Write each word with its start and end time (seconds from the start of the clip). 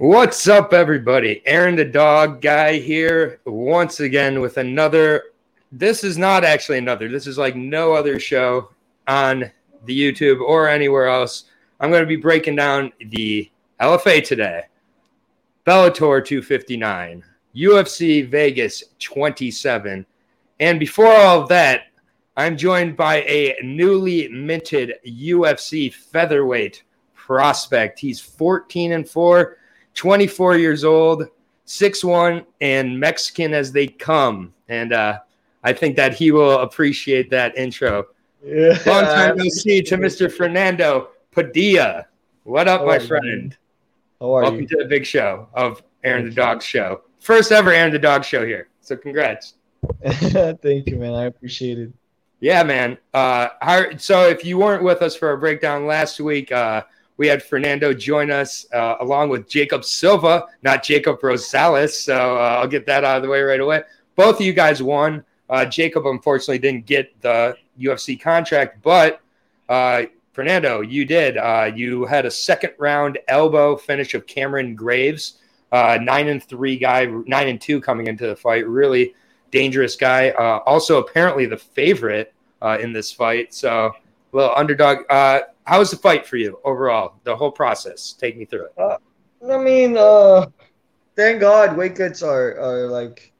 What's 0.00 0.48
up, 0.48 0.72
everybody? 0.72 1.42
Aaron 1.44 1.76
the 1.76 1.84
Dog 1.84 2.40
Guy 2.40 2.78
here 2.78 3.38
once 3.44 4.00
again 4.00 4.40
with 4.40 4.56
another. 4.56 5.24
This 5.72 6.04
is 6.04 6.16
not 6.16 6.42
actually 6.42 6.78
another. 6.78 7.10
This 7.10 7.26
is 7.26 7.36
like 7.36 7.54
no 7.54 7.92
other 7.92 8.18
show 8.18 8.70
on 9.06 9.50
the 9.84 10.00
YouTube 10.00 10.40
or 10.40 10.70
anywhere 10.70 11.06
else. 11.06 11.50
I'm 11.80 11.90
going 11.90 12.00
to 12.02 12.06
be 12.06 12.16
breaking 12.16 12.56
down 12.56 12.94
the 13.10 13.50
LFA 13.78 14.24
today, 14.24 14.62
Bellator 15.66 16.24
259, 16.24 17.22
UFC 17.54 18.26
Vegas 18.26 18.84
27. 19.00 20.06
And 20.60 20.80
before 20.80 21.12
all 21.12 21.42
of 21.42 21.48
that, 21.50 21.88
I'm 22.38 22.56
joined 22.56 22.96
by 22.96 23.16
a 23.16 23.54
newly 23.62 24.28
minted 24.28 24.94
UFC 25.06 25.92
featherweight 25.92 26.84
prospect. 27.14 27.98
He's 27.98 28.18
14 28.18 28.92
and 28.92 29.06
4 29.06 29.58
24 29.94 30.56
years 30.56 30.84
old, 30.84 31.28
6'1, 31.66 32.44
and 32.60 32.98
Mexican 32.98 33.54
as 33.54 33.72
they 33.72 33.86
come. 33.86 34.52
And 34.68 34.92
uh, 34.92 35.18
I 35.62 35.72
think 35.72 35.96
that 35.96 36.14
he 36.14 36.32
will 36.32 36.58
appreciate 36.60 37.30
that 37.30 37.56
intro. 37.56 38.06
Yeah. 38.44 38.78
Long 38.86 39.04
time 39.04 39.36
no 39.36 39.44
see 39.48 39.82
to 39.82 39.96
Mr. 39.96 40.32
Fernando 40.32 41.10
Padilla. 41.30 42.06
What 42.44 42.68
up, 42.68 42.80
How 42.80 42.86
my 42.86 42.98
friend? 42.98 43.56
How 44.20 44.34
are 44.34 44.42
Welcome 44.42 44.60
you? 44.60 44.66
to 44.68 44.76
the 44.78 44.84
big 44.86 45.04
show 45.04 45.48
of 45.54 45.82
Aaron 46.04 46.24
the 46.24 46.30
Dog 46.30 46.62
Show. 46.62 47.02
First 47.20 47.52
ever 47.52 47.72
Aaron 47.72 47.92
the 47.92 47.98
Dog 47.98 48.24
Show 48.24 48.46
here. 48.46 48.68
So 48.80 48.96
congrats. 48.96 49.54
Thank 50.02 50.86
you, 50.88 50.96
man. 50.96 51.14
I 51.14 51.24
appreciate 51.24 51.78
it. 51.78 51.92
Yeah, 52.40 52.62
man. 52.62 52.96
Uh, 53.12 53.48
so 53.98 54.26
if 54.28 54.44
you 54.44 54.58
weren't 54.58 54.82
with 54.82 55.02
us 55.02 55.14
for 55.14 55.28
our 55.28 55.36
breakdown 55.36 55.86
last 55.86 56.18
week, 56.20 56.50
uh, 56.50 56.82
we 57.20 57.26
had 57.26 57.42
Fernando 57.42 57.92
join 57.92 58.30
us 58.30 58.64
uh, 58.72 58.96
along 59.00 59.28
with 59.28 59.46
Jacob 59.46 59.84
Silva, 59.84 60.46
not 60.62 60.82
Jacob 60.82 61.20
Rosales. 61.20 61.90
So 61.90 62.38
uh, 62.38 62.60
I'll 62.62 62.66
get 62.66 62.86
that 62.86 63.04
out 63.04 63.18
of 63.18 63.22
the 63.22 63.28
way 63.28 63.42
right 63.42 63.60
away. 63.60 63.82
Both 64.16 64.36
of 64.36 64.40
you 64.40 64.54
guys 64.54 64.82
won. 64.82 65.22
Uh, 65.50 65.66
Jacob 65.66 66.06
unfortunately 66.06 66.60
didn't 66.60 66.86
get 66.86 67.12
the 67.20 67.58
UFC 67.78 68.18
contract, 68.18 68.80
but 68.80 69.20
uh, 69.68 70.04
Fernando, 70.32 70.80
you 70.80 71.04
did. 71.04 71.36
Uh, 71.36 71.70
you 71.74 72.06
had 72.06 72.24
a 72.24 72.30
second 72.30 72.72
round 72.78 73.18
elbow 73.28 73.76
finish 73.76 74.14
of 74.14 74.26
Cameron 74.26 74.74
Graves, 74.74 75.40
uh, 75.72 75.98
nine 76.00 76.28
and 76.28 76.42
three 76.42 76.78
guy, 76.78 77.04
nine 77.04 77.48
and 77.48 77.60
two 77.60 77.82
coming 77.82 78.06
into 78.06 78.28
the 78.28 78.36
fight. 78.36 78.66
Really 78.66 79.12
dangerous 79.50 79.94
guy. 79.94 80.30
also, 80.64 80.96
apparently 80.96 81.44
the 81.44 81.58
favorite 81.58 82.32
in 82.80 82.94
this 82.94 83.12
fight. 83.12 83.52
So, 83.52 83.92
little 84.32 84.54
underdog. 84.56 85.00
How 85.64 85.78
was 85.78 85.90
the 85.90 85.96
fight 85.96 86.26
for 86.26 86.36
you 86.36 86.58
overall? 86.64 87.14
The 87.24 87.36
whole 87.36 87.52
process. 87.52 88.12
Take 88.12 88.36
me 88.36 88.44
through 88.44 88.66
it. 88.66 88.72
Uh, 88.78 88.96
I 89.48 89.58
mean, 89.58 89.96
uh, 89.96 90.46
thank 91.16 91.40
God 91.40 91.76
weight 91.76 91.96
cuts 91.96 92.22
are, 92.22 92.58
are 92.58 92.86
like 92.88 93.32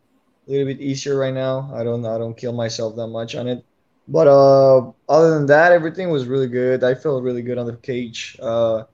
a 0.46 0.50
little 0.50 0.66
bit 0.66 0.80
easier 0.80 1.16
right 1.16 1.34
now. 1.34 1.70
I 1.74 1.84
don't 1.84 2.04
I 2.04 2.18
don't 2.18 2.36
kill 2.36 2.52
myself 2.52 2.96
that 2.96 3.08
much 3.08 3.34
on 3.34 3.48
it. 3.48 3.64
But 4.08 4.26
uh, 4.26 4.90
other 5.08 5.34
than 5.34 5.46
that, 5.46 5.72
everything 5.72 6.10
was 6.10 6.26
really 6.26 6.48
good. 6.48 6.82
I 6.82 6.94
felt 6.94 7.22
really 7.22 7.42
good 7.42 7.58
on 7.58 7.66
the 7.66 7.76
cage. 7.76 8.36
Uh, 8.42 8.84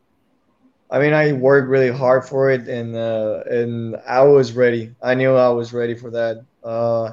I 0.90 0.98
mean, 0.98 1.14
I 1.14 1.32
worked 1.32 1.68
really 1.68 1.90
hard 1.90 2.26
for 2.26 2.50
it, 2.50 2.68
and 2.68 2.94
uh, 2.94 3.42
and 3.48 3.96
I 4.06 4.22
was 4.22 4.52
ready. 4.52 4.94
I 5.02 5.14
knew 5.14 5.34
I 5.34 5.48
was 5.48 5.72
ready 5.72 5.94
for 5.94 6.10
that. 6.10 6.44
Uh, 6.62 7.12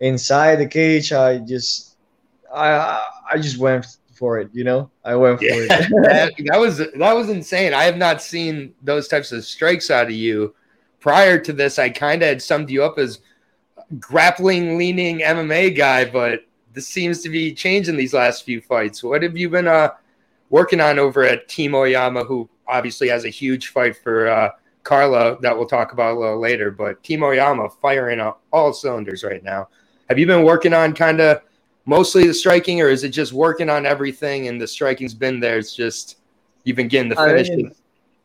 inside 0.00 0.56
the 0.56 0.66
cage, 0.66 1.12
I 1.12 1.38
just 1.38 1.96
I 2.52 3.04
I 3.30 3.38
just 3.38 3.58
went 3.58 3.86
for 4.18 4.38
it. 4.38 4.50
You 4.52 4.64
know, 4.64 4.90
I 5.04 5.14
went 5.14 5.38
for 5.38 5.46
it. 5.46 5.68
that, 5.68 6.32
that 6.46 6.58
was 6.58 6.78
that 6.78 7.12
was 7.14 7.30
insane. 7.30 7.72
I 7.72 7.84
have 7.84 7.96
not 7.96 8.20
seen 8.20 8.74
those 8.82 9.08
types 9.08 9.32
of 9.32 9.44
strikes 9.44 9.90
out 9.90 10.06
of 10.06 10.12
you. 10.12 10.54
Prior 11.00 11.38
to 11.38 11.52
this, 11.52 11.78
I 11.78 11.88
kind 11.90 12.22
of 12.22 12.28
had 12.28 12.42
summed 12.42 12.70
you 12.70 12.82
up 12.82 12.98
as 12.98 13.20
grappling 13.98 14.76
leaning 14.76 15.20
MMA 15.20 15.76
guy, 15.76 16.04
but 16.04 16.40
this 16.72 16.88
seems 16.88 17.22
to 17.22 17.28
be 17.28 17.54
changing 17.54 17.96
these 17.96 18.12
last 18.12 18.44
few 18.44 18.60
fights. 18.60 19.02
What 19.02 19.22
have 19.22 19.36
you 19.36 19.48
been 19.48 19.68
uh, 19.68 19.90
working 20.50 20.80
on 20.80 20.98
over 20.98 21.22
at 21.22 21.48
Team 21.48 21.74
Oyama, 21.74 22.24
who 22.24 22.48
obviously 22.66 23.08
has 23.08 23.24
a 23.24 23.30
huge 23.30 23.68
fight 23.68 23.96
for 23.96 24.28
uh, 24.28 24.50
Carla 24.82 25.38
that 25.40 25.56
we'll 25.56 25.66
talk 25.66 25.92
about 25.92 26.16
a 26.16 26.18
little 26.18 26.40
later, 26.40 26.70
but 26.70 27.02
Team 27.02 27.22
Oyama 27.22 27.68
firing 27.80 28.20
on 28.20 28.34
all 28.52 28.72
cylinders 28.72 29.24
right 29.24 29.42
now. 29.42 29.68
Have 30.08 30.18
you 30.18 30.26
been 30.26 30.44
working 30.44 30.72
on 30.72 30.94
kind 30.94 31.20
of 31.20 31.42
mostly 31.88 32.26
the 32.26 32.34
striking, 32.34 32.80
or 32.82 32.88
is 32.88 33.02
it 33.02 33.08
just 33.08 33.32
working 33.32 33.70
on 33.70 33.86
everything 33.86 34.46
and 34.48 34.60
the 34.60 34.68
striking's 34.68 35.14
been 35.14 35.40
there? 35.40 35.58
It's 35.58 35.74
just 35.74 36.18
you've 36.64 36.76
been 36.76 36.86
getting 36.86 37.08
the 37.08 37.16
finishes. 37.16 37.50
I 37.50 37.56
mean, 37.56 37.74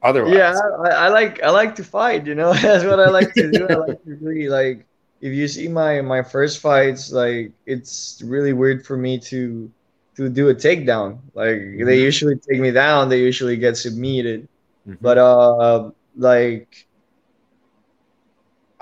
otherwise, 0.03 0.35
yeah, 0.35 0.53
I, 0.83 0.89
I, 0.89 1.07
like 1.07 1.41
I 1.41 1.49
like 1.49 1.73
to 1.75 1.83
fight. 1.83 2.27
You 2.27 2.35
know, 2.35 2.53
that's 2.61 2.83
what 2.83 2.99
I 2.99 3.09
like 3.09 3.33
to 3.33 3.49
do. 3.49 3.65
I 3.69 3.75
like 3.75 4.03
to 4.03 4.15
really 4.21 4.49
like. 4.49 4.85
If 5.21 5.31
you 5.31 5.47
see 5.47 5.69
my 5.69 6.01
my 6.01 6.21
first 6.21 6.59
fights, 6.59 7.11
like 7.11 7.53
it's 7.65 8.21
really 8.25 8.51
weird 8.51 8.85
for 8.85 8.97
me 8.97 9.17
to 9.31 9.71
to 10.17 10.29
do 10.29 10.49
a 10.49 10.55
takedown. 10.55 11.19
Like 11.33 11.55
mm-hmm. 11.55 11.85
they 11.85 11.99
usually 12.01 12.35
take 12.35 12.59
me 12.59 12.71
down, 12.71 13.07
they 13.07 13.21
usually 13.21 13.55
get 13.55 13.77
submitted. 13.77 14.49
Mm-hmm. 14.85 14.95
But 14.99 15.17
uh, 15.17 15.91
like 16.17 16.85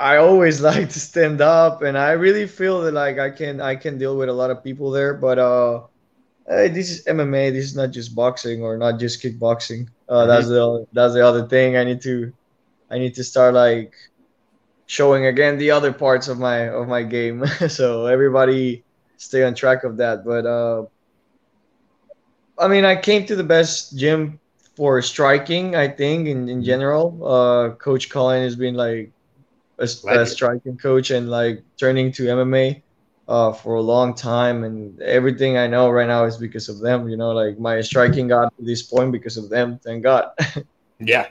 I 0.02 0.18
always 0.18 0.62
like 0.70 0.90
to 0.90 1.00
stand 1.00 1.42
up, 1.42 1.84
and 1.84 1.98
I 1.98 2.12
really 2.12 2.48
feel 2.48 2.82
that 2.82 2.94
like 2.94 3.20
I 3.20 3.30
can 3.30 3.62
I 3.62 3.76
can 3.76 3.98
deal 3.98 4.18
with 4.18 4.30
a 4.30 4.34
lot 4.34 4.50
of 4.50 4.64
people 4.64 4.90
there. 4.90 5.14
But 5.14 5.38
uh, 5.38 5.82
hey, 6.48 6.68
this 6.70 6.90
is 6.90 7.06
MMA. 7.06 7.54
This 7.54 7.66
is 7.66 7.76
not 7.76 7.92
just 7.92 8.16
boxing 8.16 8.64
or 8.64 8.78
not 8.78 9.00
just 9.00 9.22
kickboxing. 9.22 9.88
Uh, 10.10 10.14
mm-hmm. 10.14 10.28
That's 10.28 10.48
the 10.48 10.88
that's 10.92 11.14
the 11.14 11.26
other 11.26 11.48
thing. 11.48 11.78
I 11.78 11.84
need 11.84 12.02
to 12.02 12.34
I 12.90 12.98
need 12.98 13.14
to 13.16 13.24
start 13.24 13.54
like 13.54 13.94
showing 14.88 15.28
again 15.28 15.58
the 15.58 15.72
other 15.72 15.94
parts 15.94 16.28
of 16.28 16.40
my 16.40 16.70
of 16.70 16.88
my 16.88 17.04
game, 17.04 17.46
so 17.70 18.08
everybody 18.08 18.84
stay 19.18 19.44
on 19.44 19.54
track 19.54 19.84
of 19.84 19.98
that. 19.98 20.26
But 20.26 20.46
uh, 20.46 20.86
I 22.58 22.68
mean, 22.68 22.86
I 22.86 22.96
came 22.96 23.26
to 23.28 23.36
the 23.36 23.46
best 23.46 23.96
gym 23.96 24.40
for 24.76 25.02
striking. 25.02 25.76
I 25.76 25.88
think 25.88 26.28
in 26.28 26.50
in 26.50 26.64
general, 26.64 27.22
uh, 27.22 27.70
Coach 27.76 28.10
Colin 28.10 28.42
has 28.42 28.56
been 28.56 28.74
like 28.74 29.12
a, 29.82 30.22
a 30.22 30.26
striking 30.26 30.78
coach 30.78 31.12
and 31.12 31.30
like 31.30 31.64
turning 31.78 32.12
to 32.14 32.24
MMA 32.24 32.82
uh, 33.28 33.54
for 33.54 33.76
a 33.76 33.82
long 33.82 34.14
time. 34.14 34.64
And 34.64 35.02
everything 35.02 35.58
I 35.58 35.68
know 35.68 35.90
right 35.90 36.08
now 36.08 36.26
is 36.26 36.38
because 36.38 36.70
of 36.70 36.80
them. 36.80 37.10
You 37.10 37.18
know, 37.18 37.32
like 37.32 37.60
my 37.60 37.82
striking 37.82 38.28
got 38.28 38.56
to 38.58 38.64
this 38.64 38.84
point 38.84 39.12
because 39.12 39.38
of 39.38 39.50
them. 39.50 39.80
Thank 39.84 40.04
God. 40.04 40.32
yeah, 41.00 41.28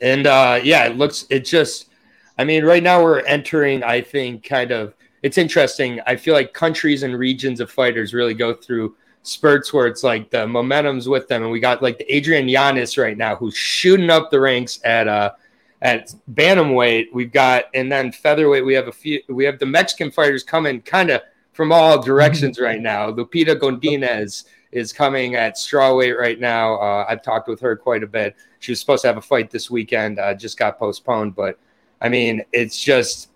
and 0.00 0.26
uh, 0.26 0.60
yeah, 0.62 0.86
it 0.86 0.96
looks. 0.96 1.26
It 1.30 1.44
just. 1.44 1.90
I 2.38 2.44
mean, 2.44 2.66
right 2.66 2.82
now 2.82 3.02
we're 3.02 3.20
entering. 3.20 3.82
I 3.82 4.02
think 4.02 4.44
kind 4.44 4.70
of. 4.70 4.94
It's 5.22 5.38
interesting. 5.38 6.00
I 6.06 6.14
feel 6.14 6.34
like 6.34 6.52
countries 6.52 7.02
and 7.02 7.18
regions 7.18 7.60
of 7.60 7.70
fighters 7.70 8.12
really 8.12 8.34
go 8.34 8.54
through 8.54 8.94
spurts 9.22 9.72
where 9.72 9.88
it's 9.88 10.04
like 10.04 10.30
the 10.30 10.46
momentum's 10.46 11.08
with 11.08 11.26
them, 11.28 11.42
and 11.42 11.50
we 11.50 11.58
got 11.58 11.82
like 11.82 11.98
the 11.98 12.14
Adrian 12.14 12.48
Yanez 12.48 12.98
right 12.98 13.16
now 13.16 13.34
who's 13.34 13.56
shooting 13.56 14.10
up 14.10 14.30
the 14.30 14.38
ranks 14.38 14.78
at 14.84 15.08
uh 15.08 15.32
at 15.82 16.14
bantamweight 16.32 17.06
we've 17.12 17.32
got 17.32 17.64
and 17.74 17.92
then 17.92 18.10
featherweight 18.10 18.64
we 18.64 18.74
have 18.74 18.88
a 18.88 18.92
few 18.92 19.20
we 19.28 19.44
have 19.44 19.58
the 19.58 19.66
mexican 19.66 20.10
fighters 20.10 20.42
coming 20.42 20.80
kind 20.80 21.10
of 21.10 21.20
from 21.52 21.72
all 21.72 22.02
directions 22.02 22.60
right 22.60 22.82
now. 22.82 23.10
Lupita 23.10 23.58
godinez 23.58 24.44
is 24.72 24.92
coming 24.92 25.36
at 25.36 25.56
strawweight 25.56 26.18
right 26.18 26.38
now. 26.38 26.74
Uh, 26.74 27.06
i've 27.08 27.22
talked 27.22 27.48
with 27.48 27.60
her 27.60 27.76
quite 27.76 28.02
a 28.02 28.06
bit. 28.06 28.36
She 28.58 28.72
was 28.72 28.80
supposed 28.80 29.02
to 29.02 29.08
have 29.08 29.16
a 29.16 29.22
fight 29.22 29.50
this 29.50 29.70
weekend 29.70 30.18
uh, 30.18 30.34
just 30.34 30.58
got 30.58 30.78
postponed 30.78 31.34
but 31.34 31.58
i 32.00 32.08
mean 32.08 32.42
it's 32.52 32.82
just 32.82 33.30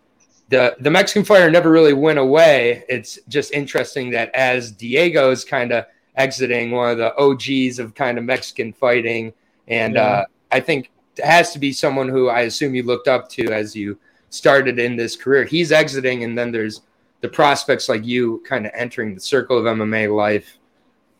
the 0.48 0.76
the 0.80 0.90
mexican 0.90 1.24
fighter 1.24 1.50
never 1.50 1.70
really 1.70 1.94
went 1.94 2.18
away. 2.18 2.84
It's 2.88 3.18
just 3.28 3.52
interesting 3.52 4.10
that 4.10 4.34
as 4.34 4.70
diego's 4.70 5.44
kind 5.44 5.72
of 5.72 5.84
exiting 6.16 6.70
one 6.70 6.90
of 6.90 6.98
the 6.98 7.14
og's 7.16 7.78
of 7.78 7.94
kind 7.94 8.18
of 8.18 8.24
mexican 8.24 8.72
fighting 8.72 9.32
and 9.68 9.94
yeah. 9.94 10.02
uh, 10.02 10.24
i 10.50 10.60
think 10.60 10.90
has 11.18 11.52
to 11.52 11.58
be 11.58 11.72
someone 11.72 12.08
who 12.08 12.28
I 12.28 12.42
assume 12.42 12.74
you 12.74 12.82
looked 12.82 13.08
up 13.08 13.28
to 13.30 13.52
as 13.52 13.74
you 13.74 13.98
started 14.30 14.78
in 14.78 14.96
this 14.96 15.16
career. 15.16 15.44
He's 15.44 15.72
exiting, 15.72 16.24
and 16.24 16.36
then 16.36 16.52
there's 16.52 16.82
the 17.20 17.28
prospects 17.28 17.88
like 17.88 18.04
you 18.04 18.42
kind 18.46 18.66
of 18.66 18.72
entering 18.74 19.14
the 19.14 19.20
circle 19.20 19.58
of 19.58 19.64
MMA 19.64 20.14
life. 20.14 20.56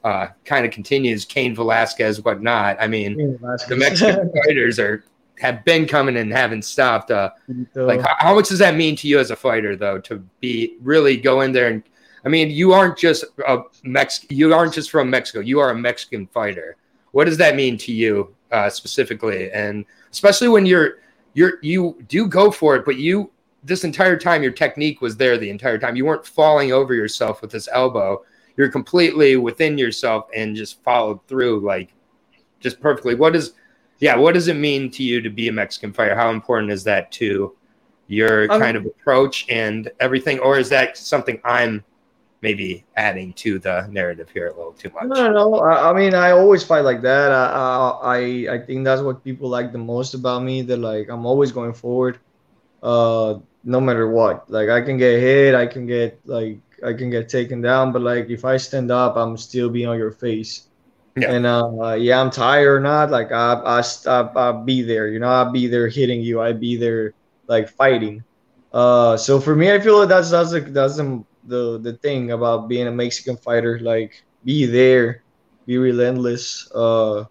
Uh, 0.03 0.29
kind 0.47 0.65
of 0.65 0.73
continues. 0.73 1.27
Cain 1.27 1.55
Velasquez, 1.55 2.25
whatnot. 2.25 2.79
I 2.81 2.87
mean, 2.87 3.39
the 3.69 3.77
Mexican 3.77 4.33
fighters 4.47 4.79
are 4.79 5.05
have 5.39 5.63
been 5.65 5.87
coming 5.87 6.17
and 6.17 6.33
haven't 6.33 6.65
stopped. 6.65 7.11
Uh, 7.11 7.31
like, 7.75 8.01
how, 8.01 8.15
how, 8.19 8.35
much 8.35 8.49
does 8.49 8.59
that 8.61 8.77
mean 8.77 8.97
to 8.97 9.09
you 9.09 9.19
as 9.19 9.31
a 9.31 9.37
fighter, 9.37 9.77
though, 9.77 9.99
to 10.01 10.25
be 10.41 10.77
really 10.81 11.17
go 11.17 11.43
in 11.43 11.53
there 11.53 11.69
and? 11.69 11.83
I 12.23 12.29
mean, 12.29 12.51
you 12.51 12.73
aren't 12.75 12.99
just 12.99 13.25
a 13.47 13.63
Mex. 13.83 14.27
You 14.29 14.53
aren't 14.53 14.75
just 14.75 14.91
from 14.91 15.09
Mexico. 15.09 15.41
You 15.41 15.59
are 15.61 15.71
a 15.71 15.75
Mexican 15.75 16.27
fighter. 16.27 16.77
What 17.13 17.25
does 17.25 17.39
that 17.39 17.57
mean 17.57 17.79
to 17.79 17.93
you 17.93 18.35
uh, 18.51 18.69
specifically, 18.69 19.51
and 19.53 19.85
especially 20.11 20.49
when 20.49 20.67
you're 20.67 20.99
you're 21.35 21.59
you 21.63 22.03
do 22.09 22.27
go 22.27 22.51
for 22.51 22.77
it, 22.77 22.85
but 22.85 22.97
you 22.97 23.31
this 23.63 23.85
entire 23.85 24.17
time 24.17 24.43
your 24.43 24.53
technique 24.53 25.01
was 25.01 25.17
there 25.17 25.37
the 25.37 25.51
entire 25.51 25.79
time. 25.79 25.97
You 25.97 26.07
weren't 26.07 26.27
falling 26.27 26.73
over 26.73 26.95
yourself 26.95 27.43
with 27.43 27.51
this 27.51 27.69
elbow. 27.73 28.25
You're 28.57 28.71
completely 28.71 29.37
within 29.37 29.79
yourself 29.79 30.29
and 30.35 30.57
just 30.57 30.83
followed 30.83 31.27
through 31.27 31.61
like 31.61 31.95
just 32.59 32.81
perfectly. 32.81 33.15
What 33.15 33.37
is 33.37 33.53
yeah, 33.99 34.17
what 34.17 34.35
does 34.35 34.49
it 34.49 34.55
mean 34.55 34.91
to 34.93 35.03
you 35.03 35.21
to 35.21 35.31
be 35.31 35.49
a 35.49 35.53
Mexican 35.53 35.93
fighter? 35.93 36.15
How 36.15 36.31
important 36.31 36.73
is 36.73 36.85
that 36.85 37.13
to 37.13 37.55
your 38.09 38.51
Um, 38.51 38.61
kind 38.61 38.77
of 38.77 38.87
approach 38.87 39.47
and 39.49 39.91
everything, 40.01 40.41
or 40.41 40.59
is 40.59 40.69
that 40.71 40.97
something 40.97 41.41
I'm 41.45 41.85
maybe 42.43 42.85
adding 42.97 43.33
to 43.35 43.59
the 43.59 43.87
narrative 43.91 44.31
here 44.31 44.49
a 44.49 44.57
little 44.57 44.73
too 44.73 44.91
much? 44.91 45.05
No, 45.05 45.31
no, 45.31 45.33
no. 45.33 45.55
I, 45.57 45.91
I 45.91 45.93
mean, 45.93 46.15
I 46.15 46.31
always 46.31 46.65
fight 46.65 46.85
like 46.85 47.03
that. 47.03 47.33
I, 47.33 47.91
I, 48.03 48.55
I, 48.55 48.59
think 48.59 48.85
that's 48.85 49.03
what 49.03 49.23
people 49.23 49.49
like 49.49 49.73
the 49.73 49.79
most 49.79 50.15
about 50.15 50.43
me. 50.43 50.63
That 50.63 50.79
like 50.79 51.09
I'm 51.09 51.27
always 51.27 51.53
going 51.53 51.73
forward, 51.73 52.19
uh, 52.83 53.39
no 53.65 53.81
matter 53.81 54.11
what. 54.11 54.51
Like 54.51 54.69
I 54.69 54.81
can 54.81 54.97
get 54.97 55.21
hit, 55.21 55.55
I 55.55 55.67
can 55.67 55.87
get 55.87 56.19
like 56.25 56.59
I 56.85 56.93
can 56.93 57.11
get 57.11 57.29
taken 57.29 57.61
down, 57.61 57.93
but 57.93 58.03
like 58.03 58.31
if 58.31 58.45
I 58.45 58.57
stand 58.57 58.91
up, 58.91 59.17
I'm 59.17 59.37
still 59.37 59.69
be 59.69 59.85
on 59.85 59.99
your 59.99 60.13
face. 60.13 60.67
Yeah. 61.17 61.33
And 61.33 61.47
uh, 61.47 61.95
yeah, 61.99 62.21
I'm 62.21 62.31
tired 62.31 62.77
or 62.77 62.81
not. 62.81 63.11
Like 63.11 63.33
I, 63.33 63.55
I, 63.55 63.83
I, 64.07 64.21
I'll 64.37 64.65
be 64.65 64.83
there. 64.83 65.09
You 65.09 65.19
know, 65.19 65.29
I'll 65.29 65.51
be 65.51 65.67
there 65.67 65.89
hitting 65.89 66.23
you. 66.23 66.41
I 66.41 66.53
be 66.53 66.77
there 66.77 67.15
like 67.49 67.69
fighting. 67.69 68.23
Uh, 68.73 69.17
so 69.17 69.41
for 69.41 69.57
me, 69.57 69.73
I 69.73 69.81
feel 69.81 69.99
like 69.99 70.09
that's 70.09 70.31
that's 70.31 70.53
the 70.53 70.61
that's 70.61 70.97
the 70.97 71.25
the, 71.45 71.79
the 71.81 71.93
thing 71.95 72.31
about 72.33 72.69
being 72.69 72.87
a 72.87 72.93
Mexican 72.93 73.37
fighter. 73.37 73.79
Like 73.81 74.13
be 74.45 74.67
there, 74.67 75.25
be 75.67 75.79
relentless. 75.79 76.71
Uh, 76.75 77.25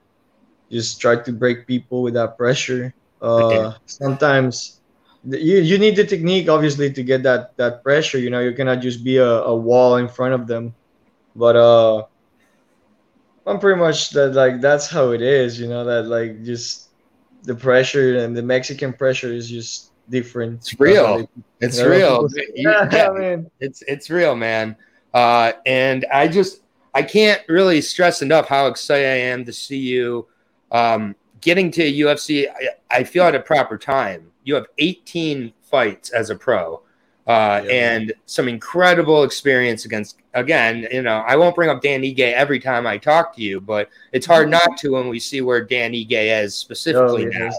just 0.72 1.00
try 1.02 1.16
to 1.16 1.32
break 1.32 1.68
people 1.68 2.02
with 2.04 2.14
that 2.14 2.38
pressure. 2.38 2.94
Uh, 3.22 3.72
sometimes 3.86 4.82
you 5.24 5.58
you 5.60 5.78
need 5.78 5.96
the 5.96 6.06
technique 6.06 6.50
obviously 6.50 6.92
to 6.94 7.04
get 7.04 7.24
that 7.24 7.56
that 7.58 7.84
pressure. 7.84 8.18
You 8.18 8.30
know, 8.30 8.40
you 8.40 8.54
cannot 8.54 8.82
just 8.82 9.04
be 9.04 9.18
a, 9.18 9.44
a 9.44 9.56
wall 9.56 9.96
in 9.98 10.08
front 10.08 10.34
of 10.34 10.48
them. 10.48 10.76
But 11.36 11.56
uh, 11.56 12.04
I'm 13.46 13.60
pretty 13.60 13.80
much 13.80 14.12
that 14.12 14.34
like 14.34 14.62
that's 14.62 14.90
how 14.90 15.12
it 15.12 15.22
is. 15.22 15.60
You 15.60 15.68
know 15.68 15.84
that 15.86 16.06
like 16.08 16.44
just 16.44 16.90
the 17.44 17.56
pressure 17.56 18.18
and 18.18 18.36
the 18.36 18.44
Mexican 18.44 18.94
pressure 18.94 19.32
is 19.34 19.50
just 19.50 19.89
different. 20.10 20.60
It's 20.60 20.80
real. 20.80 21.30
It's 21.60 21.78
you 21.78 21.84
know, 21.84 21.90
real. 21.90 22.30
say, 22.30 22.48
yeah, 22.56 22.90
yeah, 22.92 23.10
man. 23.12 23.52
it's 23.60 23.82
it's 23.84 24.10
real, 24.10 24.36
man. 24.36 24.76
Uh, 25.14 25.54
and 25.66 26.06
I 26.14 26.28
just 26.28 26.62
I 26.94 27.02
can't 27.04 27.42
really 27.48 27.82
stress 27.82 28.22
enough 28.22 28.48
how 28.48 28.68
excited 28.68 29.06
I 29.06 29.18
am 29.32 29.46
to 29.46 29.54
see 29.54 29.78
you 29.78 30.28
um, 30.72 31.16
getting 31.42 31.72
to 31.72 31.82
UFC. 31.82 32.48
I, 32.50 32.98
I 33.00 33.04
feel 33.04 33.24
at 33.24 33.36
a 33.36 33.40
proper 33.40 33.78
time. 33.78 34.32
You 34.44 34.56
have 34.56 34.66
18 34.78 35.54
fights 35.62 36.10
as 36.12 36.30
a 36.30 36.36
pro. 36.36 36.82
Uh, 37.28 37.62
Yeah. 37.66 37.72
and 37.72 38.14
some 38.26 38.48
incredible 38.48 39.24
experience 39.24 39.86
against 39.86 40.18
again 40.34 40.88
you 40.92 41.04
know 41.04 41.18
i 41.28 41.36
won't 41.36 41.54
bring 41.54 41.70
up 41.70 41.80
dan 41.80 42.02
ige 42.02 42.20
every 42.34 42.60
time 42.60 42.88
i 42.88 42.98
talk 42.98 43.36
to 43.36 43.42
you 43.44 43.62
but 43.62 43.88
it's 44.14 44.26
hard 44.26 44.50
not 44.50 44.78
to 44.78 44.94
when 44.94 45.08
we 45.10 45.20
see 45.20 45.40
where 45.42 45.64
dan 45.64 45.92
ige 45.92 46.44
is 46.44 46.56
specifically 46.56 47.28
Oh, 47.28 47.30
now 47.30 47.52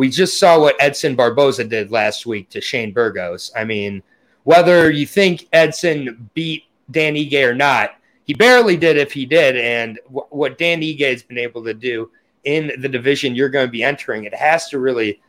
we 0.00 0.08
just 0.08 0.38
saw 0.40 0.58
what 0.58 0.80
edson 0.80 1.14
barboza 1.14 1.62
did 1.62 1.90
last 1.90 2.24
week 2.24 2.48
to 2.48 2.58
shane 2.58 2.90
burgos. 2.90 3.52
I 3.54 3.64
mean 3.64 4.02
whether 4.44 4.90
you 4.90 5.06
think 5.06 5.46
edson 5.52 6.30
beat 6.32 6.64
dan 6.90 7.16
ige 7.16 7.40
or 7.46 7.54
not 7.54 7.96
he 8.24 8.32
barely 8.32 8.76
did 8.78 8.96
if 8.96 9.12
he 9.12 9.26
did. 9.26 9.56
And 9.58 9.98
w- 10.06 10.26
what 10.30 10.56
dan 10.56 10.80
ige 10.80 11.06
has 11.14 11.22
been 11.22 11.36
able 11.36 11.62
to 11.64 11.74
do 11.74 12.10
in 12.44 12.72
the 12.80 12.88
division 12.88 13.34
you're 13.34 13.50
going 13.56 13.66
to 13.66 13.70
be 13.80 13.84
entering 13.84 14.24
it 14.24 14.34
has 14.34 14.70
to 14.70 14.78
really 14.78 15.20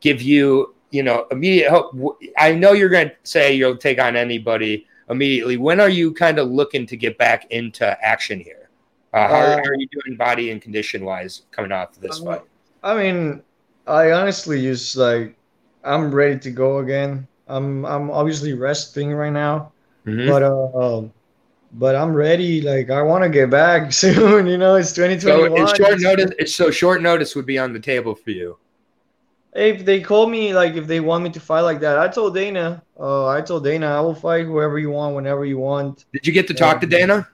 give 0.00 0.20
you 0.20 0.74
you 0.90 1.02
know 1.02 1.26
immediate 1.30 1.70
hope. 1.70 1.96
I 2.36 2.52
know 2.52 2.72
you're 2.72 2.94
going 2.98 3.08
to 3.08 3.16
say 3.22 3.54
you'll 3.54 3.78
take 3.88 3.98
on 3.98 4.16
anybody 4.16 4.86
immediately. 5.08 5.56
When 5.56 5.80
are 5.80 5.88
you 5.88 6.12
kind 6.12 6.38
of 6.38 6.50
looking 6.50 6.84
to 6.92 6.96
get 6.96 7.16
back 7.16 7.46
into 7.50 7.86
action 8.04 8.38
here? 8.38 8.68
Uh, 9.14 9.28
how, 9.28 9.34
Uh, 9.34 9.56
how 9.56 9.68
are 9.70 9.78
you 9.82 9.88
doing 9.96 10.16
body 10.18 10.50
and 10.50 10.60
condition 10.60 11.06
wise 11.06 11.42
coming 11.52 11.72
off 11.72 11.96
of 11.96 12.02
this 12.02 12.18
fight? 12.18 12.42
I 12.82 12.94
mean, 13.00 13.42
I 13.90 14.12
honestly 14.12 14.62
just 14.62 14.96
like 14.96 15.36
I'm 15.84 16.14
ready 16.14 16.38
to 16.40 16.50
go 16.50 16.78
again. 16.78 17.28
I'm 17.46 17.84
I'm 17.86 18.10
obviously 18.10 18.54
resting 18.54 19.12
right 19.12 19.32
now, 19.32 19.72
Mhm. 20.06 20.26
but 20.26 20.42
uh, 20.42 21.02
but 21.72 21.96
I'm 21.96 22.14
ready. 22.14 22.62
Like 22.62 22.90
I 22.90 23.02
want 23.02 23.24
to 23.24 23.30
get 23.30 23.50
back 23.50 23.92
soon. 24.02 24.46
You 24.46 24.58
know, 24.58 24.76
it's 24.76 24.94
so 25.18 25.44
2021. 25.44 25.50
it's 25.56 25.74
short 25.76 26.00
notice 26.00 26.30
it's 26.38 26.54
so 26.54 26.70
short 26.70 27.02
notice 27.02 27.34
would 27.36 27.46
be 27.46 27.58
on 27.58 27.72
the 27.72 27.80
table 27.80 28.14
for 28.14 28.30
you 28.30 28.58
If 29.54 29.84
they 29.84 30.00
call 30.00 30.26
me, 30.28 30.54
like 30.54 30.74
if 30.74 30.86
they 30.86 31.00
want 31.00 31.24
me 31.24 31.30
to 31.30 31.40
fight 31.40 31.62
like 31.62 31.80
that, 31.80 31.98
I 31.98 32.08
told 32.08 32.34
Dana. 32.34 32.82
Uh, 32.98 33.26
I 33.26 33.40
told 33.40 33.64
Dana 33.64 33.86
I 33.86 34.00
will 34.00 34.14
fight 34.14 34.46
whoever 34.46 34.78
you 34.78 34.90
want, 34.90 35.16
whenever 35.16 35.44
you 35.44 35.58
want. 35.58 36.04
did 36.12 36.26
you 36.26 36.32
get 36.32 36.46
to 36.48 36.54
talk 36.54 36.80
to 36.80 36.86
Um, 36.86 36.90
dana 36.90 37.28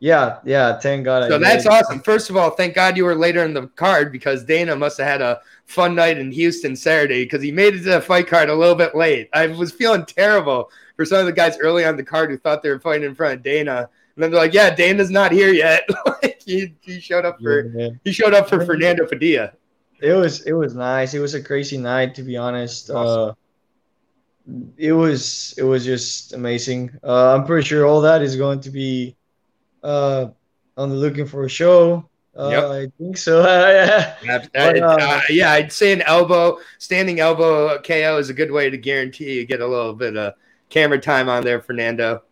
Yeah, 0.00 0.38
yeah. 0.44 0.78
Thank 0.78 1.04
God. 1.04 1.22
I 1.24 1.28
So 1.28 1.38
that's 1.38 1.66
awesome. 1.66 2.00
First 2.00 2.28
of 2.28 2.36
all, 2.36 2.50
thank 2.50 2.74
God 2.74 2.96
you 2.96 3.04
were 3.04 3.14
later 3.14 3.44
in 3.44 3.54
the 3.54 3.68
card 3.68 4.12
because 4.12 4.44
Dana 4.44 4.76
must 4.76 4.98
have 4.98 5.06
had 5.06 5.22
a 5.22 5.40
fun 5.64 5.94
night 5.94 6.18
in 6.18 6.30
Houston 6.30 6.76
Saturday 6.76 7.24
because 7.24 7.42
he 7.42 7.50
made 7.50 7.74
it 7.74 7.78
to 7.84 7.90
the 7.90 8.00
fight 8.00 8.26
card 8.26 8.50
a 8.50 8.54
little 8.54 8.74
bit 8.74 8.94
late. 8.94 9.30
I 9.32 9.46
was 9.46 9.72
feeling 9.72 10.04
terrible 10.04 10.70
for 10.96 11.04
some 11.04 11.20
of 11.20 11.26
the 11.26 11.32
guys 11.32 11.58
early 11.58 11.84
on 11.84 11.96
the 11.96 12.04
card 12.04 12.30
who 12.30 12.36
thought 12.36 12.62
they 12.62 12.68
were 12.68 12.80
fighting 12.80 13.06
in 13.06 13.14
front 13.14 13.34
of 13.34 13.42
Dana. 13.42 13.88
And 14.16 14.22
then 14.22 14.30
they're 14.30 14.40
like, 14.40 14.52
"Yeah, 14.52 14.74
Dana's 14.74 15.10
not 15.10 15.32
here 15.32 15.52
yet." 15.52 15.88
like 16.06 16.40
he, 16.44 16.74
he 16.82 17.00
showed 17.00 17.24
up 17.24 17.40
for 17.40 17.66
Yeah. 17.74 17.88
he 18.04 18.12
showed 18.12 18.34
up 18.34 18.48
for 18.48 18.64
Fernando 18.64 19.06
Padilla. 19.06 19.52
It 20.00 20.12
was 20.12 20.42
it 20.42 20.52
was 20.52 20.74
nice. 20.74 21.14
It 21.14 21.20
was 21.20 21.34
a 21.34 21.42
crazy 21.42 21.78
night 21.78 22.14
to 22.16 22.22
be 22.22 22.36
honest. 22.36 22.90
Uh, 22.90 23.32
it 24.76 24.92
was 24.92 25.54
it 25.56 25.62
was 25.62 25.84
just 25.84 26.34
amazing. 26.34 26.90
Uh, 27.02 27.34
I'm 27.34 27.46
pretty 27.46 27.66
sure 27.66 27.86
all 27.86 28.00
that 28.02 28.22
is 28.22 28.36
going 28.36 28.60
to 28.60 28.70
be 28.70 29.16
uh, 29.84 30.28
on 30.76 30.88
the 30.88 30.96
looking 30.96 31.26
for 31.26 31.44
a 31.44 31.48
show. 31.48 32.08
Uh, 32.36 32.48
Yep. 32.50 32.64
I 32.64 32.86
think 32.98 33.16
so. 33.16 33.40
yeah. 33.44 34.16
Uh, 34.28 34.46
But, 34.52 34.82
uh, 34.82 34.96
uh, 35.00 35.20
yeah, 35.30 35.52
I'd 35.52 35.72
say 35.72 35.92
an 35.92 36.02
elbow, 36.02 36.58
standing 36.78 37.20
elbow 37.20 37.80
KO 37.80 38.18
is 38.18 38.28
a 38.28 38.34
good 38.34 38.50
way 38.50 38.70
to 38.70 38.76
guarantee 38.76 39.34
you 39.34 39.44
get 39.46 39.60
a 39.60 39.66
little 39.66 39.92
bit 39.94 40.16
of 40.16 40.34
camera 40.68 40.98
time 40.98 41.28
on 41.28 41.44
there, 41.44 41.60
Fernando. 41.60 42.22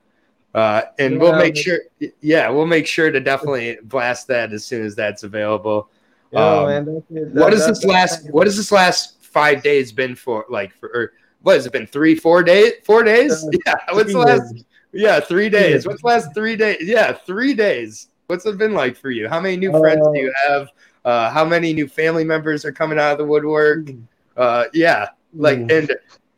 Uh, 0.54 0.82
and 0.99 1.20
we'll 1.20 1.37
make 1.37 1.56
sure, 1.56 1.78
yeah, 2.20 2.50
we'll 2.50 2.66
make 2.66 2.87
sure 2.87 3.10
to 3.12 3.20
definitely 3.20 3.78
blast 3.84 4.26
that 4.26 4.52
as 4.52 4.64
soon 4.64 4.84
as 4.84 4.96
that's 4.96 5.22
available. 5.22 5.88
Yeah, 6.32 6.40
Um, 6.61 6.66
man, 6.66 6.85
that's 6.85 7.11
it. 7.11 7.35
That- 7.35 7.52
has 7.52 7.61
that- 7.61 7.68
this 7.68 7.80
that- 7.82 7.87
last 7.88 8.30
What 8.30 8.47
has 8.49 8.56
this 8.56 8.73
last 8.73 9.23
five 9.25 9.62
days 9.62 9.92
been 9.92 10.14
for? 10.16 10.44
Like 10.50 10.75
for, 10.75 10.88
or 10.88 11.12
what 11.42 11.54
has 11.54 11.64
it 11.66 11.73
been? 11.73 11.87
Three, 11.87 12.14
four 12.16 12.42
days? 12.42 12.73
Four 12.85 13.04
days? 13.04 13.44
Uh, 13.44 13.50
Yeah. 13.66 13.75
What's 13.92 14.12
the 14.12 14.18
last? 14.18 14.64
Yeah, 14.92 15.20
three 15.20 15.49
days. 15.49 15.87
What's 15.87 16.02
the 16.02 16.08
last 16.08 16.34
three 16.34 16.56
days? 16.56 16.78
Yeah, 16.82 17.12
three 17.12 17.54
days. 17.54 18.08
What's 18.26 18.46
it 18.46 18.58
been 18.58 18.75
like 18.75 18.96
for 18.96 19.11
you? 19.11 19.28
How 19.28 19.40
many 19.40 19.56
new 19.56 19.70
friends 19.70 20.06
do 20.12 20.18
you 20.18 20.32
have? 20.49 20.68
Uh, 21.04 21.30
how 21.30 21.44
many 21.44 21.72
new 21.72 21.88
family 21.88 22.25
members 22.25 22.64
are 22.64 22.72
coming 22.72 22.99
out 22.99 23.12
of 23.12 23.18
the 23.18 23.25
woodwork? 23.25 23.88
Uh, 24.37 24.64
yeah, 24.72 25.08
like 25.34 25.58
and 25.58 25.94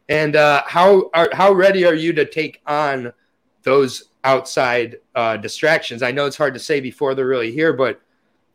and 0.09 0.37
uh, 0.37 0.63
how 0.67 1.11
are 1.15 1.29
how 1.33 1.53
ready 1.53 1.85
are 1.85 1.95
you 1.95 2.13
to 2.13 2.25
take 2.25 2.61
on 2.67 3.13
those 3.63 4.11
outside 4.23 4.97
uh, 5.15 5.37
distractions? 5.37 6.03
I 6.03 6.13
know 6.13 6.27
it's 6.27 6.37
hard 6.37 6.55
to 6.55 6.61
say 6.61 6.81
before 6.81 7.15
they're 7.15 7.27
really 7.27 7.53
here, 7.53 7.73
but 7.73 8.01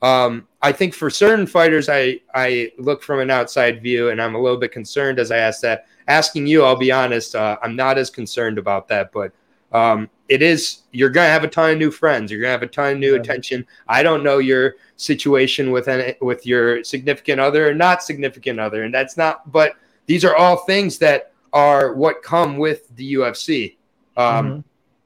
um, 0.01 0.47
I 0.61 0.71
think 0.71 0.93
for 0.93 1.09
certain 1.09 1.45
fighters, 1.45 1.89
I 1.89 2.21
I 2.33 2.71
look 2.77 3.03
from 3.03 3.19
an 3.19 3.29
outside 3.29 3.83
view, 3.83 4.09
and 4.09 4.21
I'm 4.21 4.35
a 4.35 4.41
little 4.41 4.59
bit 4.59 4.71
concerned 4.71 5.19
as 5.19 5.31
I 5.31 5.37
ask 5.37 5.61
that. 5.61 5.87
Asking 6.07 6.47
you, 6.47 6.63
I'll 6.63 6.75
be 6.75 6.91
honest, 6.91 7.35
uh, 7.35 7.57
I'm 7.61 7.75
not 7.75 7.99
as 7.99 8.09
concerned 8.09 8.57
about 8.57 8.87
that, 8.87 9.11
but 9.11 9.31
um, 9.71 10.09
it 10.29 10.41
is 10.41 10.81
you're 10.91 11.09
gonna 11.09 11.27
have 11.29 11.43
a 11.43 11.47
ton 11.47 11.71
of 11.71 11.77
new 11.77 11.91
friends. 11.91 12.31
You're 12.31 12.41
gonna 12.41 12.51
have 12.51 12.63
a 12.63 12.67
ton 12.67 12.93
of 12.93 12.99
new 12.99 13.13
Yeah. 13.15 13.19
attention. 13.21 13.65
I 13.87 14.03
don't 14.03 14.23
know 14.23 14.37
your 14.37 14.75
situation 14.97 15.71
with 15.71 15.87
any, 15.87 16.15
with 16.21 16.45
your 16.45 16.83
significant 16.83 17.39
other 17.39 17.67
or 17.69 17.73
not 17.73 18.03
significant 18.03 18.59
other, 18.59 18.83
and 18.83 18.93
that's 18.93 19.17
not. 19.17 19.51
But 19.51 19.73
these 20.05 20.23
are 20.25 20.35
all 20.35 20.57
things 20.57 20.97
that 20.99 21.31
are 21.53 21.93
what 21.93 22.21
come 22.23 22.57
with 22.57 22.93
the 22.95 23.13
UFC. 23.15 23.77
Um, 24.17 24.63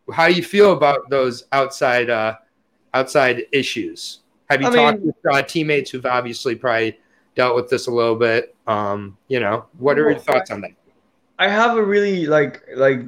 Mhm. 0.09 0.13
How 0.13 0.27
do 0.27 0.33
you 0.33 0.43
feel 0.43 0.73
about 0.73 1.09
those 1.09 1.45
outside 1.53 2.09
uh, 2.09 2.35
outside 2.93 3.45
issues? 3.53 4.19
Have 4.49 4.61
you 4.61 4.67
I 4.67 4.75
talked 4.75 4.99
mean- 4.99 5.07
with 5.07 5.33
uh, 5.33 5.41
teammates 5.41 5.89
who've 5.91 6.05
obviously 6.05 6.55
probably 6.55 6.99
dealt 7.35 7.55
with 7.55 7.69
this 7.69 7.87
a 7.87 7.91
little 7.91 8.15
bit? 8.17 8.53
Um, 8.67 9.17
you 9.29 9.39
know, 9.39 9.65
what 9.79 9.97
are 9.97 10.09
your 10.09 10.19
thoughts 10.19 10.51
on 10.51 10.59
that? 10.61 10.71
I 11.39 11.47
have 11.47 11.77
a 11.77 11.83
really 11.83 12.25
like 12.27 12.61
like 12.75 12.99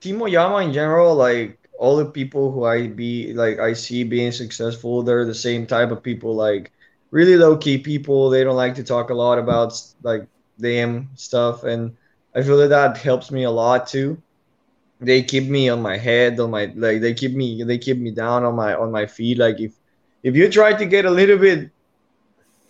Team 0.00 0.22
Oyama 0.22 0.58
in 0.58 0.72
general, 0.72 1.14
like 1.14 1.58
all 1.78 1.96
the 1.96 2.06
people 2.06 2.50
who 2.50 2.64
I 2.64 2.88
be 2.88 3.32
like 3.34 3.58
I 3.58 3.72
see 3.72 4.04
being 4.04 4.32
successful, 4.32 5.02
they're 5.02 5.24
the 5.24 5.34
same 5.34 5.66
type 5.66 5.90
of 5.90 6.02
people, 6.02 6.34
like 6.34 6.72
really 7.10 7.36
low 7.36 7.56
key 7.56 7.78
people. 7.78 8.30
They 8.30 8.44
don't 8.44 8.56
like 8.56 8.74
to 8.76 8.84
talk 8.84 9.10
a 9.10 9.14
lot 9.14 9.38
about 9.38 9.80
like 10.02 10.26
them 10.58 11.10
stuff, 11.14 11.64
and 11.64 11.96
I 12.34 12.42
feel 12.42 12.58
that 12.58 12.68
that 12.68 12.98
helps 12.98 13.30
me 13.30 13.44
a 13.44 13.50
lot 13.50 13.86
too. 13.86 14.20
They 15.00 15.22
keep 15.22 15.44
me 15.44 15.68
on 15.68 15.80
my 15.82 15.96
head, 15.96 16.40
on 16.40 16.50
my 16.50 16.72
like 16.74 17.00
they 17.00 17.14
keep 17.14 17.32
me 17.32 17.62
they 17.62 17.78
keep 17.78 17.98
me 17.98 18.10
down 18.10 18.44
on 18.44 18.56
my 18.56 18.74
on 18.74 18.90
my 18.90 19.06
feet. 19.06 19.38
Like 19.38 19.60
if 19.60 19.74
if 20.22 20.34
you 20.34 20.48
try 20.48 20.72
to 20.72 20.86
get 20.86 21.04
a 21.04 21.10
little 21.10 21.38
bit 21.38 21.70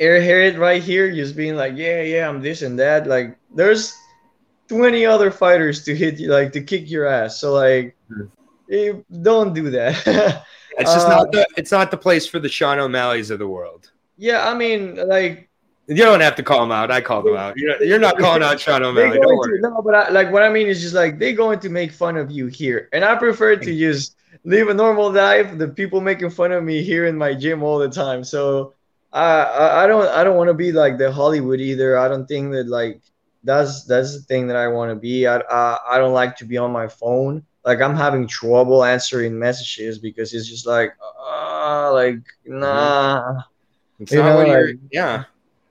airheaded 0.01 0.59
right 0.59 0.83
here, 0.83 1.11
just 1.15 1.37
being 1.37 1.57
like 1.57 1.77
yeah 1.77 2.03
yeah 2.03 2.29
I'm 2.29 2.43
this 2.43 2.63
and 2.63 2.79
that, 2.79 3.07
like 3.07 3.39
there's 3.55 3.95
20 4.69 5.07
other 5.07 5.31
fighters 5.31 5.83
to 5.85 5.95
hit 5.95 6.19
you 6.21 6.29
like 6.29 6.53
to 6.53 6.61
kick 6.63 6.91
your 6.91 7.07
ass 7.07 7.41
so 7.41 7.53
like 7.55 7.97
Mhm. 8.11 8.29
eh, 8.71 8.93
don't 9.23 9.55
do 9.55 9.71
that 9.71 9.95
It's 10.81 10.93
just 10.95 11.07
Uh, 11.09 11.17
not 11.17 11.33
the 11.33 11.45
it's 11.57 11.73
not 11.73 11.91
the 11.91 11.97
place 11.97 12.27
for 12.27 12.39
the 12.39 12.49
Sean 12.49 12.79
O'Malley's 12.79 13.31
of 13.31 13.39
the 13.41 13.49
world. 13.49 13.91
yeah 14.17 14.49
i 14.51 14.55
mean 14.55 14.81
like 15.09 15.49
You 15.89 16.05
don't 16.05 16.21
have 16.21 16.37
to 16.37 16.43
call 16.45 16.61
them 16.61 16.71
out. 16.79 16.91
I 16.91 17.01
call 17.01 17.23
them 17.23 17.35
out. 17.45 17.57
You're, 17.57 17.83
you're 17.89 17.99
not 18.09 18.15
calling 18.19 18.43
out 18.49 18.61
Sean 18.61 18.83
O'Malley. 18.89 19.19
Don't 19.19 19.37
worry. 19.41 19.57
to, 19.59 19.63
no, 19.69 19.81
but 19.87 19.95
I, 20.01 20.03
like 20.19 20.29
what 20.35 20.43
I 20.49 20.51
mean 20.57 20.67
is 20.73 20.79
just 20.85 20.93
like 21.03 21.13
they're 21.19 21.33
going 21.45 21.61
to 21.65 21.71
make 21.81 21.91
fun 22.05 22.15
of 22.23 22.29
you 22.31 22.45
here, 22.61 22.81
and 22.93 23.03
I 23.11 23.13
prefer 23.17 23.57
to 23.57 23.71
just 23.87 24.07
live 24.45 24.69
a 24.69 24.75
normal 24.85 25.09
life. 25.11 25.49
The 25.57 25.69
people 25.81 26.01
making 26.11 26.29
fun 26.41 26.53
of 26.53 26.61
me 26.71 26.77
here 26.91 27.05
in 27.11 27.17
my 27.25 27.33
gym 27.43 27.63
all 27.67 27.79
the 27.81 27.89
time, 28.05 28.21
so 28.23 28.75
I 29.15 29.25
I, 29.63 29.67
I 29.83 29.85
don't 29.91 30.07
I 30.19 30.21
don't 30.25 30.37
want 30.41 30.51
to 30.53 30.59
be 30.65 30.71
like 30.83 30.95
the 31.01 31.09
Hollywood 31.21 31.61
either. 31.71 31.97
I 31.97 32.07
don't 32.13 32.27
think 32.33 32.53
that 32.53 32.69
like 32.69 33.01
that's 33.45 33.85
that's 33.85 34.15
the 34.15 34.23
thing 34.23 34.47
that 34.49 34.57
I 34.57 34.69
want 34.69 34.91
to 34.91 34.97
be. 34.97 35.27
I, 35.27 35.39
I 35.39 35.79
I 35.93 35.99
don't 35.99 36.13
like 36.13 36.37
to 36.39 36.45
be 36.45 36.57
on 36.59 36.71
my 36.73 36.89
phone. 36.89 37.45
Like 37.65 37.81
I'm 37.81 37.95
having 37.95 38.27
trouble 38.27 38.85
answering 38.85 39.39
messages 39.39 39.99
because 39.99 40.33
it's 40.35 40.49
just 40.49 40.67
like 40.67 40.95
uh 41.31 41.93
like 41.93 42.21
nah. 42.45 43.43
It's 44.01 44.13
You 44.13 44.23
know, 44.23 44.37
like- 44.39 44.77
yeah. 44.93 45.25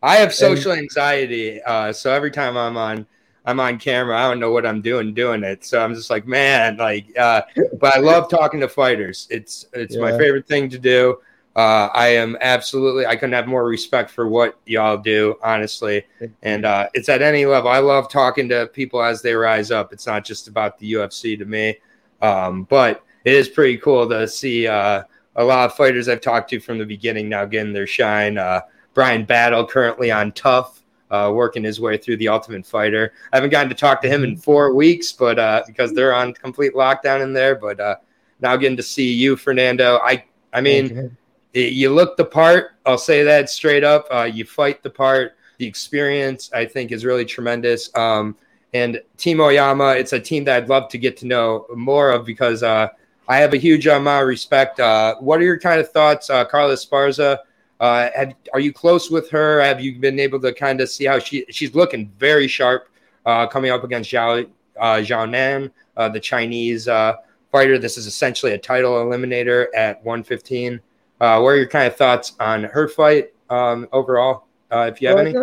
I 0.03 0.17
have 0.17 0.31
social 0.33 0.74
anxiety, 0.74 1.59
uh, 1.63 1.91
so 1.91 2.12
every 2.13 2.29
time 2.29 2.55
I'm 2.55 2.77
on, 2.77 3.07
I'm 3.45 3.59
on 3.59 3.79
camera. 3.79 4.15
I 4.17 4.29
don't 4.29 4.39
know 4.39 4.51
what 4.51 4.63
I'm 4.65 4.79
doing 4.81 5.13
doing 5.15 5.43
it. 5.43 5.65
So 5.65 5.83
I'm 5.83 5.95
just 5.95 6.09
like, 6.12 6.27
man, 6.27 6.77
like. 6.77 7.17
Uh, 7.17 7.41
but 7.79 7.95
I 7.95 8.00
love 8.00 8.29
talking 8.29 8.59
to 8.59 8.67
fighters. 8.67 9.27
It's 9.31 9.65
it's 9.74 9.95
my 9.97 10.12
favorite 10.19 10.47
thing 10.47 10.69
to 10.69 10.77
do. 10.77 11.17
Uh, 11.58 11.90
I 11.92 12.10
am 12.10 12.38
absolutely. 12.40 13.08
I 13.08 13.16
couldn't 13.16 13.34
have 13.34 13.48
more 13.48 13.66
respect 13.66 14.12
for 14.12 14.28
what 14.28 14.60
y'all 14.68 14.96
do, 14.96 15.38
honestly. 15.42 16.06
And 16.44 16.66
uh, 16.66 16.88
it's 16.94 17.10
at 17.10 17.24
any 17.24 17.48
level. 17.48 17.72
I 17.72 17.80
love 17.80 18.12
talking 18.12 18.48
to 18.50 18.68
people 18.68 19.02
as 19.02 19.24
they 19.24 19.34
rise 19.34 19.72
up. 19.72 19.92
It's 19.92 20.06
not 20.06 20.24
just 20.24 20.48
about 20.48 20.78
the 20.78 20.94
UFC 20.94 21.36
to 21.40 21.46
me, 21.46 21.78
um, 22.22 22.66
but 22.66 23.04
it 23.26 23.34
is 23.34 23.50
pretty 23.50 23.78
cool 23.78 24.08
to 24.08 24.28
see 24.28 24.68
uh, 24.68 25.02
a 25.36 25.44
lot 25.44 25.66
of 25.66 25.76
fighters 25.76 26.08
I've 26.08 26.22
talked 26.22 26.52
to 26.52 26.60
from 26.60 26.78
the 26.78 26.86
beginning 26.86 27.28
now 27.28 27.46
getting 27.46 27.74
their 27.74 27.88
shine. 27.88 28.38
Uh, 28.38 28.62
Bryan 28.94 29.26
Battle 29.26 29.66
currently 29.66 30.12
on 30.12 30.34
TUF, 30.34 30.84
uh, 31.10 31.32
working 31.34 31.64
his 31.64 31.82
way 31.82 31.98
through 31.98 32.18
the 32.18 32.28
Ultimate 32.28 32.68
Fighter. 32.68 33.14
I 33.34 33.38
haven't 33.38 33.50
gotten 33.50 33.70
to 33.70 33.76
talk 33.76 34.04
to 34.04 34.08
him 34.08 34.24
in 34.24 34.38
four 34.38 34.76
weeks, 34.76 35.12
but 35.12 35.40
uh, 35.40 35.64
because 35.66 35.92
they're 35.92 36.14
on 36.14 36.36
complete 36.36 36.76
lockdown 36.76 37.24
in 37.24 37.34
there. 37.34 37.56
But 37.56 37.80
uh, 37.80 37.96
now 38.42 38.56
getting 38.58 38.78
to 38.78 38.84
see 38.84 39.12
you, 39.12 39.36
Fernando. 39.36 40.00
I 40.04 40.24
I 40.54 40.62
mean 40.62 41.18
you 41.62 41.90
look 41.90 42.18
the 42.18 42.26
part. 42.26 42.72
I'll 42.86 42.98
say 42.98 43.24
that 43.24 43.50
straight 43.50 43.84
up. 43.84 44.08
Uh, 44.12 44.24
you 44.24 44.46
fight 44.46 44.84
the 44.84 44.90
part. 44.90 45.34
The 45.58 45.66
experience, 45.66 46.52
I 46.54 46.66
think, 46.66 46.92
is 46.92 47.04
really 47.04 47.26
tremendous. 47.26 47.96
Um, 47.96 48.36
and 48.74 49.02
Team 49.18 49.40
Oyama, 49.40 49.92
it's 49.92 50.14
a 50.14 50.20
team 50.20 50.44
that 50.46 50.64
I'd 50.64 50.70
love 50.70 50.90
to 50.90 50.98
get 50.98 51.18
to 51.18 51.26
know 51.26 51.66
more 51.76 52.12
of 52.12 52.26
because 52.26 52.64
uh, 52.64 52.90
I 53.28 53.38
have 53.38 53.54
a 53.54 53.58
huge 53.58 53.88
amount 53.88 54.24
of 54.24 54.28
respect. 54.28 54.80
Uh, 54.80 55.16
what 55.16 55.40
are 55.40 55.44
your 55.44 55.60
kind 55.60 55.80
of 55.80 55.92
thoughts, 55.92 56.30
uh, 56.30 56.46
Carla 56.46 56.74
Esparza? 56.74 57.40
Uh, 57.80 58.10
have, 58.16 58.34
are 58.54 58.60
you 58.60 58.74
close 58.74 59.10
with 59.10 59.30
her? 59.30 59.62
Have 59.62 59.82
you 59.82 60.00
been 60.00 60.20
able 60.20 60.40
to 60.42 60.54
kind 60.54 60.82
of 60.82 60.90
see 60.90 61.06
how 61.06 61.20
she 61.20 61.46
she's 61.50 61.76
looking 61.76 62.12
very 62.18 62.48
sharp 62.48 62.90
uh, 63.26 63.48
coming 63.48 63.72
up 63.72 63.84
against 63.84 64.12
Zhao 64.12 64.48
uh, 64.80 64.96
Zhao 64.96 65.30
Nan, 65.30 65.72
uh, 65.96 66.10
the 66.10 66.20
Chinese 66.20 66.86
fighter? 66.86 67.78
This 67.78 67.98
is 67.98 68.08
essentially 68.08 68.54
a 68.54 68.58
title 68.58 68.94
eliminator 68.94 69.68
at 69.76 70.04
115. 70.04 70.80
Uh, 71.19 71.39
what 71.39 71.50
are 71.50 71.57
your 71.57 71.67
kind 71.67 71.88
of 71.88 71.95
thoughts 71.95 72.33
on 72.39 72.63
her 72.65 72.88
fight 72.88 73.29
um, 73.50 73.88
overall? 73.91 74.47
Uh, 74.71 74.89
if 74.93 75.01
you 75.01 75.07
have 75.07 75.17
Well, 75.17 75.21
I 75.21 75.27
any, 75.27 75.39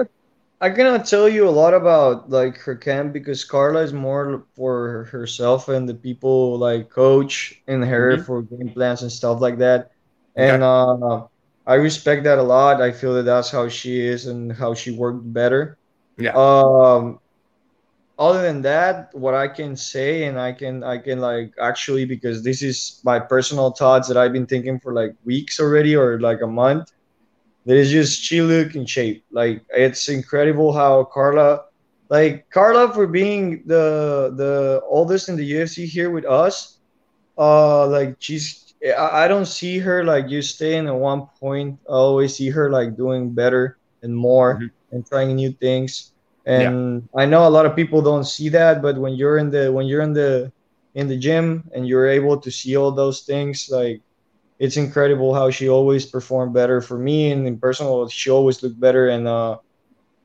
I 0.60 0.70
cannot 0.70 1.06
tell 1.06 1.28
you 1.28 1.48
a 1.48 1.50
lot 1.50 1.74
about 1.74 2.30
like 2.30 2.58
her 2.58 2.76
camp 2.76 3.12
because 3.12 3.44
Carla 3.44 3.82
is 3.82 3.92
more 3.92 4.46
for 4.56 5.04
herself 5.06 5.68
and 5.68 5.88
the 5.88 5.94
people 5.94 6.58
like 6.58 6.90
coach 6.90 7.62
and 7.68 7.84
her 7.84 8.18
Mhm. 8.18 8.24
for 8.24 8.42
game 8.42 8.70
plans 8.74 9.02
and 9.02 9.12
stuff 9.12 9.40
like 9.40 9.58
that. 9.58 9.90
And 10.36 10.62
uh, 10.62 11.28
I 11.66 11.74
respect 11.76 12.24
that 12.24 12.38
a 12.38 12.42
lot. 12.42 12.82
I 12.82 12.92
feel 12.92 13.14
that 13.14 13.24
that's 13.24 13.50
how 13.50 13.68
she 13.68 14.00
is 14.00 14.26
and 14.26 14.52
how 14.52 14.74
she 14.74 14.92
worked 14.92 15.32
better. 15.32 15.78
Yeah. 16.18 16.34
Um, 16.34 17.20
other 18.18 18.42
than 18.42 18.62
that, 18.62 19.08
what 19.12 19.34
I 19.34 19.48
can 19.48 19.76
say 19.76 20.24
and 20.24 20.38
I 20.38 20.52
can 20.52 20.82
I 20.84 20.98
can 20.98 21.20
like 21.20 21.52
actually 21.60 22.04
because 22.06 22.42
this 22.44 22.62
is 22.62 23.00
my 23.04 23.18
personal 23.18 23.70
thoughts 23.72 24.08
that 24.08 24.16
I've 24.16 24.32
been 24.32 24.46
thinking 24.46 24.78
for 24.80 24.92
like 24.92 25.14
weeks 25.24 25.60
already 25.60 25.96
or 25.96 26.20
like 26.20 26.40
a 26.42 26.46
month. 26.46 26.90
That 27.66 27.76
is 27.76 27.90
just 27.90 28.22
she 28.22 28.40
look 28.42 28.74
in 28.74 28.86
shape. 28.86 29.24
Like 29.32 29.64
it's 29.70 30.08
incredible 30.08 30.72
how 30.72 31.04
Carla, 31.04 31.60
like 32.10 32.46
Carla 32.52 32.92
for 32.92 33.06
being 33.06 33.62
the 33.66 34.32
the 34.36 34.80
oldest 34.88 35.28
in 35.28 35.36
the 35.36 35.44
UFC 35.46 35.86
here 35.86 36.10
with 36.10 36.26
us. 36.26 36.78
Uh, 37.38 37.86
like 37.88 38.16
she's 38.20 38.74
I, 38.98 39.24
I 39.24 39.28
don't 39.28 39.46
see 39.46 39.78
her 39.80 40.04
like 40.04 40.28
just 40.28 40.56
staying 40.56 40.86
at 40.88 40.94
one 40.96 41.28
point. 41.40 41.78
I 41.88 41.92
always 41.94 42.36
see 42.36 42.50
her 42.50 42.70
like 42.70 42.96
doing 42.96 43.34
better 43.34 43.78
and 44.02 44.16
more 44.16 44.62
Mhm. 44.62 44.70
and 44.92 45.06
trying 45.06 45.36
new 45.36 45.52
things. 45.52 46.13
And 46.46 47.08
I 47.16 47.24
know 47.26 47.48
a 47.48 47.50
lot 47.50 47.66
of 47.66 47.74
people 47.74 48.02
don't 48.02 48.24
see 48.24 48.48
that, 48.50 48.82
but 48.82 48.98
when 48.98 49.14
you're 49.14 49.38
in 49.38 49.50
the 49.50 49.72
when 49.72 49.86
you're 49.86 50.02
in 50.02 50.12
the 50.12 50.52
in 50.94 51.08
the 51.08 51.16
gym 51.16 51.64
and 51.74 51.88
you're 51.88 52.06
able 52.06 52.38
to 52.38 52.50
see 52.50 52.76
all 52.76 52.92
those 52.92 53.22
things, 53.22 53.68
like 53.70 54.00
it's 54.58 54.76
incredible 54.76 55.34
how 55.34 55.50
she 55.50 55.68
always 55.68 56.06
performed 56.06 56.52
better 56.54 56.80
for 56.80 56.98
me 56.98 57.32
and 57.32 57.46
in 57.46 57.58
personal 57.58 58.08
she 58.08 58.30
always 58.30 58.62
looked 58.62 58.78
better 58.78 59.08
and 59.08 59.26
uh 59.26 59.58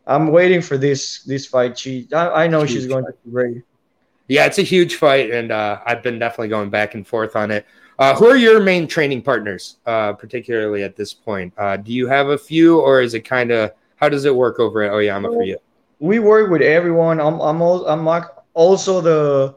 i'm 0.05 0.27
waiting 0.31 0.61
for 0.61 0.77
this 0.77 1.23
this 1.23 1.47
fight 1.47 1.75
she 1.75 2.07
i, 2.13 2.43
I 2.43 2.47
know 2.47 2.63
she's 2.63 2.83
Huge 2.83 2.89
going 2.89 3.05
to 3.05 3.13
be 3.25 3.31
great 3.31 3.63
yeah, 4.29 4.45
it's 4.45 4.59
a 4.59 4.63
huge 4.63 4.95
fight, 4.95 5.31
and 5.31 5.51
uh, 5.51 5.81
I've 5.87 6.03
been 6.03 6.19
definitely 6.19 6.49
going 6.49 6.69
back 6.69 6.93
and 6.93 7.05
forth 7.05 7.35
on 7.35 7.49
it. 7.49 7.65
Uh, 7.97 8.15
who 8.15 8.27
are 8.27 8.37
your 8.37 8.61
main 8.61 8.87
training 8.87 9.23
partners, 9.23 9.77
uh, 9.87 10.13
particularly 10.13 10.83
at 10.83 10.95
this 10.95 11.13
point? 11.15 11.51
Uh, 11.57 11.77
do 11.77 11.91
you 11.91 12.07
have 12.07 12.29
a 12.29 12.37
few, 12.37 12.79
or 12.79 13.01
is 13.01 13.15
it 13.15 13.21
kind 13.21 13.51
of 13.51 13.71
how 13.95 14.07
does 14.07 14.25
it 14.25 14.33
work 14.33 14.59
over 14.59 14.83
at 14.83 14.93
Oyama 14.93 15.29
for 15.29 15.41
you? 15.41 15.57
We 15.99 16.19
work 16.19 16.49
with 16.49 16.61
everyone 16.61 17.19
i'm 17.19 17.39
i'm 17.41 17.61
al- 17.61 17.85
i'm 17.87 18.05
like 18.05 18.23
also 18.53 19.01
the 19.01 19.55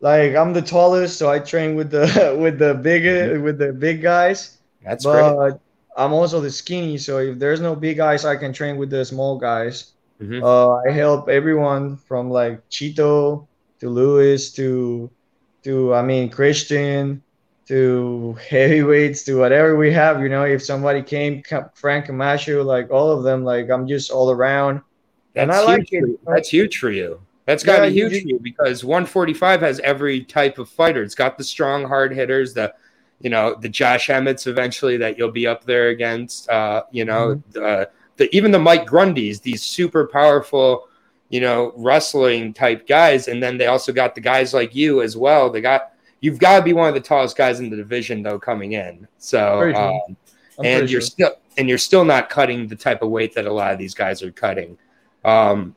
like 0.00 0.34
i'm 0.34 0.52
the 0.52 0.62
tallest 0.62 1.18
so 1.18 1.30
i 1.30 1.38
train 1.38 1.74
with 1.74 1.90
the 1.90 2.06
with 2.40 2.58
the 2.58 2.74
big 2.74 3.04
with 3.42 3.58
the 3.58 3.72
big 3.72 4.02
guys 4.02 4.58
That's 4.84 5.04
great. 5.04 5.22
but 5.34 5.60
i'm 5.96 6.12
also 6.12 6.40
the 6.40 6.50
skinny 6.50 6.98
so 6.98 7.18
if 7.18 7.38
there's 7.38 7.60
no 7.60 7.74
big 7.74 7.96
guys 7.96 8.24
i 8.24 8.36
can 8.36 8.52
train 8.52 8.76
with 8.76 8.90
the 8.90 9.04
small 9.04 9.38
guys 9.38 9.92
Mhm. 10.20 10.42
Uh, 10.42 10.82
I 10.82 10.90
help 10.90 11.28
everyone 11.28 11.96
from 11.96 12.28
like 12.28 12.68
Chito 12.70 13.46
to 13.78 13.86
Lewis 13.88 14.50
to 14.58 15.08
to 15.62 15.94
I 15.94 16.02
mean 16.02 16.28
Christian 16.28 17.22
to 17.68 18.36
heavyweights 18.50 19.22
to 19.30 19.38
whatever 19.38 19.76
we 19.76 19.92
have. 19.92 20.20
You 20.20 20.28
know, 20.28 20.42
if 20.42 20.64
somebody 20.64 21.02
came, 21.02 21.42
Ca- 21.46 21.70
Frank 21.74 22.06
Camacho, 22.06 22.64
like 22.64 22.90
all 22.90 23.12
of 23.12 23.22
them, 23.22 23.44
like 23.44 23.70
I'm 23.70 23.86
just 23.86 24.10
all 24.10 24.32
around. 24.32 24.80
And 25.34 25.50
That's 25.50 25.60
I 25.62 25.64
like 25.64 25.88
huge. 25.90 26.10
it. 26.10 26.20
For, 26.24 26.34
that's 26.34 26.48
huge 26.48 26.78
for 26.78 26.90
you. 26.90 27.20
That's 27.46 27.62
got 27.64 27.78
to 27.78 27.84
Yeah, 27.84 27.88
be 27.90 27.94
huge 27.94 28.22
for 28.22 28.28
you 28.28 28.38
because 28.40 28.84
145 28.84 29.60
has 29.62 29.80
every 29.80 30.22
type 30.24 30.58
of 30.58 30.68
fighter. 30.68 31.02
It's 31.02 31.14
got 31.14 31.38
the 31.38 31.44
strong, 31.44 31.84
hard 31.84 32.12
hitters, 32.12 32.54
the 32.54 32.74
you 33.20 33.30
know 33.30 33.54
the 33.54 33.68
Josh 33.68 34.08
Emmetts 34.08 34.46
eventually 34.46 34.96
that 34.98 35.16
you'll 35.18 35.30
be 35.32 35.46
up 35.46 35.64
there 35.64 35.88
against. 35.88 36.48
Uh, 36.50 36.84
you 36.90 37.04
know, 37.04 37.36
Mm-hmm. 37.36 37.50
the, 37.52 37.90
the 38.16 38.36
even 38.36 38.50
the 38.50 38.58
Mike 38.58 38.86
Grundys, 38.86 39.40
these 39.40 39.62
super 39.62 40.06
powerful, 40.08 40.88
you 41.30 41.40
know, 41.40 41.72
wrestling 41.76 42.52
type 42.52 42.86
guys, 42.86 43.28
and 43.28 43.42
then 43.42 43.56
they 43.58 43.66
also 43.66 43.92
got 43.92 44.14
the 44.14 44.20
guys 44.20 44.52
like 44.54 44.74
you 44.74 45.02
as 45.02 45.16
well. 45.16 45.50
They 45.50 45.60
got 45.60 45.92
you've 46.20 46.38
got 46.38 46.58
to 46.58 46.64
be 46.64 46.72
one 46.72 46.88
of 46.88 46.94
the 46.94 47.00
tallest 47.00 47.36
guys 47.36 47.60
in 47.60 47.70
the 47.70 47.76
division 47.76 48.22
though 48.22 48.38
coming 48.38 48.72
in. 48.72 49.06
So 49.18 49.70
um, 49.74 50.16
and 50.62 50.90
you're 50.90 51.00
sure. 51.00 51.00
still 51.00 51.30
and 51.56 51.68
you're 51.68 51.78
still 51.78 52.04
not 52.04 52.28
cutting 52.28 52.66
the 52.68 52.76
type 52.76 53.02
of 53.02 53.10
weight 53.10 53.34
that 53.34 53.46
a 53.46 53.52
lot 53.52 53.72
of 53.72 53.78
these 53.78 53.94
guys 53.94 54.22
are 54.22 54.32
cutting. 54.32 54.76
Um, 55.24 55.74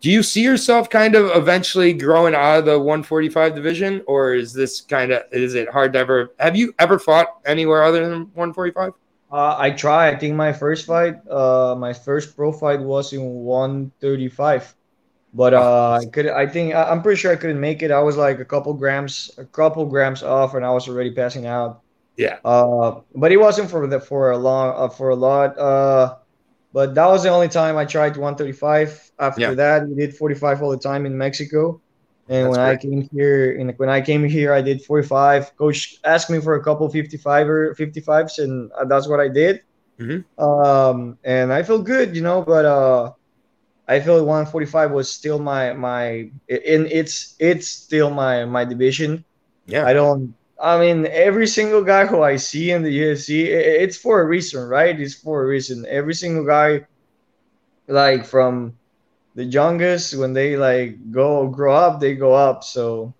do 0.00 0.10
you 0.10 0.22
see 0.22 0.42
yourself 0.42 0.90
kind 0.90 1.14
of 1.14 1.34
eventually 1.34 1.92
growing 1.92 2.34
out 2.34 2.60
of 2.60 2.64
the 2.66 2.78
145 2.78 3.54
division, 3.54 4.02
or 4.06 4.34
is 4.34 4.52
this 4.52 4.80
kind 4.80 5.10
of 5.12 5.22
is 5.32 5.54
it 5.54 5.68
hard 5.70 5.92
to 5.94 5.98
ever? 5.98 6.32
Have 6.38 6.54
you 6.56 6.74
ever 6.78 6.98
fought 6.98 7.40
anywhere 7.44 7.82
other 7.82 8.06
than 8.08 8.30
145? 8.34 8.92
Uh, 9.32 9.56
I 9.58 9.70
try. 9.70 10.08
I 10.08 10.16
think 10.16 10.34
my 10.36 10.52
first 10.52 10.86
fight, 10.86 11.16
uh, 11.28 11.74
my 11.76 11.92
first 11.92 12.36
pro 12.36 12.52
fight 12.52 12.80
was 12.80 13.12
in 13.12 13.20
135, 13.22 14.74
but 15.34 15.54
uh, 15.54 15.98
I 16.00 16.06
could. 16.06 16.28
I 16.28 16.46
think 16.46 16.74
I- 16.74 16.90
I'm 16.90 17.02
pretty 17.02 17.18
sure 17.18 17.32
I 17.32 17.36
couldn't 17.36 17.60
make 17.60 17.82
it. 17.82 17.90
I 17.90 18.00
was 18.00 18.16
like 18.16 18.38
a 18.38 18.44
couple 18.44 18.72
grams, 18.74 19.30
a 19.38 19.44
couple 19.44 19.84
grams 19.86 20.22
off, 20.22 20.54
and 20.54 20.64
I 20.64 20.70
was 20.70 20.88
already 20.88 21.10
passing 21.10 21.46
out. 21.46 21.80
Yeah. 22.16 22.38
Uh, 22.44 23.00
but 23.14 23.32
it 23.32 23.38
wasn't 23.38 23.70
for 23.70 23.86
the 23.86 23.98
for 24.00 24.30
a 24.30 24.38
long 24.38 24.74
uh, 24.76 24.88
for 24.88 25.08
a 25.10 25.16
lot. 25.16 25.58
Uh, 25.58 26.16
but 26.76 26.94
that 26.94 27.06
was 27.06 27.22
the 27.22 27.30
only 27.30 27.48
time 27.48 27.78
I 27.78 27.86
tried 27.86 28.18
135. 28.18 29.10
After 29.18 29.40
Yeah. 29.40 29.54
that, 29.54 29.88
we 29.88 29.94
did 29.94 30.14
45 30.14 30.62
all 30.62 30.70
the 30.70 30.76
time 30.90 31.06
in 31.06 31.16
Mexico. 31.16 31.80
And 32.28 32.44
That's 32.44 32.58
when 32.58 32.60
I 32.60 32.76
came 32.76 33.08
here, 33.16 33.52
in 33.52 33.70
when 33.80 33.88
I 33.88 34.02
came 34.02 34.22
here, 34.28 34.52
I 34.52 34.60
did 34.60 34.82
45. 34.84 35.56
Coach 35.56 35.96
asked 36.04 36.28
me 36.28 36.38
for 36.38 36.54
a 36.54 36.62
couple 36.62 36.86
55 36.90 37.48
or 37.48 37.74
55s, 37.74 38.36
and 38.38 38.70
uh, 38.76 38.84
that's 38.84 39.08
what 39.08 39.20
I 39.20 39.28
did. 39.28 39.62
Mhm. 39.98 40.20
Um, 40.36 41.16
and 41.24 41.50
I 41.50 41.62
feel 41.62 41.80
good, 41.80 42.14
you 42.14 42.20
know. 42.20 42.42
But 42.42 42.66
uh, 42.66 43.12
I 43.88 44.00
feel 44.00 44.20
145 44.26 44.90
was 44.92 45.08
still 45.08 45.38
my 45.38 45.72
my, 45.72 46.28
and 46.50 46.82
it's 46.92 47.36
it's 47.40 47.68
still 47.68 48.10
my 48.10 48.44
my 48.44 48.68
division. 48.68 49.24
Yeah. 49.64 49.86
I 49.88 49.94
don't. 49.94 50.34
I 50.60 50.78
mean, 50.80 51.06
every 51.06 51.46
single 51.46 51.82
guy 51.82 52.06
who 52.06 52.22
I 52.22 52.36
see 52.36 52.70
in 52.70 52.82
the 52.82 53.00
UFC, 53.00 53.44
it's 53.46 53.96
for 53.96 54.22
a 54.22 54.24
reason, 54.24 54.66
right? 54.66 54.98
It's 54.98 55.14
for 55.14 55.42
a 55.42 55.46
reason. 55.46 55.84
Every 55.88 56.14
single 56.14 56.44
guy 56.44 56.86
like 57.88 58.24
from 58.24 58.76
the 59.34 59.44
youngest 59.44 60.16
when 60.16 60.32
they 60.32 60.56
like 60.56 61.12
go 61.12 61.46
grow 61.46 61.74
up, 61.74 62.00
they 62.00 62.14
go 62.14 62.34
up. 62.34 62.64
So 62.64 63.12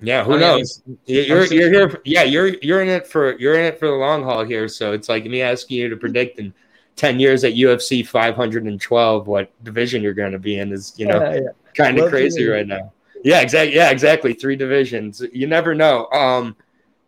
yeah, 0.00 0.24
who 0.24 0.34
I 0.34 0.40
knows? 0.40 0.82
Mean, 0.86 0.98
you're 1.06 1.44
you're 1.44 1.70
here. 1.70 1.90
For, 1.90 2.02
yeah, 2.04 2.24
you're 2.24 2.48
you're 2.48 2.82
in 2.82 2.88
it 2.88 3.06
for 3.06 3.38
you're 3.38 3.54
in 3.54 3.64
it 3.64 3.78
for 3.78 3.86
the 3.86 3.94
long 3.94 4.24
haul 4.24 4.44
here. 4.44 4.68
So 4.68 4.92
it's 4.92 5.08
like 5.08 5.24
me 5.24 5.42
asking 5.42 5.76
you 5.76 5.88
to 5.88 5.96
predict 5.96 6.40
in 6.40 6.52
ten 6.96 7.20
years 7.20 7.44
at 7.44 7.52
UFC 7.52 8.06
512 8.06 9.26
what 9.26 9.50
division 9.64 10.02
you're 10.02 10.12
going 10.12 10.32
to 10.32 10.38
be 10.38 10.58
in 10.58 10.72
is 10.72 10.92
you 10.96 11.06
know 11.06 11.20
yeah, 11.22 11.34
yeah. 11.34 11.48
kind 11.74 11.98
of 11.98 12.10
crazy 12.10 12.44
right 12.46 12.66
now. 12.66 12.92
Yeah, 13.24 13.40
exactly. 13.40 13.74
Yeah, 13.74 13.90
exactly. 13.90 14.34
Three 14.34 14.56
divisions. 14.56 15.22
You 15.32 15.46
never 15.46 15.74
know. 15.74 16.06
Um, 16.10 16.56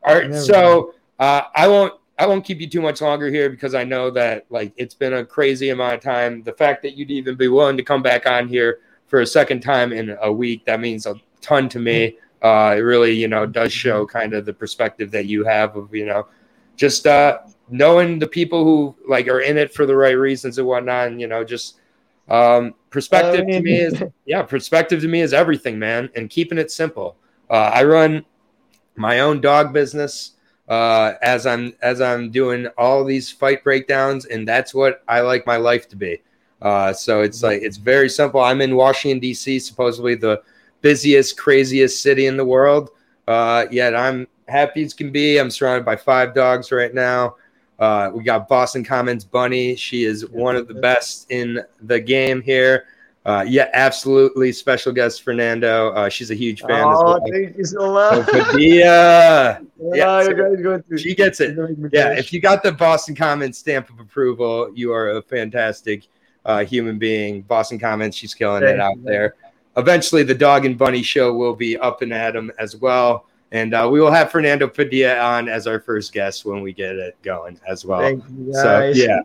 all 0.02 0.14
right. 0.14 0.34
So 0.34 0.94
uh, 1.18 1.42
I 1.54 1.68
won't 1.68 1.94
I 2.18 2.26
won't 2.26 2.44
keep 2.44 2.60
you 2.60 2.68
too 2.68 2.80
much 2.80 3.00
longer 3.00 3.28
here 3.28 3.50
because 3.50 3.74
I 3.74 3.84
know 3.84 4.10
that 4.10 4.46
like 4.50 4.72
it's 4.76 4.94
been 4.94 5.14
a 5.14 5.24
crazy 5.24 5.70
amount 5.70 5.94
of 5.94 6.00
time. 6.00 6.42
The 6.42 6.52
fact 6.52 6.82
that 6.82 6.96
you'd 6.96 7.10
even 7.10 7.34
be 7.34 7.48
willing 7.48 7.76
to 7.76 7.82
come 7.82 8.02
back 8.02 8.26
on 8.26 8.48
here 8.48 8.80
for 9.06 9.20
a 9.20 9.26
second 9.26 9.60
time 9.60 9.92
in 9.92 10.16
a 10.22 10.32
week 10.32 10.64
that 10.64 10.80
means 10.80 11.06
a 11.06 11.14
ton 11.40 11.68
to 11.70 11.78
me. 11.78 12.16
Uh, 12.42 12.74
it 12.76 12.80
really, 12.80 13.12
you 13.12 13.26
know, 13.26 13.46
does 13.46 13.72
show 13.72 14.06
kind 14.06 14.34
of 14.34 14.44
the 14.44 14.52
perspective 14.52 15.10
that 15.10 15.24
you 15.26 15.44
have 15.44 15.76
of, 15.76 15.94
you 15.94 16.04
know, 16.04 16.26
just 16.76 17.06
uh, 17.06 17.38
knowing 17.70 18.18
the 18.18 18.26
people 18.26 18.64
who 18.64 18.94
like 19.08 19.28
are 19.28 19.40
in 19.40 19.56
it 19.56 19.72
for 19.72 19.86
the 19.86 19.96
right 19.96 20.18
reasons 20.18 20.58
and 20.58 20.66
whatnot. 20.66 21.06
And, 21.06 21.20
you 21.20 21.26
know, 21.26 21.42
just 21.42 21.78
um, 22.28 22.74
perspective 22.94 23.40
uh, 23.40 23.52
to 23.52 23.60
me 23.60 23.74
is, 23.74 24.02
yeah, 24.24 24.42
perspective 24.42 25.00
to 25.02 25.08
me 25.08 25.20
is 25.20 25.34
everything, 25.34 25.78
man. 25.78 26.08
And 26.14 26.30
keeping 26.30 26.56
it 26.56 26.70
simple. 26.70 27.16
Uh, 27.50 27.70
I 27.74 27.84
run 27.84 28.24
my 28.96 29.20
own 29.20 29.40
dog 29.40 29.72
business 29.72 30.32
uh, 30.68 31.14
as 31.20 31.44
I'm 31.44 31.74
as 31.82 32.00
I'm 32.00 32.30
doing 32.30 32.68
all 32.78 33.04
these 33.04 33.30
fight 33.30 33.62
breakdowns, 33.64 34.26
and 34.26 34.48
that's 34.48 34.72
what 34.72 35.02
I 35.08 35.20
like 35.20 35.46
my 35.46 35.56
life 35.56 35.88
to 35.88 35.96
be. 35.96 36.22
Uh, 36.62 36.92
so 36.92 37.20
it's 37.20 37.42
like 37.42 37.60
it's 37.62 37.76
very 37.76 38.08
simple. 38.08 38.40
I'm 38.40 38.62
in 38.62 38.76
Washington 38.76 39.18
D.C., 39.18 39.58
supposedly 39.58 40.14
the 40.14 40.42
busiest, 40.80 41.36
craziest 41.36 42.00
city 42.00 42.26
in 42.26 42.36
the 42.36 42.44
world. 42.44 42.90
Uh, 43.26 43.66
yet 43.70 43.94
I'm 43.94 44.26
happy 44.48 44.84
as 44.84 44.94
can 44.94 45.10
be. 45.10 45.38
I'm 45.38 45.50
surrounded 45.50 45.84
by 45.84 45.96
five 45.96 46.32
dogs 46.32 46.70
right 46.70 46.94
now. 46.94 47.36
Uh, 47.78 48.10
we 48.14 48.22
got 48.22 48.48
Boston 48.48 48.84
Commons 48.84 49.24
Bunny. 49.24 49.76
She 49.76 50.04
is 50.04 50.28
one 50.28 50.56
of 50.56 50.68
the 50.68 50.74
best 50.74 51.30
in 51.30 51.60
the 51.82 52.00
game 52.00 52.40
here. 52.40 52.86
Uh, 53.26 53.44
yeah, 53.46 53.70
absolutely. 53.72 54.52
Special 54.52 54.92
guest 54.92 55.22
Fernando. 55.22 55.90
Uh, 55.92 56.08
she's 56.08 56.30
a 56.30 56.34
huge 56.34 56.60
fan. 56.60 56.84
Oh, 56.84 57.04
well. 57.04 57.24
thank 57.30 57.56
you 57.56 57.64
so 57.64 57.92
much. 57.92 58.28
yeah, 58.58 59.60
yeah 59.94 60.22
so 60.24 60.82
she 60.96 61.14
gets 61.14 61.40
it. 61.40 61.56
Yeah, 61.92 62.12
if 62.12 62.32
you 62.32 62.40
got 62.40 62.62
the 62.62 62.72
Boston 62.72 63.14
Commons 63.14 63.58
stamp 63.58 63.88
of 63.88 63.98
approval, 63.98 64.70
you 64.74 64.92
are 64.92 65.16
a 65.16 65.22
fantastic 65.22 66.06
uh, 66.44 66.64
human 66.64 66.98
being. 66.98 67.40
Boston 67.42 67.78
Commons, 67.78 68.14
she's 68.14 68.34
killing 68.34 68.62
thank 68.62 68.74
it 68.74 68.80
out 68.80 68.96
you, 68.98 69.04
there 69.04 69.34
eventually 69.76 70.22
the 70.22 70.34
dog 70.34 70.64
and 70.64 70.78
bunny 70.78 71.02
show 71.02 71.32
will 71.32 71.54
be 71.54 71.76
up 71.76 72.02
and 72.02 72.12
at 72.12 72.36
'em 72.36 72.52
as 72.58 72.76
well. 72.76 73.26
And 73.52 73.72
uh, 73.72 73.88
we 73.90 74.00
will 74.00 74.10
have 74.10 74.30
Fernando 74.30 74.66
Padilla 74.66 75.18
on 75.18 75.48
as 75.48 75.66
our 75.66 75.78
first 75.78 76.12
guest 76.12 76.44
when 76.44 76.60
we 76.60 76.72
get 76.72 76.96
it 76.96 77.16
going 77.22 77.60
as 77.68 77.84
well. 77.84 78.20
So 78.52 78.92
yeah, 78.94 79.20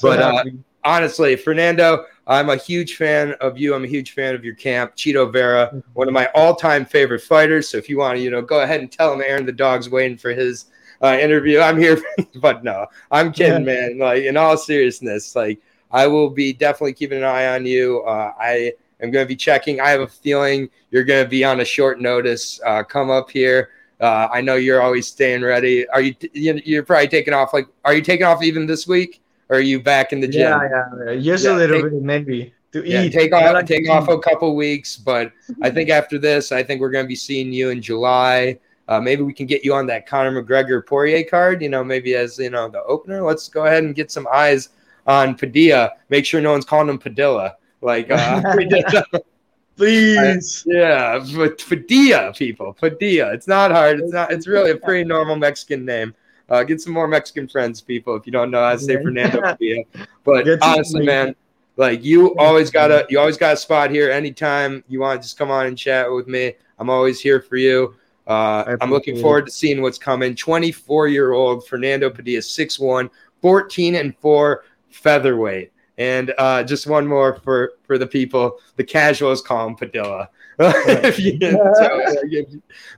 but 0.00 0.20
uh, 0.20 0.44
honestly, 0.84 1.36
Fernando, 1.36 2.06
I'm 2.26 2.48
a 2.48 2.56
huge 2.56 2.96
fan 2.96 3.34
of 3.40 3.58
you. 3.58 3.74
I'm 3.74 3.84
a 3.84 3.88
huge 3.88 4.12
fan 4.12 4.34
of 4.34 4.44
your 4.44 4.54
camp, 4.54 4.96
Chito 4.96 5.30
Vera, 5.30 5.82
one 5.92 6.08
of 6.08 6.14
my 6.14 6.28
all-time 6.34 6.84
favorite 6.84 7.20
fighters. 7.20 7.68
So 7.68 7.76
if 7.78 7.88
you 7.88 7.98
want 7.98 8.16
to, 8.16 8.22
you 8.22 8.30
know, 8.30 8.42
go 8.42 8.60
ahead 8.60 8.80
and 8.80 8.90
tell 8.90 9.12
him 9.12 9.20
Aaron 9.20 9.44
the 9.44 9.52
dog's 9.52 9.90
waiting 9.90 10.16
for 10.16 10.30
his 10.30 10.66
uh, 11.02 11.18
interview. 11.20 11.60
I'm 11.60 11.78
here, 11.78 12.00
but 12.36 12.64
no, 12.64 12.86
I'm 13.10 13.32
kidding, 13.32 13.66
yeah. 13.66 13.88
man. 13.88 13.98
Like 13.98 14.24
in 14.24 14.36
all 14.36 14.56
seriousness, 14.56 15.36
like 15.36 15.60
I 15.90 16.06
will 16.06 16.30
be 16.30 16.52
definitely 16.52 16.94
keeping 16.94 17.18
an 17.18 17.24
eye 17.24 17.54
on 17.54 17.66
you. 17.66 18.02
Uh, 18.02 18.32
I 18.38 18.72
I'm 19.02 19.10
going 19.10 19.24
to 19.24 19.28
be 19.28 19.36
checking. 19.36 19.80
I 19.80 19.90
have 19.90 20.00
a 20.00 20.06
feeling 20.06 20.70
you're 20.90 21.04
going 21.04 21.24
to 21.24 21.28
be 21.28 21.44
on 21.44 21.60
a 21.60 21.64
short 21.64 22.00
notice. 22.00 22.60
Uh, 22.64 22.82
come 22.82 23.10
up 23.10 23.30
here. 23.30 23.70
Uh, 24.00 24.28
I 24.32 24.40
know 24.40 24.56
you're 24.56 24.82
always 24.82 25.06
staying 25.06 25.42
ready. 25.42 25.88
Are 25.88 26.00
you? 26.00 26.14
You're 26.32 26.82
probably 26.82 27.08
taking 27.08 27.34
off. 27.34 27.52
Like, 27.52 27.66
are 27.84 27.94
you 27.94 28.02
taking 28.02 28.26
off 28.26 28.42
even 28.42 28.66
this 28.66 28.86
week? 28.86 29.22
Or 29.48 29.58
are 29.58 29.60
you 29.60 29.80
back 29.80 30.12
in 30.12 30.20
the 30.20 30.28
gym? 30.28 30.40
Yeah, 30.40 30.84
yeah, 31.06 31.16
just 31.20 31.44
yeah, 31.44 31.52
a 31.52 31.56
little 31.56 31.82
take, 31.82 31.92
bit 31.92 32.02
maybe 32.02 32.54
to 32.72 32.84
yeah, 32.84 33.04
eat. 33.04 33.12
Take 33.12 33.32
off, 33.32 33.54
like 33.54 33.66
take 33.66 33.88
off 33.88 34.08
a 34.08 34.18
couple 34.18 34.54
weeks. 34.56 34.96
But 34.96 35.32
I 35.62 35.70
think 35.70 35.88
after 35.88 36.18
this, 36.18 36.52
I 36.52 36.62
think 36.62 36.80
we're 36.80 36.90
going 36.90 37.04
to 37.04 37.08
be 37.08 37.16
seeing 37.16 37.52
you 37.52 37.70
in 37.70 37.80
July. 37.80 38.58
Uh, 38.88 39.00
maybe 39.00 39.22
we 39.22 39.32
can 39.32 39.46
get 39.46 39.64
you 39.64 39.74
on 39.74 39.86
that 39.86 40.06
Conor 40.06 40.42
McGregor 40.42 40.84
Poirier 40.84 41.24
card. 41.24 41.62
You 41.62 41.68
know, 41.68 41.84
maybe 41.84 42.14
as 42.14 42.38
you 42.38 42.50
know 42.50 42.68
the 42.68 42.82
opener. 42.84 43.22
Let's 43.22 43.48
go 43.48 43.66
ahead 43.66 43.84
and 43.84 43.94
get 43.94 44.10
some 44.10 44.26
eyes 44.32 44.70
on 45.06 45.36
Padilla. 45.36 45.92
Make 46.08 46.26
sure 46.26 46.40
no 46.40 46.52
one's 46.52 46.64
calling 46.64 46.88
him 46.88 46.98
Padilla. 46.98 47.56
Like, 47.86 48.10
uh, 48.10 48.42
please, 49.76 50.64
yeah, 50.66 51.24
but 51.36 51.64
Padilla, 51.68 52.32
people, 52.34 52.72
Padilla. 52.72 53.32
It's 53.32 53.46
not 53.46 53.70
hard. 53.70 54.00
It's 54.00 54.12
not. 54.12 54.32
It's 54.32 54.48
really 54.48 54.72
a 54.72 54.76
pretty 54.76 55.04
normal 55.04 55.36
Mexican 55.36 55.84
name. 55.84 56.12
Uh, 56.48 56.64
get 56.64 56.80
some 56.80 56.92
more 56.92 57.06
Mexican 57.06 57.46
friends, 57.46 57.80
people, 57.80 58.16
if 58.16 58.26
you 58.26 58.32
don't 58.32 58.50
know 58.50 58.60
how 58.60 58.72
to 58.72 58.78
say 58.80 59.00
Fernando 59.00 59.40
Padilla. 59.56 59.84
But 60.24 60.48
honestly, 60.62 61.06
man, 61.06 61.36
like 61.76 62.02
you 62.02 62.34
always 62.38 62.72
got 62.72 62.90
a 62.90 63.06
you 63.08 63.20
always 63.20 63.36
got 63.36 63.54
a 63.54 63.56
spot 63.56 63.92
here. 63.92 64.10
Anytime 64.10 64.82
you 64.88 64.98
want, 64.98 65.22
just 65.22 65.38
come 65.38 65.52
on 65.52 65.66
and 65.66 65.78
chat 65.78 66.10
with 66.10 66.26
me. 66.26 66.54
I'm 66.80 66.90
always 66.90 67.20
here 67.20 67.40
for 67.40 67.56
you. 67.56 67.94
Uh, 68.26 68.76
I'm 68.80 68.90
looking 68.90 69.20
forward 69.20 69.46
to 69.46 69.52
seeing 69.52 69.80
what's 69.80 69.96
coming. 69.96 70.34
24 70.34 71.06
year 71.06 71.34
old 71.34 71.68
Fernando 71.68 72.10
Padilla, 72.10 72.40
6'1, 72.40 73.10
14 73.42 73.94
and 73.94 74.16
4 74.16 74.64
featherweight. 74.90 75.70
And 75.98 76.34
uh, 76.36 76.62
just 76.62 76.86
one 76.86 77.06
more 77.06 77.36
for 77.36 77.72
for 77.84 77.96
the 77.96 78.06
people. 78.06 78.58
The 78.76 78.84
casuals 78.84 79.40
call 79.40 79.66
him 79.66 79.76
Padilla. 79.76 80.28
you, 80.58 81.38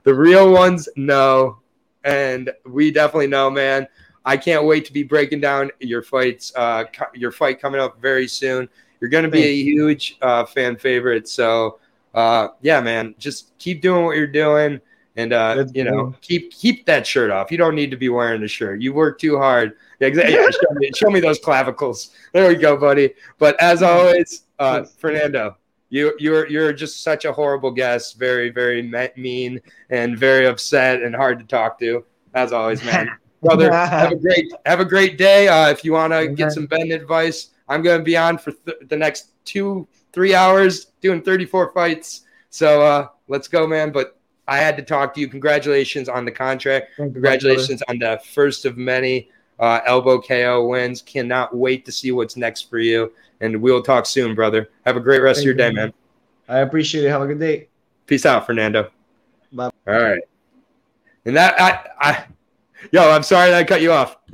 the 0.03 0.13
real 0.13 0.51
ones 0.51 0.87
know, 0.95 1.59
and 2.03 2.51
we 2.65 2.91
definitely 2.91 3.27
know, 3.27 3.49
man. 3.49 3.87
I 4.25 4.37
can't 4.37 4.65
wait 4.65 4.85
to 4.85 4.93
be 4.93 5.03
breaking 5.03 5.41
down 5.41 5.71
your 5.79 6.01
fights. 6.01 6.53
Uh, 6.55 6.85
your 7.13 7.31
fight 7.31 7.61
coming 7.61 7.81
up 7.81 8.01
very 8.01 8.27
soon. 8.27 8.69
You're 8.99 9.09
going 9.09 9.23
to 9.23 9.31
be 9.31 9.43
a 9.43 9.55
huge 9.55 10.17
uh, 10.21 10.45
fan 10.45 10.75
favorite. 10.75 11.27
So, 11.27 11.79
uh, 12.13 12.49
yeah, 12.61 12.81
man, 12.81 13.15
just 13.17 13.57
keep 13.59 13.81
doing 13.81 14.05
what 14.05 14.17
you're 14.17 14.27
doing, 14.27 14.81
and 15.15 15.31
uh, 15.31 15.65
you 15.73 15.83
know, 15.83 16.15
keep 16.21 16.51
keep 16.51 16.85
that 16.85 17.07
shirt 17.07 17.31
off. 17.31 17.51
You 17.51 17.57
don't 17.57 17.75
need 17.75 17.91
to 17.91 17.97
be 17.97 18.09
wearing 18.09 18.43
a 18.43 18.47
shirt. 18.47 18.81
You 18.81 18.93
work 18.93 19.19
too 19.19 19.37
hard 19.37 19.77
yeah, 19.99 20.07
exactly. 20.07 20.35
Yeah, 20.35 20.49
show, 20.49 20.73
me, 20.75 20.91
show, 20.95 21.09
me, 21.09 21.19
those 21.19 21.39
clavicles. 21.39 22.11
There 22.33 22.47
we 22.47 22.55
go, 22.55 22.77
buddy. 22.77 23.13
But 23.37 23.59
as 23.61 23.83
always, 23.83 24.43
uh, 24.57 24.83
Fernando, 24.83 25.57
you 25.89 26.13
you're 26.19 26.47
you're 26.47 26.73
just 26.73 27.03
such 27.03 27.25
a 27.25 27.33
horrible 27.33 27.71
guest. 27.71 28.17
Very 28.17 28.49
very 28.49 28.81
mean 29.15 29.59
and 29.89 30.17
very 30.17 30.47
upset 30.47 31.01
and 31.01 31.15
hard 31.15 31.39
to 31.39 31.45
talk 31.45 31.79
to. 31.79 32.05
As 32.33 32.53
always, 32.53 32.83
man. 32.83 33.09
Brother, 33.41 33.71
have 33.71 34.11
a 34.11 34.15
great 34.15 34.51
have 34.65 34.79
a 34.81 34.85
great 34.85 35.17
day. 35.17 35.47
Uh, 35.47 35.69
if 35.69 35.85
you 35.85 35.93
want 35.93 36.11
to 36.11 36.27
get 36.27 36.51
some 36.51 36.65
Ben 36.65 36.91
advice, 36.91 37.49
I'm 37.69 37.81
going 37.81 37.99
to 37.99 38.03
be 38.03 38.17
on 38.17 38.37
for 38.37 38.51
th- 38.51 38.77
the 38.89 38.97
next 38.97 39.31
two 39.45 39.87
three 40.11 40.33
hours 40.33 40.87
doing 41.01 41.21
34 41.21 41.71
fights. 41.71 42.21
So 42.49 42.81
uh, 42.81 43.07
let's 43.27 43.47
go, 43.47 43.67
man. 43.67 43.91
But 43.91 44.17
I 44.47 44.57
had 44.57 44.75
to 44.77 44.83
talk 44.83 45.13
to 45.13 45.21
you. 45.21 45.27
Congratulations 45.27 46.09
on 46.09 46.25
the 46.25 46.31
contract. 46.31 46.95
Congratulations 46.95 47.83
on 47.87 47.99
the 47.99 48.19
first 48.33 48.65
of 48.65 48.77
many 48.77 49.29
uh, 49.59 49.81
elbow 49.85 50.21
KO 50.21 50.67
wins. 50.67 51.01
Cannot 51.01 51.55
wait 51.55 51.85
to 51.85 51.91
see 51.91 52.11
what's 52.11 52.37
next 52.37 52.69
for 52.69 52.79
you. 52.79 53.11
And 53.41 53.61
we'll 53.61 53.83
talk 53.83 54.05
soon, 54.05 54.35
brother. 54.35 54.69
Have 54.85 54.97
a 54.97 55.01
great 55.01 55.21
rest 55.21 55.37
Thank 55.37 55.43
of 55.43 55.45
your 55.45 55.53
day, 55.55 55.71
man. 55.71 55.93
I 56.47 56.59
appreciate 56.59 57.05
it. 57.05 57.09
Have 57.09 57.21
a 57.21 57.27
good 57.27 57.39
day. 57.39 57.67
Peace 58.05 58.25
out, 58.25 58.45
Fernando. 58.45 58.89
Bye. 59.51 59.69
All 59.87 60.01
right. 60.01 60.21
And 61.25 61.35
that 61.35 61.59
I, 61.59 61.85
I 61.99 62.25
yo, 62.91 63.11
I'm 63.11 63.23
sorry 63.23 63.51
that 63.51 63.59
I 63.59 63.63
cut 63.63 63.81
you 63.81 63.91
off. 63.91 64.17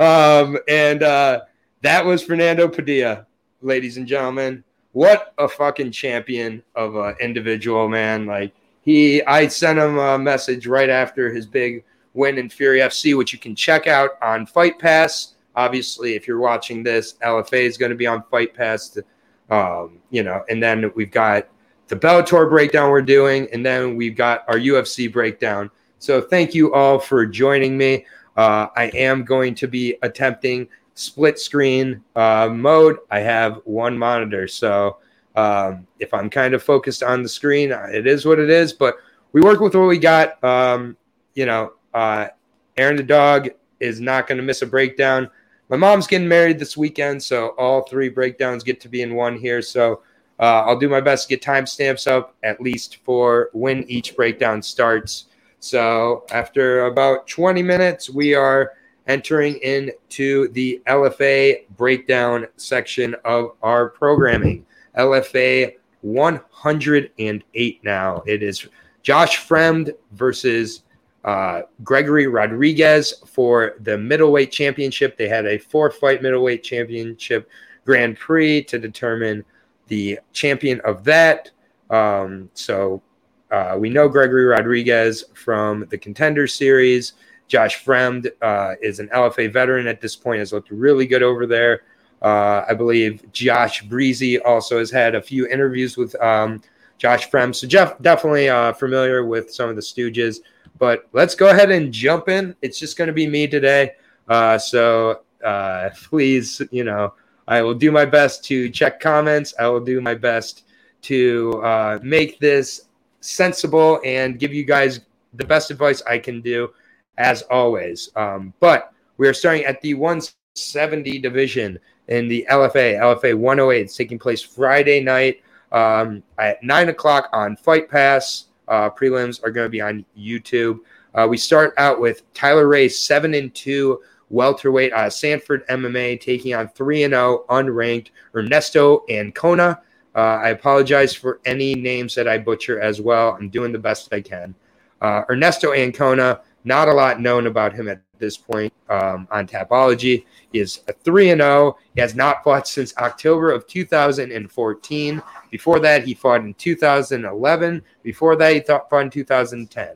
um, 0.00 0.58
and 0.68 1.02
uh, 1.02 1.40
that 1.82 2.04
was 2.04 2.22
Fernando 2.22 2.68
Padilla, 2.68 3.26
ladies 3.62 3.96
and 3.96 4.06
gentlemen. 4.06 4.62
What 4.92 5.34
a 5.38 5.48
fucking 5.48 5.90
champion 5.90 6.62
of 6.76 6.94
an 6.94 7.16
individual, 7.20 7.88
man. 7.88 8.26
Like 8.26 8.52
he 8.82 9.22
I 9.24 9.48
sent 9.48 9.78
him 9.78 9.98
a 9.98 10.18
message 10.18 10.66
right 10.66 10.88
after 10.88 11.32
his 11.32 11.46
big 11.46 11.84
win 12.14 12.38
in 12.38 12.48
Fury 12.48 12.78
FC, 12.78 13.16
which 13.16 13.32
you 13.32 13.38
can 13.38 13.54
check 13.54 13.86
out 13.86 14.10
on 14.22 14.46
Fight 14.46 14.78
Pass. 14.78 15.34
Obviously, 15.56 16.14
if 16.14 16.26
you're 16.26 16.38
watching 16.38 16.82
this, 16.82 17.14
LFA 17.22 17.62
is 17.64 17.76
going 17.76 17.90
to 17.90 17.96
be 17.96 18.06
on 18.06 18.22
Fight 18.30 18.54
Pass. 18.54 18.88
To, 18.90 19.04
um, 19.50 19.98
you 20.10 20.22
know, 20.22 20.42
and 20.48 20.62
then 20.62 20.90
we've 20.94 21.10
got 21.10 21.48
the 21.88 21.96
Bellator 21.96 22.48
breakdown 22.48 22.90
we're 22.90 23.02
doing, 23.02 23.48
and 23.52 23.64
then 23.64 23.96
we've 23.96 24.16
got 24.16 24.44
our 24.48 24.58
UFC 24.58 25.12
breakdown. 25.12 25.70
So 25.98 26.20
thank 26.20 26.54
you 26.54 26.72
all 26.72 26.98
for 26.98 27.26
joining 27.26 27.76
me. 27.76 28.06
Uh, 28.36 28.68
I 28.76 28.84
am 28.94 29.24
going 29.24 29.54
to 29.56 29.68
be 29.68 29.96
attempting 30.02 30.68
split 30.94 31.38
screen 31.38 32.02
uh, 32.16 32.48
mode. 32.50 32.98
I 33.10 33.20
have 33.20 33.60
one 33.64 33.98
monitor, 33.98 34.48
so 34.48 34.98
um, 35.36 35.86
if 35.98 36.12
I'm 36.14 36.30
kind 36.30 36.54
of 36.54 36.62
focused 36.62 37.02
on 37.02 37.22
the 37.22 37.28
screen, 37.28 37.72
it 37.72 38.06
is 38.06 38.24
what 38.24 38.38
it 38.38 38.50
is. 38.50 38.72
But 38.72 38.96
we 39.32 39.40
work 39.40 39.60
with 39.60 39.74
what 39.74 39.88
we 39.88 39.98
got. 39.98 40.42
Um, 40.42 40.96
you 41.34 41.46
know, 41.46 41.72
uh, 41.94 42.28
Aaron 42.76 42.96
the 42.96 43.02
dog 43.02 43.48
is 43.80 44.00
not 44.00 44.26
going 44.26 44.38
to 44.38 44.44
miss 44.44 44.62
a 44.62 44.66
breakdown. 44.66 45.30
my 45.68 45.76
mom's 45.76 46.06
getting 46.06 46.28
married 46.28 46.58
this 46.58 46.76
weekend, 46.76 47.22
so 47.22 47.48
all 47.50 47.82
three 47.82 48.08
breakdowns 48.08 48.62
get 48.64 48.80
to 48.80 48.88
be 48.88 49.02
in 49.02 49.14
one 49.14 49.36
here. 49.36 49.62
So 49.62 50.02
uh, 50.40 50.64
I'll 50.66 50.78
do 50.78 50.88
my 50.88 51.00
best 51.00 51.28
to 51.28 51.36
get 51.36 51.42
timestamps 51.42 52.06
up 52.06 52.34
at 52.42 52.60
least 52.60 52.98
for 53.04 53.50
when 53.52 53.84
each 53.84 54.16
breakdown 54.16 54.62
starts. 54.62 55.26
So 55.60 56.24
after 56.30 56.86
about 56.86 57.26
20 57.28 57.62
minutes, 57.62 58.10
we 58.10 58.34
are 58.34 58.72
entering 59.06 59.56
into 59.58 60.48
the 60.48 60.82
LFA 60.86 61.66
breakdown 61.76 62.46
section 62.56 63.14
of 63.24 63.52
our 63.62 63.88
programming. 63.88 64.66
LFA 64.98 65.76
108 66.02 67.84
now. 67.84 68.22
It 68.26 68.42
is 68.42 68.66
Josh 69.02 69.46
Fremd 69.46 69.94
versus 70.12 70.82
uh, 71.24 71.62
Gregory 71.82 72.26
Rodriguez 72.26 73.14
for 73.26 73.76
the 73.80 73.96
middleweight 73.96 74.52
championship. 74.52 75.16
They 75.16 75.28
had 75.28 75.46
a 75.46 75.58
four 75.58 75.90
fight 75.90 76.22
middleweight 76.22 76.62
championship 76.62 77.48
Grand 77.84 78.18
Prix 78.18 78.64
to 78.64 78.78
determine 78.78 79.44
the 79.88 80.18
champion 80.32 80.80
of 80.82 81.04
that. 81.04 81.50
Um, 81.90 82.50
so 82.54 83.02
uh, 83.50 83.76
we 83.78 83.88
know 83.88 84.08
Gregory 84.08 84.44
Rodriguez 84.44 85.24
from 85.34 85.86
the 85.90 85.98
Contender 85.98 86.46
Series. 86.46 87.14
Josh 87.46 87.84
Fremd 87.84 88.30
uh, 88.42 88.74
is 88.82 89.00
an 89.00 89.08
LFA 89.08 89.52
veteran 89.52 89.86
at 89.86 90.00
this 90.00 90.16
point, 90.16 90.38
has 90.38 90.52
looked 90.52 90.70
really 90.70 91.06
good 91.06 91.22
over 91.22 91.46
there. 91.46 91.82
Uh, 92.22 92.64
I 92.68 92.74
believe 92.74 93.30
Josh 93.32 93.82
Breezy 93.82 94.38
also 94.40 94.78
has 94.78 94.90
had 94.90 95.14
a 95.14 95.20
few 95.20 95.46
interviews 95.46 95.96
with 95.96 96.14
um, 96.22 96.62
Josh 96.96 97.30
Fremd. 97.30 97.54
So 97.54 97.66
Jeff 97.66 98.00
definitely 98.00 98.48
uh, 98.48 98.72
familiar 98.72 99.26
with 99.26 99.52
some 99.52 99.68
of 99.68 99.76
the 99.76 99.82
Stooges. 99.82 100.38
But 100.78 101.08
let's 101.12 101.34
go 101.34 101.48
ahead 101.48 101.70
and 101.70 101.92
jump 101.92 102.28
in. 102.28 102.56
It's 102.62 102.78
just 102.78 102.96
going 102.96 103.08
to 103.08 103.14
be 103.14 103.26
me 103.26 103.46
today. 103.46 103.92
Uh, 104.28 104.58
so 104.58 105.20
uh, 105.44 105.90
please, 106.08 106.60
you 106.70 106.84
know, 106.84 107.14
I 107.46 107.62
will 107.62 107.74
do 107.74 107.92
my 107.92 108.04
best 108.04 108.44
to 108.46 108.68
check 108.70 109.00
comments. 109.00 109.54
I 109.58 109.68
will 109.68 109.84
do 109.84 110.00
my 110.00 110.14
best 110.14 110.64
to 111.02 111.60
uh, 111.62 111.98
make 112.02 112.38
this 112.40 112.88
sensible 113.20 114.00
and 114.04 114.38
give 114.38 114.52
you 114.52 114.64
guys 114.64 115.00
the 115.34 115.44
best 115.44 115.70
advice 115.70 116.02
I 116.08 116.18
can 116.18 116.40
do, 116.40 116.70
as 117.18 117.42
always. 117.42 118.10
Um, 118.16 118.54
but 118.60 118.92
we 119.16 119.28
are 119.28 119.34
starting 119.34 119.64
at 119.64 119.80
the 119.80 119.94
170 119.94 121.18
division 121.18 121.78
in 122.08 122.28
the 122.28 122.46
LFA, 122.50 122.98
LFA 122.98 123.34
108. 123.34 123.80
It's 123.80 123.96
taking 123.96 124.18
place 124.18 124.42
Friday 124.42 125.00
night 125.00 125.42
um, 125.72 126.22
at 126.38 126.62
9 126.62 126.88
o'clock 126.88 127.28
on 127.32 127.56
Fight 127.56 127.88
Pass. 127.90 128.46
Uh, 128.68 128.90
prelims 128.90 129.42
are 129.44 129.50
going 129.50 129.66
to 129.66 129.70
be 129.70 129.80
on 129.80 130.04
YouTube. 130.18 130.80
Uh, 131.14 131.26
we 131.28 131.36
start 131.36 131.74
out 131.78 132.00
with 132.00 132.22
Tyler 132.34 132.66
Ray, 132.66 132.88
7 132.88 133.34
and 133.34 133.54
2 133.54 134.00
welterweight 134.30 134.92
uh, 134.92 135.08
Sanford 135.08 135.66
MMA, 135.68 136.20
taking 136.20 136.54
on 136.54 136.68
3 136.68 137.04
and 137.04 137.12
0 137.12 137.44
unranked 137.48 138.08
Ernesto 138.34 139.04
Ancona. 139.08 139.80
Uh, 140.14 140.18
I 140.18 140.48
apologize 140.50 141.14
for 141.14 141.40
any 141.44 141.74
names 141.74 142.14
that 142.14 142.28
I 142.28 142.38
butcher 142.38 142.80
as 142.80 143.00
well. 143.00 143.36
I'm 143.38 143.48
doing 143.48 143.72
the 143.72 143.78
best 143.78 144.12
I 144.12 144.20
can. 144.20 144.54
Uh, 145.00 145.22
Ernesto 145.28 145.72
Ancona, 145.72 146.40
not 146.64 146.88
a 146.88 146.92
lot 146.92 147.20
known 147.20 147.46
about 147.46 147.74
him 147.74 147.88
at 147.88 148.00
this 148.18 148.36
point 148.36 148.72
um, 148.88 149.28
on 149.30 149.46
Tapology. 149.46 150.24
He 150.52 150.60
is 150.60 150.80
a 150.88 150.92
3 150.92 151.30
and 151.30 151.40
0. 151.40 151.76
He 151.94 152.00
has 152.00 152.14
not 152.14 152.42
fought 152.44 152.66
since 152.66 152.96
October 152.96 153.50
of 153.50 153.66
2014. 153.66 155.22
Before 155.54 155.78
that, 155.78 156.02
he 156.02 156.14
fought 156.14 156.40
in 156.40 156.52
2011. 156.54 157.80
Before 158.02 158.34
that, 158.34 158.54
he 158.54 158.58
fought 158.58 158.92
in 159.02 159.08
2010. 159.08 159.88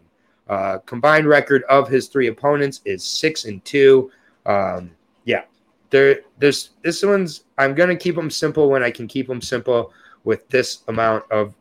Uh, 0.48 0.78
combined 0.86 1.26
record 1.26 1.64
of 1.64 1.88
his 1.88 2.06
three 2.06 2.28
opponents 2.28 2.80
is 2.84 3.02
6 3.02 3.44
and 3.46 3.64
2. 3.64 4.08
Um, 4.46 4.92
yeah, 5.24 5.42
there, 5.90 6.20
there's 6.38 6.70
this 6.82 7.02
one's. 7.02 7.42
I'm 7.58 7.74
gonna 7.74 7.96
keep 7.96 8.14
them 8.14 8.30
simple 8.30 8.70
when 8.70 8.84
I 8.84 8.92
can 8.92 9.08
keep 9.08 9.26
them 9.26 9.42
simple 9.42 9.92
with 10.22 10.48
this 10.48 10.84
amount 10.86 11.24
of 11.32 11.56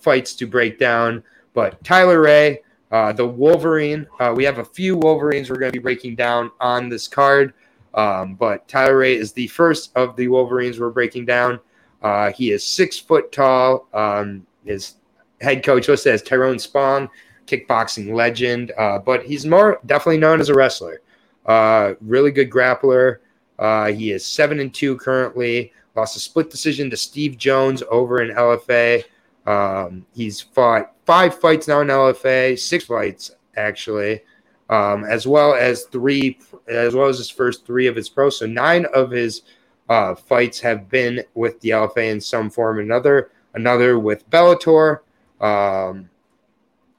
fights 0.00 0.32
to 0.36 0.46
break 0.46 0.78
down. 0.78 1.22
But 1.52 1.84
Tyler 1.84 2.22
Ray, 2.22 2.62
uh, 2.92 3.12
the 3.12 3.26
Wolverine. 3.26 4.06
Uh, 4.18 4.32
we 4.34 4.44
have 4.44 4.56
a 4.56 4.64
few 4.64 4.96
Wolverines 4.96 5.50
we're 5.50 5.58
to 5.58 5.70
be 5.70 5.78
breaking 5.78 6.16
down 6.16 6.50
on 6.60 6.88
this 6.88 7.06
card. 7.06 7.52
Um, 7.92 8.36
but 8.36 8.66
Tyler 8.68 8.96
Ray 8.96 9.16
is 9.16 9.34
the 9.34 9.48
first 9.48 9.92
of 9.96 10.16
the 10.16 10.28
Wolverines 10.28 10.80
we're 10.80 10.88
breaking 10.88 11.26
down. 11.26 11.60
Uh, 12.02 12.32
he 12.32 12.52
is 12.52 12.64
six 12.64 12.98
foot 12.98 13.32
tall. 13.32 13.88
Um, 13.92 14.46
his 14.64 14.94
head 15.40 15.64
coach 15.64 15.88
listed 15.88 16.12
as 16.14 16.22
Tyrone 16.22 16.58
Spong, 16.58 17.08
kickboxing 17.46 18.12
legend. 18.12 18.72
Uh, 18.78 18.98
but 18.98 19.24
he's 19.24 19.46
more 19.46 19.80
definitely 19.86 20.18
known 20.18 20.40
as 20.40 20.48
a 20.48 20.54
wrestler. 20.54 21.00
Uh, 21.46 21.94
really 22.00 22.30
good 22.30 22.50
grappler. 22.50 23.18
Uh, 23.58 23.86
he 23.86 24.12
is 24.12 24.24
seven 24.24 24.60
and 24.60 24.72
two 24.72 24.96
currently. 24.96 25.72
Lost 25.96 26.16
a 26.16 26.20
split 26.20 26.50
decision 26.50 26.90
to 26.90 26.96
Steve 26.96 27.36
Jones 27.36 27.82
over 27.90 28.22
in 28.22 28.36
LFA. 28.36 29.02
Um, 29.46 30.04
he's 30.14 30.40
fought 30.40 30.92
five 31.06 31.40
fights 31.40 31.66
now 31.66 31.80
in 31.80 31.88
LFA, 31.88 32.58
six 32.58 32.84
fights 32.84 33.30
actually, 33.56 34.20
um, 34.68 35.04
as 35.04 35.26
well 35.26 35.54
as 35.54 35.84
three, 35.84 36.38
as 36.68 36.94
well 36.94 37.08
as 37.08 37.18
his 37.18 37.30
first 37.30 37.66
three 37.66 37.86
of 37.86 37.96
his 37.96 38.08
pros. 38.10 38.38
So 38.38 38.46
nine 38.46 38.86
of 38.94 39.10
his 39.10 39.42
uh, 39.88 40.14
fights 40.14 40.60
have 40.60 40.88
been 40.88 41.24
with 41.34 41.60
the 41.60 41.70
LFA 41.70 42.10
in 42.10 42.20
some 42.20 42.50
form 42.50 42.78
or 42.78 42.80
another. 42.80 43.30
Another 43.54 43.98
with 43.98 44.28
Bellator. 44.30 45.00
Um, 45.40 46.10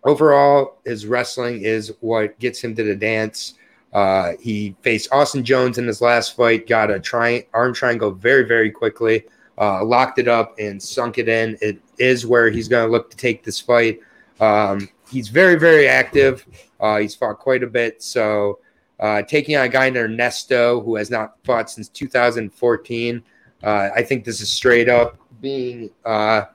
overall, 0.04 0.78
his 0.86 1.06
wrestling 1.06 1.62
is 1.62 1.94
what 2.00 2.38
gets 2.40 2.64
him 2.64 2.76
to 2.76 2.84
the 2.84 2.96
dance. 2.96 3.56
Uh, 3.94 4.34
he 4.40 4.76
faced 4.82 5.12
Austin 5.12 5.44
Jones 5.44 5.78
in 5.78 5.88
his 5.88 6.02
last 6.02 6.36
fight, 6.36 6.68
got 6.68 6.92
a 6.92 7.00
tri- 7.00 7.46
arm 7.54 7.74
triangle 7.74 8.12
very, 8.12 8.44
very 8.44 8.72
quickly 8.72 9.24
uh, 9.60 9.84
locked 9.84 10.20
it 10.20 10.28
up 10.28 10.58
and 10.58 10.82
sunk 10.82 11.18
it 11.18 11.28
in. 11.28 11.58
It 11.62 11.80
is 11.98 12.26
where 12.26 12.50
he's 12.50 12.68
going 12.68 12.88
to 12.88 12.92
look 12.92 13.10
to 13.12 13.18
take 13.18 13.44
this 13.44 13.60
fight. 13.60 14.00
Um, 14.40 14.90
he's 15.12 15.28
very, 15.28 15.56
very 15.56 15.88
active. 15.88 16.46
Uh, 16.80 17.00
he's 17.00 17.14
fought 17.14 17.40
quite 17.40 17.62
a 17.62 17.68
bit. 17.68 18.02
So 18.02 18.60
uh, 19.00 19.22
taking 19.24 19.56
on 19.56 19.66
a 19.66 19.70
guy 19.70 19.90
named 19.90 20.12
Ernesto 20.12 20.82
who 20.82 20.96
has 20.96 21.10
not 21.10 21.36
fought 21.44 21.70
since 21.70 21.88
2014, 21.90 23.24
uh, 23.64 23.90
I 23.96 24.04
think 24.04 24.24
this 24.24 24.42
is 24.42 24.50
straight 24.50 24.90
up 24.90 25.18
being 25.42 25.90
uh, 26.06 26.46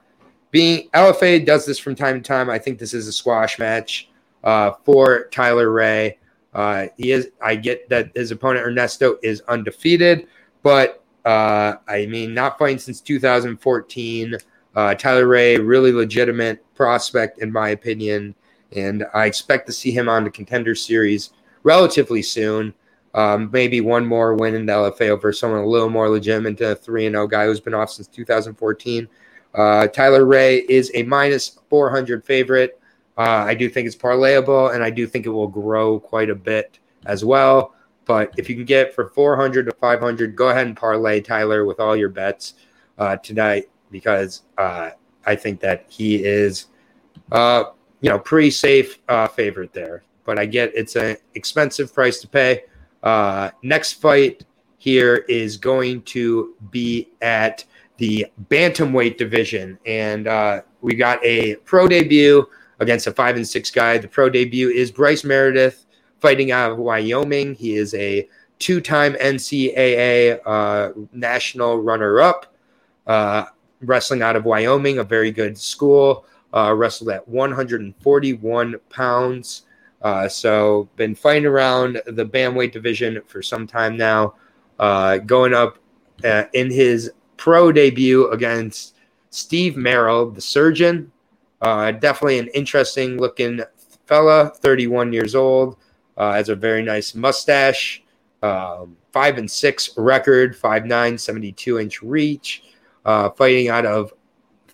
being 0.51 0.89
LFA 0.93 1.45
does 1.45 1.65
this 1.65 1.79
from 1.79 1.95
time 1.95 2.21
to 2.21 2.27
time. 2.27 2.49
I 2.49 2.59
think 2.59 2.79
this 2.79 2.93
is 2.93 3.07
a 3.07 3.13
squash 3.13 3.59
match 3.59 4.09
uh, 4.43 4.73
for 4.83 5.27
Tyler 5.31 5.71
Ray. 5.71 6.17
he 6.97 7.11
is. 7.11 7.29
I 7.41 7.55
get 7.55 7.89
that 7.89 8.11
his 8.15 8.31
opponent 8.31 8.65
Ernesto 8.65 9.17
is 9.21 9.41
undefeated, 9.41 10.27
but 10.63 11.03
uh, 11.25 11.77
I 11.87 12.05
mean, 12.05 12.33
not 12.33 12.57
fighting 12.57 12.77
since 12.77 13.01
2014. 13.01 14.35
Uh, 14.75 14.93
Tyler 14.93 15.27
Ray, 15.27 15.57
really 15.57 15.91
legitimate 15.91 16.63
prospect 16.75 17.39
in 17.39 17.51
my 17.51 17.69
opinion, 17.69 18.35
and 18.73 19.05
I 19.13 19.25
expect 19.25 19.67
to 19.67 19.73
see 19.73 19.91
him 19.91 20.07
on 20.07 20.23
the 20.23 20.29
contender 20.29 20.75
series 20.75 21.31
relatively 21.65 22.21
soon. 22.21 22.73
Um, 23.13 23.49
maybe 23.51 23.81
one 23.81 24.05
more 24.05 24.35
win 24.35 24.55
in 24.55 24.65
the 24.65 24.73
LFA 24.73 25.09
over 25.09 25.33
someone 25.33 25.61
a 25.61 25.65
little 25.65 25.89
more 25.89 26.09
legitimate 26.09 26.57
than 26.57 26.71
a 26.71 26.75
3 26.75 27.09
0 27.09 27.27
guy 27.27 27.45
who's 27.45 27.59
been 27.59 27.73
off 27.73 27.89
since 27.89 28.07
2014. 28.07 29.07
Uh, 29.53 29.87
Tyler 29.87 30.25
Ray 30.25 30.57
is 30.69 30.91
a 30.93 31.03
minus 31.03 31.59
400 31.69 32.23
favorite. 32.23 32.79
Uh, 33.17 33.45
I 33.47 33.55
do 33.55 33.69
think 33.69 33.87
it's 33.87 33.95
parlayable, 33.95 34.75
and 34.75 34.83
I 34.83 34.89
do 34.89 35.07
think 35.07 35.25
it 35.25 35.29
will 35.29 35.47
grow 35.47 35.99
quite 35.99 36.29
a 36.29 36.35
bit 36.35 36.79
as 37.05 37.23
well. 37.23 37.73
But 38.03 38.33
if 38.37 38.49
you 38.49 38.55
can 38.55 38.65
get 38.65 38.93
for 38.93 39.09
400 39.09 39.65
to 39.67 39.71
500, 39.71 40.35
go 40.35 40.49
ahead 40.49 40.67
and 40.67 40.75
parlay 40.75 41.21
Tyler 41.21 41.65
with 41.65 41.79
all 41.79 41.95
your 41.95 42.09
bets 42.09 42.55
uh, 42.97 43.15
tonight 43.17 43.69
because 43.91 44.43
uh, 44.57 44.89
I 45.25 45.35
think 45.35 45.61
that 45.61 45.85
he 45.87 46.23
is, 46.23 46.67
uh, 47.31 47.63
you 48.01 48.09
know, 48.09 48.19
pretty 48.19 48.51
safe 48.51 48.99
uh, 49.07 49.27
favorite 49.27 49.71
there. 49.71 50.03
But 50.25 50.39
I 50.39 50.45
get 50.45 50.71
it's 50.75 50.95
an 50.95 51.17
expensive 51.35 51.93
price 51.93 52.19
to 52.21 52.27
pay. 52.27 52.63
Uh, 53.03 53.51
next 53.61 53.93
fight 53.93 54.43
here 54.77 55.25
is 55.29 55.57
going 55.57 56.01
to 56.03 56.55
be 56.71 57.09
at 57.21 57.63
the 57.97 58.25
bantamweight 58.49 59.17
division, 59.17 59.79
and 59.85 60.27
uh, 60.27 60.61
we 60.81 60.95
got 60.95 61.23
a 61.23 61.55
pro 61.57 61.87
debut 61.87 62.45
against 62.79 63.07
a 63.07 63.11
five 63.11 63.35
and 63.35 63.47
six 63.47 63.71
guy. 63.71 63.97
The 63.97 64.07
pro 64.07 64.29
debut 64.29 64.69
is 64.69 64.91
Bryce 64.91 65.23
Meredith 65.23 65.85
fighting 66.19 66.51
out 66.51 66.71
of 66.71 66.77
Wyoming. 66.77 67.53
He 67.55 67.75
is 67.75 67.93
a 67.93 68.27
two 68.59 68.81
time 68.81 69.13
NCAA 69.13 70.39
uh, 70.45 70.91
national 71.13 71.81
runner 71.81 72.19
up, 72.19 72.53
uh, 73.07 73.45
wrestling 73.81 74.21
out 74.21 74.35
of 74.35 74.45
Wyoming, 74.45 74.99
a 74.99 75.03
very 75.03 75.31
good 75.31 75.57
school. 75.57 76.25
Uh, 76.53 76.73
wrestled 76.73 77.09
at 77.09 77.27
141 77.27 78.75
pounds. 78.89 79.63
Uh, 80.05 80.29
so, 80.29 80.87
been 80.97 81.15
fighting 81.15 81.47
around 81.47 81.99
the 82.05 82.23
bantamweight 82.23 82.71
division 82.71 83.19
for 83.25 83.41
some 83.41 83.65
time 83.65 83.97
now. 83.97 84.35
Uh, 84.77 85.17
going 85.17 85.51
up 85.51 85.79
uh, 86.23 86.43
in 86.53 86.69
his 86.69 87.11
pro 87.37 87.71
debut 87.71 88.29
against 88.29 88.95
Steve 89.31 89.75
Merrill, 89.75 90.29
the 90.29 90.39
surgeon. 90.39 91.11
definitely 91.59 92.37
an 92.37 92.49
interesting 92.49 93.17
looking 93.17 93.61
fella, 94.05 94.51
31 94.57 95.11
years 95.11 95.33
old. 95.33 95.77
Uh, 96.17 96.33
has 96.33 96.49
a 96.49 96.55
very 96.55 96.83
nice 96.83 97.15
mustache. 97.15 98.03
Um, 98.43 98.95
five 99.11 99.39
and 99.39 99.49
six 99.49 99.97
record, 99.97 100.55
five 100.55 100.85
nine, 100.85 101.17
72 101.17 101.79
inch 101.79 102.03
reach, 102.03 102.63
uh, 103.05 103.31
fighting 103.31 103.69
out 103.69 103.87
of 103.87 104.13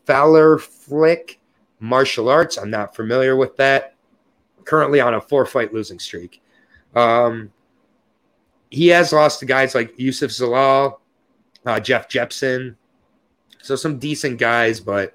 Fowler 0.05 0.57
Flick 0.57 1.39
Martial 1.79 2.27
Arts. 2.27 2.57
I'm 2.57 2.69
not 2.69 2.93
familiar 2.97 3.37
with 3.37 3.55
that. 3.55 3.95
Currently 4.65 4.99
on 4.99 5.13
a 5.13 5.21
four 5.21 5.45
fight 5.45 5.73
losing 5.73 5.99
streak. 5.99 6.41
Um, 6.95 7.51
he 8.69 8.87
has 8.87 9.11
lost 9.11 9.39
to 9.39 9.45
guys 9.45 9.75
like 9.75 9.97
Youssef 9.97 10.31
Zalal, 10.31 10.97
uh, 11.65 11.79
Jeff 11.79 12.07
Jepson. 12.07 12.77
So 13.61 13.75
some 13.75 13.99
decent 13.99 14.39
guys, 14.39 14.79
but 14.79 15.13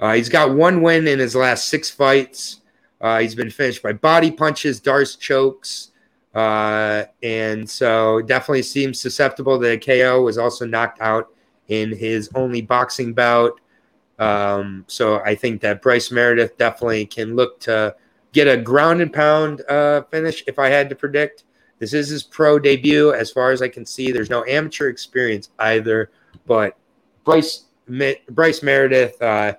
uh, 0.00 0.14
he's 0.14 0.28
got 0.28 0.54
one 0.54 0.82
win 0.82 1.06
in 1.06 1.18
his 1.18 1.36
last 1.36 1.68
six 1.68 1.90
fights. 1.90 2.62
Uh, 3.00 3.20
he's 3.20 3.34
been 3.34 3.50
finished 3.50 3.82
by 3.82 3.92
body 3.92 4.30
punches, 4.30 4.80
D'Arce 4.80 5.16
chokes, 5.16 5.92
uh, 6.34 7.04
and 7.22 7.68
so 7.68 8.22
definitely 8.22 8.62
seems 8.62 9.00
susceptible 9.00 9.60
to 9.60 9.72
a 9.72 9.78
KO. 9.78 10.22
Was 10.22 10.38
also 10.38 10.66
knocked 10.66 11.00
out 11.00 11.28
in 11.68 11.94
his 11.94 12.30
only 12.34 12.62
boxing 12.62 13.12
bout. 13.12 13.60
Um, 14.18 14.84
so 14.86 15.20
I 15.20 15.34
think 15.34 15.60
that 15.60 15.82
Bryce 15.82 16.10
Meredith 16.10 16.56
definitely 16.56 17.06
can 17.06 17.36
look 17.36 17.60
to 17.60 17.94
get 18.36 18.46
a 18.46 18.56
ground 18.58 19.00
and 19.00 19.10
pound 19.10 19.62
uh, 19.66 20.02
finish. 20.10 20.44
If 20.46 20.58
I 20.58 20.68
had 20.68 20.90
to 20.90 20.94
predict, 20.94 21.44
this 21.78 21.94
is 21.94 22.10
his 22.10 22.22
pro 22.22 22.58
debut. 22.58 23.14
As 23.14 23.30
far 23.30 23.50
as 23.50 23.62
I 23.62 23.68
can 23.68 23.86
see, 23.86 24.12
there's 24.12 24.28
no 24.28 24.44
amateur 24.44 24.90
experience 24.90 25.48
either. 25.58 26.10
But 26.46 26.76
Bryce 27.24 27.64
Bryce 28.28 28.62
Meredith, 28.62 29.20
uh, 29.22 29.54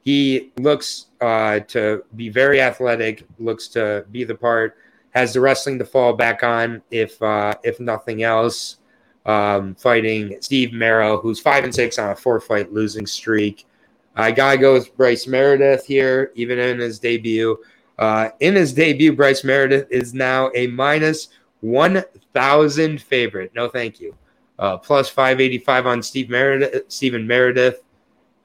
he 0.00 0.50
looks 0.58 1.06
uh, 1.20 1.60
to 1.60 2.02
be 2.16 2.28
very 2.28 2.60
athletic. 2.60 3.24
Looks 3.38 3.68
to 3.68 4.04
be 4.10 4.24
the 4.24 4.34
part. 4.34 4.76
Has 5.10 5.32
the 5.32 5.40
wrestling 5.40 5.78
to 5.78 5.84
fall 5.84 6.12
back 6.12 6.42
on 6.42 6.82
if 6.90 7.22
uh, 7.22 7.54
if 7.62 7.78
nothing 7.78 8.24
else. 8.24 8.78
Um, 9.24 9.74
fighting 9.76 10.36
Steve 10.40 10.72
Merrow, 10.72 11.20
who's 11.20 11.40
five 11.40 11.62
and 11.62 11.74
six 11.74 11.96
on 11.98 12.10
a 12.10 12.16
four 12.16 12.40
fight 12.40 12.72
losing 12.72 13.06
streak. 13.06 13.66
I 14.16 14.32
gotta 14.32 14.58
go 14.58 14.72
with 14.72 14.96
Bryce 14.96 15.26
Meredith 15.28 15.84
here, 15.84 16.32
even 16.34 16.58
in 16.58 16.78
his 16.80 16.98
debut. 16.98 17.58
Uh, 17.98 18.30
in 18.40 18.54
his 18.54 18.72
debut, 18.72 19.12
Bryce 19.12 19.44
Meredith 19.44 19.86
is 19.90 20.12
now 20.12 20.50
a 20.54 20.66
minus 20.66 21.28
1,000 21.60 23.00
favorite. 23.00 23.52
No, 23.54 23.68
thank 23.68 24.00
you. 24.00 24.14
Uh, 24.58 24.76
plus 24.76 25.08
585 25.08 25.86
on 25.86 26.02
Steve 26.02 26.30
Meredith, 26.30 26.84
Stephen 26.88 27.26
Meredith. 27.26 27.82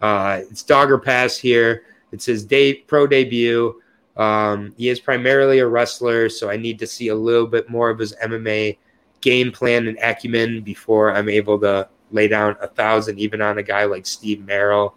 Uh, 0.01 0.41
it's 0.49 0.63
Dogger 0.63 0.97
Pass 0.97 1.37
here. 1.37 1.83
It's 2.11 2.25
his 2.25 2.43
day, 2.43 2.73
pro 2.73 3.07
debut. 3.07 3.81
Um, 4.17 4.73
he 4.77 4.89
is 4.89 4.99
primarily 4.99 5.59
a 5.59 5.67
wrestler, 5.67 6.27
so 6.29 6.49
I 6.49 6.57
need 6.57 6.79
to 6.79 6.87
see 6.87 7.09
a 7.09 7.15
little 7.15 7.47
bit 7.47 7.69
more 7.69 7.89
of 7.89 7.99
his 7.99 8.13
MMA 8.23 8.77
game 9.21 9.51
plan 9.51 9.87
and 9.87 9.97
acumen 9.99 10.61
before 10.61 11.15
I'm 11.15 11.29
able 11.29 11.59
to 11.59 11.87
lay 12.11 12.27
down 12.27 12.57
a 12.59 12.67
thousand, 12.67 13.19
even 13.19 13.41
on 13.41 13.57
a 13.57 13.63
guy 13.63 13.85
like 13.85 14.05
Steve 14.05 14.45
Merrill. 14.45 14.95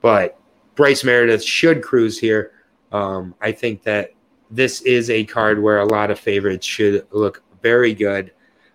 But 0.00 0.38
Bryce 0.74 1.04
Meredith 1.04 1.44
should 1.44 1.82
cruise 1.82 2.18
here. 2.18 2.52
Um, 2.92 3.34
I 3.40 3.52
think 3.52 3.82
that 3.82 4.10
this 4.50 4.82
is 4.82 5.10
a 5.10 5.24
card 5.24 5.62
where 5.62 5.80
a 5.80 5.86
lot 5.86 6.10
of 6.10 6.18
favorites 6.18 6.66
should 6.66 7.06
look 7.10 7.42
very 7.62 7.94
good. 7.94 8.32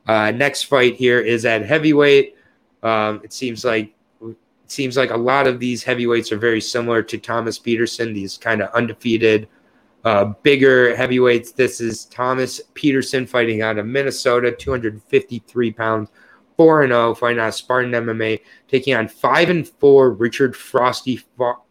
Uh, 0.08 0.32
next 0.32 0.64
fight 0.64 0.96
here 0.96 1.20
is 1.20 1.46
at 1.46 1.64
heavyweight. 1.64 2.36
Um, 2.84 3.22
it 3.24 3.34
seems 3.34 3.64
like 3.64 3.94
it 4.22 4.36
seems 4.68 4.98
like 4.98 5.12
a 5.12 5.18
lot 5.18 5.48
of 5.48 5.60
these 5.60 5.84
heavyweights 5.84 6.32
are 6.32 6.38
very 6.38 6.62
similar 6.62 7.04
to 7.04 7.18
Thomas 7.18 7.60
Petersen. 7.60 8.14
These 8.14 8.38
kind 8.38 8.62
of 8.62 8.74
undefeated, 8.74 9.48
uh, 10.04 10.26
bigger 10.44 10.96
heavyweights. 10.96 11.52
This 11.52 11.80
is 11.80 12.06
Thomas 12.06 12.60
Petersen 12.74 13.28
fighting 13.28 13.62
out 13.62 13.78
of 13.78 13.86
Minnesota, 13.86 14.52
253 14.52 15.72
pounds, 15.72 16.10
four 16.58 16.84
and 16.84 16.92
zero, 16.92 17.10
oh, 17.10 17.14
fighting 17.14 17.40
out 17.40 17.50
of 17.50 17.56
Spartan 17.56 17.92
MMA, 17.92 18.42
taking 18.68 18.96
on 18.96 19.08
five 19.08 19.50
and 19.50 19.68
four 19.68 20.12
Richard 20.12 20.56
Frosty 20.56 21.20
Fro- 21.38 21.64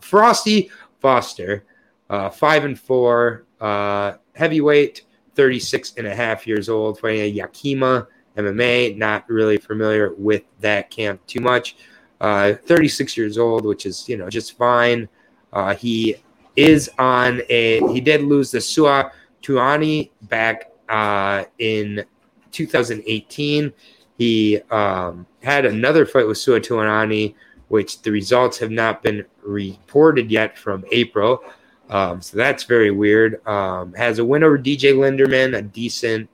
Frosty 0.00 0.70
Foster, 1.00 1.64
uh, 2.10 2.30
five 2.30 2.64
and 2.64 2.78
four 2.78 3.44
uh, 3.60 4.14
heavyweight. 4.34 5.02
36 5.38 5.94
and 5.98 6.06
a 6.08 6.14
half 6.14 6.48
years 6.48 6.68
old, 6.68 6.98
fighting 6.98 7.32
Yakima 7.32 8.08
MMA. 8.36 8.96
Not 8.96 9.24
really 9.30 9.56
familiar 9.56 10.12
with 10.18 10.42
that 10.58 10.90
camp 10.90 11.24
too 11.28 11.38
much. 11.38 11.76
Uh, 12.20 12.54
36 12.66 13.16
years 13.16 13.38
old, 13.38 13.64
which 13.64 13.86
is, 13.86 14.08
you 14.08 14.16
know, 14.16 14.28
just 14.28 14.58
fine. 14.58 15.08
Uh, 15.52 15.76
he 15.76 16.16
is 16.56 16.90
on 16.98 17.40
a, 17.48 17.80
he 17.92 18.00
did 18.00 18.22
lose 18.22 18.50
the 18.50 18.60
Sua 18.60 19.12
Tuani 19.40 20.10
back 20.22 20.72
uh, 20.88 21.44
in 21.60 22.04
2018. 22.50 23.72
He 24.18 24.60
um, 24.72 25.24
had 25.44 25.64
another 25.66 26.04
fight 26.04 26.26
with 26.26 26.38
Sua 26.38 26.58
Tuani, 26.58 27.36
which 27.68 28.02
the 28.02 28.10
results 28.10 28.58
have 28.58 28.72
not 28.72 29.04
been 29.04 29.24
reported 29.42 30.32
yet 30.32 30.58
from 30.58 30.84
April. 30.90 31.44
Um, 31.90 32.20
so 32.20 32.36
that's 32.36 32.64
very 32.64 32.90
weird. 32.90 33.46
Um, 33.46 33.94
has 33.94 34.18
a 34.18 34.24
win 34.24 34.42
over 34.42 34.58
DJ 34.58 34.94
Linderman, 34.94 35.56
a 35.56 35.62
decent 35.62 36.28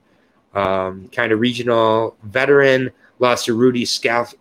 um, 0.55 1.09
kind 1.09 1.33
of 1.33 1.41
regional 1.41 2.17
veteran. 2.23 2.91
Lost 3.21 3.45
to 3.47 3.55
Rudy 3.55 3.85
Schaffroth, 3.85 4.33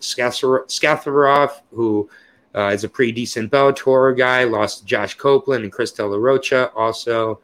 who 1.72 2.10
uh, 2.56 2.72
is 2.74 2.84
a 2.84 2.90
pretty 2.90 3.12
decent 3.12 3.52
Bellator 3.52 4.18
guy. 4.18 4.44
Lost 4.46 4.80
to 4.80 4.86
Josh 4.86 5.16
Copeland 5.16 5.64
and 5.64 5.72
Chris 5.72 5.92
De 5.92 6.06
La 6.06 6.18
Rocha, 6.18 6.72
also 6.76 7.40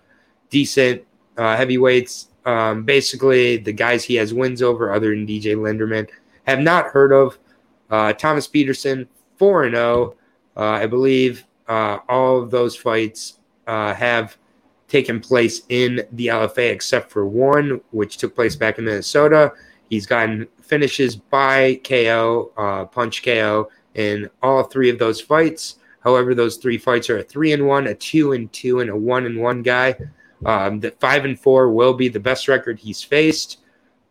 decent 0.50 1.04
uh, 1.38 1.56
heavyweights. 1.56 2.30
Um, 2.46 2.84
basically, 2.84 3.58
the 3.58 3.74
guys 3.74 4.04
he 4.04 4.16
has 4.16 4.34
wins 4.34 4.64
over, 4.64 4.92
other 4.92 5.10
than 5.10 5.28
DJ 5.28 5.56
Linderman, 5.56 6.10
have 6.48 6.60
not 6.60 6.88
heard 6.88 7.12
of. 7.12 7.38
Uh, 7.92 8.14
Thomas 8.14 8.48
Petersen, 8.48 9.08
4 9.38 9.70
0. 9.70 10.16
Uh, 10.58 10.60
I 10.60 10.88
believe 10.88 11.46
uh, 11.68 12.00
all 12.08 12.42
of 12.42 12.50
those 12.50 12.76
fights 12.76 13.39
uh, 13.70 13.94
have 13.94 14.36
taken 14.88 15.20
place 15.20 15.62
in 15.70 16.02
the 16.14 16.28
LFA 16.28 16.72
except 16.72 17.12
for 17.12 17.28
one, 17.28 17.80
which 17.92 18.18
took 18.18 18.34
place 18.34 18.56
back 18.56 18.80
in 18.80 18.86
Minnesota. 18.86 19.54
He's 19.92 20.08
gotten 20.08 20.48
finishes 20.60 21.16
by 21.16 21.80
KO, 21.84 22.52
uh, 22.58 22.86
punch 22.86 23.24
KO 23.24 23.70
in 23.94 24.28
all 24.42 24.64
three 24.64 24.90
of 24.90 24.98
those 24.98 25.22
fights. 25.22 25.76
However, 26.04 26.34
those 26.34 26.58
three 26.58 26.80
fights 26.80 27.12
are 27.12 27.20
a 27.20 27.24
three 27.24 27.54
and 27.54 27.68
one, 27.68 27.86
a 27.86 27.94
two 27.94 28.34
and 28.34 28.52
two, 28.52 28.80
and 28.80 28.90
a 28.90 28.96
one 28.96 29.28
and 29.28 29.40
one 29.40 29.62
guy. 29.62 29.96
Um, 30.46 30.80
the 30.80 30.92
five 31.00 31.26
and 31.26 31.40
four 31.40 31.70
will 31.70 31.94
be 31.94 32.08
the 32.08 32.20
best 32.20 32.48
record 32.48 32.80
he's 32.80 33.04
faced. 33.04 33.60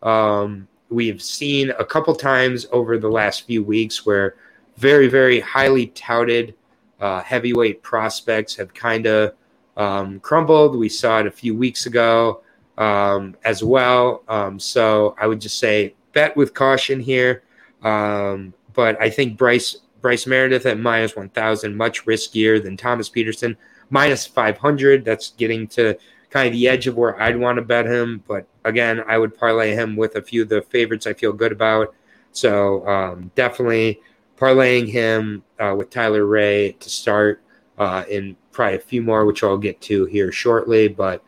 Um, 0.04 0.68
we've 0.88 1.20
seen 1.20 1.70
a 1.70 1.84
couple 1.84 2.14
times 2.14 2.66
over 2.70 2.96
the 2.96 3.08
last 3.08 3.46
few 3.46 3.64
weeks 3.64 4.06
where 4.06 4.36
very, 4.76 5.08
very 5.08 5.40
highly 5.40 5.88
touted 5.88 6.54
uh, 7.00 7.22
heavyweight 7.22 7.82
prospects 7.82 8.54
have 8.54 8.72
kind 8.72 9.06
of 9.06 9.34
um, 9.78 10.20
crumbled. 10.20 10.76
We 10.76 10.90
saw 10.90 11.20
it 11.20 11.26
a 11.26 11.30
few 11.30 11.56
weeks 11.56 11.86
ago 11.86 12.42
um, 12.76 13.34
as 13.44 13.64
well. 13.64 14.24
Um, 14.28 14.58
so 14.58 15.14
I 15.18 15.26
would 15.26 15.40
just 15.40 15.58
say 15.58 15.94
bet 16.12 16.36
with 16.36 16.52
caution 16.52 17.00
here. 17.00 17.42
Um, 17.82 18.52
but 18.74 19.00
I 19.00 19.08
think 19.08 19.38
Bryce 19.38 19.78
Bryce 20.00 20.26
Meredith 20.26 20.66
at 20.66 20.78
minus 20.78 21.16
one 21.16 21.30
thousand 21.30 21.76
much 21.76 22.04
riskier 22.04 22.62
than 22.62 22.76
Thomas 22.76 23.08
Petersen 23.08 23.56
minus 23.88 24.26
five 24.26 24.58
hundred. 24.58 25.04
That's 25.04 25.30
getting 25.30 25.66
to 25.68 25.96
kind 26.30 26.46
of 26.46 26.52
the 26.52 26.68
edge 26.68 26.86
of 26.86 26.96
where 26.96 27.20
I'd 27.20 27.38
want 27.38 27.56
to 27.56 27.62
bet 27.62 27.86
him. 27.86 28.22
But 28.28 28.46
again, 28.64 29.02
I 29.08 29.16
would 29.16 29.36
parlay 29.36 29.74
him 29.74 29.96
with 29.96 30.16
a 30.16 30.22
few 30.22 30.42
of 30.42 30.48
the 30.48 30.62
favorites 30.62 31.06
I 31.06 31.14
feel 31.14 31.32
good 31.32 31.52
about. 31.52 31.94
So 32.32 32.86
um, 32.86 33.30
definitely 33.34 34.00
parlaying 34.36 34.88
him 34.88 35.42
uh, 35.58 35.74
with 35.76 35.90
Tyler 35.90 36.26
Ray 36.26 36.72
to 36.72 36.90
start 36.90 37.42
uh, 37.78 38.04
in 38.08 38.36
probably 38.58 38.76
a 38.76 38.80
few 38.80 39.02
more, 39.02 39.24
which 39.24 39.44
I'll 39.44 39.56
get 39.56 39.80
to 39.82 40.04
here 40.06 40.32
shortly. 40.32 40.88
But 40.88 41.22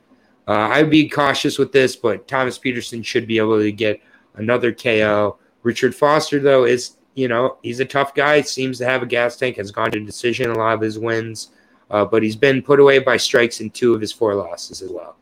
uh, 0.48 0.68
I'd 0.72 0.90
be 0.90 1.08
cautious 1.08 1.58
with 1.58 1.70
this, 1.70 1.94
but 1.94 2.26
Thomas 2.26 2.58
Petersen 2.58 3.04
should 3.04 3.28
be 3.28 3.38
able 3.38 3.60
to 3.60 3.70
get 3.70 4.02
another 4.34 4.72
KO. 4.72 5.38
Richard 5.62 5.94
Foster, 5.94 6.40
though, 6.40 6.64
is, 6.64 6.96
you 7.14 7.28
know, 7.28 7.58
he's 7.62 7.78
a 7.78 7.84
tough 7.84 8.16
guy, 8.16 8.40
seems 8.40 8.78
to 8.78 8.84
have 8.84 9.02
a 9.04 9.06
gas 9.06 9.36
tank, 9.36 9.58
has 9.58 9.70
gone 9.70 9.92
to 9.92 10.00
decision 10.00 10.50
a 10.50 10.58
lot 10.58 10.74
of 10.74 10.80
his 10.80 10.98
wins, 10.98 11.50
uh, 11.92 12.04
but 12.04 12.24
he's 12.24 12.34
been 12.34 12.62
put 12.62 12.80
away 12.80 12.98
by 12.98 13.16
strikes 13.16 13.60
in 13.60 13.70
two 13.70 13.94
of 13.94 14.00
his 14.00 14.10
four 14.10 14.34
losses 14.34 14.82
as 14.82 14.90
well. 14.90 15.14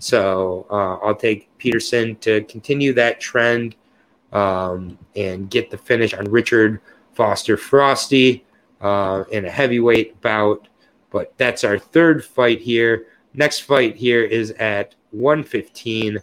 So 0.00 0.66
uh, 0.68 0.96
I'll 1.02 1.14
take 1.14 1.48
Petersen 1.56 2.16
to 2.16 2.42
continue 2.44 2.92
that 2.92 3.22
trend 3.22 3.74
um, 4.34 4.98
and 5.16 5.48
get 5.48 5.70
the 5.70 5.78
finish 5.78 6.12
on 6.12 6.26
Richard 6.26 6.82
Foster 7.14 7.56
Frosty 7.56 8.44
uh, 8.82 9.24
in 9.32 9.46
a 9.46 9.50
heavyweight 9.50 10.20
bout. 10.20 10.68
But 11.14 11.32
that's 11.38 11.62
our 11.62 11.78
third 11.78 12.24
fight 12.24 12.60
here. 12.60 13.06
Next 13.34 13.60
fight 13.60 13.94
here 13.94 14.24
is 14.24 14.50
at 14.58 14.96
115. 15.12 16.18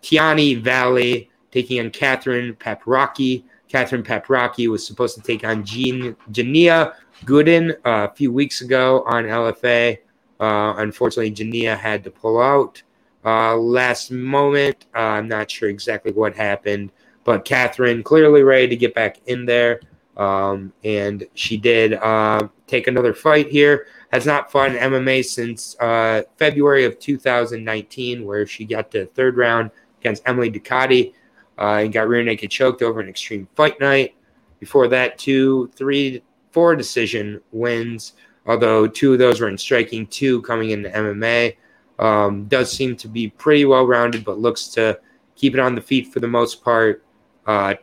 Tiani 0.00 0.62
Valley 0.62 1.28
taking 1.50 1.80
on 1.80 1.90
Catherine 1.90 2.54
Paprocki. 2.54 3.42
Catherine 3.66 4.04
Paprocki 4.04 4.68
was 4.68 4.86
supposed 4.86 5.16
to 5.16 5.20
take 5.20 5.42
on 5.42 5.64
Jean, 5.64 6.14
Jania 6.30 6.94
Gooden 7.24 7.72
uh, 7.84 8.06
a 8.08 8.14
few 8.14 8.30
weeks 8.30 8.60
ago 8.60 9.02
on 9.08 9.24
LFA. 9.24 9.98
Uh, 10.38 10.74
unfortunately, 10.78 11.32
Jania 11.32 11.76
had 11.76 12.04
to 12.04 12.12
pull 12.12 12.40
out. 12.40 12.80
uh, 13.24 13.56
last 13.56 14.12
moment. 14.12 14.86
Uh, 14.94 15.18
I'm 15.18 15.26
not 15.26 15.50
sure 15.50 15.68
exactly 15.68 16.12
what 16.12 16.36
happened, 16.36 16.92
but 17.24 17.44
Catherine 17.44 18.04
clearly 18.04 18.44
ready 18.44 18.68
to 18.68 18.76
get 18.76 18.94
back 18.94 19.18
in 19.26 19.44
there. 19.44 19.80
Um, 20.16 20.72
and 20.84 21.24
she 21.34 21.56
did 21.56 21.94
uh, 21.94 22.48
take 22.68 22.86
another 22.86 23.12
fight 23.12 23.48
here. 23.48 23.88
Has 24.12 24.24
not 24.24 24.50
fought 24.50 24.74
in 24.74 24.92
MMA 24.92 25.24
since 25.24 25.78
uh, 25.80 26.22
February 26.36 26.84
of 26.84 26.98
2019, 26.98 28.24
where 28.24 28.46
she 28.46 28.64
got 28.64 28.90
to 28.92 29.06
third 29.06 29.36
round 29.36 29.70
against 30.00 30.22
Emily 30.26 30.50
Ducote 30.50 31.12
uh, 31.58 31.80
and 31.82 31.92
got 31.92 32.08
rear 32.08 32.22
naked 32.22 32.50
choked 32.50 32.82
over 32.82 33.00
an 33.00 33.08
extreme 33.08 33.48
fight 33.54 33.80
night. 33.80 34.14
Before 34.60 34.88
that, 34.88 35.18
two, 35.18 35.70
three, 35.74 36.22
four 36.50 36.76
decision 36.76 37.40
wins, 37.52 38.14
although 38.46 38.86
two 38.86 39.12
of 39.12 39.18
those 39.18 39.40
were 39.40 39.48
in 39.48 39.58
striking, 39.58 40.06
two 40.06 40.40
coming 40.42 40.70
into 40.70 40.88
MMA. 40.88 41.56
Um, 41.98 42.44
does 42.44 42.70
seem 42.70 42.96
to 42.96 43.08
be 43.08 43.28
pretty 43.28 43.64
well 43.64 43.86
rounded, 43.86 44.24
but 44.24 44.38
looks 44.38 44.68
to 44.68 44.98
keep 45.34 45.54
it 45.54 45.60
on 45.60 45.74
the 45.74 45.80
feet 45.80 46.12
for 46.12 46.20
the 46.20 46.28
most 46.28 46.62
part. 46.62 47.04
Uh, 47.46 47.74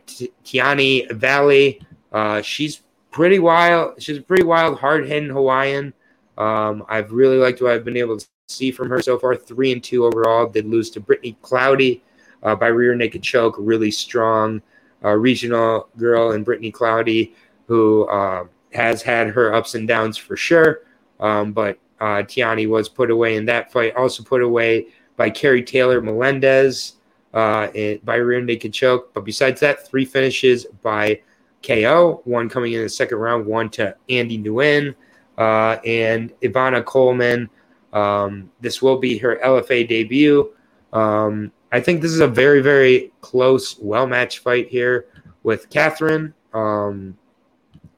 Tiani 0.44 1.10
Valley, 1.12 1.80
uh, 2.12 2.42
she's 2.42 2.82
pretty 3.10 3.38
wild. 3.38 4.00
She's 4.02 4.18
a 4.18 4.22
pretty 4.22 4.44
wild, 4.44 4.78
hard 4.78 5.06
hitting 5.06 5.30
Hawaiian. 5.30 5.94
Um, 6.38 6.84
I've 6.88 7.12
really 7.12 7.38
liked 7.38 7.60
what 7.60 7.72
I've 7.72 7.84
been 7.84 7.96
able 7.96 8.18
to 8.18 8.26
see 8.48 8.70
from 8.70 8.90
her 8.90 9.00
so 9.00 9.18
far. 9.18 9.36
Three 9.36 9.72
and 9.72 9.82
two 9.82 10.04
overall. 10.04 10.46
Did 10.46 10.66
lose 10.66 10.90
to 10.90 11.00
Brittany 11.00 11.36
Cloudy 11.42 12.02
uh, 12.42 12.54
by 12.54 12.68
rear 12.68 12.94
naked 12.94 13.22
choke. 13.22 13.56
Really 13.58 13.90
strong 13.90 14.62
uh, 15.04 15.10
regional 15.10 15.88
girl 15.96 16.32
in 16.32 16.44
Brittany 16.44 16.70
Cloudy, 16.70 17.34
who 17.66 18.04
uh, 18.04 18.44
has 18.72 19.02
had 19.02 19.28
her 19.28 19.54
ups 19.54 19.74
and 19.74 19.86
downs 19.86 20.16
for 20.16 20.36
sure. 20.36 20.80
Um, 21.20 21.52
but 21.52 21.78
uh, 22.00 22.22
Tiani 22.22 22.68
was 22.68 22.88
put 22.88 23.10
away 23.10 23.36
in 23.36 23.46
that 23.46 23.72
fight. 23.72 23.94
Also 23.96 24.22
put 24.22 24.42
away 24.42 24.88
by 25.16 25.30
Carrie 25.30 25.62
Taylor 25.62 26.00
Melendez 26.00 26.94
uh, 27.32 27.68
by 28.04 28.16
rear 28.16 28.40
naked 28.40 28.72
choke. 28.72 29.14
But 29.14 29.24
besides 29.24 29.60
that, 29.60 29.86
three 29.86 30.04
finishes 30.04 30.66
by 30.82 31.20
KO. 31.62 32.20
One 32.24 32.48
coming 32.48 32.72
in 32.72 32.82
the 32.82 32.88
second 32.88 33.18
round. 33.18 33.46
One 33.46 33.70
to 33.70 33.96
Andy 34.08 34.38
Nguyen 34.38 34.94
uh, 35.38 35.78
and 35.84 36.32
Ivana 36.40 36.84
Coleman. 36.84 37.48
Um, 37.92 38.50
this 38.60 38.82
will 38.82 38.98
be 38.98 39.18
her 39.18 39.40
LFA 39.44 39.88
debut. 39.88 40.52
Um, 40.92 41.52
I 41.72 41.80
think 41.80 42.02
this 42.02 42.12
is 42.12 42.20
a 42.20 42.28
very, 42.28 42.60
very 42.60 43.12
close, 43.20 43.78
well 43.78 44.06
matched 44.06 44.38
fight 44.38 44.68
here 44.68 45.06
with 45.42 45.70
Catherine. 45.70 46.34
Um, 46.52 47.16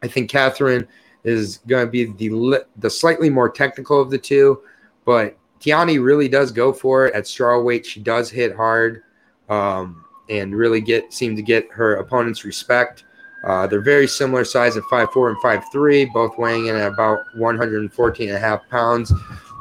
I 0.03 0.09
think 0.09 0.31
Catherine 0.31 0.87
is 1.25 1.59
going 1.67 1.87
to 1.87 1.91
be 1.91 2.05
the 2.05 2.65
the 2.77 2.91
slightly 2.91 3.29
more 3.29 3.51
technical 3.51 4.01
of 4.01 4.11
the 4.11 4.19
two, 4.19 4.63
but 5.05 5.37
Tiani 5.61 6.03
really 6.03 6.29
does 6.29 6.53
go 6.53 6.73
for 6.73 7.07
it 7.07 7.15
at 7.15 7.27
straw 7.27 7.61
weight. 7.61 7.85
She 7.85 8.01
does 8.01 8.31
hit 8.31 8.55
hard 8.55 9.03
um, 9.49 10.05
and 10.29 10.55
really 10.55 10.81
get 10.81 11.13
seem 11.13 11.35
to 11.37 11.43
get 11.43 11.69
her 11.71 11.97
opponent's 11.97 12.45
respect. 12.45 13.05
Uh, 13.47 13.67
they're 13.67 13.81
very 13.81 14.09
similar 14.09 14.45
size 14.45 14.77
at 14.77 14.83
5'4 14.85 15.31
and 15.31 15.37
5'3, 15.39 16.13
both 16.13 16.37
weighing 16.37 16.67
in 16.67 16.75
at 16.75 16.93
about 16.93 17.21
114 17.37 18.29
and 18.29 18.37
a 18.37 18.41
half 18.41 18.69
pounds. 18.69 19.13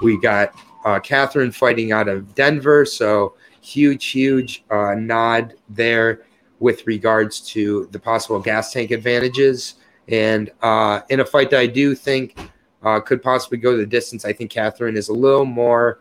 We 0.01 0.19
got 0.19 0.55
uh, 0.85 0.99
Catherine 0.99 1.51
fighting 1.51 1.91
out 1.91 2.07
of 2.07 2.33
Denver, 2.35 2.85
so 2.85 3.35
huge, 3.61 4.07
huge 4.07 4.63
uh, 4.71 4.95
nod 4.95 5.53
there 5.69 6.23
with 6.59 6.85
regards 6.87 7.41
to 7.41 7.87
the 7.91 7.99
possible 7.99 8.39
gas 8.39 8.73
tank 8.73 8.91
advantages. 8.91 9.75
And 10.07 10.51
uh, 10.61 11.01
in 11.09 11.19
a 11.19 11.25
fight 11.25 11.49
that 11.51 11.59
I 11.59 11.67
do 11.67 11.95
think 11.95 12.37
uh, 12.83 12.99
could 12.99 13.21
possibly 13.21 13.57
go 13.57 13.77
the 13.77 13.85
distance, 13.85 14.25
I 14.25 14.33
think 14.33 14.51
Catherine 14.51 14.95
is 14.95 15.09
a 15.09 15.13
little 15.13 15.45
more 15.45 15.99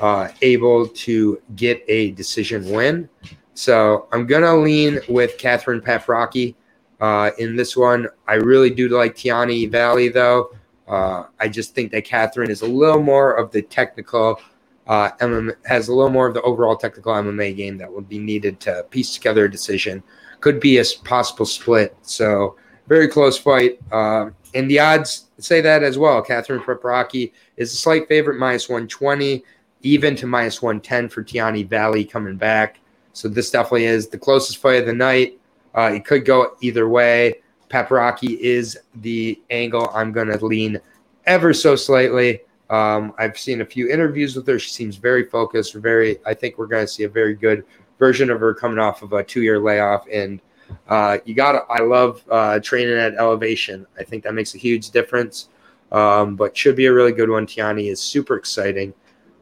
uh, 0.00 0.28
able 0.42 0.86
to 0.88 1.40
get 1.56 1.84
a 1.88 2.12
decision 2.12 2.70
win. 2.70 3.08
So 3.54 4.08
I'm 4.12 4.26
going 4.26 4.42
to 4.42 4.54
lean 4.54 5.00
with 5.08 5.36
Catherine 5.38 5.80
Paprocki. 5.80 6.54
Uh, 7.02 7.32
in 7.38 7.56
this 7.56 7.76
one, 7.76 8.06
I 8.28 8.34
really 8.34 8.70
do 8.70 8.88
like 8.88 9.16
Tiani 9.16 9.68
Valley, 9.68 10.08
though. 10.08 10.54
Uh, 10.86 11.24
I 11.40 11.48
just 11.48 11.74
think 11.74 11.90
that 11.90 12.04
Catherine 12.04 12.48
is 12.48 12.62
a 12.62 12.66
little 12.66 13.02
more 13.02 13.32
of 13.32 13.50
the 13.50 13.60
technical, 13.60 14.40
uh, 14.86 15.10
MMA, 15.20 15.56
has 15.66 15.88
a 15.88 15.94
little 15.94 16.12
more 16.12 16.28
of 16.28 16.34
the 16.34 16.42
overall 16.42 16.76
technical 16.76 17.12
MMA 17.12 17.56
game 17.56 17.76
that 17.78 17.92
would 17.92 18.08
be 18.08 18.20
needed 18.20 18.60
to 18.60 18.86
piece 18.90 19.12
together 19.12 19.46
a 19.46 19.50
decision. 19.50 20.00
Could 20.38 20.60
be 20.60 20.78
a 20.78 20.84
possible 21.02 21.44
split. 21.44 21.96
So, 22.02 22.54
very 22.86 23.08
close 23.08 23.36
fight. 23.36 23.80
Uh, 23.90 24.30
and 24.54 24.70
the 24.70 24.78
odds 24.78 25.26
say 25.38 25.60
that 25.60 25.82
as 25.82 25.98
well. 25.98 26.22
Catherine 26.22 26.60
Paprocki 26.60 27.32
is 27.56 27.72
a 27.72 27.76
slight 27.76 28.06
favorite, 28.06 28.38
minus 28.38 28.68
120, 28.68 29.44
even 29.82 30.14
to 30.14 30.28
minus 30.28 30.62
110 30.62 31.08
for 31.08 31.24
Tiani 31.24 31.68
Valley 31.68 32.04
coming 32.04 32.36
back. 32.36 32.78
So, 33.12 33.26
this 33.26 33.50
definitely 33.50 33.86
is 33.86 34.06
the 34.06 34.18
closest 34.18 34.58
fight 34.58 34.78
of 34.78 34.86
the 34.86 34.92
night. 34.92 35.40
Uh, 35.74 35.92
it 35.94 36.04
could 36.04 36.24
go 36.24 36.56
either 36.60 36.88
way. 36.88 37.42
Paprocki 37.68 38.38
is 38.38 38.78
the 38.96 39.40
angle 39.50 39.90
I'm 39.94 40.12
going 40.12 40.28
to 40.28 40.44
lean 40.44 40.78
ever 41.24 41.54
so 41.54 41.74
slightly. 41.74 42.40
Um, 42.68 43.14
I've 43.18 43.38
seen 43.38 43.60
a 43.60 43.66
few 43.66 43.90
interviews 43.90 44.36
with 44.36 44.46
her. 44.46 44.58
She 44.58 44.70
seems 44.70 44.96
very 44.96 45.24
focused. 45.24 45.74
Very, 45.74 46.18
I 46.26 46.34
think 46.34 46.58
we're 46.58 46.66
going 46.66 46.84
to 46.84 46.92
see 46.92 47.04
a 47.04 47.08
very 47.08 47.34
good 47.34 47.64
version 47.98 48.30
of 48.30 48.40
her 48.40 48.54
coming 48.54 48.78
off 48.78 49.02
of 49.02 49.12
a 49.12 49.22
two-year 49.22 49.58
layoff. 49.58 50.06
And 50.12 50.40
uh, 50.88 51.18
you 51.24 51.34
got, 51.34 51.66
I 51.70 51.82
love 51.82 52.22
uh, 52.30 52.60
training 52.60 52.96
at 52.96 53.14
elevation. 53.14 53.86
I 53.98 54.04
think 54.04 54.24
that 54.24 54.34
makes 54.34 54.54
a 54.54 54.58
huge 54.58 54.90
difference. 54.90 55.48
Um, 55.92 56.36
but 56.36 56.56
should 56.56 56.76
be 56.76 56.86
a 56.86 56.92
really 56.92 57.12
good 57.12 57.28
one. 57.28 57.46
Tiani 57.46 57.90
is 57.90 58.00
super 58.00 58.36
exciting. 58.36 58.94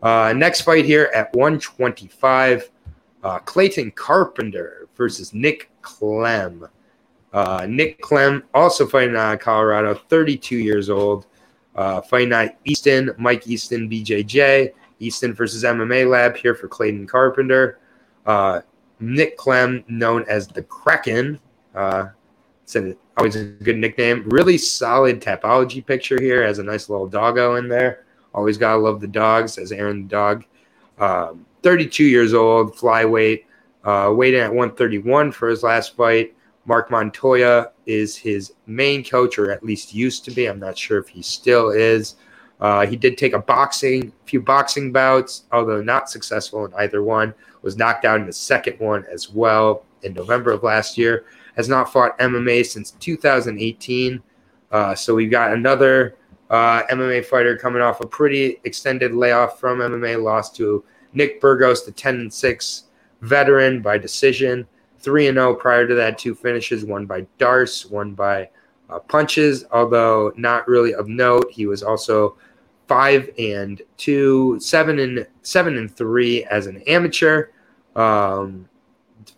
Uh, 0.02 0.32
next 0.36 0.62
fight 0.62 0.84
here 0.84 1.10
at 1.14 1.32
125, 1.34 2.70
uh, 3.22 3.38
Clayton 3.40 3.92
Carpenter 3.92 4.79
versus 5.00 5.32
Nick 5.32 5.70
Clem. 5.80 6.68
Uh, 7.32 7.66
Nick 7.66 8.02
Clem, 8.02 8.44
also 8.52 8.86
fighting 8.86 9.16
out 9.16 9.32
of 9.32 9.40
Colorado, 9.40 9.94
32 9.94 10.58
years 10.58 10.90
old. 10.90 11.24
Uh, 11.74 12.02
fighting 12.02 12.34
out 12.34 12.50
Easton, 12.66 13.10
Mike 13.16 13.48
Easton, 13.48 13.88
BJJ. 13.88 14.72
Easton 14.98 15.32
versus 15.32 15.64
MMA 15.64 16.06
Lab 16.06 16.36
here 16.36 16.54
for 16.54 16.68
Clayton 16.68 17.06
Carpenter. 17.06 17.78
Uh, 18.26 18.60
Nick 18.98 19.38
Clem, 19.38 19.82
known 19.88 20.22
as 20.28 20.46
the 20.46 20.62
Kraken. 20.64 21.40
Uh, 21.74 22.08
it's 22.62 22.76
always 23.16 23.36
a 23.36 23.44
good 23.44 23.78
nickname. 23.78 24.28
Really 24.28 24.58
solid 24.58 25.22
Tapology 25.22 25.84
picture 25.84 26.20
here. 26.20 26.42
Has 26.42 26.58
a 26.58 26.62
nice 26.62 26.90
little 26.90 27.06
doggo 27.06 27.54
in 27.54 27.70
there. 27.70 28.04
Always 28.34 28.58
gotta 28.58 28.76
love 28.76 29.00
the 29.00 29.06
dogs, 29.06 29.56
as 29.56 29.72
Aaron 29.72 30.02
the 30.02 30.08
dog. 30.08 30.44
Um, 30.98 31.46
32 31.62 32.04
years 32.04 32.34
old, 32.34 32.76
flyweight. 32.76 33.44
Uh, 33.84 34.12
weighed 34.14 34.34
in 34.34 34.40
at 34.40 34.50
131 34.50 35.32
for 35.32 35.48
his 35.48 35.62
last 35.62 35.96
fight. 35.96 36.34
Mark 36.66 36.90
Montoya 36.90 37.72
is 37.86 38.16
his 38.16 38.52
main 38.66 39.02
coach, 39.02 39.38
or 39.38 39.50
at 39.50 39.64
least 39.64 39.94
used 39.94 40.24
to 40.26 40.30
be. 40.30 40.46
I'm 40.46 40.60
not 40.60 40.76
sure 40.76 40.98
if 40.98 41.08
he 41.08 41.22
still 41.22 41.70
is. 41.70 42.16
Uh, 42.60 42.86
he 42.86 42.94
did 42.94 43.16
take 43.16 43.32
a 43.32 43.38
boxing, 43.38 44.12
few 44.26 44.40
boxing 44.40 44.92
bouts, 44.92 45.44
although 45.50 45.82
not 45.82 46.10
successful 46.10 46.66
in 46.66 46.74
either 46.74 47.02
one. 47.02 47.34
Was 47.62 47.76
knocked 47.76 48.04
out 48.04 48.20
in 48.20 48.26
the 48.26 48.32
second 48.32 48.78
one 48.78 49.04
as 49.10 49.30
well 49.30 49.84
in 50.02 50.12
November 50.12 50.50
of 50.50 50.62
last 50.62 50.98
year. 50.98 51.24
Has 51.56 51.68
not 51.68 51.92
fought 51.92 52.18
MMA 52.18 52.64
since 52.66 52.92
2018. 52.92 54.22
Uh, 54.70 54.94
so 54.94 55.14
we've 55.14 55.30
got 55.30 55.52
another 55.52 56.16
uh, 56.50 56.82
MMA 56.84 57.24
fighter 57.24 57.56
coming 57.56 57.82
off 57.82 58.00
a 58.00 58.06
pretty 58.06 58.60
extended 58.64 59.14
layoff 59.14 59.58
from 59.58 59.78
MMA. 59.78 60.22
Lost 60.22 60.54
to 60.56 60.84
Nick 61.14 61.40
Burgos, 61.40 61.84
the 61.84 61.92
10 61.92 62.14
and 62.16 62.32
6 62.32 62.84
veteran 63.20 63.82
by 63.82 63.98
decision. 63.98 64.66
3 64.98 65.28
and 65.28 65.36
0 65.36 65.54
prior 65.54 65.86
to 65.86 65.94
that, 65.94 66.18
two 66.18 66.34
finishes, 66.34 66.84
one 66.84 67.06
by 67.06 67.26
Darce, 67.38 67.90
one 67.90 68.12
by 68.12 68.48
uh, 68.90 68.98
punches, 68.98 69.64
although 69.72 70.32
not 70.36 70.68
really 70.68 70.94
of 70.94 71.08
note. 71.08 71.50
He 71.50 71.66
was 71.66 71.82
also 71.82 72.36
5 72.88 73.30
and 73.38 73.80
2, 73.96 74.60
7 74.60 74.98
and 74.98 75.26
7 75.42 75.78
and 75.78 75.96
3 75.96 76.44
as 76.44 76.66
an 76.66 76.82
amateur. 76.82 77.48
Um, 77.96 78.68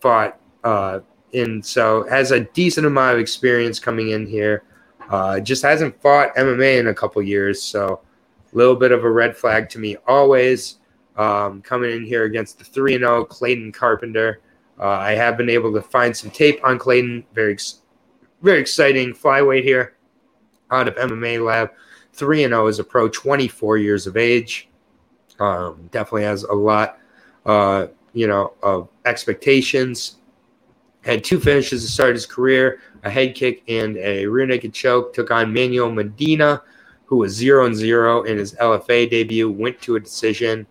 fought 0.01 0.39
uh, 0.65 1.01
and 1.35 1.65
so 1.65 2.07
has 2.09 2.31
a 2.31 2.41
decent 2.41 2.87
amount 2.87 3.15
of 3.15 3.21
experience 3.21 3.79
coming 3.79 4.11
in 4.11 4.27
here. 4.27 4.65
Uh, 5.11 5.41
just 5.41 5.63
hasn't 5.63 6.01
fought 6.01 6.35
MMA 6.37 6.79
in 6.79 6.89
a 6.89 6.95
couple 6.95 7.23
years, 7.23 7.63
so 7.63 8.01
a 8.53 8.57
little 8.57 8.77
bit 8.77 8.93
of 8.93 9.05
a 9.05 9.11
red 9.11 9.37
flag 9.37 9.69
to 9.71 9.79
me 9.79 9.97
always 10.07 10.79
um, 11.17 11.63
coming 11.63 11.91
in 11.91 12.05
here 12.05 12.25
against 12.25 12.59
the 12.59 12.65
3 12.65 12.99
0 12.99 13.25
Clayton 13.25 13.73
Carpenter. 13.73 14.41
Uh, 14.79 14.89
I 14.89 15.13
have 15.13 15.37
been 15.37 15.51
able 15.51 15.73
to 15.73 15.83
find 15.83 16.17
some 16.17 16.31
tape 16.31 16.61
on 16.65 16.79
Clayton. 16.79 17.25
Very, 17.35 17.59
very 18.43 18.61
exciting 18.61 19.13
flyweight 19.13 19.63
here 19.63 19.97
out 20.71 20.89
of 20.89 20.95
MMA 20.97 21.45
Lab. 21.45 21.71
3 22.15 22.45
0 22.45 22.67
as 22.67 22.79
a 22.79 22.85
pro, 22.85 23.09
24 23.09 23.79
years 23.79 24.07
of 24.07 24.17
age. 24.17 24.69
Um, 25.41 25.89
definitely 25.91 26.25
has 26.25 26.45
a 26.45 26.53
lot, 26.53 26.99
uh, 27.47 27.87
you 28.13 28.27
know, 28.27 28.55
of 28.63 28.89
expectations. 29.05 30.17
Had 31.03 31.25
two 31.25 31.41
finishes 31.41 31.85
to 31.85 31.91
start 31.91 32.15
his 32.15 32.27
career 32.27 32.81
a 33.05 33.11
head 33.11 33.35
kick 33.35 33.63
and 33.69 33.97
a 33.97 34.27
rear 34.27 34.47
naked 34.47 34.73
choke. 34.73 35.13
Took 35.13 35.31
on 35.31 35.53
Manuel 35.53 35.91
Medina, 35.91 36.63
who 37.05 37.17
was 37.17 37.35
0 37.35 37.67
and 37.67 37.75
0 37.75 38.23
in 38.23 38.39
his 38.39 38.55
LFA 38.55 39.11
debut, 39.11 39.51
went 39.51 39.81
to 39.83 39.97
a 39.97 40.01
decision. 40.01 40.67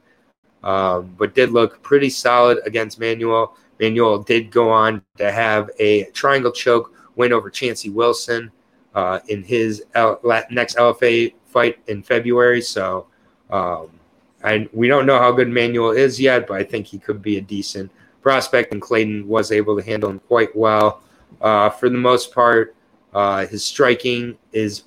Um, 0.64 1.14
but 1.18 1.36
did 1.36 1.52
look 1.52 1.82
pretty 1.82 2.10
solid 2.10 2.60
against 2.66 3.00
Manuel. 3.00 3.58
Manuel 3.80 4.20
did 4.20 4.52
go 4.52 4.70
on 4.70 5.02
to 5.18 5.32
have 5.32 5.72
a 5.80 6.06
triangle 6.12 6.52
choke 6.52 6.94
win 7.16 7.34
over 7.34 7.50
Chancey 7.50 7.90
Wilson 7.90 8.52
uh, 8.94 9.20
in 9.28 9.44
his 9.44 9.84
L- 9.96 10.20
next 10.50 10.78
LFA 10.78 11.34
fight 11.46 11.80
in 11.88 12.02
February. 12.04 12.62
So 12.62 13.08
um, 13.50 13.90
I, 14.44 14.70
we 14.74 14.88
don't 14.88 15.06
know 15.06 15.20
how 15.20 15.32
good 15.32 15.50
Manuel 15.50 15.92
is 15.92 16.20
yet, 16.20 16.48
but 16.48 16.56
I 16.56 16.64
think 16.64 16.88
he 16.88 17.00
could 17.00 17.22
be 17.22 17.38
a 17.38 17.42
decent 17.42 17.92
prospect, 18.22 18.72
and 18.72 18.82
Clayton 18.82 19.28
was 19.28 19.52
able 19.52 19.78
to 19.78 19.84
handle 19.84 20.10
him 20.10 20.20
quite 20.20 20.56
well. 20.56 21.02
Uh, 21.40 21.70
for 21.70 21.90
the 21.90 21.98
most 21.98 22.34
part, 22.34 22.76
uh, 23.14 23.46
his 23.48 23.64
striking 23.64 24.38
is 24.52 24.84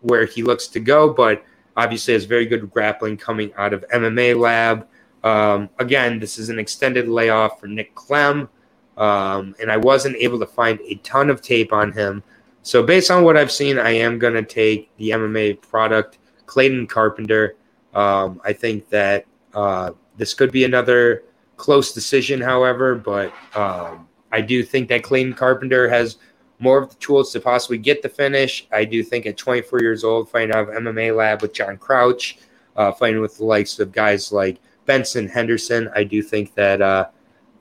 where 0.00 0.26
he 0.26 0.42
looks 0.42 0.66
to 0.68 0.80
go, 0.80 1.12
but 1.12 1.44
obviously 1.76 2.14
has 2.14 2.24
very 2.24 2.44
good 2.44 2.70
grappling 2.70 3.16
coming 3.16 3.52
out 3.56 3.72
of 3.72 3.84
MMA 3.94 4.36
Lab. 4.38 4.86
Um, 5.24 5.68
again, 5.78 6.18
this 6.18 6.38
is 6.38 6.48
an 6.48 6.58
extended 6.58 7.08
layoff 7.08 7.60
for 7.60 7.66
Nick 7.66 7.94
Clem, 7.94 8.48
um, 8.96 9.54
and 9.60 9.70
I 9.70 9.76
wasn't 9.76 10.16
able 10.16 10.38
to 10.40 10.46
find 10.46 10.80
a 10.80 10.96
ton 10.96 11.30
of 11.30 11.42
tape 11.42 11.72
on 11.72 11.92
him. 11.92 12.22
So, 12.62 12.82
based 12.82 13.10
on 13.10 13.24
what 13.24 13.36
I've 13.36 13.52
seen, 13.52 13.78
I 13.78 13.90
am 13.90 14.18
going 14.18 14.34
to 14.34 14.42
take 14.42 14.94
the 14.96 15.10
MMA 15.10 15.60
product, 15.60 16.18
Clayton 16.46 16.86
Carpenter. 16.86 17.56
Um, 17.94 18.40
I 18.44 18.52
think 18.52 18.88
that 18.90 19.26
uh, 19.54 19.92
this 20.16 20.34
could 20.34 20.52
be 20.52 20.64
another 20.64 21.24
close 21.56 21.92
decision, 21.92 22.40
however, 22.40 22.94
but 22.94 23.32
um, 23.54 24.08
I 24.32 24.40
do 24.40 24.62
think 24.62 24.88
that 24.88 25.02
Clayton 25.02 25.34
Carpenter 25.34 25.88
has 25.88 26.18
more 26.58 26.78
of 26.80 26.90
the 26.90 26.96
tools 26.96 27.32
to 27.32 27.40
possibly 27.40 27.78
get 27.78 28.02
the 28.02 28.08
finish. 28.08 28.66
I 28.72 28.84
do 28.84 29.02
think 29.02 29.26
at 29.26 29.36
24 29.36 29.80
years 29.80 30.04
old, 30.04 30.30
fighting 30.30 30.54
out 30.54 30.68
of 30.68 30.74
MMA 30.74 31.14
Lab 31.16 31.42
with 31.42 31.52
John 31.52 31.76
Crouch, 31.76 32.38
uh, 32.76 32.92
fighting 32.92 33.20
with 33.20 33.36
the 33.38 33.44
likes 33.44 33.78
of 33.80 33.92
guys 33.92 34.32
like 34.32 34.58
Benson 34.92 35.26
Henderson, 35.26 35.90
I 35.94 36.04
do 36.04 36.20
think 36.20 36.54
that 36.54 36.82
uh, 36.82 37.06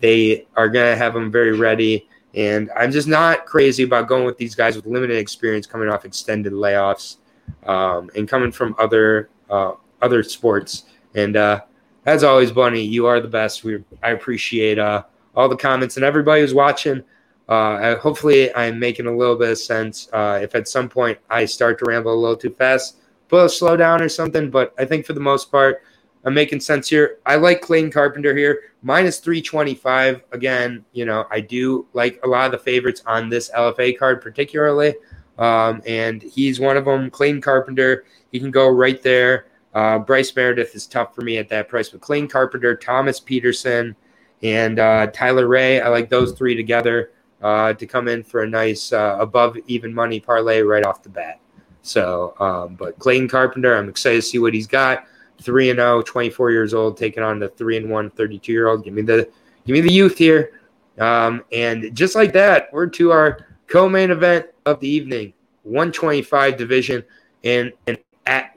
they 0.02 0.46
are 0.58 0.68
going 0.68 0.92
to 0.92 0.98
have 0.98 1.14
them 1.14 1.32
very 1.32 1.58
ready. 1.58 2.10
And 2.36 2.70
I'm 2.76 2.92
just 2.92 3.08
not 3.08 3.46
crazy 3.46 3.84
about 3.84 4.10
going 4.10 4.26
with 4.26 4.38
these 4.38 4.54
guys 4.54 4.76
with 4.76 4.86
limited 4.86 5.16
experience 5.16 5.66
coming 5.66 5.88
off 5.88 6.04
extended 6.04 6.52
layoffs 6.52 7.18
um, 7.66 8.10
and 8.18 8.28
coming 8.28 8.52
from 8.52 8.76
other 8.78 9.30
uh, 9.50 9.76
other 10.02 10.24
sports. 10.24 10.84
And 11.16 11.38
uh, 11.38 11.62
as 12.06 12.26
always, 12.26 12.52
Bunny, 12.52 12.82
you 12.82 13.06
are 13.06 13.22
the 13.22 13.30
best. 13.30 13.64
We 13.64 13.82
I 14.04 14.10
appreciate 14.10 14.78
uh, 14.78 15.04
all 15.34 15.48
the 15.48 15.56
comments 15.56 15.96
and 15.96 16.04
everybody 16.04 16.42
who's 16.42 16.54
watching. 16.54 17.02
Uh, 17.48 17.96
hopefully, 17.96 18.54
I'm 18.54 18.78
making 18.78 19.08
a 19.08 19.16
little 19.16 19.38
bit 19.38 19.52
of 19.52 19.58
sense. 19.58 20.10
Uh, 20.12 20.40
if 20.44 20.54
at 20.54 20.68
some 20.68 20.90
point 20.90 21.18
I 21.30 21.46
start 21.46 21.80
to 21.80 21.86
ramble 21.86 22.14
a 22.14 22.20
little 22.20 22.36
too 22.36 22.52
fast, 22.52 22.98
put 23.30 23.46
a 23.46 23.48
slow 23.48 23.78
down 23.78 24.02
or 24.02 24.10
something. 24.10 24.50
But 24.52 24.74
I 24.78 24.84
think 24.84 25.06
for 25.06 25.14
the 25.14 25.22
most 25.22 25.50
part, 25.50 25.82
I'm 26.24 26.34
making 26.34 26.60
sense 26.60 26.90
here. 26.90 27.18
I 27.26 27.36
like 27.36 27.62
Clayton 27.62 27.92
Carpenter 27.92 28.36
here. 28.36 28.62
Minus 28.84 29.20
325. 29.20 30.22
Again, 30.32 30.86
you 30.94 31.06
know, 31.06 31.26
I 31.32 31.42
do 31.42 31.88
like 31.94 32.20
a 32.24 32.28
lot 32.28 32.46
of 32.46 32.52
the 32.52 32.58
favorites 32.60 33.02
on 33.06 33.30
this 33.30 33.50
LFA 33.52 33.98
card, 33.98 34.22
particularly. 34.22 34.94
Um, 35.38 35.82
and 35.88 36.22
he's 36.22 36.60
one 36.60 36.78
of 36.78 36.86
them. 36.86 37.10
Clayton 37.10 37.42
Carpenter, 37.42 38.06
he 38.32 38.40
can 38.40 38.52
go 38.52 38.70
right 38.70 39.02
there. 39.02 39.48
Uh, 39.74 40.00
Bryce 40.00 40.36
Meredith 40.36 40.76
is 40.76 40.86
tough 40.86 41.16
for 41.16 41.22
me 41.22 41.38
at 41.38 41.50
that 41.50 41.70
price, 41.70 41.90
but 41.90 42.02
Clayton 42.02 42.28
Carpenter, 42.28 42.76
Thomas 42.76 43.20
Petersen, 43.20 43.96
and 44.44 44.80
uh, 44.80 45.08
Tyler 45.08 45.48
Ray, 45.48 45.82
I 45.82 45.88
like 45.88 46.10
those 46.10 46.34
three 46.34 46.56
together 46.56 47.12
uh, 47.42 47.74
to 47.74 47.88
come 47.88 48.08
in 48.08 48.24
for 48.24 48.44
a 48.44 48.50
nice 48.50 48.92
uh, 48.92 49.18
above 49.20 49.58
even 49.68 49.94
money 49.94 50.20
parlay 50.20 50.62
right 50.62 50.86
off 50.86 51.04
the 51.04 51.10
bat. 51.10 51.40
So, 51.84 52.36
um, 52.40 52.76
but 52.76 53.00
Clayton 53.00 53.30
Carpenter, 53.30 53.76
I'm 53.76 53.90
excited 53.90 54.18
to 54.18 54.22
see 54.22 54.40
what 54.40 54.54
he's 54.54 54.68
got. 54.68 55.06
3 55.42 55.72
and 55.72 55.80
0, 55.80 56.02
24 56.04 56.52
years 56.52 56.74
old, 56.74 56.98
taking 56.98 57.24
on 57.24 57.40
the 57.40 57.50
3 57.50 57.78
and 57.78 57.90
1, 57.90 58.10
32 58.12 58.52
year 58.52 58.68
old. 58.68 58.84
Give 58.84 58.94
me 58.94 59.02
the 59.02 59.30
give 59.66 59.74
me 59.74 59.82
the 59.82 59.92
youth 59.92 60.18
here. 60.18 60.60
Um, 61.00 61.44
and 61.52 61.96
just 61.96 62.16
like 62.16 62.34
that, 62.34 62.70
we're 62.72 62.88
to 62.88 63.12
our 63.12 63.48
co-main 63.68 64.12
event 64.12 64.48
of 64.66 64.80
the 64.80 64.88
evening, 64.88 65.34
125 65.64 66.58
division. 66.58 67.04
And 67.44 67.74
and 67.88 67.98
at 68.26 68.56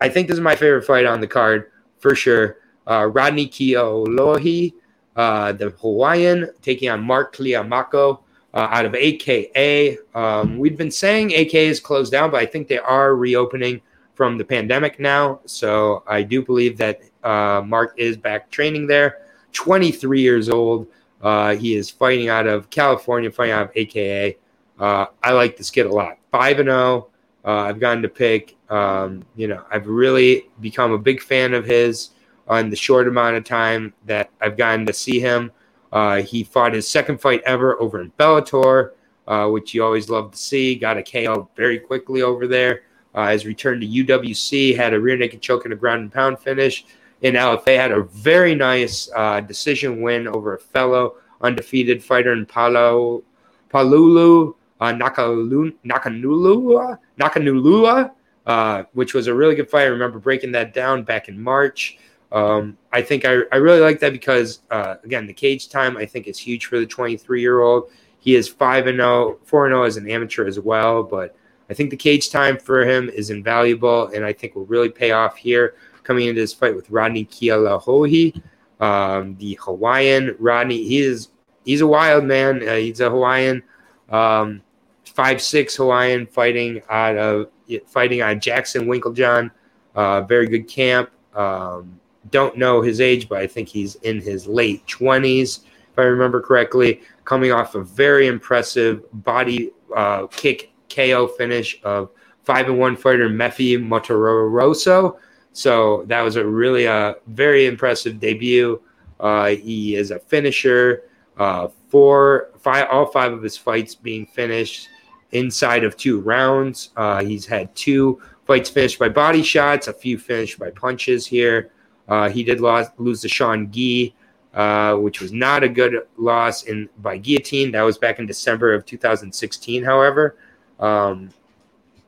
I 0.00 0.08
think 0.08 0.28
this 0.28 0.34
is 0.34 0.40
my 0.40 0.56
favorite 0.56 0.84
fight 0.84 1.06
on 1.06 1.20
the 1.20 1.26
card 1.26 1.70
for 1.98 2.14
sure. 2.14 2.58
Uh, 2.86 3.06
Rodney 3.06 3.48
Kealohi, 3.48 4.74
uh, 5.16 5.52
the 5.52 5.70
Hawaiian, 5.70 6.50
taking 6.60 6.90
on 6.90 7.02
Mark 7.02 7.34
Climaco 7.34 8.20
uh, 8.52 8.68
out 8.70 8.84
of 8.84 8.94
AKA. 8.94 9.98
Um, 10.14 10.58
we've 10.58 10.76
been 10.76 10.90
saying 10.90 11.32
AKA 11.32 11.68
is 11.68 11.80
closed 11.80 12.12
down, 12.12 12.30
but 12.30 12.40
I 12.40 12.46
think 12.46 12.68
they 12.68 12.78
are 12.78 13.16
reopening 13.16 13.80
from 14.14 14.38
the 14.38 14.44
pandemic 14.44 14.98
now. 15.00 15.40
So 15.46 16.02
I 16.06 16.22
do 16.22 16.42
believe 16.42 16.76
that 16.78 17.00
uh, 17.22 17.62
Mark 17.64 17.94
is 17.96 18.16
back 18.16 18.50
training 18.50 18.86
there. 18.86 19.22
23 19.52 20.20
years 20.20 20.48
old. 20.48 20.86
Uh, 21.22 21.54
he 21.54 21.74
is 21.74 21.90
fighting 21.90 22.28
out 22.28 22.46
of 22.46 22.68
California, 22.70 23.30
fighting 23.30 23.54
out 23.54 23.70
of 23.70 23.70
AKA. 23.74 24.36
Uh, 24.78 25.06
I 25.22 25.32
like 25.32 25.56
this 25.56 25.70
kid 25.70 25.86
a 25.86 25.92
lot. 25.92 26.18
5 26.32 26.60
and 26.60 26.68
0. 26.68 27.08
Uh, 27.44 27.50
I've 27.50 27.78
gotten 27.78 28.02
to 28.02 28.08
pick, 28.08 28.56
um, 28.70 29.22
you 29.36 29.48
know, 29.48 29.64
I've 29.70 29.86
really 29.86 30.48
become 30.60 30.92
a 30.92 30.98
big 30.98 31.20
fan 31.20 31.52
of 31.52 31.64
his 31.64 32.10
on 32.48 32.70
the 32.70 32.76
short 32.76 33.06
amount 33.06 33.36
of 33.36 33.44
time 33.44 33.92
that 34.06 34.30
I've 34.40 34.56
gotten 34.56 34.86
to 34.86 34.92
see 34.92 35.20
him. 35.20 35.50
Uh, 35.92 36.22
he 36.22 36.42
fought 36.42 36.72
his 36.72 36.88
second 36.88 37.20
fight 37.20 37.42
ever 37.44 37.80
over 37.80 38.00
in 38.00 38.10
Bellator, 38.12 38.92
uh, 39.28 39.48
which 39.48 39.74
you 39.74 39.84
always 39.84 40.08
love 40.08 40.32
to 40.32 40.38
see. 40.38 40.74
Got 40.74 40.96
a 40.96 41.02
KO 41.02 41.48
very 41.54 41.78
quickly 41.78 42.22
over 42.22 42.46
there. 42.46 42.82
Uh, 43.14 43.26
has 43.26 43.46
returned 43.46 43.80
to 43.80 43.86
UWC, 43.86 44.76
had 44.76 44.92
a 44.92 45.00
rear 45.00 45.16
naked 45.16 45.40
choke 45.40 45.64
and 45.64 45.72
a 45.72 45.76
ground 45.76 46.02
and 46.02 46.12
pound 46.12 46.38
finish. 46.38 46.84
In 47.22 47.34
LFA, 47.34 47.76
had 47.76 47.92
a 47.92 48.02
very 48.02 48.54
nice 48.54 49.08
uh, 49.14 49.40
decision 49.40 50.02
win 50.02 50.26
over 50.26 50.54
a 50.54 50.58
fellow 50.58 51.14
undefeated 51.40 52.02
fighter 52.02 52.32
in 52.32 52.44
Palo, 52.44 53.22
Palulu 53.70 54.54
uh, 54.80 54.92
Nakanulua, 54.92 56.98
Nakanulua 57.18 58.10
uh, 58.46 58.84
which 58.92 59.14
was 59.14 59.26
a 59.26 59.34
really 59.34 59.54
good 59.54 59.70
fight. 59.70 59.82
I 59.82 59.86
remember 59.86 60.18
breaking 60.18 60.52
that 60.52 60.74
down 60.74 61.02
back 61.02 61.28
in 61.28 61.40
March. 61.40 61.98
Um, 62.32 62.76
I 62.92 63.02
think 63.02 63.24
I, 63.24 63.40
I 63.52 63.56
really 63.56 63.80
like 63.80 64.00
that 64.00 64.12
because, 64.12 64.60
uh, 64.70 64.96
again, 65.04 65.26
the 65.26 65.32
cage 65.32 65.68
time 65.68 65.96
I 65.96 66.04
think 66.04 66.26
is 66.26 66.38
huge 66.38 66.66
for 66.66 66.78
the 66.78 66.86
23 66.86 67.40
year 67.40 67.60
old. 67.60 67.90
He 68.18 68.34
is 68.34 68.48
5 68.48 68.86
and 68.86 68.98
0, 68.98 69.38
4 69.44 69.66
and 69.66 69.72
0 69.72 69.82
as 69.84 69.96
an 69.96 70.10
amateur 70.10 70.46
as 70.46 70.58
well, 70.58 71.02
but 71.02 71.36
I 71.70 71.74
think 71.74 71.90
the 71.90 71.96
cage 71.96 72.30
time 72.30 72.58
for 72.58 72.84
him 72.84 73.08
is 73.08 73.30
invaluable, 73.30 74.08
and 74.08 74.24
I 74.24 74.32
think 74.32 74.54
will 74.54 74.66
really 74.66 74.90
pay 74.90 75.12
off 75.12 75.36
here 75.36 75.74
coming 76.02 76.26
into 76.26 76.40
this 76.40 76.52
fight 76.52 76.76
with 76.76 76.90
Rodney 76.90 77.24
Kealohi, 77.24 78.40
um, 78.80 79.36
the 79.36 79.58
Hawaiian. 79.60 80.36
Rodney, 80.38 80.86
he 80.86 80.98
is 80.98 81.28
he's 81.64 81.80
a 81.80 81.86
wild 81.86 82.24
man. 82.24 82.66
Uh, 82.66 82.76
he's 82.76 83.00
a 83.00 83.08
Hawaiian, 83.08 83.62
um, 84.10 84.62
five 85.04 85.40
six 85.40 85.76
Hawaiian 85.76 86.26
fighting 86.26 86.82
out 86.90 87.16
of 87.16 87.48
fighting 87.86 88.20
on 88.20 88.40
Jackson 88.40 88.86
Winkeljohn. 88.86 89.50
Uh, 89.94 90.20
very 90.22 90.46
good 90.46 90.68
camp. 90.68 91.10
Um, 91.34 91.98
don't 92.30 92.56
know 92.58 92.82
his 92.82 93.00
age, 93.00 93.28
but 93.28 93.38
I 93.38 93.46
think 93.46 93.68
he's 93.68 93.94
in 93.96 94.20
his 94.20 94.46
late 94.46 94.86
twenties, 94.86 95.60
if 95.92 95.98
I 95.98 96.02
remember 96.02 96.40
correctly. 96.40 97.00
Coming 97.24 97.52
off 97.52 97.74
a 97.74 97.82
very 97.82 98.26
impressive 98.26 99.02
body 99.24 99.70
uh, 99.96 100.26
kick 100.26 100.73
KO 100.94 101.26
finish 101.26 101.80
of 101.82 102.10
five 102.42 102.66
and 102.66 102.78
one 102.78 102.96
fighter 102.96 103.28
Meffi 103.28 103.78
Motoroso. 103.78 105.18
So 105.52 106.04
that 106.06 106.20
was 106.20 106.36
a 106.36 106.46
really 106.46 106.86
uh, 106.86 107.14
very 107.28 107.66
impressive 107.66 108.20
debut. 108.20 108.82
Uh, 109.20 109.50
he 109.50 109.96
is 109.96 110.10
a 110.10 110.18
finisher. 110.18 111.04
Uh, 111.38 111.68
four, 111.88 112.50
five, 112.58 112.86
all 112.90 113.06
five 113.06 113.32
of 113.32 113.42
his 113.42 113.56
fights 113.56 113.94
being 113.94 114.26
finished 114.26 114.88
inside 115.32 115.84
of 115.84 115.96
two 115.96 116.20
rounds. 116.20 116.90
Uh, 116.96 117.22
he's 117.24 117.46
had 117.46 117.74
two 117.74 118.20
fights 118.46 118.70
finished 118.70 118.98
by 118.98 119.08
body 119.08 119.42
shots, 119.42 119.88
a 119.88 119.92
few 119.92 120.18
finished 120.18 120.58
by 120.58 120.70
punches 120.70 121.26
here. 121.26 121.70
Uh, 122.08 122.28
he 122.28 122.44
did 122.44 122.60
lose, 122.60 122.86
lose 122.98 123.20
to 123.22 123.28
Sean 123.28 123.70
Gee, 123.70 124.14
uh, 124.52 124.94
which 124.94 125.20
was 125.20 125.32
not 125.32 125.62
a 125.62 125.68
good 125.68 125.94
loss 126.16 126.64
in 126.64 126.88
by 126.98 127.16
guillotine. 127.16 127.72
That 127.72 127.82
was 127.82 127.98
back 127.98 128.18
in 128.18 128.26
December 128.26 128.74
of 128.74 128.84
2016. 128.86 129.82
However, 129.82 130.36
um, 130.80 131.30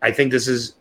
I 0.03 0.11
think 0.11 0.31
this 0.31 0.49
is 0.49 0.75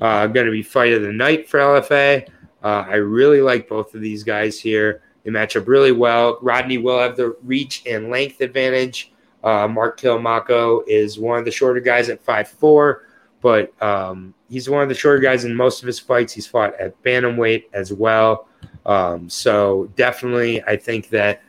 uh, 0.00 0.26
going 0.26 0.46
to 0.46 0.52
be 0.52 0.62
fight 0.62 0.92
of 0.92 1.02
the 1.02 1.12
night 1.12 1.48
for 1.48 1.60
LFA. 1.60 2.28
Uh, 2.62 2.84
I 2.88 2.96
really 2.96 3.40
like 3.40 3.68
both 3.68 3.94
of 3.94 4.00
these 4.00 4.22
guys 4.22 4.58
here. 4.58 5.02
They 5.24 5.30
match 5.30 5.56
up 5.56 5.66
really 5.66 5.92
well. 5.92 6.38
Rodney 6.42 6.78
will 6.78 6.98
have 6.98 7.16
the 7.16 7.36
reach 7.42 7.82
and 7.86 8.10
length 8.10 8.40
advantage. 8.40 9.12
Uh, 9.42 9.68
Mark 9.68 10.00
Climaco 10.00 10.82
is 10.86 11.18
one 11.18 11.38
of 11.38 11.44
the 11.44 11.50
shorter 11.50 11.80
guys 11.80 12.08
at 12.08 12.22
five 12.22 12.48
four, 12.48 13.06
but 13.40 13.72
um, 13.82 14.34
he's 14.48 14.68
one 14.68 14.82
of 14.82 14.88
the 14.88 14.94
shorter 14.94 15.20
guys 15.20 15.44
in 15.44 15.54
most 15.54 15.82
of 15.82 15.86
his 15.86 15.98
fights. 15.98 16.32
He's 16.32 16.46
fought 16.46 16.74
at 16.80 17.00
bantamweight 17.02 17.64
as 17.72 17.92
well. 17.92 18.48
Um, 18.84 19.28
so 19.28 19.90
definitely, 19.96 20.62
I 20.64 20.76
think 20.76 21.08
that 21.10 21.42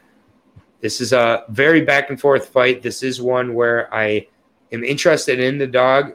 this 0.81 1.01
is 1.01 1.13
a 1.13 1.43
very 1.49 1.81
back 1.81 2.09
and 2.09 2.19
forth 2.19 2.49
fight. 2.49 2.81
This 2.81 3.03
is 3.03 3.21
one 3.21 3.53
where 3.53 3.93
I 3.93 4.27
am 4.71 4.83
interested 4.83 5.39
in 5.39 5.57
the 5.57 5.67
dog, 5.67 6.13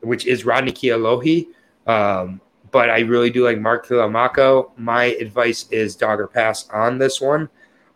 which 0.00 0.26
is 0.26 0.44
Rodney 0.44 0.72
Kealohi. 0.72 1.48
Um, 1.86 2.40
but 2.70 2.88
I 2.90 3.00
really 3.00 3.30
do 3.30 3.44
like 3.44 3.58
Mark 3.58 3.86
Climaco. 3.86 4.70
My 4.76 5.04
advice 5.04 5.68
is 5.70 5.96
dog 5.96 6.20
or 6.20 6.28
pass 6.28 6.68
on 6.70 6.98
this 6.98 7.20
one. 7.20 7.48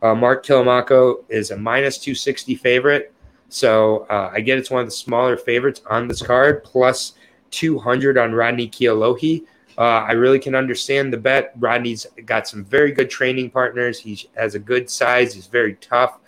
Uh, 0.02 0.14
Mark 0.14 0.44
Climaco 0.44 1.24
is 1.28 1.50
a 1.50 1.57
minus 1.57 1.98
260 1.98 2.57
favorite. 2.57 3.12
So 3.48 4.07
uh, 4.11 4.30
I 4.32 4.40
get 4.40 4.59
it's 4.59 4.70
one 4.70 4.80
of 4.80 4.86
the 4.86 4.92
smaller 4.92 5.36
favorites 5.36 5.80
on 5.88 6.09
this 6.09 6.20
card, 6.20 6.64
plus 6.64 7.14
200 7.52 8.18
on 8.18 8.32
Rodney 8.32 8.68
Kealohi. 8.68 9.44
Uh, 9.78 9.80
I 9.80 10.12
really 10.12 10.38
can 10.38 10.55
understand 10.55 11.12
the 11.12 11.16
bet. 11.16 11.52
Rodney's 11.59 12.07
got 12.26 12.46
some 12.46 12.64
very 12.64 12.92
good 12.92 13.11
training 13.11 13.50
partners. 13.50 13.98
He 13.98 14.28
has 14.36 14.55
a 14.55 14.59
good 14.59 14.90
size. 14.90 15.34
He's 15.34 15.46
very 15.46 15.74
tough. 15.76 16.18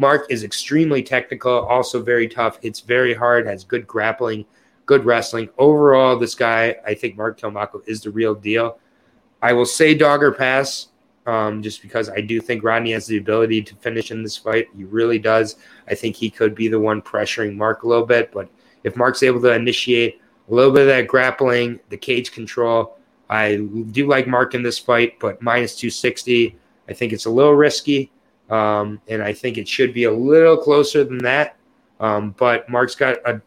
Mark 0.00 0.24
is 0.30 0.44
extremely 0.44 1.02
technical, 1.02 1.52
also 1.52 2.02
very 2.02 2.26
tough, 2.26 2.58
hits 2.62 2.80
very 2.80 3.12
hard, 3.12 3.46
has 3.46 3.64
good 3.64 3.86
grappling, 3.86 4.46
good 4.86 5.04
wrestling. 5.04 5.50
Overall, 5.58 6.18
this 6.18 6.34
guy, 6.34 6.74
I 6.86 6.94
think 6.94 7.18
Mark 7.18 7.38
Climaco 7.38 7.86
is 7.86 8.00
the 8.00 8.10
real 8.10 8.34
deal. 8.34 8.78
I 9.42 9.52
will 9.52 9.66
say 9.66 9.92
dogger 9.92 10.32
pass 10.32 10.88
um, 11.26 11.62
just 11.62 11.82
because 11.82 12.08
I 12.08 12.22
do 12.22 12.40
think 12.40 12.64
Rodney 12.64 12.92
has 12.92 13.06
the 13.06 13.18
ability 13.18 13.60
to 13.60 13.74
finish 13.74 14.10
in 14.10 14.22
this 14.22 14.38
fight. 14.38 14.68
He 14.74 14.84
really 14.84 15.18
does. 15.18 15.56
I 15.86 15.94
think 15.94 16.16
he 16.16 16.30
could 16.30 16.54
be 16.54 16.68
the 16.68 16.80
one 16.80 17.02
pressuring 17.02 17.54
Mark 17.54 17.82
a 17.82 17.88
little 17.88 18.06
bit. 18.06 18.32
But 18.32 18.48
if 18.84 18.96
Mark's 18.96 19.22
able 19.22 19.42
to 19.42 19.52
initiate 19.52 20.18
a 20.48 20.54
little 20.54 20.72
bit 20.72 20.82
of 20.82 20.88
that 20.88 21.08
grappling, 21.08 21.78
the 21.90 21.98
cage 21.98 22.32
control, 22.32 22.96
I 23.28 23.56
do 23.90 24.08
like 24.08 24.26
Mark 24.26 24.54
in 24.54 24.62
this 24.62 24.78
fight, 24.78 25.20
but 25.20 25.42
minus 25.42 25.76
260, 25.76 26.56
I 26.88 26.94
think 26.94 27.12
it's 27.12 27.26
a 27.26 27.30
little 27.30 27.54
risky. 27.54 28.10
Um, 28.50 29.00
and 29.08 29.22
I 29.22 29.32
think 29.32 29.58
it 29.58 29.68
should 29.68 29.94
be 29.94 30.04
a 30.04 30.12
little 30.12 30.56
closer 30.56 31.04
than 31.04 31.18
that. 31.18 31.56
Um, 32.00 32.34
but 32.36 32.68
Mark's 32.68 32.94
got 32.94 33.18
a, 33.26 33.40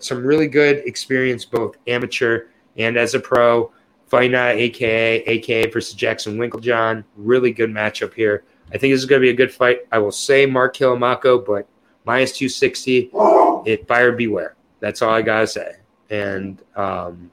some 0.00 0.24
really 0.24 0.48
good 0.48 0.78
experience, 0.86 1.44
both 1.44 1.76
amateur 1.86 2.46
and 2.76 2.96
as 2.96 3.14
a 3.14 3.20
pro. 3.20 3.72
Fighting 4.06 4.36
aka 4.36 5.24
aka 5.24 5.68
versus 5.68 5.92
Jackson 5.92 6.38
Winkeljohn, 6.38 7.02
really 7.16 7.50
good 7.50 7.70
matchup 7.70 8.14
here. 8.14 8.44
I 8.72 8.78
think 8.78 8.94
this 8.94 9.00
is 9.00 9.06
going 9.06 9.20
to 9.20 9.26
be 9.26 9.30
a 9.30 9.36
good 9.36 9.52
fight. 9.52 9.80
I 9.90 9.98
will 9.98 10.12
say 10.12 10.46
Mark 10.46 10.76
Climaco, 10.76 11.44
but 11.44 11.66
minus 12.04 12.30
260, 12.38 13.10
it 13.66 13.86
buyer 13.88 14.12
beware. 14.12 14.54
That's 14.78 15.02
all 15.02 15.10
I 15.10 15.22
got 15.22 15.40
to 15.40 15.46
say. 15.48 15.76
And 16.08 16.62
um, 16.76 17.32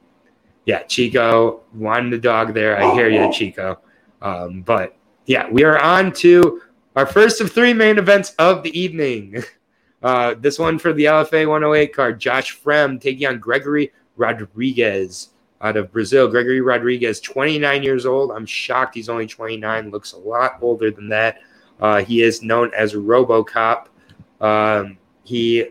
yeah, 0.64 0.82
Chico 0.82 1.60
wanting 1.74 2.10
the 2.10 2.18
dog 2.18 2.54
there. 2.54 2.76
I 2.76 2.92
hear 2.94 3.08
you, 3.08 3.32
Chico. 3.32 3.78
Um, 4.20 4.62
but 4.62 4.96
yeah, 5.26 5.48
we 5.48 5.62
are 5.62 5.78
on 5.78 6.12
to 6.14 6.62
our 6.96 7.06
first 7.06 7.40
of 7.40 7.52
three 7.52 7.74
main 7.74 7.98
events 7.98 8.34
of 8.38 8.62
the 8.62 8.78
evening. 8.78 9.42
Uh, 10.02 10.34
this 10.38 10.58
one 10.58 10.78
for 10.78 10.92
the 10.92 11.06
LFA 11.06 11.48
108 11.48 11.94
card. 11.94 12.20
Josh 12.20 12.60
Fremd 12.60 13.00
taking 13.00 13.26
on 13.26 13.38
Gregory 13.38 13.90
Rodrigues 14.16 15.30
out 15.62 15.78
of 15.78 15.90
Brazil. 15.90 16.28
Gregory 16.28 16.60
Rodrigues, 16.60 17.20
29 17.20 17.82
years 17.82 18.04
old. 18.04 18.30
I'm 18.30 18.44
shocked 18.44 18.94
he's 18.94 19.08
only 19.08 19.26
29. 19.26 19.90
Looks 19.90 20.12
a 20.12 20.18
lot 20.18 20.58
older 20.60 20.90
than 20.90 21.08
that. 21.08 21.38
Uh, 21.80 22.04
he 22.04 22.20
is 22.20 22.42
known 22.42 22.70
as 22.76 22.92
RoboCop. 22.92 23.86
Um, 24.42 24.98
he 25.24 25.68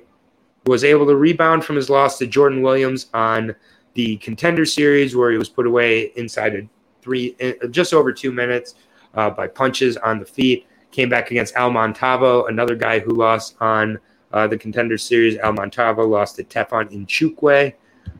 was 0.65 0.83
able 0.83 1.05
to 1.05 1.15
rebound 1.15 1.63
from 1.63 1.75
his 1.75 1.91
loss 1.91 2.17
to 2.17 2.25
Jordan 2.25 2.63
Williams 2.63 3.11
on 3.13 3.55
the 3.93 4.17
Contender 4.17 4.65
Series, 4.65 5.15
where 5.15 5.31
he 5.31 5.37
was 5.37 5.49
put 5.49 5.67
away 5.67 6.11
inside 6.15 6.55
of 6.55 6.67
three, 7.03 7.35
just 7.69 7.93
over 7.93 8.11
two 8.11 8.31
minutes 8.31 8.73
uh, 9.13 9.29
by 9.29 9.47
punches 9.47 9.95
on 9.97 10.19
the 10.19 10.25
feet. 10.25 10.65
Came 10.93 11.09
back 11.09 11.31
against 11.31 11.55
Al 11.55 11.71
Matavao, 11.71 12.47
another 12.49 12.75
guy 12.75 12.99
who 12.99 13.15
lost 13.15 13.55
on 13.59 13.97
uh, 14.31 14.45
the 14.45 14.57
Contender 14.57 14.95
Series. 14.95 15.37
Al 15.37 15.53
Matavao 15.53 16.07
lost 16.07 16.35
to 16.35 16.43
Tafon 16.43 16.91
Nchukwi. 16.91 17.73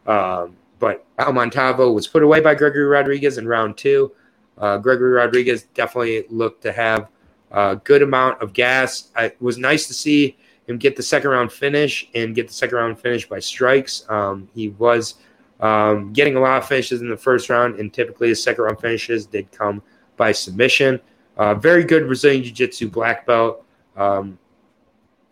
Um, 0.08 0.58
but 0.80 1.06
Al 1.20 1.34
Matavao 1.34 1.94
was 1.94 2.08
put 2.08 2.24
away 2.24 2.40
by 2.40 2.56
Gregory 2.56 2.86
Rodrigues 2.86 3.38
in 3.38 3.48
round 3.48 3.78
two. 3.78 4.12
Uh, 4.58 4.78
Gregory 4.78 5.12
Rodrigues 5.12 5.64
definitely 5.76 6.26
looked 6.32 6.64
to 6.64 6.72
have 6.74 7.10
a 7.52 7.76
good 7.84 8.02
amount 8.02 8.42
of 8.42 8.54
gas. 8.54 9.12
It 9.18 9.38
was 9.40 9.60
nice 9.60 9.86
to 9.86 9.94
see 9.94 10.36
him 10.68 10.80
get 10.80 10.96
the 10.96 11.04
second 11.04 11.30
round 11.30 11.52
finish 11.52 12.10
and 12.16 12.34
get 12.34 12.48
the 12.48 12.54
second 12.54 12.76
round 12.76 13.00
finish 13.00 13.30
by 13.30 13.40
strikes. 13.40 14.04
Um, 14.10 14.50
he 14.56 14.70
was 14.70 15.16
um, 15.60 16.12
getting 16.12 16.38
a 16.38 16.40
lot 16.40 16.58
of 16.58 16.68
finishes 16.68 17.02
in 17.02 17.10
the 17.10 17.18
first 17.18 17.52
round, 17.52 17.80
and 17.80 17.94
typically 17.94 18.30
his 18.30 18.42
second 18.42 18.64
round 18.64 18.80
finishes 18.80 19.28
did 19.28 19.52
come 19.52 19.84
by 20.18 20.32
submission. 20.32 21.00
Uh, 21.38 21.56
very 21.56 21.84
good 21.84 22.06
Brazilian 22.06 22.44
Jiu 22.44 22.52
Jitsu 22.52 22.90
black 22.90 23.26
belt. 23.26 23.66
Um, 23.96 24.38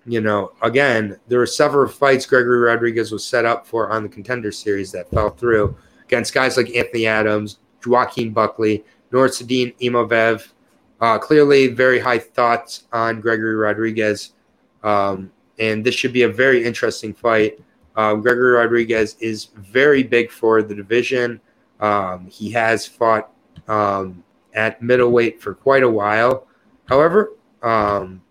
you 0.05 0.19
know, 0.21 0.53
again, 0.61 1.19
there 1.27 1.39
were 1.39 1.45
several 1.45 1.87
fights 1.87 2.25
Gregory 2.25 2.59
Rodrigues 2.59 3.11
was 3.11 3.23
set 3.23 3.45
up 3.45 3.67
for 3.67 3.91
on 3.91 4.03
the 4.03 4.09
contender 4.09 4.51
series 4.51 4.91
that 4.91 5.09
fell 5.11 5.29
through 5.29 5.75
against 6.05 6.33
guys 6.33 6.57
like 6.57 6.75
Anthony 6.75 7.05
Adams, 7.05 7.59
Joaquin 7.85 8.31
Buckley, 8.31 8.83
Nursedin 9.11 9.75
Imovev. 9.79 10.47
Uh, 10.99 11.17
clearly, 11.17 11.67
very 11.67 11.99
high 11.99 12.19
thoughts 12.19 12.85
on 12.91 13.21
Gregory 13.21 13.55
Rodrigues. 13.55 14.33
Um, 14.83 15.31
and 15.59 15.83
this 15.83 15.95
should 15.95 16.13
be 16.13 16.23
a 16.23 16.29
very 16.29 16.63
interesting 16.63 17.13
fight. 17.13 17.59
Um, 17.95 18.21
Gregory 18.21 18.53
Rodrigues 18.53 19.15
is 19.19 19.45
very 19.55 20.03
big 20.03 20.31
for 20.31 20.61
the 20.63 20.73
division. 20.73 21.41
Um, 21.79 22.27
he 22.27 22.51
has 22.51 22.85
fought 22.85 23.31
um, 23.67 24.23
at 24.53 24.81
middleweight 24.81 25.41
for 25.41 25.53
quite 25.53 25.83
a 25.83 25.89
while. 25.89 26.47
However, 26.85 27.33
um, 27.61 28.21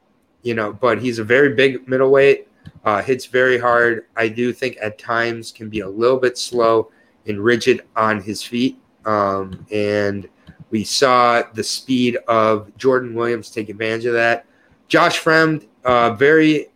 you 0.43 0.55
know, 0.55 0.73
but 0.73 1.01
he's 1.01 1.18
a 1.18 1.25
very 1.25 1.55
big 1.55 1.87
middleweight, 1.89 2.49
uh, 2.85 3.03
hits 3.03 3.27
very 3.27 3.59
hard. 3.59 4.07
I 4.16 4.29
do 4.29 4.53
think 4.53 4.79
at 4.81 4.99
times 4.99 5.53
can 5.53 5.68
be 5.68 5.81
a 5.81 5.89
little 5.89 6.18
bit 6.18 6.39
slow 6.39 6.91
and 7.27 7.43
rigid 7.43 7.83
on 7.97 8.21
his 8.23 8.43
feet. 8.43 8.79
Um, 9.05 9.66
and 9.71 10.29
we 10.71 10.85
saw 10.85 11.43
the 11.55 11.64
speed 11.64 12.16
of 12.29 12.77
Jordan 12.77 13.14
Williams 13.14 13.51
take 13.51 13.68
advantage 13.68 14.07
of 14.07 14.14
that. 14.14 14.47
Josh 14.89 15.23
Fremd, 15.23 15.66
uh, 15.85 16.14
very 16.14 16.68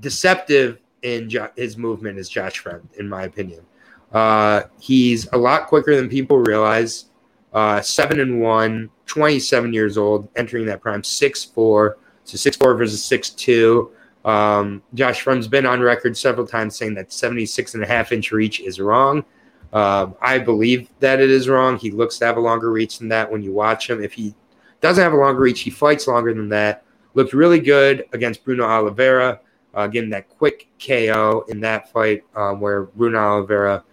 deceptive 0.00 0.78
in 1.02 1.28
jo- 1.28 1.50
his 1.56 1.76
movement 1.76 2.18
is 2.18 2.28
Josh 2.28 2.62
Fremd, 2.62 2.92
in 2.98 3.08
my 3.08 3.24
opinion. 3.24 3.64
Uh, 4.12 4.62
he's 4.80 5.28
a 5.32 5.38
lot 5.38 5.66
quicker 5.68 5.94
than 5.94 6.08
people 6.08 6.38
realize. 6.38 7.06
Uh, 7.52 7.80
seven 7.80 8.20
and 8.20 8.40
one, 8.40 8.88
27 9.06 9.72
years 9.72 9.98
old, 9.98 10.28
entering 10.36 10.66
that 10.66 10.80
prime, 10.80 11.02
six 11.02 11.44
four. 11.44 11.98
So 12.24 12.36
six 12.36 12.56
four 12.56 12.74
versus 12.76 13.02
six 13.02 13.30
two. 13.30 13.90
Um, 14.24 14.82
Josh 14.94 15.24
Fremd's 15.24 15.48
been 15.48 15.66
on 15.66 15.80
record 15.80 16.16
several 16.16 16.46
times 16.46 16.76
saying 16.76 16.94
that 16.94 17.12
76 17.12 17.74
and 17.74 17.82
a 17.82 17.86
half 17.86 18.12
inch 18.12 18.32
reach 18.32 18.60
is 18.60 18.78
wrong. 18.78 19.24
Um, 19.72 20.14
I 20.20 20.38
believe 20.38 20.90
that 21.00 21.20
it 21.20 21.30
is 21.30 21.48
wrong. 21.48 21.78
He 21.78 21.90
looks 21.90 22.18
to 22.18 22.26
have 22.26 22.36
a 22.36 22.40
longer 22.40 22.70
reach 22.70 22.98
than 22.98 23.08
that 23.08 23.30
when 23.30 23.42
you 23.42 23.52
watch 23.52 23.88
him. 23.88 24.02
If 24.02 24.12
he 24.12 24.34
doesn't 24.80 25.02
have 25.02 25.12
a 25.12 25.16
longer 25.16 25.40
reach, 25.40 25.60
he 25.60 25.70
fights 25.70 26.06
longer 26.06 26.34
than 26.34 26.48
that. 26.50 26.84
Looked 27.14 27.32
really 27.32 27.60
good 27.60 28.04
against 28.12 28.44
Bruno 28.44 28.64
Oliveira, 28.64 29.40
uh, 29.74 29.86
getting 29.86 30.10
that 30.10 30.28
quick 30.28 30.68
KO 30.84 31.44
in 31.48 31.60
that 31.60 31.90
fight 31.92 32.24
um, 32.34 32.60
where 32.60 32.82
Bruno 32.82 33.18
Oliveira 33.18 33.84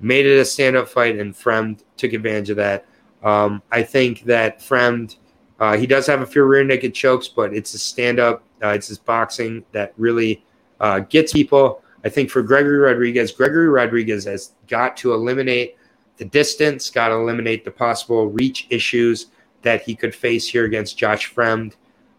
made 0.00 0.26
it 0.26 0.38
a 0.38 0.44
stand 0.44 0.76
up 0.76 0.88
fight 0.88 1.18
and 1.18 1.34
Fremd 1.34 1.82
took 1.96 2.12
advantage 2.12 2.50
of 2.50 2.56
that. 2.56 2.86
Um, 3.24 3.62
I 3.72 3.82
think 3.82 4.22
that 4.24 4.60
Fremd, 4.60 5.16
uh, 5.58 5.76
he 5.76 5.86
does 5.86 6.06
have 6.06 6.20
a 6.20 6.26
few 6.26 6.44
rear 6.44 6.62
naked 6.62 6.94
chokes, 6.94 7.26
but 7.26 7.54
it's 7.54 7.74
a 7.74 7.78
stand 7.78 8.20
up, 8.20 8.44
uh, 8.62 8.68
it's 8.68 8.88
his 8.88 8.98
boxing 8.98 9.64
that 9.72 9.94
really 9.96 10.44
uh, 10.80 11.00
gets 11.00 11.32
people. 11.32 11.82
I 12.04 12.10
think 12.10 12.30
for 12.30 12.42
Gregory 12.42 12.78
Rodrigues, 12.78 13.32
Gregory 13.32 13.68
Rodrigues 13.68 14.26
has 14.26 14.52
got 14.68 14.96
to 14.98 15.14
eliminate 15.14 15.76
the 16.18 16.26
distance, 16.26 16.90
got 16.90 17.08
to 17.08 17.14
eliminate 17.14 17.64
the 17.64 17.70
possible 17.70 18.26
reach 18.26 18.66
issues 18.70 19.28
that 19.62 19.82
he 19.82 19.94
could 19.94 20.14
face 20.14 20.46
here 20.46 20.64
against 20.64 20.98
Josh 20.98 21.32
Fremd. 21.32 21.74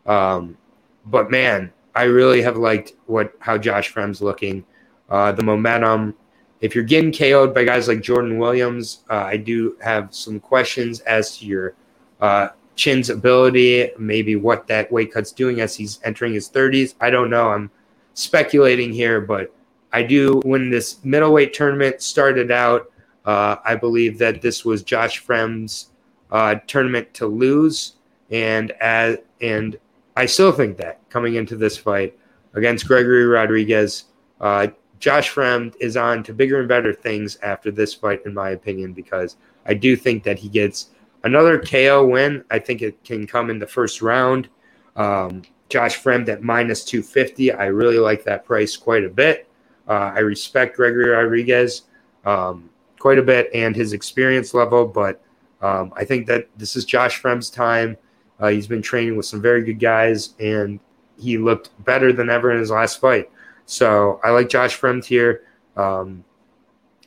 Um, 0.08 0.58
but 1.06 1.30
man, 1.30 1.72
I 1.94 2.04
really 2.04 2.42
have 2.42 2.58
liked 2.58 2.94
what 3.06 3.34
how 3.40 3.58
Josh 3.58 3.94
Fremd's 3.94 4.22
looking. 4.22 4.66
Uh, 5.10 5.32
the 5.32 5.44
momentum, 5.44 6.16
if 6.62 6.74
you're 6.74 6.84
getting 6.84 7.12
KO'd 7.12 7.54
by 7.54 7.64
guys 7.64 7.88
like 7.88 8.02
Jordan 8.02 8.38
Williams, 8.38 9.04
uh, 9.10 9.16
I 9.16 9.38
do 9.38 9.78
have 9.82 10.14
some 10.14 10.40
questions 10.40 11.02
as 11.02 11.38
to 11.38 11.46
your 11.46 11.76
uh, 12.22 12.50
Chin's 12.76 13.10
ability, 13.10 13.92
maybe 13.98 14.36
what 14.36 14.68
that 14.68 14.92
weight 14.92 15.14
cut's 15.14 15.32
doing 15.32 15.62
as 15.62 15.76
he's 15.76 16.00
entering 16.04 16.34
his 16.34 16.50
30s. 16.50 16.96
I 17.00 17.10
don't 17.10 17.30
know. 17.30 17.50
I'm 17.50 17.72
speculating 18.14 18.92
here, 18.92 19.22
but 19.22 19.54
I 19.94 20.04
do. 20.04 20.42
When 20.44 20.70
this 20.70 21.04
middleweight 21.04 21.54
tournament 21.54 22.02
started 22.02 22.52
out, 22.52 22.92
uh, 23.26 23.58
I 23.66 23.76
believe 23.76 24.18
that 24.20 24.42
this 24.42 24.66
was 24.66 24.84
Josh 24.84 25.24
Fremd's 25.24 25.90
uh, 26.32 26.56
tournament 26.68 27.14
to 27.16 27.28
lose, 27.28 27.94
and 28.30 28.72
as 28.82 29.18
and 29.42 29.78
I 30.18 30.26
still 30.26 30.52
think 30.52 30.78
that 30.78 31.08
coming 31.10 31.36
into 31.36 31.56
this 31.56 31.78
fight 31.78 32.18
against 32.54 32.88
Gregory 32.88 33.26
Rodrigues. 33.26 34.06
Uh, 34.40 34.68
Josh 35.06 35.32
Fremd 35.32 35.76
is 35.80 35.98
on 35.98 36.24
to 36.24 36.34
bigger 36.34 36.58
and 36.60 36.68
better 36.68 36.92
things 36.92 37.38
after 37.44 37.70
this 37.70 37.94
fight, 37.94 38.26
in 38.26 38.34
my 38.34 38.50
opinion, 38.50 38.92
because 38.92 39.38
I 39.68 39.76
do 39.76 39.96
think 39.96 40.24
that 40.24 40.40
he 40.40 40.50
gets 40.50 40.90
another 41.24 41.62
KO 41.62 42.08
win. 42.08 42.44
I 42.50 42.58
think 42.58 42.82
it 42.82 43.04
can 43.04 43.28
come 43.28 43.52
in 43.52 43.60
the 43.60 43.68
first 43.68 44.02
round. 44.02 44.50
Um, 44.96 45.44
Josh 45.70 46.02
Fremd 46.02 46.28
at 46.30 46.42
minus 46.42 46.84
250. 46.84 47.52
I 47.52 47.66
really 47.66 48.00
like 48.00 48.24
that 48.24 48.46
price 48.46 48.76
quite 48.76 49.04
a 49.04 49.10
bit. 49.10 49.48
Uh, 49.88 50.12
I 50.16 50.20
respect 50.22 50.76
Gregory 50.76 51.10
Rodrigues 51.10 51.84
Um, 52.26 52.72
quite 52.98 53.20
a 53.20 53.22
bit 53.22 53.52
and 53.54 53.76
his 53.76 53.94
experience 53.94 54.56
level. 54.56 54.88
But 54.88 55.22
um, 55.62 55.94
I 55.96 56.04
think 56.04 56.26
that 56.26 56.48
this 56.58 56.76
is 56.76 56.84
Josh 56.84 57.22
Fremd's 57.22 57.52
time. 57.52 57.96
Uh, 58.40 58.48
he's 58.48 58.66
been 58.66 58.82
training 58.82 59.18
with 59.18 59.28
some 59.28 59.40
very 59.40 59.64
good 59.64 59.80
guys, 59.80 60.34
and 60.40 60.80
he 61.16 61.38
looked 61.38 61.70
better 61.86 62.12
than 62.12 62.32
ever 62.32 62.52
in 62.52 62.58
his 62.58 62.72
last 62.72 63.00
fight. 63.00 63.30
So 63.66 64.20
I 64.24 64.32
like 64.32 64.50
Josh 64.50 64.80
Fremd 64.80 65.06
here. 65.06 65.44
Um, 65.76 66.24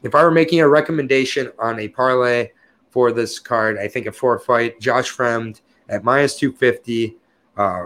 if 0.03 0.15
I 0.15 0.23
were 0.23 0.31
making 0.31 0.61
a 0.61 0.69
recommendation 0.69 1.51
on 1.59 1.81
a 1.81 1.89
parlay 1.89 2.51
for 2.91 3.13
this 3.13 3.39
card, 3.39 3.79
I 3.79 3.89
think 3.89 4.07
a 4.07 4.13
four 4.13 4.39
fight 4.39 4.81
Josh 4.81 5.15
Fremd 5.15 5.61
at 5.89 6.05
minus 6.05 6.37
250, 6.39 7.17
uh, 7.57 7.85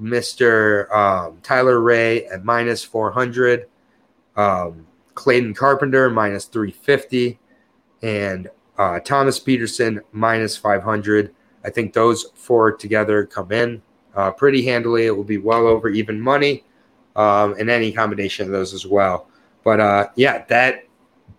Mr. 0.00 0.90
Um, 0.94 1.38
Tyler 1.42 1.80
Ray 1.80 2.26
at 2.26 2.44
minus 2.44 2.82
400, 2.82 3.68
um, 4.36 4.86
Clayton 5.14 5.54
Carpenter 5.54 6.08
minus 6.08 6.46
350, 6.46 7.38
and 8.02 8.48
uh, 8.78 9.00
Thomas 9.00 9.38
Petersen 9.38 10.00
minus 10.12 10.56
500. 10.56 11.34
I 11.64 11.70
think 11.70 11.92
those 11.92 12.26
four 12.34 12.72
together 12.72 13.26
come 13.26 13.52
in 13.52 13.82
uh, 14.14 14.30
pretty 14.30 14.64
handily. 14.64 15.06
It 15.06 15.16
will 15.16 15.24
be 15.24 15.38
well 15.38 15.66
over 15.66 15.88
even 15.90 16.20
money, 16.20 16.64
um, 17.20 17.54
and 17.58 17.68
any 17.68 17.92
combination 17.92 18.46
of 18.46 18.52
those 18.52 18.72
as 18.72 18.86
well. 18.86 19.28
But 19.62 19.78
uh, 19.78 20.08
yeah, 20.16 20.44
that 20.46 20.86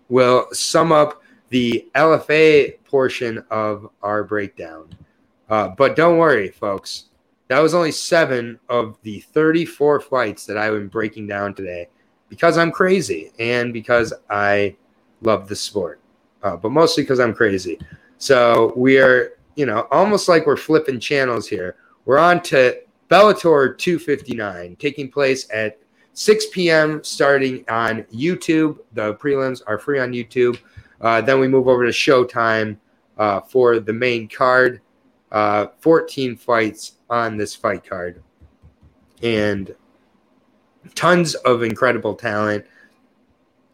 will 0.08 0.46
sum 0.52 0.92
up 0.92 1.22
the 1.48 1.88
LFA 1.96 2.82
portion 2.84 3.44
of 3.50 3.90
our 4.00 4.22
breakdown. 4.22 4.94
Uh, 5.50 5.68
but 5.68 5.96
don't 5.96 6.18
worry, 6.18 6.50
folks. 6.50 7.06
That 7.48 7.58
was 7.58 7.74
only 7.74 7.90
seven 7.90 8.60
of 8.68 8.96
the 9.02 9.20
34 9.20 10.00
fights 10.00 10.46
that 10.46 10.56
I've 10.56 10.72
been 10.72 10.86
breaking 10.86 11.26
down 11.26 11.52
today 11.52 11.88
because 12.28 12.56
I'm 12.56 12.70
crazy 12.70 13.32
and 13.40 13.72
because 13.72 14.14
I 14.30 14.76
love 15.20 15.48
the 15.48 15.56
sport, 15.56 16.00
uh, 16.44 16.56
but 16.56 16.70
mostly 16.70 17.02
because 17.02 17.18
I'm 17.18 17.34
crazy. 17.34 17.78
So 18.18 18.72
we 18.76 18.98
are, 18.98 19.32
you 19.56 19.66
know, 19.66 19.88
almost 19.90 20.28
like 20.28 20.46
we're 20.46 20.56
flipping 20.56 21.00
channels 21.00 21.48
here. 21.48 21.76
We're 22.04 22.18
on 22.18 22.40
to 22.44 22.78
Bellator 23.12 23.76
259, 23.76 24.76
taking 24.76 25.10
place 25.10 25.46
at 25.52 25.78
6 26.14 26.46
p.m. 26.46 27.04
starting 27.04 27.62
on 27.68 28.04
YouTube. 28.04 28.78
The 28.94 29.16
prelims 29.16 29.60
are 29.66 29.78
free 29.78 30.00
on 30.00 30.12
YouTube. 30.12 30.58
Uh, 30.98 31.20
then 31.20 31.38
we 31.38 31.46
move 31.46 31.68
over 31.68 31.84
to 31.84 31.90
Showtime 31.90 32.78
uh, 33.18 33.42
for 33.42 33.80
the 33.80 33.92
main 33.92 34.28
card. 34.28 34.80
Uh, 35.30 35.66
14 35.80 36.36
fights 36.36 37.00
on 37.10 37.36
this 37.36 37.54
fight 37.54 37.86
card. 37.86 38.22
And 39.22 39.74
tons 40.94 41.34
of 41.34 41.62
incredible 41.62 42.14
talent. 42.14 42.64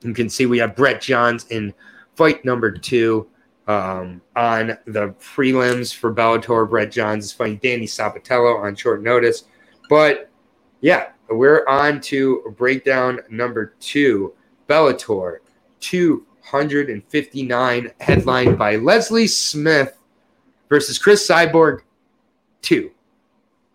You 0.03 0.14
can 0.14 0.28
see 0.28 0.47
we 0.47 0.59
have 0.59 0.74
Brett 0.74 1.01
Johns 1.01 1.47
in 1.47 1.72
fight 2.16 2.45
number 2.45 2.72
two 2.72 3.28
um, 3.69 4.21
on 4.35 4.77
the 4.87 5.14
prelims 5.21 5.95
for 5.95 6.12
Bellator. 6.12 6.69
Brett 6.69 6.91
Johns 6.91 7.27
is 7.27 7.33
fighting 7.33 7.59
Danny 7.59 7.87
Sabatello 7.87 8.61
on 8.61 8.75
short 8.75 9.01
notice. 9.03 9.45
But 9.89 10.31
yeah, 10.81 11.11
we're 11.31 11.64
on 11.69 12.01
to 12.03 12.55
breakdown 12.57 13.21
number 13.31 13.75
two 13.79 14.35
Bellator 14.69 15.39
259, 15.81 17.91
headlined 18.01 18.59
by 18.59 18.77
Leslie 18.77 19.27
Smith 19.27 19.99
versus 20.69 20.99
Cris 20.99 21.27
Cyborg 21.27 21.81
2. 22.62 22.91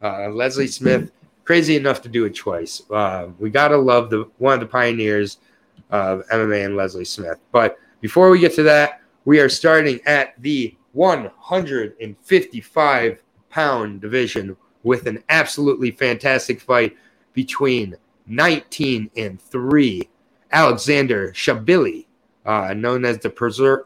Uh, 0.02 0.30
Leslie 0.30 0.68
Smith, 0.68 1.12
crazy 1.46 1.76
enough 1.76 2.02
to 2.02 2.10
do 2.10 2.26
it 2.26 2.36
twice. 2.36 2.82
Uh, 2.92 3.28
we 3.40 3.50
got 3.50 3.70
to 3.70 3.78
love 3.78 4.10
the 4.10 4.30
one 4.38 4.56
of 4.56 4.60
the 4.60 4.66
pioneers 4.66 5.38
of 5.92 6.28
MMA 6.28 6.66
and 6.66 6.76
Leslie 6.76 7.06
Smith. 7.06 7.40
But 7.52 7.80
before 8.02 8.30
we 8.30 8.40
get 8.40 8.54
to 8.56 8.64
that, 8.64 9.03
we 9.26 9.40
are 9.40 9.50
starting 9.50 10.00
at 10.06 10.40
the 10.42 10.76
155 10.94 13.24
pound 13.50 14.02
division 14.02 14.58
with 14.84 15.08
an 15.08 15.24
absolutely 15.30 15.92
fantastic 15.92 16.60
fight 16.60 16.98
between 17.34 17.96
19 18.28 19.10
and 19.16 19.42
3 19.42 20.10
Alexander 20.52 21.32
Shabliy, 21.32 22.06
uh, 22.46 22.74
known 22.74 23.06
as 23.06 23.20
the 23.20 23.30
Preser-. 23.30 23.86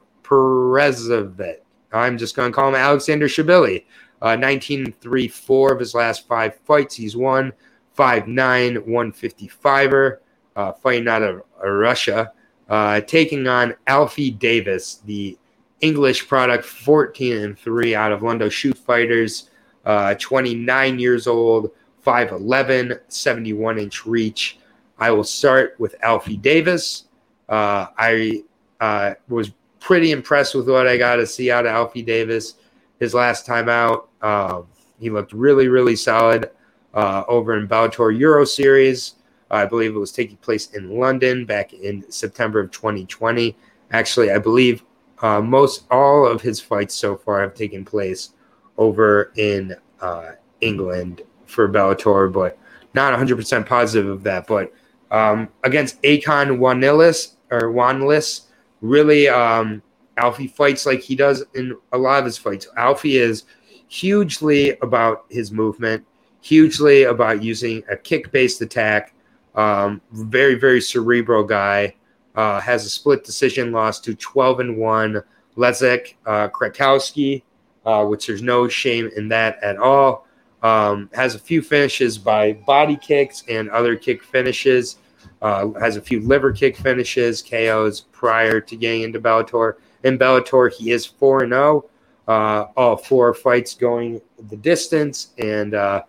I'm 1.94 2.18
just 2.18 2.36
going 2.36 2.52
to 2.52 2.56
call 2.56 2.68
him 2.68 2.76
Alexander 2.76 3.28
Shabliy. 3.28 3.86
Uh, 4.22 4.36
19 4.36 4.94
3 4.94 5.28
4 5.28 5.74
of 5.74 5.80
his 5.80 5.94
last 5.94 6.28
five 6.28 6.56
fights. 6.66 6.96
He's 6.96 7.16
won 7.16 7.54
5 7.94 8.28
9 8.28 8.78
155er, 8.78 10.18
uh, 10.56 10.72
fighting 10.74 11.08
out 11.08 11.22
of 11.22 11.44
Russia, 11.64 12.34
uh, 12.70 13.02
taking 13.02 13.48
on 13.48 13.76
Alfie 13.88 14.32
Davis, 14.32 15.02
the 15.06 15.38
English 15.82 16.28
product, 16.28 16.66
14 16.66 17.38
and 17.38 17.60
3 17.60 17.96
out 17.96 18.12
of 18.12 18.24
London 18.24 18.50
Shoot 18.50 18.78
Fighters, 18.78 19.50
uh, 19.86 20.16
29 20.16 21.00
years 21.00 21.28
old, 21.28 21.72
5'11, 22.06 23.00
71 23.08 23.80
inch 23.80 24.06
reach. 24.06 24.60
I 24.98 25.12
will 25.12 25.24
start 25.24 25.76
with 25.78 25.96
Alfie 26.02 26.38
Davis. 26.38 27.06
Uh, 27.48 27.88
I 27.98 28.44
uh, 28.80 29.14
was 29.28 29.52
pretty 29.80 30.12
impressed 30.12 30.56
with 30.56 30.68
what 30.68 30.88
I 30.88 30.98
got 30.98 31.18
to 31.18 31.28
see 31.28 31.52
out 31.52 31.66
of 31.66 31.72
Alfie 31.72 32.02
Davis 32.02 32.56
his 33.00 33.14
last 33.14 33.46
time 33.46 33.70
out. 33.70 34.10
Um, 34.22 34.68
he 35.00 35.10
looked 35.10 35.34
really, 35.34 35.68
really 35.68 35.96
solid 35.96 36.50
uh, 36.94 37.24
over 37.28 37.58
in 37.58 37.68
Bellator 37.68 38.18
Euro 38.18 38.44
Series. 38.46 39.14
I 39.50 39.66
believe 39.66 39.96
it 39.96 40.00
was 40.00 40.12
taking 40.12 40.38
place 40.38 40.72
in 40.72 41.00
London 41.00 41.46
back 41.46 41.74
in 41.74 42.10
September 42.12 42.60
of 42.60 42.72
2020. 42.72 43.56
Actually, 43.92 44.32
I 44.32 44.38
believe 44.38 44.84
uh, 45.22 45.42
most 45.42 45.86
all 45.90 46.26
of 46.26 46.42
his 46.42 46.60
fights 46.60 46.94
so 46.94 47.16
far 47.16 47.42
have 47.42 47.54
taken 47.54 47.86
place 47.86 48.32
over 48.78 49.32
in 49.38 49.76
uh, 50.02 50.32
England 50.62 51.22
for 51.46 51.68
Bellator, 51.70 52.32
but 52.32 52.58
not 52.94 53.18
100% 53.18 53.66
positive 53.66 54.10
of 54.10 54.24
that. 54.24 54.48
But 54.48 54.74
um, 55.12 55.50
against 55.64 56.02
Akon 56.04 56.60
Wanilis 56.60 57.36
or 57.50 57.72
Wanlis, 57.74 58.42
really, 58.82 59.30
um, 59.30 59.82
Alfie 60.18 60.48
fights 60.48 60.86
like 60.86 61.00
he 61.00 61.16
does 61.16 61.46
in 61.54 61.76
a 61.94 61.98
lot 61.98 62.20
of 62.20 62.26
his 62.26 62.38
fights. 62.38 62.68
Alfie 62.76 63.18
is 63.18 63.44
hugely 63.88 64.78
about 64.82 65.26
his 65.30 65.52
movement, 65.52 66.06
hugely 66.42 67.04
about 67.04 67.44
using 67.44 67.84
a 67.90 67.96
kick 67.96 68.32
based 68.32 68.62
attack. 68.62 69.14
Um, 69.58 70.02
very, 70.12 70.56
very 70.56 70.80
cerebral 70.80 71.44
guy. 71.44 71.96
Uh, 72.36 72.62
has 72.62 72.86
a 72.86 72.90
split 72.90 73.24
decision 73.24 73.72
loss 73.72 74.00
to 74.00 74.14
12 74.14 74.60
and 74.60 74.78
1 74.78 75.24
Leszek 75.58 76.14
uh, 76.28 76.48
Krakowski, 76.50 77.42
uh, 77.84 78.06
which 78.06 78.28
there's 78.28 78.44
no 78.44 78.68
shame 78.68 79.10
in 79.18 79.28
that 79.30 79.62
at 79.64 79.78
all. 79.78 80.28
Um, 80.62 81.10
has 81.14 81.34
a 81.34 81.40
few 81.40 81.64
finishes 81.64 82.20
by 82.20 82.54
body 82.54 82.96
kicks 82.96 83.44
and 83.50 83.70
other 83.72 83.96
kick 83.96 84.24
finishes. 84.24 84.98
Uh, 85.42 85.70
has 85.80 85.98
a 85.98 86.02
few 86.02 86.20
liver 86.22 86.52
kick 86.52 86.78
finishes, 86.78 87.42
KOs 87.42 88.02
prior 88.12 88.62
to 88.62 88.76
getting 88.76 89.02
into 89.02 89.20
Bellator. 89.20 89.74
In 90.04 90.20
Bellator, 90.20 90.72
he 90.72 90.92
is 90.92 91.06
4 91.06 91.48
0. 91.48 91.90
Uh, 92.28 92.66
all 92.76 92.98
four 92.98 93.34
fights 93.34 93.74
going 93.74 94.22
the 94.50 94.58
distance. 94.58 95.30
And 95.38 95.74
uh, 95.74 96.04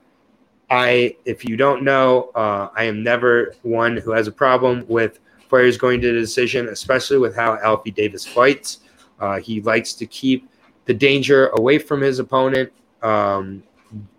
I, 0.70 1.16
if 1.24 1.48
you 1.48 1.56
don't 1.56 1.82
know, 1.82 2.30
uh, 2.34 2.68
I 2.76 2.84
am 2.84 3.02
never 3.02 3.54
one 3.62 3.96
who 3.96 4.10
has 4.10 4.26
a 4.26 4.32
problem 4.32 4.84
with 4.88 5.18
fighters 5.48 5.78
going 5.78 6.00
to 6.02 6.12
the 6.12 6.18
decision, 6.18 6.68
especially 6.68 7.18
with 7.18 7.34
how 7.34 7.58
Alfie 7.62 7.90
Davis 7.90 8.26
fights. 8.26 8.80
Uh, 9.18 9.38
he 9.40 9.60
likes 9.62 9.94
to 9.94 10.06
keep 10.06 10.48
the 10.84 10.94
danger 10.94 11.48
away 11.48 11.78
from 11.78 12.00
his 12.00 12.18
opponent. 12.18 12.70
Um, 13.02 13.62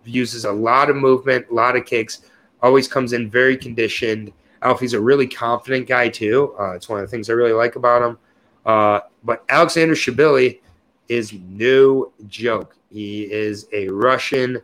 uses 0.06 0.46
a 0.46 0.52
lot 0.52 0.90
of 0.90 0.96
movement, 0.96 1.46
a 1.52 1.54
lot 1.54 1.76
of 1.76 1.86
kicks, 1.86 2.22
always 2.62 2.88
comes 2.88 3.14
in 3.14 3.30
very 3.30 3.56
conditioned. 3.56 4.34
Alfie's 4.62 4.94
a 4.94 5.00
really 5.00 5.28
confident 5.28 5.88
guy, 5.88 6.10
too. 6.10 6.56
Uh, 6.60 6.72
it's 6.72 6.90
one 6.90 7.00
of 7.00 7.06
the 7.06 7.12
things 7.12 7.30
I 7.30 7.34
really 7.34 7.54
like 7.54 7.76
about 7.76 8.02
him. 8.02 8.18
Uh, 8.66 9.02
but 9.24 9.46
Alexander 9.50 9.94
Shabliy 9.94 10.60
is 11.08 11.34
no 11.34 12.12
joke. 12.28 12.76
He 12.92 13.24
is 13.32 13.68
a 13.72 13.88
Russian 13.90 14.62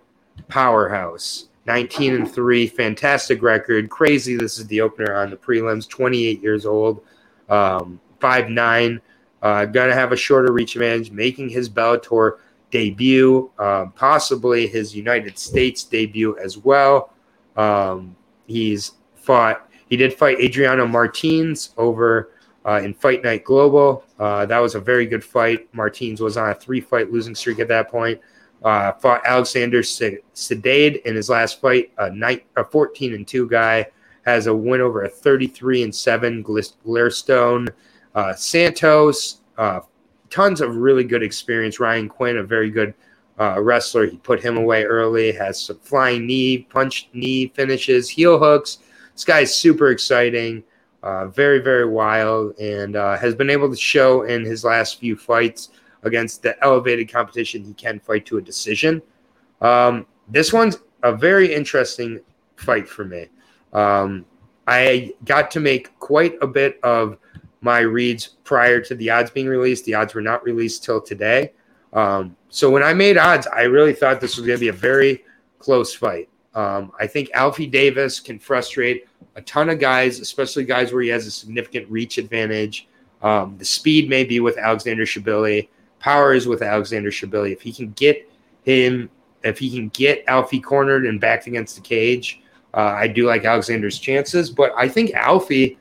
powerhouse. 0.47 1.49
19 1.66 2.16
and 2.16 2.32
3, 2.32 2.68
fantastic 2.68 3.41
record. 3.41 3.89
Crazy. 3.89 4.36
This 4.36 4.59
is 4.59 4.68
the 4.68 4.82
opener 4.82 5.16
on 5.16 5.30
the 5.30 5.36
prelims. 5.36 5.89
28 5.89 6.41
years 6.41 6.66
old, 6.66 7.01
um, 7.49 7.99
5'9. 8.20 9.01
Uh, 9.41 9.66
gonna 9.66 9.93
have 9.93 10.11
a 10.11 10.16
shorter 10.16 10.51
reach 10.51 10.76
advantage, 10.76 11.11
making 11.11 11.49
his 11.49 11.70
Bellator 11.70 12.38
debut, 12.72 13.49
uh, 13.59 13.86
possibly 13.95 14.68
his 14.68 14.95
United 14.95 15.38
States 15.38 15.84
debut 15.84 16.38
as 16.38 16.57
well. 16.57 17.13
Um, 17.55 18.16
he's 18.47 18.93
fought, 19.16 19.70
he 19.88 19.97
did 19.97 20.13
fight 20.13 20.39
Adriano 20.39 20.88
Martins 20.88 21.74
over 21.78 22.32
uh, 22.66 22.82
in 22.84 22.93
Fight 22.93 23.24
Night 23.24 23.43
Global. 23.43 24.03
Uh, 24.20 24.45
that 24.45 24.59
was 24.59 24.76
a 24.76 24.80
very 24.80 25.05
good 25.05 25.24
fight. 25.24 25.68
Martins 25.74 26.22
was 26.22 26.38
on 26.38 26.49
a 26.49 26.55
three 26.55 26.82
fight 26.82 27.11
losing 27.11 27.36
streak 27.36 27.59
at 27.59 27.68
that 27.68 27.89
point. 27.89 28.20
Uh, 28.64 28.91
fought 28.93 29.22
Alexander 29.26 29.82
Sedade 29.82 31.01
in 31.03 31.16
his 31.16 31.30
last 31.30 31.62
fight, 31.62 31.91
a, 31.97 32.10
night, 32.10 32.45
a 32.56 32.64
14 32.64 33.14
and 33.14 33.28
2 33.28 33.47
guy. 33.47 33.86
Has 34.26 34.47
a 34.47 34.56
win 34.56 34.82
over 34.82 35.03
a 35.03 35.10
33 35.10 35.84
and 35.84 35.93
7 35.93 36.43
Gleristone. 36.43 37.70
Uh, 38.16 38.34
Santos 38.34 39.41
uh, 39.58 39.82
tons 40.30 40.62
of 40.62 40.76
really 40.76 41.03
good 41.03 41.24
experience. 41.24 41.80
Ryan 41.80 42.10
Quinn, 42.10 42.38
a 42.38 42.43
very 42.43 42.70
good 42.70 42.93
uh, 43.39 43.62
wrestler. 43.62 44.06
He 44.06 44.18
put 44.18 44.41
him 44.41 44.58
away 44.58 44.84
early, 44.84 45.32
has 45.32 45.60
some 45.60 45.80
flying 45.80 46.26
knee, 46.26 46.60
punch 46.70 47.10
knee 47.14 47.51
finishes, 47.56 48.10
heel 48.10 48.39
hooks. 48.39 48.80
This 49.14 49.24
guy's 49.24 49.56
super 49.56 49.91
exciting, 49.91 50.64
uh, 51.03 51.28
very, 51.28 51.60
very 51.60 51.88
wild, 51.88 52.58
and 52.60 52.95
uh, 52.95 53.18
has 53.18 53.36
been 53.36 53.49
able 53.49 53.70
to 53.70 53.78
show 53.78 54.24
in 54.24 54.43
his 54.43 54.64
last 54.64 54.99
few 54.99 55.16
fights 55.16 55.70
against 56.06 56.41
the 56.41 56.62
elevated 56.64 57.12
competition 57.12 57.64
he 57.64 57.74
can 57.74 57.99
fight 57.99 58.26
to 58.28 58.38
a 58.38 58.41
decision. 58.41 59.01
Um, 59.62 60.06
this 60.30 60.53
one's 60.53 60.80
a 61.03 61.16
very 61.16 61.53
interesting 61.53 62.20
fight 62.56 62.88
for 62.88 63.06
me. 63.06 63.28
Um, 63.74 64.26
I 64.68 65.14
got 65.26 65.51
to 65.51 65.60
make 65.60 65.97
quite 65.99 66.36
a 66.41 66.47
bit 66.47 66.80
of 66.84 67.18
my 67.62 67.80
reads 67.80 68.28
prior 68.43 68.80
to 68.82 68.95
the 68.95 69.10
odds 69.10 69.32
being 69.32 69.47
released. 69.47 69.86
The 69.86 69.95
odds 69.95 70.14
were 70.14 70.22
not 70.22 70.43
released 70.43 70.84
till 70.84 71.01
today. 71.01 71.51
Um, 71.93 72.36
so 72.49 72.70
when 72.70 72.84
I 72.84 72.93
made 72.93 73.18
odds, 73.18 73.47
I 73.47 73.64
really 73.64 73.93
thought 73.93 74.22
this 74.22 74.38
was 74.38 74.45
going 74.45 74.58
to 74.58 74.62
be 74.62 74.70
a 74.70 74.74
very 74.74 75.24
close 75.60 75.93
fight. 75.93 76.30
Um, 76.53 76.91
I 76.99 77.08
think 77.08 77.30
Alfie 77.34 77.68
Davis 77.68 78.20
can 78.20 78.39
frustrate 78.39 79.08
a 79.36 79.41
ton 79.41 79.70
of 79.70 79.80
guys, 79.80 80.20
especially 80.20 80.64
guys 80.64 80.93
where 80.93 81.01
he 81.01 81.10
has 81.10 81.28
a 81.28 81.32
significant 81.32 81.89
reach 81.89 82.18
advantage. 82.18 82.88
Um, 83.22 83.58
the 83.58 83.66
speed 83.66 84.10
may 84.10 84.24
be 84.24 84.39
with 84.39 84.58
Alexander 84.58 85.06
Shabliy. 85.06 85.68
Power 86.06 86.36
is 86.36 86.47
with 86.47 86.62
Alexander 86.62 87.10
Shabliy. 87.10 87.51
If 87.51 87.64
he 87.64 87.74
can 87.74 87.89
get 87.93 88.30
him, 88.62 89.10
if 89.43 89.58
he 89.58 89.72
can 89.72 89.89
get 89.89 90.24
Alfie 90.28 90.60
cornered 90.60 91.08
and 91.08 91.20
backed 91.20 91.47
against 91.47 91.76
the 91.76 91.82
cage, 91.82 92.43
uh, 92.76 92.93
I 92.95 93.08
do 93.08 93.26
like 93.26 93.43
Alexander's 93.43 93.97
chances. 93.97 94.51
But 94.51 94.72
I 94.78 94.88
think 94.88 95.16
Alfie 95.16 95.80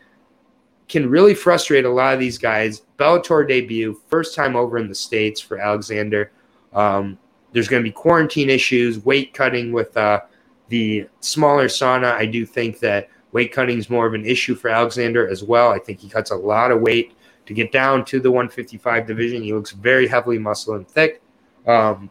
can 0.89 1.11
really 1.11 1.35
frustrate 1.35 1.85
a 1.85 1.91
lot 1.91 2.15
of 2.15 2.21
these 2.21 2.39
guys. 2.39 2.85
Bellator 2.99 3.47
debut, 3.47 4.01
first 4.09 4.35
time 4.35 4.57
over 4.57 4.79
in 4.79 4.89
the 4.89 4.95
States 4.95 5.43
for 5.43 5.59
Alexander. 5.59 6.33
Um, 6.73 7.19
there's 7.53 7.69
going 7.69 7.83
to 7.83 7.87
be 7.87 7.93
quarantine 7.93 8.49
issues, 8.49 9.05
weight 9.05 9.35
cutting 9.35 9.73
with 9.73 9.95
uh, 9.95 10.23
the 10.71 11.07
smaller 11.21 11.67
sauna. 11.67 12.13
I 12.15 12.25
do 12.25 12.47
think 12.47 12.79
that 12.79 13.11
weight 13.33 13.53
cutting 13.53 13.77
is 13.77 13.91
more 13.91 14.07
of 14.07 14.15
an 14.15 14.25
issue 14.25 14.55
for 14.55 14.69
Alexander 14.71 15.29
as 15.29 15.45
well. 15.45 15.71
I 15.71 15.79
think 15.79 16.01
he 16.01 16.09
cuts 16.09 16.31
a 16.31 16.35
lot 16.35 16.71
of 16.71 16.81
weight 16.81 17.13
to 17.47 17.55
get 17.55 17.73
down 17.73 18.05
to 18.07 18.21
the 18.21 18.31
155 18.31 19.07
division. 19.07 19.43
He 19.43 19.53
looks 19.53 19.73
very 19.73 20.07
heavily 20.07 20.39
muscle 20.39 20.75
and 20.75 20.89
thick. 20.89 21.23
Um, 21.67 22.11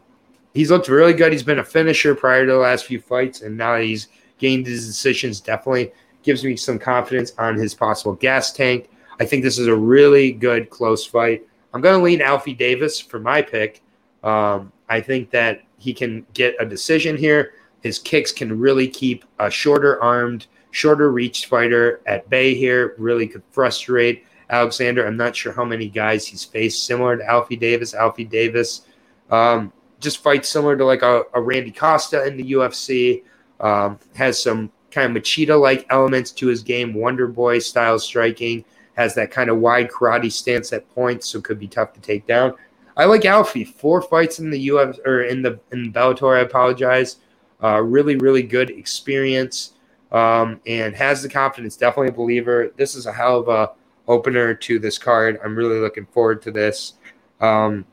he's 0.52 0.70
looked 0.70 0.88
really 0.88 1.12
good. 1.12 1.32
He's 1.32 1.42
been 1.42 1.58
a 1.58 1.64
finisher 1.64 2.14
prior 2.14 2.46
to 2.46 2.52
the 2.52 2.58
last 2.58 2.86
few 2.86 3.00
fights, 3.00 3.42
and 3.42 3.56
now 3.56 3.76
he's 3.76 4.08
gained 4.38 4.66
his 4.66 4.86
decisions. 4.86 5.40
Definitely 5.40 5.92
gives 6.22 6.44
me 6.44 6.56
some 6.56 6.78
confidence 6.78 7.32
on 7.38 7.56
his 7.56 7.74
possible 7.74 8.14
gas 8.14 8.52
tank. 8.52 8.88
I 9.20 9.24
think 9.24 9.42
this 9.44 9.58
is 9.58 9.66
a 9.66 9.76
really 9.76 10.32
good 10.32 10.70
close 10.70 11.06
fight. 11.06 11.46
I'm 11.72 11.80
going 11.80 11.98
to 11.98 12.04
lean 12.04 12.22
Alfie 12.22 12.54
Davis 12.54 13.00
for 13.00 13.18
my 13.18 13.42
pick. 13.42 13.82
Um, 14.22 14.72
I 14.88 15.00
think 15.00 15.30
that 15.30 15.62
he 15.78 15.92
can 15.92 16.26
get 16.34 16.54
a 16.58 16.64
decision 16.64 17.16
here. 17.16 17.54
His 17.82 17.98
kicks 17.98 18.32
can 18.32 18.58
really 18.58 18.88
keep 18.88 19.24
a 19.38 19.50
shorter 19.50 20.02
armed, 20.02 20.46
shorter 20.70 21.10
reached 21.12 21.46
fighter 21.46 22.00
at 22.06 22.28
bay 22.30 22.54
here. 22.54 22.94
Really 22.96 23.28
could 23.28 23.42
frustrate 23.50 24.24
Alexander. 24.50 25.06
I'm 25.06 25.16
not 25.16 25.34
sure 25.34 25.52
how 25.52 25.64
many 25.64 25.88
guys 25.88 26.26
he's 26.26 26.44
faced 26.44 26.86
similar 26.86 27.16
to 27.16 27.24
Alfie 27.24 27.56
Davis. 27.56 27.94
Alfie 27.94 28.24
Davis 28.24 28.82
um, 29.30 29.72
just 30.00 30.22
fights 30.22 30.48
similar 30.48 30.76
to 30.76 30.84
like 30.84 31.02
a, 31.02 31.24
a 31.34 31.40
Randy 31.40 31.70
Costa 31.70 32.26
in 32.26 32.36
the 32.36 32.52
UFC. 32.52 33.22
Um, 33.60 33.98
has 34.14 34.42
some 34.42 34.70
kind 34.90 35.16
of 35.16 35.22
Machida 35.22 35.60
like 35.60 35.86
elements 35.90 36.30
to 36.32 36.46
his 36.46 36.62
game, 36.62 36.94
Wonder 36.94 37.26
Boy 37.26 37.58
style 37.58 37.98
striking, 37.98 38.64
has 38.94 39.14
that 39.14 39.30
kind 39.30 39.50
of 39.50 39.58
wide 39.58 39.90
karate 39.90 40.30
stance 40.30 40.72
at 40.72 40.88
points, 40.90 41.28
so 41.28 41.40
could 41.40 41.58
be 41.58 41.68
tough 41.68 41.92
to 41.94 42.00
take 42.00 42.26
down. 42.26 42.54
I 42.96 43.06
like 43.06 43.24
Alfie. 43.24 43.64
Four 43.64 44.02
fights 44.02 44.38
in 44.38 44.50
the 44.50 44.68
UFC 44.68 45.04
or 45.04 45.22
in 45.22 45.42
the 45.42 45.58
in 45.72 45.92
Bellator. 45.92 46.36
I 46.36 46.42
apologize. 46.42 47.16
Uh, 47.62 47.80
really, 47.80 48.16
really 48.16 48.42
good 48.42 48.70
experience, 48.70 49.72
um, 50.12 50.60
and 50.66 50.94
has 50.94 51.22
the 51.22 51.28
confidence. 51.28 51.76
Definitely 51.76 52.08
a 52.08 52.12
believer. 52.12 52.72
This 52.76 52.94
is 52.94 53.06
a 53.06 53.12
hell 53.12 53.40
of 53.40 53.48
a 53.48 53.70
opener 54.08 54.54
to 54.54 54.78
this 54.78 54.98
card. 54.98 55.38
I'm 55.44 55.56
really 55.56 55.78
looking 55.78 56.06
forward 56.06 56.42
to 56.42 56.50
this. 56.50 56.94
Um, 57.40 57.84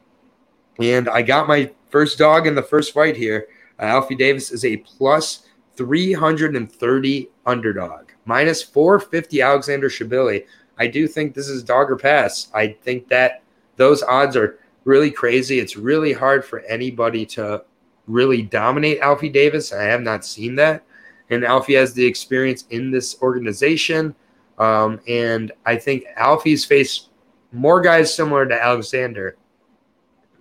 and 0.80 1.10
I 1.10 1.22
got 1.22 1.48
my 1.48 1.72
first 1.90 2.18
dog 2.18 2.48
in 2.48 2.56
the 2.56 2.64
first 2.64 2.94
fight 2.94 3.16
here. 3.16 3.48
Uh, 3.80 3.86
Alfie 3.86 4.16
Davis 4.16 4.52
is 4.52 4.66
a 4.66 4.78
plus 4.78 5.48
330 5.76 7.30
underdog, 7.46 8.10
minus 8.26 8.62
450 8.62 9.42
Alexander 9.42 9.90
Shabliy. 9.90 10.46
I 10.78 10.88
do 10.88 11.08
think 11.08 11.34
this 11.34 11.48
is 11.48 11.64
dog 11.64 11.92
or 11.92 11.98
pass. 11.98 12.50
I 12.54 12.70
think 12.82 13.08
that 13.10 13.44
those 13.76 14.04
odds 14.04 14.36
are 14.36 14.60
really 14.84 15.12
crazy. 15.12 15.60
It's 15.60 15.76
really 15.76 16.14
hard 16.14 16.44
for 16.44 16.60
anybody 16.62 17.26
to 17.28 17.64
really 18.08 18.42
dominate 18.42 19.00
Alfie 19.00 19.30
Davis. 19.30 19.74
I 19.74 19.84
have 19.84 20.02
not 20.02 20.26
seen 20.26 20.56
that. 20.56 20.84
And 21.30 21.46
Alfie 21.46 21.76
has 21.76 21.94
the 21.94 22.06
experience 22.06 22.66
in 22.72 22.92
this 22.92 23.22
organization. 23.22 24.16
Um, 24.62 25.02
and 25.08 25.52
I 25.66 25.76
think 25.76 26.06
Alfie's 26.16 26.64
faced 26.64 27.10
more 27.52 27.82
guys 27.82 28.14
similar 28.14 28.46
to 28.46 28.64
Alexander 28.64 29.36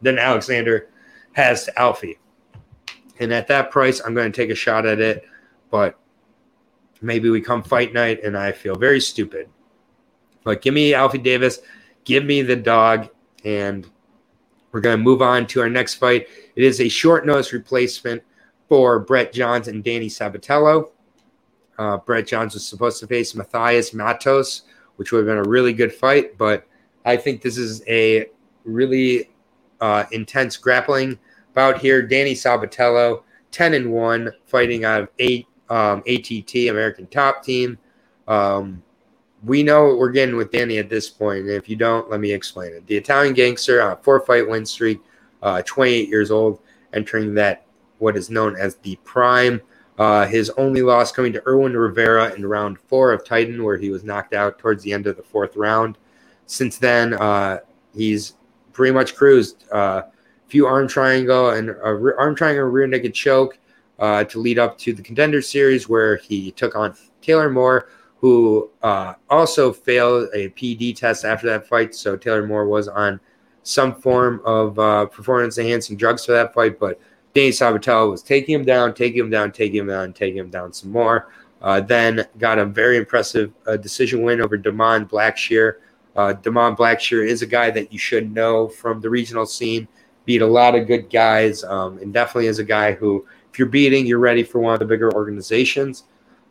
than 0.03 0.19
Alexander 0.19 0.91
has 1.33 1.65
to 1.65 1.81
Alfie. 1.81 2.19
And 3.19 3.33
at 3.33 3.49
that 3.49 3.71
price, 3.71 4.03
I'm 4.05 4.13
going 4.15 4.31
to 4.31 4.37
take 4.37 4.51
a 4.51 4.55
shot 4.55 4.85
at 4.85 5.01
it. 5.01 5.25
But 5.71 5.99
maybe 7.01 7.31
we 7.31 7.41
come 7.41 7.63
fight 7.63 7.95
night 7.95 8.23
and 8.23 8.37
I 8.37 8.53
feel 8.53 8.75
very 8.75 9.01
stupid. 9.01 9.49
But 10.45 10.61
give 10.61 10.75
me 10.75 10.93
Alfie 10.93 11.17
Davis, 11.17 11.61
give 12.05 12.25
me 12.25 12.43
the 12.43 12.57
dog, 12.57 13.09
and 13.47 13.89
we're 14.73 14.81
going 14.81 14.99
to 14.99 15.03
move 15.03 15.23
on 15.23 15.47
to 15.49 15.63
our 15.63 15.71
next 15.71 15.95
fight. 15.95 16.29
It 16.57 16.65
is 16.65 16.83
a 16.83 16.89
short 16.91 17.25
notice 17.25 17.55
replacement 17.55 18.23
for 18.69 18.99
Brett 18.99 19.33
Johns 19.33 19.69
and 19.69 19.83
Danny 19.83 20.09
Sabatello. 20.09 20.91
Uh, 21.81 21.97
Brett 21.97 22.27
Johns 22.27 22.53
was 22.53 22.67
supposed 22.67 23.01
to 23.01 23.07
face 23.07 23.35
Matthias 23.35 23.95
Matos, 23.95 24.65
which 24.97 25.13
would 25.13 25.21
have 25.21 25.27
been 25.27 25.47
a 25.47 25.49
really 25.49 25.73
good 25.73 25.95
fight, 25.95 26.37
but 26.37 26.67
I 27.07 27.17
think 27.17 27.41
this 27.41 27.57
is 27.57 27.83
a 27.89 28.27
really 28.65 29.31
uh, 29.81 30.05
intense 30.13 30.59
grappling 30.59 31.19
bout 31.55 31.79
here. 31.79 32.03
Danny 32.03 32.35
Sabatello, 32.35 33.23
10 33.51 33.73
and 33.73 33.91
1, 33.91 34.31
fighting 34.45 34.85
out 34.85 35.01
of 35.01 35.09
eight 35.21 35.47
um, 35.71 36.03
ATT, 36.07 36.55
American 36.69 37.07
Top 37.07 37.43
Team. 37.43 37.79
Um, 38.29 38.83
we 39.43 39.63
know 39.63 39.87
what 39.87 39.97
we're 39.97 40.11
getting 40.11 40.37
with 40.37 40.53
Danny 40.53 40.77
at 40.77 40.91
this 40.91 41.09
point. 41.09 41.47
And 41.47 41.51
if 41.51 41.67
you 41.67 41.77
don't, 41.77 42.11
let 42.11 42.21
me 42.21 42.31
explain 42.31 42.75
it. 42.75 42.87
The 42.89 42.97
Italian 42.99 43.33
gangster 43.33 43.81
on 43.81 43.93
a 43.93 43.97
four 43.97 44.21
fight 44.21 44.47
win 44.47 44.67
streak, 44.67 45.01
uh, 45.43 45.63
28 45.65 46.11
years 46.11 46.31
old, 46.31 46.61
entering 46.93 47.33
that 47.37 47.65
what 48.01 48.19
is 48.19 48.29
known 48.29 48.55
as 48.57 48.75
the 48.77 48.97
prime. 49.03 49.63
Uh, 50.01 50.27
his 50.27 50.49
only 50.57 50.81
loss 50.81 51.13
coming 51.13 51.31
to 51.31 51.47
Irwin 51.47 51.77
Rivera 51.77 52.35
in 52.35 52.47
round 52.47 52.79
four 52.79 53.13
of 53.13 53.23
Titan, 53.23 53.63
where 53.63 53.77
he 53.77 53.91
was 53.91 54.03
knocked 54.03 54.33
out 54.33 54.59
towards 54.59 54.83
the 54.83 54.95
end 54.95 55.07
of 55.07 55.15
the 55.15 55.23
fourth 55.23 55.57
round. 55.57 55.99
Since 56.47 56.79
then, 56.79 57.13
uh, 57.13 57.59
he's 57.95 58.37
pretty 58.73 58.95
much 58.95 59.15
cruised. 59.15 59.67
Uh, 59.71 60.05
few 60.47 60.67
arm 60.67 60.89
triangle 60.89 61.51
and 61.51 61.69
a 61.69 62.17
arm 62.17 62.35
triangle 62.35 62.65
rear 62.65 62.87
naked 62.87 63.13
choke 63.13 63.59
uh, 63.99 64.25
to 64.25 64.41
lead 64.41 64.59
up 64.59 64.79
to 64.79 64.95
the 64.95 65.03
contender 65.03 65.43
series 65.43 65.87
where 65.87 66.17
he 66.17 66.51
took 66.53 66.75
on 66.75 66.97
Taylor 67.21 67.51
Moore, 67.51 67.91
who 68.17 68.71
uh, 68.83 69.13
also 69.29 69.71
failed 69.71 70.31
a 70.33 70.49
PD 70.49 70.97
test 70.97 71.27
after 71.27 71.47
that 71.47 71.69
fight. 71.69 71.95
So 71.95 72.17
Taylor 72.17 72.47
Moore 72.47 72.67
was 72.67 72.89
on 72.89 73.21
some 73.65 73.95
form 73.95 74.41
of 74.47 74.77
performance 75.13 75.59
enhancing 75.59 75.99
drugs 75.99 76.25
for 76.25 76.33
that 76.33 76.55
fight, 76.55 76.81
but 76.81 76.99
Danny 77.35 77.51
Sabatello 77.51 78.11
was 78.11 78.23
taking 78.23 78.55
him 78.55 78.65
down, 78.65 78.95
taking 78.95 79.21
him 79.21 79.31
down, 79.31 79.53
taking 79.53 79.81
him 79.81 79.87
down, 79.87 80.13
taking 80.13 80.39
him 80.39 80.51
down 80.51 80.73
some 80.73 80.91
more. 80.91 81.29
Uh, 81.63 81.81
then 81.81 82.27
got 82.39 82.59
a 82.59 82.65
very 82.65 82.97
impressive 82.97 83.53
uh, 83.67 83.77
decision 83.77 84.23
win 84.23 84.41
over 84.41 84.57
Damon 84.57 85.07
Blackshear. 85.07 85.75
Uh, 86.17 86.33
Damon 86.33 86.75
Blackshear 86.75 87.27
is 87.27 87.43
a 87.43 87.47
guy 87.47 87.71
that 87.71 87.93
you 87.93 87.99
should 87.99 88.35
know 88.35 88.69
from 88.69 89.01
the 89.01 89.11
regional 89.11 89.47
scene 89.47 89.87
beat 90.25 90.43
a 90.43 90.47
lot 90.47 90.75
of 90.75 90.87
good 90.87 91.11
guys, 91.11 91.65
um, 91.65 91.99
and 91.99 92.13
definitely 92.13 92.47
is 92.47 92.59
a 92.59 92.65
guy 92.65 92.93
who, 92.93 93.27
if 93.53 93.59
you're 93.59 93.69
beating, 93.69 94.07
you're 94.07 94.19
ready 94.19 94.43
for 94.43 94.61
one 94.61 94.75
of 94.75 94.79
the 94.79 94.87
bigger 94.87 95.13
organizations. 95.15 96.05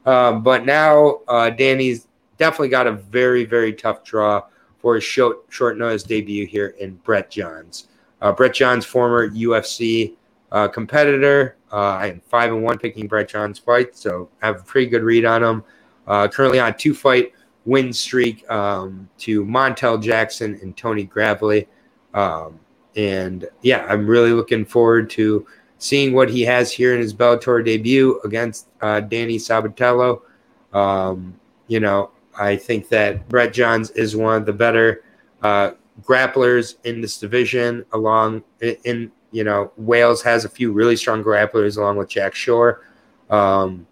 Um, 0.05 0.43
but 0.43 0.65
now 0.65 1.19
uh, 1.27 1.49
Danny's 1.49 2.07
definitely 2.37 2.69
got 2.69 2.87
a 2.87 2.93
very, 2.93 3.45
very 3.45 3.73
tough 3.73 4.03
draw 4.03 4.43
for 4.79 4.95
his 4.95 5.03
short, 5.03 5.45
short 5.49 5.77
notice 5.77 6.03
debut 6.03 6.45
here 6.45 6.75
in 6.79 6.95
Brett 6.95 7.29
Johns. 7.29 7.87
Uh, 8.21 8.31
Brett 8.31 8.53
Johns, 8.53 8.85
former 8.85 9.29
UFC 9.29 10.15
uh, 10.51 10.67
competitor. 10.67 11.57
Uh, 11.71 11.75
I 11.75 12.07
am 12.07 12.21
five 12.21 12.51
and 12.51 12.63
one 12.63 12.77
picking 12.77 13.07
Brett 13.07 13.29
Johns 13.29 13.59
fight, 13.59 13.95
so 13.95 14.29
I 14.41 14.47
have 14.47 14.61
a 14.61 14.63
pretty 14.63 14.87
good 14.87 15.03
read 15.03 15.25
on 15.25 15.43
him. 15.43 15.63
Uh, 16.07 16.27
currently 16.27 16.59
on 16.59 16.75
two 16.75 16.93
fight 16.93 17.33
win 17.65 17.93
streak 17.93 18.49
um, 18.49 19.07
to 19.19 19.45
Montel 19.45 20.01
Jackson 20.01 20.57
and 20.61 20.75
Tony 20.75 21.03
Gravely. 21.03 21.67
Um, 22.13 22.59
and 22.95 23.47
yeah, 23.61 23.85
I'm 23.87 24.07
really 24.07 24.31
looking 24.33 24.65
forward 24.65 25.09
to 25.11 25.45
seeing 25.77 26.13
what 26.13 26.29
he 26.29 26.41
has 26.41 26.71
here 26.71 26.93
in 26.93 26.99
his 26.99 27.13
Bellator 27.13 27.63
debut 27.63 28.19
against 28.23 28.67
uh, 28.81 29.01
Danny 29.01 29.37
Sabatello. 29.37 30.21
Um, 30.73 31.39
you 31.67 31.79
know, 31.79 32.11
I 32.37 32.55
think 32.55 32.89
that 32.89 33.27
Brett 33.29 33.53
Johns 33.53 33.91
is 33.91 34.15
one 34.15 34.35
of 34.35 34.45
the 34.45 34.53
better 34.53 35.03
uh, 35.43 35.71
grapplers 36.01 36.75
in 36.83 37.01
this 37.01 37.19
division. 37.19 37.85
Along 37.93 38.43
in 38.61 39.11
you 39.31 39.43
know 39.43 39.71
Wales 39.77 40.21
has 40.23 40.45
a 40.45 40.49
few 40.49 40.71
really 40.71 40.95
strong 40.95 41.23
grapplers 41.23 41.77
along 41.77 41.97
with 41.97 42.09
Jack 42.09 42.35
Shore. 42.35 42.85
Um, 43.29 43.85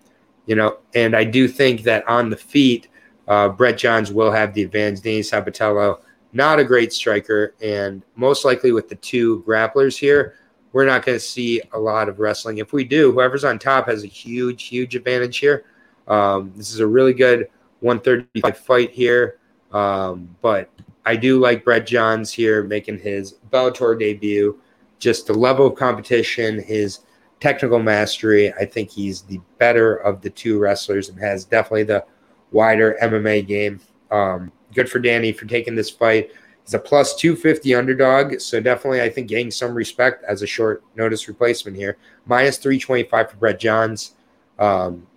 you 0.45 0.55
know, 0.55 0.77
and 0.95 1.15
I 1.15 1.23
do 1.23 1.47
think 1.47 1.83
that 1.83 2.07
on 2.07 2.29
the 2.29 2.37
feet, 2.37 2.87
uh, 3.27 3.49
Brett 3.49 3.77
Johns 3.77 4.11
will 4.11 4.31
have 4.31 4.53
the 4.53 4.63
advantage. 4.63 5.01
Danny 5.01 5.19
Sabatello, 5.19 5.99
not 6.33 6.59
a 6.59 6.63
great 6.63 6.93
striker, 6.93 7.53
and 7.61 8.01
most 8.15 8.45
likely 8.45 8.71
with 8.71 8.87
the 8.89 8.95
two 8.95 9.43
grapplers 9.45 9.97
here, 9.97 10.35
we're 10.71 10.85
not 10.85 11.05
going 11.05 11.17
to 11.17 11.23
see 11.23 11.61
a 11.73 11.79
lot 11.79 12.09
of 12.09 12.19
wrestling. 12.19 12.59
If 12.59 12.73
we 12.73 12.83
do, 12.83 13.11
whoever's 13.11 13.43
on 13.43 13.59
top 13.59 13.87
has 13.87 14.03
a 14.03 14.07
huge, 14.07 14.63
huge 14.63 14.95
advantage 14.95 15.37
here. 15.37 15.65
Um, 16.07 16.53
this 16.55 16.71
is 16.73 16.79
a 16.79 16.87
really 16.87 17.13
good 17.13 17.49
135 17.81 18.57
fight 18.57 18.91
here, 18.91 19.39
um, 19.71 20.35
but 20.41 20.69
I 21.05 21.15
do 21.15 21.39
like 21.39 21.63
Brett 21.63 21.87
Johns 21.87 22.31
here 22.31 22.63
making 22.63 22.99
his 22.99 23.35
Bellator 23.49 23.97
debut. 23.99 24.59
Just 24.99 25.27
the 25.27 25.33
level 25.33 25.67
of 25.67 25.75
competition, 25.75 26.61
his 26.61 26.99
technical 27.39 27.79
mastery. 27.79 28.53
I 28.53 28.65
think 28.65 28.89
he's 28.89 29.21
the 29.21 29.39
better 29.57 29.95
of 29.95 30.21
the 30.21 30.29
two 30.29 30.59
wrestlers 30.59 31.09
and 31.09 31.19
has 31.19 31.45
definitely 31.45 31.83
the 31.83 32.05
wider 32.51 32.97
MMA 33.01 33.45
game. 33.47 33.79
Um, 34.11 34.51
good 34.73 34.89
for 34.89 34.99
Danny 34.99 35.31
for 35.31 35.45
taking 35.45 35.75
this 35.75 35.89
fight. 35.89 36.31
He's 36.63 36.73
a 36.73 36.79
plus 36.79 37.15
250 37.15 37.75
underdog, 37.75 38.39
so 38.39 38.59
definitely 38.59 39.01
I 39.01 39.09
think 39.09 39.27
getting 39.27 39.51
some 39.51 39.73
respect 39.73 40.23
as 40.25 40.41
a 40.41 40.47
short 40.47 40.83
notice 40.95 41.27
replacement 41.27 41.77
here. 41.77 41.97
Minus 42.25 42.57
325 42.57 43.31
for 43.31 43.37
Brett 43.37 43.59
Johns. 43.59 44.15
Um, 44.59 45.07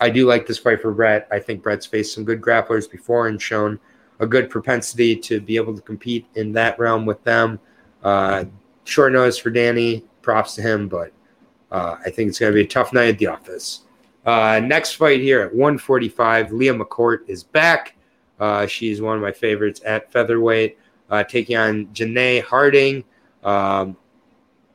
I 0.00 0.10
do 0.10 0.26
like 0.26 0.46
this 0.46 0.58
fight 0.58 0.82
for 0.82 0.92
Brett. 0.92 1.26
I 1.32 1.38
think 1.38 1.62
Brett's 1.62 1.86
faced 1.86 2.14
some 2.14 2.24
good 2.24 2.40
grapplers 2.40 2.90
before 2.90 3.28
and 3.28 3.40
shown 3.40 3.80
a 4.20 4.26
good 4.26 4.50
propensity 4.50 5.16
to 5.16 5.40
be 5.40 5.56
able 5.56 5.74
to 5.74 5.82
compete 5.82 6.26
in 6.34 6.52
that 6.52 6.78
realm 6.78 7.06
with 7.06 7.22
them. 7.24 7.58
Uh, 8.02 8.44
short 8.84 9.12
notice 9.12 9.38
for 9.38 9.50
Danny. 9.50 10.04
Props 10.22 10.54
to 10.54 10.62
him, 10.62 10.88
but 10.88 11.12
uh, 11.70 11.96
I 12.04 12.10
think 12.10 12.28
it's 12.28 12.38
going 12.38 12.52
to 12.52 12.54
be 12.54 12.62
a 12.62 12.66
tough 12.66 12.92
night 12.92 13.08
at 13.08 13.18
the 13.18 13.26
office. 13.26 13.82
Uh, 14.24 14.60
next 14.64 14.92
fight 14.92 15.20
here 15.20 15.42
at 15.42 15.52
145, 15.52 16.52
Leah 16.52 16.74
McCourt 16.74 17.28
is 17.28 17.42
back. 17.44 17.96
Uh, 18.40 18.66
she's 18.66 19.02
one 19.02 19.16
of 19.16 19.22
my 19.22 19.32
favorites 19.32 19.80
at 19.84 20.10
featherweight, 20.10 20.78
uh, 21.10 21.22
taking 21.24 21.56
on 21.56 21.86
Janay 21.88 22.42
Harding, 22.42 23.04
um, 23.42 23.96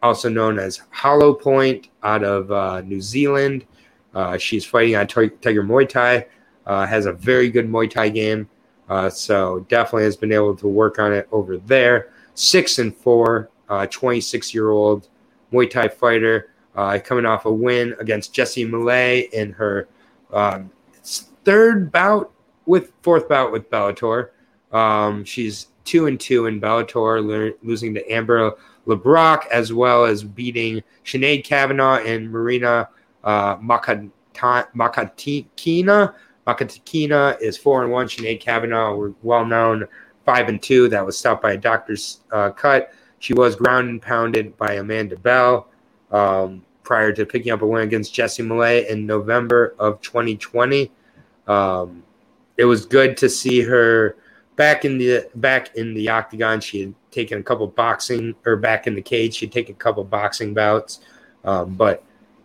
also 0.03 0.29
known 0.29 0.59
as 0.59 0.81
Hollow 0.91 1.33
Point 1.33 1.89
out 2.03 2.23
of 2.23 2.51
uh, 2.51 2.81
New 2.81 3.01
Zealand. 3.01 3.65
Uh, 4.13 4.37
she's 4.37 4.65
fighting 4.65 4.95
on 4.95 5.07
Tiger 5.07 5.63
Muay 5.63 5.87
Thai, 5.87 6.27
has 6.67 7.05
a 7.05 7.13
very 7.13 7.49
good 7.49 7.67
Muay 7.67 7.89
Thai 7.89 8.09
game. 8.09 8.47
so 9.09 9.65
definitely 9.69 10.03
has 10.03 10.15
been 10.15 10.31
able 10.31 10.55
to 10.55 10.67
work 10.67 10.99
on 10.99 11.11
it 11.11 11.27
over 11.31 11.57
there. 11.57 12.11
Six 12.35 12.79
and 12.79 12.95
four, 12.95 13.49
26 13.69 14.53
year 14.53 14.71
old 14.71 15.07
Muay 15.51 15.69
Thai 15.69 15.87
fighter 15.87 16.51
uh, 16.75 16.99
coming 17.03 17.25
off 17.25 17.45
a 17.45 17.51
win 17.51 17.95
against 17.99 18.33
Jessie 18.33 18.65
Millay 18.65 19.29
in 19.33 19.51
her 19.53 19.87
um, 20.31 20.71
third 21.03 21.91
bout 21.91 22.31
with 22.65 22.91
fourth 23.01 23.27
bout 23.27 23.51
with 23.51 23.69
Bellator. 23.69 24.29
Um, 24.71 25.25
she's 25.25 25.67
two 25.83 26.05
and 26.05 26.19
two 26.19 26.45
in 26.45 26.61
Bellator, 26.61 27.25
le- 27.25 27.67
losing 27.67 27.93
to 27.95 28.11
Amber 28.11 28.55
Leibrock 28.85 29.47
as 29.47 29.73
well 29.73 30.05
as 30.05 30.23
beating 30.23 30.83
Sinead 31.03 31.43
Kavanagh 31.43 32.03
and 32.05 32.31
Marina 32.31 32.89
uh, 33.23 33.57
Makatikina. 33.57 34.11
Makatikina 36.47 37.41
is 37.41 37.57
four 37.57 37.83
and 37.83 37.91
one. 37.91 38.07
Sinead 38.07 38.39
Kavanagh, 38.39 39.13
well 39.21 39.45
known, 39.45 39.87
five 40.25 40.49
and 40.49 40.61
two. 40.61 40.89
That 40.89 41.05
was 41.05 41.17
stopped 41.17 41.41
by 41.41 41.53
a 41.53 41.57
doctor's 41.57 42.21
uh, 42.31 42.51
cut. 42.51 42.93
She 43.19 43.33
was 43.33 43.55
ground 43.55 43.89
and 43.89 44.01
pounded 44.01 44.57
by 44.57 44.73
Amanda 44.73 45.17
Bell. 45.17 45.67
Um, 46.11 46.63
prior 46.89 47.13
to 47.13 47.23
picking 47.23 47.51
up 47.51 47.61
a 47.61 47.67
win 47.67 47.83
against 47.83 48.11
Jessie 48.15 48.41
Millay 48.41 48.89
in 48.89 49.05
November 49.05 49.75
of 49.77 50.01
2020. 50.01 50.91
Um, 51.45 52.01
it 52.57 52.65
was 52.65 52.83
good 52.87 53.15
to 53.17 53.29
see 53.29 53.61
her 53.61 54.15
back 54.55 54.85
in 54.85 54.97
the 54.97 55.29
back 55.35 55.75
in 55.75 55.93
the 55.93 56.09
octagon. 56.09 56.59
She 56.59 56.81
had 56.81 56.95
taken 57.11 57.39
a 57.39 57.43
couple 57.43 57.67
boxing 57.67 58.33
or 58.43 58.55
back 58.55 58.87
in 58.87 58.95
the 58.95 59.03
cage. 59.03 59.35
She'd 59.35 59.51
taken 59.51 59.75
a 59.75 59.77
couple 59.77 60.03
boxing 60.03 60.55
bouts, 60.55 61.01
um, 61.45 61.75
but 61.75 62.03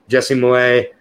Jessie 0.09 0.35
Millay, 0.35 0.93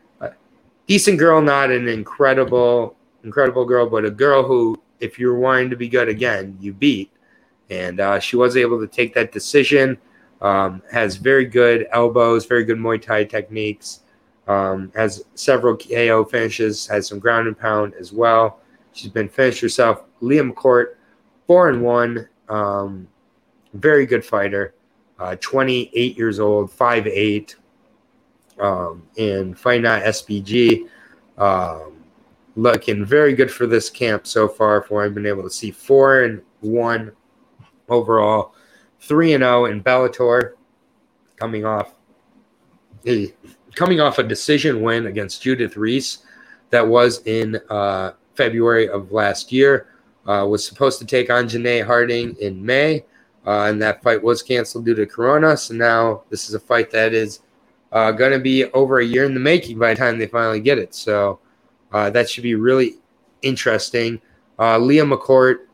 decent 0.88 1.20
girl, 1.20 1.42
not 1.42 1.70
an 1.70 1.90
incredible 1.90 2.96
incredible 3.26 3.66
girl, 3.66 3.90
but 3.90 4.06
a 4.06 4.10
girl 4.10 4.44
who, 4.44 4.82
if 5.02 5.20
you're 5.20 5.38
wanting 5.38 5.70
to 5.70 5.76
be 5.76 5.90
good 5.90 6.08
again, 6.08 6.58
you 6.62 6.72
beat. 6.72 7.12
And 7.74 8.00
uh, 8.00 8.20
she 8.20 8.36
was 8.36 8.56
able 8.56 8.80
to 8.80 8.88
take 8.88 9.14
that 9.16 9.32
decision. 9.32 9.98
Um, 10.42 10.82
has 10.92 11.16
very 11.16 11.46
good 11.46 11.88
elbows, 11.92 12.46
very 12.46 12.66
good 12.66 12.78
Muay 12.78 13.02
Thai 13.02 13.24
techniques. 13.24 14.02
Um, 14.48 14.92
has 14.96 15.24
several 15.36 15.78
KO 15.78 16.26
finishes. 16.26 16.86
Has 16.88 17.08
some 17.08 17.20
ground 17.20 17.48
and 17.48 17.58
pound 17.58 17.94
as 18.00 18.12
well. 18.12 18.60
She's 18.92 19.10
been 19.10 19.30
finished 19.30 19.62
herself. 19.62 20.04
Leah 20.22 20.44
McCourt, 20.44 20.96
four 21.48 21.70
and 21.70 21.82
one. 21.82 22.28
Um, 22.50 23.08
very 23.74 24.06
good 24.06 24.24
fighter. 24.24 24.76
Uh, 25.18 25.36
28 25.40 26.18
years 26.18 26.40
old, 26.40 26.70
5'8", 26.72 27.56
um, 28.60 29.04
and 29.18 29.58
fighting 29.58 29.86
at 29.86 30.04
SBG. 30.04 30.90
Um, 31.38 32.04
looking 32.56 33.06
very 33.06 33.34
good 33.34 33.50
for 33.50 33.66
this 33.66 33.90
camp 33.90 34.28
so 34.28 34.48
far. 34.48 34.84
For 34.84 35.04
I've 35.04 35.14
been 35.14 35.26
able 35.26 35.44
to 35.44 35.50
see 35.50 35.72
four 35.72 36.24
and 36.24 36.42
one 36.60 37.14
overall. 37.90 38.54
3 39.00 39.34
and 39.34 39.44
0 39.44 39.66
in 39.66 39.84
Bellator, 39.84 40.54
coming 41.36 41.66
off 41.66 41.94
a 43.06 43.34
coming 43.76 44.00
off 44.00 44.20
a 44.20 44.24
decision 44.24 44.82
win 44.82 45.08
against 45.08 45.42
Judith 45.42 45.76
Ruis 45.76 46.20
that 46.70 46.88
was 46.88 47.22
in 47.26 47.60
uh, 47.70 48.12
February 48.36 48.88
of 48.88 49.12
last 49.12 49.52
year. 49.52 49.88
Uh, 50.26 50.46
was 50.48 50.66
supposed 50.66 51.00
to 51.00 51.06
take 51.06 51.30
on 51.30 51.50
Janay 51.50 51.86
Harding 51.86 52.34
in 52.40 52.66
May, 52.66 53.04
uh, 53.46 53.64
and 53.64 53.82
that 53.82 54.02
fight 54.02 54.24
was 54.24 54.42
canceled 54.42 54.86
due 54.86 54.96
to 54.96 55.06
Corona. 55.06 55.58
So 55.58 55.74
now 55.74 56.24
this 56.30 56.48
is 56.48 56.56
a 56.56 56.60
fight 56.60 56.90
that 56.92 57.14
is 57.14 57.42
uh, 57.92 58.12
going 58.12 58.32
to 58.32 58.40
be 58.40 58.66
over 58.72 59.00
a 59.00 59.06
year 59.06 59.26
in 59.26 59.34
the 59.34 59.40
making 59.42 59.78
by 59.78 59.94
the 59.94 60.00
time 60.00 60.18
they 60.18 60.28
finally 60.28 60.62
get 60.62 60.78
it. 60.78 60.96
So 60.96 61.40
uh, 61.92 62.10
that 62.12 62.30
should 62.30 62.44
be 62.44 62.56
really 62.56 62.96
interesting. 63.42 64.22
Uh, 64.58 64.78
Leah 64.78 65.04
McCourt 65.04 65.68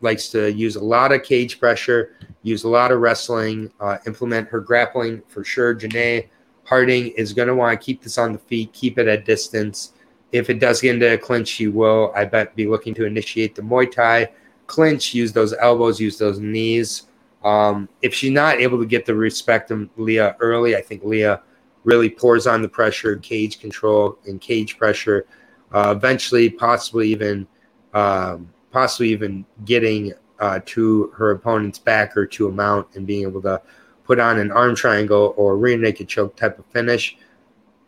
likes 0.00 0.28
to 0.30 0.52
use 0.52 0.76
a 0.76 0.84
lot 0.84 1.12
of 1.12 1.22
cage 1.22 1.60
pressure, 1.60 2.14
use 2.42 2.64
a 2.64 2.68
lot 2.68 2.92
of 2.92 3.00
wrestling, 3.00 3.70
uh, 3.80 3.98
implement 4.06 4.48
her 4.48 4.60
grappling 4.60 5.22
for 5.28 5.44
sure. 5.44 5.74
Janay 5.74 6.28
Harding 6.64 7.08
is 7.08 7.32
going 7.32 7.48
to 7.48 7.54
want 7.54 7.78
to 7.78 7.84
keep 7.84 8.02
this 8.02 8.16
on 8.16 8.32
the 8.32 8.38
feet, 8.38 8.72
keep 8.72 8.98
it 8.98 9.08
at 9.08 9.24
distance. 9.24 9.92
If 10.32 10.48
it 10.48 10.60
does 10.60 10.80
get 10.80 10.94
into 10.94 11.12
a 11.12 11.18
clinch, 11.18 11.48
she 11.48 11.66
will, 11.66 12.12
I 12.14 12.24
bet, 12.24 12.54
be 12.54 12.66
looking 12.66 12.94
to 12.94 13.04
initiate 13.04 13.54
the 13.54 13.62
Muay 13.62 13.90
Thai 13.90 14.30
clinch, 14.68 15.12
use 15.12 15.32
those 15.32 15.52
elbows, 15.54 16.00
use 16.00 16.16
those 16.16 16.38
knees. 16.38 17.08
Um, 17.42 17.88
if 18.02 18.14
she's 18.14 18.30
not 18.30 18.60
able 18.60 18.78
to 18.78 18.86
get 18.86 19.04
the 19.04 19.14
respect 19.14 19.72
of 19.72 19.88
Leah 19.96 20.36
early, 20.38 20.76
I 20.76 20.80
think 20.80 21.02
Leah 21.02 21.42
really 21.82 22.08
pours 22.08 22.46
on 22.46 22.62
the 22.62 22.68
pressure, 22.68 23.16
cage 23.16 23.58
control, 23.58 24.18
and 24.26 24.40
cage 24.40 24.78
pressure. 24.78 25.26
Uh, 25.72 25.94
eventually, 25.96 26.48
possibly 26.48 27.08
even 27.08 27.48
um, 27.94 28.48
possibly 28.70 29.08
even 29.10 29.44
getting 29.64 30.12
uh, 30.38 30.60
to 30.64 31.08
her 31.16 31.32
opponent's 31.32 31.78
back 31.78 32.16
or 32.16 32.26
to 32.26 32.48
a 32.48 32.52
mount 32.52 32.86
and 32.94 33.06
being 33.06 33.22
able 33.22 33.42
to 33.42 33.60
put 34.04 34.18
on 34.18 34.38
an 34.38 34.50
arm 34.50 34.74
triangle 34.74 35.34
or 35.36 35.56
rear 35.56 35.78
naked 35.78 36.08
choke 36.08 36.34
type 36.36 36.58
of 36.58 36.66
finish. 36.66 37.16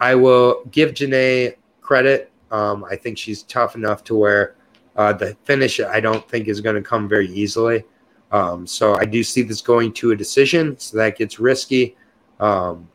I 0.01 0.14
will 0.14 0.62
give 0.70 0.93
Janay 0.93 1.57
credit. 1.80 2.30
Um, 2.51 2.85
I 2.85 2.97
think 2.97 3.16
she's 3.16 3.43
tough 3.45 3.74
enough 3.74 4.05
to 4.05 4.14
where 4.14 4.57
uh, 4.97 5.12
the 5.12 5.37
finish 5.45 5.80
I 5.80 6.01
don't 6.01 6.28
think 6.28 6.49
is 6.49 6.61
going 6.61 6.76
to 6.76 6.83
come 6.83 7.09
very 7.09 7.28
easily. 7.28 7.85
Um, 8.30 8.66
so 8.66 8.95
I 8.97 9.05
do 9.05 9.22
see 9.22 9.43
this 9.43 9.61
going 9.61 9.93
to 9.95 10.12
a 10.12 10.16
decision, 10.16 10.78
so 10.78 10.97
that 10.97 11.16
gets 11.18 11.39
risky. 11.39 11.97
Um, 12.41 12.89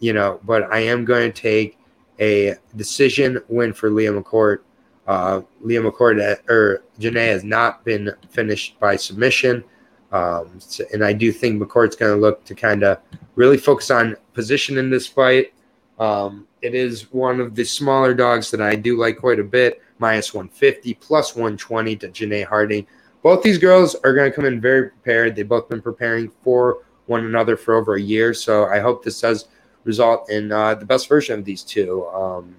you 0.00 0.12
know, 0.12 0.40
but 0.44 0.72
I 0.72 0.80
am 0.80 1.04
going 1.04 1.30
to 1.30 1.40
take 1.40 1.78
a 2.18 2.56
decision 2.76 3.40
win 3.48 3.72
for 3.72 3.90
Leah 3.90 4.12
McCourt 4.12 4.60
uh, 5.06 5.40
Leah 5.60 5.82
McCourt 5.82 6.20
uh, 6.20 6.52
or 6.52 6.82
Janay 6.98 7.28
has 7.28 7.44
not 7.44 7.84
been 7.84 8.10
finished 8.30 8.78
by 8.78 8.96
submission. 8.96 9.64
Um, 10.12 10.50
so, 10.58 10.84
and 10.92 11.04
I 11.04 11.12
do 11.12 11.32
think 11.32 11.60
McCourt's 11.60 11.96
going 11.96 12.14
to 12.14 12.20
look 12.20 12.44
to 12.44 12.54
kind 12.54 12.82
of 12.82 12.98
really 13.36 13.56
focus 13.56 13.90
on 13.90 14.16
position 14.34 14.78
in 14.78 14.90
this 14.90 15.06
fight. 15.06 15.52
Um, 15.98 16.46
it 16.62 16.74
is 16.74 17.12
one 17.12 17.40
of 17.40 17.54
the 17.54 17.64
smaller 17.64 18.14
dogs 18.14 18.50
that 18.50 18.60
I 18.60 18.74
do 18.74 18.98
like 18.98 19.18
quite 19.18 19.38
a 19.38 19.44
bit, 19.44 19.82
minus 19.98 20.34
150, 20.34 20.94
plus 20.94 21.34
120 21.34 21.96
to 21.96 22.08
Janay 22.08 22.44
Harding. 22.44 22.86
Both 23.22 23.42
these 23.42 23.58
girls 23.58 23.94
are 23.96 24.14
going 24.14 24.30
to 24.30 24.34
come 24.34 24.46
in 24.46 24.60
very 24.60 24.88
prepared. 24.88 25.36
They've 25.36 25.48
both 25.48 25.68
been 25.68 25.82
preparing 25.82 26.30
for 26.42 26.78
one 27.06 27.24
another 27.26 27.56
for 27.56 27.74
over 27.74 27.96
a 27.96 28.00
year. 28.00 28.32
So 28.32 28.66
I 28.66 28.80
hope 28.80 29.04
this 29.04 29.20
does 29.20 29.48
result 29.84 30.30
in 30.30 30.52
uh, 30.52 30.74
the 30.74 30.86
best 30.86 31.08
version 31.08 31.38
of 31.38 31.44
these 31.44 31.62
two. 31.62 32.06
Um, 32.08 32.56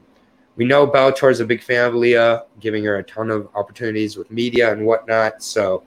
we 0.56 0.66
know 0.66 0.86
Bellator 0.88 1.32
is 1.32 1.40
a 1.40 1.46
big 1.46 1.64
fan 1.64 1.88
of 1.88 1.96
Leah, 1.96 2.44
giving 2.60 2.84
her 2.84 2.98
a 2.98 3.04
ton 3.04 3.32
of 3.32 3.48
opportunities 3.56 4.18
with 4.18 4.30
media 4.32 4.72
and 4.72 4.86
whatnot. 4.86 5.42
So 5.44 5.84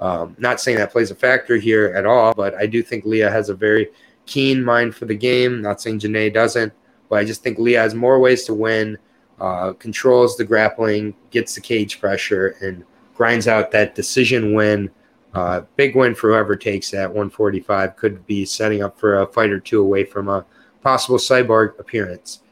Um, 0.00 0.34
not 0.38 0.60
saying 0.60 0.78
that 0.78 0.90
plays 0.90 1.12
a 1.12 1.14
factor 1.14 1.56
here 1.56 1.94
at 1.96 2.04
all, 2.04 2.34
but 2.34 2.54
I 2.54 2.66
do 2.66 2.82
think 2.82 3.04
Leah 3.04 3.30
has 3.30 3.48
a 3.48 3.54
very 3.54 3.90
keen 4.26 4.64
mind 4.64 4.94
for 4.94 5.04
the 5.06 5.14
game. 5.14 5.62
Not 5.62 5.80
saying 5.80 6.00
Janay 6.00 6.34
doesn't, 6.34 6.72
but 7.08 7.20
I 7.20 7.24
just 7.24 7.42
think 7.42 7.58
Leah 7.58 7.80
has 7.80 7.94
more 7.94 8.18
ways 8.18 8.44
to 8.46 8.54
win, 8.54 8.98
uh, 9.40 9.72
controls 9.74 10.36
the 10.36 10.44
grappling, 10.44 11.14
gets 11.30 11.54
the 11.54 11.60
cage 11.60 12.00
pressure, 12.00 12.56
and 12.60 12.84
grinds 13.14 13.46
out 13.46 13.70
that 13.70 13.94
decision 13.94 14.52
win. 14.52 14.90
Uh, 15.32 15.62
big 15.76 15.94
win 15.94 16.14
for 16.14 16.30
whoever 16.30 16.56
takes 16.56 16.90
that 16.90 17.08
145 17.08 17.96
could 17.96 18.26
be 18.26 18.44
setting 18.44 18.82
up 18.82 18.98
for 18.98 19.20
a 19.20 19.26
fight 19.26 19.50
or 19.50 19.60
two 19.60 19.80
away 19.80 20.04
from 20.04 20.28
a 20.28 20.44
possible 20.82 21.18
cyborg 21.18 21.78
appearance. 21.78 22.42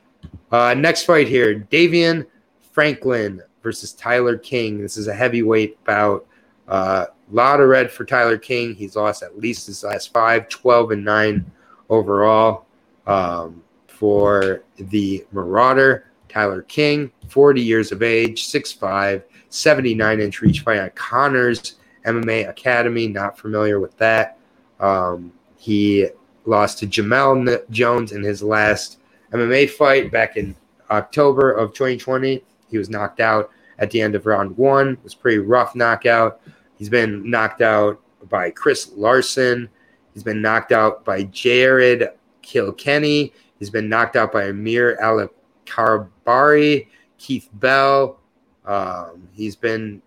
Uh, 0.52 0.74
next 0.74 1.04
fight 1.04 1.26
here 1.26 1.66
Davion 1.70 2.26
Franklin 2.72 3.42
versus 3.62 3.92
Tyler 3.92 4.36
King. 4.36 4.80
This 4.80 4.98
is 4.98 5.08
a 5.08 5.14
heavyweight 5.14 5.82
bout. 5.84 6.26
A 6.68 6.72
uh, 6.72 7.06
lot 7.30 7.60
of 7.60 7.68
red 7.68 7.90
for 7.90 8.04
Tyler 8.04 8.36
King. 8.38 8.74
He's 8.74 8.94
lost 8.94 9.22
at 9.22 9.38
least 9.38 9.66
his 9.66 9.82
last 9.82 10.12
five, 10.12 10.48
12 10.48 10.92
and 10.92 11.04
9 11.04 11.50
overall. 11.88 12.66
Um, 13.06 13.62
for 13.86 14.64
the 14.76 15.24
Marauder, 15.30 16.10
Tyler 16.28 16.62
King, 16.62 17.12
40 17.28 17.60
years 17.60 17.92
of 17.92 18.02
age, 18.02 18.46
6'5, 18.48 19.22
79 19.48 20.20
inch 20.20 20.40
reach 20.40 20.60
fight 20.60 20.78
at 20.78 20.96
Connors 20.96 21.76
MMA 22.04 22.48
Academy. 22.48 23.06
Not 23.06 23.38
familiar 23.38 23.78
with 23.78 23.96
that. 23.98 24.38
Um, 24.80 25.32
he 25.56 26.08
lost 26.46 26.78
to 26.80 26.86
Jamel 26.86 27.70
Jones 27.70 28.10
in 28.10 28.22
his 28.24 28.42
last 28.42 28.98
MMA 29.32 29.70
fight 29.70 30.10
back 30.10 30.36
in 30.36 30.54
October 30.90 31.52
of 31.52 31.72
2020. 31.72 32.42
He 32.70 32.78
was 32.78 32.90
knocked 32.90 33.20
out 33.20 33.50
at 33.78 33.90
the 33.90 34.00
end 34.00 34.14
of 34.14 34.26
round 34.26 34.56
one. 34.56 34.90
It 34.90 35.04
was 35.04 35.14
pretty 35.14 35.38
rough 35.38 35.74
knockout. 35.74 36.40
He's 36.76 36.88
been 36.88 37.28
knocked 37.28 37.62
out 37.62 38.00
by 38.28 38.50
Chris 38.50 38.92
Larson. 38.94 39.68
He's 40.14 40.22
been 40.22 40.42
knocked 40.42 40.72
out 40.72 41.04
by 41.04 41.24
Jared 41.24 42.08
Kilkenny. 42.42 43.32
He's 43.58 43.70
been 43.70 43.88
knocked 43.88 44.16
out 44.16 44.32
by 44.32 44.44
Amir 44.44 44.98
Alakarbari, 45.00 46.88
Keith 47.18 47.48
Bell. 47.54 48.18
Um, 48.64 49.28
he's 49.32 49.56
been 49.56 50.02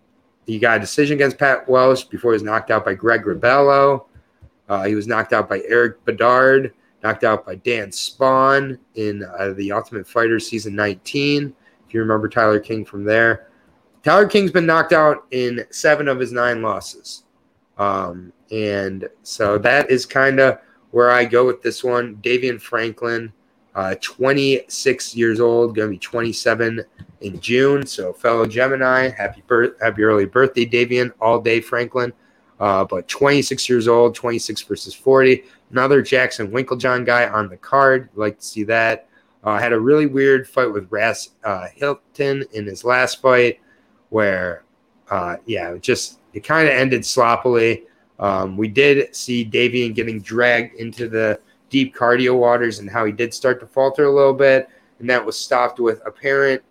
he 0.46 0.58
got 0.58 0.76
a 0.76 0.80
decision 0.80 1.16
against 1.16 1.38
Pat 1.38 1.68
Welsh 1.68 2.04
before 2.04 2.32
he 2.32 2.36
was 2.36 2.42
knocked 2.42 2.70
out 2.70 2.84
by 2.84 2.94
Greg 2.94 3.24
Rebello. 3.24 4.06
Uh, 4.68 4.84
he 4.84 4.94
was 4.94 5.06
knocked 5.06 5.32
out 5.32 5.48
by 5.48 5.60
Eric 5.66 6.04
Bedard, 6.04 6.72
knocked 7.02 7.24
out 7.24 7.46
by 7.46 7.56
Dan 7.56 7.90
Spohn 7.90 8.78
in 8.94 9.24
uh, 9.38 9.52
the 9.54 9.72
Ultimate 9.72 10.08
Fighter 10.08 10.40
season 10.40 10.74
19. 10.74 11.54
If 11.86 11.94
you 11.94 12.00
remember 12.00 12.28
Tyler 12.28 12.58
King 12.58 12.84
from 12.84 13.04
there, 13.04 13.48
Tyler 14.02 14.26
King's 14.26 14.52
been 14.52 14.66
knocked 14.66 14.92
out 14.92 15.26
in 15.30 15.64
seven 15.70 16.08
of 16.08 16.18
his 16.18 16.32
nine 16.32 16.62
losses. 16.62 17.24
Um, 17.78 18.32
and 18.50 19.08
so 19.22 19.58
that 19.58 19.90
is 19.90 20.06
kind 20.06 20.40
of 20.40 20.58
where 20.90 21.10
I 21.10 21.24
go 21.24 21.44
with 21.44 21.62
this 21.62 21.84
one. 21.84 22.16
Davion 22.16 22.60
Franklin, 22.60 23.32
uh, 23.74 23.96
26 24.00 25.16
years 25.16 25.40
old, 25.40 25.74
going 25.74 25.88
to 25.88 25.92
be 25.92 25.98
27 25.98 26.84
in 27.20 27.40
June. 27.40 27.84
So, 27.86 28.12
fellow 28.12 28.46
Gemini, 28.46 29.08
happy 29.10 29.42
happy 29.80 30.02
early 30.02 30.26
birthday, 30.26 30.66
Davion, 30.66 31.12
all 31.20 31.40
day 31.40 31.60
Franklin. 31.60 32.12
Uh, 32.58 32.84
but 32.84 33.06
26 33.08 33.68
years 33.68 33.88
old, 33.88 34.14
26 34.14 34.62
versus 34.62 34.94
40. 34.94 35.44
Another 35.70 36.00
Jackson 36.00 36.50
Winkeljohn 36.50 37.04
guy 37.04 37.28
on 37.28 37.48
the 37.48 37.56
card. 37.56 38.08
Like 38.14 38.38
to 38.38 38.44
see 38.44 38.64
that. 38.64 39.08
Uh, 39.44 39.58
had 39.58 39.72
a 39.72 39.78
really 39.78 40.06
weird 40.06 40.48
fight 40.48 40.72
with 40.72 40.90
Ras 40.90 41.30
uh, 41.44 41.68
Hylton 41.74 42.44
in 42.52 42.66
his 42.66 42.82
last 42.82 43.22
fight, 43.22 43.60
where, 44.08 44.64
uh, 45.10 45.36
yeah, 45.46 45.70
it 45.70 45.82
just 45.82 46.18
it 46.32 46.40
kind 46.40 46.66
of 46.66 46.74
ended 46.74 47.06
sloppily. 47.06 47.84
Um, 48.18 48.56
we 48.56 48.66
did 48.66 49.14
see 49.14 49.44
Davion 49.44 49.94
getting 49.94 50.20
dragged 50.20 50.74
into 50.80 51.08
the 51.08 51.38
deep 51.70 51.94
cardio 51.94 52.36
waters 52.36 52.78
and 52.80 52.90
how 52.90 53.04
he 53.04 53.12
did 53.12 53.32
start 53.32 53.60
to 53.60 53.66
falter 53.66 54.06
a 54.06 54.12
little 54.12 54.34
bit, 54.34 54.68
and 54.98 55.08
that 55.08 55.24
was 55.24 55.36
stopped 55.36 55.78
with 55.78 56.00
apparent 56.04 56.62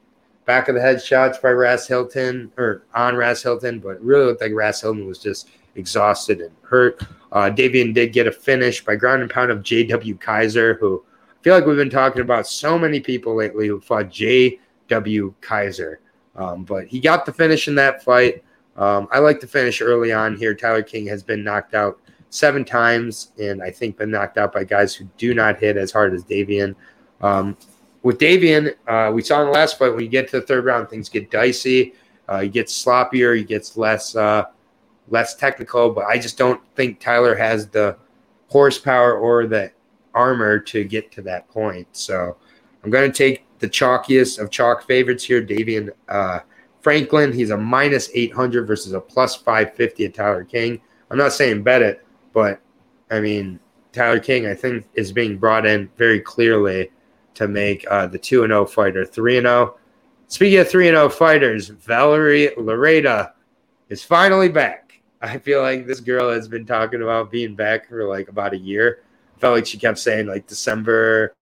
back 0.45 0.67
of 0.67 0.75
the 0.75 0.81
head 0.81 1.01
shots 1.01 1.37
by 1.37 1.51
Ras 1.51 1.87
Hylton 1.87 2.51
or 2.57 2.83
on 2.93 3.15
Ras 3.15 3.41
Hylton, 3.41 3.79
but 3.79 4.01
really 4.03 4.25
looked 4.25 4.41
like 4.41 4.53
Ras 4.53 4.81
Hylton 4.81 5.07
was 5.07 5.19
just 5.19 5.49
exhausted 5.75 6.41
and 6.41 6.55
hurt. 6.61 7.01
Uh, 7.31 7.49
Davion 7.49 7.93
did 7.93 8.13
get 8.13 8.27
a 8.27 8.31
finish 8.31 8.83
by 8.83 8.95
ground 8.95 9.21
and 9.21 9.29
pound 9.29 9.51
of 9.51 9.63
J.W. 9.63 10.15
Kaiser, 10.17 10.75
who 10.75 11.03
I 11.39 11.43
feel 11.43 11.53
like 11.53 11.65
we've 11.65 11.75
been 11.75 11.89
talking 11.89 12.21
about 12.21 12.47
so 12.47 12.79
many 12.79 12.99
people 12.99 13.35
lately 13.35 13.67
who 13.67 13.79
fought 13.79 14.09
J.W. 14.09 15.33
Kaiser. 15.41 15.99
Um, 16.35 16.63
but 16.63 16.87
he 16.87 16.99
got 16.99 17.25
the 17.25 17.33
finish 17.33 17.67
in 17.67 17.75
that 17.75 18.03
fight. 18.03 18.43
Um, 18.77 19.07
I 19.11 19.19
like 19.19 19.39
to 19.41 19.47
finish 19.47 19.81
early 19.81 20.11
on 20.11 20.35
here. 20.35 20.53
Tyler 20.53 20.83
King 20.83 21.07
has 21.07 21.23
been 21.23 21.43
knocked 21.43 21.73
out 21.73 21.99
seven 22.29 22.65
times, 22.65 23.31
and 23.39 23.63
I 23.63 23.71
think 23.71 23.97
been 23.97 24.11
knocked 24.11 24.37
out 24.37 24.53
by 24.53 24.63
guys 24.63 24.93
who 24.93 25.05
do 25.17 25.33
not 25.33 25.59
hit 25.59 25.77
as 25.77 25.91
hard 25.91 26.13
as 26.13 26.23
Davion. 26.23 26.75
Um, 27.21 27.57
with 28.03 28.19
Davion, 28.19 28.75
uh, 28.87 29.11
we 29.11 29.21
saw 29.21 29.41
in 29.41 29.47
the 29.47 29.53
last 29.53 29.79
fight 29.79 29.93
when 29.93 30.01
you 30.01 30.09
get 30.09 30.29
to 30.29 30.39
the 30.39 30.45
third 30.45 30.65
round, 30.65 30.89
things 30.89 31.09
get 31.09 31.31
dicey. 31.31 31.93
Uh, 32.27 32.41
he 32.41 32.49
gets 32.49 32.83
sloppier, 32.83 33.37
he 33.37 33.43
gets 33.43 33.77
less 33.77 34.15
uh, 34.15 34.45
less 35.09 35.35
technical. 35.35 35.91
But 35.91 36.05
I 36.05 36.17
just 36.17 36.37
don't 36.37 36.61
think 36.75 36.99
Tyler 36.99 37.35
has 37.35 37.67
the 37.67 37.97
horsepower 38.47 39.17
or 39.17 39.47
the 39.47 39.71
armor 40.13 40.59
to 40.59 40.83
get 40.83 41.11
to 41.11 41.21
that 41.23 41.47
point. 41.49 41.87
So 41.91 42.37
I'm 42.83 42.89
going 42.89 43.11
to 43.11 43.17
take 43.17 43.45
the 43.59 43.69
chalkiest 43.69 44.39
of 44.39 44.49
chalk 44.49 44.87
favorites 44.87 45.23
here, 45.23 45.41
Davion 45.41 45.89
uh, 46.07 46.39
Franklin. 46.81 47.33
He's 47.33 47.49
a 47.49 47.57
minus 47.57 48.09
800 48.13 48.67
versus 48.67 48.93
a 48.93 49.01
plus 49.01 49.35
550 49.35 50.05
at 50.05 50.13
Tyler 50.13 50.43
King. 50.43 50.81
I'm 51.09 51.17
not 51.17 51.33
saying 51.33 51.63
bet 51.63 51.81
it, 51.81 52.05
but 52.33 52.61
I 53.11 53.19
mean, 53.19 53.59
Tyler 53.91 54.19
King, 54.19 54.45
I 54.47 54.53
think, 54.53 54.85
is 54.93 55.11
being 55.11 55.37
brought 55.37 55.65
in 55.65 55.89
very 55.97 56.19
clearly 56.19 56.91
to 57.35 57.47
make 57.47 57.85
uh, 57.89 58.07
the 58.07 58.19
2 58.19 58.41
0 58.41 58.65
fighter 58.65 59.05
3 59.05 59.41
0. 59.41 59.75
Speaking 60.27 60.59
of 60.59 60.69
3 60.69 60.87
0 60.87 61.09
fighters, 61.09 61.69
Valerie 61.69 62.49
Loureda 62.57 63.31
is 63.89 64.03
finally 64.03 64.49
back. 64.49 64.84
I 65.25 65.37
feel 65.39 65.61
like 65.61 65.87
this 65.87 65.99
girl 65.99 66.31
has 66.31 66.47
been 66.47 66.65
talking 66.65 67.01
about 67.01 67.31
being 67.31 67.55
back 67.55 67.89
for 67.89 68.07
like 68.07 68.29
about 68.29 68.53
a 68.53 68.57
year. 68.57 68.99
I 69.35 69.39
felt 69.39 69.55
like 69.55 69.65
she 69.65 69.77
kept 69.77 69.99
saying 69.99 70.27
like 70.27 70.47
December, 70.47 71.35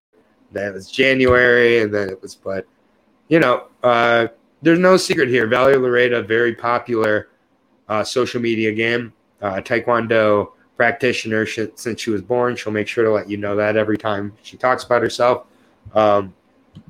then 0.52 0.70
it 0.70 0.74
was 0.74 0.90
January, 0.90 1.82
and 1.82 1.94
then 1.94 2.10
it 2.10 2.22
was, 2.22 2.36
but 2.36 2.66
you 3.28 3.40
know, 3.40 3.68
uh, 3.84 4.28
there's 4.62 4.80
no 4.80 4.98
secret 4.98 5.30
here. 5.30 5.48
Valerie 5.48 5.76
Loureda, 5.76 6.26
very 6.26 6.56
popular 6.56 7.30
uh, 7.90 8.04
social 8.04 8.42
media 8.42 8.72
game, 8.72 9.14
uh, 9.42 9.56
Taekwondo 9.56 10.52
practitioner 10.78 11.46
since 11.46 12.02
she 12.02 12.10
was 12.10 12.22
born. 12.22 12.56
She'll 12.56 12.74
make 12.74 12.88
sure 12.88 13.04
to 13.04 13.12
let 13.12 13.30
you 13.30 13.38
know 13.38 13.56
that 13.56 13.76
every 13.78 13.98
time 13.98 14.34
she 14.42 14.58
talks 14.58 14.84
about 14.84 15.02
herself. 15.02 15.46
Um, 15.94 16.34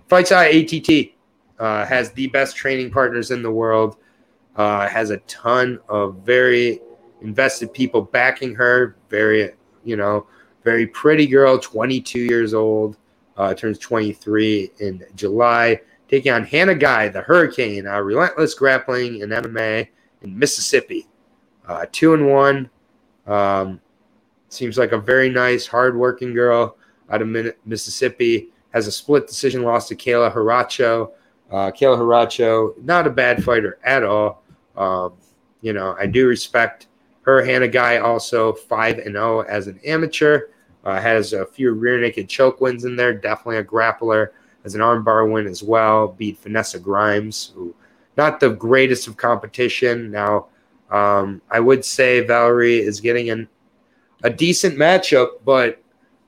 Fights 0.07 0.31
Eye 0.31 0.45
ATT 0.45 1.11
uh, 1.59 1.85
has 1.85 2.11
the 2.11 2.27
best 2.27 2.55
training 2.55 2.91
partners 2.91 3.31
in 3.31 3.41
the 3.41 3.51
world. 3.51 3.97
Uh, 4.55 4.87
has 4.87 5.09
a 5.09 5.17
ton 5.19 5.79
of 5.89 6.17
very 6.17 6.79
invested 7.21 7.73
people 7.73 8.01
backing 8.01 8.53
her. 8.53 8.95
Very, 9.09 9.51
you 9.83 9.95
know, 9.95 10.27
very 10.63 10.85
pretty 10.87 11.25
girl, 11.27 11.57
22 11.57 12.19
years 12.19 12.53
old, 12.53 12.97
uh, 13.37 13.53
turns 13.53 13.79
23 13.79 14.71
in 14.79 15.03
July, 15.15 15.81
taking 16.07 16.31
on 16.31 16.43
Hannah 16.43 16.75
Guy, 16.75 17.09
the 17.09 17.21
Hurricane, 17.21 17.87
uh, 17.87 17.99
relentless 17.99 18.53
grappling 18.53 19.19
in 19.19 19.29
MMA 19.29 19.87
in 20.21 20.37
Mississippi. 20.37 21.07
Uh, 21.67 21.85
two 21.91 22.13
and 22.13 22.27
one. 22.27 22.69
Um, 23.25 23.79
seems 24.49 24.77
like 24.77 24.91
a 24.91 24.97
very 24.97 25.29
nice, 25.29 25.65
hardworking 25.65 26.33
girl 26.33 26.77
out 27.09 27.21
of 27.21 27.55
Mississippi 27.65 28.49
has 28.73 28.87
a 28.87 28.91
split 28.91 29.27
decision 29.27 29.63
loss 29.63 29.87
to 29.87 29.95
Kayla 29.95 30.33
Hracho. 30.33 31.11
Uh, 31.51 31.71
Kayla 31.71 31.99
Hracho, 31.99 32.73
not 32.83 33.05
a 33.05 33.09
bad 33.09 33.43
fighter 33.43 33.77
at 33.83 34.03
all. 34.03 34.42
Um, 34.75 35.13
you 35.61 35.73
know, 35.73 35.95
I 35.99 36.05
do 36.05 36.27
respect 36.27 36.87
her. 37.23 37.43
Hannah 37.43 37.67
Guy 37.67 37.97
also 37.97 38.53
5 38.53 38.99
and 38.99 39.15
0 39.15 39.41
as 39.41 39.67
an 39.67 39.79
amateur. 39.85 40.47
Uh, 40.83 40.99
has 40.99 41.31
a 41.31 41.45
few 41.45 41.71
rear 41.71 41.99
naked 41.99 42.27
choke 42.27 42.59
wins 42.59 42.83
in 42.83 42.95
there. 42.95 43.13
Definitely 43.13 43.57
a 43.57 43.63
grappler. 43.63 44.29
Has 44.63 44.75
an 44.75 44.81
armbar 44.81 45.31
win 45.31 45.47
as 45.47 45.63
well. 45.63 46.09
Beat 46.09 46.39
Vanessa 46.39 46.79
Grimes, 46.79 47.51
who 47.55 47.73
not 48.17 48.39
the 48.39 48.49
greatest 48.49 49.07
of 49.07 49.17
competition. 49.17 50.11
Now, 50.11 50.47
um, 50.89 51.41
I 51.49 51.59
would 51.59 51.83
say 51.83 52.21
Valerie 52.21 52.79
is 52.79 53.01
getting 53.01 53.29
an, 53.29 53.47
a 54.23 54.29
decent 54.29 54.77
matchup, 54.77 55.39
but 55.43 55.81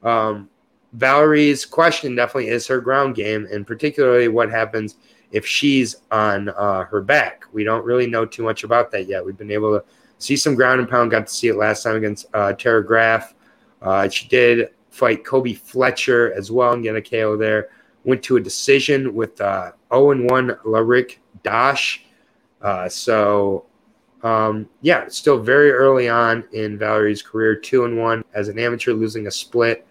um, 0.03 0.49
Valerie's 0.93 1.65
question 1.65 2.15
definitely 2.15 2.47
is 2.47 2.65
her 2.67 2.79
ground 2.79 3.15
game, 3.15 3.47
and 3.51 3.67
particularly 3.67 4.27
what 4.27 4.49
happens 4.49 4.95
if 5.35 5.45
she's 5.45 5.97
on 6.11 6.47
uh, 6.47 6.85
her 6.85 7.01
back. 7.01 7.43
We 7.51 7.65
don't 7.65 7.83
really 7.83 8.07
know 8.07 8.25
too 8.25 8.41
much 8.41 8.63
about 8.63 8.89
that 8.91 9.09
yet. 9.09 9.23
We've 9.23 9.37
been 9.37 9.51
able 9.51 9.77
to 9.77 9.85
see 10.17 10.37
some 10.37 10.55
ground 10.55 10.79
and 10.79 10.89
pound. 10.89 11.11
Got 11.11 11.27
to 11.27 11.33
see 11.33 11.49
it 11.49 11.55
last 11.55 11.83
time 11.83 11.97
against 11.97 12.27
uh, 12.33 12.53
Tara 12.53 12.83
Graf. 12.83 13.35
Uh, 13.81 14.07
she 14.07 14.29
did 14.29 14.69
fight 14.91 15.25
Kobe 15.25 15.53
Fletcher 15.53 16.33
as 16.33 16.51
well 16.51 16.71
and 16.71 16.83
get 16.83 16.95
a 16.95 17.01
KO 17.01 17.35
there. 17.35 17.67
Went 18.05 18.23
to 18.23 18.37
a 18.37 18.39
decision 18.39 19.13
with 19.13 19.41
uh, 19.41 19.73
0 19.93 20.23
1 20.23 20.47
Larik 20.63 21.17
Dash. 21.43 22.05
Uh, 22.61 22.87
so 22.87 23.65
um, 24.23 24.69
yeah, 24.81 25.05
still 25.09 25.39
very 25.39 25.71
early 25.71 26.07
on 26.07 26.45
in 26.53 26.77
Valerie's 26.77 27.21
career, 27.21 27.55
two 27.55 27.83
and 27.83 27.97
one 27.97 28.23
as 28.33 28.47
an 28.47 28.57
amateur, 28.57 28.93
losing 28.93 29.27
a 29.27 29.31
split. 29.31 29.85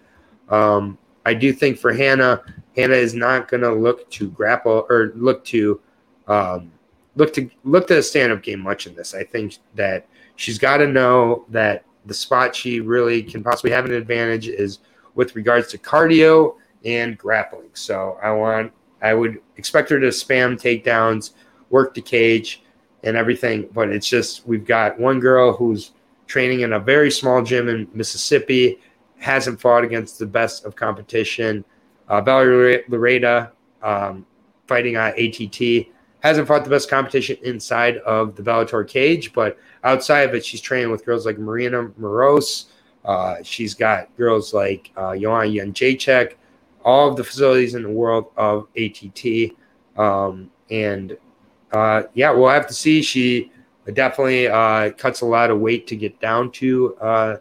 Um, 0.49 0.97
I 1.26 1.34
do 1.34 1.53
think 1.53 1.76
for 1.76 1.92
Hannah, 1.92 2.42
Hannah 2.77 2.95
is 2.95 3.14
not 3.14 3.49
going 3.49 3.62
to 3.62 3.72
look 3.72 4.11
to 4.11 4.31
grapple 4.31 4.87
or 4.89 5.12
look 5.14 5.45
to 5.47 5.81
um, 6.27 6.72
look 7.16 7.33
to 7.35 7.49
look 7.64 7.87
to 7.89 7.95
the 7.97 8.03
stand 8.03 8.33
up 8.33 8.43
game 8.43 8.61
much 8.61 8.87
in 8.87 8.95
this. 8.95 9.14
I 9.14 9.25
think 9.25 9.59
that 9.75 10.07
she's 10.37 10.59
got 10.59 10.79
to 10.79 10.87
know 10.87 11.45
that 11.51 11.85
the 12.07 12.14
spot 12.14 12.55
she 12.55 12.81
really 12.81 13.22
can 13.22 13.43
possibly 13.43 13.70
have 13.70 13.85
an 13.85 13.93
advantage 13.93 14.49
is 14.49 14.81
with 15.14 15.37
regards 15.37 15.68
to 15.68 15.79
cardio 15.79 16.57
and 16.85 17.16
grappling. 17.16 17.70
So 17.75 18.18
I 18.22 18.33
want 18.33 18.72
I 19.03 19.14
would 19.14 19.41
expect 19.57 19.91
her 19.91 20.01
to 20.01 20.09
spam 20.09 20.61
takedowns, 20.61 21.33
work 21.70 21.95
the 21.95 22.03
cage, 22.03 22.62
and 23.03 23.16
everything. 23.16 23.68
But 23.72 23.91
it's 23.91 24.09
just 24.09 24.47
we've 24.47 24.66
got 24.66 24.99
one 24.99 25.20
girl 25.20 25.53
who's 25.53 25.93
training 26.27 26.61
in 26.61 26.72
a 26.72 26.81
very 26.81 27.11
small 27.11 27.43
gym 27.43 27.68
in 27.68 27.89
Mississippi, 27.93 28.81
hasn't 29.18 29.61
fought 29.61 29.85
against 29.85 30.18
the 30.18 30.27
best 30.27 30.64
of 30.64 30.75
competition. 30.75 31.64
Uh, 32.09 32.21
Valerie 32.21 32.85
Loureda 32.89 33.51
um, 33.83 34.27
fighting 34.67 34.97
on 34.97 35.13
ATT 35.13 35.87
hasn't 36.21 36.49
fought 36.49 36.65
the 36.65 36.71
best 36.71 36.89
competition 36.89 37.37
inside 37.43 37.99
of 37.99 38.35
the 38.35 38.43
Bellator 38.43 38.87
cage, 38.89 39.33
but 39.33 39.59
outside 39.85 40.29
of 40.29 40.35
it, 40.35 40.45
she's 40.45 40.61
training 40.61 40.91
with 40.91 41.05
girls 41.05 41.27
like 41.27 41.39
Marina 41.39 41.85
Moroz. 42.01 42.67
Uh, 43.05 43.37
she's 43.43 43.75
got 43.75 44.15
girls 44.17 44.55
like 44.55 44.91
uh, 44.97 45.15
Joanna 45.15 45.51
Jędrzejczyk, 45.51 46.35
all 46.83 47.11
of 47.11 47.17
the 47.17 47.25
facilities 47.25 47.75
in 47.75 47.83
the 47.83 47.91
world 47.91 48.31
of 48.39 48.69
ATT. 48.77 49.53
Um, 49.99 50.51
and 50.71 51.17
uh, 51.73 52.05
yeah, 52.15 52.31
we'll 52.31 52.49
have 52.49 52.67
to 52.69 52.75
see. 52.75 53.03
She 53.03 53.53
definitely 53.93 54.49
uh, 54.49 54.93
cuts 54.93 55.21
a 55.21 55.27
lot 55.27 55.51
of 55.51 55.61
weight 55.61 55.87
to 55.89 55.97
get 55.97 56.19
down 56.21 56.51
to 56.53 56.97
uh, 56.97 57.37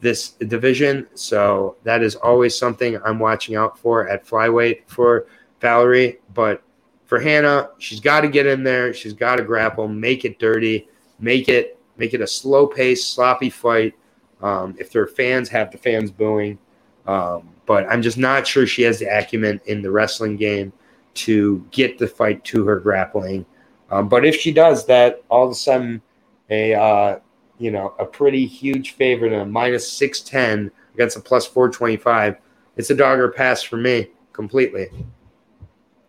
this 0.00 0.30
division. 0.30 1.06
So 1.14 1.76
that 1.84 2.02
is 2.02 2.14
always 2.16 2.56
something 2.56 2.98
I'm 3.04 3.18
watching 3.18 3.56
out 3.56 3.78
for 3.78 4.08
at 4.08 4.26
flyweight 4.26 4.82
for 4.86 5.26
Valerie. 5.60 6.18
But 6.34 6.62
for 7.06 7.20
Hannah, 7.20 7.70
she's 7.78 8.00
got 8.00 8.22
to 8.22 8.28
get 8.28 8.46
in 8.46 8.62
there. 8.62 8.92
She's 8.92 9.14
got 9.14 9.36
to 9.36 9.42
grapple, 9.42 9.88
make 9.88 10.24
it 10.24 10.38
dirty, 10.38 10.88
make 11.18 11.48
it 11.48 11.78
make 11.96 12.12
it 12.12 12.20
a 12.20 12.26
slow 12.26 12.66
pace, 12.66 13.06
sloppy 13.06 13.50
fight. 13.50 13.94
Um, 14.42 14.76
if 14.78 14.92
there 14.92 15.02
are 15.02 15.06
fans, 15.06 15.48
have 15.48 15.70
the 15.70 15.78
fans 15.78 16.10
booing. 16.10 16.58
Um, 17.06 17.48
but 17.64 17.88
I'm 17.88 18.02
just 18.02 18.18
not 18.18 18.46
sure 18.46 18.66
she 18.66 18.82
has 18.82 18.98
the 18.98 19.06
acumen 19.06 19.60
in 19.66 19.80
the 19.80 19.90
wrestling 19.90 20.36
game 20.36 20.72
to 21.14 21.66
get 21.70 21.98
the 21.98 22.06
fight 22.06 22.44
to 22.44 22.64
her 22.66 22.78
grappling. 22.78 23.46
Um, 23.90 24.08
but 24.08 24.24
if 24.24 24.36
she 24.36 24.52
does 24.52 24.84
that, 24.86 25.22
all 25.28 25.46
of 25.46 25.52
a 25.52 25.54
sudden, 25.54 26.02
a 26.50 26.74
uh, 26.74 27.18
you 27.58 27.70
know 27.70 27.94
a 27.98 28.04
pretty 28.04 28.46
huge 28.46 28.92
favorite, 28.92 29.32
a 29.32 29.44
minus 29.44 29.90
six 29.90 30.20
ten 30.20 30.70
against 30.94 31.16
a 31.16 31.20
plus 31.20 31.46
four 31.46 31.68
twenty 31.68 31.96
five, 31.96 32.36
it's 32.76 32.90
a 32.90 32.94
dogger 32.94 33.30
pass 33.30 33.62
for 33.62 33.76
me 33.76 34.08
completely. 34.32 34.88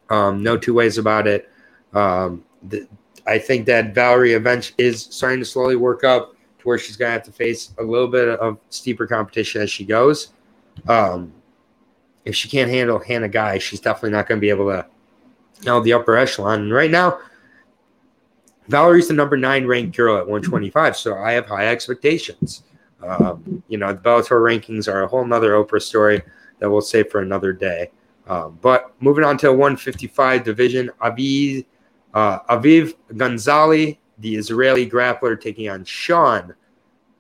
Um, 0.09 0.41
no 0.43 0.57
two 0.57 0.73
ways 0.73 0.97
about 0.97 1.27
it. 1.27 1.49
Um, 1.93 2.43
the, 2.63 2.87
I 3.25 3.37
think 3.37 3.65
that 3.65 3.93
Valerie 3.93 4.33
Event 4.33 4.73
is 4.77 5.01
starting 5.01 5.39
to 5.39 5.45
slowly 5.45 5.75
work 5.75 6.03
up 6.03 6.33
to 6.59 6.63
where 6.63 6.77
she's 6.77 6.95
going 6.95 7.09
to 7.09 7.13
have 7.13 7.23
to 7.23 7.31
face 7.31 7.73
a 7.77 7.83
little 7.83 8.07
bit 8.07 8.29
of 8.29 8.57
steeper 8.69 9.05
competition 9.05 9.61
as 9.61 9.69
she 9.69 9.83
goes. 9.83 10.29
Um, 10.87 11.33
if 12.23 12.35
she 12.35 12.47
can't 12.47 12.69
handle 12.69 12.99
Hannah 12.99 13.27
Guy, 13.27 13.57
she's 13.57 13.81
definitely 13.81 14.11
not 14.11 14.27
going 14.27 14.37
to 14.39 14.41
be 14.41 14.49
able 14.49 14.69
to 14.69 14.85
handle 15.57 15.81
the 15.81 15.93
upper 15.93 16.15
echelon. 16.15 16.61
And 16.61 16.73
right 16.73 16.91
now, 16.91 17.19
Valerie's 18.67 19.07
the 19.07 19.13
number 19.13 19.37
nine 19.37 19.65
ranked 19.65 19.95
girl 19.95 20.17
at 20.17 20.25
125, 20.25 20.97
so 20.97 21.17
I 21.17 21.31
have 21.31 21.45
high 21.45 21.67
expectations. 21.67 22.63
Um, 23.01 23.63
you 23.67 23.77
know, 23.77 23.93
the 23.93 23.99
Bellator 23.99 24.41
rankings 24.41 24.91
are 24.91 25.03
a 25.03 25.07
whole 25.07 25.25
nother 25.25 25.51
Oprah 25.51 25.81
story 25.81 26.21
that 26.59 26.69
we'll 26.69 26.81
save 26.81 27.09
for 27.09 27.21
another 27.21 27.53
day. 27.53 27.91
Um, 28.27 28.57
but 28.61 28.93
moving 28.99 29.23
on 29.23 29.37
to 29.39 29.51
155 29.51 30.43
division, 30.43 30.91
Aviv, 31.01 31.65
uh, 32.13 32.39
Aviv 32.49 32.95
Gonzali, 33.13 33.97
the 34.17 34.35
Israeli 34.35 34.89
grappler, 34.89 35.39
taking 35.39 35.69
on 35.69 35.85
Sean 35.85 36.53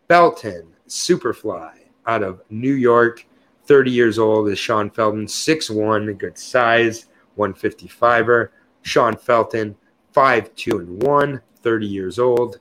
Felton, 0.07 0.67
Superfly, 0.87 1.73
out 2.05 2.23
of 2.23 2.41
New 2.49 2.73
York. 2.73 3.25
30 3.65 3.91
years 3.91 4.17
old 4.17 4.49
is 4.49 4.57
Sean 4.57 4.89
Felton, 4.89 5.25
6'1, 5.25 6.17
good 6.17 6.37
size, 6.37 7.07
155er. 7.37 8.49
Sean 8.81 9.15
Felton, 9.15 9.75
5'2 10.17 10.79
and 10.79 11.03
1, 11.03 11.41
30 11.61 11.85
years 11.85 12.17
old, 12.17 12.59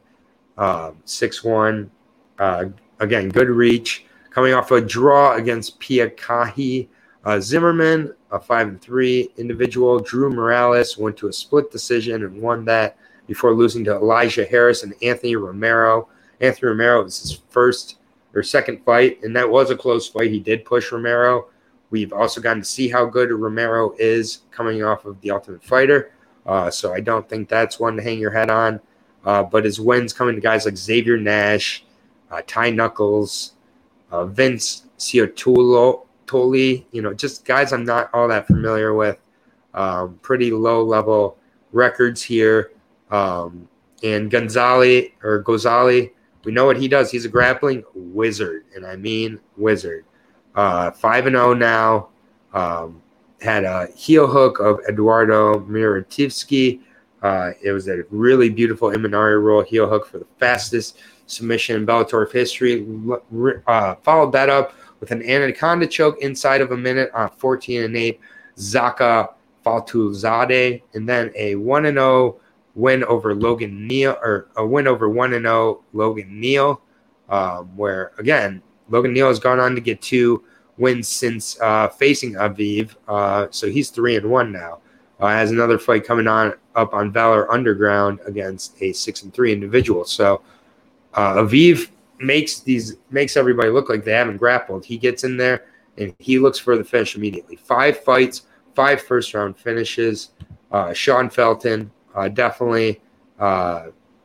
uh, 0.59 0.93
6'1. 1.07 1.89
Uh, 2.39 2.67
again, 3.01 3.31
good 3.31 3.49
reach. 3.49 4.05
Coming 4.29 4.53
off 4.53 4.71
a 4.73 4.81
draw 4.83 5.37
against 5.37 5.79
Pia 5.79 6.11
Kahi. 6.11 6.89
Uh, 7.25 7.41
Zimmerman, 7.41 8.15
a 8.31 8.39
five 8.39 8.69
and 8.69 8.81
three 8.81 9.31
individual. 9.39 9.99
Drew 9.99 10.31
Morales 10.31 10.99
went 10.99 11.17
to 11.17 11.29
a 11.29 11.33
split 11.33 11.73
decision 11.73 12.25
and 12.25 12.43
won 12.43 12.67
that 12.67 12.99
before 13.27 13.55
losing 13.55 13.85
to 13.85 13.97
Elijah 13.97 14.45
Harris 14.45 14.83
and 14.83 14.95
Anthony 15.03 15.35
Romero. 15.35 16.09
Anthony 16.43 16.69
Romero 16.69 17.05
was 17.05 17.19
his 17.19 17.41
first 17.49 17.97
or 18.35 18.43
second 18.43 18.85
fight, 18.85 19.23
and 19.23 19.35
that 19.35 19.49
was 19.49 19.71
a 19.71 19.77
close 19.77 20.07
fight. 20.07 20.31
He 20.31 20.41
did 20.41 20.67
push 20.67 20.93
Romero. 20.93 21.49
We've 21.89 22.13
also 22.13 22.43
gotten 22.43 22.63
to 22.63 22.69
see 22.69 22.91
how 22.91 23.07
good 23.07 23.31
Romero 23.31 23.95
is 23.99 24.43
coming 24.51 24.85
off 24.85 25.07
of 25.07 25.19
the 25.23 25.31
Ultimate 25.31 25.65
Fighter. 25.65 26.13
Uh, 26.47 26.71
so 26.71 26.95
I 26.95 27.01
don't 27.01 27.29
think 27.29 27.49
that's 27.49 27.81
one 27.81 27.97
to 27.97 28.03
hang 28.03 28.19
your 28.19 28.31
head 28.31 28.51
on. 28.51 28.81
Uh, 29.25 29.43
but 29.43 29.65
his 29.65 29.81
wins 29.81 30.13
coming 30.13 30.37
to 30.37 30.41
guys 30.41 30.65
like 30.65 30.77
Xavier 30.77 31.19
Nash, 31.19 31.85
uh, 32.31 32.43
Ty 32.47 32.71
Knuckles, 32.71 33.55
uh, 34.13 34.25
Vince 34.25 34.87
Ciotolo, 34.99 36.07
Toli, 36.27 36.87
you 36.93 37.03
know, 37.03 37.13
just 37.13 37.45
guys 37.45 37.73
I'm 37.73 37.85
not 37.85 38.11
all 38.13 38.29
that 38.29 38.47
familiar 38.47 38.95
with. 38.95 39.19
Um, 39.75 40.19
pretty 40.23 40.51
low 40.53 40.83
level 40.83 41.39
records 41.73 42.23
here. 42.23 42.73
Um, 43.11 43.69
and 44.03 44.31
Gonzali 44.31 45.13
or 45.23 45.43
Gozali, 45.43 46.13
we 46.45 46.53
know 46.53 46.65
what 46.65 46.77
he 46.77 46.89
does. 46.89 47.11
He's 47.11 47.25
a 47.25 47.29
grappling 47.29 47.85
wizard, 47.95 48.65
and 48.75 48.87
I 48.87 48.97
mean 48.97 49.41
wizard. 49.57 50.05
Uh, 50.55 50.91
five 50.93 51.27
and 51.27 51.35
zero 51.35 51.51
oh 51.51 51.55
now. 51.55 52.09
Um, 52.53 53.03
had 53.47 53.65
a 53.65 53.87
heel 53.95 54.27
hook 54.27 54.59
of 54.59 54.81
Eduardo 54.89 55.61
Mirativsky. 55.61 56.81
Uh, 57.23 57.53
it 57.63 57.71
was 57.71 57.89
a 57.89 58.03
really 58.11 58.51
beautiful 58.51 58.91
Imanari 58.91 59.43
roll 59.43 59.63
heel 59.63 59.89
hook 59.89 60.07
for 60.07 60.19
the 60.19 60.27
fastest 60.39 60.99
submission 61.27 61.77
in 61.77 61.87
Bellator 61.87 62.31
history. 62.31 62.85
Uh, 63.67 63.95
followed 64.03 64.33
that 64.33 64.51
up 64.51 64.75
with 65.01 65.13
an 65.13 65.23
anaconda 65.23 65.87
choke 65.87 66.19
inside 66.21 66.61
of 66.61 66.73
a 66.73 66.77
minute 66.77 67.11
on 67.15 67.31
14 67.31 67.85
and 67.85 67.97
8, 67.97 68.21
Zaka 68.57 69.33
Faltulzade, 69.65 70.83
and 70.95 71.09
then 71.09 71.31
a 71.37 71.55
1 71.55 71.87
and 71.87 71.97
0 71.97 72.37
win 72.75 73.05
over 73.05 73.35
Logan 73.35 73.87
Neal, 73.87 74.17
or 74.23 74.49
a 74.57 74.67
win 74.67 74.89
over 74.89 75.09
1 75.09 75.35
and 75.35 75.45
0 75.45 75.85
Logan 75.93 76.41
Neal, 76.41 76.81
um, 77.29 77.77
where 77.77 78.13
again, 78.19 78.61
Logan 78.89 79.13
Neal 79.13 79.29
has 79.29 79.39
gone 79.39 79.61
on 79.61 79.75
to 79.77 79.81
get 79.81 80.03
two 80.03 80.45
wins 80.79 81.09
since 81.09 81.61
uh, 81.61 81.89
facing 81.89 82.35
Aviv, 82.35 82.95
uh, 83.09 83.47
so 83.51 83.69
he's 83.69 83.91
3 83.91 84.17
and 84.17 84.31
1 84.31 84.53
now. 84.53 84.79
Uh, 85.19 85.29
has 85.29 85.51
another 85.51 85.79
fight 85.79 86.05
coming 86.05 86.27
on 86.27 86.53
up 86.75 86.93
on 86.93 87.11
Valor 87.11 87.51
Underground 87.51 88.21
against 88.27 88.81
a 88.83 88.93
6 88.93 89.23
and 89.23 89.33
3 89.33 89.53
individual. 89.53 90.05
So, 90.05 90.43
uh, 91.15 91.37
Aviv 91.37 91.89
makes 92.19 92.61
these 92.61 92.97
makes 93.11 93.37
everybody 93.37 93.71
look 93.71 93.89
like 93.89 94.05
they 94.05 94.13
haven't 94.13 94.37
grappled. 94.37 94.85
He 94.85 94.99
gets 94.99 95.25
in 95.25 95.39
there 95.39 95.65
and 95.97 96.15
he 96.19 96.39
looks 96.39 96.59
for 96.59 96.77
the 96.77 96.85
finish 96.85 97.17
immediately. 97.17 97.57
Five 97.57 97.99
fights, 98.05 98.43
five 98.75 99.01
first 99.01 99.33
round 99.33 99.57
finishes. 99.57 100.31
Uh, 100.71 100.93
Sean 100.93 101.31
Felton, 101.31 101.91
uh, 102.15 102.29
definitely 102.29 103.01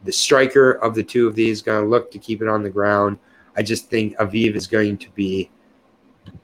the 0.03 0.11
striker 0.11 0.72
of 0.73 0.95
the 0.95 1.03
two 1.03 1.28
of 1.28 1.36
these, 1.36 1.61
going 1.61 1.84
to 1.84 1.90
look 1.90 2.11
to 2.11 2.19
keep 2.19 2.41
it 2.41 2.48
on 2.48 2.64
the 2.64 2.69
ground. 2.69 3.18
I 3.56 3.64
just 3.64 3.90
think 3.90 4.18
Aviv 4.18 4.56
is 4.56 4.68
going 4.68 4.98
to 4.98 5.10
be, 5.11 5.49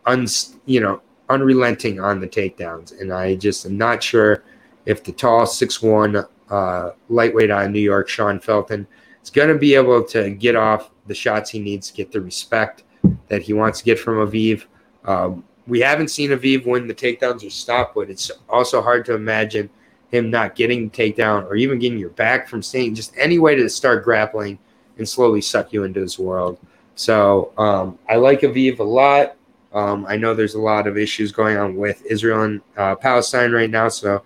un, 0.06 0.28
you 0.66 0.80
know, 0.80 1.02
unrelenting 1.30 2.00
on 2.00 2.20
the 2.20 2.28
takedowns, 2.28 3.00
and 3.00 3.12
I 3.14 3.36
just 3.36 3.66
am 3.66 3.78
not 3.78 4.02
sure 4.02 4.44
if 4.86 5.04
the 5.04 5.12
tall 5.12 5.46
six 5.46 5.82
one 5.82 6.26
uh, 6.50 6.92
lightweight 7.10 7.52
of 7.52 7.72
New 7.72 7.80
York, 7.80 8.08
Sean 8.08 8.40
Felton, 8.40 8.88
is 9.24 9.30
going 9.30 9.50
to 9.50 9.58
be 9.58 9.76
able 9.76 10.04
to 10.06 10.30
get 10.32 10.56
off 10.56 10.92
the 11.08 11.16
shots 11.16 11.50
he 11.50 11.60
needs 11.60 11.90
to 11.90 11.94
get 11.94 12.12
the 12.12 12.22
respect 12.22 12.84
that 13.28 13.42
he 13.42 13.54
wants 13.54 13.80
to 13.80 13.86
get 13.86 14.00
from 14.00 14.16
Aviv. 14.16 14.64
Um, 15.06 15.44
we 15.68 15.82
haven't 15.82 16.10
seen 16.10 16.32
Aviv 16.32 16.66
win 16.66 16.88
the 16.88 16.94
takedowns 16.94 17.46
or 17.46 17.50
stop, 17.50 17.94
but 17.96 18.10
it's 18.10 18.32
also 18.50 18.82
hard 18.82 19.06
to 19.06 19.14
imagine 19.14 19.70
him 20.10 20.30
not 20.30 20.56
getting 20.56 20.88
the 20.88 20.98
takedown 20.98 21.46
or 21.46 21.56
even 21.56 21.80
getting 21.80 22.00
your 22.00 22.10
back 22.12 22.48
from 22.48 22.62
staying 22.62 22.96
just 22.96 23.14
any 23.18 23.40
way 23.40 23.56
to 23.56 23.70
start 23.70 24.04
grappling 24.04 24.58
and 24.98 25.08
slowly 25.08 25.42
suck 25.42 25.74
you 25.74 25.84
into 25.84 26.00
his 26.00 26.18
world. 26.18 26.58
So 26.96 27.54
um, 27.58 28.00
I 28.10 28.16
like 28.16 28.42
Aviv 28.42 28.80
a 28.80 28.84
lot. 28.84 29.37
Um, 29.78 30.08
I 30.10 30.18
know 30.18 30.34
there's 30.34 30.56
a 30.56 30.60
lot 30.60 30.88
of 30.88 30.98
issues 30.98 31.32
going 31.32 31.56
on 31.56 31.76
with 31.76 32.04
Israel 32.08 32.42
and 32.42 32.62
uh, 32.78 32.96
Palestine 32.96 33.52
right 33.52 33.70
now, 33.70 33.90
so 33.90 34.24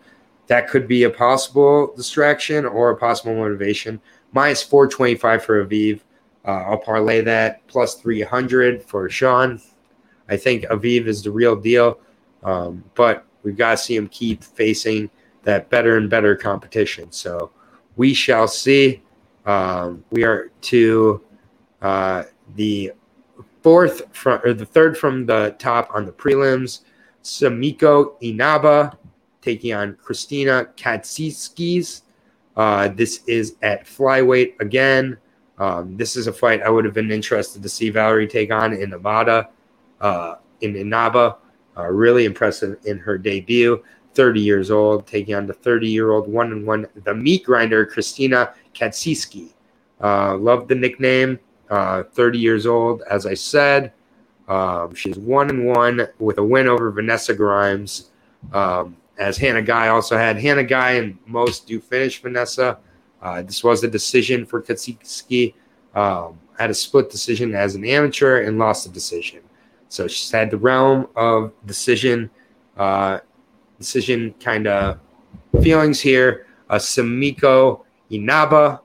that 0.47 0.69
could 0.69 0.87
be 0.87 1.03
a 1.03 1.09
possible 1.09 1.93
distraction 1.93 2.65
or 2.65 2.91
a 2.91 2.95
possible 2.95 3.35
motivation. 3.35 3.99
minus 4.31 4.63
425 4.63 5.43
for 5.43 5.65
Aviv. 5.65 5.99
Uh, 6.47 6.51
I'll 6.51 6.77
parlay 6.77 7.19
that 7.19 7.67
plus 7.67 7.95
300 7.95 8.81
for 8.81 9.09
Sean. 9.09 9.61
I 10.29 10.37
think 10.37 10.63
Aviv 10.63 11.07
is 11.07 11.21
the 11.21 11.31
real 11.31 11.57
deal, 11.57 11.99
um, 12.43 12.85
but 12.95 13.25
we've 13.43 13.57
got 13.57 13.71
to 13.71 13.77
see 13.77 13.97
him 13.97 14.07
keep 14.07 14.45
facing 14.45 15.09
that 15.43 15.69
better 15.69 15.97
and 15.97 16.09
better 16.09 16.33
competition. 16.33 17.11
So 17.11 17.51
we 17.97 18.13
shall 18.13 18.47
see. 18.47 19.03
Um, 19.45 20.05
we 20.11 20.23
are 20.23 20.49
to 20.61 21.21
uh, 21.81 22.23
the 22.55 22.93
fourth 23.61 24.03
from 24.15 24.41
or 24.43 24.53
the 24.53 24.65
third 24.65 24.97
from 24.97 25.25
the 25.25 25.55
top 25.59 25.89
on 25.93 26.05
the 26.05 26.11
prelims. 26.11 26.81
Sumiko 27.23 28.15
Inaba 28.21 28.97
taking 29.41 29.73
on 29.73 29.95
Christina 29.95 30.67
Katsiskis. 30.75 32.01
Uh, 32.55 32.89
this 32.89 33.21
is 33.27 33.55
at 33.61 33.85
flyweight 33.85 34.59
again. 34.59 35.17
Um, 35.57 35.95
this 35.95 36.15
is 36.15 36.27
a 36.27 36.33
fight 36.33 36.61
I 36.63 36.69
would 36.69 36.85
have 36.85 36.93
been 36.93 37.11
interested 37.11 37.61
to 37.61 37.69
see 37.69 37.89
Valerie 37.89 38.27
take 38.27 38.51
on 38.51 38.73
in 38.73 38.89
Nevada, 38.89 39.49
uh, 39.99 40.35
in 40.61 40.75
Inaba. 40.75 41.37
Uh, 41.77 41.87
really 41.87 42.25
impressive 42.25 42.77
in 42.85 42.97
her 42.97 43.17
debut. 43.17 43.81
30 44.13 44.41
years 44.41 44.71
old, 44.71 45.07
taking 45.07 45.35
on 45.35 45.47
the 45.47 45.53
30 45.53 45.87
year 45.87 46.11
old 46.11 46.27
one 46.27 46.51
and 46.51 46.67
one, 46.67 46.85
the 47.05 47.13
meat 47.13 47.45
grinder, 47.45 47.85
Christina 47.85 48.53
Katsiski. 48.73 49.53
Uh, 50.01 50.35
love 50.35 50.67
the 50.67 50.75
nickname. 50.75 51.39
Uh, 51.71 52.03
30 52.03 52.37
years 52.37 52.67
old, 52.67 53.01
as 53.09 53.25
I 53.25 53.33
said. 53.33 53.93
Um, 54.47 54.93
she's 54.93 55.17
one 55.17 55.49
and 55.49 55.65
one 55.65 56.07
with 56.19 56.37
a 56.37 56.43
win 56.43 56.67
over 56.67 56.91
Vanessa 56.91 57.33
Grimes. 57.33 58.11
Um, 58.53 58.97
as 59.17 59.37
Hannah 59.37 59.61
Guy 59.61 59.87
also 59.87 60.17
had. 60.17 60.37
Hannah 60.37 60.63
Guy 60.63 60.93
and 60.93 61.17
most 61.25 61.67
do 61.67 61.79
finish 61.79 62.21
Vanessa. 62.21 62.79
Uh, 63.21 63.41
this 63.43 63.63
was 63.63 63.83
a 63.83 63.87
decision 63.87 64.45
for 64.45 64.61
Katsiki. 64.61 65.53
Um, 65.93 66.39
had 66.57 66.71
a 66.71 66.73
split 66.73 67.09
decision 67.09 67.53
as 67.55 67.75
an 67.75 67.85
amateur 67.85 68.41
and 68.41 68.57
lost 68.57 68.85
the 68.85 68.91
decision. 68.91 69.41
So 69.89 70.07
she's 70.07 70.31
had 70.31 70.51
the 70.51 70.57
realm 70.57 71.07
of 71.15 71.53
decision, 71.65 72.29
uh, 72.77 73.19
decision 73.77 74.33
kind 74.39 74.67
of 74.67 74.99
feelings 75.61 75.99
here. 75.99 76.47
Uh, 76.69 76.75
Sumiko 76.75 77.81
Inaba. 78.09 78.81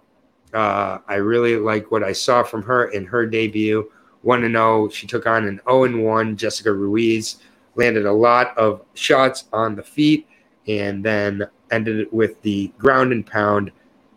Uh, 0.56 1.00
I 1.06 1.16
really 1.16 1.56
like 1.56 1.90
what 1.90 2.02
I 2.02 2.12
saw 2.12 2.42
from 2.42 2.62
her 2.62 2.86
in 2.86 3.04
her 3.04 3.26
debut. 3.26 3.90
1 4.22 4.40
0. 4.40 4.88
She 4.88 5.06
took 5.06 5.26
on 5.26 5.46
an 5.46 5.60
0 5.68 6.02
1 6.02 6.36
Jessica 6.36 6.72
Ruiz 6.72 7.36
landed 7.76 8.06
a 8.06 8.12
lot 8.12 8.56
of 8.58 8.82
shots 8.94 9.44
on 9.52 9.76
the 9.76 9.82
feet, 9.82 10.26
and 10.66 11.04
then 11.04 11.46
ended 11.70 12.00
it 12.00 12.12
with 12.12 12.40
the 12.42 12.72
ground 12.78 13.12
and 13.12 13.26
pound 13.26 13.70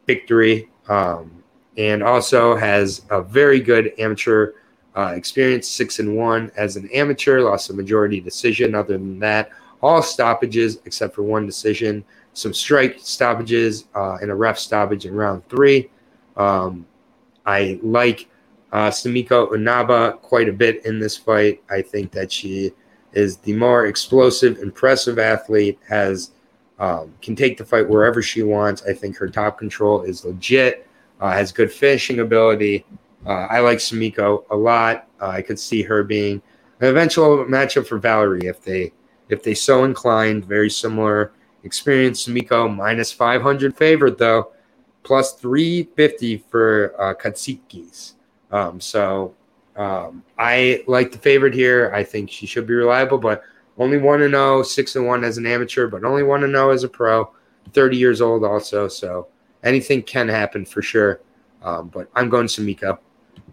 victory. 0.07 0.69
Um, 0.87 1.43
and 1.77 2.01
also 2.01 2.55
has 2.55 3.03
a 3.09 3.21
very 3.21 3.59
good 3.59 3.93
amateur 3.99 4.53
uh, 4.97 5.13
experience, 5.15 5.67
six 5.67 5.99
and 5.99 6.17
one 6.17 6.51
as 6.57 6.75
an 6.75 6.89
amateur. 6.91 7.41
Lost 7.41 7.69
a 7.69 7.73
majority 7.73 8.19
decision. 8.19 8.75
Other 8.75 8.93
than 8.93 9.19
that, 9.19 9.51
all 9.81 10.01
stoppages 10.01 10.79
except 10.85 11.13
for 11.13 11.23
one 11.23 11.45
decision. 11.45 12.03
Some 12.33 12.53
strike 12.53 12.97
stoppages 12.99 13.85
uh, 13.95 14.17
and 14.21 14.31
a 14.31 14.35
ref 14.35 14.57
stoppage 14.57 15.05
in 15.05 15.13
round 15.13 15.47
three. 15.47 15.89
Um, 16.39 16.87
I 17.45 17.79
like 17.83 18.27
uh, 18.71 18.89
Sumiko 18.89 19.53
Inaba 19.53 20.13
quite 20.21 20.49
a 20.49 20.53
bit 20.53 20.85
in 20.85 20.99
this 20.99 21.17
fight. 21.17 21.61
I 21.69 21.81
think 21.81 22.11
that 22.11 22.31
she 22.31 22.71
is 23.13 23.37
the 23.37 23.53
more 23.53 23.87
explosive, 23.87 24.59
impressive 24.59 25.19
athlete, 25.19 25.79
has 25.87 26.31
um, 26.79 27.13
can 27.21 27.35
take 27.35 27.57
the 27.57 27.65
fight 27.65 27.87
wherever 27.87 28.21
she 28.21 28.41
wants. 28.41 28.83
I 28.83 28.93
think 28.93 29.17
her 29.17 29.27
top 29.27 29.57
control 29.57 30.03
is 30.03 30.23
legit, 30.23 30.87
uh, 31.19 31.31
has 31.31 31.51
good 31.51 31.71
finishing 31.71 32.19
ability. 32.19 32.85
Uh, 33.25 33.47
I 33.49 33.59
like 33.59 33.79
Sumiko 33.79 34.45
a 34.49 34.55
lot. 34.55 35.07
Uh, 35.21 35.27
I 35.27 35.41
could 35.41 35.59
see 35.59 35.81
her 35.83 36.03
being 36.03 36.41
an 36.79 36.87
eventual 36.87 37.45
matchup 37.45 37.85
for 37.85 37.97
Valerie 37.97 38.47
if 38.47 38.61
they 38.63 38.93
if 39.27 39.43
they 39.43 39.53
so 39.53 39.83
inclined. 39.83 40.45
Very 40.45 40.69
similar 40.69 41.33
experience. 41.63 42.25
Sumiko 42.25 42.73
minus 42.73 43.11
500 43.11 43.75
favorite 43.75 44.17
though, 44.17 44.53
plus 45.09 45.33
350 45.33 46.37
for 46.51 46.93
uh, 47.01 47.15
Katsikis. 47.15 48.13
Um, 48.51 48.79
so 48.79 49.33
um, 49.75 50.23
I 50.37 50.83
like 50.85 51.11
the 51.11 51.17
favorite 51.17 51.55
here. 51.55 51.91
I 51.95 52.03
think 52.03 52.29
she 52.29 52.45
should 52.45 52.67
be 52.67 52.75
reliable, 52.75 53.17
but 53.17 53.41
only 53.79 53.97
one 53.97 54.21
and 54.21 54.67
six 54.67 54.95
and 54.95 55.07
one 55.07 55.23
as 55.23 55.39
an 55.39 55.47
amateur, 55.47 55.87
but 55.87 56.03
only 56.03 56.21
one 56.21 56.41
zero 56.41 56.67
oh 56.67 56.69
as 56.69 56.83
a 56.83 56.87
pro. 56.87 57.33
Thirty 57.73 57.97
years 57.97 58.21
old 58.21 58.43
also, 58.43 58.87
so 58.87 59.27
anything 59.63 60.03
can 60.03 60.27
happen 60.27 60.63
for 60.63 60.83
sure. 60.83 61.21
Um, 61.63 61.87
but 61.87 62.07
I'm 62.13 62.29
going 62.29 62.45
Sumiko. 62.45 62.99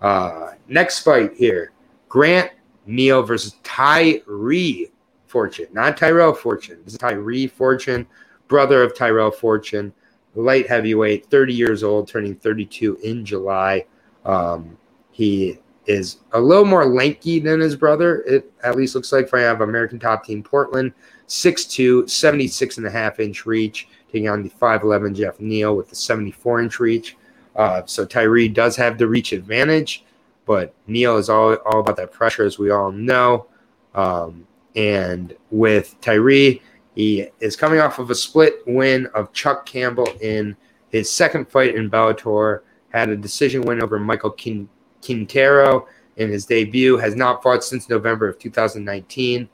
Uh, 0.02 0.50
next 0.68 0.98
fight 0.98 1.32
here: 1.36 1.72
Grant 2.10 2.50
Neal 2.84 3.22
versus 3.22 3.56
Tyree 3.62 4.90
Fortune, 5.26 5.68
not 5.72 5.96
Tyrell 5.96 6.34
Fortune. 6.34 6.80
This 6.84 6.92
is 6.92 6.98
Tyree 6.98 7.46
Fortune, 7.46 8.06
brother 8.46 8.82
of 8.82 8.94
Tyrell 8.94 9.30
Fortune, 9.30 9.90
light 10.36 10.68
heavyweight, 10.68 11.26
30 11.26 11.54
years 11.54 11.82
old, 11.82 12.08
turning 12.08 12.36
32 12.36 12.98
in 13.02 13.24
July. 13.24 13.84
Um, 14.24 14.76
he 15.10 15.58
is 15.86 16.18
a 16.32 16.40
little 16.40 16.64
more 16.64 16.84
lanky 16.84 17.38
than 17.38 17.60
his 17.60 17.76
brother. 17.76 18.22
It 18.22 18.52
at 18.62 18.76
least 18.76 18.94
looks 18.94 19.12
like 19.12 19.26
if 19.26 19.34
I 19.34 19.40
have 19.40 19.60
American 19.60 19.98
Top 19.98 20.24
Team 20.24 20.42
Portland, 20.42 20.92
6'2, 21.28 22.08
76 22.08 22.78
and 22.78 22.86
a 22.86 22.90
half 22.90 23.20
inch 23.20 23.46
reach, 23.46 23.88
taking 24.12 24.28
on 24.28 24.42
the 24.42 24.50
5'11 24.50 25.14
Jeff 25.14 25.40
Neal 25.40 25.76
with 25.76 25.88
the 25.88 25.96
74 25.96 26.60
inch 26.60 26.80
reach. 26.80 27.16
Uh, 27.54 27.82
so 27.86 28.04
Tyree 28.04 28.48
does 28.48 28.76
have 28.76 28.98
the 28.98 29.06
reach 29.06 29.32
advantage, 29.32 30.04
but 30.44 30.74
Neal 30.86 31.16
is 31.16 31.30
all, 31.30 31.54
all 31.54 31.80
about 31.80 31.96
that 31.96 32.12
pressure, 32.12 32.44
as 32.44 32.58
we 32.58 32.70
all 32.70 32.92
know. 32.92 33.46
Um, 33.94 34.46
and 34.74 35.34
with 35.50 35.98
Tyree, 36.02 36.60
he 36.96 37.28
is 37.40 37.54
coming 37.54 37.78
off 37.78 38.00
of 38.00 38.10
a 38.10 38.14
split 38.14 38.62
win 38.66 39.06
of 39.14 39.32
Chuck 39.32 39.66
Campbell 39.66 40.08
in 40.20 40.56
his 40.88 41.10
second 41.10 41.48
fight 41.48 41.76
in 41.76 41.88
Bellator, 41.90 42.62
had 42.88 43.10
a 43.10 43.16
decision 43.16 43.62
win 43.62 43.80
over 43.80 44.00
Michael 44.00 44.30
King. 44.30 44.68
Quintero 45.06 45.86
in 46.16 46.30
his 46.30 46.46
debut, 46.46 46.96
has 46.96 47.14
not 47.14 47.42
fought 47.42 47.62
since 47.62 47.88
November 47.88 48.28
of 48.28 48.38
2019. 48.38 49.48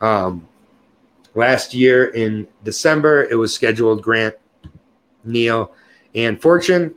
Um, 0.00 0.46
last 1.34 1.74
year 1.74 2.08
in 2.08 2.46
December, 2.64 3.24
it 3.24 3.36
was 3.36 3.54
scheduled 3.54 4.02
Grant, 4.02 4.34
Neal, 5.24 5.72
and 6.14 6.40
Fortune. 6.40 6.94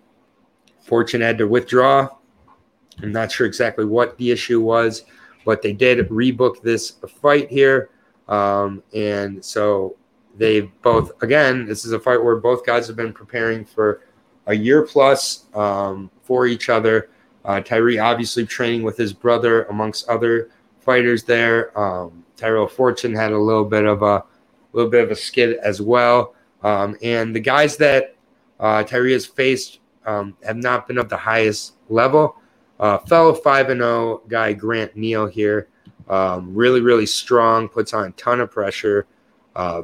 Fortune 0.82 1.22
had 1.22 1.38
to 1.38 1.48
withdraw. 1.48 2.10
I'm 3.02 3.12
not 3.12 3.32
sure 3.32 3.48
exactly 3.48 3.86
what 3.86 4.18
the 4.18 4.32
issue 4.32 4.60
was, 4.62 5.04
but 5.46 5.62
they 5.62 5.74
did 5.74 6.10
rebook 6.10 6.62
this 6.62 6.94
fight 7.22 7.50
here. 7.50 7.90
Um, 8.32 8.82
and 8.96 9.44
so 9.44 9.98
they 10.38 10.62
both, 10.62 11.12
again, 11.22 11.66
this 11.66 11.86
is 11.86 11.92
a 11.92 12.00
fight 12.00 12.24
where 12.24 12.38
both 12.38 12.66
guys 12.66 12.88
have 12.88 12.96
been 12.96 13.14
preparing 13.14 13.66
for 13.66 14.02
a 14.48 14.54
year 14.56 14.84
plus 14.84 15.46
um, 15.54 16.10
for 16.24 16.48
each 16.48 16.70
other. 16.70 17.10
Uh, 17.44 17.60
Tyree 17.60 18.00
obviously 18.00 18.46
training 18.46 18.84
with 18.84 18.98
his 18.98 19.14
brother 19.14 19.64
amongst 19.64 20.08
other 20.08 20.50
fighters 20.80 21.24
there. 21.24 21.78
Um, 21.78 22.24
Tyrell 22.38 22.68
Fortune 22.68 23.14
had 23.14 23.34
a 23.34 23.38
little 23.38 23.66
bit 23.66 23.86
of 23.86 24.02
a 24.02 24.24
little 24.74 24.90
bit 24.90 25.04
of 25.04 25.12
a 25.12 25.16
skid 25.16 25.58
as 25.58 25.82
well. 25.82 26.34
Um, 26.64 26.96
and 27.04 27.36
the 27.36 27.40
guys 27.40 27.78
that 27.78 28.16
uh, 28.60 28.84
Tyree 28.84 29.14
has 29.14 29.26
faced 29.26 29.80
um, 30.06 30.38
have 30.46 30.58
not 30.58 30.88
been 30.88 30.98
of 30.98 31.10
the 31.10 31.18
highest 31.18 31.74
level. 31.90 32.38
Uh, 32.80 32.98
fellow 33.00 33.34
5 33.34 33.70
and 33.70 33.82
0 33.82 34.22
guy 34.28 34.54
Grant 34.54 34.96
Neal 34.96 35.28
here, 35.28 35.68
um, 36.10 36.54
really, 36.54 36.82
really 36.82 37.06
strong, 37.06 37.68
puts 37.68 37.94
on 37.94 38.08
a 38.08 38.12
ton 38.12 38.42
of 38.42 38.52
pressure. 38.52 39.06
Uh, 39.56 39.84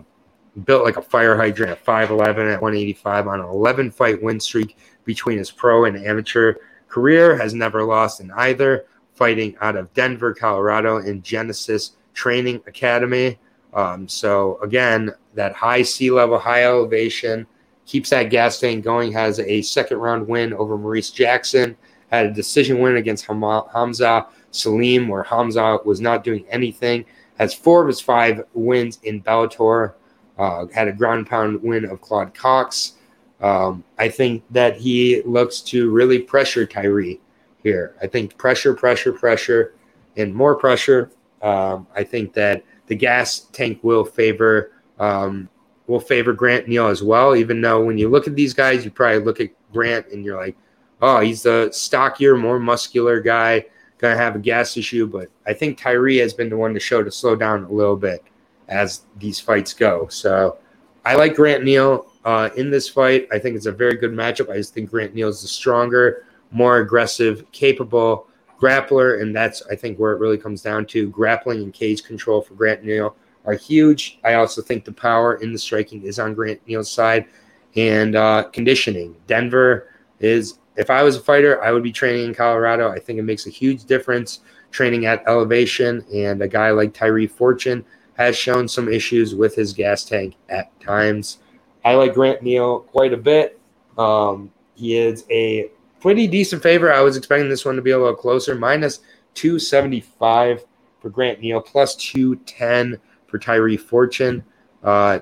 built 0.63 0.83
like 0.83 0.97
a 0.97 1.01
fire 1.01 1.35
hydrant 1.35 1.71
at 1.71 1.85
5'11 1.85 2.53
at 2.53 2.61
185 2.61 3.27
on 3.27 3.39
an 3.39 3.45
11 3.45 3.91
fight 3.91 4.21
win 4.21 4.39
streak 4.39 4.77
between 5.05 5.37
his 5.37 5.51
pro 5.51 5.85
and 5.85 5.97
amateur 6.05 6.55
career, 6.87 7.37
has 7.37 7.53
never 7.53 7.83
lost 7.83 8.19
in 8.21 8.31
either, 8.31 8.85
fighting 9.13 9.55
out 9.61 9.75
of 9.75 9.93
Denver, 9.93 10.33
Colorado 10.33 10.97
in 10.97 11.21
Genesis 11.21 11.91
Training 12.13 12.61
Academy. 12.67 13.37
Um, 13.73 14.07
so, 14.07 14.59
again, 14.61 15.11
that 15.35 15.53
high 15.53 15.83
sea 15.83 16.09
level, 16.09 16.39
high 16.39 16.63
elevation 16.63 17.45
keeps 17.85 18.09
that 18.09 18.29
gas 18.29 18.59
tank 18.59 18.83
going. 18.83 19.11
Has 19.11 19.39
a 19.39 19.61
second 19.61 19.97
round 19.97 20.27
win 20.27 20.53
over 20.53 20.77
Maurice 20.77 21.11
Jackson, 21.11 21.75
had 22.09 22.25
a 22.25 22.33
decision 22.33 22.79
win 22.79 22.97
against 22.97 23.25
Hamza 23.25 24.27
Salim, 24.57 25.07
where 25.07 25.23
Hamza 25.23 25.79
was 25.85 26.01
not 26.01 26.23
doing 26.23 26.45
anything. 26.49 27.05
Has 27.37 27.53
four 27.53 27.81
of 27.81 27.87
his 27.87 28.01
five 28.01 28.43
wins 28.53 28.99
in 29.03 29.21
Bellator. 29.21 29.93
Uh, 30.37 30.67
had 30.73 30.87
a 30.87 30.91
ground 30.91 31.27
pound 31.27 31.61
win 31.61 31.85
of 31.85 32.01
Claude 32.01 32.33
Cox. 32.33 32.93
Um, 33.41 33.83
I 33.97 34.09
think 34.09 34.43
that 34.51 34.77
he 34.77 35.21
looks 35.23 35.61
to 35.61 35.91
really 35.91 36.19
pressure 36.19 36.65
Tyree 36.65 37.19
here. 37.63 37.95
I 38.01 38.07
think 38.07 38.37
pressure, 38.37 38.73
pressure, 38.73 39.13
pressure, 39.13 39.73
and 40.15 40.33
more 40.33 40.55
pressure. 40.55 41.11
Um, 41.41 41.87
I 41.95 42.03
think 42.03 42.33
that 42.33 42.63
the 42.87 42.95
gas 42.95 43.41
tank 43.51 43.79
will 43.83 44.03
favor 44.03 44.71
um, 44.99 45.49
will 45.85 45.99
favor 45.99 46.33
Grant 46.33 46.67
Neal 46.67 46.87
as 46.87 47.03
well. 47.03 47.35
Even 47.35 47.61
though 47.61 47.83
when 47.83 47.97
you 47.97 48.09
look 48.09 48.27
at 48.27 48.35
these 48.35 48.53
guys, 48.53 48.83
you 48.83 48.91
probably 48.91 49.19
look 49.19 49.39
at 49.39 49.49
Grant 49.71 50.07
and 50.07 50.25
you're 50.25 50.37
like, 50.37 50.57
oh, 51.01 51.19
he's 51.19 51.43
the 51.43 51.69
stockier, 51.71 52.35
more 52.35 52.59
muscular 52.59 53.19
guy, 53.19 53.65
going 53.97 54.15
to 54.15 54.21
have 54.21 54.35
a 54.35 54.39
gas 54.39 54.77
issue. 54.77 55.07
But 55.07 55.29
I 55.45 55.53
think 55.53 55.77
Tyree 55.77 56.17
has 56.17 56.33
been 56.33 56.49
the 56.49 56.57
one 56.57 56.73
to 56.73 56.79
show 56.79 57.03
to 57.03 57.11
slow 57.11 57.35
down 57.35 57.63
a 57.63 57.71
little 57.71 57.95
bit 57.95 58.23
as 58.67 59.01
these 59.17 59.39
fights 59.39 59.73
go. 59.73 60.07
So 60.09 60.57
I 61.05 61.15
like 61.15 61.35
Grant 61.35 61.63
Neal 61.63 62.07
uh, 62.25 62.49
in 62.57 62.69
this 62.69 62.89
fight. 62.89 63.27
I 63.31 63.39
think 63.39 63.55
it's 63.55 63.65
a 63.65 63.71
very 63.71 63.95
good 63.95 64.11
matchup. 64.11 64.49
I 64.49 64.57
just 64.57 64.73
think 64.73 64.89
Grant 64.89 65.15
Neal 65.15 65.29
is 65.29 65.41
the 65.41 65.47
stronger, 65.47 66.25
more 66.51 66.79
aggressive, 66.79 67.49
capable 67.51 68.27
grappler, 68.59 69.21
and 69.21 69.35
that's 69.35 69.61
I 69.67 69.75
think 69.75 69.97
where 69.97 70.13
it 70.13 70.19
really 70.19 70.37
comes 70.37 70.61
down 70.61 70.85
to 70.87 71.07
grappling 71.09 71.63
and 71.63 71.73
cage 71.73 72.03
control 72.03 72.41
for 72.41 72.55
Grant 72.55 72.83
Neal 72.83 73.15
are 73.45 73.53
huge. 73.53 74.19
I 74.23 74.33
also 74.33 74.61
think 74.61 74.83
the 74.83 74.91
power 74.91 75.35
in 75.35 75.53
the 75.53 75.59
striking 75.59 76.03
is 76.03 76.19
on 76.19 76.33
Grant 76.33 76.59
Neal's 76.67 76.91
side, 76.91 77.27
and 77.75 78.15
uh, 78.15 78.43
conditioning. 78.51 79.15
Denver 79.27 79.89
is. 80.19 80.59
If 80.77 80.89
I 80.89 81.03
was 81.03 81.15
a 81.15 81.21
fighter, 81.21 81.61
I 81.63 81.71
would 81.71 81.83
be 81.83 81.91
training 81.91 82.25
in 82.25 82.35
Colorado. 82.35 82.89
I 82.89 82.99
think 82.99 83.19
it 83.19 83.23
makes 83.23 83.47
a 83.47 83.49
huge 83.49 83.85
difference 83.85 84.41
training 84.71 85.05
at 85.05 85.23
elevation, 85.27 86.05
and 86.13 86.41
a 86.41 86.47
guy 86.47 86.71
like 86.71 86.93
Tyree 86.93 87.27
Fortune 87.27 87.83
has 88.13 88.37
shown 88.37 88.67
some 88.67 88.87
issues 88.87 89.35
with 89.35 89.55
his 89.55 89.73
gas 89.73 90.03
tank 90.03 90.35
at 90.49 90.77
times. 90.79 91.39
I 91.85 91.95
like 91.95 92.13
Grant 92.13 92.41
Neal 92.41 92.81
quite 92.81 93.13
a 93.13 93.17
bit. 93.17 93.59
Um, 93.97 94.51
he 94.75 94.97
is 94.97 95.25
a 95.29 95.71
pretty 95.99 96.27
decent 96.27 96.61
favorite. 96.61 96.95
I 96.95 97.01
was 97.01 97.17
expecting 97.17 97.49
this 97.49 97.65
one 97.65 97.75
to 97.75 97.81
be 97.81 97.91
a 97.91 97.97
little 97.97 98.15
closer. 98.15 98.55
Minus 98.55 98.99
275 99.35 100.65
for 100.99 101.09
Grant 101.09 101.39
Neal, 101.39 101.61
plus 101.61 101.95
210 101.95 102.99
for 103.27 103.39
Tyree 103.39 103.77
Fortune. 103.77 104.43
Uh, 104.83 105.19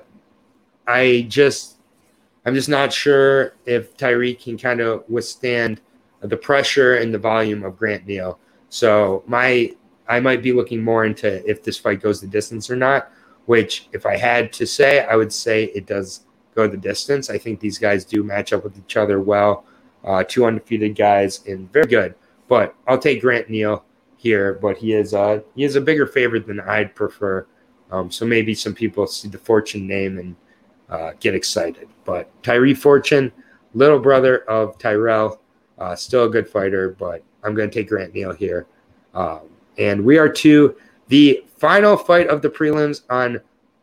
I 0.86 1.26
just, 1.28 1.75
I'm 2.46 2.54
just 2.54 2.68
not 2.68 2.92
sure 2.92 3.54
if 3.66 3.96
Tyree 3.96 4.34
can 4.34 4.56
kind 4.56 4.80
of 4.80 5.02
withstand 5.08 5.80
the 6.20 6.36
pressure 6.36 6.94
and 6.94 7.12
the 7.12 7.18
volume 7.18 7.64
of 7.64 7.76
Grant 7.76 8.06
Neal. 8.06 8.38
So 8.68 9.24
my, 9.26 9.74
I 10.08 10.20
might 10.20 10.42
be 10.42 10.52
looking 10.52 10.82
more 10.82 11.04
into 11.04 11.44
if 11.48 11.64
this 11.64 11.76
fight 11.76 12.00
goes 12.00 12.20
the 12.20 12.28
distance 12.28 12.70
or 12.70 12.76
not. 12.76 13.10
Which, 13.46 13.88
if 13.92 14.06
I 14.06 14.16
had 14.16 14.52
to 14.54 14.66
say, 14.66 15.04
I 15.04 15.16
would 15.16 15.32
say 15.32 15.64
it 15.66 15.86
does 15.86 16.26
go 16.54 16.66
the 16.66 16.76
distance. 16.76 17.30
I 17.30 17.38
think 17.38 17.60
these 17.60 17.78
guys 17.78 18.04
do 18.04 18.24
match 18.24 18.52
up 18.52 18.64
with 18.64 18.78
each 18.78 18.96
other 18.96 19.20
well. 19.20 19.64
Uh, 20.04 20.24
two 20.24 20.44
undefeated 20.44 20.96
guys 20.96 21.44
and 21.46 21.70
very 21.72 21.86
good. 21.86 22.14
But 22.48 22.74
I'll 22.86 22.98
take 22.98 23.20
Grant 23.20 23.50
Neal 23.50 23.84
here, 24.16 24.54
but 24.54 24.78
he 24.78 24.94
is 24.94 25.14
uh, 25.14 25.40
he 25.54 25.64
is 25.64 25.76
a 25.76 25.80
bigger 25.80 26.06
favorite 26.06 26.46
than 26.46 26.60
I'd 26.60 26.94
prefer. 26.94 27.46
Um, 27.90 28.10
so 28.10 28.24
maybe 28.24 28.54
some 28.54 28.74
people 28.74 29.06
see 29.06 29.28
the 29.28 29.38
Fortune 29.38 29.86
name 29.86 30.18
and 30.18 30.36
uh, 30.88 31.12
get 31.20 31.34
excited. 31.34 31.88
But 32.04 32.30
Tyree 32.42 32.74
Fortune, 32.74 33.32
little 33.74 33.98
brother 33.98 34.38
of 34.48 34.78
Tyrell, 34.78 35.40
uh, 35.78 35.94
still 35.94 36.24
a 36.24 36.30
good 36.30 36.48
fighter, 36.48 36.96
but 36.98 37.22
I'm 37.42 37.54
going 37.54 37.70
to 37.70 37.74
take 37.74 37.88
Grant 37.88 38.14
Neal 38.14 38.32
here. 38.32 38.66
Um, 39.14 39.40
and 39.78 40.04
we 40.04 40.18
are 40.18 40.28
to 40.28 40.76
the 41.08 41.44
final 41.56 41.96
fight 41.96 42.28
of 42.28 42.42
the 42.42 42.50
prelims 42.50 43.02
on 43.10 43.40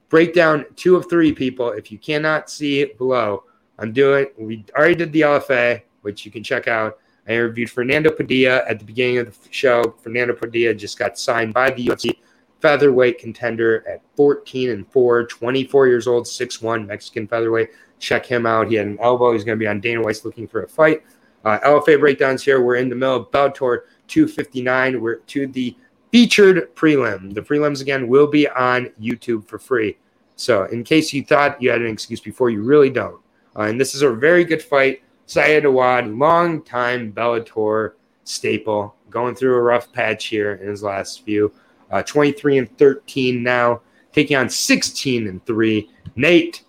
breakdown 0.10 0.66
two 0.76 0.96
of 0.96 1.10
three 1.10 1.34
people. 1.34 1.72
If 1.72 1.92
you 1.92 1.98
cannot 1.98 2.50
see 2.50 2.82
it 2.82 2.98
below, 2.98 3.44
I'm 3.80 3.92
doing, 3.92 4.28
we 4.38 4.66
already 4.76 4.96
did 4.96 5.12
the 5.12 5.22
LFA 5.22 5.82
which 6.04 6.26
you 6.26 6.32
can 6.32 6.44
check 6.44 6.68
out. 6.68 7.00
I 7.28 7.32
interviewed 7.32 7.72
Fernando 7.72 8.12
Padilla 8.12 8.64
at 8.68 8.80
the 8.80 8.86
beginning 8.86 9.18
of 9.18 9.42
the 9.42 9.48
show. 9.50 9.96
Fernando 10.02 10.34
Padilla 10.34 10.74
just 10.74 11.00
got 11.00 11.18
signed 11.18 11.54
by 11.54 11.72
the 11.72 11.88
UFC 11.88 12.18
featherweight 12.64 13.20
contender 13.20 13.86
at 13.90 14.02
14 14.16 14.70
and 14.70 14.88
4, 14.88 15.26
24 15.26 15.88
years 15.88 16.08
old, 16.08 16.24
6'1 16.24 16.88
Mexican 16.88 17.28
featherweight. 17.28 17.72
Check 18.00 18.26
him 18.26 18.46
out. 18.46 18.70
He 18.70 18.76
had 18.76 18.88
an 18.88 18.98
elbow. 19.02 19.34
He's 19.34 19.44
going 19.44 19.60
to 19.60 19.62
be 19.62 19.68
on 19.68 19.82
Dana 19.82 20.02
White's 20.02 20.24
looking 20.24 20.48
for 20.48 20.64
a 20.64 20.68
fight. 20.68 21.04
Uh, 21.44 21.60
LFA 21.60 22.00
breakdowns 22.00 22.42
here. 22.42 22.62
We're 22.62 22.78
in 22.78 22.88
the 22.88 22.96
middle 22.96 23.18
of 23.18 23.32
Bellator 23.32 23.82
259. 24.08 25.02
We're 25.02 25.16
to 25.16 25.48
the 25.48 25.76
featured 26.10 26.74
prelim. 26.74 27.34
The 27.34 27.42
prelims, 27.42 27.82
again, 27.82 28.08
will 28.08 28.28
be 28.28 28.48
on 28.48 28.92
YouTube 29.00 29.46
for 29.46 29.60
free. 29.60 29.98
So, 30.38 30.64
in 30.64 30.86
case 30.86 31.12
you 31.12 31.22
thought 31.26 31.62
you 31.62 31.70
had 31.70 31.82
an 31.82 31.88
excuse 31.88 32.22
before, 32.22 32.50
you 32.50 32.64
really 32.64 32.90
don't. 32.90 33.20
Uh, 33.58 33.64
and 33.64 33.80
this 33.80 33.94
is 33.94 34.04
a 34.04 34.10
very 34.10 34.46
good 34.46 34.64
fight. 34.64 35.04
Saad 35.26 35.66
Awad, 35.66 36.08
long-time 36.08 37.12
Bellator 37.12 37.94
staple, 38.24 38.96
going 39.10 39.36
through 39.36 39.56
a 39.56 39.62
rough 39.62 39.92
patch 39.92 40.28
here 40.28 40.54
in 40.54 40.70
his 40.70 40.82
last 40.82 41.26
few. 41.26 41.52
Uh, 41.94 42.02
23 42.02 42.58
and 42.58 42.78
13 42.80 43.44
now, 43.44 43.80
taking 44.12 44.36
on 44.36 44.50
16 44.50 45.28
and 45.28 45.46
3. 45.46 45.90
Nate, 46.16 46.64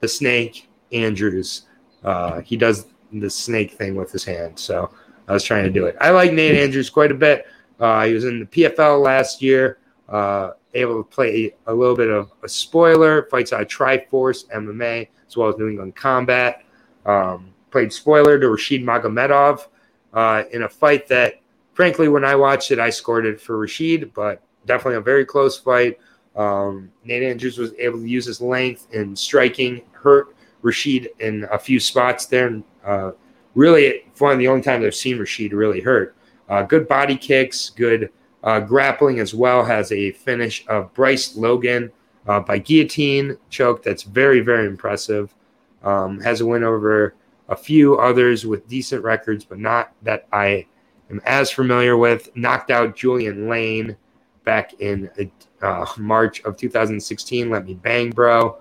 the 0.00 0.08
snake, 0.08 0.70
Andrews. 0.92 1.66
Uh, 2.02 2.40
he 2.40 2.56
does 2.56 2.86
the 3.12 3.28
snake 3.28 3.72
thing 3.72 3.94
with 3.94 4.10
his 4.10 4.24
hand. 4.24 4.58
So 4.58 4.90
I 5.28 5.34
was 5.34 5.44
trying 5.44 5.64
to 5.64 5.70
do 5.70 5.84
it. 5.84 5.94
I 6.00 6.08
like 6.08 6.32
Nate 6.32 6.56
Andrews 6.56 6.88
quite 6.88 7.10
a 7.10 7.14
bit. 7.14 7.46
Uh, 7.78 8.06
he 8.06 8.14
was 8.14 8.24
in 8.24 8.40
the 8.40 8.46
PFL 8.46 9.02
last 9.02 9.42
year, 9.42 9.76
uh, 10.08 10.52
able 10.72 11.04
to 11.04 11.10
play 11.10 11.54
a 11.66 11.74
little 11.74 11.94
bit 11.94 12.08
of 12.08 12.32
a 12.42 12.48
spoiler, 12.48 13.28
fights 13.30 13.52
out 13.52 13.60
of 13.60 13.68
Triforce 13.68 14.48
MMA 14.48 15.06
as 15.28 15.36
well 15.36 15.50
as 15.50 15.58
New 15.58 15.68
England 15.68 15.96
Combat. 15.96 16.64
Um, 17.04 17.52
played 17.70 17.92
spoiler 17.92 18.38
to 18.38 18.48
Rashid 18.48 18.82
Magomedov 18.82 19.66
uh, 20.14 20.44
in 20.50 20.62
a 20.62 20.68
fight 20.70 21.06
that, 21.08 21.42
frankly, 21.74 22.08
when 22.08 22.24
I 22.24 22.36
watched 22.36 22.70
it, 22.70 22.78
I 22.78 22.88
scored 22.88 23.26
it 23.26 23.38
for 23.38 23.58
Rashid, 23.58 24.14
but 24.14 24.40
definitely 24.66 24.96
a 24.96 25.00
very 25.00 25.24
close 25.24 25.58
fight. 25.58 25.98
Um, 26.36 26.90
Nate 27.04 27.22
Andrews 27.22 27.58
was 27.58 27.72
able 27.78 27.98
to 27.98 28.06
use 28.06 28.26
his 28.26 28.40
length 28.40 28.88
and 28.92 29.18
striking, 29.18 29.82
hurt 29.92 30.36
Rashid 30.62 31.08
in 31.20 31.46
a 31.50 31.58
few 31.58 31.80
spots 31.80 32.26
there. 32.26 32.62
Uh, 32.84 33.12
really, 33.54 34.04
one 34.18 34.32
of 34.32 34.38
the 34.38 34.48
only 34.48 34.62
times 34.62 34.84
I've 34.84 34.94
seen 34.94 35.18
Rashid 35.18 35.52
really 35.52 35.80
hurt. 35.80 36.14
Uh, 36.48 36.62
good 36.62 36.86
body 36.86 37.16
kicks, 37.16 37.70
good 37.70 38.10
uh, 38.44 38.60
grappling 38.60 39.18
as 39.18 39.34
well. 39.34 39.64
Has 39.64 39.90
a 39.92 40.12
finish 40.12 40.64
of 40.68 40.92
Bryce 40.94 41.36
Logan 41.36 41.90
uh, 42.26 42.40
by 42.40 42.58
guillotine 42.58 43.36
choke. 43.50 43.82
That's 43.82 44.02
very, 44.02 44.40
very 44.40 44.66
impressive. 44.66 45.34
Um, 45.82 46.20
has 46.20 46.40
a 46.40 46.46
win 46.46 46.64
over 46.64 47.14
a 47.48 47.56
few 47.56 47.96
others 47.98 48.44
with 48.46 48.68
decent 48.68 49.02
records, 49.04 49.44
but 49.44 49.58
not 49.58 49.92
that 50.02 50.26
I 50.32 50.66
am 51.10 51.20
as 51.24 51.50
familiar 51.50 51.96
with. 51.96 52.34
Knocked 52.36 52.70
out 52.70 52.96
Julian 52.96 53.48
Lane 53.48 53.96
back 54.46 54.80
in 54.80 55.10
uh, 55.60 55.84
March 55.98 56.40
of 56.44 56.56
2016. 56.56 57.50
Let 57.50 57.66
me 57.66 57.74
bang, 57.74 58.10
bro. 58.10 58.56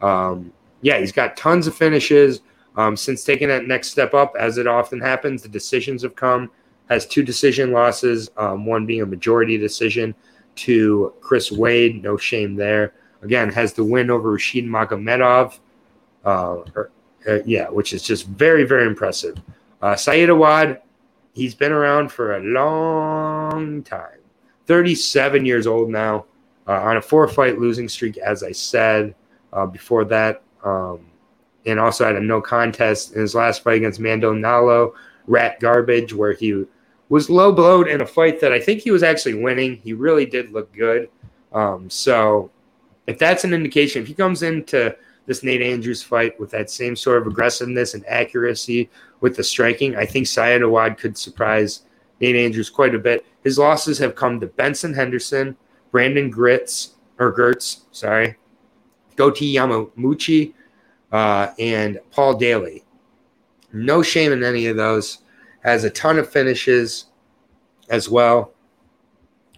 Um, 0.00 0.50
yeah, 0.80 0.98
he's 0.98 1.12
got 1.12 1.36
tons 1.36 1.66
of 1.66 1.74
finishes. 1.74 2.40
Um, 2.76 2.96
since 2.96 3.22
taking 3.22 3.48
that 3.48 3.66
next 3.66 3.90
step 3.90 4.14
up, 4.14 4.34
as 4.38 4.56
it 4.56 4.66
often 4.66 5.00
happens, 5.00 5.42
the 5.42 5.48
decisions 5.48 6.02
have 6.02 6.16
come. 6.16 6.50
Has 6.88 7.06
two 7.06 7.22
decision 7.22 7.72
losses, 7.72 8.30
um, 8.36 8.66
one 8.66 8.84
being 8.84 9.02
a 9.02 9.06
majority 9.06 9.56
decision 9.56 10.14
to 10.56 11.14
Chris 11.20 11.52
Wade. 11.52 12.02
No 12.02 12.16
shame 12.16 12.56
there. 12.56 12.94
Again, 13.22 13.50
has 13.50 13.72
the 13.72 13.84
win 13.84 14.10
over 14.10 14.32
Rashid 14.32 14.64
Magomedov. 14.64 15.58
Uh, 16.24 16.56
or, 16.74 16.90
uh, 17.28 17.38
yeah, 17.46 17.68
which 17.68 17.92
is 17.92 18.02
just 18.02 18.26
very, 18.26 18.64
very 18.64 18.86
impressive. 18.86 19.36
Uh, 19.80 19.96
Saeed 19.96 20.28
Awad, 20.28 20.80
he's 21.32 21.54
been 21.54 21.72
around 21.72 22.12
for 22.12 22.36
a 22.36 22.40
long 22.40 23.82
time. 23.82 24.13
37 24.66 25.44
years 25.44 25.66
old 25.66 25.90
now, 25.90 26.24
uh, 26.66 26.80
on 26.80 26.96
a 26.96 27.02
four 27.02 27.28
fight 27.28 27.58
losing 27.58 27.88
streak, 27.88 28.16
as 28.18 28.42
I 28.42 28.52
said 28.52 29.14
uh, 29.52 29.66
before 29.66 30.04
that. 30.06 30.42
Um, 30.62 31.06
and 31.66 31.80
also 31.80 32.04
had 32.04 32.16
a 32.16 32.20
no 32.20 32.40
contest 32.40 33.14
in 33.14 33.20
his 33.22 33.34
last 33.34 33.62
fight 33.62 33.78
against 33.78 34.00
Mando 34.00 34.34
Nalo, 34.34 34.92
Rat 35.26 35.60
Garbage, 35.60 36.12
where 36.12 36.32
he 36.32 36.64
was 37.08 37.30
low 37.30 37.52
blowed 37.52 37.88
in 37.88 38.02
a 38.02 38.06
fight 38.06 38.40
that 38.40 38.52
I 38.52 38.60
think 38.60 38.80
he 38.80 38.90
was 38.90 39.02
actually 39.02 39.34
winning. 39.34 39.76
He 39.76 39.92
really 39.94 40.26
did 40.26 40.52
look 40.52 40.72
good. 40.74 41.08
Um, 41.52 41.88
so 41.88 42.50
if 43.06 43.18
that's 43.18 43.44
an 43.44 43.54
indication, 43.54 44.02
if 44.02 44.08
he 44.08 44.14
comes 44.14 44.42
into 44.42 44.94
this 45.26 45.42
Nate 45.42 45.62
Andrews 45.62 46.02
fight 46.02 46.38
with 46.38 46.50
that 46.50 46.70
same 46.70 46.96
sort 46.96 47.18
of 47.18 47.26
aggressiveness 47.26 47.94
and 47.94 48.04
accuracy 48.06 48.90
with 49.20 49.36
the 49.36 49.44
striking. 49.44 49.96
I 49.96 50.04
think 50.04 50.26
Saeed 50.26 50.62
Awad 50.62 50.98
could 50.98 51.16
surprise 51.16 51.82
Nate 52.20 52.36
Andrews 52.36 52.70
quite 52.70 52.94
a 52.94 52.98
bit. 52.98 53.24
His 53.44 53.58
losses 53.58 53.98
have 53.98 54.16
come 54.16 54.40
to 54.40 54.46
Benson 54.46 54.94
Henderson, 54.94 55.56
Brandon 55.92 56.30
Gritz 56.30 56.94
or 57.18 57.32
Girtz, 57.32 57.82
sorry, 57.92 58.36
Goiti 59.16 59.52
Yamauchi, 59.52 60.54
uh, 61.12 61.52
and 61.58 62.00
Paul 62.10 62.34
Daley. 62.34 62.84
No 63.72 64.02
shame 64.02 64.32
in 64.32 64.42
any 64.42 64.66
of 64.66 64.76
those. 64.76 65.18
Has 65.62 65.84
a 65.84 65.90
ton 65.90 66.18
of 66.18 66.28
finishes 66.28 67.06
as 67.88 68.08
well. 68.08 68.52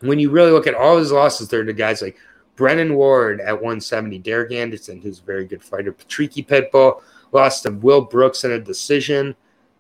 When 0.01 0.19
you 0.19 0.31
really 0.31 0.51
look 0.51 0.67
at 0.67 0.75
all 0.75 0.99
his 0.99 1.13
losses, 1.13 1.49
they're 1.49 1.65
to 1.65 1.73
guys 1.73 2.03
like 2.03 2.19
Brennan 2.55 2.95
Ward 2.95 3.41
at 3.41 3.55
170. 3.55 4.19
Derek 4.19 4.53
Anderson, 4.53 5.01
who's 5.01 5.21
a 5.21 5.23
very 5.23 5.47
good 5.47 5.63
fighter. 5.63 5.93
Patricky 5.93 6.47
Pitbull 6.47 7.03
lost 7.33 7.63
to 7.63 7.71
Will 7.71 8.03
Brooks 8.03 8.45
in 8.45 8.53
a 8.53 8.61
decision. 8.61 9.35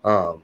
Um, 0.04 0.42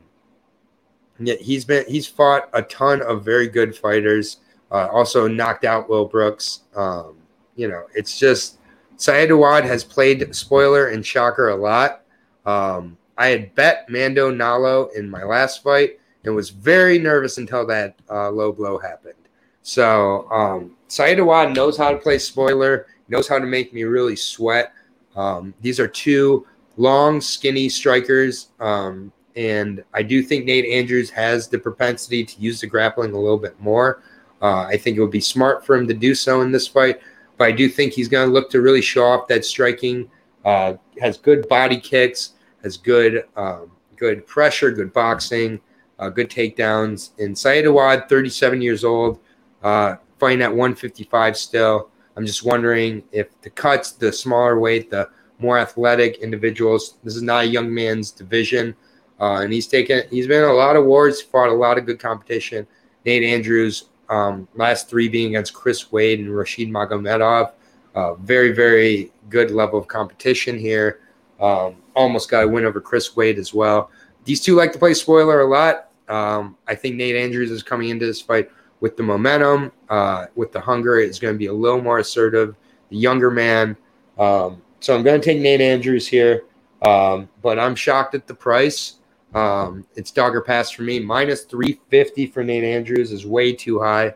yeah, 1.27 1.35
he's 1.41 1.65
been 1.65 1.85
he's 1.89 2.07
fought 2.07 2.49
a 2.53 2.63
ton 2.63 3.03
of 3.03 3.25
very 3.25 3.49
good 3.49 3.77
fighters. 3.77 4.39
Uh, 4.71 4.89
also 4.91 5.29
knocked 5.29 5.65
out 5.65 5.89
Will 5.89 6.07
Brooks. 6.07 6.61
Um, 6.75 7.17
you 7.57 7.69
know, 7.69 7.87
it's 7.95 8.19
just 8.19 8.59
Saeed 8.97 9.31
Awad 9.31 9.65
has 9.65 9.85
played 9.85 10.35
spoiler 10.35 10.89
and 10.89 11.05
shocker 11.05 11.51
a 11.51 11.57
lot. 11.57 12.05
Um, 12.47 12.97
I 13.19 13.29
had 13.29 13.55
bet 13.55 13.89
Mando 13.91 14.33
Nalo 14.33 14.93
in 14.95 15.11
my 15.11 15.23
last 15.23 15.63
fight 15.63 15.99
and 16.25 16.35
was 16.35 16.51
very 16.51 16.99
nervous 16.99 17.39
until 17.39 17.67
that 17.67 17.97
uh, 18.11 18.31
low 18.31 18.53
blow 18.53 18.79
happened. 18.79 19.15
So 19.63 20.31
um, 20.31 20.77
Said 20.89 21.19
Awad 21.19 21.55
knows 21.55 21.77
how 21.77 21.91
to 21.91 21.99
play 21.99 22.19
spoiler, 22.19 22.87
knows 23.09 23.29
how 23.29 23.39
to 23.39 23.47
make 23.47 23.73
me 23.73 23.85
really 23.85 24.17
sweat. 24.17 24.73
Um, 25.15 25.55
these 25.61 25.79
are 25.79 25.89
two 25.89 26.47
long, 26.77 27.21
skinny 27.21 27.69
strikers. 27.69 28.49
Um, 28.61 29.13
and 29.37 29.83
I 29.95 30.03
do 30.03 30.23
think 30.23 30.45
Nate 30.45 30.67
Andrews 30.67 31.11
has 31.11 31.49
the 31.49 31.59
propensity 31.59 32.25
to 32.25 32.41
use 32.41 32.61
the 32.61 32.67
grappling 32.67 33.13
a 33.13 33.19
little 33.19 33.39
bit 33.39 33.59
more. 33.61 34.03
Uh, 34.41 34.63
I 34.63 34.77
think 34.77 34.97
it 34.97 35.01
would 35.01 35.11
be 35.11 35.21
smart 35.21 35.65
for 35.65 35.77
him 35.77 35.87
to 35.89 35.95
do 35.95 36.15
so 36.15 36.41
in 36.43 36.51
this 36.51 36.67
fight. 36.67 37.01
But 37.39 37.49
I 37.49 37.53
do 37.53 37.69
think 37.69 37.93
he's 37.93 38.09
going 38.09 38.29
to 38.29 38.33
look 38.33 38.51
to 38.51 38.61
really 38.61 38.83
show 38.83 39.05
off 39.05 39.29
that 39.29 39.45
striking. 39.45 40.11
Uh, 40.45 40.75
has 41.01 41.17
good 41.19 41.49
body 41.49 41.79
kicks, 41.79 42.33
has 42.63 42.77
good 42.77 43.25
um, 43.37 43.71
good 43.97 44.27
pressure, 44.27 44.73
good 44.73 44.93
boxing, 44.93 45.61
uh, 45.99 46.09
good 46.09 46.29
takedowns. 46.29 47.11
And 47.19 47.37
Said 47.39 47.65
Awad, 47.65 48.09
37 48.09 48.61
years 48.61 48.85
old, 48.85 49.21
uh, 49.63 49.97
fighting 50.19 50.43
at 50.43 50.51
155 50.51 51.37
still. 51.37 51.91
I'm 52.17 52.27
just 52.27 52.45
wondering 52.45 53.05
if 53.13 53.41
the 53.41 53.51
cuts, 53.51 53.93
the 53.93 54.13
smaller 54.13 54.59
weight, 54.59 54.91
the 54.91 55.09
more 55.39 55.59
athletic 55.59 56.19
individuals. 56.19 56.99
This 57.05 57.17
is 57.17 57.23
not 57.23 57.45
a 57.45 57.47
young 57.47 57.73
man's 57.73 58.11
division, 58.11 58.75
uh, 59.23 59.41
and 59.43 59.53
he's 59.53 59.69
taken. 59.69 60.03
He's 60.11 60.27
been 60.27 60.43
a 60.43 60.53
lot 60.53 60.75
of 60.75 60.85
wars, 60.85 61.23
fought 61.23 61.49
a 61.49 61.55
lot 61.55 61.79
of 61.79 61.87
good 61.87 62.01
competition. 62.01 62.67
Nate 63.07 63.23
Andrews, 63.23 63.85
um, 64.09 64.49
last 64.57 64.91
three 64.91 65.09
being 65.09 65.29
against 65.29 65.55
Chris 65.55 65.93
Wade 65.93 66.19
and 66.19 66.37
Rashid 66.37 66.69
Magomedov. 66.69 67.53
Uh, 67.95 68.15
very, 68.15 68.51
very 68.51 69.13
good 69.29 69.53
level 69.53 69.79
of 69.79 69.87
competition 69.87 70.59
here. 70.59 70.99
Um, 71.41 71.77
almost 71.95 72.31
got 72.31 72.43
a 72.43 72.49
win 72.49 72.65
over 72.65 72.81
Chris 72.81 73.15
Wade 73.15 73.39
as 73.39 73.55
well. 73.55 73.91
These 74.25 74.41
two 74.41 74.57
like 74.57 74.73
to 74.73 74.79
play 74.79 74.93
spoiler 74.93 75.43
a 75.43 75.47
lot. 75.47 75.91
Um, 76.09 76.57
I 76.67 76.75
think 76.75 76.97
Nate 76.97 77.15
Andrews 77.15 77.53
is 77.53 77.63
coming 77.63 77.91
into 77.91 78.07
this 78.07 78.21
fight 78.21 78.51
with 78.81 78.97
the 78.97 79.05
momentum, 79.05 79.71
uh, 79.89 80.27
with 80.35 80.51
the 80.51 80.61
hunger. 80.61 80.99
It's 80.99 81.21
going 81.21 81.35
to 81.35 81.39
be 81.39 81.47
a 81.47 81.53
little 81.53 81.81
more 81.81 81.99
assertive. 81.99 82.57
The 82.89 82.97
younger 82.97 83.31
man. 83.31 83.77
Um, 84.19 84.63
so 84.81 84.97
I'm 84.97 85.05
going 85.05 85.21
to 85.21 85.25
take 85.25 85.41
Nate 85.41 85.61
Andrews 85.61 86.09
here, 86.09 86.45
um, 86.85 87.29
but 87.41 87.57
I'm 87.61 87.77
shocked 87.77 88.17
at 88.17 88.27
the 88.27 88.35
price. 88.35 88.97
Um, 89.35 89.87
it's 89.95 90.11
dogger 90.11 90.41
pass 90.41 90.71
for 90.71 90.83
me. 90.83 91.01
Minus 91.01 91.45
350 91.45 92.27
for 92.27 92.45
Nate 92.45 92.65
Andrews 92.65 93.13
is 93.13 93.27
way 93.27 93.53
too 93.53 93.81
high. 93.81 94.15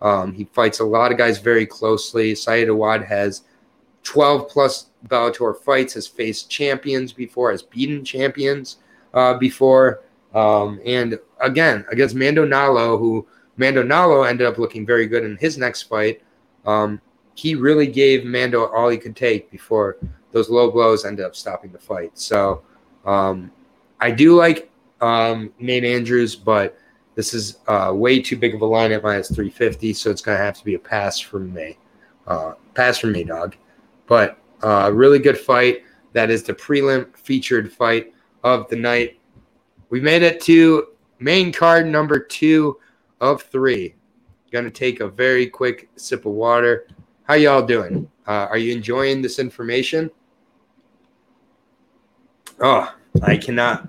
Um, 0.00 0.32
he 0.32 0.44
fights 0.44 0.80
a 0.80 0.84
lot 0.84 1.10
of 1.10 1.18
guys 1.18 1.38
very 1.38 1.66
closely. 1.66 2.34
Said 2.34 2.68
Awad 2.68 3.02
has 3.04 3.42
12 4.04 4.48
plus 4.48 4.90
Bellator 5.08 5.56
fights, 5.56 5.94
has 5.94 6.06
faced 6.06 6.50
champions 6.50 7.12
before, 7.12 7.50
has 7.50 7.62
beaten 7.62 8.04
champions 8.04 8.76
uh, 9.14 9.34
before. 9.34 10.02
Um, 10.34 10.80
and 10.84 11.18
again, 11.40 11.84
against 11.90 12.14
Mando 12.14 12.46
Nalo, 12.46 12.98
who 12.98 13.26
Mando 13.56 13.82
Nalo 13.82 14.28
ended 14.28 14.46
up 14.46 14.58
looking 14.58 14.86
very 14.86 15.06
good 15.06 15.24
in 15.24 15.36
his 15.38 15.58
next 15.58 15.82
fight. 15.84 16.22
Um, 16.66 17.00
he 17.34 17.54
really 17.54 17.86
gave 17.86 18.24
Mando 18.24 18.66
all 18.66 18.88
he 18.88 18.98
could 18.98 19.16
take 19.16 19.50
before 19.50 19.96
those 20.32 20.50
low 20.50 20.70
blows 20.70 21.04
ended 21.04 21.24
up 21.24 21.34
stopping 21.34 21.72
the 21.72 21.78
fight. 21.78 22.18
So 22.18 22.62
um, 23.04 23.50
I 24.00 24.10
do 24.10 24.34
like 24.34 24.70
um, 25.00 25.52
Nate 25.58 25.84
Andrews, 25.84 26.36
but 26.36 26.78
this 27.14 27.34
is 27.34 27.58
uh, 27.66 27.92
way 27.94 28.20
too 28.20 28.36
big 28.36 28.54
of 28.54 28.60
a 28.60 28.66
line 28.66 28.92
at 28.92 29.02
minus 29.02 29.28
350, 29.28 29.92
so 29.92 30.10
it's 30.10 30.22
going 30.22 30.38
to 30.38 30.44
have 30.44 30.56
to 30.58 30.64
be 30.64 30.74
a 30.74 30.78
pass 30.78 31.18
from 31.18 31.52
me. 31.52 31.76
Uh, 32.26 32.54
pass 32.74 32.98
from 32.98 33.12
me, 33.12 33.24
dog. 33.24 33.56
But 34.06 34.38
uh, 34.62 34.90
really 34.94 35.18
good 35.18 35.38
fight. 35.38 35.82
That 36.12 36.30
is 36.30 36.42
the 36.42 36.54
prelim 36.54 37.16
featured 37.16 37.72
fight 37.72 38.14
of 38.44 38.68
the 38.68 38.76
night. 38.76 39.18
We 39.90 40.00
made 40.00 40.22
it 40.22 40.40
to 40.42 40.88
main 41.18 41.52
card 41.52 41.86
number 41.86 42.18
two 42.18 42.78
of 43.20 43.42
three. 43.42 43.94
Going 44.52 44.64
to 44.64 44.70
take 44.70 45.00
a 45.00 45.08
very 45.08 45.46
quick 45.46 45.88
sip 45.96 46.24
of 46.24 46.32
water. 46.32 46.86
How 47.24 47.34
y'all 47.34 47.66
doing? 47.66 48.10
Uh, 48.26 48.46
are 48.50 48.58
you 48.58 48.72
enjoying 48.72 49.22
this 49.22 49.38
information? 49.38 50.10
Oh, 52.60 52.94
I 53.22 53.36
cannot, 53.36 53.88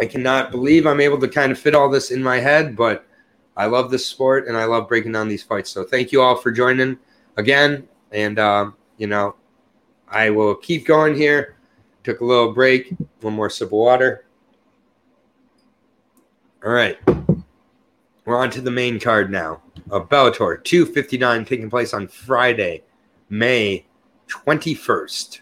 I 0.00 0.06
cannot 0.06 0.50
believe 0.50 0.86
I'm 0.86 1.00
able 1.00 1.18
to 1.20 1.28
kind 1.28 1.52
of 1.52 1.58
fit 1.58 1.74
all 1.74 1.88
this 1.88 2.10
in 2.10 2.22
my 2.22 2.38
head, 2.38 2.76
but 2.76 3.06
I 3.56 3.66
love 3.66 3.90
this 3.90 4.06
sport 4.06 4.48
and 4.48 4.56
I 4.56 4.64
love 4.64 4.88
breaking 4.88 5.12
down 5.12 5.28
these 5.28 5.42
fights. 5.42 5.70
So 5.70 5.84
thank 5.84 6.12
you 6.12 6.20
all 6.20 6.36
for 6.36 6.50
joining 6.50 6.98
again. 7.36 7.88
And, 8.12 8.38
um, 8.38 8.76
you 8.98 9.06
know, 9.06 9.36
I 10.08 10.30
will 10.30 10.54
keep 10.54 10.86
going 10.86 11.14
here. 11.14 11.56
Took 12.04 12.20
a 12.20 12.24
little 12.24 12.52
break. 12.52 12.94
One 13.20 13.34
more 13.34 13.50
sip 13.50 13.68
of 13.68 13.72
water. 13.72 14.26
All 16.64 16.72
right. 16.72 16.98
We're 18.24 18.36
on 18.36 18.50
to 18.50 18.60
the 18.60 18.70
main 18.70 19.00
card 19.00 19.30
now 19.30 19.62
of 19.90 20.08
Bellator 20.08 20.62
259 20.62 21.44
taking 21.44 21.70
place 21.70 21.94
on 21.94 22.08
Friday, 22.08 22.82
May 23.30 23.86
21st 24.28 25.40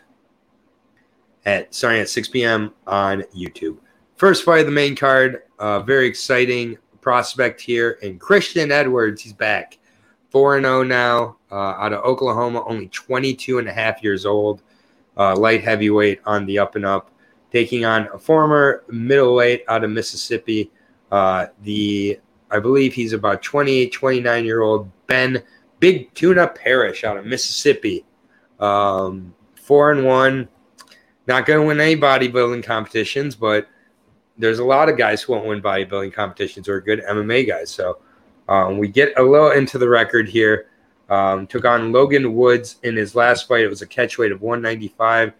at 1.44 1.74
starting 1.74 2.00
at 2.00 2.08
6 2.08 2.28
p.m. 2.28 2.72
on 2.86 3.22
YouTube. 3.36 3.78
First 4.16 4.44
fight 4.44 4.60
of 4.60 4.66
the 4.66 4.72
main 4.72 4.96
card, 4.96 5.42
uh, 5.58 5.80
very 5.80 6.06
exciting 6.06 6.78
prospect 7.00 7.60
here, 7.60 7.98
and 8.02 8.20
Christian 8.20 8.70
Edwards, 8.70 9.22
he's 9.22 9.32
back. 9.32 9.78
4 10.30 10.60
0 10.60 10.82
now 10.82 11.36
uh, 11.52 11.54
out 11.54 11.92
of 11.92 12.04
Oklahoma, 12.04 12.64
only 12.66 12.88
22 12.88 13.58
and 13.58 13.68
a 13.68 13.72
half 13.72 14.02
years 14.02 14.26
old, 14.26 14.62
uh, 15.16 15.36
light 15.36 15.62
heavyweight 15.62 16.20
on 16.26 16.44
the 16.46 16.58
up 16.58 16.74
and 16.74 16.84
up, 16.84 17.10
taking 17.52 17.84
on 17.84 18.08
a 18.12 18.18
former 18.18 18.82
middleweight 18.88 19.64
out 19.68 19.84
of 19.84 19.90
Mississippi, 19.90 20.72
uh, 21.12 21.46
the 21.62 22.18
I 22.50 22.58
believe 22.58 22.94
he's 22.94 23.12
about 23.12 23.42
28, 23.42 23.92
29 23.92 24.44
year 24.44 24.62
old 24.62 24.90
Ben 25.06 25.42
Big 25.80 26.12
Tuna 26.14 26.48
Parrish 26.48 27.04
out 27.04 27.16
of 27.16 27.26
Mississippi. 27.26 28.04
Um, 28.58 29.34
four 29.54 29.92
and 29.92 30.04
one. 30.04 30.48
Not 31.26 31.46
going 31.46 31.60
to 31.60 31.66
win 31.66 31.80
any 31.80 31.96
bodybuilding 31.96 32.64
competitions, 32.64 33.34
but 33.34 33.68
there's 34.36 34.58
a 34.58 34.64
lot 34.64 34.88
of 34.88 34.98
guys 34.98 35.22
who 35.22 35.32
won't 35.32 35.46
win 35.46 35.62
bodybuilding 35.62 36.12
competitions 36.12 36.68
or 36.68 36.80
good 36.80 37.02
MMA 37.02 37.46
guys. 37.46 37.70
So 37.70 37.98
um, 38.48 38.78
we 38.78 38.88
get 38.88 39.18
a 39.18 39.22
little 39.22 39.50
into 39.50 39.78
the 39.78 39.88
record 39.88 40.28
here. 40.28 40.68
Um, 41.08 41.46
took 41.46 41.64
on 41.64 41.92
Logan 41.92 42.34
Woods 42.34 42.76
in 42.82 42.96
his 42.96 43.14
last 43.14 43.46
fight. 43.46 43.64
It 43.64 43.68
was 43.68 43.82
a 43.82 43.86
catch 43.86 44.18
weight 44.18 44.32
of 44.32 44.42
195. 44.42 45.32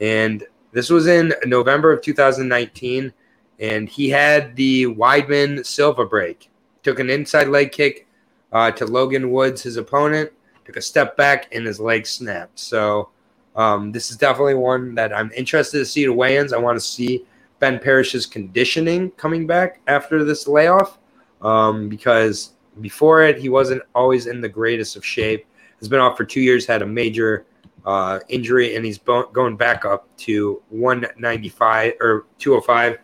And 0.00 0.44
this 0.72 0.90
was 0.90 1.06
in 1.06 1.32
November 1.44 1.92
of 1.92 2.02
2019. 2.02 3.12
And 3.60 3.88
he 3.88 4.10
had 4.10 4.56
the 4.56 4.86
Weidman 4.86 5.64
Silva 5.64 6.04
break 6.04 6.50
took 6.82 6.98
an 6.98 7.10
inside 7.10 7.48
leg 7.48 7.72
kick 7.72 8.06
uh, 8.52 8.70
to 8.72 8.86
Logan 8.86 9.30
Woods, 9.30 9.62
his 9.62 9.76
opponent, 9.76 10.30
took 10.64 10.76
a 10.76 10.82
step 10.82 11.16
back, 11.16 11.52
and 11.54 11.66
his 11.66 11.80
leg 11.80 12.06
snapped. 12.06 12.58
So 12.58 13.10
um, 13.56 13.92
this 13.92 14.10
is 14.10 14.16
definitely 14.16 14.54
one 14.54 14.94
that 14.94 15.12
I'm 15.12 15.30
interested 15.32 15.78
to 15.78 15.86
see 15.86 16.06
the 16.06 16.12
weigh-ins. 16.12 16.52
I 16.52 16.58
want 16.58 16.76
to 16.76 16.80
see 16.80 17.24
Ben 17.58 17.78
Parrish's 17.78 18.26
conditioning 18.26 19.10
coming 19.12 19.46
back 19.46 19.80
after 19.86 20.24
this 20.24 20.48
layoff 20.48 20.98
um, 21.42 21.88
because 21.88 22.52
before 22.80 23.22
it, 23.22 23.38
he 23.38 23.48
wasn't 23.48 23.82
always 23.94 24.26
in 24.26 24.40
the 24.40 24.48
greatest 24.48 24.96
of 24.96 25.04
shape. 25.04 25.46
Has 25.78 25.88
been 25.88 26.00
off 26.00 26.16
for 26.16 26.24
two 26.24 26.40
years, 26.40 26.64
had 26.64 26.82
a 26.82 26.86
major 26.86 27.44
uh, 27.84 28.20
injury, 28.28 28.76
and 28.76 28.84
he's 28.84 28.98
bo- 28.98 29.28
going 29.28 29.56
back 29.56 29.84
up 29.84 30.08
to 30.18 30.62
195 30.70 31.94
or 32.00 32.26
205, 32.38 32.98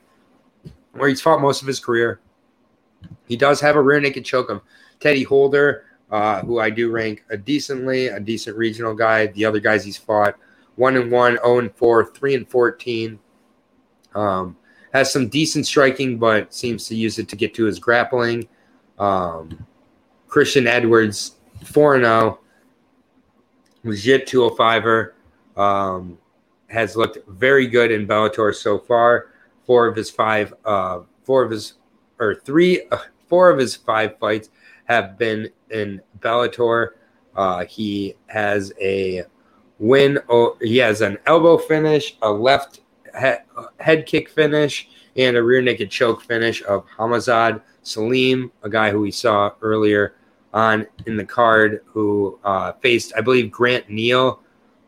where 0.93 1.09
he's 1.09 1.21
fought 1.21 1.41
most 1.41 1.61
of 1.61 1.67
his 1.67 1.81
career. 1.81 2.21
He 3.27 3.37
does 3.37 3.61
have 3.61 3.77
a 3.77 3.83
rear 3.83 4.01
naked 4.01 4.25
choke 4.25 4.49
of 4.49 4.63
Teddy 5.01 5.25
Holder, 5.25 5.85
uh, 6.11 6.41
who 6.43 6.59
I 6.59 6.71
do 6.71 6.91
rank 6.91 7.25
a 7.31 7.37
decently, 7.37 8.09
a 8.09 8.21
decent 8.21 8.57
regional 8.57 8.95
guy. 8.95 9.27
The 9.29 9.45
other 9.45 9.61
guys 9.61 9.85
he's 9.85 9.97
fought, 9.97 10.37
one 10.77 10.97
and 10.97 11.11
one, 11.11 11.33
zero 11.33 11.43
oh 11.45 11.59
and 11.59 11.75
four, 11.75 12.05
three 12.05 12.35
and 12.35 12.49
fourteen. 12.49 13.19
Um, 14.15 14.57
has 14.93 15.13
some 15.13 15.29
decent 15.29 15.67
striking, 15.67 16.19
but 16.19 16.55
seems 16.55 16.87
to 16.89 16.97
use 16.97 17.19
it 17.19 17.29
to 17.29 17.37
get 17.37 17.55
to 17.55 17.65
his 17.65 17.79
grappling. 17.79 18.49
Um, 18.99 19.67
Christian 20.27 20.67
Edwards, 20.67 21.37
four 21.65 21.95
and 21.95 22.05
zero, 22.05 22.41
oh. 22.41 22.41
legit 23.85 24.35
oh 24.35 24.51
fiver. 24.51 25.15
Um, 25.57 26.19
has 26.69 26.97
looked 26.97 27.27
very 27.29 27.67
good 27.67 27.91
in 27.91 28.07
Bellator 28.07 28.55
so 28.55 28.79
far. 28.79 29.33
Four 29.67 29.87
of 29.87 29.97
his 29.97 30.11
five, 30.11 30.55
uh, 30.65 31.01
four 31.25 31.43
of 31.43 31.51
his 31.51 31.75
or 32.19 32.35
three, 32.35 32.87
uh, 32.91 32.99
four 33.29 33.51
of 33.51 33.59
his 33.59 33.75
five 33.75 34.19
fights 34.19 34.51
have 34.85 35.19
been 35.19 35.51
in 35.71 36.01
Bellator. 36.21 36.91
Uh, 37.37 37.65
he 37.65 38.15
has 38.27 38.73
a 38.81 39.25
win. 39.79 40.19
Oh, 40.29 40.57
he 40.61 40.79
has 40.79 41.01
an 41.01 41.19
elbow 41.27 41.57
finish, 41.57 42.17
a 42.23 42.31
left 42.31 42.81
head, 43.15 43.43
head 43.79 44.07
kick 44.07 44.29
finish, 44.29 44.89
and 45.17 45.37
a 45.37 45.43
rear 45.43 45.63
naked 45.63 45.91
choke 45.91 46.23
finish 46.23 46.63
of 46.65 46.85
Hamazad 46.97 47.63
Salim, 47.83 48.53
a 48.63 48.69
guy 48.69 48.91
who 48.91 49.01
we 49.01 49.11
saw 49.11 49.53
earlier 49.63 50.15
on 50.53 50.87
in 51.07 51.17
the 51.17 51.25
card, 51.25 51.83
who 51.87 52.39
uh, 52.45 52.73
faced, 52.73 53.13
I 53.17 53.21
believe, 53.21 53.51
Grant 53.51 53.89
Neal. 53.89 54.41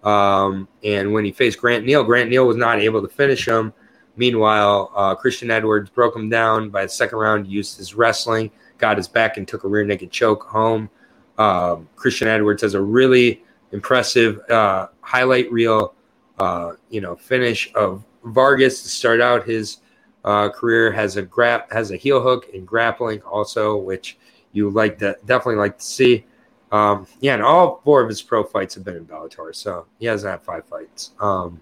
Um, 0.02 0.68
and 0.82 1.12
when 1.12 1.24
he 1.24 1.32
faced 1.32 1.58
Grant 1.58 1.84
Neal, 1.84 2.04
Grant 2.04 2.30
Neal 2.30 2.46
was 2.46 2.56
not 2.56 2.80
able 2.80 3.02
to 3.02 3.08
finish 3.08 3.46
him. 3.46 3.72
Meanwhile, 4.16 4.92
uh, 4.94 5.14
Christian 5.14 5.50
Edwards 5.50 5.90
broke 5.90 6.16
him 6.16 6.28
down 6.28 6.70
by 6.70 6.82
the 6.82 6.88
second 6.88 7.18
round, 7.18 7.46
used 7.46 7.76
his 7.76 7.94
wrestling, 7.94 8.50
got 8.80 8.96
his 8.96 9.08
back, 9.08 9.36
and 9.36 9.46
took 9.46 9.64
a 9.64 9.68
rear 9.68 9.84
naked 9.84 10.10
choke 10.10 10.44
home. 10.44 10.90
Um, 11.38 11.88
Christian 11.96 12.28
Edwards 12.28 12.62
has 12.62 12.74
a 12.74 12.80
really 12.80 13.42
impressive 13.72 14.40
uh, 14.50 14.88
highlight 15.00 15.50
reel, 15.52 15.94
uh, 16.38 16.72
you 16.90 17.00
know, 17.00 17.16
finish 17.16 17.72
of 17.74 18.04
Vargas 18.24 18.82
to 18.82 18.88
start 18.88 19.20
out 19.20 19.46
his 19.46 19.78
uh, 20.24 20.48
career. 20.48 20.92
Has 20.92 21.16
a 21.16 21.22
grab, 21.22 21.70
has 21.72 21.90
a 21.90 21.96
heel 21.96 22.20
hook 22.20 22.48
in 22.52 22.64
grappling 22.64 23.22
also, 23.22 23.76
which 23.76 24.18
you 24.52 24.70
like 24.70 24.98
to 24.98 25.16
definitely 25.26 25.56
like 25.56 25.78
to 25.78 25.84
see. 25.84 26.24
Um, 26.72 27.06
yeah, 27.20 27.34
and 27.34 27.42
all 27.42 27.80
four 27.84 28.00
of 28.00 28.08
his 28.08 28.22
pro 28.22 28.44
fights 28.44 28.74
have 28.74 28.84
been 28.84 28.96
in 28.96 29.04
Bellator, 29.04 29.54
so 29.54 29.86
he 29.98 30.06
hasn't 30.06 30.30
had 30.30 30.42
five 30.42 30.64
fights. 30.66 31.12
Um, 31.20 31.60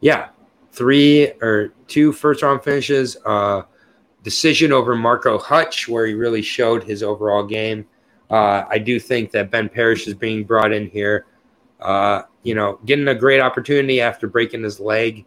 yeah, 0.00 0.30
three 0.72 1.32
or 1.40 1.72
two 1.86 2.12
first 2.12 2.42
round 2.42 2.62
finishes. 2.62 3.16
Uh, 3.24 3.62
decision 4.22 4.72
over 4.72 4.94
Marco 4.94 5.38
Hutch, 5.38 5.88
where 5.88 6.06
he 6.06 6.14
really 6.14 6.42
showed 6.42 6.84
his 6.84 7.02
overall 7.02 7.44
game. 7.44 7.86
Uh, 8.30 8.64
I 8.68 8.78
do 8.78 9.00
think 9.00 9.30
that 9.32 9.50
Ben 9.50 9.68
Parrish 9.68 10.06
is 10.06 10.14
being 10.14 10.44
brought 10.44 10.72
in 10.72 10.88
here. 10.88 11.26
Uh, 11.80 12.22
you 12.42 12.54
know, 12.54 12.78
getting 12.84 13.08
a 13.08 13.14
great 13.14 13.40
opportunity 13.40 14.00
after 14.00 14.26
breaking 14.28 14.62
his 14.62 14.78
leg 14.78 15.24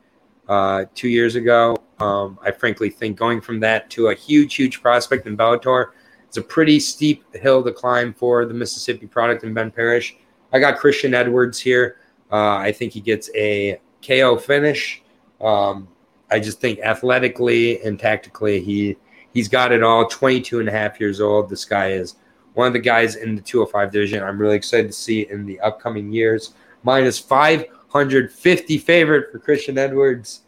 uh, 0.48 0.86
two 0.94 1.10
years 1.10 1.36
ago. 1.36 1.76
Um, 2.00 2.40
I 2.42 2.52
frankly 2.52 2.90
think 2.90 3.18
going 3.18 3.42
from 3.42 3.60
that 3.62 3.90
to 3.92 4.08
a 4.08 4.16
huge, 4.16 4.56
huge 4.56 4.82
prospect 4.82 5.26
in 5.28 5.36
Bellator 5.36 5.92
it's 6.34 6.40
a 6.40 6.42
pretty 6.42 6.80
steep 6.80 7.24
hill 7.36 7.64
to 7.64 7.72
climb 7.72 8.12
for 8.12 8.44
the 8.48 8.56
Mississippi 8.56 9.06
product 9.06 9.44
in 9.44 9.54
Ben 9.54 9.70
Parrish. 9.70 10.18
I 10.52 10.58
got 10.58 10.80
Christian 10.80 11.14
Edwards 11.14 11.60
here. 11.60 11.98
Uh, 12.32 12.56
I 12.56 12.72
think 12.72 12.92
he 12.92 13.02
gets 13.02 13.30
a 13.36 13.80
KO 14.04 14.38
finish. 14.38 15.04
Um, 15.40 15.88
I 16.34 16.40
just 16.40 16.60
think 16.60 16.80
athletically 16.80 17.80
and 17.84 18.00
tactically, 18.00 18.60
he 18.60 18.98
he's 19.34 19.48
got 19.48 19.72
it 19.72 19.84
all. 19.84 20.08
22 20.08 20.62
and 20.62 20.68
a 20.68 20.72
half 20.72 21.00
years 21.00 21.22
old. 21.22 21.48
This 21.48 21.64
guy 21.64 21.92
is 21.92 22.16
one 22.56 22.66
of 22.66 22.74
the 22.74 22.80
guys 22.80 23.18
in 23.18 23.36
the 23.36 23.42
205 23.42 23.92
division. 23.92 24.24
I'm 24.24 24.40
really 24.40 24.56
excited 24.56 24.88
to 24.88 24.94
see 24.94 25.28
in 25.30 25.46
the 25.46 25.60
upcoming 25.60 26.12
years. 26.12 26.54
Minus 26.82 27.20
550 27.20 28.78
favorite 28.80 29.32
for 29.32 29.38
Christian 29.38 29.78
Edwards. 29.78 30.42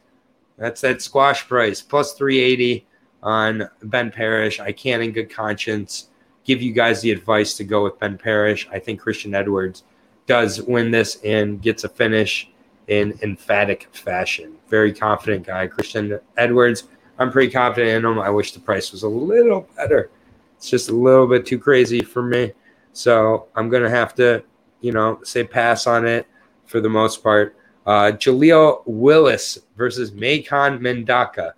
That's 0.58 0.82
that 0.82 1.04
squash 1.04 1.48
price 1.48 1.84
plus 1.84 2.14
380 2.14 2.88
on 3.22 3.70
Ben 3.84 4.10
Parrish. 4.10 4.60
I 4.60 4.72
can't, 4.72 5.04
in 5.04 5.12
good 5.12 5.30
conscience, 5.30 6.10
give 6.46 6.64
you 6.64 6.74
guys 6.74 7.02
the 7.02 7.12
advice 7.12 7.56
to 7.58 7.64
go 7.64 7.84
with 7.84 8.00
Ben 8.00 8.18
Parrish. 8.18 8.68
I 8.72 8.80
think 8.80 9.00
Christian 9.00 9.36
Edwards 9.36 9.84
does 10.26 10.64
win 10.64 10.90
this 10.90 11.20
and 11.24 11.62
gets 11.62 11.84
a 11.84 11.90
finish 11.90 12.50
in 12.88 13.18
emphatic 13.22 13.90
fashion. 13.92 14.56
Very 14.70 14.94
confident 14.94 15.46
guy, 15.46 15.68
Christian 15.68 16.20
Edwards. 16.38 16.86
I'm 17.18 17.32
pretty 17.32 17.52
confident 17.52 17.92
in 17.92 18.12
him. 18.12 18.20
I 18.20 18.30
wish 18.30 18.52
the 18.52 18.60
price 18.60 18.92
was 18.92 19.04
a 19.04 19.10
little 19.10 19.68
better. 19.76 20.10
It's 20.58 20.70
just 20.70 20.90
a 20.90 20.96
little 20.96 21.28
bit 21.28 21.46
too 21.46 21.60
crazy 21.60 22.02
for 22.02 22.22
me. 22.22 22.54
So 22.94 23.48
I'm 23.56 23.70
going 23.70 23.84
to 23.84 23.90
have 23.90 24.16
to, 24.16 24.44
you 24.82 24.92
know, 24.92 25.20
say 25.24 25.44
pass 25.44 25.88
on 25.88 26.06
it 26.06 26.28
for 26.66 26.80
the 26.80 26.90
most 26.90 27.24
part. 27.24 27.56
Uh, 27.86 28.12
Jaleel 28.12 28.82
Willis 28.86 29.60
versus 29.78 30.12
Maycon 30.12 30.80
Mendonca. 30.80 31.54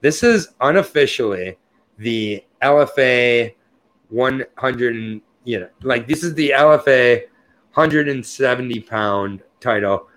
This 0.00 0.22
is 0.22 0.48
unofficially 0.60 1.58
the 1.98 2.44
LFA 2.62 3.54
100, 4.08 5.20
you 5.44 5.60
know, 5.60 5.68
like 5.82 6.06
this 6.06 6.22
is 6.22 6.34
the 6.34 6.50
LFA 6.50 7.22
170 7.74 8.80
pound 8.80 9.42
title 9.60 10.08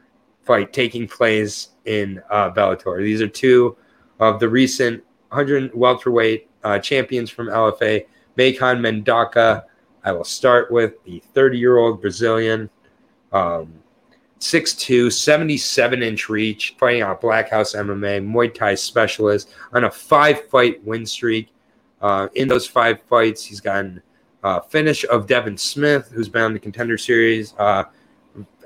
fight 0.50 0.74
taking 0.74 1.08
place 1.08 1.70
in 1.86 2.20
uh, 2.32 2.50
Bellator. 2.50 3.04
These 3.04 3.22
are 3.22 3.28
two 3.28 3.78
of 4.20 4.40
the 4.40 4.50
recent 4.50 5.04
100 5.28 5.76
welterweight 5.76 6.50
uh, 6.64 6.80
champions 6.80 7.30
from 7.30 7.50
LFA, 7.50 8.08
Maycon 8.36 8.80
Mendonca. 8.80 9.66
I 10.04 10.12
will 10.12 10.24
start 10.24 10.72
with 10.72 10.96
the 11.04 11.22
30 11.36 11.60
year 11.60 11.78
old 11.78 12.02
Brazilian. 12.02 12.68
Um, 13.32 13.76
6'2, 14.40 15.14
77 15.14 16.02
inch 16.02 16.30
reach, 16.30 16.76
fighting 16.80 17.04
out 17.04 17.22
Black 17.22 17.52
House 17.52 17.76
MMA, 17.76 18.26
Muay 18.26 18.52
Thai 18.52 18.74
specialist 18.74 19.54
on 19.74 19.84
a 19.84 19.92
five 19.92 20.50
fight 20.50 20.84
win 20.84 21.06
streak. 21.06 21.50
Uh, 22.02 22.28
in 22.34 22.48
those 22.48 22.66
five 22.66 23.04
fights, 23.04 23.46
he's 23.46 23.62
gotten 23.62 24.02
uh, 24.44 24.62
finish 24.62 25.06
of 25.12 25.28
Devin 25.28 25.60
Smith, 25.60 26.10
who's 26.12 26.30
been 26.30 26.42
on 26.42 26.54
the 26.54 26.60
contender 26.60 26.98
series. 26.98 27.54
Uh, 27.60 27.84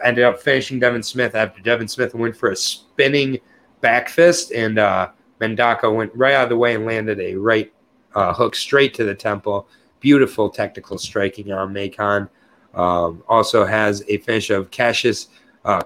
ended 0.03 0.23
up 0.23 0.41
finishing 0.41 0.79
Devin 0.79 1.03
Smith 1.03 1.35
after 1.35 1.61
Devin 1.61 1.87
Smith 1.87 2.13
went 2.13 2.35
for 2.35 2.51
a 2.51 2.55
spinning 2.55 3.39
back 3.81 4.09
fist, 4.09 4.51
and 4.51 4.79
uh, 4.79 5.09
went 5.39 6.15
right 6.15 6.33
out 6.33 6.43
of 6.43 6.49
the 6.49 6.57
way 6.57 6.75
and 6.75 6.85
landed 6.85 7.19
a 7.19 7.35
right 7.35 7.71
uh, 8.15 8.33
hook 8.33 8.55
straight 8.55 8.93
to 8.95 9.03
the 9.03 9.15
temple. 9.15 9.67
Beautiful 9.99 10.49
technical 10.49 10.97
striking 10.97 11.51
on 11.51 11.73
Maycon. 11.73 12.29
Um, 12.73 13.23
also 13.27 13.65
has 13.65 14.03
a 14.07 14.17
finish 14.17 14.49
of 14.49 14.71
Cassius 14.71 15.27
uh, 15.65 15.81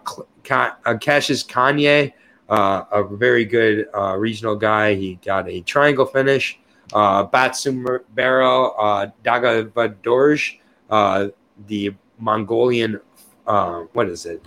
uh, 0.50 0.98
Cassius 1.00 1.44
Kanye, 1.44 2.14
uh, 2.50 2.84
a 2.92 3.04
very 3.04 3.46
good 3.46 3.88
uh, 3.96 4.16
regional 4.16 4.56
guy. 4.56 4.96
He 4.96 5.20
got 5.24 5.50
a 5.50 5.62
triangle 5.62 6.06
finish. 6.06 6.60
Uh, 6.94 7.24
Barrel, 7.24 8.76
uh, 8.80 9.08
Dagavadorj, 9.24 10.60
uh, 10.90 11.28
the 11.68 11.94
Mongolian, 12.18 13.00
uh, 13.48 13.82
what 13.94 14.08
is 14.10 14.26
it? 14.26 14.44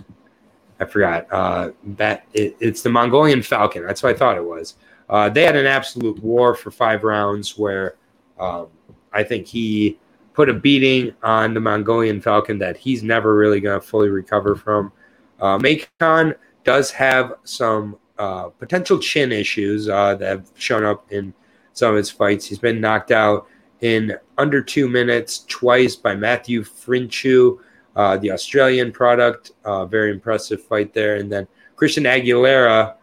I 0.79 0.85
forgot. 0.85 1.27
Uh, 1.31 1.71
that 1.97 2.25
it, 2.33 2.55
it's 2.59 2.81
the 2.81 2.89
Mongolian 2.89 3.41
Falcon. 3.41 3.85
That's 3.85 4.01
what 4.01 4.15
I 4.15 4.17
thought 4.17 4.37
it 4.37 4.43
was. 4.43 4.75
Uh, 5.09 5.29
they 5.29 5.43
had 5.43 5.55
an 5.55 5.65
absolute 5.65 6.17
war 6.23 6.55
for 6.55 6.71
five 6.71 7.03
rounds 7.03 7.57
where 7.57 7.95
um, 8.39 8.67
I 9.13 9.23
think 9.23 9.45
he 9.45 9.99
put 10.33 10.49
a 10.49 10.53
beating 10.53 11.13
on 11.21 11.53
the 11.53 11.59
Mongolian 11.59 12.21
Falcon 12.21 12.57
that 12.59 12.77
he's 12.77 13.03
never 13.03 13.35
really 13.35 13.59
going 13.59 13.79
to 13.79 13.85
fully 13.85 14.09
recover 14.09 14.55
from. 14.55 14.91
Uh, 15.39 15.57
Maycon 15.57 16.35
does 16.63 16.91
have 16.91 17.33
some 17.43 17.97
uh, 18.17 18.49
potential 18.49 18.99
chin 18.99 19.31
issues 19.31 19.89
uh, 19.89 20.15
that 20.15 20.27
have 20.27 20.51
shown 20.55 20.85
up 20.85 21.11
in 21.11 21.33
some 21.73 21.91
of 21.91 21.97
his 21.97 22.09
fights. 22.09 22.45
He's 22.45 22.59
been 22.59 22.79
knocked 22.79 23.11
out 23.11 23.47
in 23.81 24.15
under 24.37 24.61
two 24.61 24.87
minutes 24.87 25.45
twice 25.47 25.95
by 25.95 26.15
Matthew 26.15 26.63
Frincu, 26.63 27.59
uh, 27.95 28.17
the 28.17 28.31
Australian 28.31 28.91
product. 28.91 29.51
Uh, 29.63 29.85
very 29.85 30.11
impressive 30.11 30.63
fight 30.63 30.93
there. 30.93 31.15
And 31.15 31.31
then 31.31 31.47
Christian 31.75 32.03
Aguilera, 32.03 32.95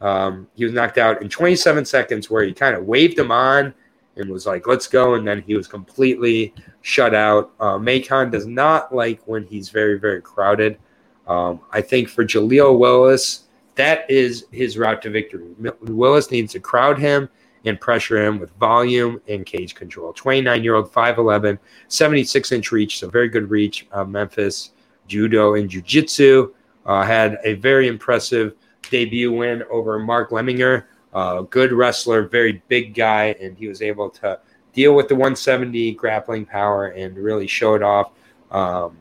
um, 0.00 0.48
he 0.54 0.64
was 0.64 0.72
knocked 0.72 0.98
out 0.98 1.22
in 1.22 1.28
27 1.28 1.84
seconds, 1.84 2.30
where 2.30 2.44
he 2.44 2.52
kind 2.52 2.76
of 2.76 2.84
waved 2.84 3.18
him 3.18 3.30
on 3.30 3.72
and 4.16 4.30
was 4.30 4.46
like, 4.46 4.66
let's 4.66 4.86
go. 4.86 5.14
And 5.14 5.26
then 5.26 5.42
he 5.42 5.54
was 5.54 5.66
completely 5.66 6.54
shut 6.82 7.14
out. 7.14 7.52
Uh, 7.58 7.78
does 7.78 8.46
not 8.46 8.94
like 8.94 9.20
when 9.26 9.44
he's 9.46 9.70
very, 9.70 9.98
very 9.98 10.20
crowded. 10.20 10.78
Um, 11.26 11.60
I 11.72 11.80
think 11.80 12.08
for 12.08 12.24
Jaleel 12.24 12.78
Willis, 12.78 13.44
that 13.76 14.08
is 14.10 14.46
his 14.52 14.78
route 14.78 15.02
to 15.02 15.10
victory. 15.10 15.48
Willis 15.80 16.30
needs 16.30 16.52
to 16.52 16.60
crowd 16.60 16.98
him 16.98 17.28
and 17.64 17.80
pressure 17.80 18.22
him 18.22 18.38
with 18.38 18.50
volume 18.52 19.20
and 19.28 19.46
cage 19.46 19.74
control. 19.74 20.12
29 20.12 20.62
year 20.62 20.74
old, 20.74 20.92
5'11, 20.92 21.58
76 21.88 22.52
inch 22.52 22.72
reach, 22.72 22.98
so 22.98 23.08
very 23.08 23.28
good 23.28 23.50
reach. 23.50 23.86
Uh, 23.92 24.04
Memphis 24.04 24.72
judo 25.06 25.54
and 25.54 25.68
jiu 25.68 25.82
jitsu. 25.82 26.52
Uh, 26.86 27.02
had 27.02 27.38
a 27.44 27.54
very 27.54 27.88
impressive 27.88 28.54
debut 28.90 29.32
win 29.32 29.62
over 29.70 29.98
Mark 29.98 30.30
Lemminger. 30.30 30.84
Uh, 31.14 31.42
good 31.42 31.72
wrestler, 31.72 32.26
very 32.26 32.62
big 32.68 32.94
guy, 32.94 33.34
and 33.40 33.56
he 33.56 33.68
was 33.68 33.80
able 33.80 34.10
to 34.10 34.38
deal 34.72 34.94
with 34.94 35.08
the 35.08 35.14
170 35.14 35.92
grappling 35.92 36.44
power 36.44 36.88
and 36.88 37.16
really 37.16 37.46
show 37.46 37.74
it 37.74 37.82
off. 37.82 38.10
Um, 38.50 38.98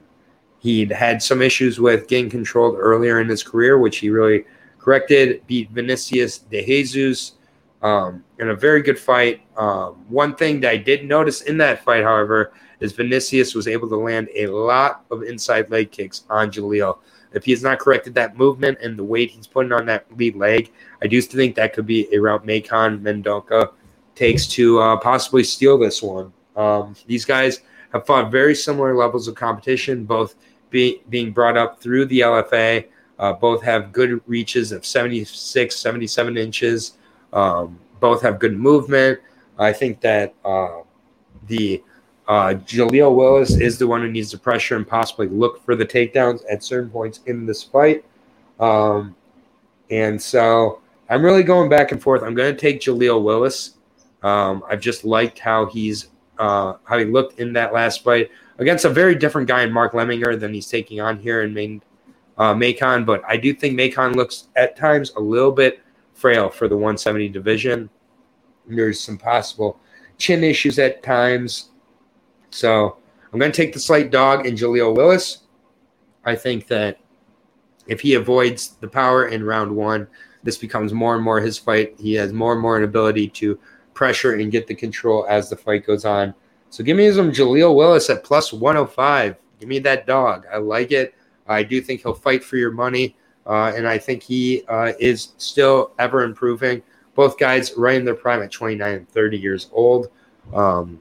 He'd 0.64 0.92
had 0.94 1.22
some 1.22 1.42
issues 1.42 1.78
with 1.78 2.08
getting 2.08 2.30
controlled 2.30 2.78
earlier 2.80 3.20
in 3.20 3.28
his 3.28 3.44
career, 3.44 3.78
which 3.78 3.98
he 3.98 4.10
really 4.10 4.46
corrected. 4.80 5.46
Beat 5.46 5.70
Vinicius 5.72 6.38
de 6.38 6.66
Jesus 6.66 7.34
um, 7.84 8.24
in 8.40 8.50
a 8.50 8.56
very 8.56 8.82
good 8.82 8.98
fight. 8.98 9.42
Um, 9.58 10.06
one 10.08 10.36
thing 10.36 10.62
that 10.62 10.72
I 10.72 10.78
did 10.78 11.06
notice 11.06 11.42
in 11.42 11.58
that 11.58 11.84
fight, 11.84 12.04
however, 12.04 12.54
is 12.80 12.94
Vinicius 12.94 13.54
was 13.54 13.68
able 13.68 13.88
to 13.90 13.98
land 13.98 14.30
a 14.36 14.48
lot 14.48 15.06
of 15.12 15.24
inside 15.24 15.70
leg 15.70 15.92
kicks 15.92 16.24
on 16.30 16.50
Jaleel. 16.50 17.00
If 17.34 17.46
he 17.46 17.52
has 17.52 17.64
not 17.64 17.80
corrected 17.80 18.14
that 18.16 18.38
movement 18.38 18.78
and 18.82 18.98
the 18.98 19.04
weight 19.04 19.32
he's 19.32 19.48
putting 19.48 19.72
on 19.72 19.86
that 19.88 20.06
lead 20.18 20.36
leg, 20.36 20.72
I 21.02 21.08
do 21.08 21.22
think 21.22 21.56
that 21.56 21.74
could 21.74 21.86
be 21.86 22.08
a 22.14 22.20
route 22.20 22.46
Maycon 22.46 23.02
Mendonca 23.02 23.72
takes 24.16 24.48
to 24.48 24.80
uh, 24.80 24.98
possibly 24.98 25.44
steal 25.44 25.78
this 25.78 26.02
one. 26.02 26.32
Um, 26.56 26.96
these 27.08 27.26
guys 27.26 27.62
have 27.92 28.06
fought 28.06 28.32
very 28.32 28.56
similar 28.56 28.96
levels 28.96 29.28
of 29.28 29.36
competition, 29.36 30.06
both 30.06 30.36
be, 30.70 31.02
being 31.10 31.32
brought 31.32 31.58
up 31.58 31.82
through 31.82 32.06
the 32.06 32.22
LFA. 32.22 32.88
Uh, 33.20 33.34
both 33.34 33.64
have 33.64 33.92
good 33.92 34.22
reaches 34.28 34.72
of 34.72 34.86
76, 34.86 35.76
77 35.76 36.38
inches. 36.38 36.98
Um, 37.34 37.80
both 38.00 38.22
have 38.22 38.40
good 38.40 38.58
movement. 38.58 39.20
I 39.58 39.74
think 39.74 40.00
that 40.02 40.34
uh, 40.46 40.82
the 41.48 41.84
uh, 42.28 42.56
Jaleel 42.66 43.16
Willis 43.16 43.60
is 43.60 43.78
the 43.78 43.88
one 43.88 44.02
who 44.02 44.10
needs 44.10 44.32
to 44.32 44.38
pressure 44.38 44.76
and 44.76 44.88
possibly 44.88 45.28
look 45.28 45.64
for 45.66 45.76
the 45.76 45.86
takedowns 45.86 46.42
at 46.50 46.64
certain 46.64 46.90
points 46.90 47.20
in 47.26 47.46
this 47.46 47.64
fight. 47.64 48.06
Um, 48.60 49.16
and 49.90 50.22
so, 50.22 50.82
I'm 51.10 51.22
really 51.24 51.44
going 51.44 51.70
back 51.70 51.92
and 51.92 52.02
forth. 52.02 52.24
I'm 52.24 52.34
going 52.34 52.54
to 52.54 52.60
take 52.60 52.80
Jaleel 52.80 53.22
Willis. 53.24 53.76
Um, 54.24 54.64
I've 54.70 54.80
just 54.80 55.04
liked 55.04 55.38
how 55.38 55.66
he's 55.66 56.08
uh, 56.40 56.74
how 56.86 56.98
he 56.98 57.06
looked 57.06 57.40
in 57.40 57.54
that 57.54 57.74
last 57.74 58.04
fight 58.04 58.32
against 58.58 58.86
a 58.86 58.90
very 58.90 59.16
different 59.16 59.48
guy 59.48 59.64
in 59.64 59.72
Mark 59.72 59.94
Lemminger 59.94 60.40
than 60.40 60.54
he's 60.54 60.68
taking 60.68 61.00
on 61.00 61.20
here 61.20 61.44
in 61.44 61.54
main 61.54 61.82
uh, 62.38 62.54
Maycon. 62.54 63.06
But 63.06 63.22
I 63.28 63.38
do 63.38 63.54
think 63.54 63.78
Maycon 63.78 64.16
looks 64.16 64.48
at 64.56 64.76
times 64.76 65.12
a 65.16 65.20
little 65.20 65.52
bit 65.52 65.82
frail 66.24 66.50
for 66.50 66.70
the 66.70 66.76
170 66.76 67.28
division. 67.28 67.90
There's 68.66 68.98
some 68.98 69.18
possible 69.18 69.78
chin 70.18 70.42
issues 70.42 70.80
at 70.80 71.04
times. 71.04 71.72
So 72.50 72.96
I'm 73.34 73.40
going 73.40 73.52
to 73.52 73.56
take 73.56 73.74
the 73.74 73.80
slight 73.82 74.10
dog 74.10 74.46
in 74.46 74.56
Jaleel 74.56 74.96
Willis. 74.96 75.40
I 76.24 76.38
think 76.38 76.68
that 76.68 76.98
if 77.88 78.00
he 78.00 78.14
avoids 78.14 78.78
the 78.80 78.88
power 78.88 79.28
in 79.28 79.44
round 79.44 79.76
one, 79.76 80.08
this 80.44 80.58
becomes 80.58 80.94
more 80.94 81.14
and 81.14 81.22
more 81.22 81.42
his 81.42 81.58
fight. 81.58 81.96
He 82.00 82.14
has 82.14 82.32
more 82.32 82.54
and 82.54 82.62
more 82.62 82.78
an 82.78 82.86
ability 82.86 83.28
to 83.42 83.60
pressure 83.94 84.36
and 84.36 84.50
get 84.50 84.66
the 84.66 84.76
control 84.76 85.26
as 85.28 85.50
the 85.50 85.58
fight 85.58 85.86
goes 85.86 86.06
on. 86.06 86.34
So 86.70 86.86
give 86.86 86.96
me 86.96 87.12
some 87.12 87.34
Jaleel 87.34 87.76
Willis 87.76 88.10
at 88.10 88.24
plus 88.24 88.54
105. 88.54 89.36
Give 89.60 89.68
me 89.68 89.80
that 89.80 90.08
dog. 90.08 90.46
I 90.50 90.56
like 90.60 90.94
it. 90.94 91.16
I 91.48 91.64
do 91.64 91.82
think 91.82 92.04
he'll 92.04 92.14
fight 92.14 92.46
for 92.46 92.56
your 92.56 92.72
money. 92.72 93.18
Uh, 93.46 93.74
and 93.76 93.88
I 93.88 93.98
think 93.98 94.24
he 94.24 94.64
uh, 94.68 94.94
is 95.00 95.34
still 95.38 95.92
ever 96.00 96.24
improving. 96.24 96.82
Both 97.16 97.38
guys 97.38 97.74
right 97.78 97.96
in 97.96 98.06
their 98.06 98.16
prime 98.16 98.42
at 98.42 98.52
29 98.52 98.94
and 98.94 99.10
30 99.10 99.38
years 99.38 99.70
old. 99.72 100.10
Um, 100.54 101.00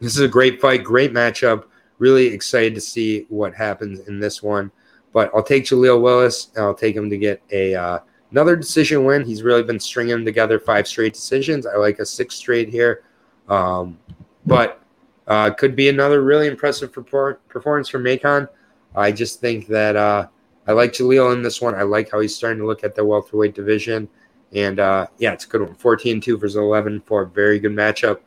this 0.00 0.14
is 0.14 0.20
a 0.20 0.28
great 0.28 0.60
fight, 0.60 0.84
great 0.84 1.12
matchup. 1.12 1.64
Really 1.98 2.26
excited 2.26 2.74
to 2.74 2.80
see 2.80 3.26
what 3.28 3.54
happens 3.54 4.00
in 4.08 4.20
this 4.20 4.42
one. 4.42 4.70
But 5.12 5.30
I'll 5.34 5.42
take 5.42 5.64
Jaleel 5.64 6.00
Willis 6.00 6.50
and 6.54 6.64
I'll 6.64 6.74
take 6.74 6.94
him 6.94 7.10
to 7.10 7.18
get 7.18 7.42
a 7.50 7.74
uh, 7.74 7.98
another 8.30 8.56
decision 8.56 9.04
win. 9.04 9.24
He's 9.24 9.42
really 9.42 9.62
been 9.62 9.80
stringing 9.80 10.24
together 10.24 10.58
five 10.58 10.86
straight 10.86 11.14
decisions. 11.14 11.66
I 11.66 11.76
like 11.76 11.98
a 11.98 12.06
six 12.06 12.36
straight 12.36 12.68
here. 12.68 13.02
Um, 13.48 13.98
but 14.46 14.82
uh, 15.26 15.50
could 15.50 15.76
be 15.76 15.88
another 15.88 16.22
really 16.22 16.46
impressive 16.46 16.92
performance 16.92 17.88
from 17.88 18.04
Maycon. 18.04 18.48
I 18.94 19.12
just 19.12 19.40
think 19.40 19.66
that 19.68 19.96
uh, 19.96 20.28
I 20.70 20.72
like 20.72 20.92
Jaleel 20.92 21.32
in 21.32 21.42
this 21.42 21.60
one. 21.60 21.74
I 21.74 21.82
like 21.82 22.12
how 22.12 22.20
he's 22.20 22.36
starting 22.36 22.60
to 22.60 22.66
look 22.66 22.84
at 22.84 22.94
the 22.94 23.04
welterweight 23.04 23.56
division. 23.56 24.08
And 24.52 24.78
uh, 24.78 25.08
yeah, 25.18 25.32
it's 25.32 25.44
a 25.44 25.48
good 25.48 25.62
one. 25.62 25.74
14 25.74 26.20
2 26.20 26.38
versus 26.38 26.54
11 26.54 27.00
for 27.00 27.22
a 27.22 27.26
very 27.26 27.58
good 27.58 27.72
matchup. 27.72 28.20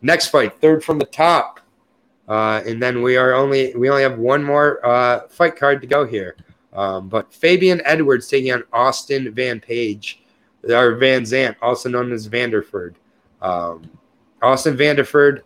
Next 0.00 0.28
fight, 0.28 0.58
third 0.62 0.82
from 0.82 0.98
the 0.98 1.04
top. 1.04 1.60
Uh, 2.26 2.62
and 2.66 2.82
then 2.82 3.02
we 3.02 3.18
are 3.18 3.34
only 3.34 3.76
we 3.76 3.90
only 3.90 4.02
have 4.02 4.18
one 4.18 4.42
more 4.42 4.84
uh, 4.86 5.28
fight 5.28 5.56
card 5.56 5.82
to 5.82 5.86
go 5.86 6.06
here. 6.06 6.36
Um, 6.72 7.10
but 7.10 7.34
Fabian 7.34 7.82
Edwards 7.84 8.28
taking 8.28 8.50
on 8.52 8.64
Austin 8.72 9.34
Van 9.34 9.60
Page, 9.60 10.22
or 10.66 10.94
Van 10.94 11.22
Zant, 11.22 11.56
also 11.60 11.90
known 11.90 12.12
as 12.12 12.26
Vanderford. 12.28 12.94
Um, 13.42 13.90
Austin 14.40 14.74
Vanderford 14.74 15.42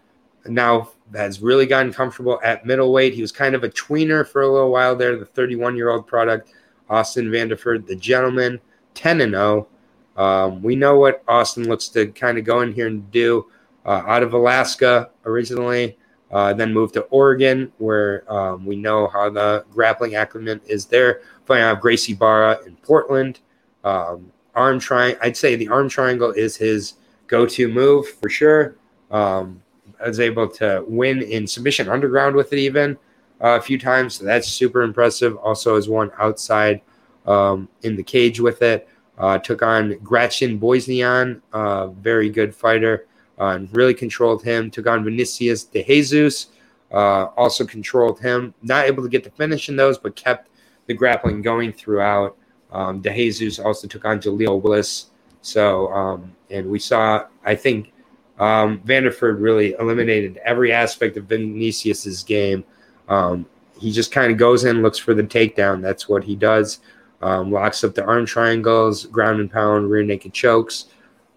now 0.47 0.93
has 1.15 1.41
really 1.41 1.67
gotten 1.67 1.93
comfortable 1.93 2.41
at 2.45 2.67
middleweight. 2.67 3.15
He 3.15 3.23
was 3.23 3.33
kind 3.33 3.55
of 3.55 3.65
a 3.65 3.69
tweener 3.69 4.27
for 4.27 4.43
a 4.43 4.53
little 4.53 4.71
while 4.71 4.95
there, 4.95 5.17
the 5.17 5.25
31 5.25 5.77
year 5.77 5.91
old 5.91 6.07
product. 6.07 6.53
Austin 6.91 7.31
Vanderford, 7.31 7.87
the 7.87 7.97
gentleman, 7.97 8.61
10 8.95 9.21
and 9.21 9.33
0. 9.33 9.69
Um, 10.17 10.63
we 10.63 10.75
know 10.75 10.99
what 10.99 11.23
Austin 11.29 11.69
looks 11.69 11.89
to 11.91 12.07
kind 12.09 12.39
of 12.39 12.45
go 12.45 12.63
in 12.63 12.73
here 12.73 12.87
and 12.87 13.11
do. 13.11 13.47
Uh, 13.85 14.03
out 14.07 14.23
of 14.23 14.35
Alaska 14.35 15.11
originally, 15.25 15.97
uh, 16.31 16.53
then 16.53 16.75
moved 16.75 16.95
to 16.95 17.03
Oregon, 17.05 17.73
where 17.79 18.31
um, 18.33 18.67
we 18.67 18.77
know 18.77 19.07
how 19.09 19.31
the 19.31 19.65
grappling 19.71 20.15
acclimate 20.15 20.61
is 20.67 20.87
there. 20.87 21.23
Fighting 21.47 21.65
out 21.65 21.81
Gracie 21.81 22.15
Barra 22.15 22.59
in 22.67 22.77
Portland. 22.77 23.41
Um, 23.85 24.31
arm 24.55 24.79
triangle, 24.79 25.19
I'd 25.23 25.37
say 25.37 25.57
the 25.57 25.69
arm 25.69 25.89
triangle 25.89 26.33
is 26.33 26.57
his 26.57 26.95
go-to 27.29 27.69
move 27.69 28.09
for 28.09 28.29
sure. 28.29 28.77
Um, 29.11 29.63
I 30.03 30.09
was 30.09 30.21
able 30.21 30.49
to 30.49 30.85
win 30.87 31.23
in 31.23 31.47
submission 31.47 31.89
underground 31.89 32.37
with 32.37 32.53
it 32.53 32.59
even 32.59 32.97
uh, 33.43 33.59
a 33.59 33.61
few 33.61 33.79
times. 33.79 34.15
So 34.15 34.25
that's 34.25 34.49
super 34.49 34.83
impressive. 34.83 35.37
Also, 35.37 35.75
has 35.75 35.89
won 35.89 36.11
outside 36.19 36.81
um, 37.27 37.69
in 37.83 37.97
the 37.97 38.03
cage 38.03 38.41
with 38.41 38.63
it. 38.63 38.89
Uh, 39.19 39.39
took 39.39 39.63
on 39.63 39.95
Grachik 39.95 40.61
Bozinyan, 40.61 41.41
uh, 41.53 41.89
very 41.89 42.31
good 42.31 42.55
fighter, 42.55 43.07
uh, 43.41 43.47
and 43.49 43.69
really 43.77 43.95
controlled 43.95 44.45
him. 44.45 44.71
Took 44.71 44.87
on 44.87 45.05
Vinicius 45.05 45.65
de 45.65 45.83
Jesus, 45.83 46.49
uh, 46.93 47.27
also 47.37 47.67
controlled 47.67 48.21
him. 48.21 48.55
Not 48.63 48.87
able 48.87 49.03
to 49.03 49.09
get 49.09 49.25
the 49.25 49.31
finish 49.31 49.69
in 49.69 49.77
those, 49.77 49.99
but 49.99 50.15
kept 50.15 50.51
the 50.87 50.95
grappling 50.95 51.43
going 51.43 51.73
throughout. 51.73 52.37
Um, 52.71 53.01
de 53.01 53.13
Jesus 53.13 53.59
also 53.59 53.89
took 53.89 54.05
on 54.05 54.21
Jaleel 54.21 54.63
Willis. 54.63 55.07
So, 55.43 55.93
um, 55.93 56.33
and 56.51 56.71
we 56.71 56.79
saw, 56.79 57.27
I 57.45 57.57
think, 57.57 57.93
um, 58.39 58.81
Vanderford 58.81 59.41
really 59.41 59.75
eliminated 59.79 60.39
every 60.45 60.73
aspect 60.73 61.17
of 61.17 61.25
Vinicius's 61.25 62.23
game. 62.23 62.65
Um, 63.09 63.47
he 63.79 63.93
just 63.93 64.13
kind 64.13 64.31
of 64.31 64.39
goes 64.39 64.65
in, 64.65 64.83
looks 64.83 64.99
for 64.99 65.15
the 65.15 65.23
takedown. 65.23 65.81
That's 65.83 66.09
what 66.09 66.25
he 66.25 66.37
does. 66.37 66.81
Um, 67.21 67.51
locks 67.51 67.83
up 67.83 67.95
the 67.95 68.05
arm 68.05 68.27
triangles, 68.27 69.07
ground 69.07 69.41
and 69.41 69.51
pound, 69.51 69.91
rear 69.91 70.05
naked 70.05 70.33
chokes. 70.33 70.87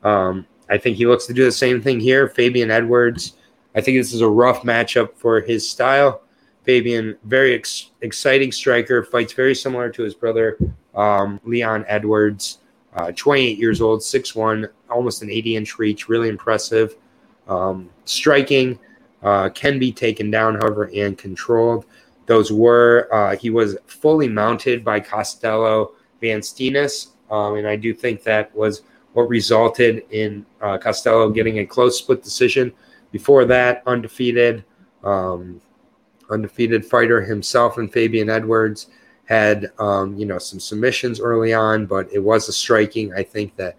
Um, 0.04 0.46
I 0.70 0.78
think 0.78 0.98
he 0.98 1.06
looks 1.06 1.26
to 1.28 1.34
do 1.34 1.44
the 1.44 1.52
same 1.52 1.82
thing 1.82 2.00
here. 2.00 2.28
Fabian 2.28 2.72
Edwards. 2.72 3.34
I 3.76 3.82
think 3.82 3.98
this 3.98 4.14
is 4.14 4.22
a 4.22 4.30
rough 4.30 4.62
matchup 4.64 5.16
for 5.16 5.40
his 5.42 5.70
style. 5.70 6.22
Fabian, 6.64 7.18
very 7.24 7.56
ex- 7.56 7.92
exciting 8.02 8.52
striker, 8.52 9.04
fights 9.04 9.34
very 9.34 9.56
similar 9.56 9.90
to 9.90 10.04
his 10.04 10.14
brother 10.14 10.58
um, 10.94 11.40
Leon 11.44 11.86
Edwards 11.88 12.60
uh, 12.94 13.12
28 13.16 13.58
years 13.58 13.82
old, 13.82 14.02
6'1, 14.02 14.70
almost 14.92 15.22
an 15.22 15.30
80 15.30 15.56
inch 15.56 15.80
reach, 15.80 16.10
really 16.10 16.30
impressive. 16.30 16.96
Um, 17.48 17.90
striking 18.06 18.80
uh, 19.24 19.50
can 19.50 19.80
be 19.80 19.92
taken 19.92 20.32
down, 20.32 20.56
however, 20.56 20.90
and 20.94 21.18
controlled. 21.18 21.86
Those 22.26 22.52
were, 22.52 23.10
uh, 23.12 23.36
he 23.36 23.50
was 23.50 23.78
fully 23.88 24.28
mounted 24.28 24.84
by 24.84 25.00
Costello 25.00 25.94
Van 26.22 26.40
Steenis. 26.40 27.08
Um, 27.30 27.56
and 27.56 27.68
I 27.68 27.76
do 27.76 27.94
think 27.94 28.24
that 28.24 28.54
was 28.56 28.84
what 29.14 29.28
resulted 29.28 30.04
in 30.12 30.46
uh, 30.62 30.78
Costello 30.78 31.30
getting 31.30 31.60
a 31.60 31.66
close 31.66 31.98
split 31.98 32.24
decision. 32.24 32.72
Before 33.12 33.46
that, 33.46 33.84
undefeated, 33.86 34.64
um, 35.04 35.62
undefeated 36.30 36.86
fighter 36.86 37.22
himself 37.22 37.78
and 37.78 37.92
Fabian 37.92 38.30
Edwards 38.30 38.88
had 39.26 39.72
um, 39.80 40.18
you 40.18 40.26
know 40.26 40.38
some 40.38 40.60
submissions 40.60 41.20
early 41.20 41.54
on, 41.54 41.86
but 41.86 42.12
it 42.12 42.20
was 42.20 42.50
a 42.50 42.52
striking. 42.52 43.14
I 43.14 43.24
think 43.24 43.56
that 43.56 43.78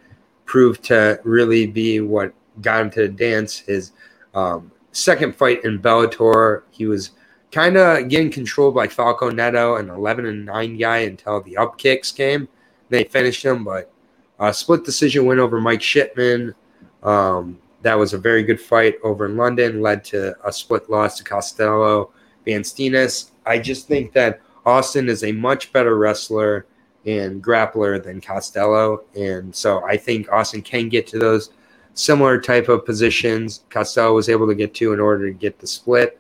proved 0.53 0.85
to 0.85 1.19
really 1.25 1.67
be 1.67 1.99
what 2.01 2.31
got 2.61 2.83
him 2.83 2.91
to 2.91 3.09
dance. 3.09 3.61
His 3.61 3.93
um, 4.35 4.71
second 4.91 5.35
fight 5.35 5.65
in 5.65 5.81
Bellator, 5.81 6.65
he 6.71 6.85
was 6.85 7.13
kind 7.51 7.79
of 7.79 8.11
getting 8.11 8.31
controlled 8.31 8.75
by 8.75 8.87
Falco 8.87 9.31
Neto, 9.31 9.77
an 9.77 9.89
11 9.89 10.27
and 10.27 10.45
9 10.45 10.77
guy 10.77 10.99
until 10.99 11.41
the 11.41 11.57
up 11.57 11.79
kicks 11.79 12.13
came. 12.13 12.49
They 12.91 13.05
finished 13.05 13.43
him, 13.43 13.65
but 13.65 13.91
a 14.41 14.53
split 14.53 14.85
decision 14.85 15.25
win 15.25 15.41
over 15.41 15.59
Mike 15.59 15.81
Shipman. 15.81 16.55
Um, 17.03 17.59
that 17.81 17.99
was 17.99 18.13
a 18.13 18.19
very 18.19 18.43
good 18.43 18.61
fight 18.61 18.97
over 19.03 19.25
in 19.25 19.39
London, 19.39 19.81
led 19.81 20.05
to 20.05 20.37
a 20.47 20.53
split 20.53 20.91
loss 20.91 21.17
to 21.17 21.25
Costello 21.25 22.11
Van. 22.45 22.63
I 23.47 23.59
just 23.59 23.89
think 23.89 24.13
that 24.13 24.43
Austin 24.67 25.09
is 25.09 25.25
a 25.25 25.33
much 25.33 25.73
better 25.73 25.97
wrestler 25.97 26.67
and 27.07 27.43
grappler 27.43 28.03
than 28.03 28.21
Costello. 28.21 29.05
And 29.15 29.55
so 29.55 29.85
I 29.85 29.97
think 29.97 30.31
Austin 30.31 30.63
can 30.63 30.89
get 30.89 31.07
to 31.09 31.19
those 31.19 31.51
similar 31.95 32.41
type 32.41 32.69
of 32.69 32.87
positions 32.87 33.65
Costello 33.69 34.15
was 34.15 34.29
able 34.29 34.47
to 34.47 34.55
get 34.55 34.75
to 34.75 34.93
in 34.93 35.01
order 35.01 35.27
to 35.27 35.33
get 35.33 35.59
the 35.59 35.67
split. 35.67 36.19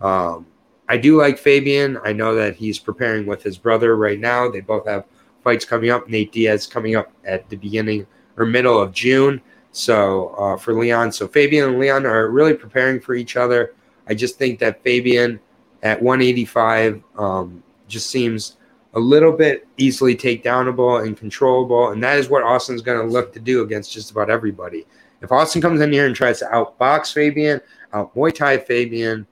Um, 0.00 0.46
I 0.88 0.98
do 0.98 1.18
like 1.18 1.38
Fabian. 1.38 1.98
I 2.04 2.12
know 2.12 2.34
that 2.34 2.56
he's 2.56 2.78
preparing 2.78 3.26
with 3.26 3.42
his 3.42 3.56
brother 3.56 3.96
right 3.96 4.20
now. 4.20 4.50
They 4.50 4.60
both 4.60 4.86
have 4.86 5.04
fights 5.42 5.64
coming 5.64 5.90
up. 5.90 6.08
Nate 6.08 6.32
Diaz 6.32 6.66
coming 6.66 6.94
up 6.94 7.10
at 7.24 7.48
the 7.48 7.56
beginning 7.56 8.06
or 8.36 8.44
middle 8.44 8.78
of 8.78 8.92
June. 8.92 9.40
So 9.72 10.28
uh, 10.38 10.56
for 10.56 10.74
Leon, 10.74 11.12
so 11.12 11.26
Fabian 11.26 11.68
and 11.70 11.78
Leon 11.78 12.06
are 12.06 12.30
really 12.30 12.54
preparing 12.54 13.00
for 13.00 13.14
each 13.14 13.36
other. 13.36 13.74
I 14.06 14.14
just 14.14 14.38
think 14.38 14.58
that 14.58 14.82
Fabian 14.82 15.40
at 15.82 16.00
185, 16.02 17.02
um, 17.16 17.62
just 17.88 18.10
seems 18.10 18.56
a 18.94 19.00
little 19.00 19.32
bit 19.32 19.66
easily 19.76 20.16
takedownable 20.16 21.04
and 21.04 21.16
controllable. 21.16 21.90
And 21.90 22.02
that 22.02 22.18
is 22.18 22.28
what 22.28 22.42
Austin's 22.42 22.82
going 22.82 23.04
to 23.04 23.12
look 23.12 23.32
to 23.32 23.40
do 23.40 23.62
against 23.62 23.92
just 23.92 24.10
about 24.10 24.30
everybody. 24.30 24.86
If 25.20 25.32
Austin 25.32 25.62
comes 25.62 25.80
in 25.80 25.92
here 25.92 26.06
and 26.06 26.14
tries 26.14 26.38
to 26.40 26.46
outbox 26.46 27.12
Fabian, 27.12 27.60
out 27.92 28.14
Muay 28.14 28.34
Thai 28.34 28.58
Fabian, 28.58 29.26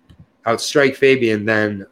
outstrike 0.47 0.97
Fabian, 0.97 1.44
then 1.44 1.86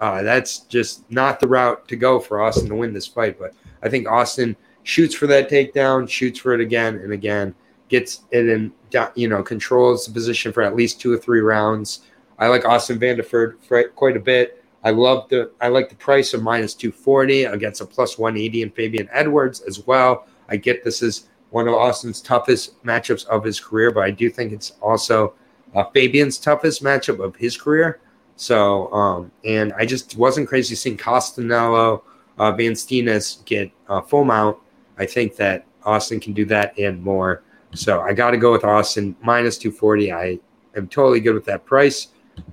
uh, 0.00 0.22
that's 0.22 0.60
just 0.60 1.10
not 1.10 1.40
the 1.40 1.48
route 1.48 1.86
to 1.88 1.96
go 1.96 2.20
for 2.20 2.40
Austin 2.40 2.68
to 2.68 2.74
win 2.74 2.92
this 2.92 3.06
fight. 3.06 3.38
But 3.38 3.54
I 3.82 3.88
think 3.88 4.08
Austin 4.08 4.56
shoots 4.82 5.14
for 5.14 5.26
that 5.28 5.50
takedown, 5.50 6.08
shoots 6.08 6.38
for 6.38 6.52
it 6.52 6.60
again 6.60 6.96
and 6.96 7.12
again, 7.12 7.54
gets 7.88 8.22
it 8.30 8.48
in, 8.48 8.72
you 9.14 9.28
know, 9.28 9.42
controls 9.42 10.06
the 10.06 10.12
position 10.12 10.52
for 10.52 10.62
at 10.62 10.76
least 10.76 11.00
two 11.00 11.12
or 11.12 11.18
three 11.18 11.40
rounds. 11.40 12.02
I 12.38 12.48
like 12.48 12.64
Austin 12.64 12.98
Vanderford 12.98 13.54
quite 13.94 14.16
a 14.16 14.20
bit. 14.20 14.64
I 14.84 14.90
love 14.90 15.28
the 15.28 15.50
I 15.60 15.68
like 15.68 15.88
the 15.88 15.96
price 15.96 16.34
of 16.34 16.42
minus 16.42 16.74
240 16.74 17.44
against 17.44 17.80
a 17.80 17.86
plus 17.86 18.18
180 18.18 18.62
in 18.62 18.70
Fabian 18.70 19.08
Edwards 19.12 19.60
as 19.60 19.86
well. 19.86 20.26
I 20.48 20.56
get 20.56 20.84
this 20.84 21.02
is 21.02 21.28
one 21.50 21.66
of 21.66 21.74
Austin's 21.74 22.20
toughest 22.20 22.82
matchups 22.84 23.26
of 23.26 23.42
his 23.42 23.58
career, 23.58 23.90
but 23.90 24.04
I 24.04 24.10
do 24.10 24.30
think 24.30 24.52
it's 24.52 24.72
also 24.82 25.34
uh, 25.74 25.84
Fabian's 25.94 26.38
toughest 26.38 26.82
matchup 26.82 27.22
of 27.22 27.36
his 27.36 27.56
career. 27.56 28.00
So, 28.36 28.92
um, 28.92 29.32
and 29.44 29.72
I 29.72 29.84
just 29.84 30.16
wasn't 30.16 30.48
crazy 30.48 30.74
seeing 30.74 30.96
Castanelo, 30.96 32.02
uh, 32.38 32.52
Van 32.52 32.72
Steenis 32.72 33.44
get 33.44 33.70
uh, 33.88 34.00
full 34.00 34.24
mount. 34.24 34.56
I 34.98 35.06
think 35.06 35.36
that 35.36 35.66
Austin 35.84 36.20
can 36.20 36.34
do 36.34 36.44
that 36.46 36.78
and 36.78 37.02
more. 37.02 37.42
So 37.74 38.00
I 38.00 38.12
got 38.12 38.30
to 38.30 38.36
go 38.36 38.52
with 38.52 38.64
Austin 38.64 39.16
minus 39.22 39.58
240. 39.58 40.12
I 40.12 40.38
am 40.76 40.88
totally 40.88 41.20
good 41.20 41.34
with 41.34 41.44
that 41.46 41.64
price. 41.64 42.08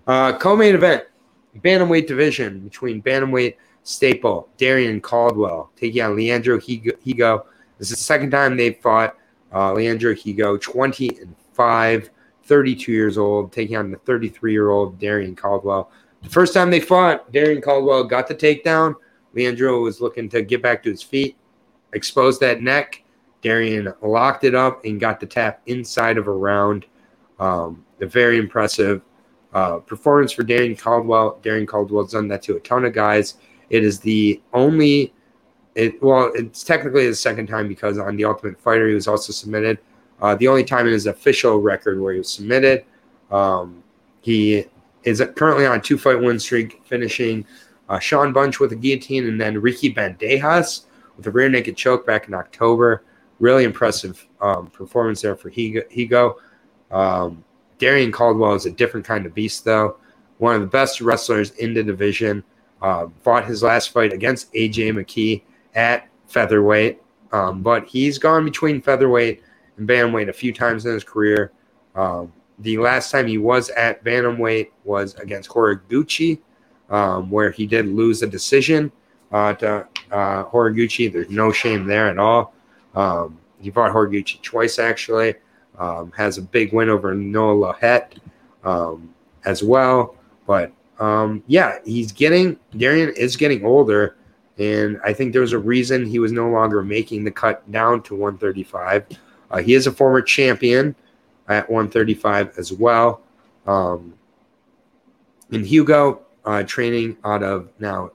Uh, 0.08 0.38
co-main 0.38 0.76
event, 0.76 1.04
bantamweight 1.60 2.08
division 2.08 2.60
between 2.60 3.02
bantamweight 3.02 3.56
staple 3.84 4.50
Darrion 4.58 5.02
Caldwell 5.02 5.72
taking 5.76 6.02
on 6.02 6.16
Leandro 6.16 6.58
Higo. 6.58 7.44
This 7.78 7.92
is 7.92 7.98
the 7.98 8.04
second 8.04 8.32
time 8.32 8.58
they've 8.58 8.78
fought. 8.78 9.16
Uh, 9.54 9.74
Leandro 9.74 10.14
Higo, 10.14 10.60
20 10.60 11.20
and 11.20 11.36
5, 11.54 12.10
32 12.44 12.92
years 12.92 13.18
old, 13.18 13.52
taking 13.52 13.78
on 13.78 13.92
the 13.92 13.98
33 13.98 14.52
year 14.52 14.70
old 14.70 15.00
Darrion 15.00 15.36
Caldwell. 15.36 15.92
The 16.24 16.30
first 16.30 16.54
time 16.54 16.70
they 16.72 16.80
fought, 16.80 17.32
Darrion 17.32 17.62
Caldwell 17.62 18.04
got 18.04 18.28
the 18.28 18.36
takedown. 18.36 18.96
Leandro 19.34 19.82
was 19.82 20.02
looking 20.02 20.28
to 20.30 20.42
get 20.42 20.62
back 20.62 20.82
to 20.84 20.90
his 20.90 21.04
feet, 21.04 21.38
exposed 21.94 22.42
that 22.42 22.62
neck. 22.62 23.04
Darrion 23.42 23.94
locked 24.02 24.44
it 24.44 24.56
up 24.56 24.84
and 24.86 25.00
got 25.00 25.20
the 25.20 25.26
tap 25.26 25.62
inside 25.68 26.18
of 26.18 26.28
a 26.28 26.32
round. 26.32 26.86
Um, 27.40 27.86
very 28.00 28.38
impressive 28.38 29.02
uh, 29.56 29.78
performance 29.78 30.34
for 30.34 30.44
Darrion 30.44 30.78
Caldwell. 30.78 31.40
Darrion 31.42 31.66
Caldwell's 31.66 32.12
done 32.12 32.28
that 32.28 32.44
to 32.44 32.58
a 32.58 32.60
ton 32.60 32.84
of 32.84 32.94
guys. 32.94 33.36
It 33.70 33.86
is 33.86 34.02
the 34.02 34.42
only, 34.54 35.14
it 35.76 36.04
well, 36.04 36.30
it's 36.36 36.62
technically 36.62 37.08
the 37.08 37.16
second 37.16 37.48
time 37.48 37.70
because 37.70 37.98
on 37.98 38.18
the 38.18 38.26
Ultimate 38.26 38.60
Fighter 38.60 38.90
he 38.90 38.94
was 38.94 39.08
also 39.08 39.32
submitted. 39.32 39.80
Uh, 40.22 40.36
the 40.36 40.48
only 40.50 40.66
time 40.66 40.88
in 40.88 40.94
his 40.94 41.08
official 41.08 41.62
record 41.62 42.02
where 42.02 42.12
he 42.12 42.20
was 42.20 42.30
submitted. 42.30 42.84
Um, 43.32 43.82
he 44.20 44.66
is 45.04 45.24
currently 45.36 45.66
on 45.66 45.78
a 45.78 45.82
two 45.82 45.98
fight 45.98 46.20
win 46.20 46.38
streak, 46.38 46.82
finishing 46.86 47.46
uh, 47.88 47.98
Shawn 48.00 48.34
Bunch 48.34 48.60
with 48.60 48.74
a 48.74 48.76
guillotine 48.76 49.26
and 49.26 49.40
then 49.40 49.62
Ricky 49.62 49.94
Bandejas 49.94 50.84
with 51.16 51.28
a 51.28 51.32
rear 51.32 51.48
naked 51.48 51.78
choke 51.78 52.06
back 52.06 52.28
in 52.28 52.34
October. 52.34 53.04
Really 53.40 53.64
impressive 53.64 54.28
um, 54.42 54.68
performance 54.68 55.22
there 55.22 55.38
for 55.38 55.50
Higo. 55.50 56.36
Um, 56.92 57.44
Darrion 57.80 58.12
Caldwell 58.12 58.54
is 58.54 58.66
a 58.66 58.72
different 58.72 59.06
kind 59.06 59.26
of 59.26 59.34
beast, 59.34 59.66
though. 59.66 59.98
One 60.38 60.56
of 60.56 60.62
the 60.62 60.68
best 60.68 61.02
wrestlers 61.02 61.52
in 61.52 61.74
the 61.74 61.84
division. 61.84 62.44
Uh, 62.82 63.08
fought 63.22 63.46
his 63.46 63.64
last 63.64 63.92
fight 63.92 64.14
against 64.14 64.52
AJ 64.54 64.94
McKee 64.94 65.42
at 65.74 66.08
featherweight, 66.28 67.02
um, 67.32 67.62
but 67.64 67.86
he's 67.88 68.18
gone 68.18 68.46
between 68.46 68.82
featherweight 68.82 69.42
and 69.78 69.88
bantamweight 69.88 70.30
a 70.30 70.34
few 70.34 70.54
times 70.54 70.86
in 70.86 70.94
his 70.94 71.04
career. 71.04 71.52
Um, 71.96 72.32
the 72.60 72.78
last 72.78 73.12
time 73.12 73.28
he 73.28 73.38
was 73.38 73.70
at 73.72 74.04
bantamweight 74.04 74.70
was 74.84 75.16
against 75.16 75.50
Horiguchi, 75.50 76.40
um, 76.90 77.30
where 77.32 77.50
he 77.50 77.66
did 77.66 77.88
lose 77.88 78.22
a 78.22 78.28
decision 78.28 78.92
uh, 79.32 79.54
to 79.54 79.88
uh, 80.12 80.44
Horiguchi. 80.46 81.12
There's 81.12 81.30
no 81.30 81.52
shame 81.52 81.86
there 81.86 82.10
at 82.10 82.18
all. 82.18 82.54
Um, 82.94 83.40
he 83.60 83.72
fought 83.72 83.92
Horiguchi 83.92 84.42
twice, 84.42 84.80
actually. 84.80 85.36
Um, 85.80 86.12
has 86.16 86.38
a 86.38 86.42
big 86.42 86.74
win 86.74 86.90
over 86.90 87.14
Noad 87.14 87.80
Lahat 87.80 88.18
um, 88.64 89.14
as 89.46 89.64
well. 89.64 90.16
But 90.48 90.72
um, 91.00 91.44
yeah, 91.48 91.80
he's 91.86 92.12
getting, 92.12 92.58
Darrion 92.74 93.14
is 93.18 93.36
getting 93.36 93.66
older. 93.66 94.16
And 94.58 95.00
I 95.04 95.14
think 95.14 95.34
there's 95.34 95.54
a 95.54 95.60
reason 95.60 96.06
he 96.06 96.20
was 96.20 96.32
no 96.32 96.50
longer 96.50 96.82
making 96.82 97.24
the 97.24 97.32
cut 97.32 97.70
down 97.72 98.02
to 98.04 98.16
135. 98.16 99.06
Uh, 99.52 99.58
he 99.58 99.74
is 99.74 99.88
a 99.88 99.92
former 99.92 100.22
champion 100.22 100.96
at 101.50 101.70
135 101.70 102.58
as 102.58 102.72
well. 102.72 103.22
Um, 103.68 104.14
and 105.52 105.66
Higo 105.66 106.20
uh, 106.46 106.64
training 106.64 107.18
out 107.24 107.44
of 107.44 107.70
now, 107.80 108.12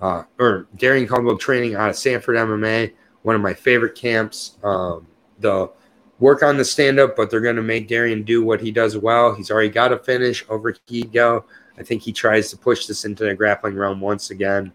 uh, 0.00 0.24
or 0.38 0.66
Darrion 0.76 1.08
Caldwell 1.08 1.38
training 1.38 1.74
out 1.74 1.90
of 1.90 1.96
Sanford 1.96 2.36
MMA, 2.36 2.92
one 3.22 3.36
of 3.36 3.40
my 3.40 3.54
favorite 3.54 3.94
camps. 3.94 4.58
Um, 4.64 5.06
the 5.38 5.70
work 6.22 6.44
on 6.44 6.56
the 6.56 6.64
stand 6.64 7.00
up, 7.00 7.16
but 7.16 7.30
they're 7.30 7.40
going 7.40 7.56
to 7.56 7.62
make 7.62 7.88
Darrion 7.88 8.24
do 8.24 8.44
what 8.44 8.60
he 8.60 8.70
does 8.70 8.96
well. 8.96 9.34
He's 9.34 9.50
already 9.50 9.68
got 9.68 9.92
a 9.92 9.98
finish 9.98 10.44
over 10.48 10.72
Higo. 10.72 11.42
I 11.76 11.82
think 11.82 12.00
he 12.00 12.12
tries 12.12 12.48
to 12.50 12.56
push 12.56 12.86
this 12.86 13.04
into 13.04 13.24
the 13.24 13.34
grappling 13.34 13.74
realm 13.74 14.00
once 14.00 14.30
again. 14.30 14.72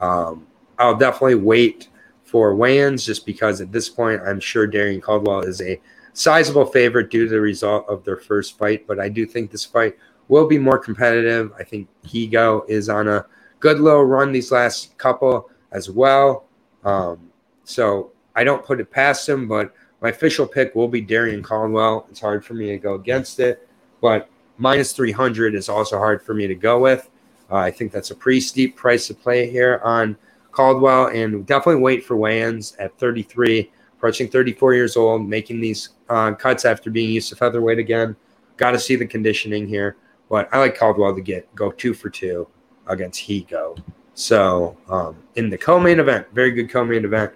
Um, 0.00 0.46
I'll 0.78 0.96
definitely 0.96 1.34
wait 1.34 1.88
for 2.22 2.54
weigh-ins 2.54 3.04
just 3.04 3.26
because 3.26 3.60
at 3.60 3.72
this 3.72 3.88
point 3.88 4.22
I'm 4.22 4.38
sure 4.38 4.68
Darrion 4.68 5.02
Caldwell 5.02 5.40
is 5.40 5.60
a 5.60 5.80
sizable 6.12 6.64
favorite 6.64 7.10
due 7.10 7.24
to 7.24 7.30
the 7.30 7.40
result 7.40 7.88
of 7.88 8.04
their 8.04 8.16
first 8.16 8.56
fight. 8.56 8.86
But 8.86 9.00
I 9.00 9.08
do 9.08 9.26
think 9.26 9.50
this 9.50 9.64
fight 9.64 9.96
will 10.28 10.46
be 10.46 10.58
more 10.58 10.78
competitive. 10.78 11.52
I 11.58 11.64
think 11.64 11.88
Higo 12.06 12.68
is 12.68 12.88
on 12.88 13.08
a 13.08 13.26
good 13.58 13.80
little 13.80 14.04
run 14.04 14.30
these 14.30 14.52
last 14.52 14.96
couple 14.96 15.50
as 15.72 15.90
well. 15.90 16.46
Um, 16.84 17.32
so 17.64 18.12
I 18.36 18.44
don't 18.44 18.64
put 18.64 18.78
it 18.78 18.92
past 18.92 19.28
him, 19.28 19.48
but 19.48 19.74
my 20.04 20.10
official 20.10 20.46
pick 20.46 20.74
will 20.74 20.86
be 20.86 21.00
Darrion 21.00 21.42
Caldwell. 21.42 22.06
It's 22.10 22.20
hard 22.20 22.44
for 22.44 22.52
me 22.52 22.66
to 22.66 22.76
go 22.76 22.92
against 22.92 23.40
it, 23.40 23.66
but 24.02 24.28
minus 24.58 24.92
300 24.92 25.54
is 25.54 25.70
also 25.70 25.96
hard 25.96 26.20
for 26.20 26.34
me 26.34 26.46
to 26.46 26.54
go 26.54 26.78
with. 26.78 27.08
Uh, 27.50 27.56
I 27.56 27.70
think 27.70 27.90
that's 27.90 28.10
a 28.10 28.14
pretty 28.14 28.40
steep 28.40 28.76
price 28.76 29.06
to 29.06 29.14
play 29.14 29.50
here 29.50 29.80
on 29.82 30.14
Caldwell, 30.52 31.06
and 31.06 31.46
definitely 31.46 31.80
wait 31.80 32.04
for 32.04 32.18
weigh-ins 32.18 32.76
at 32.76 32.98
33, 32.98 33.72
approaching 33.96 34.28
34 34.28 34.74
years 34.74 34.98
old, 34.98 35.26
making 35.26 35.62
these 35.62 35.88
uh, 36.10 36.34
cuts 36.34 36.66
after 36.66 36.90
being 36.90 37.10
used 37.10 37.30
to 37.30 37.36
featherweight 37.36 37.78
again. 37.78 38.14
Got 38.58 38.72
to 38.72 38.78
see 38.78 38.96
the 38.96 39.06
conditioning 39.06 39.66
here, 39.66 39.96
but 40.28 40.50
I 40.52 40.58
like 40.58 40.76
Caldwell 40.76 41.14
to 41.14 41.22
get 41.22 41.52
go 41.54 41.72
two 41.72 41.94
for 41.94 42.10
two 42.10 42.46
against 42.88 43.26
Higo. 43.26 43.82
So 44.12 44.76
um, 44.86 45.16
in 45.36 45.48
the 45.48 45.56
co-main 45.56 45.98
event, 45.98 46.26
very 46.34 46.50
good 46.50 46.68
co-main 46.68 47.06
event. 47.06 47.32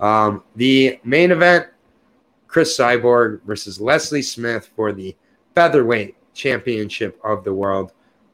Um, 0.00 0.44
the 0.56 1.00
main 1.02 1.30
event, 1.30 1.66
Cris 2.50 2.76
Cyborg 2.76 3.40
versus 3.42 3.80
Leslie 3.80 4.22
Smith 4.22 4.68
for 4.74 4.92
the 4.92 5.14
featherweight 5.54 6.16
championship 6.34 7.16
of 7.22 7.44
the 7.44 7.54
world. 7.54 7.92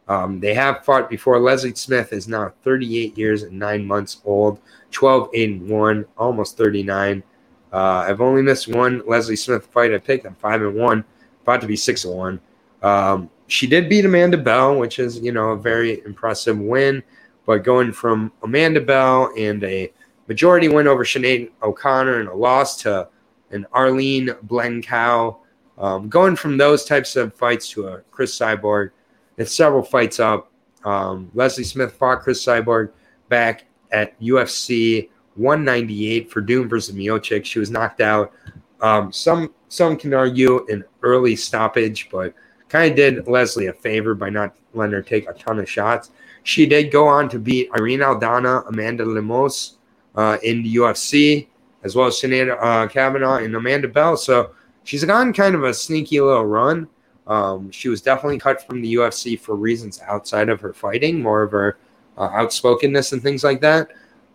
Um, 0.09 0.41
they 0.41 0.55
have 0.55 0.87
fought 0.87 1.11
before. 1.11 1.39
Leslie 1.39 1.75
Smith 1.75 2.15
is 2.15 2.27
now 2.27 2.55
38 2.63 3.19
years 3.19 3.43
and 3.43 3.59
nine 3.59 3.85
months 3.85 4.23
old, 4.25 4.59
12, 4.91 5.29
8, 5.35 5.51
and 5.51 5.69
1, 5.69 6.07
almost 6.17 6.57
39. 6.57 7.23
Uh, 7.71 7.77
I've 7.77 8.23
only 8.23 8.41
missed 8.41 8.69
one 8.69 9.03
Leslie 9.07 9.37
Smith 9.37 9.67
fight 9.67 9.93
I 9.93 9.99
picked. 9.99 10.25
I'm 10.25 10.35
5 10.37 10.63
and 10.63 10.77
1, 10.77 11.05
about 11.43 11.61
to 11.61 11.67
be 11.67 11.77
6 11.77 12.05
and 12.07 12.15
1. 12.15 12.41
Um, 12.83 13.31
she 13.49 13.67
did 13.67 13.91
beat 13.91 14.07
Amanda 14.07 14.39
Bell, 14.39 14.79
which 14.79 14.99
is, 14.99 15.19
you 15.19 15.33
know, 15.33 15.51
a 15.51 15.59
very 15.59 16.03
impressive 16.07 16.59
win. 16.59 17.03
But 17.45 17.65
going 17.65 17.93
from 17.93 18.33
Amanda 18.43 18.81
Bell 18.81 19.31
and 19.37 19.63
a 19.63 19.93
majority 20.27 20.69
win 20.69 20.89
over 20.89 21.05
Sinead 21.05 21.51
O'Connor 21.63 22.21
and 22.21 22.29
a 22.31 22.35
loss 22.35 22.79
to 22.79 23.09
an 23.51 23.67
Arlene 23.73 24.31
Blencowe, 24.47 25.39
um, 25.79 26.09
going 26.09 26.37
from 26.37 26.57
those 26.57 26.85
types 26.85 27.17
of 27.17 27.35
fights 27.35 27.69
to 27.71 27.89
a 27.89 28.01
Cris 28.11 28.37
Cyborg, 28.37 28.91
it's 29.37 29.55
several 29.55 29.83
fights 29.83 30.21
up. 30.21 30.51
Um, 30.85 31.31
Leslie 31.35 31.65
Smith 31.65 31.93
fought 31.93 32.23
Cris 32.23 32.45
Cyborg 32.45 32.91
back 33.29 33.67
at 33.93 34.19
UFC 34.21 35.09
198 35.35 36.31
Werdum 36.31 36.69
versus 36.69 36.95
Miocic. 36.95 37.45
She 37.45 37.59
was 37.59 37.71
knocked 37.71 38.01
out. 38.01 38.33
Um, 38.81 39.13
some 39.13 39.53
some 39.69 39.97
can 39.97 40.15
argue 40.15 40.67
an 40.69 40.85
early 41.03 41.37
stoppage, 41.37 42.09
but 42.11 42.35
kind 42.69 42.91
of 42.91 42.97
did 42.97 43.27
Leslie 43.27 43.67
a 43.67 43.73
favor 43.73 44.15
by 44.15 44.31
not 44.31 44.57
letting 44.75 44.93
her 44.93 45.03
take 45.03 45.29
a 45.29 45.33
ton 45.35 45.59
of 45.59 45.69
shots. 45.69 46.11
She 46.43 46.67
did 46.67 46.91
go 46.93 47.07
on 47.09 47.29
to 47.31 47.39
beat 47.39 47.71
Irene 47.77 48.01
Aldana, 48.01 48.69
Amanda 48.69 49.05
Lemos 49.05 49.79
uh, 50.15 50.39
in 50.43 50.63
the 50.63 50.77
UFC, 50.77 51.49
as 51.87 51.95
well 51.95 52.09
as 52.09 52.15
Sinead 52.15 52.55
uh, 52.61 52.89
Kavanagh 52.89 53.45
and 53.45 53.55
Amanda 53.55 53.87
Bell. 53.87 54.17
So 54.17 54.51
she's 54.83 55.05
gone 55.05 55.33
kind 55.33 55.55
of 55.55 55.63
a 55.63 55.73
sneaky 55.73 56.21
little 56.21 56.45
run. 56.45 56.89
Um, 57.29 57.71
she 57.71 57.89
was 57.89 58.03
definitely 58.03 58.39
cut 58.39 58.67
from 58.67 58.83
the 58.83 58.95
UFC 58.95 59.39
for 59.39 59.55
reasons 59.55 60.01
outside 60.03 60.49
of 60.49 60.61
her 60.61 60.73
fighting, 60.73 61.23
more 61.23 61.43
of 61.43 61.53
her 61.53 61.79
uh, 62.19 62.29
outspokenness 62.29 63.13
and 63.13 63.23
things 63.23 63.45
like 63.45 63.61
that. 63.61 63.89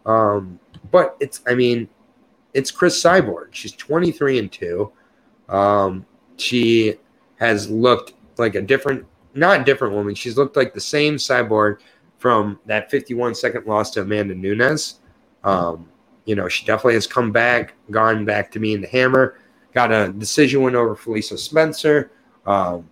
Um, 0.05 0.59
but 0.91 1.17
it's, 1.19 1.41
I 1.45 1.53
mean, 1.55 1.89
it's 2.53 2.71
Cris 2.71 3.01
Cyborg. 3.01 3.47
She's 3.51 3.73
23 3.73 4.39
and 4.39 4.51
2. 4.51 4.91
Um, 5.49 6.05
she 6.37 6.95
has 7.39 7.69
looked 7.69 8.13
like 8.37 8.55
a 8.55 8.61
different, 8.61 9.05
not 9.35 9.65
different 9.65 9.93
woman. 9.93 10.15
She's 10.15 10.37
looked 10.37 10.55
like 10.55 10.73
the 10.73 10.81
same 10.81 11.15
Cyborg 11.15 11.79
from 12.17 12.59
that 12.65 12.89
51 12.89 13.35
second 13.35 13.65
loss 13.65 13.91
to 13.91 14.01
Amanda 14.01 14.35
Nunes. 14.35 14.99
Um, 15.43 15.89
you 16.25 16.35
know, 16.35 16.47
she 16.47 16.65
definitely 16.65 16.93
has 16.95 17.07
come 17.07 17.31
back, 17.31 17.73
gone 17.89 18.25
back 18.25 18.51
to 18.51 18.59
me 18.59 18.73
in 18.73 18.81
the 18.81 18.87
hammer, 18.87 19.37
got 19.73 19.91
a 19.91 20.13
decision 20.13 20.61
win 20.61 20.75
over 20.75 20.95
Felicia 20.95 21.37
Spencer. 21.37 22.11
Um, 22.45 22.89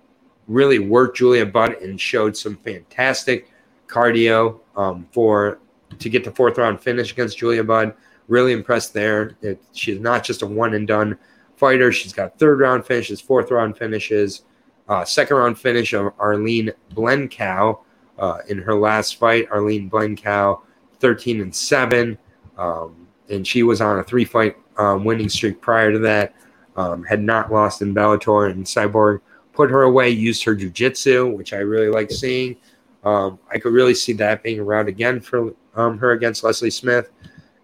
really 0.48 0.80
worked 0.80 1.18
Julia 1.18 1.46
Budd 1.46 1.74
and 1.74 2.00
showed 2.00 2.36
some 2.36 2.58
fantastic 2.58 3.52
cardio 3.88 4.60
um, 4.76 5.08
for 5.12 5.60
to 5.98 6.10
get 6.10 6.24
the 6.24 6.32
fourth 6.32 6.58
round 6.58 6.80
finish 6.80 7.12
against 7.12 7.38
Julia 7.38 7.64
Budd. 7.64 7.94
Really 8.28 8.52
impressed 8.52 8.94
there. 8.94 9.38
It, 9.42 9.62
she's 9.74 10.00
not 10.00 10.24
just 10.24 10.42
a 10.42 10.46
one 10.46 10.74
and 10.74 10.88
done 10.88 11.18
fighter. 11.56 11.92
She's 11.92 12.14
got 12.14 12.38
third 12.38 12.60
round 12.60 12.86
finishes, 12.86 13.22
fourth 13.22 13.52
round 13.52 13.78
finishes, 13.78 14.44
uh, 14.88 15.06
second 15.06 15.38
round 15.38 15.58
finish 15.58 15.94
of 15.94 16.14
Arlene 16.20 16.72
Blencowe 16.94 17.80
uh, 18.18 18.38
in 18.48 18.60
her 18.60 18.76
last 18.76 19.18
fight. 19.18 19.48
Arlene 19.52 19.90
Blencowe, 19.90 20.62
13 21.00 21.42
and 21.42 21.54
7. 21.54 22.18
Um, 22.58 22.99
and 23.30 23.46
she 23.46 23.64
was 23.64 23.82
on 23.82 24.00
a 24.00 24.04
three 24.04 24.26
fight 24.26 24.58
um, 24.78 25.04
winning 25.04 25.30
streak 25.30 25.62
prior 25.62 25.92
to 25.92 26.00
that. 26.00 26.34
Um, 26.76 27.04
had 27.04 27.22
not 27.22 27.52
lost 27.52 27.82
in 27.82 27.94
Bellator, 27.94 28.52
and 28.52 28.64
Cyborg 28.64 29.20
put 29.52 29.70
her 29.70 29.82
away, 29.82 30.10
used 30.10 30.44
her 30.46 30.56
jujitsu, 30.56 31.36
which 31.36 31.52
I 31.52 31.58
really 31.58 31.90
like 31.90 32.10
seeing. 32.10 32.56
Um, 33.04 33.40
I 33.52 33.60
could 33.60 33.74
really 33.74 33.94
see 33.94 34.14
that 34.14 34.44
being 34.44 34.60
around 34.60 34.88
again 34.88 35.20
for 35.20 35.54
um, 35.76 35.98
her 35.98 36.12
against 36.12 36.44
Leslie 36.44 36.70
Smith. 36.70 37.10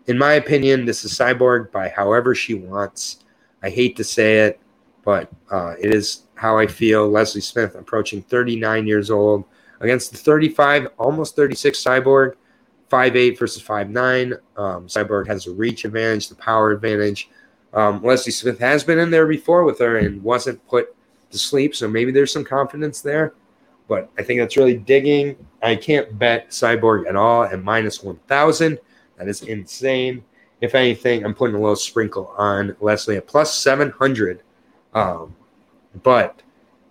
In 0.08 0.18
my 0.18 0.34
opinion, 0.34 0.86
this 0.86 1.06
is 1.06 1.14
Cyborg 1.14 1.72
by 1.72 1.90
however 1.90 2.36
she 2.36 2.54
wants. 2.54 3.24
I 3.64 3.70
hate 3.70 3.96
to 3.96 4.04
say 4.04 4.40
it, 4.40 4.60
but 5.04 5.32
uh, 5.50 5.76
it 5.82 5.94
is 5.94 6.24
how 6.36 6.58
I 6.58 6.68
feel. 6.68 7.10
Leslie 7.10 7.42
Smith 7.42 7.76
approaching 7.76 8.22
39 8.22 8.86
years 8.86 9.10
old 9.10 9.46
against 9.80 10.12
the 10.12 10.18
35, 10.18 10.90
almost 10.98 11.36
36 11.36 11.82
Cyborg, 11.82 12.36
5'8 12.90 13.38
versus 13.38 13.62
5'9. 13.62 14.34
Um, 14.58 14.88
Cyborg 14.88 15.28
has 15.28 15.48
a 15.48 15.52
reach 15.52 15.86
advantage, 15.86 16.30
the 16.30 16.36
power 16.36 16.72
advantage. 16.72 17.30
Um, 17.74 18.04
Leslie 18.04 18.32
Smith 18.32 18.60
has 18.60 18.84
been 18.84 19.00
in 19.00 19.12
there 19.12 19.28
before 19.28 19.64
with 19.64 19.80
her 19.80 19.98
and 19.98 20.24
wasn't 20.24 20.66
put 20.68 20.96
to 21.32 21.38
sleep, 21.38 21.76
so 21.76 21.88
maybe 21.88 22.12
there's 22.12 22.32
some 22.32 22.46
confidence 22.46 23.02
there 23.02 23.34
but 23.88 24.10
I 24.18 24.24
think 24.24 24.40
that's 24.40 24.58
really 24.58 24.78
digging. 24.78 25.36
I 25.62 25.76
can't 25.76 26.18
bet 26.18 26.50
Cyborg 26.50 27.08
at 27.08 27.16
all 27.16 27.44
at 27.44 27.64
minus 27.64 28.04
1,000. 28.04 28.80
That 29.18 29.28
is 29.28 29.44
insane. 29.44 30.24
If 30.62 30.76
anything, 30.76 31.24
I'm 31.24 31.36
putting 31.36 31.56
a 31.56 31.60
little 31.60 31.76
sprinkle 31.76 32.34
on 32.38 32.76
Leslie 32.80 33.18
at 33.18 33.28
plus 33.28 33.56
700. 33.56 34.42
Um, 34.94 35.36
but 36.04 36.42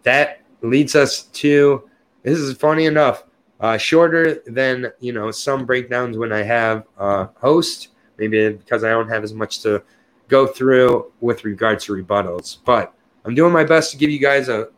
that 0.03 0.43
leads 0.63 0.95
us 0.95 1.25
to 1.25 1.89
this 2.23 2.39
is 2.39 2.57
funny 2.57 2.87
enough, 2.87 3.25
uh, 3.61 3.77
shorter 3.77 4.43
than 4.47 4.93
you 5.01 5.13
know 5.13 5.31
some 5.31 5.65
breakdowns 5.65 6.17
when 6.17 6.33
I 6.33 6.43
have 6.43 6.85
a 6.99 7.29
host. 7.37 7.89
Maybe 8.19 8.51
because 8.51 8.85
I 8.85 8.91
don't 8.91 9.09
have 9.09 9.25
as 9.25 9.35
much 9.35 9.61
to 9.63 9.83
go 10.29 10.47
through 10.47 11.13
with 11.21 11.45
regards 11.45 11.85
to 11.87 11.93
rebuttals. 11.93 12.59
But 12.65 12.95
I'm 13.25 13.35
doing 13.35 13.53
my 13.53 13.65
best 13.65 13.91
to 13.93 13.97
give 13.97 14.11
you 14.11 14.19
guys 14.19 14.49
a 14.49 14.69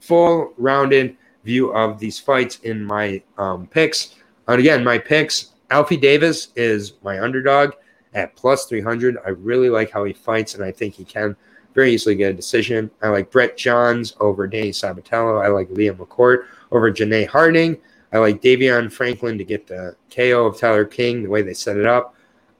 full 0.00 0.52
rounded 0.56 1.16
view 1.44 1.72
of 1.72 1.98
these 1.98 2.18
fights 2.18 2.58
in 2.60 2.84
my 2.84 3.22
um, 3.38 3.66
picks. 3.66 4.16
And 4.48 4.60
again, 4.60 4.82
my 4.82 4.98
picks 4.98 5.52
Alfie 5.70 5.96
Davis 5.96 6.48
is 6.56 6.94
my 7.02 7.20
underdog 7.20 7.72
at 8.14 8.34
plus 8.36 8.66
300. 8.66 9.18
I 9.24 9.30
really 9.30 9.68
like 9.68 9.90
how 9.90 10.04
he 10.04 10.12
fights, 10.12 10.54
and 10.54 10.64
I 10.64 10.70
think 10.70 10.94
he 10.94 11.04
can 11.04 11.36
very 11.74 11.92
easily 11.92 12.14
get 12.14 12.30
a 12.30 12.34
decision. 12.34 12.90
I 13.02 13.08
like 13.08 13.30
Brett 13.30 13.56
Johns 13.56 14.14
over 14.20 14.46
Danny 14.46 14.70
Sabatello. 14.70 15.44
I 15.44 15.48
like 15.48 15.68
Leah 15.70 15.94
McCourt 15.94 16.44
over 16.72 16.90
Janay 16.90 17.26
Harding. 17.26 17.76
I 18.12 18.18
like 18.18 18.40
Davion 18.40 18.92
Franklin 18.92 19.36
to 19.38 19.44
get 19.44 19.66
the 19.66 19.96
KO 20.14 20.46
of 20.46 20.58
Tyler 20.58 20.84
King, 20.84 21.22
the 21.22 21.28
way 21.28 21.42
they 21.42 21.54
set 21.54 21.76
it 21.76 21.86
up. 21.86 22.14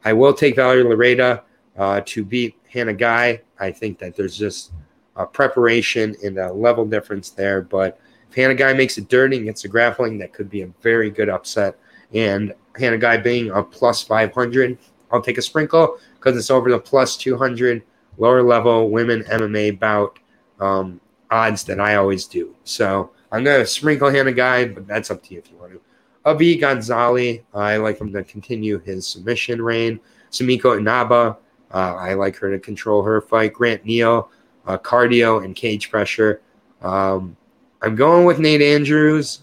I 0.05 0.13
will 0.13 0.35
take 0.35 0.57
Valerie 0.57 0.85
Loureda 0.85 1.43
uh, 1.77 2.01
to 2.07 2.25
beat 2.25 2.57
Hannah 2.69 2.95
Guy. 2.95 3.41
I 3.59 3.71
think 3.71 3.99
that 3.99 4.17
there's 4.17 4.37
just 4.37 4.73
a 5.17 5.27
preparation 5.27 6.15
and 6.23 6.39
a 6.39 6.53
level 6.53 6.85
difference 6.85 7.31
there, 7.31 7.63
but 7.63 7.99
if 8.29 8.35
Hannah 8.35 8.55
Guy 8.55 8.73
makes 8.73 8.99
it 8.99 9.09
dirty 9.09 9.37
and 9.37 9.47
gets 9.47 9.65
a 9.65 9.69
grappling, 9.69 10.19
that 10.19 10.33
could 10.33 10.51
be 10.51 10.63
a 10.63 10.69
very 10.83 11.11
good 11.11 11.29
upset. 11.29 11.79
And 12.13 12.53
Hannah 12.79 12.99
Guy 12.99 13.17
being 13.17 13.51
a 13.51 13.63
plus 13.63 14.03
500, 14.03 14.79
I'll 15.11 15.23
take 15.23 15.39
a 15.39 15.43
sprinkle 15.43 15.99
because 16.15 16.37
it's 16.37 16.51
over 16.51 16.71
the 16.71 16.79
plus 16.79 17.17
200 17.17 17.83
lower 18.19 18.43
level 18.43 18.91
women 18.91 19.23
MMA 19.25 19.79
bout 19.79 20.19
um, 20.61 21.01
odds 21.31 21.65
that 21.65 21.81
I 21.81 21.97
always 21.97 22.27
do. 22.27 22.55
So 22.65 23.11
I'm 23.37 23.45
going 23.45 23.61
to 23.61 23.67
sprinkle 23.67 24.09
Hannah 24.09 24.33
Guy, 24.33 24.67
but 24.67 24.87
that's 24.87 25.11
up 25.11 25.23
to 25.25 25.35
you 25.35 25.41
if 25.41 25.51
you 25.51 25.59
want 25.59 25.73
to. 25.73 25.81
Avi 26.25 26.57
Gonzalez, 26.57 27.41
I 27.53 27.77
like 27.77 28.01
him 28.01 28.11
to 28.15 28.25
continue 28.25 28.79
his 28.79 29.07
submission 29.07 29.61
reign. 29.61 30.01
Sumiko 30.31 30.79
Inaba, 30.79 31.37
uh, 31.71 31.95
I 31.95 32.15
like 32.15 32.37
her 32.37 32.51
to 32.51 32.59
control 32.59 33.03
her 33.03 33.21
fight. 33.21 33.53
Grant 33.53 33.85
Neal, 33.85 34.31
uh, 34.67 34.79
cardio 34.79 35.45
and 35.45 35.55
cage 35.55 35.91
pressure. 35.91 36.41
Um, 36.81 37.37
I'm 37.83 37.95
going 37.95 38.25
with 38.25 38.39
Nate 38.39 38.63
Andrews, 38.63 39.41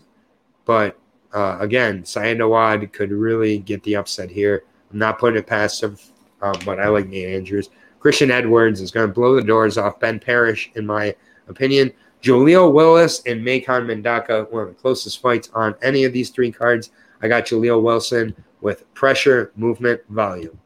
but 0.65 0.97
uh, 1.31 1.57
again, 1.59 2.03
Saad 2.03 2.41
Awad 2.41 2.91
could 2.93 3.11
really 3.11 3.59
get 3.59 3.83
the 3.83 3.95
upset 3.95 4.31
here. 4.31 4.63
I'm 4.91 4.97
not 4.97 5.19
putting 5.19 5.37
it 5.37 5.45
past 5.45 5.83
him, 5.83 5.97
um, 6.41 6.55
but 6.65 6.79
I 6.79 6.87
like 6.87 7.07
Nate 7.07 7.29
Andrews. 7.29 7.69
Christian 7.99 8.31
Edwards 8.31 8.81
is 8.81 8.89
going 8.89 9.07
to 9.07 9.13
blow 9.13 9.35
the 9.35 9.43
doors 9.43 9.77
off 9.77 9.99
Ben 9.99 10.19
Parrish, 10.19 10.71
in 10.73 10.85
my 10.87 11.15
opinion. 11.47 11.93
Jaleel 12.23 12.71
Willis 12.71 13.21
and 13.25 13.45
Maycon 13.45 13.85
Mendonca, 13.85 14.49
one 14.49 14.63
of 14.63 14.69
the 14.69 14.75
closest 14.75 15.21
fights 15.21 15.49
on 15.53 15.75
any 15.81 16.05
of 16.05 16.13
these 16.13 16.29
three 16.29 16.51
cards. 16.51 16.91
I 17.21 17.27
got 17.27 17.45
Jaleel 17.45 17.83
Wilson 17.83 18.33
with 18.61 18.91
pressure, 18.93 19.51
movement, 19.57 20.01
volume. 20.09 20.57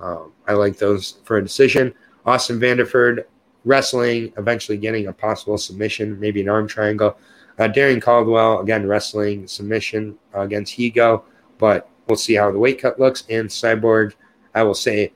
Um, 0.00 0.32
I 0.48 0.54
like 0.54 0.76
those 0.76 1.18
for 1.24 1.36
a 1.38 1.42
decision. 1.42 1.94
Austin 2.26 2.58
Vanderford 2.58 3.24
wrestling, 3.64 4.32
eventually 4.36 4.76
getting 4.76 5.06
a 5.06 5.12
possible 5.12 5.56
submission, 5.56 6.18
maybe 6.18 6.40
an 6.40 6.48
arm 6.48 6.66
triangle. 6.66 7.16
Uh, 7.58 7.68
Darrion 7.68 8.02
Caldwell, 8.02 8.60
again, 8.60 8.86
wrestling 8.86 9.46
submission 9.46 10.18
uh, 10.34 10.40
against 10.40 10.76
Higo, 10.76 11.22
but 11.58 11.88
we'll 12.08 12.16
see 12.16 12.34
how 12.34 12.50
the 12.50 12.58
weight 12.58 12.80
cut 12.80 12.98
looks. 12.98 13.22
And 13.30 13.48
Cyborg, 13.48 14.14
I 14.54 14.64
will 14.64 14.74
say 14.74 15.12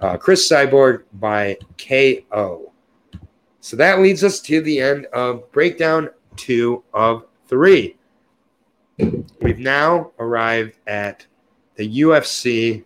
uh, 0.00 0.16
Cris 0.16 0.50
Cyborg 0.50 1.02
by 1.12 1.58
KO. 1.76 2.71
So 3.62 3.76
that 3.76 4.00
leads 4.00 4.24
us 4.24 4.40
to 4.40 4.60
the 4.60 4.80
end 4.80 5.06
of 5.12 5.50
breakdown 5.52 6.10
two 6.34 6.82
of 6.92 7.26
three. 7.46 7.96
We've 8.98 9.60
now 9.60 10.10
arrived 10.18 10.78
at 10.88 11.24
the 11.76 12.00
UFC 12.00 12.84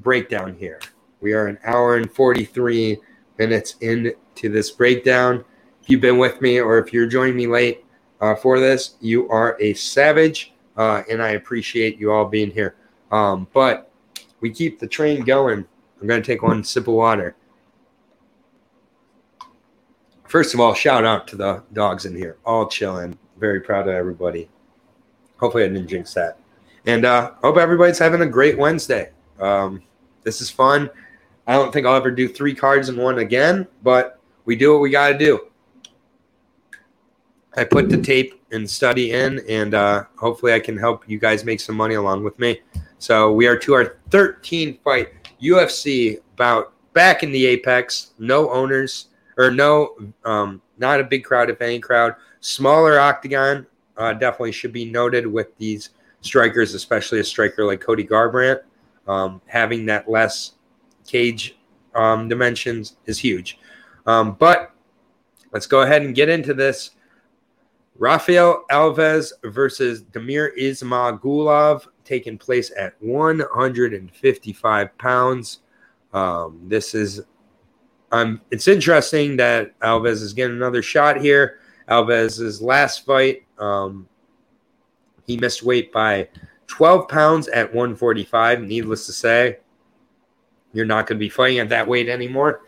breakdown 0.00 0.56
here. 0.58 0.78
We 1.22 1.32
are 1.32 1.46
an 1.46 1.58
hour 1.64 1.96
and 1.96 2.12
43 2.12 2.98
minutes 3.38 3.76
into 3.80 4.14
this 4.36 4.70
breakdown. 4.72 5.42
If 5.82 5.88
you've 5.88 6.02
been 6.02 6.18
with 6.18 6.42
me 6.42 6.60
or 6.60 6.76
if 6.76 6.92
you're 6.92 7.06
joining 7.06 7.36
me 7.36 7.46
late 7.46 7.82
uh, 8.20 8.34
for 8.34 8.60
this, 8.60 8.96
you 9.00 9.26
are 9.30 9.56
a 9.58 9.72
savage, 9.72 10.52
uh, 10.76 11.02
and 11.10 11.22
I 11.22 11.30
appreciate 11.30 11.98
you 11.98 12.12
all 12.12 12.26
being 12.26 12.50
here. 12.50 12.76
Um, 13.10 13.48
but 13.54 13.90
we 14.42 14.50
keep 14.50 14.78
the 14.78 14.86
train 14.86 15.24
going. 15.24 15.64
I'm 15.98 16.06
going 16.06 16.20
to 16.22 16.26
take 16.26 16.42
one 16.42 16.62
sip 16.62 16.88
of 16.88 16.94
water. 16.94 17.36
First 20.30 20.54
of 20.54 20.60
all, 20.60 20.74
shout 20.74 21.04
out 21.04 21.26
to 21.26 21.36
the 21.36 21.60
dogs 21.72 22.06
in 22.06 22.14
here, 22.14 22.36
all 22.46 22.68
chilling. 22.68 23.18
Very 23.38 23.60
proud 23.60 23.88
of 23.88 23.94
everybody. 23.94 24.48
Hopefully, 25.38 25.64
I 25.64 25.66
didn't 25.66 25.88
jinx 25.88 26.14
that. 26.14 26.38
And 26.86 27.04
uh, 27.04 27.32
hope 27.42 27.56
everybody's 27.56 27.98
having 27.98 28.20
a 28.20 28.26
great 28.26 28.56
Wednesday. 28.56 29.10
Um, 29.40 29.82
this 30.22 30.40
is 30.40 30.48
fun. 30.48 30.88
I 31.48 31.54
don't 31.54 31.72
think 31.72 31.84
I'll 31.84 31.96
ever 31.96 32.12
do 32.12 32.28
three 32.28 32.54
cards 32.54 32.88
in 32.88 32.96
one 32.96 33.18
again, 33.18 33.66
but 33.82 34.20
we 34.44 34.54
do 34.54 34.72
what 34.72 34.82
we 34.82 34.90
got 34.90 35.08
to 35.08 35.18
do. 35.18 35.48
I 37.56 37.64
put 37.64 37.88
the 37.88 38.00
tape 38.00 38.40
and 38.52 38.70
study 38.70 39.10
in, 39.10 39.40
and 39.48 39.74
uh, 39.74 40.04
hopefully, 40.16 40.52
I 40.52 40.60
can 40.60 40.76
help 40.76 41.08
you 41.08 41.18
guys 41.18 41.44
make 41.44 41.58
some 41.58 41.74
money 41.74 41.96
along 41.96 42.22
with 42.22 42.38
me. 42.38 42.60
So, 43.00 43.32
we 43.32 43.48
are 43.48 43.56
to 43.58 43.74
our 43.74 43.96
13 44.10 44.78
fight 44.84 45.08
UFC 45.42 46.20
bout 46.36 46.72
back 46.92 47.24
in 47.24 47.32
the 47.32 47.46
Apex. 47.46 48.12
No 48.20 48.48
owners, 48.50 49.08
or 49.40 49.50
no, 49.50 49.96
um, 50.26 50.60
not 50.76 51.00
a 51.00 51.04
big 51.04 51.24
crowd, 51.24 51.48
if 51.48 51.62
any 51.62 51.80
crowd. 51.80 52.14
Smaller 52.40 53.00
octagon 53.00 53.66
uh, 53.96 54.12
definitely 54.12 54.52
should 54.52 54.72
be 54.72 54.84
noted 54.84 55.26
with 55.26 55.56
these 55.56 55.90
strikers, 56.20 56.74
especially 56.74 57.20
a 57.20 57.24
striker 57.24 57.64
like 57.64 57.80
Cody 57.80 58.04
Garbrandt. 58.06 58.60
Um, 59.08 59.40
having 59.46 59.86
that 59.86 60.10
less 60.10 60.52
cage 61.06 61.58
um, 61.94 62.28
dimensions 62.28 62.96
is 63.06 63.18
huge. 63.18 63.58
Um, 64.06 64.36
but 64.38 64.72
let's 65.52 65.66
go 65.66 65.80
ahead 65.80 66.02
and 66.02 66.14
get 66.14 66.28
into 66.28 66.52
this. 66.52 66.90
Rafael 67.98 68.64
Alves 68.70 69.32
versus 69.44 70.02
Damir 70.02 70.50
Ismagulov 70.58 71.86
taking 72.04 72.36
place 72.36 72.70
at 72.78 72.94
155 73.00 74.98
pounds. 74.98 75.60
Um, 76.12 76.60
this 76.66 76.94
is 76.94 77.22
um, 78.12 78.40
it's 78.50 78.68
interesting 78.68 79.36
that 79.36 79.78
Alves 79.80 80.22
is 80.22 80.32
getting 80.32 80.56
another 80.56 80.82
shot 80.82 81.20
here. 81.20 81.60
Alves's 81.88 82.60
last 82.62 83.04
fight, 83.04 83.44
um, 83.58 84.08
he 85.26 85.36
missed 85.36 85.62
weight 85.62 85.92
by 85.92 86.28
12 86.66 87.08
pounds 87.08 87.48
at 87.48 87.66
145. 87.66 88.62
Needless 88.62 89.06
to 89.06 89.12
say, 89.12 89.58
you're 90.72 90.86
not 90.86 91.06
going 91.06 91.18
to 91.18 91.24
be 91.24 91.28
fighting 91.28 91.58
at 91.58 91.68
that 91.68 91.86
weight 91.86 92.08
anymore. 92.08 92.62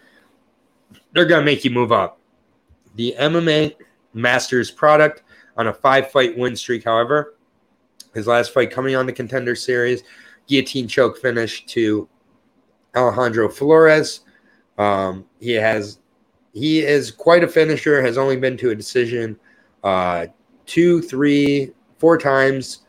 They're 1.12 1.26
going 1.26 1.40
to 1.40 1.44
make 1.44 1.64
you 1.64 1.70
move 1.70 1.92
up. 1.92 2.18
The 2.96 3.14
MMA 3.18 3.74
Masters 4.12 4.70
product 4.70 5.22
on 5.56 5.68
a 5.68 5.72
five 5.72 6.10
fight 6.10 6.36
win 6.36 6.56
streak, 6.56 6.84
however, 6.84 7.36
his 8.14 8.26
last 8.26 8.52
fight 8.52 8.70
coming 8.70 8.96
on 8.96 9.06
the 9.06 9.12
contender 9.12 9.54
series, 9.54 10.02
guillotine 10.46 10.88
choke 10.88 11.18
finish 11.18 11.64
to 11.66 12.08
Alejandro 12.94 13.48
Flores. 13.48 14.20
Um, 14.78 15.26
he 15.40 15.52
has 15.52 15.98
he 16.52 16.80
is 16.80 17.10
quite 17.10 17.44
a 17.44 17.48
finisher. 17.48 18.02
Has 18.02 18.18
only 18.18 18.36
been 18.36 18.56
to 18.58 18.70
a 18.70 18.74
decision 18.74 19.38
uh, 19.84 20.26
two, 20.66 21.02
three, 21.02 21.72
four 21.98 22.18
times 22.18 22.80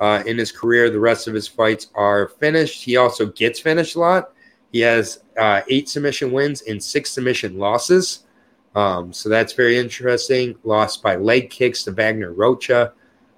uh, 0.00 0.22
in 0.26 0.38
his 0.38 0.52
career. 0.52 0.90
The 0.90 1.00
rest 1.00 1.28
of 1.28 1.34
his 1.34 1.46
fights 1.46 1.88
are 1.94 2.28
finished. 2.28 2.82
He 2.82 2.96
also 2.96 3.26
gets 3.26 3.60
finished 3.60 3.96
a 3.96 4.00
lot. 4.00 4.32
He 4.72 4.80
has 4.80 5.22
uh, 5.38 5.62
eight 5.68 5.88
submission 5.88 6.32
wins 6.32 6.62
and 6.62 6.82
six 6.82 7.10
submission 7.10 7.58
losses. 7.58 8.24
Um, 8.74 9.12
so 9.12 9.28
that's 9.28 9.52
very 9.52 9.76
interesting. 9.76 10.56
Lost 10.64 11.02
by 11.02 11.16
leg 11.16 11.50
kicks 11.50 11.84
to 11.84 11.92
Wagner 11.92 12.32
Rocha, 12.32 12.94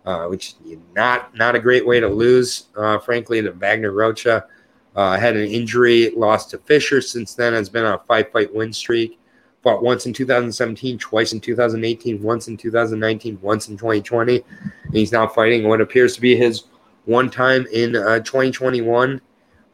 uh, 0.06 0.26
which 0.26 0.54
not 0.94 1.34
not 1.36 1.56
a 1.56 1.60
great 1.60 1.86
way 1.86 1.98
to 1.98 2.08
lose, 2.08 2.68
uh, 2.76 2.98
frankly, 2.98 3.42
to 3.42 3.50
Wagner 3.50 3.90
Rocha. 3.90 4.46
Uh, 4.94 5.18
had 5.18 5.36
an 5.36 5.48
injury, 5.48 6.10
lost 6.16 6.50
to 6.50 6.58
Fisher. 6.58 7.00
Since 7.00 7.34
then, 7.34 7.52
has 7.52 7.68
been 7.68 7.84
on 7.84 7.94
a 7.94 7.98
five 8.06 8.30
fight 8.30 8.54
win 8.54 8.72
streak. 8.72 9.18
Fought 9.62 9.82
once 9.82 10.06
in 10.06 10.12
2017, 10.12 10.98
twice 10.98 11.32
in 11.32 11.40
2018, 11.40 12.22
once 12.22 12.48
in 12.48 12.56
2019, 12.56 13.38
once 13.40 13.68
in 13.68 13.76
2020. 13.76 14.44
And 14.84 14.94
he's 14.94 15.10
now 15.10 15.26
fighting 15.26 15.66
what 15.66 15.80
appears 15.80 16.14
to 16.14 16.20
be 16.20 16.36
his 16.36 16.64
one 17.06 17.30
time 17.30 17.66
in 17.72 17.96
uh, 17.96 18.20
2021. 18.20 19.20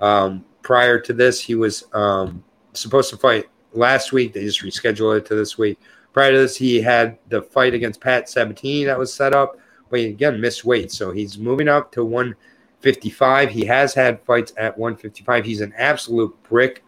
Um, 0.01 0.45
prior 0.63 1.01
to 1.01 1.13
this, 1.13 1.41
he 1.41 1.55
was 1.55 1.85
um, 1.93 2.43
supposed 2.73 3.11
to 3.11 3.17
fight 3.17 3.47
last 3.73 4.13
week. 4.13 4.33
They 4.33 4.45
just 4.45 4.63
rescheduled 4.63 5.19
it 5.19 5.27
to 5.27 5.35
this 5.35 5.59
week. 5.59 5.79
Prior 6.13 6.33
to 6.33 6.39
this, 6.39 6.57
he 6.57 6.81
had 6.81 7.19
the 7.29 7.43
fight 7.43 7.75
against 7.75 8.01
Pat 8.01 8.29
Sabatini 8.29 8.85
that 8.85 8.99
was 8.99 9.13
set 9.13 9.35
up, 9.35 9.57
but 9.91 10.01
he 10.01 10.07
again 10.07 10.41
missed 10.41 10.65
weight. 10.65 10.91
So 10.91 11.13
he's 11.13 11.39
moving 11.39 11.69
up 11.69 11.93
to 11.93 12.05
155. 12.83 13.51
He 13.51 13.65
has 13.65 13.95
had 13.95 14.21
fights 14.23 14.53
at 14.57 14.77
155. 14.77 15.45
He's 15.45 15.61
an 15.61 15.73
absolute 15.77 16.37
brick 16.45 16.85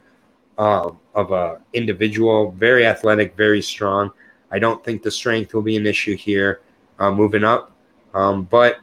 um, 0.59 0.99
of 1.15 1.33
a 1.33 1.61
individual, 1.73 2.53
very 2.53 2.87
athletic, 2.87 3.37
very 3.37 3.63
strong. 3.63 4.11
I 4.51 4.59
don't 4.59 4.85
think 4.85 5.03
the 5.03 5.11
strength 5.11 5.55
will 5.55 5.63
be 5.63 5.77
an 5.77 5.87
issue 5.87 6.17
here 6.17 6.61
uh, 6.99 7.11
moving 7.11 7.45
up, 7.45 7.73
um, 8.15 8.45
but 8.45 8.79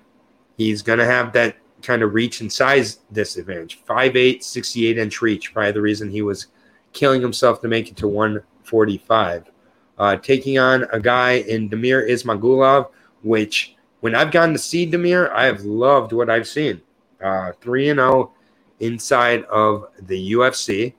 he's 0.57 0.81
going 0.81 0.99
to 0.99 1.05
have 1.05 1.31
that 1.33 1.57
kind 1.81 2.01
of 2.01 2.13
reach 2.13 2.41
and 2.41 2.51
size 2.51 2.99
disadvantage. 3.13 3.83
5'8, 3.85 4.43
68 4.43 4.97
inch 4.97 5.21
reach, 5.21 5.53
probably 5.53 5.71
the 5.71 5.81
reason 5.81 6.09
he 6.09 6.21
was– 6.21 6.47
killing 6.93 7.21
himself 7.21 7.61
to 7.61 7.67
make 7.67 7.89
it 7.89 7.97
to 7.97 8.07
145. 8.07 9.51
Uh, 9.97 10.15
taking 10.17 10.57
on 10.57 10.85
a 10.93 10.99
guy 10.99 11.33
in 11.33 11.69
Damir 11.69 12.09
Ismagulov, 12.09 12.89
which 13.21 13.75
when 13.99 14.15
I've 14.15 14.31
gotten 14.31 14.53
to 14.53 14.59
see 14.59 14.89
Damir, 14.89 15.29
I 15.31 15.45
have 15.45 15.61
loved 15.61 16.13
what 16.13 16.29
I've 16.29 16.47
seen. 16.47 16.81
Uh, 17.23 17.51
3 17.61 17.89
and 17.89 17.99
0 17.99 18.31
inside 18.79 19.43
of 19.45 19.85
the 20.03 20.33
UFC. 20.33 20.93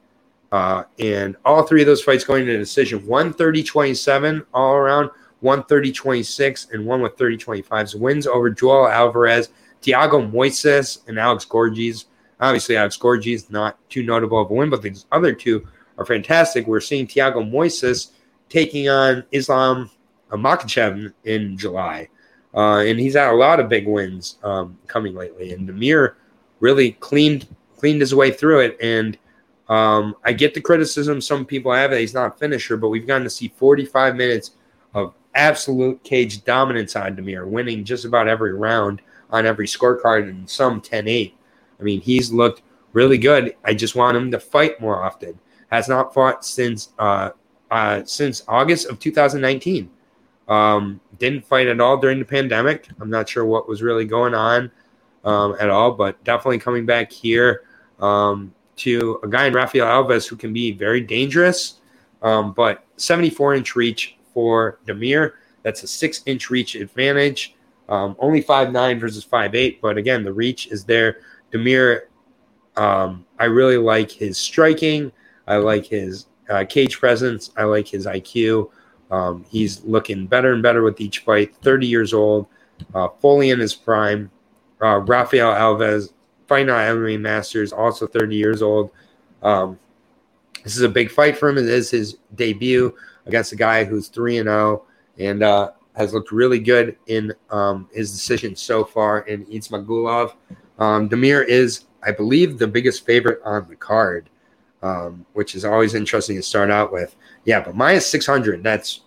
Uh, 0.53 0.83
and 0.99 1.37
all 1.45 1.63
three 1.63 1.81
of 1.81 1.87
those 1.87 2.03
fights 2.03 2.25
going 2.25 2.45
to 2.45 2.59
decision 2.59 3.07
130 3.07 3.63
27 3.63 4.45
all 4.53 4.75
around, 4.75 5.11
130 5.41 5.93
26, 5.93 6.69
and 6.73 6.85
one 6.85 7.01
with 7.01 7.17
30 7.17 7.37
25. 7.37 7.91
So 7.91 7.99
wins 7.99 8.27
over 8.27 8.51
Joel 8.51 8.89
Alvarez, 8.89 9.51
Thiago 9.83 10.31
Moises, 10.31 11.07
and 11.09 11.19
Alex 11.19 11.45
Gorgees. 11.45 12.07
Obviously, 12.41 12.77
Alex 12.77 12.99
Gorgees 12.99 13.51
not 13.51 13.79
too 13.89 14.03
notable 14.03 14.41
of 14.41 14.51
a 14.51 14.55
win, 14.55 14.71
but 14.71 14.83
these 14.83 15.07
other 15.13 15.33
two 15.33 15.67
are 15.99 16.07
fantastic. 16.07 16.67
We're 16.67 16.81
seeing 16.81 17.07
Thiago 17.07 17.49
Moises 17.49 18.11
taking 18.49 18.89
on 18.89 19.25
Islam 19.31 19.91
Makhachev 20.33 21.13
in 21.25 21.57
July. 21.57 22.09
Uh, 22.55 22.78
and 22.78 22.98
he's 22.98 23.14
had 23.14 23.31
a 23.31 23.36
lot 23.36 23.60
of 23.60 23.68
big 23.68 23.86
wins 23.86 24.39
um, 24.43 24.77
coming 24.86 25.14
lately. 25.14 25.52
And 25.52 25.68
Damir 25.68 26.14
really 26.60 26.93
cleaned 26.93 27.47
cleaned 27.77 28.01
his 28.01 28.14
way 28.14 28.31
through 28.31 28.60
it. 28.60 28.77
And 28.81 29.16
um, 29.68 30.14
I 30.24 30.32
get 30.32 30.52
the 30.52 30.60
criticism 30.60 31.20
some 31.20 31.47
people 31.47 31.72
have 31.72 31.90
that 31.90 32.01
he's 32.01 32.14
not 32.14 32.35
a 32.35 32.39
finisher, 32.39 32.77
but 32.77 32.89
we've 32.89 33.06
gotten 33.06 33.24
to 33.24 33.31
see 33.31 33.48
45 33.48 34.16
minutes 34.16 34.52
of 34.94 35.14
absolute 35.35 36.02
cage 36.02 36.44
dominance 36.44 36.97
on 36.97 37.16
Damir, 37.16 37.47
winning 37.47 37.85
just 37.85 38.05
about 38.05 38.28
every 38.28 38.52
round 38.52 39.01
on 39.31 39.47
every 39.47 39.66
scorecard 39.66 40.28
and 40.28 40.51
some 40.51 40.81
10 40.81 41.06
8. 41.06 41.35
I 41.78 41.82
mean, 41.82 42.01
he's 42.01 42.32
looked 42.32 42.62
really 42.93 43.16
good. 43.16 43.55
I 43.64 43.72
just 43.74 43.94
want 43.94 44.16
him 44.16 44.31
to 44.32 44.40
fight 44.40 44.81
more 44.81 45.02
often 45.02 45.39
has 45.70 45.89
not 45.89 46.12
fought 46.12 46.44
since 46.44 46.90
uh, 46.98 47.31
uh, 47.70 48.05
since 48.05 48.43
August 48.48 48.89
of 48.89 48.98
2019. 48.98 49.90
Um, 50.51 51.01
didn't 51.18 51.47
fight 51.47 51.68
at 51.68 51.81
all 51.81 51.97
during 51.97 52.18
the 52.18 52.24
pandemic. 52.24 52.89
I'm 53.01 53.09
not 53.09 53.28
sure 53.28 53.47
what 53.47 53.68
was 53.68 53.82
really 53.82 54.05
going 54.05 54.35
on 54.35 54.70
um, 55.24 55.56
at 55.60 55.70
all, 55.70 55.93
but 55.93 56.22
definitely 56.24 56.59
coming 56.59 56.85
back 56.85 57.12
here 57.12 57.62
um, 58.01 58.52
to 58.77 59.20
a 59.22 59.28
guy 59.28 59.47
in 59.47 59.55
Rafael 59.55 59.86
Alves 59.86 60.28
who 60.28 60.36
can 60.36 60.52
be 60.52 60.72
very 60.72 61.01
dangerous. 61.01 61.81
Um, 62.22 62.52
but 62.52 62.85
74 62.97 63.55
inch 63.55 63.77
reach 63.77 64.16
for 64.35 64.81
Damir. 64.86 65.35
That's 65.62 65.82
a 65.82 65.86
six 65.86 66.22
inch 66.27 66.51
reach 66.51 66.74
advantage. 66.74 67.55
Um, 67.89 68.16
only 68.18 68.40
five 68.40 68.72
nine 68.72 69.01
versus 69.01 69.24
five 69.24 69.55
eight, 69.55 69.81
but 69.81 69.98
again, 69.98 70.22
the 70.22 70.32
reach 70.32 70.68
is 70.68 70.85
there. 70.85 71.20
Damir, 71.52 72.02
um, 72.77 73.27
I 73.39 73.47
really 73.47 73.77
like 73.77 74.10
his 74.10 74.39
striking. 74.39 75.12
I 75.47 75.56
like 75.56 75.86
his 75.86 76.27
uh, 76.48 76.64
cage 76.68 76.98
presence. 76.98 77.51
I 77.56 77.64
like 77.64 77.89
his 77.89 78.06
IQ. 78.06 78.70
Um, 79.11 79.45
he's 79.51 79.85
looking 79.85 80.27
better 80.27 80.53
and 80.53 80.62
better 80.62 80.82
with 80.82 81.01
each 81.01 81.20
fight. 81.20 81.55
30 81.62 81.87
years 81.87 82.15
old, 82.15 82.47
uh, 82.95 83.09
fully 83.20 83.51
in 83.51 83.59
his 83.59 83.74
prime. 83.74 84.31
Uh, 84.81 84.99
Rafael 84.99 85.53
Alves, 85.53 86.12
fighting 86.47 86.70
on 86.70 86.78
MMA 86.78 87.20
Masters, 87.20 87.73
also 87.73 88.07
30 88.07 88.37
years 88.37 88.62
old. 88.62 88.91
Um, 89.43 89.78
this 90.65 90.77
is 90.77 90.82
a 90.82 90.89
big 90.89 91.11
fight 91.11 91.37
for 91.37 91.49
him. 91.49 91.59
It 91.59 91.65
is 91.66 91.91
his 91.91 92.19
debut 92.35 92.95
against 93.27 93.53
a 93.53 93.57
guy 93.57 93.85
who's 93.85 94.09
3 94.09 94.39
and 94.39 94.47
0 94.47 94.85
and 95.19 95.43
uh, 95.43 95.73
has 95.97 96.15
looked 96.15 96.32
really 96.32 96.59
good 96.59 96.97
in 97.07 97.32
um, 97.51 97.89
his 97.93 98.12
decision 98.12 98.57
so 98.57 98.85
far 98.85 99.20
in 99.20 99.45
Ismagulov. 99.47 100.35
Um, 100.78 101.09
Damir 101.09 101.47
is, 101.47 101.85
I 102.03 102.12
believe, 102.12 102.59
the 102.59 102.66
biggest 102.66 103.05
favorite 103.05 103.41
on 103.45 103.69
the 103.69 103.77
card 103.77 104.30
um, 104.82 105.24
which 105.32 105.55
is 105.55 105.65
always 105.65 105.94
interesting 105.94 106.36
to 106.36 106.43
start 106.43 106.70
out 106.70 106.93
with. 106.93 107.16
Yeah, 107.44 107.61
but 107.61 107.74
minus 107.74 108.07
600, 108.09 108.62
that's, 108.62 109.01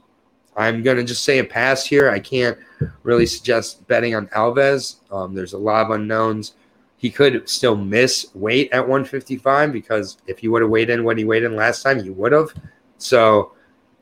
I'm 0.55 0.83
going 0.83 0.97
to 0.97 1.03
just 1.03 1.23
say 1.23 1.39
a 1.39 1.43
pass 1.43 1.85
here. 1.85 2.09
I 2.09 2.19
can't 2.19 2.57
really 3.03 3.25
suggest 3.25 3.87
betting 3.87 4.15
on 4.15 4.27
Alves. 4.27 4.97
Um, 5.11 5.33
there's 5.33 5.53
a 5.53 5.57
lot 5.57 5.85
of 5.85 5.91
unknowns. 5.91 6.55
He 6.97 7.09
could 7.09 7.47
still 7.49 7.75
miss 7.75 8.27
weight 8.33 8.71
at 8.71 8.81
155 8.81 9.73
because 9.73 10.17
if 10.27 10.39
he 10.39 10.47
would 10.47 10.61
have 10.61 10.71
weighed 10.71 10.89
in 10.89 11.03
when 11.03 11.17
he 11.17 11.25
weighed 11.25 11.43
in 11.43 11.55
last 11.55 11.81
time, 11.81 12.01
he 12.01 12.09
would 12.09 12.31
have. 12.31 12.53
So, 12.97 13.53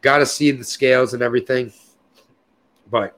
got 0.02 0.19
to 0.19 0.26
see 0.26 0.52
the 0.52 0.64
scales 0.64 1.14
and 1.14 1.23
everything. 1.23 1.72
But 2.89 3.18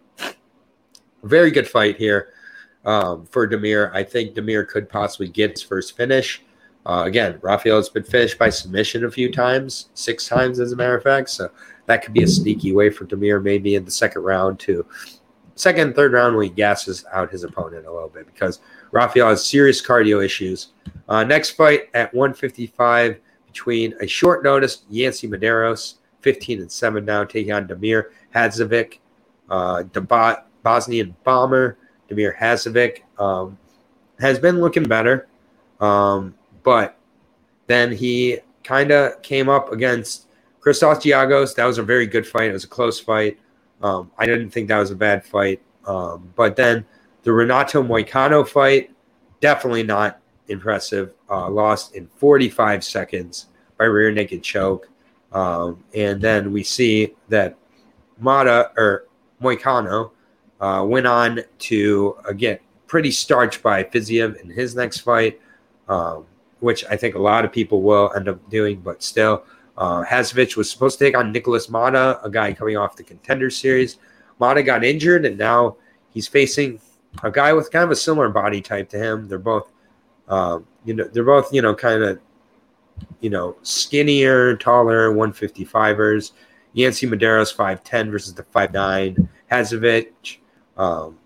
very 1.23 1.51
good 1.51 1.67
fight 1.67 1.97
here 1.97 2.29
um, 2.85 3.25
for 3.25 3.47
Damir. 3.47 3.91
I 3.93 4.03
think 4.03 4.35
Damir 4.35 4.67
could 4.67 4.89
possibly 4.89 5.27
get 5.27 5.51
his 5.51 5.61
first 5.61 5.97
finish. 5.97 6.43
Uh, 6.85 7.03
again, 7.05 7.39
Rafael 7.41 7.77
has 7.77 7.89
been 7.89 8.03
finished 8.03 8.37
by 8.37 8.49
submission 8.49 9.05
a 9.05 9.11
few 9.11 9.31
times, 9.31 9.89
six 9.93 10.27
times 10.27 10.59
as 10.59 10.71
a 10.71 10.75
matter 10.75 10.97
of 10.97 11.03
fact. 11.03 11.29
So 11.29 11.49
that 11.85 12.03
could 12.03 12.13
be 12.13 12.23
a 12.23 12.27
sneaky 12.27 12.73
way 12.73 12.89
for 12.89 13.05
Damir 13.05 13.41
maybe 13.41 13.75
in 13.75 13.85
the 13.85 13.91
second 13.91 14.23
round 14.23 14.59
to 14.61 14.85
second, 15.55 15.95
third 15.95 16.13
round 16.13 16.35
when 16.35 16.45
he 16.45 16.53
gasses 16.53 17.05
out 17.13 17.31
his 17.31 17.43
opponent 17.43 17.85
a 17.85 17.91
little 17.91 18.09
bit 18.09 18.25
because 18.25 18.59
Rafael 18.91 19.29
has 19.29 19.45
serious 19.45 19.85
cardio 19.85 20.23
issues. 20.23 20.69
Uh, 21.07 21.23
next 21.23 21.51
fight 21.51 21.89
at 21.93 22.13
155 22.13 23.19
between 23.47 23.93
a 24.01 24.07
short 24.07 24.43
notice 24.43 24.83
Yancy 24.89 25.27
Medeiros, 25.27 25.95
15 26.21 26.61
and 26.61 26.71
7 26.71 27.05
now, 27.05 27.23
taking 27.23 27.51
on 27.51 27.67
Damir 27.67 28.05
Hadzovic, 28.33 28.99
uh, 29.49 29.83
the 29.93 30.01
Bosnian 30.63 31.15
bomber. 31.23 31.77
Damir 32.09 32.35
Hadzovic 32.35 33.01
um, 33.19 33.57
has 34.19 34.39
been 34.39 34.59
looking 34.59 34.83
better. 34.83 35.27
Um, 35.79 36.35
but 36.63 36.97
then 37.67 37.91
he 37.91 38.39
kind 38.63 38.91
of 38.91 39.21
came 39.21 39.49
up 39.49 39.71
against 39.71 40.27
Christos 40.59 40.99
Giagos. 40.99 41.55
That 41.55 41.65
was 41.65 41.77
a 41.77 41.83
very 41.83 42.07
good 42.07 42.25
fight. 42.25 42.49
It 42.49 42.53
was 42.53 42.63
a 42.63 42.69
close 42.69 42.99
fight. 42.99 43.37
Um, 43.81 44.11
I 44.17 44.25
didn't 44.25 44.49
think 44.51 44.69
that 44.69 44.79
was 44.79 44.91
a 44.91 44.95
bad 44.95 45.25
fight. 45.25 45.61
Um, 45.85 46.31
but 46.35 46.55
then 46.55 46.85
the 47.23 47.33
Renato 47.33 47.83
Moicano 47.83 48.47
fight, 48.47 48.91
definitely 49.41 49.83
not 49.83 50.21
impressive. 50.47 51.13
Uh, 51.29 51.49
lost 51.49 51.95
in 51.95 52.07
45 52.17 52.83
seconds 52.83 53.47
by 53.77 53.85
rear 53.85 54.11
naked 54.11 54.43
choke. 54.43 54.89
Um, 55.33 55.83
and 55.93 56.21
then 56.21 56.53
we 56.53 56.63
see 56.63 57.15
that 57.29 57.57
Mata 58.19 58.71
or 58.77 59.07
Moicano 59.41 60.11
uh, 60.61 60.85
went 60.87 61.07
on 61.07 61.41
to 61.59 62.15
uh, 62.27 62.31
get 62.31 62.61
pretty 62.87 63.11
starched 63.11 63.61
by 63.63 63.83
Fiziev 63.83 64.39
in 64.41 64.49
his 64.49 64.75
next 64.75 64.99
fight. 64.99 65.41
Um, 65.89 66.25
which 66.63 66.83
I 66.89 66.95
think 66.95 67.15
a 67.15 67.19
lot 67.19 67.45
of 67.45 67.51
people 67.51 67.81
will 67.81 68.11
end 68.15 68.27
up 68.27 68.49
doing, 68.49 68.79
but 68.79 69.03
still. 69.03 69.43
Uh, 69.75 70.05
was 70.55 70.69
supposed 70.69 70.99
to 70.99 71.05
take 71.05 71.17
on 71.17 71.31
Nikolas 71.31 71.67
Motta, 71.67 72.23
a 72.23 72.29
guy 72.29 72.53
coming 72.53 72.77
off 72.77 72.95
the 72.95 73.03
contender 73.03 73.49
series. 73.49 73.97
Mata 74.39 74.61
got 74.61 74.83
injured, 74.83 75.25
and 75.25 75.37
now 75.37 75.77
he's 76.11 76.27
facing 76.27 76.79
a 77.23 77.31
guy 77.31 77.53
with 77.53 77.71
kind 77.71 77.83
of 77.83 77.91
a 77.91 77.95
similar 77.95 78.29
body 78.29 78.61
type 78.61 78.87
to 78.89 78.97
him. 78.97 79.27
They're 79.27 79.39
both, 79.39 79.71
um, 80.27 80.67
you 80.85 80.93
know, 80.93 81.05
they're 81.05 81.23
both, 81.23 81.51
you 81.51 81.63
know, 81.63 81.73
kind 81.73 82.03
of 82.03 82.19
you 83.21 83.29
know, 83.29 83.55
skinnier, 83.63 84.55
taller 84.57 85.11
155ers. 85.11 86.31
Yancy 86.73 87.07
Medeiros 87.07 87.55
5'10 87.55 88.11
versus 88.11 88.33
the 88.33 88.43
5'9 88.43 89.27
Hadzovic. 89.51 90.37
Um, 90.75 91.17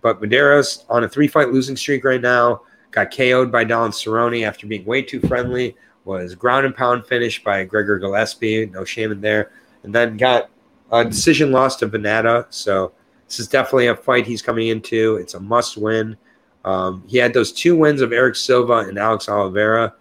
but 0.00 0.20
Medeiros 0.20 0.84
on 0.88 1.04
a 1.04 1.08
three 1.08 1.28
fight 1.28 1.50
losing 1.50 1.76
streak 1.76 2.04
right 2.04 2.20
now. 2.20 2.62
Got 2.96 3.14
KO'd 3.14 3.52
by 3.52 3.62
Don 3.62 3.90
Cerrone 3.90 4.46
after 4.46 4.66
being 4.66 4.86
way 4.86 5.02
too 5.02 5.20
friendly. 5.20 5.76
Was 6.06 6.34
ground 6.34 6.64
and 6.64 6.74
pound 6.74 7.06
finished 7.06 7.44
by 7.44 7.62
Gregor 7.62 7.98
Gillespie. 7.98 8.70
No 8.72 8.86
shame 8.86 9.12
in 9.12 9.20
there. 9.20 9.52
And 9.82 9.94
then 9.94 10.16
got 10.16 10.48
a 10.90 11.04
decision 11.04 11.52
loss 11.52 11.76
to 11.76 11.88
Vannata. 11.88 12.46
So 12.48 12.92
this 13.28 13.38
is 13.38 13.48
definitely 13.48 13.88
a 13.88 13.96
fight 13.96 14.26
he's 14.26 14.40
coming 14.40 14.68
into. 14.68 15.16
It's 15.16 15.34
a 15.34 15.40
must 15.40 15.76
win. 15.76 16.16
Um, 16.64 17.04
he 17.06 17.18
had 17.18 17.34
those 17.34 17.52
two 17.52 17.76
wins 17.76 18.00
of 18.00 18.14
Erick 18.14 18.34
Silva 18.34 18.78
and 18.88 18.98
Alex 18.98 19.28
Oliveira 19.28 19.92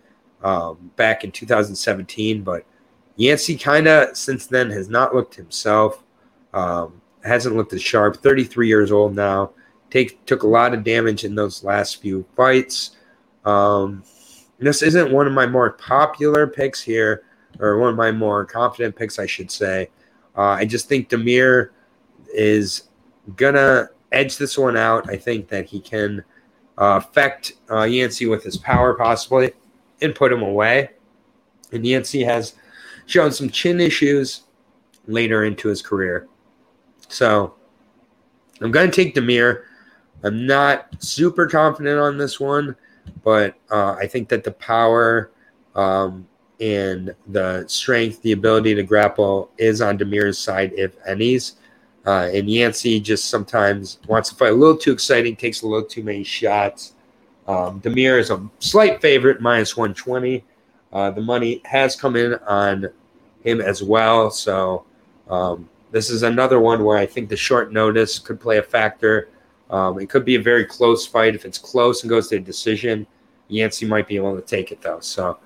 um, 0.41 0.89
back 0.95 1.25
in 1.25 1.33
2017, 1.33 2.43
but 2.43 2.63
Yancy 3.17 3.57
kind 3.57 3.89
of 3.89 4.15
since 4.15 4.47
then 4.47 4.69
has 4.69 4.87
not 4.87 5.13
looked 5.13 5.35
himself. 5.35 6.01
Um, 6.53 7.01
hasn't 7.25 7.57
looked 7.57 7.73
as 7.73 7.81
sharp. 7.81 8.23
33 8.23 8.69
years 8.69 8.93
old 8.93 9.13
now. 9.13 9.51
Take 9.95 10.25
took 10.25 10.43
a 10.43 10.47
lot 10.47 10.73
of 10.73 10.83
damage 10.83 11.23
in 11.23 11.35
those 11.35 11.63
last 11.63 12.01
few 12.01 12.25
fights. 12.35 12.97
Um, 13.45 14.03
this 14.59 14.81
isn't 14.81 15.09
one 15.09 15.25
of 15.25 15.31
my 15.31 15.47
more 15.47 15.71
popular 15.71 16.47
picks 16.47 16.81
here, 16.81 17.23
or 17.61 17.79
one 17.79 17.91
of 17.91 17.95
my 17.95 18.11
more 18.11 18.43
confident 18.43 18.97
picks, 18.97 19.19
I 19.19 19.25
should 19.25 19.49
say. 19.49 19.89
Uh, 20.37 20.57
I 20.59 20.65
just 20.65 20.89
think 20.89 21.07
Damir 21.07 21.69
is 22.33 22.89
gonna 23.37 23.87
edge 24.11 24.35
this 24.35 24.57
one 24.57 24.75
out. 24.75 25.09
I 25.09 25.15
think 25.15 25.47
that 25.47 25.65
he 25.65 25.79
can 25.79 26.25
uh, 26.77 26.99
affect 27.01 27.53
uh, 27.71 27.83
Yancy 27.83 28.25
with 28.25 28.43
his 28.43 28.57
power, 28.57 28.95
possibly, 28.95 29.53
and 30.01 30.13
put 30.13 30.33
him 30.33 30.41
away. 30.41 30.89
And 31.71 31.85
Yancy 31.85 32.21
has 32.25 32.55
shown 33.05 33.31
some 33.31 33.49
chin 33.49 33.79
issues 33.79 34.41
later 35.07 35.45
into 35.45 35.69
his 35.69 35.81
career. 35.81 36.27
So 37.07 37.53
I'm 38.59 38.71
going 38.71 38.91
to 38.91 38.93
take 39.03 39.15
Damir. 39.15 39.63
I'm 40.23 40.45
not 40.45 40.87
super 40.99 41.47
confident 41.47 41.99
on 41.99 42.17
this 42.17 42.39
one, 42.39 42.75
but 43.23 43.55
uh, 43.71 43.93
I 43.93 44.07
think 44.07 44.29
that 44.29 44.43
the 44.43 44.51
power 44.51 45.31
um, 45.75 46.27
and 46.59 47.13
the 47.27 47.65
strength, 47.67 48.21
the 48.21 48.31
ability 48.31 48.75
to 48.75 48.83
grapple 48.83 49.51
is 49.57 49.81
on 49.81 49.97
Damir's 49.97 50.37
side, 50.37 50.73
if 50.75 50.95
any's. 51.05 51.55
Uh, 52.05 52.29
and 52.33 52.49
Yancy 52.49 52.99
just 52.99 53.29
sometimes 53.29 53.99
wants 54.07 54.29
to 54.29 54.35
fight 54.35 54.51
a 54.51 54.55
little 54.55 54.77
too 54.77 54.91
exciting, 54.91 55.35
takes 55.35 55.63
a 55.63 55.67
little 55.67 55.87
too 55.87 56.03
many 56.03 56.23
shots. 56.23 56.93
Um, 57.47 57.81
Damir 57.81 58.19
is 58.19 58.29
a 58.29 58.47
slight 58.59 59.01
favorite, 59.01 59.41
minus 59.41 59.75
120. 59.75 60.43
Uh, 60.93 61.11
the 61.11 61.21
money 61.21 61.61
has 61.65 61.95
come 61.95 62.15
in 62.15 62.35
on 62.47 62.87
him 63.43 63.59
as 63.59 63.83
well. 63.83 64.29
So 64.29 64.85
um, 65.29 65.69
this 65.91 66.09
is 66.09 66.23
another 66.23 66.59
one 66.59 66.83
where 66.83 66.97
I 66.97 67.05
think 67.05 67.29
the 67.29 67.37
short 67.37 67.71
notice 67.71 68.19
could 68.19 68.39
play 68.39 68.57
a 68.57 68.63
factor. 68.63 69.29
Um, 69.69 69.99
it 69.99 70.09
could 70.09 70.25
be 70.25 70.35
a 70.35 70.41
very 70.41 70.65
close 70.65 71.05
fight. 71.05 71.35
If 71.35 71.45
it's 71.45 71.57
close 71.57 72.03
and 72.03 72.09
goes 72.09 72.27
to 72.29 72.37
a 72.37 72.39
decision, 72.39 73.07
Yancy 73.47 73.85
might 73.85 74.07
be 74.07 74.15
able 74.15 74.35
to 74.35 74.41
take 74.41 74.71
it 74.71 74.81
though. 74.81 74.99
So, 74.99 75.39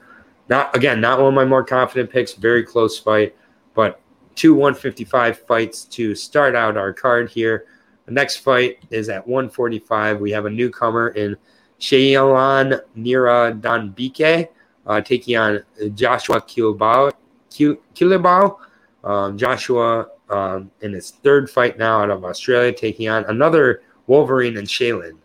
not 0.50 0.76
again, 0.76 1.00
not 1.00 1.20
one 1.20 1.30
of 1.30 1.34
my 1.34 1.46
more 1.46 1.64
confident 1.64 2.10
picks. 2.10 2.34
Very 2.34 2.64
close 2.64 3.00
fight, 3.00 3.36
but 3.74 4.02
two 4.36 4.54
155 4.54 5.40
fights 5.40 5.86
to 5.86 6.16
start 6.16 6.56
out 6.56 6.78
our 6.78 6.94
card 6.94 7.30
here. 7.30 7.66
The 8.06 8.14
next 8.14 8.38
fight 8.38 8.80
is 8.90 9.10
at 9.10 9.26
145. 9.28 10.20
We 10.20 10.32
have 10.32 10.46
a 10.46 10.50
newcomer 10.50 11.10
in 11.10 11.38
Shayilan 11.80 12.82
Nuerdanbieke 12.98 14.50
uh, 14.86 15.02
taking 15.02 15.38
on 15.38 15.64
Joshua 15.94 16.41
Culibao. 16.41 17.12
Culibao. 17.52 18.58
Um, 19.04 19.38
Joshua 19.38 20.08
um, 20.30 20.72
in 20.82 20.94
his 20.94 21.12
third 21.12 21.50
fight 21.50 21.78
now 21.78 22.02
out 22.02 22.10
of 22.10 22.26
Australia, 22.26 22.74
taking 22.74 23.08
on 23.08 23.24
another 23.26 23.84
Wolverine 24.10 24.57
and 24.57 24.68
Shaylin 24.68 25.18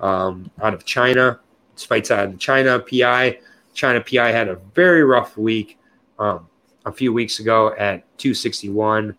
um, 0.00 0.50
out 0.60 0.74
of 0.74 0.84
China. 0.84 1.38
This 1.74 1.84
fight's 1.84 2.10
out 2.10 2.26
of 2.26 2.38
China 2.38 2.80
PI. 2.80 3.38
China 3.74 4.00
PI 4.00 4.32
had 4.32 4.48
a 4.48 4.56
very 4.74 5.04
rough 5.04 5.36
week 5.36 5.78
um, 6.18 6.48
a 6.86 6.92
few 6.92 7.12
weeks 7.12 7.38
ago 7.38 7.74
at 7.78 8.04
261, 8.18 9.14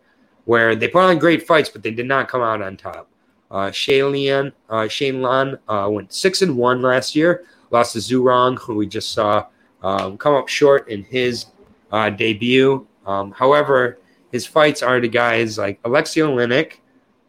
where 0.45 0.75
they 0.75 0.87
put 0.87 1.03
on 1.03 1.19
great 1.19 1.47
fights, 1.47 1.69
but 1.69 1.83
they 1.83 1.91
did 1.91 2.07
not 2.07 2.27
come 2.27 2.41
out 2.41 2.61
on 2.61 2.75
top. 2.75 3.07
Uh, 3.49 3.69
Shaylin, 3.69 4.51
uh, 4.69 4.87
Shane 4.87 5.21
Lan 5.21 5.57
uh, 5.67 5.87
went 5.91 6.11
six 6.13 6.41
and 6.41 6.57
one 6.57 6.81
last 6.81 7.15
year, 7.15 7.45
lost 7.69 7.93
to 7.93 7.99
Zhu 7.99 8.23
Rong, 8.23 8.57
who 8.57 8.75
we 8.75 8.87
just 8.87 9.11
saw 9.11 9.45
um, 9.83 10.17
come 10.17 10.33
up 10.33 10.47
short 10.47 10.87
in 10.89 11.03
his 11.03 11.47
uh, 11.91 12.09
debut. 12.09 12.87
Um, 13.05 13.31
however, 13.31 13.99
his 14.31 14.47
fights 14.47 14.81
are 14.81 14.99
to 14.99 15.07
guys 15.07 15.57
like 15.57 15.79
Alexei 15.83 16.21
Oleinik, 16.21 16.77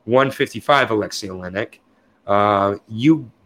155 0.04 0.90
Alexei 0.90 1.28
Oleinik, 1.28 1.78
uh, 2.26 2.76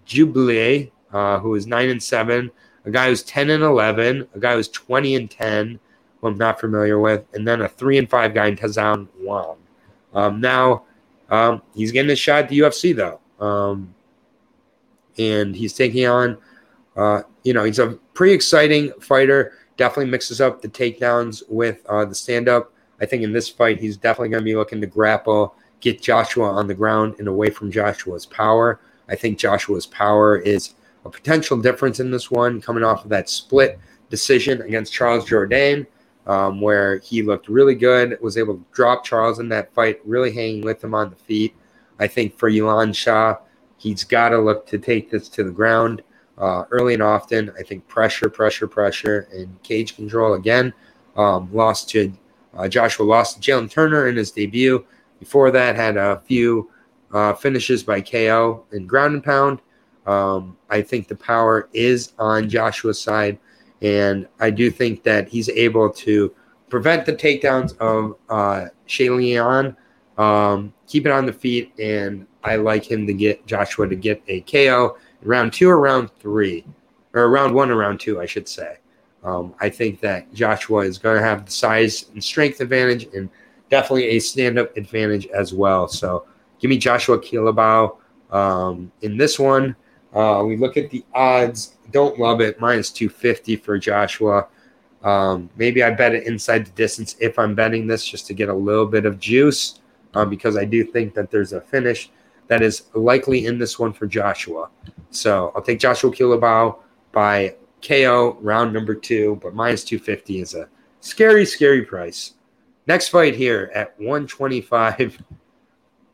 Jubilee, 0.05 0.93
uh, 1.12 1.39
who 1.39 1.55
is 1.55 1.66
9 1.66 1.89
and 1.89 2.03
7, 2.03 2.51
a 2.85 2.91
guy 2.91 3.09
who's 3.09 3.23
10 3.23 3.51
and 3.51 3.62
11, 3.62 4.28
a 4.35 4.39
guy 4.39 4.55
who's 4.55 4.69
20 4.69 5.16
and 5.16 5.31
10, 5.31 5.78
who 6.20 6.27
I'm 6.28 6.39
not 6.39 6.61
familiar 6.61 6.99
with, 6.99 7.24
and 7.35 7.47
then 7.47 7.62
a 7.62 7.69
3 7.69 7.99
and 7.99 8.09
5 8.09 8.35
guy 8.35 8.47
in 8.47 8.57
Tazan 8.57 9.09
Wang. 9.20 9.57
Um, 10.15 10.41
now, 10.41 10.85
um, 11.28 11.62
he's 11.74 11.93
getting 11.93 12.11
a 12.11 12.16
shot 12.16 12.45
at 12.45 12.49
the 12.49 12.61
UFC, 12.61 12.95
though. 12.95 13.20
Um, 13.45 13.95
and 15.19 15.55
he's 15.55 15.73
taking 15.73 16.07
on, 16.07 16.39
uh, 16.97 17.23
you 17.43 17.53
know, 17.53 17.65
he's 17.65 17.78
a 17.78 17.99
pretty 18.15 18.33
exciting 18.33 18.93
fighter. 19.01 19.53
Definitely 19.77 20.11
mixes 20.11 20.41
up 20.41 20.62
the 20.62 20.69
takedowns 20.69 21.43
with 21.49 21.85
uh, 21.87 22.05
the 22.05 22.15
stand 22.15 22.49
up. 22.49 22.73
I 23.01 23.07
think 23.07 23.23
in 23.23 23.33
this 23.33 23.49
fight, 23.49 23.78
he's 23.78 23.97
definitely 23.97 24.31
going 24.31 24.41
to 24.41 24.45
be 24.45 24.57
looking 24.57 24.81
to 24.81 24.87
grapple, 24.87 25.55
get 25.81 26.03
Joshua 26.03 26.51
on 26.51 26.66
the 26.66 26.74
ground 26.74 27.16
and 27.19 27.28
away 27.28 27.51
from 27.51 27.70
Joshua's 27.70 28.27
power. 28.27 28.81
I 29.09 29.15
think 29.15 29.39
Joshua's 29.39 29.86
power 29.86 30.39
is 30.39 30.74
a 31.05 31.11
potential 31.11 31.61
difference 31.61 32.01
in 32.01 32.11
this 32.11 32.31
one, 32.31 32.61
coming 32.61 32.82
off 32.82 33.05
of 33.05 33.11
that 33.11 33.28
split 33.28 33.78
decision 34.11 34.62
against 34.62 34.93
Charles 34.93 35.28
Jourdain, 35.28 35.86
um, 36.27 36.61
where 36.61 36.98
he 36.98 37.23
looked 37.23 37.48
really 37.48 37.74
good, 37.74 38.19
was 38.20 38.36
able 38.36 38.55
to 38.57 38.65
drop 38.73 39.05
Charles 39.05 39.39
in 39.39 39.48
that 39.51 39.73
fight, 39.74 40.01
really 40.05 40.32
hanging 40.32 40.62
with 40.62 40.82
him 40.82 40.94
on 40.94 41.11
the 41.11 41.16
feet. 41.16 41.55
I 41.98 42.07
think 42.09 42.36
for 42.36 42.51
Yelan 42.51 42.94
Shah, 42.94 43.36
he's 43.77 44.05
got 44.05 44.31
to 44.31 44.39
look 44.39 44.66
to 44.66 44.78
take 44.78 45.11
this 45.11 45.28
to 45.31 45.44
the 45.44 45.51
ground 45.51 46.03
uh, 46.39 46.65
early 46.70 46.94
and 46.94 47.03
often. 47.03 47.53
I 47.59 47.62
think 47.62 47.86
pressure, 47.86 48.28
pressure, 48.28 48.66
pressure, 48.66 49.28
and 49.32 49.62
cage 49.62 49.97
control 49.97 50.35
again. 50.35 50.73
Um, 51.16 51.48
lost 51.53 51.89
to 51.90 52.12
uh, 52.55 52.69
Joshua 52.69 53.05
lost 53.05 53.40
to 53.40 53.51
Jalin 53.51 53.70
Turner 53.70 54.09
in 54.09 54.16
his 54.16 54.31
debut. 54.31 54.85
Before 55.19 55.51
that, 55.51 55.77
had 55.77 55.97
a 55.97 56.21
few 56.27 56.71
uh, 57.13 57.35
finishes 57.35 57.83
by 57.83 58.01
KO 58.01 58.65
and 58.73 58.89
ground 58.89 59.15
and 59.15 59.25
pound. 59.25 59.61
Um, 60.07 60.57
I 60.71 60.83
think 60.83 61.09
the 61.09 61.17
power 61.17 61.69
is 61.73 62.13
on 62.19 62.49
Joshua's 62.49 63.01
side, 63.01 63.39
and 63.83 64.29
I 64.39 64.51
do 64.51 64.71
think 64.71 65.03
that 65.03 65.29
he's 65.29 65.49
able 65.49 65.91
to 65.91 66.35
prevent 66.69 67.07
the 67.07 67.13
takedowns 67.13 67.77
of 67.79 68.17
uh, 68.29 68.69
Shayleon, 68.89 69.77
um, 70.19 70.73
keep 70.87 71.07
it 71.07 71.13
on 71.13 71.27
the 71.27 71.33
feet, 71.33 71.73
and 71.79 72.27
I 72.45 72.57
like 72.57 72.89
him 72.89 73.07
to 73.07 73.13
get 73.13 73.47
Joshua 73.47 73.89
to 73.89 73.97
get 73.97 74.23
a 74.29 74.41
KO 74.43 74.97
round 75.23 75.53
two 75.53 75.69
or 75.69 75.81
round 75.81 76.11
three, 76.21 76.65
or 77.13 77.29
round 77.29 77.55
one 77.55 77.71
or 77.71 77.77
round 77.77 78.01
two, 78.01 78.21
I 78.21 78.27
should 78.27 78.49
say. 78.49 78.79
Um, 79.25 79.55
I 79.61 79.69
think 79.69 80.01
that 80.01 80.33
Joshua 80.33 80.81
is 80.81 80.99
going 80.99 81.17
to 81.17 81.23
have 81.23 81.47
the 81.47 81.51
size 81.51 82.07
and 82.13 82.23
strength 82.23 82.61
advantage 82.61 83.09
and 83.13 83.29
definitely 83.71 84.09
a 84.09 84.19
stand 84.19 84.59
up 84.59 84.77
advantage 84.77 85.27
as 85.29 85.53
well. 85.53 85.89
So 85.89 86.27
give 86.59 86.69
me 86.69 86.79
Joshua 86.79 87.19
Culibao 87.19 87.97
um, 88.31 88.91
in 89.03 89.17
this 89.17 89.39
one. 89.39 89.77
Uh, 90.13 90.43
we 90.47 90.57
look 90.57 90.77
at 90.77 90.91
the 90.91 91.05
odds. 91.15 91.77
Don't 91.91 92.19
love 92.19 92.41
it. 92.41 92.61
Minus 92.61 92.91
250 92.91 93.57
for 93.57 93.79
Joshua. 93.79 94.47
Um, 95.03 95.51
maybe 95.57 95.83
I 95.83 95.91
bet 95.91 96.15
it 96.15 96.27
inside 96.27 96.67
the 96.67 96.71
distance 96.71 97.17
if 97.21 97.39
I'm 97.39 97.55
betting 97.55 97.87
this 97.87 98.05
just 98.07 98.27
to 98.29 98.35
get 98.35 98.49
a 98.49 98.55
little 98.55 98.87
bit 98.87 99.05
of 99.05 99.21
juice 99.21 99.81
uh, 100.15 100.25
because 100.25 100.57
I 100.57 100.65
do 100.65 100.83
think 100.85 101.15
that 101.15 101.31
there's 101.31 101.53
a 101.53 101.61
finish 101.61 102.11
that 102.49 102.63
is 102.63 102.85
likely 102.95 103.47
in 103.47 103.59
this 103.59 103.79
one 103.79 103.93
for 103.93 104.07
Joshua. 104.07 104.69
So 105.11 105.53
I'll 105.55 105.63
take 105.63 105.79
Joshua 105.79 106.11
Culibao 106.11 106.79
by 107.13 107.55
KO 107.87 108.39
round 108.41 108.73
number 108.73 108.95
two, 108.95 109.39
but 109.43 109.55
minus 109.55 109.85
250 109.85 110.41
is 110.41 110.55
a 110.55 110.69
scary, 111.01 111.45
scary 111.45 111.85
price. 111.85 112.35
Next 112.87 113.09
fight 113.09 113.35
here 113.35 113.71
at 113.75 113.99
125. 113.99 115.23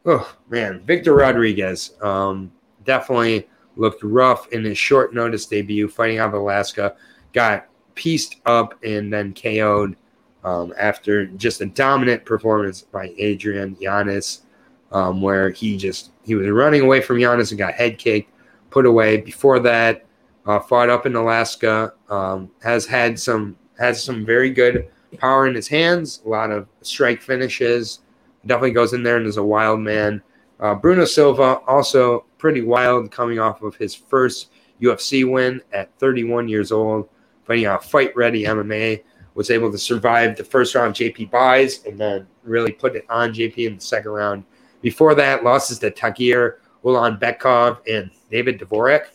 Oh, 0.05 0.37
man. 0.51 0.81
Victor 0.81 1.15
Rodriguez 1.15 1.93
um, 2.03 2.51
definitely 2.85 3.49
looked 3.77 4.03
rough 4.03 4.49
in 4.49 4.65
his 4.65 4.77
short 4.77 5.15
notice 5.15 5.47
debut 5.47 5.87
fighting 5.87 6.19
out 6.19 6.27
of 6.27 6.35
Alaska. 6.35 6.97
Got 7.33 7.69
pieced 7.95 8.41
up 8.45 8.75
and 8.83 9.13
then 9.13 9.33
KO'd 9.33 9.97
um, 10.45 10.75
after 10.79 11.27
just 11.27 11.61
a 11.61 11.67
dominant 11.67 12.25
performance 12.25 12.83
by 12.83 13.15
Adrian 13.17 13.77
Yanez, 13.79 14.43
um, 14.91 15.23
where 15.23 15.51
he 15.51 15.77
just 15.77 16.11
he 16.25 16.35
was 16.35 16.49
running 16.49 16.83
away 16.83 17.01
from 17.01 17.19
Yanez 17.19 17.53
and 17.53 17.59
got 17.59 17.75
head 17.75 17.99
kicked, 17.99 18.31
put 18.71 18.87
away. 18.87 19.19
Before 19.19 19.61
that, 19.61 20.05
uh, 20.47 20.59
fought 20.59 20.91
up 20.91 21.07
in 21.07 21.15
Alaska, 21.15 21.95
um, 22.09 22.51
has 22.63 22.87
had 22.87 23.19
some 23.19 23.57
has 23.79 24.03
some 24.03 24.27
very 24.27 24.51
good 24.51 24.91
power 25.19 25.47
in 25.47 25.55
his 25.55 25.69
hands, 25.69 26.23
a 26.25 26.29
lot 26.29 26.51
of 26.51 26.69
strike 26.83 27.21
finishes. 27.23 28.01
Definitely 28.47 28.73
goes 28.73 28.93
in 28.93 29.03
there 29.03 29.17
and 29.17 29.27
is 29.27 29.37
a 29.37 29.45
wild 29.45 29.81
man. 29.81 30.23
Uh, 30.61 30.75
Bruno 30.75 31.05
Silva 31.05 31.59
also 31.67 32.25
pretty 32.39 32.63
wild, 32.63 33.11
coming 33.11 33.39
off 33.39 33.63
of 33.63 33.75
his 33.77 33.95
first 33.95 34.51
UFC 34.81 35.29
win 35.29 35.61
at 35.73 35.97
31 35.99 36.49
years 36.49 36.73
old, 36.73 37.09
fighting 37.45 37.67
out 37.67 37.85
Fight 37.85 38.15
Ready 38.17 38.45
MMA. 38.45 39.03
Was 39.35 39.51
able 39.51 39.73
to 39.73 39.79
survive 39.79 40.37
the 40.37 40.45
first 40.45 40.75
round 40.75 40.95
JP 40.95 41.31
buys 41.31 41.85
and 41.87 41.99
then 41.99 42.27
really 42.43 42.71
put 42.71 42.95
it 42.95 43.07
on 43.09 43.33
JP 43.33 43.67
in 43.67 43.75
the 43.77 43.81
second 43.81 44.11
round. 44.11 44.45
Before 44.83 45.15
that, 45.15 45.43
losses 45.43 45.79
to 45.79 45.91
Tagir, 45.91 46.57
Ulanbekov, 46.85 47.79
and 47.89 48.11
David 48.31 48.61
Dvorak. 48.61 49.07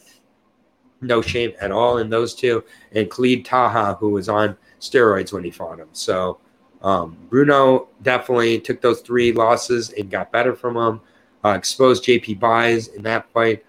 No 1.02 1.22
shame 1.22 1.52
at 1.62 1.72
all 1.72 2.00
in 2.00 2.10
those 2.10 2.34
two. 2.34 2.64
And 2.94 3.12
Khalid 3.12 3.46
Taha, 3.46 3.96
who 4.00 4.10
was 4.10 4.28
on 4.28 4.58
steroids 4.80 5.34
when 5.34 5.44
he 5.44 5.52
fought 5.52 5.80
him. 5.80 5.90
So 5.92 6.40
um, 6.82 7.18
Bruno 7.30 7.88
definitely 8.02 8.60
took 8.60 8.82
those 8.82 9.02
three 9.02 9.32
losses 9.32 9.92
and 9.92 10.10
got 10.10 10.32
better 10.32 10.56
from 10.56 10.76
them. 10.76 11.02
Uh, 11.44 11.50
exposed 11.50 12.04
JP 12.04 12.40
buys 12.40 12.88
in 12.90 13.04
that 13.04 13.32
fight. 13.32 13.64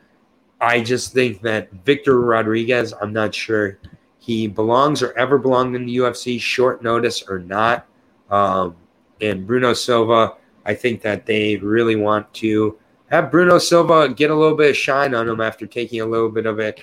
I 0.60 0.80
just 0.80 1.12
think 1.12 1.40
that 1.42 1.72
Victor 1.84 2.20
Rodriguez, 2.20 2.92
I'm 3.00 3.12
not 3.12 3.34
sure 3.34 3.78
he 4.18 4.46
belongs 4.46 5.02
or 5.02 5.16
ever 5.16 5.38
belonged 5.38 5.76
in 5.76 5.86
the 5.86 5.96
UFC, 5.98 6.40
short 6.40 6.82
notice 6.82 7.22
or 7.22 7.38
not. 7.38 7.86
Um, 8.30 8.76
and 9.20 9.46
Bruno 9.46 9.72
Silva, 9.72 10.34
I 10.66 10.74
think 10.74 11.00
that 11.02 11.24
they 11.24 11.56
really 11.56 11.96
want 11.96 12.32
to 12.34 12.78
have 13.10 13.30
Bruno 13.30 13.58
Silva 13.58 14.08
get 14.08 14.30
a 14.30 14.34
little 14.34 14.56
bit 14.56 14.70
of 14.70 14.76
shine 14.76 15.14
on 15.14 15.28
him 15.28 15.40
after 15.40 15.66
taking 15.66 16.00
a 16.00 16.06
little 16.06 16.28
bit 16.28 16.46
of 16.46 16.58
it. 16.58 16.82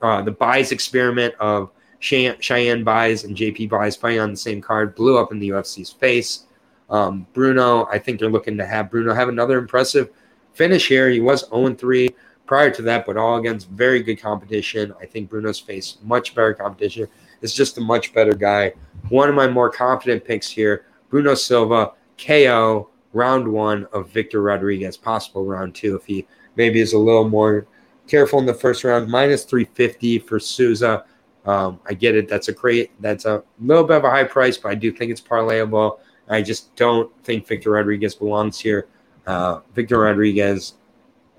Uh, 0.00 0.22
the 0.22 0.30
buys 0.30 0.70
experiment 0.70 1.34
of 1.40 1.70
Cheyenne 2.00 2.82
buys 2.82 3.24
and 3.24 3.36
JP 3.36 3.68
buys 3.68 3.94
fighting 3.94 4.20
on 4.20 4.30
the 4.30 4.36
same 4.36 4.60
card 4.60 4.94
blew 4.94 5.18
up 5.18 5.32
in 5.32 5.38
the 5.38 5.50
UFC's 5.50 5.90
face. 5.90 6.46
Um, 6.88 7.26
Bruno, 7.34 7.86
I 7.86 7.98
think 7.98 8.18
they're 8.18 8.30
looking 8.30 8.56
to 8.56 8.66
have 8.66 8.90
Bruno 8.90 9.14
have 9.14 9.28
another 9.28 9.58
impressive 9.58 10.10
finish 10.54 10.88
here. 10.88 11.08
He 11.08 11.20
was 11.20 11.48
0 11.50 11.74
3 11.74 12.08
prior 12.46 12.70
to 12.70 12.82
that, 12.82 13.06
but 13.06 13.16
all 13.16 13.36
against 13.36 13.68
very 13.68 14.02
good 14.02 14.20
competition. 14.20 14.92
I 15.00 15.06
think 15.06 15.30
Bruno's 15.30 15.60
faced 15.60 16.02
much 16.02 16.34
better 16.34 16.54
competition. 16.54 17.06
It's 17.42 17.54
just 17.54 17.78
a 17.78 17.80
much 17.80 18.12
better 18.12 18.34
guy. 18.34 18.72
One 19.08 19.28
of 19.28 19.34
my 19.34 19.46
more 19.46 19.70
confident 19.70 20.24
picks 20.24 20.48
here 20.48 20.86
Bruno 21.10 21.34
Silva, 21.34 21.92
KO, 22.18 22.88
round 23.12 23.46
one 23.46 23.86
of 23.92 24.10
Victor 24.10 24.42
Rodriguez, 24.42 24.96
possible 24.96 25.44
round 25.44 25.74
two 25.74 25.96
if 25.96 26.04
he 26.04 26.26
maybe 26.56 26.80
is 26.80 26.92
a 26.92 26.98
little 26.98 27.28
more 27.28 27.66
careful 28.06 28.38
in 28.38 28.46
the 28.46 28.54
first 28.54 28.84
round. 28.84 29.08
Minus 29.08 29.44
350 29.44 30.20
for 30.20 30.40
Souza. 30.40 31.04
Um, 31.50 31.80
I 31.84 31.94
get 31.94 32.14
it. 32.14 32.28
That's 32.28 32.46
a 32.46 32.52
great, 32.52 32.92
that's 33.00 33.24
a 33.24 33.42
little 33.60 33.82
bit 33.82 33.96
of 33.96 34.04
a 34.04 34.10
high 34.10 34.22
price, 34.22 34.56
but 34.56 34.68
I 34.68 34.76
do 34.76 34.92
think 34.92 35.10
it's 35.10 35.20
parlayable. 35.20 35.98
I 36.28 36.42
just 36.42 36.76
don't 36.76 37.12
think 37.24 37.44
Victor 37.44 37.70
Rodriguez 37.70 38.14
belongs 38.14 38.60
here. 38.60 38.86
Uh, 39.26 39.58
Victor 39.74 39.98
Rodriguez 39.98 40.74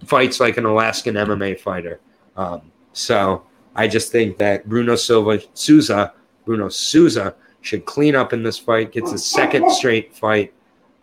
fights 0.05 0.41
like 0.41 0.57
an 0.57 0.65
Alaskan 0.65 1.15
MMA 1.15 1.57
fighter. 1.57 2.01
Um, 2.35 2.73
so 2.91 3.43
I 3.73 3.88
just 3.88 4.11
think 4.11 4.38
that 4.39 4.67
Bruno 4.67 4.97
Silva 4.97 5.39
Souza, 5.53 6.13
Bruno 6.43 6.67
Souza, 6.67 7.33
should 7.61 7.85
clean 7.85 8.13
up 8.13 8.33
in 8.33 8.43
this 8.43 8.57
fight, 8.57 8.91
gets 8.91 9.13
a 9.13 9.17
second 9.17 9.71
straight 9.71 10.13
fight, 10.13 10.53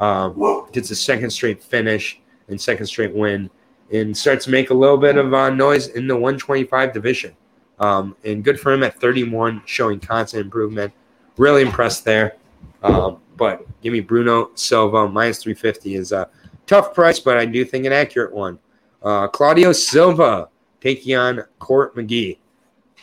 um, 0.00 0.66
gets 0.70 0.90
a 0.90 0.96
second 0.96 1.30
straight 1.30 1.62
finish 1.62 2.20
and 2.48 2.60
second 2.60 2.84
straight 2.84 3.14
win, 3.14 3.48
and 3.90 4.14
starts 4.14 4.44
to 4.44 4.50
make 4.50 4.68
a 4.68 4.74
little 4.74 4.98
bit 4.98 5.16
of 5.16 5.32
uh, 5.32 5.48
noise 5.48 5.88
in 5.88 6.06
the 6.06 6.14
125 6.14 6.92
division. 6.92 7.34
Um, 7.80 8.16
and 8.24 8.42
good 8.42 8.58
for 8.58 8.72
him 8.72 8.82
at 8.82 9.00
31, 9.00 9.62
showing 9.64 10.00
constant 10.00 10.44
improvement. 10.44 10.92
Really 11.36 11.62
impressed 11.62 12.04
there. 12.04 12.36
Um, 12.82 13.20
but 13.36 13.64
give 13.82 13.92
me 13.92 14.00
Bruno 14.00 14.50
Silva 14.54 15.08
minus 15.08 15.42
350 15.42 15.94
is 15.94 16.12
a 16.12 16.28
tough 16.66 16.94
price, 16.94 17.20
but 17.20 17.36
I 17.36 17.46
do 17.46 17.64
think 17.64 17.86
an 17.86 17.92
accurate 17.92 18.32
one. 18.32 18.58
Uh, 19.02 19.28
Claudio 19.28 19.72
Silva 19.72 20.48
taking 20.80 21.14
on 21.16 21.44
Court 21.58 21.94
McGee. 21.94 22.38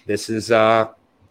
This 0.06 0.30
is 0.30 0.52
uh, 0.52 0.90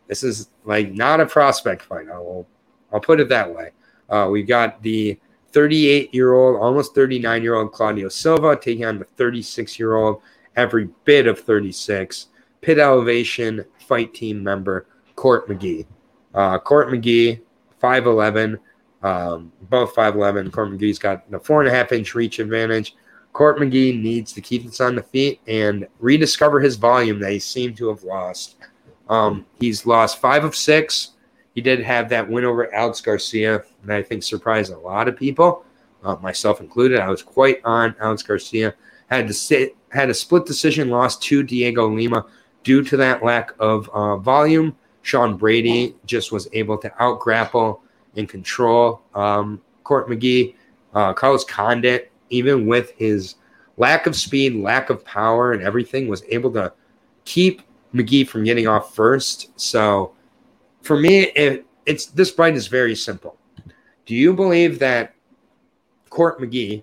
this 0.08 0.22
is 0.22 0.48
like 0.64 0.92
not 0.92 1.20
a 1.20 1.26
prospect 1.26 1.82
fight. 1.82 2.08
I 2.12 2.18
will, 2.18 2.46
I'll 2.92 3.00
put 3.00 3.20
it 3.20 3.28
that 3.28 3.54
way. 3.54 3.70
Uh, 4.08 4.28
we've 4.30 4.46
got 4.46 4.82
the 4.82 5.18
38 5.52 6.12
year 6.12 6.34
old, 6.34 6.60
almost 6.60 6.94
39 6.94 7.42
year 7.42 7.54
old 7.54 7.72
Claudio 7.72 8.08
Silva 8.08 8.56
taking 8.56 8.84
on 8.84 8.98
the 8.98 9.04
36 9.16 9.78
year 9.78 9.94
old, 9.94 10.20
every 10.56 10.88
bit 11.04 11.26
of 11.26 11.38
36 11.38 12.28
Pit 12.64 12.78
Elevation 12.78 13.62
fight 13.86 14.14
team 14.14 14.42
member 14.42 14.86
Court 15.16 15.46
McGee. 15.46 15.84
Uh, 16.32 16.58
Court 16.58 16.88
McGee, 16.88 17.40
5'11, 17.82 18.58
um, 19.02 19.52
both 19.68 19.94
5'11. 19.94 20.50
Court 20.50 20.70
McGee's 20.70 20.98
got 20.98 21.30
the 21.30 21.38
four 21.38 21.60
and 21.60 21.68
a 21.68 21.74
half 21.74 21.92
inch 21.92 22.14
reach 22.14 22.38
advantage. 22.38 22.96
Court 23.34 23.58
McGee 23.58 24.02
needs 24.02 24.32
to 24.32 24.40
keep 24.40 24.64
this 24.64 24.80
on 24.80 24.94
the 24.94 25.02
feet 25.02 25.40
and 25.46 25.86
rediscover 25.98 26.58
his 26.58 26.76
volume 26.76 27.20
that 27.20 27.32
he 27.32 27.38
seemed 27.38 27.76
to 27.76 27.88
have 27.88 28.02
lost. 28.02 28.56
Um, 29.10 29.44
he's 29.60 29.84
lost 29.84 30.18
five 30.18 30.44
of 30.44 30.56
six. 30.56 31.10
He 31.54 31.60
did 31.60 31.80
have 31.80 32.08
that 32.08 32.30
win 32.30 32.46
over 32.46 32.74
Alex 32.74 33.02
Garcia, 33.02 33.62
and 33.82 33.92
I 33.92 34.02
think 34.02 34.22
surprised 34.22 34.72
a 34.72 34.78
lot 34.78 35.06
of 35.06 35.18
people, 35.18 35.66
uh, 36.02 36.16
myself 36.16 36.62
included. 36.62 36.98
I 36.98 37.10
was 37.10 37.22
quite 37.22 37.60
on 37.62 37.94
Alex 38.00 38.22
Garcia. 38.22 38.74
Had 39.08 39.28
to 39.28 39.34
sit, 39.34 39.76
had 39.90 40.08
a 40.08 40.14
split 40.14 40.46
decision 40.46 40.88
loss 40.88 41.18
to 41.18 41.42
Diego 41.42 41.88
Lima 41.88 42.24
due 42.64 42.82
to 42.82 42.96
that 42.96 43.22
lack 43.22 43.52
of 43.60 43.88
uh, 43.90 44.16
volume. 44.16 44.76
Sean 45.02 45.36
Brady 45.36 45.94
just 46.06 46.32
was 46.32 46.48
able 46.52 46.78
to 46.78 47.02
out 47.02 47.20
grapple 47.20 47.82
and 48.16 48.28
control 48.28 49.02
um, 49.14 49.60
Court 49.84 50.08
McGee. 50.08 50.56
Uh, 50.94 51.12
Carlos 51.12 51.44
Condit, 51.44 52.10
even 52.30 52.66
with 52.66 52.92
his 52.92 53.36
lack 53.76 54.06
of 54.06 54.16
speed, 54.16 54.54
lack 54.54 54.90
of 54.90 55.04
power, 55.04 55.52
and 55.52 55.62
everything, 55.62 56.08
was 56.08 56.22
able 56.28 56.52
to 56.52 56.72
keep 57.24 57.62
McGee 57.92 58.26
from 58.26 58.44
getting 58.44 58.66
off 58.66 58.94
first. 58.94 59.50
So 59.60 60.14
for 60.82 60.98
me, 60.98 61.24
it, 61.30 61.66
it's 61.86 62.06
this 62.06 62.30
fight 62.30 62.54
is 62.54 62.66
very 62.66 62.94
simple. 62.94 63.36
Do 64.06 64.14
you 64.14 64.32
believe 64.32 64.78
that 64.78 65.14
Court 66.10 66.40
McGee 66.40 66.82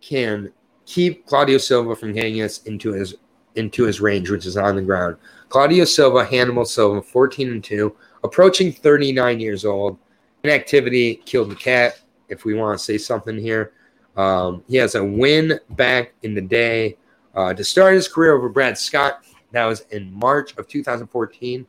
can 0.00 0.52
keep 0.84 1.26
Claudio 1.26 1.58
Silva 1.58 1.94
from 1.94 2.12
getting 2.12 2.42
us 2.42 2.62
into 2.64 2.92
his 2.92 3.14
into 3.56 3.84
his 3.84 4.00
range, 4.00 4.30
which 4.30 4.46
is 4.46 4.56
on 4.56 4.76
the 4.76 4.82
ground. 4.82 5.16
Claudio 5.48 5.84
Silva, 5.84 6.24
Hannibal 6.24 6.64
Silva, 6.64 7.02
14 7.02 7.50
and 7.50 7.64
2, 7.64 7.94
approaching 8.24 8.72
39 8.72 9.40
years 9.40 9.64
old. 9.64 9.98
Inactivity 10.44 11.16
killed 11.24 11.50
the 11.50 11.56
cat, 11.56 12.00
if 12.28 12.44
we 12.44 12.54
want 12.54 12.78
to 12.78 12.84
say 12.84 12.98
something 12.98 13.38
here. 13.38 13.72
Um, 14.16 14.64
he 14.68 14.76
has 14.76 14.94
a 14.94 15.04
win 15.04 15.60
back 15.70 16.14
in 16.22 16.34
the 16.34 16.40
day 16.40 16.96
uh, 17.34 17.52
to 17.52 17.62
start 17.62 17.94
his 17.94 18.08
career 18.08 18.34
over 18.34 18.48
Brad 18.48 18.78
Scott. 18.78 19.24
That 19.52 19.66
was 19.66 19.82
in 19.90 20.12
March 20.12 20.56
of 20.56 20.68
2014. 20.68 21.66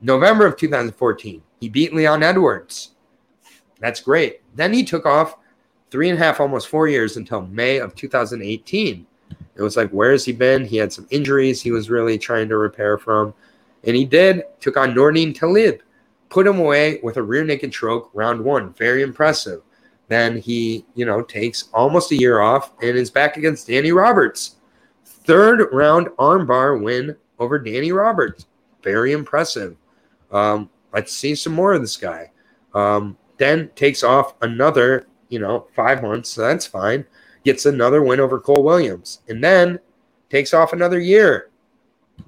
November 0.00 0.46
of 0.46 0.56
2014, 0.56 1.42
he 1.60 1.68
beat 1.68 1.92
Leon 1.92 2.22
Edwards. 2.22 2.92
That's 3.80 4.00
great. 4.00 4.40
Then 4.54 4.72
he 4.72 4.82
took 4.84 5.04
off 5.04 5.36
three 5.90 6.08
and 6.08 6.18
a 6.18 6.22
half, 6.22 6.40
almost 6.40 6.68
four 6.68 6.88
years 6.88 7.16
until 7.16 7.42
May 7.42 7.78
of 7.78 7.94
2018. 7.94 9.06
It 9.60 9.62
was 9.62 9.76
like, 9.76 9.90
where 9.90 10.10
has 10.12 10.24
he 10.24 10.32
been? 10.32 10.64
He 10.64 10.78
had 10.78 10.90
some 10.90 11.06
injuries 11.10 11.60
he 11.60 11.70
was 11.70 11.90
really 11.90 12.16
trying 12.16 12.48
to 12.48 12.56
repair 12.56 12.96
from. 12.96 13.34
And 13.84 13.94
he 13.94 14.06
did, 14.06 14.44
took 14.58 14.78
on 14.78 14.94
Nordine 14.94 15.34
Taleb, 15.34 15.82
put 16.30 16.46
him 16.46 16.58
away 16.58 16.98
with 17.02 17.18
a 17.18 17.22
rear 17.22 17.44
naked 17.44 17.70
choke 17.70 18.10
round 18.14 18.42
one. 18.42 18.72
Very 18.72 19.02
impressive. 19.02 19.60
Then 20.08 20.38
he, 20.38 20.86
you 20.94 21.04
know, 21.04 21.20
takes 21.20 21.68
almost 21.74 22.10
a 22.10 22.16
year 22.16 22.40
off 22.40 22.72
and 22.80 22.96
is 22.96 23.10
back 23.10 23.36
against 23.36 23.66
Danny 23.66 23.92
Roberts. 23.92 24.56
Third 25.04 25.68
round 25.72 26.06
armbar 26.18 26.82
win 26.82 27.14
over 27.38 27.58
Danny 27.58 27.92
Roberts. 27.92 28.46
Very 28.82 29.12
impressive. 29.12 29.76
Um, 30.32 30.70
let's 30.94 31.12
see 31.12 31.34
some 31.34 31.52
more 31.52 31.74
of 31.74 31.82
this 31.82 31.98
guy. 31.98 32.32
Um, 32.72 33.18
then 33.36 33.68
takes 33.76 34.02
off 34.02 34.36
another, 34.40 35.06
you 35.28 35.38
know, 35.38 35.66
five 35.76 36.02
months. 36.02 36.30
So 36.30 36.40
that's 36.40 36.66
fine 36.66 37.04
gets 37.44 37.66
another 37.66 38.02
win 38.02 38.20
over 38.20 38.40
Cole 38.40 38.62
Williams, 38.62 39.20
and 39.28 39.42
then 39.42 39.78
takes 40.28 40.54
off 40.54 40.72
another 40.72 40.98
year. 40.98 41.50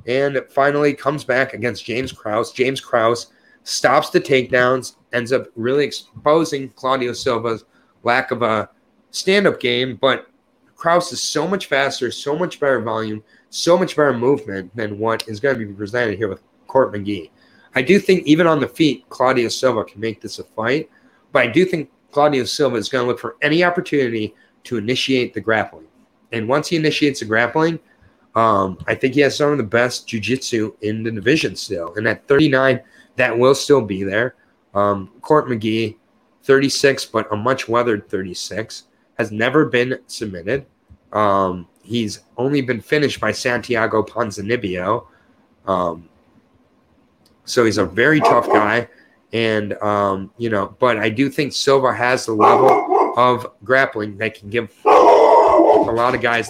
And 0.06 0.40
finally 0.48 0.94
comes 0.94 1.22
back 1.24 1.52
against 1.52 1.84
James 1.84 2.12
Krause. 2.12 2.52
James 2.52 2.80
Krause 2.80 3.32
stops 3.64 4.10
the 4.10 4.20
takedowns, 4.20 4.96
ends 5.12 5.32
up 5.32 5.48
really 5.54 5.84
exposing 5.84 6.70
Claudio 6.70 7.12
Silva's 7.12 7.64
lack 8.02 8.30
of 8.30 8.42
a 8.42 8.68
stand 9.10 9.46
up 9.46 9.60
game. 9.60 9.96
But 10.00 10.28
Krause 10.76 11.12
is 11.12 11.22
so 11.22 11.46
much 11.46 11.66
faster, 11.66 12.10
so 12.10 12.36
much 12.36 12.58
better 12.58 12.80
volume, 12.80 13.22
so 13.50 13.78
much 13.78 13.94
better 13.94 14.16
movement 14.16 14.74
than 14.74 14.98
what 14.98 15.28
is 15.28 15.38
going 15.38 15.58
to 15.58 15.66
be 15.66 15.72
presented 15.72 16.16
here 16.16 16.28
with 16.28 16.42
Court 16.66 16.92
McGee. 16.92 17.30
I 17.74 17.82
do 17.82 17.98
think 17.98 18.26
even 18.26 18.46
on 18.46 18.60
the 18.60 18.68
feet, 18.68 19.08
Claudio 19.08 19.48
Silva 19.48 19.84
can 19.84 20.00
make 20.00 20.20
this 20.20 20.38
a 20.38 20.44
fight, 20.44 20.90
but 21.30 21.42
I 21.42 21.46
do 21.46 21.64
think 21.64 21.90
Claudio 22.10 22.44
Silva 22.44 22.76
is 22.76 22.88
going 22.88 23.04
to 23.04 23.08
look 23.08 23.20
for 23.20 23.36
any 23.42 23.62
opportunity 23.62 24.34
to 24.64 24.76
initiate 24.76 25.34
the 25.34 25.40
grappling. 25.40 25.86
And 26.32 26.48
once 26.48 26.68
he 26.68 26.76
initiates 26.76 27.20
the 27.20 27.26
grappling, 27.26 27.78
um, 28.34 28.78
I 28.86 28.94
think 28.94 29.14
he 29.14 29.20
has 29.20 29.36
some 29.36 29.52
of 29.52 29.58
the 29.58 29.64
best 29.64 30.08
jujitsu 30.08 30.74
in 30.80 31.02
the 31.02 31.10
division 31.10 31.54
still. 31.54 31.94
And 31.96 32.08
at 32.08 32.26
39, 32.26 32.80
that 33.16 33.36
will 33.36 33.54
still 33.54 33.82
be 33.82 34.02
there. 34.02 34.34
Um, 34.74 35.10
Court 35.20 35.46
McGee, 35.48 35.96
36, 36.44 37.04
but 37.06 37.30
a 37.32 37.36
much 37.36 37.68
weathered 37.68 38.08
36, 38.08 38.84
has 39.18 39.30
never 39.30 39.66
been 39.66 39.98
submitted. 40.06 40.64
Um, 41.12 41.68
he's 41.82 42.20
only 42.38 42.62
been 42.62 42.80
finished 42.80 43.20
by 43.20 43.32
Santiago 43.32 44.02
Ponzinibbio. 44.02 45.06
Um, 45.66 46.08
so 47.44 47.64
he's 47.64 47.78
a 47.78 47.84
very 47.84 48.20
tough 48.20 48.46
guy. 48.46 48.88
And, 49.34 49.74
um, 49.82 50.30
you 50.38 50.50
know, 50.50 50.74
but 50.78 50.98
I 50.98 51.08
do 51.08 51.30
think 51.30 51.52
Silva 51.52 51.94
has 51.94 52.26
the 52.26 52.32
level 52.32 52.86
of 53.16 53.52
grappling 53.64 54.16
that 54.18 54.34
can 54.34 54.48
give 54.50 54.70
a 54.84 54.88
lot 55.92 56.14
of 56.14 56.20
guys 56.20 56.48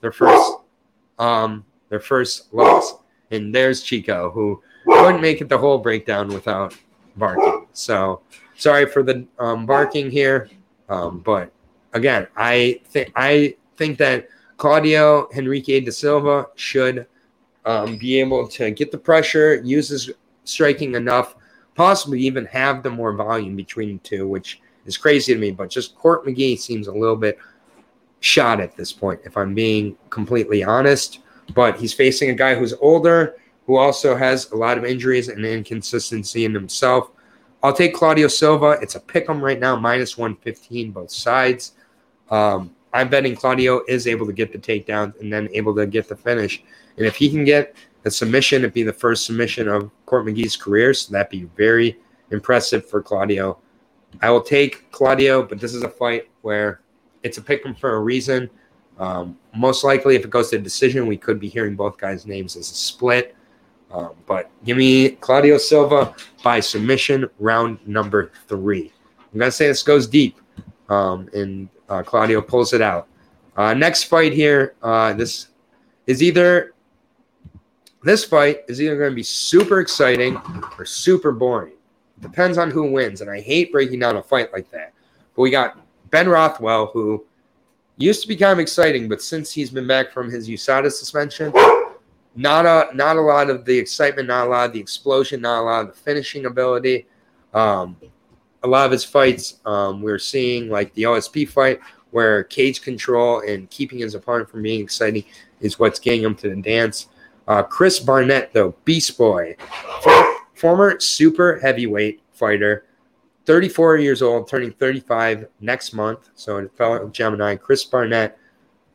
their, 0.00 0.12
first 0.12 0.52
um, 1.18 1.64
their 1.88 2.00
first 2.00 2.52
loss. 2.52 2.94
And 3.30 3.54
there's 3.54 3.82
Chico, 3.82 4.30
who 4.30 4.62
couldn't 4.86 5.20
make 5.20 5.40
it 5.40 5.48
the 5.48 5.58
whole 5.58 5.78
breakdown 5.78 6.28
without 6.28 6.76
barking. 7.16 7.66
So 7.72 8.20
sorry 8.56 8.86
for 8.86 9.02
the 9.02 9.26
um, 9.38 9.66
barking 9.66 10.10
here. 10.10 10.48
Um, 10.88 11.20
but 11.20 11.52
again, 11.92 12.26
I 12.36 12.80
think 12.86 13.12
I 13.16 13.56
think 13.76 13.98
that 13.98 14.28
Claudio 14.56 15.28
Henrique 15.36 15.84
da 15.84 15.90
Silva 15.90 16.46
should 16.54 17.06
um, 17.64 17.96
be 17.96 18.20
able 18.20 18.46
to 18.48 18.70
get 18.70 18.90
the 18.90 18.98
pressure, 18.98 19.60
use 19.64 19.88
his 19.88 20.10
striking 20.44 20.94
enough, 20.94 21.36
possibly 21.74 22.20
even 22.20 22.44
have 22.46 22.82
the 22.82 22.90
more 22.90 23.12
volume 23.12 23.56
between 23.56 23.94
the 23.94 23.98
two, 23.98 24.28
which 24.28 24.60
is 24.86 24.96
crazy 24.96 25.34
to 25.34 25.40
me. 25.40 25.50
But 25.50 25.70
just 25.70 25.96
Court 25.96 26.24
McGee 26.26 26.58
seems 26.58 26.88
a 26.88 26.92
little 26.92 27.16
bit 27.16 27.38
shot 28.20 28.60
at 28.60 28.76
this 28.76 28.92
point, 28.92 29.20
if 29.24 29.36
I'm 29.36 29.54
being 29.54 29.96
completely 30.10 30.62
honest. 30.62 31.20
But 31.54 31.78
he's 31.78 31.92
facing 31.92 32.30
a 32.30 32.34
guy 32.34 32.54
who's 32.54 32.72
older, 32.74 33.36
who 33.66 33.76
also 33.76 34.16
has 34.16 34.50
a 34.52 34.56
lot 34.56 34.78
of 34.78 34.84
injuries 34.84 35.28
and 35.28 35.44
inconsistency 35.44 36.44
in 36.44 36.54
himself. 36.54 37.10
I'll 37.62 37.72
take 37.72 37.94
Claudio 37.94 38.28
Silva. 38.28 38.78
It's 38.82 38.96
a 38.96 39.00
pick 39.00 39.28
'em 39.28 39.42
right 39.42 39.58
now, 39.58 39.76
minus 39.76 40.18
115, 40.18 40.90
both 40.90 41.10
sides. 41.10 41.72
Um, 42.30 42.74
I'm 42.92 43.08
betting 43.08 43.36
Claudio 43.36 43.82
is 43.88 44.06
able 44.06 44.26
to 44.26 44.32
get 44.32 44.52
the 44.52 44.58
takedown 44.58 45.18
and 45.20 45.32
then 45.32 45.48
able 45.52 45.74
to 45.76 45.86
get 45.86 46.08
the 46.08 46.16
finish. 46.16 46.62
And 46.96 47.06
if 47.06 47.16
he 47.16 47.30
can 47.30 47.44
get 47.44 47.74
a 48.04 48.10
submission, 48.10 48.62
it'd 48.62 48.74
be 48.74 48.82
the 48.82 48.92
first 48.92 49.24
submission 49.26 49.68
of 49.68 49.90
Court 50.06 50.26
McGee's 50.26 50.56
career. 50.56 50.92
So 50.92 51.12
that'd 51.12 51.30
be 51.30 51.48
very 51.56 51.98
impressive 52.30 52.88
for 52.88 53.00
Claudio. 53.00 53.58
I 54.20 54.30
will 54.30 54.42
take 54.42 54.90
Claudio, 54.90 55.42
but 55.42 55.58
this 55.58 55.74
is 55.74 55.82
a 55.82 55.88
fight 55.88 56.28
where 56.42 56.80
it's 57.22 57.38
a 57.38 57.42
pick 57.42 57.64
'em 57.64 57.74
for 57.74 57.94
a 57.94 58.00
reason. 58.00 58.50
Um, 58.98 59.38
most 59.56 59.84
likely, 59.84 60.16
if 60.16 60.24
it 60.24 60.30
goes 60.30 60.50
to 60.50 60.58
decision, 60.58 61.06
we 61.06 61.16
could 61.16 61.40
be 61.40 61.48
hearing 61.48 61.74
both 61.74 61.96
guys' 61.96 62.26
names 62.26 62.56
as 62.56 62.70
a 62.70 62.74
split. 62.74 63.34
Um, 63.90 64.10
but 64.26 64.50
give 64.64 64.76
me 64.76 65.10
Claudio 65.10 65.58
Silva 65.58 66.14
by 66.42 66.60
submission, 66.60 67.28
round 67.38 67.78
number 67.86 68.30
three. 68.48 68.92
I'm 69.32 69.38
gonna 69.38 69.50
say 69.50 69.66
this 69.66 69.82
goes 69.82 70.06
deep, 70.06 70.40
um, 70.88 71.28
and 71.34 71.68
uh, 71.88 72.02
Claudio 72.02 72.40
pulls 72.40 72.72
it 72.72 72.80
out. 72.80 73.08
Uh, 73.56 73.74
next 73.74 74.04
fight 74.04 74.32
here. 74.32 74.74
Uh, 74.82 75.12
this 75.12 75.48
is 76.06 76.22
either 76.22 76.72
this 78.02 78.24
fight 78.24 78.60
is 78.68 78.80
either 78.80 78.96
going 78.96 79.10
to 79.10 79.14
be 79.14 79.22
super 79.22 79.80
exciting 79.80 80.40
or 80.78 80.84
super 80.84 81.32
boring. 81.32 81.74
Depends 82.22 82.56
on 82.56 82.70
who 82.70 82.90
wins, 82.90 83.20
and 83.20 83.28
I 83.28 83.40
hate 83.40 83.72
breaking 83.72 83.98
down 83.98 84.16
a 84.16 84.22
fight 84.22 84.52
like 84.52 84.70
that. 84.70 84.94
But 85.34 85.42
we 85.42 85.50
got 85.50 85.78
Ben 86.10 86.28
Rothwell, 86.28 86.86
who 86.86 87.26
used 87.98 88.22
to 88.22 88.28
be 88.28 88.36
kind 88.36 88.52
of 88.52 88.58
exciting, 88.58 89.08
but 89.08 89.20
since 89.20 89.52
he's 89.52 89.70
been 89.70 89.86
back 89.86 90.12
from 90.12 90.30
his 90.30 90.48
USADA 90.48 90.90
suspension, 90.90 91.52
not 92.34 92.64
a 92.64 92.94
not 92.94 93.16
a 93.16 93.20
lot 93.20 93.50
of 93.50 93.64
the 93.64 93.76
excitement, 93.76 94.28
not 94.28 94.46
a 94.46 94.50
lot 94.50 94.66
of 94.66 94.72
the 94.72 94.80
explosion, 94.80 95.42
not 95.42 95.60
a 95.60 95.64
lot 95.64 95.80
of 95.82 95.88
the 95.88 96.00
finishing 96.00 96.46
ability. 96.46 97.06
Um, 97.52 97.96
a 98.62 98.68
lot 98.68 98.86
of 98.86 98.92
his 98.92 99.04
fights, 99.04 99.60
um, 99.66 100.00
we're 100.00 100.18
seeing 100.18 100.68
like 100.70 100.94
the 100.94 101.02
OSP 101.02 101.48
fight, 101.48 101.80
where 102.12 102.44
cage 102.44 102.80
control 102.80 103.40
and 103.40 103.68
keeping 103.70 103.98
his 103.98 104.14
opponent 104.14 104.48
from 104.48 104.62
being 104.62 104.80
exciting 104.80 105.24
is 105.60 105.78
what's 105.78 105.98
getting 105.98 106.22
him 106.22 106.34
to 106.36 106.48
the 106.48 106.62
dance. 106.62 107.08
Uh, 107.48 107.62
Chris 107.62 107.98
Barnett, 107.98 108.52
though, 108.52 108.74
Beast 108.84 109.18
Boy, 109.18 109.56
former 110.62 111.00
super 111.00 111.58
heavyweight 111.58 112.22
fighter, 112.30 112.86
34 113.46 113.96
years 113.96 114.22
old, 114.22 114.46
turning 114.46 114.70
35 114.70 115.48
next 115.60 115.92
month. 115.92 116.30
So 116.36 116.58
a 116.58 116.68
fellow 116.68 117.08
Gemini, 117.08 117.56
Chris 117.56 117.84
Barnett. 117.84 118.38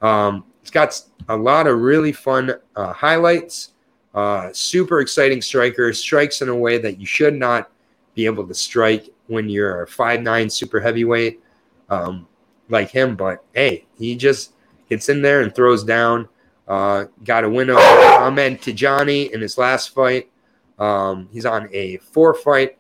Um, 0.02 0.46
he's 0.62 0.70
got 0.70 0.98
a 1.28 1.36
lot 1.36 1.68
of 1.68 1.82
really 1.82 2.14
fun 2.14 2.54
uh, 2.78 2.94
highlights. 2.94 3.74
Uh, 4.16 4.50
super 4.54 5.02
exciting 5.02 5.42
striker, 5.42 5.92
strikes 5.92 6.42
in 6.42 6.48
a 6.48 6.56
way 6.56 6.78
that 6.78 7.02
you 7.02 7.06
should 7.06 7.36
not 7.36 7.70
be 8.16 8.26
able 8.26 8.48
to 8.48 8.54
strike 8.54 9.10
when 9.28 9.50
you're 9.50 9.84
a 9.84 9.88
five 9.88 10.22
nine 10.22 10.50
super 10.50 10.80
heavyweight 10.80 11.42
um, 11.90 12.26
like 12.70 12.90
him. 12.90 13.18
But 13.18 13.44
hey, 13.54 13.86
he 14.00 14.16
just 14.16 14.54
gets 14.88 15.10
in 15.10 15.22
there 15.22 15.42
and 15.42 15.54
throws 15.54 15.84
down. 15.84 16.30
Uh, 16.66 17.08
got 17.26 17.44
a 17.44 17.50
win 17.50 17.70
over 17.70 17.82
Ahmed 17.82 18.62
Tijani 18.62 19.32
in 19.32 19.42
his 19.42 19.58
last 19.58 19.94
fight. 19.94 20.30
Um, 20.80 21.30
he's 21.32 21.46
on 21.46 21.70
a 21.74 21.98
four 21.98 22.34
fight, 22.34 22.78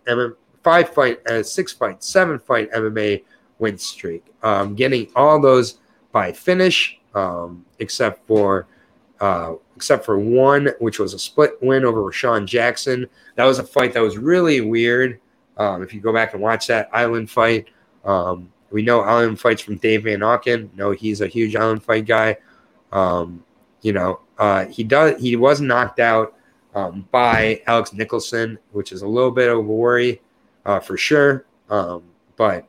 five 0.63 0.89
fight, 0.89 1.25
uh, 1.27 1.43
six 1.43 1.73
fight, 1.73 2.03
seven 2.03 2.39
fight 2.39 2.71
MMA 2.71 3.23
win 3.59 3.77
streak. 3.77 4.25
Um, 4.43 4.75
getting 4.75 5.09
all 5.15 5.41
those 5.41 5.79
by 6.11 6.31
finish, 6.31 6.99
um, 7.15 7.65
except 7.79 8.25
for 8.27 8.67
uh, 9.19 9.55
except 9.75 10.05
for 10.05 10.19
one, 10.19 10.69
which 10.79 10.99
was 10.99 11.13
a 11.13 11.19
split 11.19 11.53
win 11.61 11.85
over 11.85 12.01
Rashawn 12.01 12.45
Jackson. 12.45 13.07
That 13.35 13.45
was 13.45 13.59
a 13.59 13.63
fight 13.63 13.93
that 13.93 14.01
was 14.01 14.17
really 14.17 14.61
weird. 14.61 15.19
Um, 15.57 15.81
if 15.81 15.93
you 15.93 16.01
go 16.01 16.13
back 16.13 16.33
and 16.33 16.41
watch 16.41 16.67
that 16.67 16.89
Island 16.93 17.31
fight, 17.31 17.67
um, 18.05 18.51
we 18.69 18.81
know 18.83 19.01
Island 19.01 19.39
fights 19.39 19.61
from 19.61 19.77
Dave 19.77 20.03
Van 20.03 20.19
Auken. 20.19 20.69
No, 20.75 20.91
he's 20.91 21.21
a 21.21 21.27
huge 21.27 21.55
Island 21.55 21.83
fight 21.83 22.05
guy. 22.05 22.37
Um, 22.91 23.43
you 23.81 23.93
know, 23.93 24.19
uh, 24.37 24.65
he 24.65 24.83
does. 24.83 25.19
He 25.19 25.35
was 25.35 25.61
knocked 25.61 25.99
out 25.99 26.36
um, 26.77 27.07
by 27.09 27.59
Alex 27.65 27.91
Nicholson, 27.91 28.59
which 28.71 28.91
is 28.91 29.01
a 29.01 29.07
little 29.07 29.31
bit 29.31 29.49
of 29.49 29.57
a 29.57 29.61
worry 29.61 30.21
uh, 30.63 30.79
for 30.79 30.95
sure. 30.95 31.47
Um, 31.71 32.03
but 32.35 32.67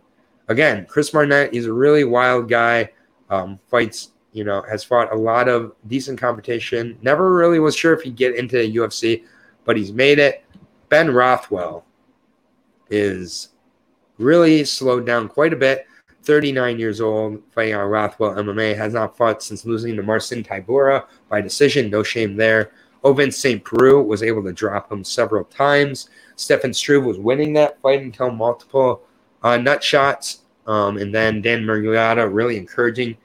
again, 0.48 0.86
Chris 0.88 1.10
Barnett, 1.10 1.52
he's 1.52 1.66
a 1.66 1.72
really 1.72 2.04
wild 2.04 2.48
guy. 2.48 2.90
Um, 3.28 3.58
fights, 3.70 4.12
you 4.32 4.44
know, 4.44 4.62
has 4.62 4.82
fought 4.82 5.12
a 5.12 5.16
lot 5.16 5.46
of 5.46 5.74
decent 5.88 6.18
competition. 6.18 6.98
Never 7.02 7.34
really 7.34 7.58
was 7.58 7.76
sure 7.76 7.92
if 7.92 8.00
he'd 8.00 8.16
get 8.16 8.34
into 8.34 8.56
the 8.56 8.76
UFC, 8.76 9.24
but 9.64 9.76
he's 9.76 9.92
made 9.92 10.18
it. 10.18 10.42
Ben 10.88 11.12
Rothwell 11.12 11.84
is 12.88 13.50
really 14.16 14.64
slowed 14.64 15.04
down 15.04 15.28
quite 15.28 15.52
a 15.52 15.56
bit. 15.56 15.86
39 16.22 16.78
years 16.78 17.02
old, 17.02 17.42
fighting 17.50 17.74
on 17.74 17.88
Rothwell 17.88 18.34
MMA, 18.36 18.74
has 18.74 18.94
not 18.94 19.18
fought 19.18 19.42
since 19.42 19.66
losing 19.66 19.96
to 19.96 20.02
Marcin 20.02 20.42
Tybura 20.42 21.04
by 21.28 21.42
decision. 21.42 21.90
No 21.90 22.02
shame 22.02 22.36
there. 22.36 22.72
Ovince 23.08 23.38
St. 23.38 23.62
Preux 23.62 24.02
was 24.02 24.22
able 24.22 24.42
to 24.44 24.52
drop 24.52 24.90
him 24.90 25.04
several 25.04 25.44
times. 25.44 26.10
Stefan 26.36 26.72
Struve 26.72 27.04
was 27.04 27.18
winning 27.18 27.52
that 27.54 27.80
fight 27.80 28.02
until 28.02 28.30
multiple 28.30 29.02
uh, 29.42 29.56
nut 29.56 29.82
shots. 29.82 30.42
Um, 30.66 30.98
and 30.98 31.14
then 31.14 31.40
Dan 31.40 31.64
Miragliotta 31.64 32.32
really 32.32 32.56
encouraging 32.56 33.16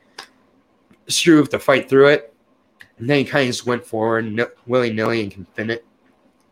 Struve 1.07 1.49
to 1.49 1.60
fight 1.60 1.89
through 1.89 2.07
it. 2.07 2.34
And 2.97 3.10
then 3.10 3.18
he 3.18 3.26
kind 3.26 3.43
of 3.43 3.53
just 3.53 3.65
went 3.65 3.85
forward 3.85 4.39
n- 4.39 4.47
willy 4.65 4.93
nilly 4.93 5.22
and 5.22 5.31
can 5.31 5.45
fin 5.53 5.77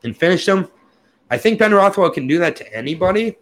and 0.04 0.18
finished 0.18 0.48
him. 0.48 0.68
I 1.30 1.38
think 1.38 1.60
Ben 1.60 1.74
Rothwell 1.74 2.10
can 2.10 2.28
do 2.28 2.40
that 2.40 2.58
to 2.58 2.76
anybody. 2.76 3.38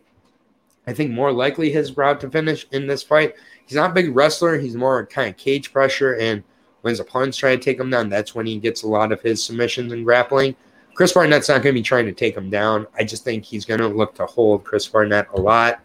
I 0.85 0.93
think 0.93 1.11
more 1.11 1.31
likely 1.31 1.71
his 1.71 1.97
route 1.97 2.19
to 2.21 2.29
finish 2.29 2.67
in 2.71 2.85
this 2.85 3.01
fight. 3.01 3.33
He's 3.65 3.75
not 3.75 3.91
a 3.91 3.93
big 3.93 4.15
wrestler. 4.15 4.57
He's 4.57 4.75
more 4.75 5.05
kind 5.05 5.29
of 5.29 5.37
cage 5.37 5.73
pressure. 5.73 6.15
And 6.15 6.43
when 6.81 6.91
his 6.91 6.99
opponents 6.99 7.37
try 7.37 7.55
to 7.55 7.61
take 7.61 7.79
him 7.79 7.89
down, 7.89 8.09
that's 8.09 8.33
when 8.33 8.45
he 8.45 8.57
gets 8.57 8.83
a 8.83 8.87
lot 8.87 9.11
of 9.11 9.21
his 9.21 9.43
submissions 9.43 9.91
and 9.91 10.05
grappling. 10.05 10.55
Chris 10.93 11.13
Barnett's 11.13 11.49
not 11.49 11.61
going 11.61 11.73
to 11.73 11.79
be 11.79 11.83
trying 11.83 12.05
to 12.05 12.11
take 12.11 12.35
him 12.35 12.49
down. 12.49 12.85
I 12.97 13.03
just 13.03 13.23
think 13.23 13.45
he's 13.45 13.65
going 13.65 13.79
to 13.79 13.87
look 13.87 14.15
to 14.15 14.25
hold 14.25 14.63
Chris 14.63 14.87
Barnett 14.87 15.27
a 15.33 15.39
lot. 15.39 15.81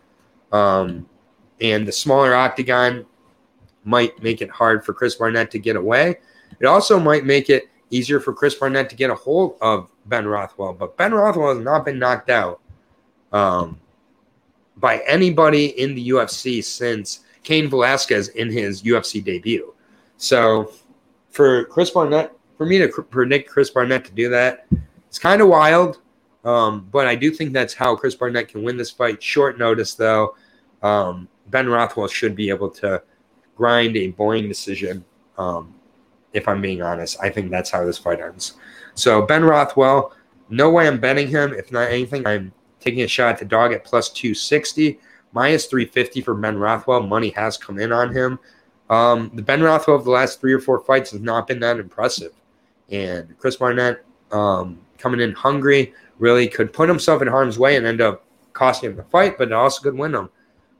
Um, 0.52 1.08
and 1.60 1.86
the 1.86 1.92
smaller 1.92 2.34
octagon 2.34 3.06
might 3.84 4.20
make 4.22 4.42
it 4.42 4.50
hard 4.50 4.84
for 4.84 4.92
Chris 4.92 5.14
Barnett 5.14 5.50
to 5.52 5.58
get 5.58 5.76
away. 5.76 6.18
It 6.60 6.66
also 6.66 6.98
might 6.98 7.24
make 7.24 7.50
it 7.50 7.68
easier 7.90 8.18
for 8.18 8.32
Chris 8.32 8.54
Barnett 8.54 8.90
to 8.90 8.96
get 8.96 9.10
a 9.10 9.14
hold 9.14 9.56
of 9.60 9.90
Ben 10.06 10.26
Rothwell. 10.26 10.72
But 10.72 10.96
Ben 10.96 11.12
Rothwell 11.12 11.54
has 11.54 11.64
not 11.64 11.84
been 11.84 11.98
knocked 11.98 12.30
out. 12.30 12.60
Um, 13.32 13.78
by 14.76 14.98
anybody 15.06 15.66
in 15.80 15.94
the 15.94 16.10
UFC 16.10 16.62
since 16.62 17.20
Cain 17.42 17.68
Velasquez 17.68 18.28
in 18.28 18.50
his 18.50 18.82
UFC 18.82 19.22
debut. 19.22 19.72
So 20.16 20.72
for 21.34 21.64
Chris 21.64 21.90
Barnett, 21.90 22.32
for 22.56 22.64
me 22.64 22.78
to 22.78 22.88
predict 22.88 23.50
Chris 23.50 23.70
Barnett 23.70 24.04
to 24.06 24.12
do 24.12 24.28
that, 24.30 24.66
it's 25.08 25.18
kind 25.18 25.42
of 25.42 25.48
wild. 25.48 25.98
Um, 26.44 26.88
but 26.92 27.06
I 27.06 27.14
do 27.14 27.30
think 27.30 27.52
that's 27.52 27.74
how 27.74 27.96
Chris 27.96 28.14
Barnett 28.14 28.48
can 28.48 28.62
win 28.62 28.76
this 28.76 28.90
fight. 28.90 29.22
Short 29.22 29.58
notice, 29.58 29.94
though. 29.94 30.36
Um, 30.82 31.28
ben 31.48 31.68
Rothwell 31.68 32.08
should 32.08 32.36
be 32.36 32.50
able 32.50 32.70
to 32.70 33.02
grind 33.56 33.96
a 33.96 34.08
boring 34.08 34.48
decision. 34.48 35.04
Um, 35.38 35.74
if 36.32 36.46
I'm 36.48 36.60
being 36.60 36.82
honest, 36.82 37.16
I 37.22 37.30
think 37.30 37.50
that's 37.50 37.70
how 37.70 37.84
this 37.84 37.98
fight 37.98 38.20
ends. 38.20 38.54
So 38.94 39.22
Ben 39.22 39.44
Rothwell, 39.44 40.12
no 40.48 40.70
way 40.70 40.86
I'm 40.86 41.00
betting 41.00 41.28
him. 41.28 41.52
If 41.54 41.72
not 41.72 41.90
anything, 41.90 42.26
I'm 42.26 42.52
taking 42.80 43.02
a 43.02 43.08
shot 43.08 43.30
at 43.30 43.38
the 43.38 43.44
dog 43.44 43.72
at 43.72 43.84
plus 43.84 44.10
260, 44.10 44.98
minus 45.32 45.66
350 45.66 46.20
for 46.20 46.34
Ben 46.34 46.58
Rothwell. 46.58 47.02
Money 47.02 47.30
has 47.30 47.56
come 47.56 47.78
in 47.78 47.92
on 47.92 48.14
him. 48.14 48.38
Um, 48.94 49.32
the 49.34 49.42
Ben 49.42 49.60
Rothwell 49.60 49.96
of 49.96 50.04
the 50.04 50.10
last 50.10 50.40
three 50.40 50.52
or 50.52 50.60
four 50.60 50.78
fights 50.78 51.10
has 51.10 51.20
not 51.20 51.48
been 51.48 51.58
that 51.60 51.80
impressive. 51.80 52.32
And 52.90 53.36
Chris 53.38 53.56
Barnett 53.56 54.04
um, 54.30 54.78
coming 54.98 55.20
in 55.20 55.32
hungry 55.32 55.92
really 56.20 56.46
could 56.46 56.72
put 56.72 56.88
himself 56.88 57.20
in 57.20 57.26
harm's 57.26 57.58
way 57.58 57.74
and 57.74 57.84
end 57.84 58.00
up 58.00 58.24
costing 58.52 58.90
him 58.90 58.96
the 58.96 59.02
fight, 59.02 59.36
but 59.36 59.48
it 59.48 59.52
also 59.52 59.82
could 59.82 59.98
win 59.98 60.14
him 60.14 60.30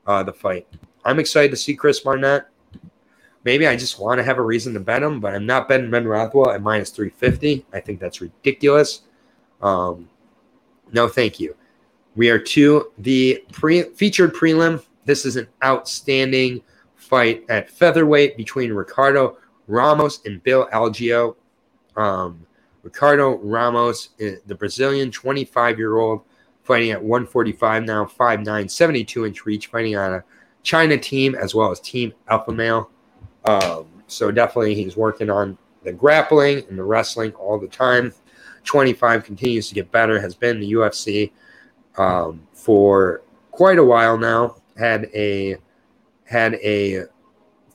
uh, 0.07 0.23
the 0.23 0.31
fight. 0.31 0.65
I'm 1.03 1.19
excited 1.19 1.51
to 1.51 1.57
see 1.57 1.75
Chris 1.75 1.99
Barnett. 1.99 2.47
Maybe 3.43 3.67
I 3.67 3.75
just 3.75 3.99
want 3.99 4.17
to 4.19 4.23
have 4.23 4.37
a 4.37 4.41
reason 4.41 4.73
to 4.75 4.79
bet 4.79 5.03
him, 5.03 5.19
but 5.19 5.35
I'm 5.35 5.45
not 5.45 5.67
betting 5.67 5.91
Ben 5.91 6.07
Rothwell 6.07 6.51
at 6.51 6.61
minus 6.61 6.91
350. 6.91 7.65
I 7.73 7.81
think 7.81 7.99
that's 7.99 8.21
ridiculous. 8.21 9.01
Um, 9.61 10.07
no, 10.93 11.09
thank 11.09 11.41
you. 11.41 11.53
We 12.15 12.29
are 12.29 12.39
to 12.39 12.93
the 12.97 13.43
pre 13.51 13.83
featured 13.83 14.33
prelim. 14.33 14.81
This 15.03 15.25
is 15.25 15.35
an 15.35 15.47
outstanding 15.61 16.61
fight 17.05 17.45
at 17.49 17.69
featherweight 17.69 18.35
between 18.35 18.73
Ricardo 18.73 19.37
Ramos 19.67 20.21
and 20.25 20.41
Bill 20.43 20.67
Algeo. 20.73 21.35
Um, 21.95 22.45
Ricardo 22.83 23.37
Ramos, 23.37 24.09
eh, 24.19 24.35
the 24.45 24.55
Brazilian 24.55 25.11
25 25.11 25.77
year 25.77 25.97
old, 25.97 26.21
fighting 26.63 26.91
at 26.91 27.01
145 27.01 27.83
now, 27.83 28.05
5'9, 28.05 28.69
72 28.69 29.25
inch 29.25 29.45
reach, 29.45 29.67
fighting 29.67 29.95
on 29.95 30.15
a 30.15 30.23
China 30.63 30.97
team 30.97 31.35
as 31.35 31.53
well 31.55 31.71
as 31.71 31.79
Team 31.79 32.13
Alpha 32.27 32.51
Male. 32.51 32.89
Um, 33.45 33.85
so 34.07 34.31
definitely 34.31 34.75
he's 34.75 34.97
working 34.97 35.29
on 35.29 35.57
the 35.83 35.93
grappling 35.93 36.63
and 36.69 36.77
the 36.77 36.83
wrestling 36.83 37.31
all 37.33 37.59
the 37.59 37.67
time. 37.67 38.13
25 38.63 39.23
continues 39.23 39.69
to 39.69 39.75
get 39.75 39.91
better, 39.91 40.19
has 40.19 40.33
been 40.33 40.57
in 40.57 40.61
the 40.61 40.73
UFC 40.73 41.31
um, 41.97 42.41
for 42.53 43.21
quite 43.51 43.77
a 43.77 43.83
while 43.83 44.17
now. 44.17 44.55
Had 44.75 45.09
a 45.13 45.57
had 46.25 46.55
a 46.55 47.05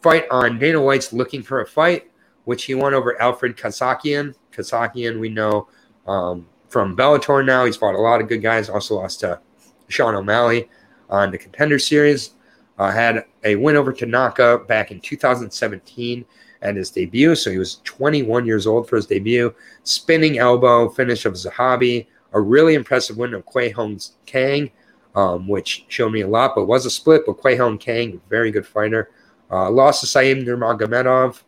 fight 0.02 0.24
on 0.31 0.59
Dana 0.59 0.81
White's 0.81 1.12
looking 1.12 1.43
for 1.43 1.60
a 1.60 1.66
fight, 1.66 2.10
which 2.44 2.64
he 2.64 2.74
won 2.74 2.94
over 2.94 3.20
Alfred 3.20 3.56
Khashakyan. 3.56 4.35
Khashakyan, 4.52 5.20
we 5.20 5.28
know 5.28 5.68
um, 6.06 6.47
from 6.68 6.97
Bellator 6.97 7.44
now. 7.44 7.64
He's 7.64 7.77
fought 7.77 7.94
a 7.94 8.01
lot 8.01 8.20
of 8.20 8.28
good 8.28 8.43
guys. 8.43 8.68
Also 8.68 8.97
lost 8.97 9.20
to 9.20 9.40
Sean 9.89 10.14
O'Malley 10.14 10.68
on 11.09 11.31
the 11.31 11.39
Contender 11.39 11.78
Series. 11.78 12.31
Uh, 12.78 12.90
had 12.90 13.24
a 13.44 13.56
win 13.56 13.77
over 13.77 13.93
Tanaka 13.93 14.64
back 14.66 14.90
in 14.90 15.01
2017 15.01 16.24
at 16.62 16.77
his 16.77 16.90
debut. 16.90 17.35
So 17.35 17.51
he 17.51 17.59
was 17.59 17.81
21 17.85 18.47
years 18.47 18.66
old 18.66 18.89
for 18.89 18.97
his 18.97 19.06
debut. 19.06 19.55
Spinning 19.85 20.39
elbow 20.39 20.89
finish 20.89 21.27
of 21.27 21.35
Zahabi. 21.35 22.06
A 22.32 22.40
really 22.40 22.74
impressive 22.74 23.16
win 23.16 23.35
of 23.35 23.44
Kyung 23.44 23.72
Ho 23.72 23.97
Kang, 24.24 24.70
um, 25.15 25.49
which 25.49 25.85
showed 25.89 26.12
me 26.12 26.20
a 26.20 26.28
lot, 26.28 26.55
but 26.55 26.66
was 26.66 26.87
a 26.87 26.91
split. 26.91 27.23
But 27.27 27.43
Kyung 27.43 27.73
Ho 27.73 27.77
Kang, 27.78 28.20
very 28.28 28.51
good 28.51 28.66
fighter. 28.66 29.11
Uh, 29.51 29.70
lost 29.70 30.01
to 30.01 30.07
Said 30.07 30.39
Nurmagomedov. 30.39 31.43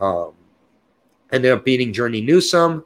Um, 0.00 0.32
ended 1.32 1.52
up 1.52 1.64
beating 1.64 1.92
Journey 1.92 2.20
Newson 2.20 2.82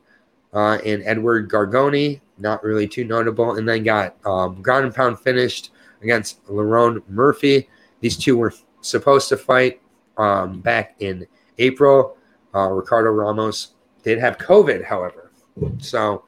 uh, 0.53 0.79
and 0.85 1.03
Eduardo 1.03 1.47
Garagorri. 1.49 2.21
Not 2.39 2.63
really 2.63 2.87
too 2.87 3.05
notable. 3.05 3.57
And 3.57 3.69
then 3.69 3.83
got 3.83 4.17
um, 4.25 4.63
ground 4.63 4.87
and 4.87 4.95
pound 4.95 5.19
finished 5.19 5.73
against 6.03 6.45
Lerone 6.47 7.03
Murphy. 7.09 7.69
These 8.01 8.17
two 8.17 8.37
were 8.37 8.55
supposed 8.81 9.29
to 9.29 9.37
fight 9.37 9.81
um, 10.17 10.61
back 10.61 10.95
in 11.01 11.27
April. 11.59 12.17
Uh, 12.55 12.69
Ricardo 12.71 13.11
Ramos 13.11 13.73
did 14.03 14.19
have 14.19 14.39
COVID, 14.39 14.85
however. 14.85 15.31
So, 15.79 16.25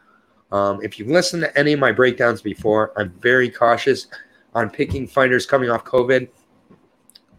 um, 0.53 0.81
if 0.83 0.99
you've 0.99 1.09
listened 1.09 1.43
to 1.43 1.59
any 1.59 1.73
of 1.73 1.81
my 1.81 1.93
breakdowns 1.93 2.43
before, 2.43 2.93
I'm 2.97 3.11
very 3.21 3.51
cautious 3.51 4.07
on 4.55 4.69
picking 4.69 5.07
fighters 5.07 5.47
coming 5.47 5.71
off 5.71 5.85
COVID, 5.85 6.29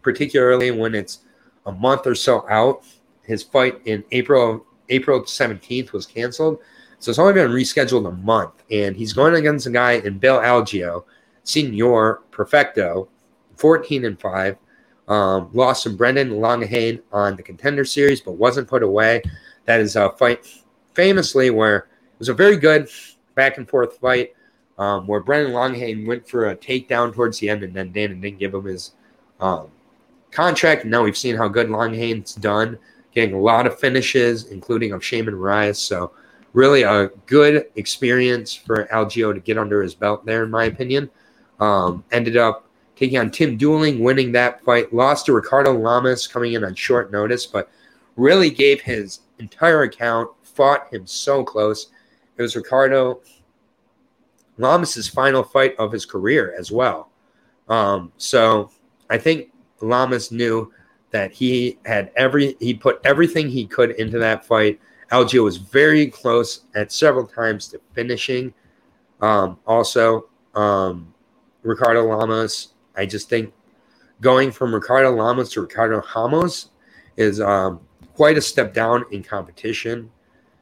particularly 0.02 0.72
when 0.72 0.96
it's 0.96 1.20
a 1.64 1.72
month 1.72 2.08
or 2.08 2.16
so 2.16 2.44
out. 2.50 2.84
His 3.22 3.42
fight 3.42 3.80
in 3.86 4.04
April 4.10 4.66
April 4.90 5.22
17th 5.22 5.92
was 5.92 6.06
canceled, 6.06 6.58
so 6.98 7.10
it's 7.10 7.18
only 7.18 7.32
been 7.32 7.50
rescheduled 7.50 8.06
a 8.06 8.10
month, 8.10 8.52
and 8.70 8.96
he's 8.96 9.12
going 9.12 9.34
against 9.34 9.66
a 9.66 9.70
guy 9.70 9.92
in 9.92 10.18
Bill 10.18 10.40
Algeo, 10.40 11.04
Senior 11.44 12.20
Perfecto, 12.32 13.08
14 13.56 14.04
and 14.04 14.20
5. 14.20 14.56
Um, 15.06 15.50
lost 15.52 15.82
to 15.82 15.90
Brendan 15.90 16.30
Loughnane 16.30 17.00
on 17.12 17.36
the 17.36 17.42
contender 17.42 17.84
series, 17.84 18.22
but 18.22 18.32
wasn't 18.32 18.68
put 18.68 18.82
away. 18.82 19.22
That 19.66 19.80
is 19.80 19.96
a 19.96 20.10
fight 20.10 20.46
famously 20.94 21.50
where 21.50 21.88
was 22.18 22.28
a 22.28 22.34
very 22.34 22.56
good 22.56 22.88
back 23.34 23.58
and 23.58 23.68
forth 23.68 23.98
fight 23.98 24.34
um, 24.78 25.06
where 25.06 25.20
Brendan 25.20 25.52
Loughnane 25.52 26.06
went 26.06 26.28
for 26.28 26.48
a 26.48 26.56
takedown 26.56 27.14
towards 27.14 27.38
the 27.38 27.48
end, 27.48 27.62
and 27.62 27.74
then 27.74 27.92
Dana 27.92 28.14
didn't 28.14 28.38
give 28.38 28.54
him 28.54 28.64
his 28.64 28.92
um, 29.40 29.68
contract. 30.30 30.84
Now 30.84 31.04
we've 31.04 31.16
seen 31.16 31.36
how 31.36 31.48
good 31.48 31.68
Loughnane's 31.68 32.34
done, 32.34 32.78
getting 33.12 33.34
a 33.34 33.40
lot 33.40 33.66
of 33.66 33.78
finishes, 33.78 34.46
including 34.46 34.92
of 34.92 35.00
Sheymon 35.00 35.34
Moraes. 35.34 35.76
So, 35.76 36.12
really 36.52 36.82
a 36.82 37.08
good 37.26 37.66
experience 37.76 38.54
for 38.54 38.86
Algeo 38.86 39.32
to 39.32 39.40
get 39.40 39.58
under 39.58 39.82
his 39.82 39.94
belt 39.94 40.24
there, 40.24 40.44
in 40.44 40.50
my 40.50 40.64
opinion. 40.64 41.10
Um, 41.60 42.04
ended 42.10 42.36
up 42.36 42.68
taking 42.96 43.18
on 43.18 43.30
Tim 43.30 43.58
Dooling, 43.58 44.00
winning 44.00 44.32
that 44.32 44.64
fight. 44.64 44.92
Lost 44.92 45.26
to 45.26 45.32
Ricardo 45.32 45.72
Lamas 45.72 46.26
coming 46.26 46.54
in 46.54 46.64
on 46.64 46.74
short 46.74 47.12
notice, 47.12 47.46
but 47.46 47.70
really 48.16 48.50
gave 48.50 48.80
his 48.80 49.20
entire 49.38 49.82
account, 49.82 50.30
fought 50.42 50.92
him 50.92 51.06
so 51.06 51.44
close. 51.44 51.88
It 52.36 52.42
was 52.42 52.56
Ricardo 52.56 53.20
Lamas's 54.58 55.08
final 55.08 55.42
fight 55.42 55.74
of 55.78 55.92
his 55.92 56.06
career 56.06 56.54
as 56.58 56.70
well. 56.70 57.10
Um, 57.68 58.12
so 58.16 58.70
I 59.10 59.18
think 59.18 59.52
Lamas 59.80 60.30
knew 60.30 60.72
that 61.10 61.32
he 61.32 61.78
had 61.84 62.10
every 62.16 62.56
he 62.60 62.74
put 62.74 63.00
everything 63.04 63.48
he 63.48 63.66
could 63.66 63.92
into 63.92 64.18
that 64.18 64.44
fight. 64.44 64.80
Algeo 65.12 65.44
was 65.44 65.58
very 65.58 66.08
close 66.08 66.62
at 66.74 66.90
several 66.90 67.26
times 67.26 67.68
to 67.68 67.80
finishing. 67.92 68.52
Um, 69.20 69.58
also, 69.66 70.28
um, 70.54 71.14
Ricardo 71.62 72.04
Lamas 72.04 72.74
I 72.96 73.06
just 73.06 73.28
think 73.28 73.52
going 74.20 74.52
from 74.52 74.74
Ricardo 74.74 75.14
Lamas 75.14 75.50
to 75.52 75.60
Ricardo 75.60 76.02
Ramos 76.14 76.70
is 77.16 77.40
um, 77.40 77.80
quite 78.14 78.38
a 78.38 78.40
step 78.40 78.72
down 78.72 79.04
in 79.10 79.22
competition 79.22 80.10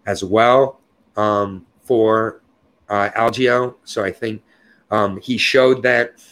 as 0.07 0.25
well 0.25 0.81
um, 1.17 1.67
for 1.83 2.43
uh, 2.89 3.11
Algeo. 3.17 3.75
So 3.85 4.05
I 4.05 4.13
think 4.13 4.43
um, 4.91 5.21
he 5.21 5.37
showed 5.39 5.83
that 5.83 6.23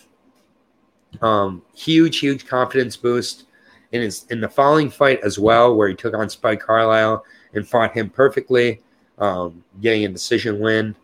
um, 1.22 1.62
huge, 1.74 2.18
huge 2.18 2.46
confidence 2.46 2.96
boost 2.96 3.46
in 3.92 4.02
his 4.02 4.26
in 4.30 4.40
the 4.40 4.48
following 4.48 4.90
fight 4.90 5.20
as 5.24 5.38
well, 5.38 5.74
where 5.74 5.88
he 5.88 5.94
took 5.94 6.14
on 6.14 6.30
Spike 6.30 6.60
Carlyle 6.60 7.24
and 7.54 7.66
fought 7.66 7.92
him 7.92 8.08
perfectly, 8.08 8.80
um, 9.18 9.64
getting 9.80 10.04
a 10.04 10.08
decision 10.08 10.60
win. 10.60 10.94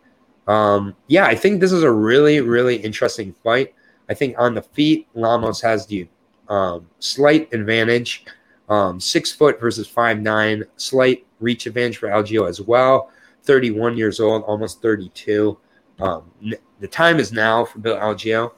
Um, 0.47 0.95
yeah, 1.07 1.25
I 1.25 1.35
think 1.35 1.59
this 1.59 1.73
is 1.73 1.83
a 1.83 1.91
really, 1.91 2.39
really 2.39 2.77
interesting 2.77 3.33
fight. 3.43 3.73
I 4.09 4.13
think 4.13 4.39
on 4.39 4.55
the 4.55 4.61
feet, 4.61 5.07
Lamos 5.13 5.59
has 5.61 5.85
the 5.85 6.07
um, 6.47 6.87
slight 6.99 7.53
advantage. 7.53 8.25
Um, 8.69 8.99
six 8.99 9.31
foot 9.31 9.61
versus 9.61 9.87
five 9.87 10.19
nine, 10.19 10.63
slight 10.75 11.25
reach 11.39 11.67
advantage 11.67 11.97
for 11.97 12.09
Algeo 12.09 12.49
as 12.49 12.59
well. 12.61 13.11
31 13.47 13.97
years 13.97 14.19
old, 14.19 14.43
almost 14.43 14.81
32. 14.81 15.57
Um, 15.99 16.31
the 16.79 16.87
time 16.87 17.19
is 17.19 17.31
now 17.31 17.65
for 17.65 17.79
Bill 17.79 17.97
Algeo. 17.97 18.51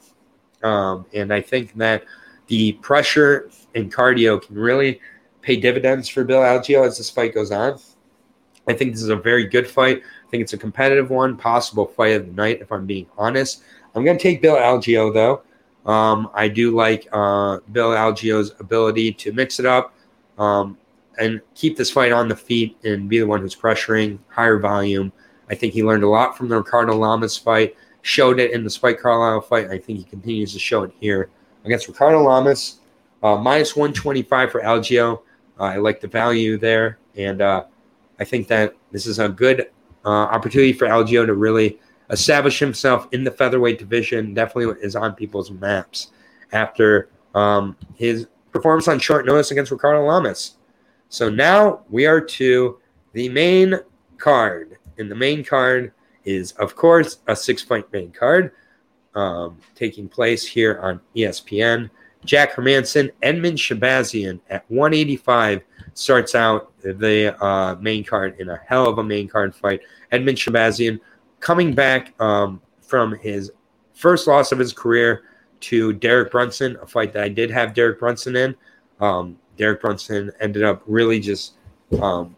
Um, 0.63 1.05
and 1.13 1.31
I 1.33 1.41
think 1.41 1.75
that 1.75 2.03
the 2.47 2.73
pressure 2.73 3.49
and 3.75 3.93
cardio 3.93 4.41
can 4.41 4.55
really 4.55 4.99
pay 5.41 5.55
dividends 5.55 6.09
for 6.09 6.23
Bill 6.23 6.41
Algeo 6.41 6.85
as 6.85 6.97
this 6.97 7.09
fight 7.09 7.33
goes 7.33 7.51
on. 7.51 7.79
I 8.67 8.73
think 8.73 8.91
this 8.91 9.01
is 9.01 9.09
a 9.09 9.15
very 9.15 9.47
good 9.47 9.67
fight. 9.67 10.01
I 10.03 10.29
think 10.29 10.41
it's 10.41 10.53
a 10.53 10.57
competitive 10.57 11.09
one, 11.09 11.37
possible 11.37 11.87
fight 11.87 12.15
of 12.15 12.25
the 12.27 12.33
night, 12.33 12.59
if 12.61 12.71
I'm 12.71 12.85
being 12.85 13.07
honest. 13.17 13.63
I'm 13.95 14.03
going 14.03 14.17
to 14.17 14.21
take 14.21 14.41
Bill 14.41 14.57
Algeo, 14.57 15.13
though. 15.13 15.41
Um, 15.89 16.29
I 16.33 16.49
do 16.49 16.75
like 16.75 17.07
uh, 17.11 17.59
Bill 17.71 17.91
Algeo's 17.91 18.53
ability 18.59 19.13
to 19.13 19.31
mix 19.31 19.59
it 19.59 19.65
up 19.65 19.93
um, 20.37 20.77
and 21.19 21.41
keep 21.55 21.77
this 21.77 21.91
fight 21.91 22.11
on 22.11 22.27
the 22.27 22.35
feet 22.35 22.77
and 22.83 23.09
be 23.09 23.19
the 23.19 23.27
one 23.27 23.41
who's 23.41 23.55
pressuring, 23.55 24.19
higher 24.29 24.57
volume. 24.57 25.11
I 25.49 25.55
think 25.55 25.73
he 25.73 25.83
learned 25.83 26.03
a 26.03 26.09
lot 26.09 26.37
from 26.37 26.47
the 26.47 26.57
Ricardo 26.57 26.95
Lamas 26.95 27.37
fight, 27.37 27.75
showed 28.01 28.39
it 28.39 28.51
in 28.51 28.63
the 28.63 28.69
Spike 28.69 28.99
Carlyle 28.99 29.41
fight. 29.41 29.65
I 29.65 29.77
think 29.77 29.99
he 29.99 30.03
continues 30.03 30.53
to 30.53 30.59
show 30.59 30.83
it 30.83 30.91
here 30.99 31.29
against 31.65 31.87
Ricardo 31.87 32.23
Lamas. 32.23 32.79
Uh, 33.21 33.35
minus 33.35 33.75
125 33.75 34.51
for 34.51 34.61
Algeo. 34.61 35.21
Uh, 35.59 35.63
I 35.63 35.77
like 35.77 35.99
the 35.99 36.07
value 36.07 36.57
there. 36.57 36.99
And 37.15 37.41
uh, 37.41 37.65
I 38.19 38.23
think 38.23 38.47
that 38.47 38.75
this 38.91 39.05
is 39.05 39.19
a 39.19 39.27
good 39.27 39.69
uh, 40.05 40.09
opportunity 40.09 40.71
for 40.71 40.87
Algeo 40.87 41.25
to 41.25 41.33
really 41.33 41.79
establish 42.09 42.59
himself 42.59 43.07
in 43.11 43.23
the 43.23 43.31
featherweight 43.31 43.77
division. 43.77 44.33
Definitely 44.33 44.81
is 44.81 44.95
on 44.95 45.13
people's 45.13 45.51
maps 45.51 46.11
after 46.53 47.09
um, 47.35 47.75
his 47.95 48.27
performance 48.51 48.87
on 48.87 48.99
short 48.99 49.25
notice 49.25 49.51
against 49.51 49.71
Ricardo 49.71 50.05
Lamas. 50.05 50.57
So 51.09 51.29
now 51.29 51.81
we 51.89 52.05
are 52.05 52.21
to 52.21 52.79
the 53.13 53.29
main 53.29 53.79
card. 54.17 54.77
And 54.97 55.09
the 55.09 55.15
main 55.15 55.43
card 55.43 55.91
is, 56.23 56.51
of 56.53 56.75
course, 56.75 57.19
a 57.27 57.35
six 57.35 57.63
point 57.63 57.91
main 57.91 58.11
card. 58.11 58.51
um, 59.15 59.57
taking 59.75 60.07
place 60.07 60.45
here 60.45 60.79
on 60.81 61.01
ESPN. 61.15 61.89
Jack 62.25 62.53
Hermansson, 62.53 63.11
Edmen 63.23 63.53
Shahbazyan 63.53 64.39
at 64.49 64.69
185 64.69 65.61
starts 65.93 66.35
out 66.35 66.71
the 66.81 67.35
uh, 67.43 67.75
main 67.79 68.03
card 68.03 68.35
in 68.39 68.49
a 68.49 68.59
hell 68.67 68.87
of 68.87 68.97
a 68.97 69.03
main 69.03 69.27
card 69.27 69.55
fight. 69.55 69.81
Edmen 70.11 70.35
Shahbazyan 70.35 70.99
coming 71.39 71.73
back 71.73 72.19
um, 72.21 72.61
from 72.81 73.15
his 73.15 73.51
first 73.93 74.27
loss 74.27 74.51
of 74.51 74.59
his 74.59 74.73
career 74.73 75.23
to 75.61 75.93
Derek 75.93 76.31
Brunson, 76.31 76.77
a 76.81 76.87
fight 76.87 77.13
that 77.13 77.23
I 77.23 77.29
did 77.29 77.49
have 77.51 77.73
Derek 77.73 77.99
Brunson 77.99 78.35
in. 78.35 78.55
Um, 78.99 79.37
Derek 79.59 79.81
Brunson 79.81 80.31
ended 80.39 80.63
up 80.63 80.81
really 80.87 81.19
just 81.19 81.55
um, 82.01 82.35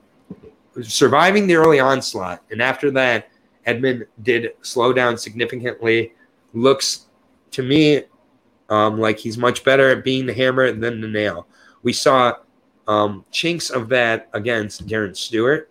surviving 0.81 1.45
the 1.45 1.56
early 1.56 1.80
onslaught. 1.80 2.41
And 2.49 2.61
after 2.61 2.89
that, 2.91 3.30
Edmen 3.68 4.07
did 4.23 4.53
slow 4.64 4.91
down 4.91 5.18
significantly. 5.18 6.14
Looks 6.53 7.06
to 7.52 7.61
me 7.61 8.03
um, 8.69 8.99
like 8.99 9.19
he's 9.19 9.38
much 9.38 9.64
better 9.64 9.89
at 9.89 10.03
being 10.03 10.26
the 10.26 10.34
hammer 10.34 10.72
than 10.72 10.99
the 10.99 11.07
nail. 11.07 11.48
We 11.84 11.93
saw 11.93 12.38
um, 12.88 13.23
chinks 13.31 13.69
of 13.69 13.88
that 13.89 14.27
against 14.34 14.88
Darren 14.88 15.15
Stewart, 15.15 15.69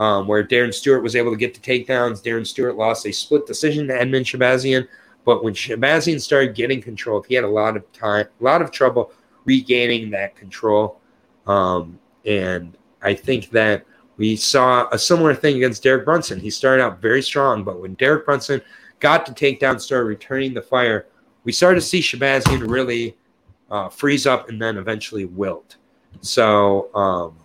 um, 0.00 0.26
where 0.26 0.42
Darren 0.42 0.74
Stewart 0.74 1.02
was 1.02 1.14
able 1.14 1.30
to 1.30 1.36
get 1.36 1.54
the 1.54 1.60
takedowns. 1.60 2.22
Darren 2.22 2.46
Stewart 2.46 2.76
lost 2.76 3.06
a 3.06 3.12
split 3.12 3.46
decision 3.46 3.86
to 3.86 3.94
Edmen 3.94 4.22
Shahbazyan. 4.22 4.88
But 5.24 5.44
when 5.44 5.54
Shahbazyan 5.54 6.20
started 6.20 6.56
getting 6.56 6.82
control, 6.82 7.22
he 7.22 7.36
had 7.36 7.44
a 7.44 7.48
lot 7.48 7.76
of 7.76 7.90
time, 7.92 8.26
a 8.40 8.44
lot 8.44 8.62
of 8.62 8.72
trouble 8.72 9.12
regaining 9.48 10.10
that 10.10 10.36
control. 10.36 11.00
Um, 11.46 11.98
and 12.26 12.76
I 13.00 13.14
think 13.14 13.50
that 13.50 13.86
we 14.18 14.36
saw 14.36 14.88
a 14.92 14.98
similar 14.98 15.34
thing 15.34 15.56
against 15.56 15.82
Derek 15.82 16.04
Brunson. 16.04 16.38
He 16.38 16.50
started 16.50 16.82
out 16.82 17.00
very 17.00 17.22
strong, 17.22 17.64
but 17.64 17.80
when 17.80 17.94
Derek 17.94 18.26
Brunson 18.26 18.60
got 19.00 19.24
to 19.26 19.32
take 19.32 19.60
takedown, 19.60 19.80
started 19.80 20.04
returning 20.04 20.52
the 20.52 20.60
fire, 20.60 21.06
we 21.44 21.52
started 21.52 21.80
to 21.80 21.86
see 21.86 22.00
Shahbazyan 22.00 22.68
really 22.68 23.16
uh, 23.70 23.88
freeze 23.88 24.26
up 24.26 24.50
and 24.50 24.60
then 24.60 24.76
eventually 24.76 25.24
wilt. 25.24 25.76
So, 26.20 26.94
um, 26.94 27.36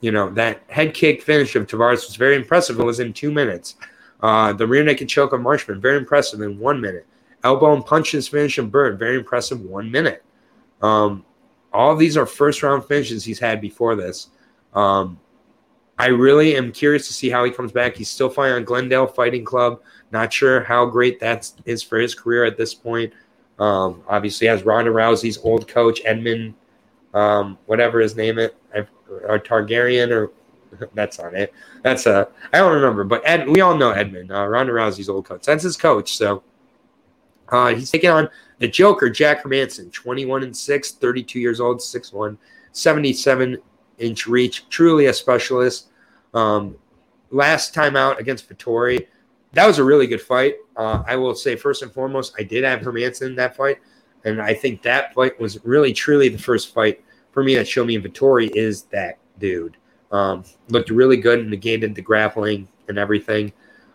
you 0.00 0.10
know, 0.10 0.30
that 0.30 0.62
head 0.68 0.94
kick 0.94 1.22
finish 1.22 1.54
of 1.54 1.66
Tavares 1.66 2.06
was 2.06 2.16
very 2.16 2.34
impressive. 2.34 2.80
It 2.80 2.84
was 2.84 2.98
in 2.98 3.12
two 3.12 3.30
minutes. 3.30 3.76
Uh, 4.20 4.52
the 4.52 4.66
rear 4.66 4.82
naked 4.82 5.08
choke 5.08 5.32
of 5.32 5.40
Marshman, 5.40 5.80
very 5.80 5.98
impressive 5.98 6.40
in 6.40 6.58
one 6.58 6.80
minute. 6.80 7.06
Elbow 7.44 7.74
and 7.74 7.84
punches 7.84 8.28
finish 8.28 8.58
of 8.58 8.70
Byrd, 8.70 8.98
very 8.98 9.16
impressive, 9.16 9.60
one 9.60 9.90
minute. 9.90 10.24
Um, 10.80 11.24
all 11.72 11.96
these 11.96 12.16
are 12.16 12.26
first 12.26 12.62
round 12.62 12.84
finishes 12.84 13.24
he's 13.24 13.38
had 13.38 13.60
before 13.60 13.96
this. 13.96 14.28
Um, 14.74 15.18
I 15.98 16.06
really 16.06 16.56
am 16.56 16.72
curious 16.72 17.06
to 17.08 17.12
see 17.12 17.30
how 17.30 17.44
he 17.44 17.50
comes 17.50 17.72
back. 17.72 17.96
He's 17.96 18.08
still 18.08 18.30
fighting 18.30 18.56
on 18.56 18.64
Glendale 18.64 19.06
Fighting 19.06 19.44
Club. 19.44 19.80
Not 20.10 20.32
sure 20.32 20.62
how 20.62 20.86
great 20.86 21.20
that 21.20 21.50
is 21.64 21.82
for 21.82 21.98
his 21.98 22.14
career 22.14 22.44
at 22.44 22.56
this 22.56 22.74
point. 22.74 23.12
Um, 23.58 24.02
obviously, 24.08 24.46
has 24.46 24.64
Ronda 24.64 24.90
Rousey's 24.90 25.38
old 25.38 25.68
coach 25.68 26.00
Edmund, 26.04 26.54
um, 27.14 27.58
whatever 27.66 28.00
his 28.00 28.16
name 28.16 28.38
it, 28.38 28.56
or 28.74 29.38
Targaryen, 29.38 30.10
or 30.10 30.32
that's 30.94 31.18
not 31.18 31.34
it. 31.34 31.52
That's 31.82 32.06
a 32.06 32.28
I 32.52 32.58
don't 32.58 32.72
remember, 32.72 33.04
but 33.04 33.22
Ed, 33.24 33.48
we 33.48 33.60
all 33.60 33.76
know 33.76 33.90
Edmund, 33.90 34.32
uh, 34.32 34.46
Ronda 34.46 34.72
Rousey's 34.72 35.08
old 35.08 35.26
coach. 35.26 35.44
That's 35.44 35.62
his 35.62 35.76
coach. 35.76 36.16
So 36.16 36.42
uh, 37.50 37.74
he's 37.74 37.90
taking 37.90 38.10
on 38.10 38.28
the 38.62 38.68
Joker, 38.68 39.10
Jack 39.10 39.42
Hermansson, 39.42 39.92
21 39.92 40.44
and 40.44 40.56
6, 40.56 40.92
32 40.92 41.40
years 41.40 41.60
old, 41.60 41.78
6'1, 41.80 42.38
77 42.70 43.58
inch 43.98 44.26
reach, 44.28 44.68
truly 44.68 45.06
a 45.06 45.12
specialist. 45.12 45.88
Um, 46.32 46.76
last 47.32 47.74
time 47.74 47.96
out 47.96 48.20
against 48.20 48.48
Vettori, 48.48 49.08
that 49.52 49.66
was 49.66 49.80
a 49.80 49.84
really 49.84 50.06
good 50.06 50.22
fight. 50.22 50.54
Uh, 50.76 51.02
I 51.08 51.16
will 51.16 51.34
say, 51.34 51.56
first 51.56 51.82
and 51.82 51.92
foremost, 51.92 52.34
I 52.38 52.44
did 52.44 52.62
have 52.62 52.80
Hermansson 52.80 53.26
in 53.26 53.34
that 53.34 53.56
fight. 53.56 53.78
And 54.24 54.40
I 54.40 54.54
think 54.54 54.80
that 54.82 55.12
fight 55.12 55.38
was 55.40 55.58
really, 55.64 55.92
truly 55.92 56.28
the 56.28 56.38
first 56.38 56.72
fight 56.72 57.02
for 57.32 57.42
me 57.42 57.56
that 57.56 57.66
showed 57.66 57.88
me 57.88 57.98
Vettori 57.98 58.48
is 58.54 58.82
that 58.84 59.18
dude. 59.40 59.76
Um, 60.12 60.44
looked 60.68 60.90
really 60.90 61.16
good 61.16 61.40
and 61.40 61.50
negated 61.50 61.96
the 61.96 62.02
grappling 62.02 62.68
and 62.88 62.96
everything. 62.96 63.52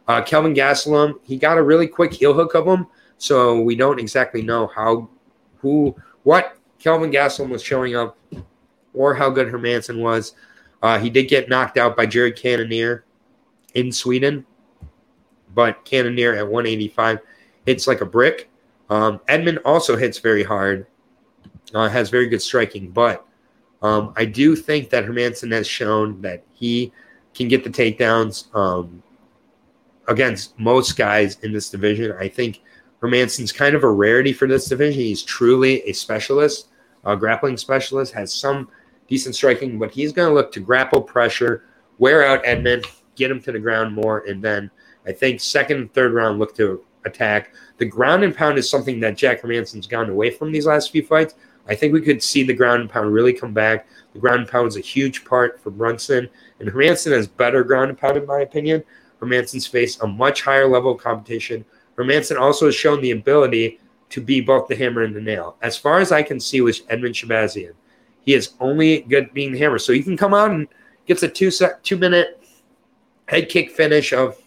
Uh, 0.10 0.22
Kelvin 0.22 0.54
Gastelum, 0.54 1.20
he 1.24 1.38
got 1.38 1.58
a 1.58 1.64
really 1.64 1.88
quick 1.88 2.14
heel 2.14 2.34
hook 2.34 2.54
of 2.54 2.68
him. 2.68 2.88
So 3.18 3.62
we 3.62 3.76
don't 3.76 4.00
exactly 4.00 4.42
know 4.42 4.68
how, 4.68 5.10
who, 5.60 5.96
what 6.24 6.58
Kelvin 6.80 7.12
Gastelum 7.12 7.50
was 7.50 7.64
showing 7.64 7.96
up 7.96 8.18
or 8.94 9.14
how 9.14 9.30
good 9.30 9.48
Hermansson 9.48 10.00
was. 10.02 10.34
Uh, 10.82 11.00
he 11.00 11.10
did 11.10 11.28
get 11.28 11.50
knocked 11.50 11.78
out 11.78 11.98
by 11.98 12.06
Jared 12.06 12.36
Cannonier 12.36 13.06
in 13.74 13.92
Sweden, 13.92 14.46
but 15.54 15.84
Cannonier 15.86 16.36
at 16.36 16.46
185 16.46 17.20
hits 17.66 17.88
like 17.88 18.02
a 18.02 18.06
brick. 18.06 18.50
Um, 18.90 19.20
Edmen 19.28 19.60
also 19.66 19.98
hits 19.98 20.20
very 20.20 20.44
hard, 20.44 20.88
uh, 21.74 21.90
has 21.90 22.10
very 22.10 22.28
good 22.28 22.42
striking, 22.42 22.92
but 22.92 23.26
um, 23.82 24.14
I 24.16 24.26
do 24.26 24.56
think 24.56 24.90
that 24.90 25.06
Hermansson 25.06 25.52
has 25.52 25.68
shown 25.68 26.22
that 26.22 26.44
he 26.54 26.92
can 27.34 27.48
get 27.48 27.64
the 27.64 27.70
takedowns 27.70 28.54
um, 28.56 29.04
against 30.08 30.58
most 30.58 30.98
guys 30.98 31.38
in 31.40 31.52
this 31.52 31.70
division. 31.70 32.16
I 32.18 32.28
think 32.28 32.62
Hermansson's 33.02 33.52
kind 33.52 33.76
of 33.76 33.84
a 33.84 33.92
rarity 33.92 34.34
for 34.34 34.48
this 34.48 34.66
division. 34.66 35.02
He's 35.02 35.24
truly 35.24 35.82
a 35.84 35.94
specialist, 35.94 36.70
a 37.06 37.16
grappling 37.16 37.58
specialist, 37.58 38.14
has 38.14 38.34
some 38.34 38.70
decent 39.08 39.36
striking, 39.36 39.78
but 39.80 39.92
he's 39.92 40.12
going 40.12 40.30
to 40.30 40.34
look 40.34 40.52
to 40.54 40.60
grapple 40.60 41.02
pressure, 41.02 41.64
wear 41.98 42.26
out 42.26 42.44
Edmen, 42.44 42.84
get 43.16 43.32
him 43.32 43.42
to 43.42 43.52
the 43.52 43.60
ground 43.60 43.94
more, 43.94 44.20
and 44.28 44.44
then 44.44 44.70
I 45.06 45.12
think 45.12 45.40
second 45.40 45.78
and 45.78 45.94
third 45.94 46.14
round 46.14 46.40
look 46.40 46.56
to 46.58 46.84
attack. 47.06 47.54
The 47.78 47.86
ground 47.86 48.24
and 48.24 48.36
pound 48.36 48.58
is 48.58 48.70
something 48.70 49.00
that 49.00 49.18
Jack 49.18 49.42
Hermansson's 49.42 49.88
gone 49.88 50.10
away 50.10 50.32
from 50.32 50.52
these 50.52 50.66
last 50.66 50.92
few 50.92 51.04
fights. 51.04 51.36
I 51.70 51.76
think 51.76 51.94
we 51.94 52.02
could 52.02 52.24
see 52.24 52.44
the 52.44 52.54
ground 52.54 52.82
and 52.82 52.90
pound 52.90 53.14
really 53.14 53.34
come 53.34 53.54
back. 53.54 53.88
The 54.14 54.20
ground 54.20 54.42
and 54.42 54.50
pound 54.50 54.68
is 54.68 54.78
a 54.78 54.82
huge 54.82 55.26
part 55.26 55.62
for 55.62 55.70
Brunson, 55.70 56.30
and 56.60 56.70
Hermansson 56.70 57.12
has 57.12 57.28
better 57.28 57.64
ground 57.64 57.90
and 57.90 57.98
pound, 57.98 58.18
in 58.18 58.26
my 58.26 58.40
opinion. 58.40 58.84
Hermansson's 59.22 59.68
faced 59.68 60.02
a 60.02 60.08
much 60.08 60.42
higher 60.42 60.68
level 60.68 60.92
of 60.94 61.02
competition. 61.02 61.66
Hermansson 61.98 62.40
also 62.40 62.66
has 62.66 62.76
shown 62.76 63.02
the 63.02 63.12
ability 63.12 63.80
to 64.10 64.22
be 64.22 64.40
both 64.40 64.68
the 64.68 64.76
hammer 64.76 65.04
and 65.04 65.16
the 65.16 65.22
nail. 65.22 65.58
As 65.62 65.78
far 65.78 66.00
as 66.00 66.12
I 66.12 66.24
can 66.24 66.40
see 66.40 66.62
with 66.62 66.82
Edmund 66.90 67.16
Shahbazyan, 67.16 67.74
he 68.22 68.34
is 68.34 68.54
only 68.60 69.02
good 69.02 69.34
being 69.34 69.52
the 69.52 69.60
hammer. 69.60 69.80
So 69.80 69.94
he 69.94 70.04
can 70.04 70.18
come 70.18 70.34
out 70.34 70.52
and 70.52 70.68
gets 71.06 71.24
a 71.24 71.28
two 71.28 71.52
two 71.84 71.98
minute 71.98 72.44
head 73.28 73.50
kick 73.50 73.72
finish 73.72 74.14
of 74.14 74.38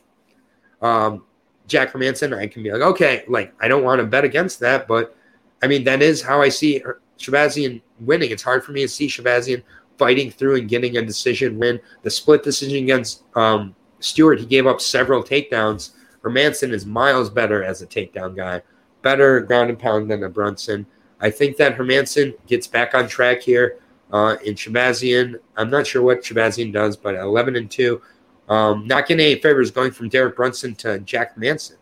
um, 0.81 1.25
Jack 1.67 1.93
Hermansson. 1.93 2.37
I 2.37 2.47
can 2.47 2.63
be 2.63 2.73
like, 2.73 2.83
okay, 2.83 3.25
like 3.29 3.53
I 3.61 3.69
don't 3.69 3.85
want 3.85 4.01
to 4.01 4.07
bet 4.07 4.25
against 4.25 4.61
that, 4.61 4.87
but 4.87 5.17
I 5.63 5.67
mean 5.67 5.85
that 5.85 6.03
is 6.03 6.23
how 6.23 6.41
I 6.41 6.49
see 6.49 6.83
Shahbazyan 7.19 7.83
winning. 8.01 8.31
It's 8.31 8.43
hard 8.43 8.65
for 8.65 8.73
me 8.73 8.83
to 8.83 8.89
see 8.89 9.09
Shahbazyan 9.09 9.63
fighting 9.99 10.31
through 10.31 10.57
and 10.57 10.69
getting 10.69 10.97
a 10.97 11.03
decision 11.03 11.59
win. 11.59 11.79
The 12.03 12.11
split 12.11 12.43
decision 12.43 12.85
against 12.85 13.23
um, 13.37 13.75
Stewart, 13.99 14.41
he 14.41 14.47
gave 14.47 14.67
up 14.67 14.81
several 14.81 15.23
takedowns. 15.23 15.91
Hermansson 16.23 16.73
is 16.73 16.87
miles 16.87 17.31
better 17.31 17.65
as 17.65 17.83
a 17.83 17.87
takedown 17.87 18.37
guy, 18.37 18.63
better 19.03 19.41
ground 19.41 19.71
and 19.71 19.79
pound 19.79 20.11
than 20.11 20.23
a 20.23 20.29
Brunson. 20.29 20.87
I 21.21 21.31
think 21.31 21.57
that 21.57 21.77
Hermansson 21.77 22.35
gets 22.47 22.67
back 22.67 22.95
on 22.95 23.09
track 23.09 23.41
here. 23.41 23.79
Uh, 24.13 24.37
in 24.45 24.55
Shahbazyan, 24.55 25.39
I'm 25.57 25.71
not 25.71 25.87
sure 25.87 26.03
what 26.03 26.23
Shahbazyan 26.23 26.73
does, 26.73 26.97
but 26.97 27.15
11 27.15 27.55
and 27.57 27.71
2. 27.71 28.01
Um, 28.49 28.87
not 28.87 29.07
getting 29.07 29.25
any 29.25 29.41
favors 29.41 29.71
going 29.71 29.93
from 29.93 30.09
Derek 30.09 30.35
Brunson 30.35 30.75
to 30.77 30.99
Jack 31.01 31.39
Manson. 31.39 31.77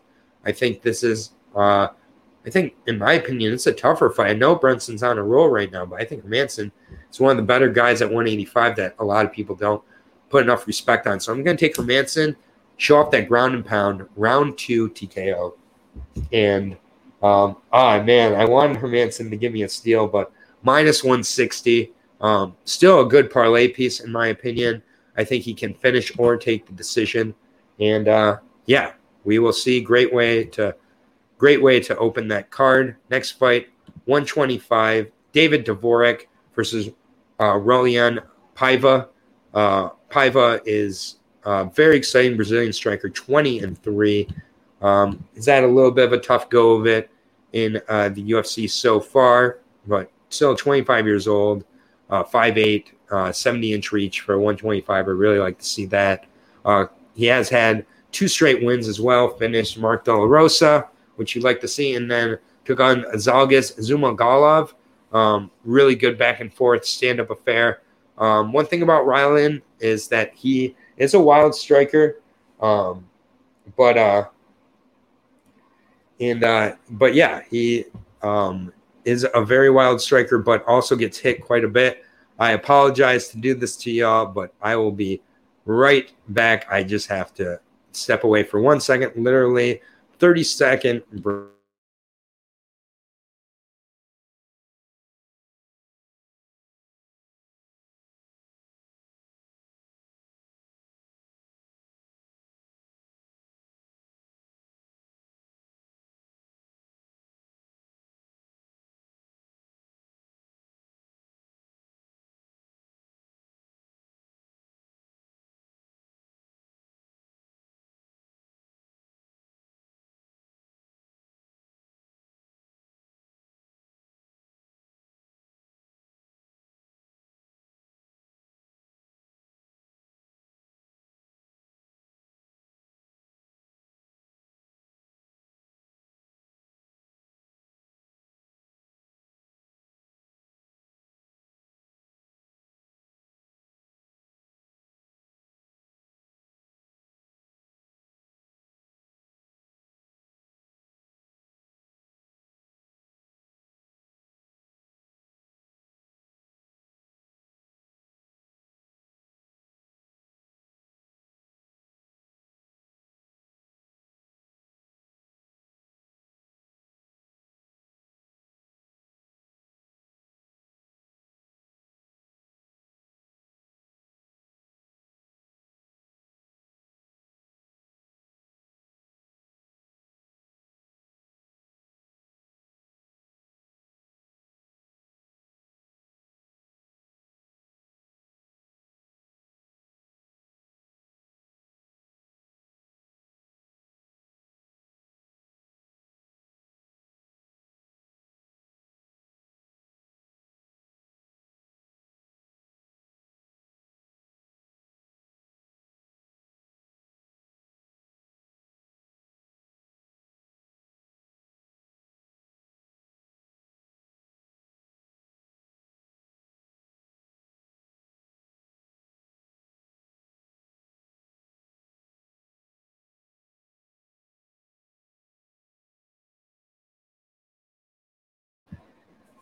I 0.45 0.51
think 0.51 0.83
this 0.83 1.03
is, 1.03 1.31
uh, 1.55 1.87
I 2.45 2.49
think, 2.49 2.75
in 2.85 2.99
my 2.99 3.13
opinion, 3.13 3.53
it's 3.53 3.65
a 3.65 3.73
tougher 3.73 4.11
fight. 4.11 4.29
I 4.29 4.33
know 4.33 4.55
Brunson's 4.55 5.01
on 5.01 5.17
a 5.17 5.23
roll 5.23 5.49
right 5.49 5.71
now, 5.71 5.85
but 5.85 5.99
I 5.99 6.05
think 6.05 6.23
Manson 6.25 6.71
is 7.11 7.19
one 7.19 7.31
of 7.31 7.37
the 7.37 7.43
better 7.43 7.69
guys 7.69 8.03
at 8.03 8.07
185 8.07 8.75
that 8.75 8.95
a 8.99 9.03
lot 9.03 9.25
of 9.25 9.31
people 9.31 9.55
don't 9.55 9.83
put 10.29 10.43
enough 10.43 10.67
respect 10.67 11.07
on. 11.07 11.19
So 11.19 11.33
I'm 11.33 11.43
going 11.43 11.57
to 11.57 11.65
take 11.65 11.75
Hermansson, 11.75 12.35
show 12.79 12.97
off 12.97 13.11
that 13.11 13.27
ground 13.27 13.53
and 13.53 13.65
pound, 13.65 14.07
round 14.15 14.57
two 14.57 14.89
TKO. 14.89 15.53
And 16.31 16.73
um, 17.21 17.57
ah, 17.71 18.01
man, 18.01 18.33
I 18.33 18.45
wanted 18.45 18.77
Hermansson 18.77 19.29
to 19.29 19.35
give 19.35 19.51
me 19.51 19.63
a 19.63 19.69
steal, 19.69 20.07
but 20.07 20.31
minus 20.63 21.03
160. 21.03 21.91
Um, 22.21 22.55
still 22.63 23.01
a 23.01 23.05
good 23.07 23.29
parlay 23.29 23.67
piece, 23.67 23.99
in 23.99 24.11
my 24.11 24.27
opinion. 24.27 24.81
I 25.17 25.25
think 25.25 25.43
he 25.43 25.53
can 25.53 25.73
finish 25.73 26.17
or 26.17 26.37
take 26.37 26.65
the 26.65 26.71
decision. 26.71 27.35
And 27.79 28.07
uh, 28.07 28.37
yeah, 28.65 28.93
we 29.25 29.39
will 29.39 29.53
see. 29.53 29.81
Great 29.81 30.13
way 30.13 30.45
to 30.45 30.75
great 31.37 31.61
way 31.61 31.79
to 31.81 31.97
open 31.97 32.29
that 32.29 32.49
card. 32.49 32.95
Next 33.09 33.31
fight, 33.31 33.67
125. 34.05 35.11
David 35.31 35.65
Dvorak 35.65 36.23
versus 36.55 36.89
uh, 37.39 37.53
Raulian 37.53 38.23
Paiva. 38.55 39.09
Uh, 39.53 39.89
Paiva 40.09 40.61
is 40.65 41.18
a 41.45 41.65
very 41.65 41.97
exciting 41.97 42.35
Brazilian 42.35 42.73
striker, 42.73 43.09
20 43.09 43.59
and 43.59 43.81
3. 43.81 44.27
Um, 44.81 45.23
he's 45.33 45.45
had 45.45 45.63
a 45.63 45.67
little 45.67 45.91
bit 45.91 46.05
of 46.05 46.13
a 46.13 46.19
tough 46.19 46.49
go 46.49 46.73
of 46.73 46.87
it 46.87 47.09
in 47.53 47.81
uh, 47.87 48.09
the 48.09 48.31
UFC 48.31 48.69
so 48.69 48.99
far, 48.99 49.59
but 49.87 50.11
still 50.29 50.55
25 50.55 51.05
years 51.05 51.27
old, 51.27 51.65
uh, 52.09 52.23
5'8, 52.23 52.85
uh, 53.11 53.31
70 53.31 53.73
inch 53.73 53.91
reach 53.91 54.21
for 54.21 54.37
125. 54.37 55.07
I 55.07 55.09
really 55.09 55.39
like 55.39 55.57
to 55.57 55.65
see 55.65 55.85
that. 55.87 56.25
Uh, 56.63 56.85
he 57.15 57.25
has 57.25 57.49
had 57.49 57.85
two 58.11 58.27
straight 58.27 58.63
wins 58.63 58.87
as 58.87 58.99
well, 58.99 59.29
finished 59.29 59.77
Mark 59.77 60.05
De 60.05 60.13
La 60.13 60.23
Rosa 60.23 60.87
which 61.19 61.35
you 61.35 61.41
like 61.41 61.59
to 61.59 61.67
see. 61.67 61.95
And 61.95 62.09
then 62.09 62.39
took 62.63 62.79
on 62.79 63.03
Zhalgas 63.13 63.77
Zhumagulov. 63.77 64.73
Um, 65.11 65.51
really 65.65 65.95
good 65.95 66.17
back 66.17 66.39
and 66.39 66.51
forth 66.51 66.85
stand 66.85 67.19
up 67.19 67.29
affair. 67.29 67.81
Um, 68.17 68.53
one 68.53 68.65
thing 68.65 68.81
about 68.83 69.05
Ryland 69.05 69.61
is 69.79 70.07
that 70.07 70.33
he 70.33 70.75
is 70.99 71.15
a 71.15 71.19
wild 71.19 71.55
striker, 71.55 72.21
um, 72.61 73.07
but 73.75 73.97
uh, 73.97 74.25
and 76.19 76.43
uh, 76.43 76.75
but 76.91 77.15
yeah, 77.15 77.41
he 77.49 77.85
um, 78.21 78.71
is 79.05 79.25
a 79.33 79.43
very 79.43 79.69
wild 79.69 80.01
striker, 80.01 80.37
but 80.37 80.63
also 80.67 80.95
gets 80.95 81.17
hit 81.17 81.43
quite 81.43 81.63
a 81.63 81.69
bit. 81.69 82.05
I 82.37 82.51
apologize 82.51 83.29
to 83.29 83.37
do 83.37 83.55
this 83.55 83.75
to 83.77 83.91
y'all, 83.91 84.25
but 84.25 84.53
I 84.61 84.75
will 84.75 84.91
be 84.91 85.21
right 85.65 86.11
back. 86.29 86.67
I 86.71 86.83
just 86.83 87.07
have 87.07 87.33
to 87.35 87.59
step 87.91 88.23
away 88.23 88.43
for 88.43 88.61
one 88.61 88.79
second, 88.79 89.11
literally 89.21 89.81
30 90.19 90.43
second 90.43 91.03
break. 91.11 91.58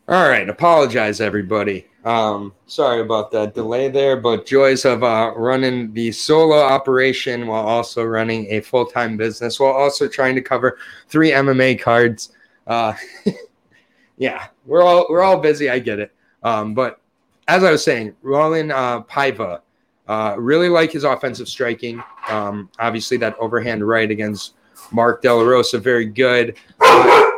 All 0.10 0.30
right, 0.30 0.48
apologize 0.48 1.20
everybody. 1.20 1.86
Um, 2.06 2.54
sorry 2.66 3.02
about 3.02 3.30
that 3.32 3.54
delay 3.54 3.90
there, 3.90 4.16
but 4.16 4.46
joys 4.46 4.86
of 4.86 5.04
uh, 5.04 5.34
running 5.36 5.92
the 5.92 6.14
solo 6.14 6.56
operation 6.56 7.46
while 7.46 7.66
also 7.66 8.06
running 8.06 8.48
a 8.50 8.62
full 8.62 8.86
time 8.86 9.18
business, 9.18 9.60
while 9.60 9.74
also 9.74 10.08
trying 10.08 10.36
to 10.36 10.42
cover 10.42 10.78
three 11.10 11.32
MMA 11.32 11.82
cards. 11.82 12.32
Uh, 12.68 12.94
yeah, 14.18 14.48
we're 14.66 14.82
all 14.82 15.08
we're 15.10 15.22
all 15.22 15.42
busy. 15.42 15.70
I 15.70 15.80
get 15.80 16.00
it. 16.00 16.14
Um, 16.42 16.74
but 16.74 17.02
as 17.50 17.66
I 17.66 17.72
was 17.72 17.84
saying, 17.84 18.16
Roland 18.22 18.72
uh, 18.72 19.04
Paiva, 19.10 19.60
uh, 20.08 20.36
really 20.38 20.70
like 20.70 20.94
his 20.94 21.04
offensive 21.04 21.50
striking. 21.50 22.02
Um, 22.30 22.70
obviously, 22.80 23.18
that 23.18 23.36
overhand 23.40 23.86
right 23.86 24.10
against 24.10 24.54
Mark 24.94 25.22
De 25.22 25.34
La 25.34 25.44
Rosa, 25.44 25.80
very 25.80 26.06
good. 26.06 26.56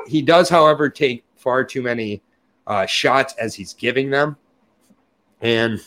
He 0.05 0.21
does, 0.21 0.49
however, 0.49 0.87
take 0.87 1.23
far 1.35 1.63
too 1.63 1.81
many 1.81 2.21
uh, 2.69 2.85
shots 2.85 3.33
as 3.39 3.55
he's 3.55 3.73
giving 3.73 4.09
them. 4.09 4.37
And, 5.41 5.81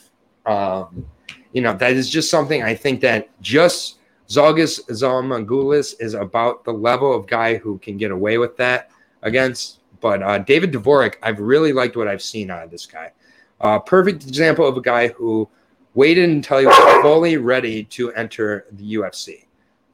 um, 0.44 1.06
you 1.52 1.62
know, 1.62 1.74
that 1.74 1.92
is 1.92 2.10
just 2.10 2.28
something 2.28 2.62
I 2.62 2.74
think 2.74 3.00
that 3.00 3.30
just 3.40 3.98
Zhalgas 4.28 4.84
Zhumagulov 4.90 5.94
is 6.00 6.14
about 6.14 6.64
the 6.64 6.72
level 6.72 7.14
of 7.14 7.26
guy 7.26 7.56
who 7.56 7.78
can 7.78 7.96
get 7.96 8.10
away 8.10 8.36
with 8.36 8.56
that 8.56 8.90
against. 9.22 9.78
But 10.00 10.22
uh, 10.22 10.38
David 10.38 10.72
Dvorak, 10.72 11.14
I've 11.22 11.38
really 11.38 11.72
liked 11.72 11.96
what 11.96 12.08
I've 12.08 12.22
seen 12.22 12.50
out 12.50 12.64
of 12.64 12.70
this 12.70 12.86
guy. 12.86 13.12
Uh, 13.60 13.78
perfect 13.78 14.24
example 14.24 14.66
of 14.66 14.76
a 14.76 14.80
guy 14.80 15.08
who 15.08 15.48
waited 15.94 16.28
until 16.30 16.58
he 16.58 16.66
was 16.66 17.02
fully 17.02 17.36
ready 17.36 17.84
to 17.84 18.12
enter 18.14 18.66
the 18.72 18.94
UFC 18.94 19.44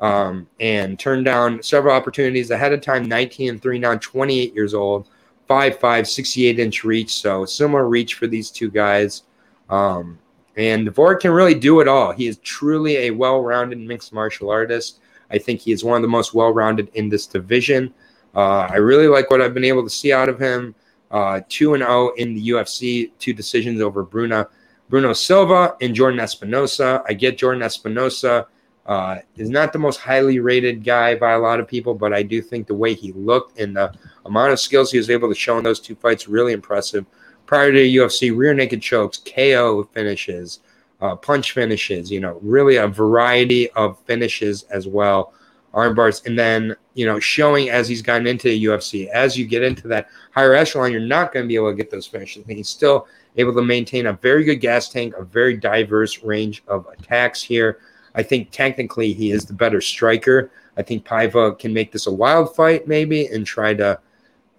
um, 0.00 0.48
and 0.60 0.98
turned 0.98 1.26
down 1.26 1.62
several 1.62 1.94
opportunities 1.94 2.50
ahead 2.50 2.72
of 2.72 2.80
time 2.80 3.04
19 3.04 3.50
and 3.50 3.62
3 3.62 3.78
now 3.78 3.96
28 3.96 4.54
years 4.54 4.72
old 4.72 5.08
5'5, 5.48 6.06
68 6.06 6.58
inch 6.58 6.84
reach. 6.84 7.14
So 7.14 7.44
similar 7.44 7.88
reach 7.88 8.14
for 8.14 8.26
these 8.26 8.50
two 8.50 8.70
guys. 8.70 9.22
Um, 9.70 10.18
and 10.56 10.88
Dvorak 10.88 11.20
can 11.20 11.30
really 11.30 11.54
do 11.54 11.80
it 11.80 11.88
all. 11.88 12.12
He 12.12 12.26
is 12.26 12.38
truly 12.38 12.96
a 12.96 13.10
well 13.10 13.42
rounded 13.42 13.78
mixed 13.78 14.12
martial 14.12 14.50
artist. 14.50 15.00
I 15.30 15.38
think 15.38 15.60
he 15.60 15.72
is 15.72 15.84
one 15.84 15.96
of 15.96 16.02
the 16.02 16.08
most 16.08 16.34
well 16.34 16.52
rounded 16.52 16.90
in 16.94 17.08
this 17.08 17.26
division. 17.26 17.94
Uh, 18.34 18.66
I 18.70 18.76
really 18.76 19.08
like 19.08 19.30
what 19.30 19.40
I've 19.40 19.54
been 19.54 19.64
able 19.64 19.84
to 19.84 19.90
see 19.90 20.12
out 20.12 20.28
of 20.28 20.38
him. 20.38 20.74
Uh, 21.10 21.40
2 21.48 21.74
and 21.74 21.82
0 21.82 22.12
in 22.16 22.34
the 22.34 22.48
UFC, 22.50 23.12
two 23.18 23.32
decisions 23.32 23.80
over 23.80 24.02
Bruno, 24.02 24.46
Bruno 24.90 25.14
Silva 25.14 25.74
and 25.80 25.94
Jordan 25.94 26.20
Espinosa. 26.20 27.02
I 27.08 27.14
get 27.14 27.38
Jordan 27.38 27.62
Espinosa 27.62 28.46
uh, 28.88 29.18
is 29.36 29.50
not 29.50 29.72
the 29.72 29.78
most 29.78 29.98
highly 30.00 30.40
rated 30.40 30.82
guy 30.82 31.14
by 31.14 31.32
a 31.32 31.38
lot 31.38 31.60
of 31.60 31.68
people, 31.68 31.94
but 31.94 32.14
I 32.14 32.22
do 32.22 32.40
think 32.40 32.66
the 32.66 32.74
way 32.74 32.94
he 32.94 33.12
looked 33.12 33.60
and 33.60 33.76
the 33.76 33.92
amount 34.24 34.52
of 34.52 34.58
skills 34.58 34.90
he 34.90 34.98
was 34.98 35.10
able 35.10 35.28
to 35.28 35.34
show 35.34 35.58
in 35.58 35.64
those 35.64 35.78
two 35.78 35.94
fights 35.94 36.26
really 36.26 36.54
impressive. 36.54 37.04
Prior 37.44 37.70
to 37.70 37.78
UFC, 37.78 38.34
rear 38.34 38.54
naked 38.54 38.80
chokes, 38.80 39.18
KO 39.18 39.84
finishes, 39.92 40.60
uh, 41.02 41.16
punch 41.16 41.52
finishes, 41.52 42.10
you 42.10 42.18
know, 42.18 42.38
really 42.42 42.76
a 42.76 42.88
variety 42.88 43.70
of 43.72 43.98
finishes 44.00 44.62
as 44.64 44.88
well, 44.88 45.34
arm 45.74 45.94
bars, 45.94 46.22
and 46.24 46.38
then 46.38 46.74
you 46.98 47.06
know, 47.06 47.20
showing 47.20 47.70
as 47.70 47.88
he's 47.88 48.02
gotten 48.02 48.26
into 48.26 48.48
the 48.48 48.64
UFC, 48.64 49.06
as 49.10 49.38
you 49.38 49.46
get 49.46 49.62
into 49.62 49.86
that 49.86 50.08
higher 50.32 50.52
echelon, 50.52 50.90
you're 50.90 51.00
not 51.00 51.32
going 51.32 51.44
to 51.44 51.48
be 51.48 51.54
able 51.54 51.70
to 51.70 51.76
get 51.76 51.92
those 51.92 52.08
finishes. 52.08 52.42
And 52.48 52.56
he's 52.56 52.68
still 52.68 53.06
able 53.36 53.54
to 53.54 53.62
maintain 53.62 54.06
a 54.06 54.14
very 54.14 54.42
good 54.42 54.56
gas 54.56 54.88
tank, 54.88 55.14
a 55.16 55.22
very 55.22 55.56
diverse 55.56 56.24
range 56.24 56.64
of 56.66 56.88
attacks 56.98 57.40
here. 57.40 57.78
I 58.14 58.22
think 58.22 58.50
technically 58.50 59.12
he 59.12 59.30
is 59.30 59.44
the 59.44 59.52
better 59.52 59.80
striker. 59.80 60.50
I 60.76 60.82
think 60.82 61.04
Paiva 61.04 61.58
can 61.58 61.72
make 61.72 61.92
this 61.92 62.06
a 62.06 62.12
wild 62.12 62.54
fight 62.54 62.86
maybe 62.86 63.26
and 63.26 63.44
try 63.46 63.74
to 63.74 64.00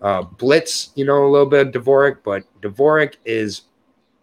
uh, 0.02 0.22
blitz, 0.24 0.92
you 0.96 1.06
know, 1.06 1.26
a 1.26 1.30
little 1.30 1.48
bit 1.48 1.68
of 1.68 1.74
Dvorak, 1.74 2.18
but 2.24 2.44
Dvorak 2.62 3.16
is 3.26 3.64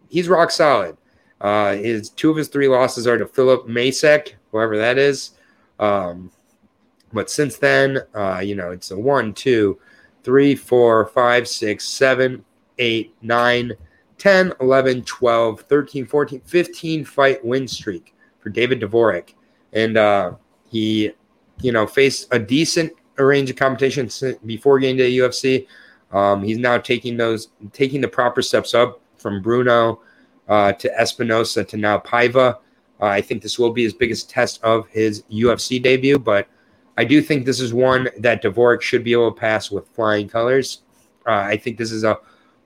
he's 0.09 0.29
rock 0.29 0.51
solid. 0.51 0.97
Uh, 1.39 1.75
his 1.75 2.09
two 2.09 2.31
of 2.31 2.37
his 2.37 2.47
three 2.47 2.67
losses 2.67 3.05
are 3.05 3.17
to 3.17 3.27
Philip 3.27 3.67
Masek, 3.67 4.33
whoever 4.51 4.77
that 4.77 4.97
is. 4.97 5.31
Um, 5.79 6.31
But 7.13 7.29
since 7.29 7.57
then, 7.57 7.99
uh, 8.13 8.39
you 8.43 8.55
know, 8.55 8.71
it's 8.71 8.91
a 8.91 8.97
one, 8.97 9.33
two, 9.33 9.79
three, 10.23 10.55
four, 10.55 11.05
five, 11.07 11.47
six, 11.47 11.87
seven, 11.87 12.43
eight, 12.79 13.15
nine, 13.21 13.73
10, 14.17 14.53
11, 14.59 15.03
12, 15.03 15.61
13, 15.61 16.05
14, 16.05 16.41
15 16.41 17.05
fight 17.05 17.45
win 17.45 17.67
streak 17.67 18.13
David 18.49 18.81
Dvorak. 18.81 19.33
And 19.73 19.97
uh, 19.97 20.33
he, 20.69 21.11
you 21.61 21.71
know, 21.71 21.87
faced 21.87 22.27
a 22.31 22.39
decent 22.39 22.93
range 23.17 23.49
of 23.49 23.55
competition 23.55 24.09
before 24.45 24.79
getting 24.79 24.97
to 24.97 25.03
the 25.03 25.17
UFC. 25.19 25.67
Um, 26.11 26.43
he's 26.43 26.57
now 26.57 26.77
taking 26.77 27.17
those, 27.17 27.49
taking 27.73 28.01
the 28.01 28.07
proper 28.07 28.41
steps 28.41 28.73
up 28.73 29.01
from 29.17 29.41
Bruno 29.41 30.01
uh, 30.47 30.73
to 30.73 30.99
Espinosa 30.99 31.63
to 31.65 31.77
now 31.77 31.99
Paiva. 31.99 32.55
Uh, 32.99 33.05
I 33.05 33.21
think 33.21 33.41
this 33.41 33.59
will 33.59 33.71
be 33.71 33.83
his 33.83 33.93
biggest 33.93 34.29
test 34.29 34.63
of 34.63 34.87
his 34.87 35.23
UFC 35.23 35.81
debut, 35.81 36.17
but 36.17 36.47
I 36.97 37.03
do 37.03 37.21
think 37.21 37.45
this 37.45 37.59
is 37.59 37.73
one 37.73 38.09
that 38.17 38.41
Dvorak 38.41 38.81
should 38.81 39.03
be 39.03 39.11
able 39.11 39.31
to 39.31 39.39
pass 39.39 39.69
with 39.69 39.87
flying 39.89 40.27
colors. 40.27 40.81
Uh, 41.27 41.31
I 41.31 41.57
think 41.57 41.77
this 41.77 41.91
is 41.91 42.03
a 42.03 42.19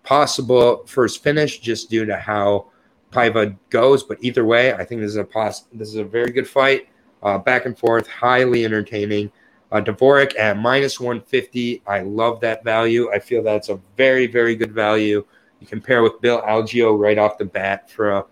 possible 0.03 0.85
first 0.85 1.21
finish 1.21 1.59
just 1.59 1.89
due 1.89 2.05
to 2.05 2.15
how 2.15 2.70
Paiva 3.11 3.55
goes, 3.69 4.03
but 4.03 4.17
either 4.21 4.45
way, 4.45 4.73
I 4.73 4.85
think 4.85 5.01
this 5.01 5.11
is 5.11 5.17
a 5.17 5.23
poss- 5.23 5.65
this 5.73 5.89
is 5.89 5.95
a 5.95 6.03
very 6.03 6.31
good 6.31 6.47
fight, 6.47 6.87
uh, 7.23 7.37
back 7.37 7.65
and 7.65 7.77
forth, 7.77 8.07
highly 8.07 8.65
entertaining. 8.65 9.31
Uh, 9.71 9.81
Dvorak 9.81 10.37
at 10.37 10.57
minus 10.57 10.99
150. 10.99 11.81
I 11.87 12.01
love 12.01 12.41
that 12.41 12.63
value. 12.63 13.09
I 13.11 13.19
feel 13.19 13.41
that's 13.41 13.69
a 13.69 13.79
very, 13.95 14.27
very 14.27 14.55
good 14.55 14.73
value. 14.73 15.25
You 15.59 15.67
compare 15.67 16.03
with 16.03 16.19
Bill 16.19 16.41
Algeo 16.41 16.97
right 16.97 17.17
off 17.17 17.37
the 17.37 17.45
bat 17.45 17.89
for 17.89 18.11
a, 18.11 18.25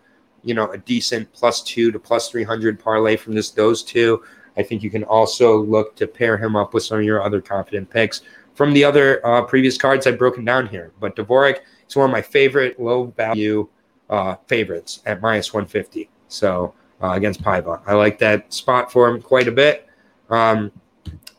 you 0.43 0.53
know, 0.53 0.71
a 0.71 0.77
decent 0.77 1.31
plus 1.31 1.61
two 1.61 1.91
to 1.91 1.99
plus 1.99 2.29
300 2.29 2.79
parlay 2.79 3.15
from 3.15 3.35
this 3.35 3.51
those 3.51 3.83
two. 3.83 4.21
I 4.57 4.63
think 4.63 4.83
you 4.83 4.89
can 4.89 5.03
also 5.05 5.61
look 5.61 5.95
to 5.97 6.07
pair 6.07 6.37
him 6.37 6.55
up 6.55 6.73
with 6.73 6.83
some 6.83 6.99
of 6.99 7.05
your 7.05 7.21
other 7.23 7.39
confident 7.39 7.89
picks 7.89 8.21
from 8.55 8.73
the 8.73 8.83
other 8.83 9.25
uh, 9.25 9.43
previous 9.43 9.77
cards 9.77 10.07
I've 10.07 10.17
broken 10.17 10.43
down 10.43 10.67
here. 10.67 10.91
But 10.99 11.15
Dvorak 11.15 11.59
is 11.87 11.95
one 11.95 12.09
of 12.09 12.11
my 12.11 12.21
favorite 12.21 12.77
low 12.79 13.05
value 13.15 13.69
uh, 14.09 14.35
favorites 14.47 15.01
at 15.05 15.21
minus 15.21 15.53
150. 15.53 16.09
So 16.27 16.73
uh, 17.01 17.11
against 17.11 17.41
Paiva, 17.41 17.81
I 17.85 17.93
like 17.93 18.19
that 18.19 18.51
spot 18.53 18.91
for 18.91 19.07
him 19.07 19.21
quite 19.21 19.47
a 19.47 19.51
bit. 19.51 19.87
Um, 20.29 20.71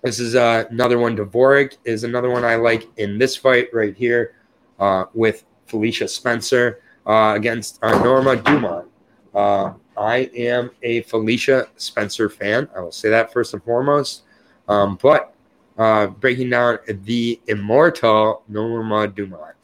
this 0.03 0.19
is 0.19 0.35
uh, 0.35 0.65
another 0.71 0.99
one. 0.99 1.17
Dvorak 1.17 1.77
is 1.85 2.05
another 2.05 2.31
one 2.31 2.45
I 2.45 2.57
like 2.57 2.89
in 2.97 3.19
this 3.19 3.37
fight 3.37 3.69
right 3.73 3.95
here 3.95 4.35
uh, 4.79 5.05
with 5.13 5.45
Felicia 5.67 6.09
Spencer 6.09 6.83
uh, 7.07 7.35
against 7.37 7.79
uh, 7.83 8.03
Norma 8.03 8.37
Dumont. 8.37 8.89
Uh, 9.35 9.75
I 9.97 10.31
am 10.35 10.71
a 10.83 11.03
Felicia 11.03 11.69
Spencer 11.77 12.31
fan. 12.31 12.69
I 12.75 12.81
will 12.81 12.93
say 12.93 13.11
that 13.11 13.33
first 13.33 13.53
and 13.53 13.63
foremost. 13.63 14.23
Um, 14.69 14.99
but 15.01 15.35
uh, 15.77 16.07
breaking 16.07 16.51
down 16.51 16.79
the 16.87 17.41
immortal 17.47 18.43
Norma 18.49 19.07
Dumont. 19.09 19.60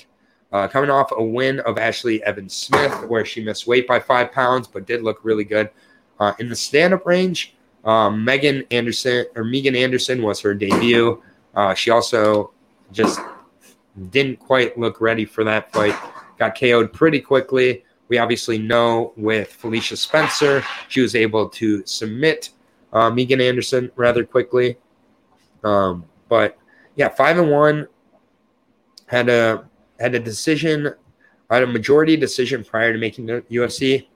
Uh, 0.57 0.67
coming 0.67 0.89
off 0.89 1.13
a 1.15 1.23
win 1.23 1.61
of 1.61 1.77
Ashley 1.77 2.25
Evans 2.25 2.55
Smith, 2.57 3.05
where 3.09 3.27
she 3.27 3.45
missed 3.45 3.67
weight 3.67 3.87
by 3.87 4.01
five 4.01 4.33
pounds, 4.33 4.67
but 4.67 4.87
did 4.87 5.03
look 5.03 5.21
really 5.23 5.45
good. 5.45 5.69
Uh, 6.19 6.33
in 6.39 6.49
the 6.49 6.57
stand 6.57 6.95
up 6.95 7.05
range, 7.05 7.55
um, 7.85 8.25
Megan 8.25 8.65
Anderson 8.71 9.27
or 9.35 9.45
Megan 9.45 9.77
Anderson 9.77 10.23
was 10.23 10.41
her 10.41 10.55
debut. 10.55 11.23
Uh, 11.55 11.75
she 11.75 11.91
also 11.91 12.53
just 12.91 13.21
didn't 14.09 14.39
quite 14.39 14.79
look 14.79 14.99
ready 15.03 15.27
for 15.27 15.45
that 15.45 15.71
fight. 15.75 15.95
Got 16.39 16.59
KO'd 16.59 16.91
pretty 16.91 17.21
quickly. 17.21 17.85
We 18.09 18.17
obviously 18.17 18.57
know 18.57 19.13
with 19.15 19.53
Felicia 19.53 19.99
Spencer, 19.99 20.65
she 20.89 21.03
was 21.03 21.15
able 21.15 21.51
to 21.51 21.85
submit 21.85 22.49
uh, 22.95 23.11
Megan 23.11 23.43
Anderson 23.43 23.93
rather 23.95 24.25
quickly. 24.25 24.79
Um, 25.63 26.07
but 26.31 26.57
yeah, 26.95 27.11
five 27.11 27.37
and 27.37 27.51
one 27.51 27.89
had 29.07 29.29
a 29.29 29.69
had 29.99 30.15
a 30.15 30.19
decision, 30.19 30.95
had 31.51 31.63
a 31.63 31.67
majority 31.67 32.17
decision 32.17 32.65
prior 32.65 32.93
to 32.93 32.99
making 32.99 33.27
the 33.27 33.43
UFC 33.51 34.07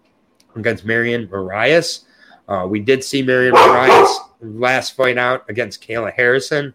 against 0.57 0.85
Marion 0.85 1.29
Moraes. 1.29 2.05
Uh, 2.49 2.67
we 2.69 2.81
did 2.81 3.05
see 3.05 3.23
Marion 3.23 3.55
Moraes 3.55 4.29
last 4.41 4.97
fight 4.97 5.19
out 5.19 5.49
against 5.49 5.87
Kayla 5.87 6.13
Harrison, 6.13 6.75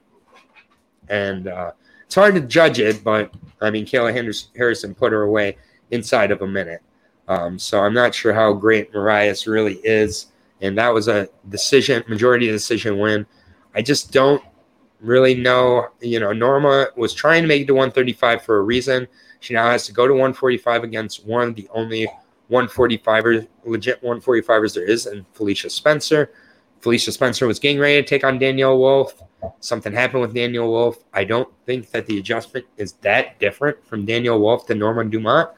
and 1.09 1.47
uh, 1.47 1.71
it's 2.05 2.15
hard 2.15 2.35
to 2.35 2.41
judge 2.41 2.79
it, 2.79 3.03
but 3.03 3.33
I 3.61 3.69
mean, 3.69 3.85
Kayla 3.85 4.13
Harrison 4.55 4.95
put 4.95 5.11
her 5.11 5.23
away 5.23 5.57
inside 5.91 6.31
of 6.31 6.41
a 6.41 6.47
minute. 6.47 6.81
Um, 7.27 7.57
so 7.57 7.81
I'm 7.81 7.93
not 7.93 8.13
sure 8.13 8.33
how 8.33 8.53
great 8.53 8.93
Moraes 8.93 9.47
really 9.47 9.75
is. 9.83 10.27
And 10.61 10.77
that 10.77 10.93
was 10.93 11.07
a 11.07 11.27
decision, 11.49 12.03
majority 12.07 12.47
decision 12.47 12.97
win. 12.99 13.25
I 13.73 13.81
just 13.81 14.11
don't 14.11 14.43
really 15.05 15.35
know. 15.35 15.87
You 16.01 16.19
know, 16.19 16.33
Norma 16.33 16.87
was 16.95 17.13
trying 17.13 17.43
to 17.43 17.47
make 17.47 17.63
it 17.63 17.67
to 17.67 17.73
135 17.73 18.41
for 18.41 18.57
a 18.57 18.61
reason. 18.61 19.07
She 19.39 19.53
now 19.53 19.69
has 19.69 19.85
to 19.85 19.93
go 19.93 20.07
to 20.07 20.13
145 20.13 20.83
against 20.83 21.25
one 21.25 21.49
of 21.49 21.55
the 21.55 21.69
only 21.73 22.07
145ers, 22.51 23.47
legit 23.63 24.01
145ers 24.01 24.73
there 24.73 24.85
is, 24.85 25.05
and 25.05 25.25
Felicia 25.33 25.69
Spencer. 25.69 26.31
Felicia 26.81 27.11
Spencer 27.11 27.47
was 27.47 27.59
getting 27.59 27.79
ready 27.79 28.01
to 28.01 28.07
take 28.07 28.23
on 28.23 28.39
Danyelle 28.39 28.77
Wolf. 28.77 29.21
Something 29.59 29.93
happened 29.93 30.21
with 30.21 30.33
Danyelle 30.33 30.69
Wolf. 30.69 31.03
I 31.13 31.23
don't 31.23 31.49
think 31.65 31.91
that 31.91 32.05
the 32.05 32.19
adjustment 32.19 32.65
is 32.77 32.93
that 33.01 33.39
different 33.39 33.85
from 33.87 34.05
Danyelle 34.05 34.39
Wolf 34.39 34.65
to 34.67 34.75
Norma 34.75 35.05
Dumont, 35.05 35.49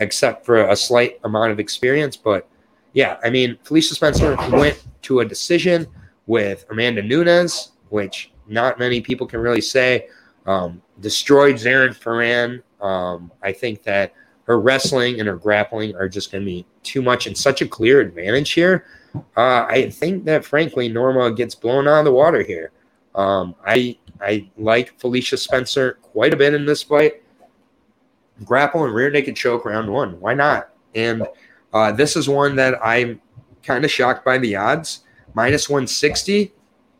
except 0.00 0.44
for 0.44 0.68
a 0.68 0.76
slight 0.76 1.18
amount 1.24 1.52
of 1.52 1.60
experience. 1.60 2.16
But 2.16 2.48
yeah, 2.92 3.18
I 3.24 3.30
mean, 3.30 3.58
Felicia 3.62 3.94
Spencer 3.94 4.36
went 4.50 4.82
to 5.02 5.20
a 5.20 5.24
decision 5.24 5.86
with 6.26 6.66
Amanda 6.70 7.02
Nunes, 7.02 7.72
which 7.88 8.32
not 8.48 8.78
many 8.78 9.00
people 9.00 9.26
can 9.26 9.40
really 9.40 9.60
say. 9.60 10.08
Um, 10.46 10.80
destroyed 11.00 11.58
Zarah 11.58 11.92
Fairn. 11.92 12.62
Um, 12.80 13.32
I 13.42 13.52
think 13.52 13.82
that 13.82 14.14
her 14.44 14.60
wrestling 14.60 15.18
and 15.18 15.28
her 15.28 15.36
grappling 15.36 15.96
are 15.96 16.08
just 16.08 16.30
going 16.30 16.44
to 16.44 16.46
be 16.46 16.66
too 16.82 17.02
much 17.02 17.26
and 17.26 17.36
such 17.36 17.62
a 17.62 17.68
clear 17.68 18.00
advantage 18.00 18.52
here. 18.52 18.86
Uh, 19.36 19.66
I 19.68 19.90
think 19.90 20.24
that 20.26 20.44
frankly 20.44 20.88
Norma 20.88 21.32
gets 21.32 21.54
blown 21.54 21.88
out 21.88 22.00
of 22.00 22.04
the 22.04 22.12
water 22.12 22.42
here. 22.42 22.70
Um, 23.14 23.54
I 23.66 23.98
I 24.20 24.48
like 24.56 24.98
Felicia 25.00 25.36
Spencer 25.36 25.98
quite 26.02 26.34
a 26.34 26.36
bit 26.36 26.54
in 26.54 26.66
this 26.66 26.82
fight. 26.82 27.22
Grapple 28.44 28.84
and 28.84 28.94
rear 28.94 29.10
naked 29.10 29.36
choke 29.36 29.64
round 29.64 29.90
one. 29.90 30.20
Why 30.20 30.34
not? 30.34 30.70
And 30.94 31.26
uh, 31.72 31.92
this 31.92 32.14
is 32.14 32.28
one 32.28 32.56
that 32.56 32.74
I'm 32.84 33.20
kind 33.62 33.84
of 33.84 33.90
shocked 33.90 34.24
by 34.24 34.38
the 34.38 34.54
odds. 34.56 35.00
Minus 35.34 35.68
160. 35.68 36.52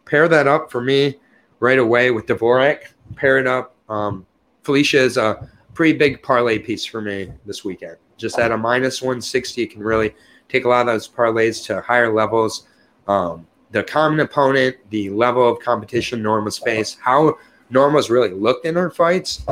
Pair 0.04 0.28
that 0.28 0.46
up 0.46 0.70
for 0.70 0.80
me 0.80 1.18
right 1.60 1.78
away 1.78 2.10
with 2.10 2.26
Dvorak. 2.26 2.84
Pair 3.14 3.38
it 3.38 3.46
up. 3.46 3.74
Um, 3.88 4.26
Felicia 4.62 4.98
is 4.98 5.16
a 5.16 5.48
pretty 5.74 5.96
big 5.96 6.22
parlay 6.22 6.58
piece 6.58 6.84
for 6.84 7.00
me 7.00 7.32
this 7.44 7.64
weekend. 7.64 7.96
Just 8.16 8.38
at 8.38 8.50
a 8.50 8.56
minus 8.56 9.02
160, 9.02 9.62
it 9.62 9.70
can 9.70 9.82
really 9.82 10.14
take 10.48 10.64
a 10.64 10.68
lot 10.68 10.80
of 10.82 10.86
those 10.86 11.08
parlays 11.08 11.64
to 11.66 11.80
higher 11.82 12.12
levels. 12.12 12.66
Um, 13.06 13.46
the 13.72 13.82
common 13.82 14.20
opponent, 14.20 14.76
the 14.90 15.10
level 15.10 15.48
of 15.48 15.60
competition 15.60 16.22
Norma's 16.22 16.58
face, 16.58 16.96
how 17.00 17.36
Norma's 17.70 18.10
really 18.10 18.30
looked 18.30 18.64
in 18.64 18.74
her 18.74 18.90
fights. 18.90 19.44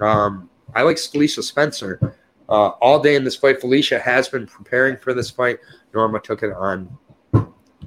Um, 0.00 0.50
I 0.74 0.82
like 0.82 0.98
Felicia 0.98 1.42
Spencer. 1.42 2.16
Uh, 2.48 2.68
all 2.80 3.00
day 3.00 3.14
in 3.14 3.24
this 3.24 3.36
fight, 3.36 3.60
Felicia 3.60 3.98
has 3.98 4.28
been 4.28 4.46
preparing 4.46 4.96
for 4.96 5.14
this 5.14 5.30
fight. 5.30 5.58
Norma 5.94 6.20
took 6.20 6.42
it 6.42 6.52
on 6.52 6.94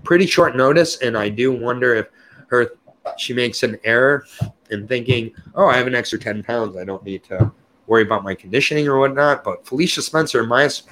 pretty 0.03 0.25
short 0.25 0.55
notice, 0.55 0.97
and 1.01 1.17
I 1.17 1.29
do 1.29 1.51
wonder 1.51 1.93
if 1.93 2.07
her 2.47 2.71
she 3.17 3.33
makes 3.33 3.63
an 3.63 3.77
error 3.83 4.25
in 4.69 4.87
thinking, 4.87 5.33
"Oh, 5.55 5.67
I 5.67 5.77
have 5.77 5.87
an 5.87 5.95
extra 5.95 6.19
ten 6.19 6.43
pounds. 6.43 6.75
I 6.75 6.83
don't 6.83 7.03
need 7.03 7.23
to 7.25 7.51
worry 7.87 8.03
about 8.03 8.23
my 8.23 8.35
conditioning 8.35 8.87
or 8.87 8.99
whatnot." 8.99 9.43
But 9.43 9.65
Felicia 9.65 10.01
Spencer 10.01 10.43
minus 10.45 10.83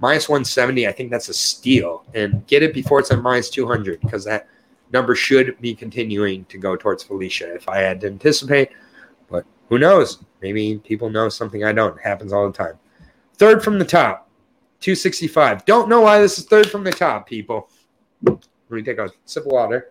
minus 0.00 0.28
170, 0.28 0.86
I 0.86 0.92
think 0.92 1.10
that's 1.10 1.28
a 1.28 1.34
steal. 1.34 2.04
And 2.14 2.46
get 2.46 2.62
it 2.62 2.74
before 2.74 3.00
it's 3.00 3.10
at 3.10 3.22
minus 3.22 3.50
200 3.50 4.00
because 4.00 4.24
that 4.24 4.48
number 4.92 5.14
should 5.14 5.58
be 5.60 5.74
continuing 5.74 6.44
to 6.46 6.58
go 6.58 6.76
towards 6.76 7.02
Felicia 7.02 7.54
if 7.54 7.68
I 7.68 7.78
had 7.78 8.00
to 8.02 8.06
anticipate. 8.06 8.70
But 9.28 9.44
who 9.68 9.78
knows? 9.78 10.18
Maybe 10.42 10.78
people 10.84 11.10
know 11.10 11.28
something 11.28 11.64
I 11.64 11.72
don't. 11.72 11.96
It 11.96 12.02
happens 12.02 12.32
all 12.32 12.46
the 12.46 12.56
time. 12.56 12.78
Third 13.36 13.64
from 13.64 13.78
the 13.78 13.84
top, 13.84 14.28
265. 14.80 15.64
Don't 15.64 15.88
know 15.88 16.02
why 16.02 16.20
this 16.20 16.38
is 16.38 16.44
third 16.44 16.70
from 16.70 16.84
the 16.84 16.92
top, 16.92 17.26
people. 17.26 17.68
Let 18.22 18.38
me 18.70 18.82
take 18.82 18.98
a 18.98 19.10
sip 19.24 19.46
of 19.46 19.52
water. 19.52 19.90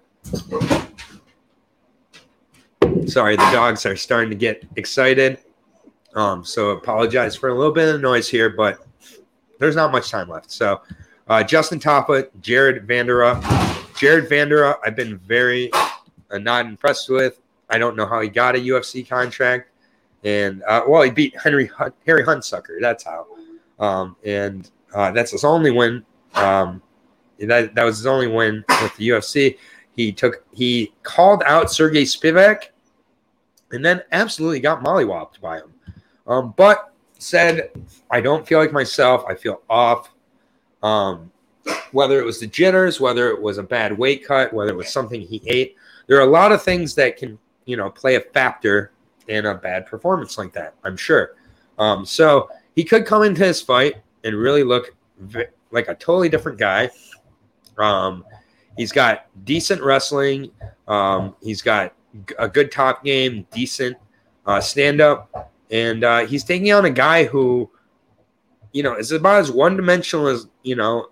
Sorry, 3.07 3.35
the 3.35 3.49
dogs 3.51 3.85
are 3.85 3.95
starting 3.95 4.29
to 4.29 4.35
get 4.35 4.63
excited. 4.75 5.39
Um, 6.15 6.45
so 6.45 6.71
apologize 6.71 7.35
for 7.35 7.49
a 7.49 7.55
little 7.55 7.73
bit 7.73 7.93
of 7.93 8.01
noise 8.01 8.29
here, 8.29 8.49
but 8.49 8.85
there's 9.59 9.75
not 9.75 9.91
much 9.91 10.09
time 10.09 10.29
left. 10.29 10.51
So 10.51 10.81
uh, 11.27 11.43
Justin 11.43 11.79
Tafa, 11.79 12.29
Jared 12.41 12.87
Vanderaa. 12.87 13.41
Jared 13.97 14.29
Vanderaa, 14.29 14.77
I've 14.85 14.95
been 14.95 15.17
very 15.19 15.71
uh, 15.73 16.37
not 16.37 16.65
impressed 16.65 17.09
with. 17.09 17.39
I 17.69 17.77
don't 17.77 17.95
know 17.95 18.05
how 18.05 18.21
he 18.21 18.29
got 18.29 18.55
a 18.55 18.59
UFC 18.59 19.07
contract. 19.07 19.69
And 20.23 20.63
uh, 20.63 20.83
well, 20.87 21.01
he 21.01 21.11
beat 21.11 21.35
Henry 21.41 21.67
Hunt, 21.67 21.93
Harry 22.05 22.23
Hunsucker. 22.23 22.79
That's 22.79 23.03
how. 23.03 23.27
Um, 23.79 24.15
and 24.23 24.69
uh, 24.93 25.11
that's 25.11 25.31
his 25.31 25.43
only 25.43 25.71
win. 25.71 26.05
Um, 26.35 26.81
that, 27.39 27.75
that 27.75 27.83
was 27.83 27.97
his 27.97 28.05
only 28.05 28.27
win 28.27 28.63
with 28.81 28.95
the 28.97 29.09
UFC. 29.09 29.57
He 29.95 30.11
took 30.11 30.45
he 30.53 30.93
called 31.03 31.43
out 31.45 31.71
Sergey 31.71 32.03
Spivak 32.03 32.69
and 33.73 33.83
then 33.83 34.01
absolutely 34.11 34.59
got 34.59 34.83
mollywopped 34.83 35.41
by 35.41 35.57
him. 35.57 35.73
Um, 36.27 36.53
but 36.55 36.93
said, 37.17 37.71
I 38.11 38.21
don't 38.21 38.47
feel 38.47 38.59
like 38.59 38.71
myself. 38.71 39.25
I 39.27 39.35
feel 39.35 39.61
off. 39.69 40.11
Um, 40.81 41.31
whether 41.91 42.19
it 42.19 42.25
was 42.25 42.39
the 42.39 42.47
jitters, 42.47 42.99
whether 42.99 43.29
it 43.29 43.41
was 43.41 43.57
a 43.57 43.63
bad 43.63 43.97
weight 43.97 44.25
cut, 44.25 44.53
whether 44.53 44.71
it 44.71 44.75
was 44.77 44.91
something 44.91 45.21
he 45.21 45.41
ate, 45.47 45.75
there 46.07 46.17
are 46.17 46.27
a 46.27 46.31
lot 46.31 46.51
of 46.51 46.61
things 46.61 46.93
that 46.95 47.17
can, 47.17 47.39
you 47.65 47.77
know, 47.77 47.89
play 47.89 48.15
a 48.15 48.21
factor 48.21 48.91
in 49.27 49.45
a 49.45 49.55
bad 49.55 49.85
performance 49.85 50.37
like 50.37 50.51
that. 50.53 50.75
I'm 50.83 50.97
sure. 50.97 51.35
Um, 51.79 52.05
so 52.05 52.49
he 52.75 52.83
could 52.83 53.05
come 53.05 53.23
into 53.23 53.43
his 53.43 53.61
fight 53.61 53.95
and 54.23 54.35
really 54.35 54.63
look 54.63 54.93
v- 55.19 55.45
like 55.71 55.87
a 55.87 55.95
totally 55.95 56.29
different 56.29 56.57
guy. 56.57 56.89
Um, 57.77 58.25
he's 58.77 58.91
got 58.91 59.27
decent 59.45 59.81
wrestling. 59.81 60.51
Um, 60.87 61.35
he's 61.41 61.61
got 61.61 61.93
a 62.37 62.47
good 62.47 62.71
top 62.71 63.03
game, 63.03 63.45
decent 63.51 63.97
uh, 64.45 64.61
stand 64.61 65.01
up, 65.01 65.51
and 65.71 66.03
uh, 66.03 66.25
he's 66.25 66.43
taking 66.43 66.71
on 66.71 66.85
a 66.85 66.89
guy 66.89 67.25
who, 67.25 67.69
you 68.71 68.83
know, 68.83 68.95
is 68.95 69.11
about 69.11 69.39
as 69.39 69.51
one 69.51 69.75
dimensional 69.75 70.27
as 70.27 70.47
you 70.63 70.75
know 70.75 71.07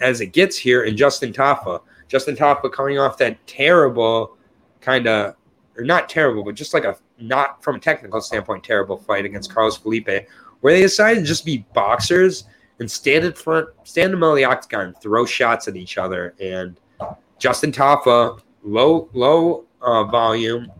as 0.00 0.20
it 0.20 0.26
gets 0.26 0.56
here 0.56 0.84
in 0.84 0.96
Justin 0.96 1.32
Tafa. 1.32 1.80
Justin 2.08 2.36
Tafa 2.36 2.70
coming 2.70 2.98
off 2.98 3.18
that 3.18 3.44
terrible 3.46 4.36
kind 4.80 5.06
of, 5.06 5.34
or 5.76 5.84
not 5.84 6.08
terrible, 6.08 6.44
but 6.44 6.54
just 6.54 6.74
like 6.74 6.84
a 6.84 6.96
not 7.18 7.62
from 7.62 7.76
a 7.76 7.80
technical 7.80 8.20
standpoint 8.20 8.62
terrible 8.62 8.96
fight 8.96 9.24
against 9.24 9.52
Carlos 9.52 9.76
Felipe, 9.76 10.28
where 10.60 10.72
they 10.72 10.82
decided 10.82 11.20
to 11.20 11.26
just 11.26 11.44
be 11.44 11.66
boxers 11.74 12.44
and 12.80 12.90
stand 12.90 13.24
in 13.24 13.32
front, 13.32 13.68
stand 13.84 14.06
in 14.06 14.10
the 14.12 14.16
middle 14.16 14.30
of 14.30 14.36
the 14.36 14.44
octagon, 14.44 14.94
throw 15.00 15.24
shots 15.24 15.68
at 15.68 15.76
each 15.76 15.96
other. 15.98 16.34
And 16.40 16.78
Justin 17.38 17.72
Tafa, 17.72 18.40
low 18.62 19.08
low 19.12 19.64
uh, 19.84 20.04
volume, 20.04 20.70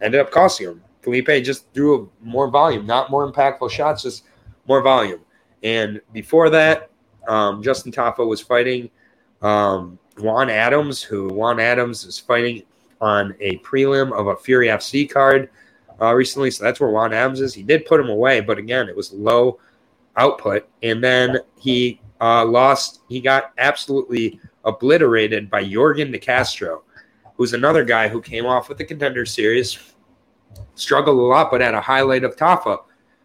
ended 0.00 0.20
up 0.20 0.30
costing 0.30 0.68
him. 0.68 0.82
Felipe 1.02 1.28
just 1.44 1.72
threw 1.72 2.02
a 2.02 2.24
more 2.24 2.48
volume, 2.48 2.86
not 2.86 3.10
more 3.10 3.30
impactful 3.30 3.70
shots, 3.70 4.02
just 4.02 4.24
more 4.66 4.82
volume. 4.82 5.20
And 5.62 6.00
before 6.12 6.50
that, 6.50 6.90
um, 7.26 7.62
Justin 7.62 7.92
Tafa 7.92 8.26
was 8.26 8.40
fighting 8.40 8.90
um, 9.42 9.98
Juan 10.18 10.50
Adams, 10.50 11.02
who 11.02 11.28
Juan 11.28 11.60
Adams 11.60 12.04
is 12.04 12.18
fighting 12.18 12.62
on 13.00 13.34
a 13.40 13.58
prelim 13.58 14.12
of 14.12 14.26
a 14.26 14.36
Fury 14.36 14.68
FC 14.68 15.08
card 15.08 15.50
uh, 16.00 16.14
recently. 16.14 16.50
So 16.50 16.64
that's 16.64 16.80
where 16.80 16.90
Juan 16.90 17.12
Adams 17.12 17.40
is. 17.40 17.54
He 17.54 17.62
did 17.62 17.86
put 17.86 18.00
him 18.00 18.08
away, 18.08 18.40
but 18.40 18.58
again, 18.58 18.88
it 18.88 18.96
was 18.96 19.12
low 19.12 19.58
output. 20.16 20.68
And 20.82 21.02
then 21.02 21.38
he 21.58 22.00
uh, 22.20 22.44
lost, 22.44 23.00
he 23.08 23.20
got 23.20 23.52
absolutely 23.58 24.40
obliterated 24.64 25.48
by 25.50 25.64
Yorgan 25.64 26.12
De 26.12 26.18
Castro, 26.18 26.82
who's 27.38 27.54
another 27.54 27.84
guy 27.84 28.08
who 28.08 28.20
came 28.20 28.44
off 28.44 28.68
with 28.68 28.76
the 28.76 28.84
contender 28.84 29.24
series, 29.24 29.78
struggled 30.74 31.18
a 31.18 31.22
lot, 31.22 31.50
but 31.50 31.60
had 31.60 31.72
a 31.72 31.80
highlight 31.80 32.24
of 32.24 32.36
Tafa. 32.36 32.80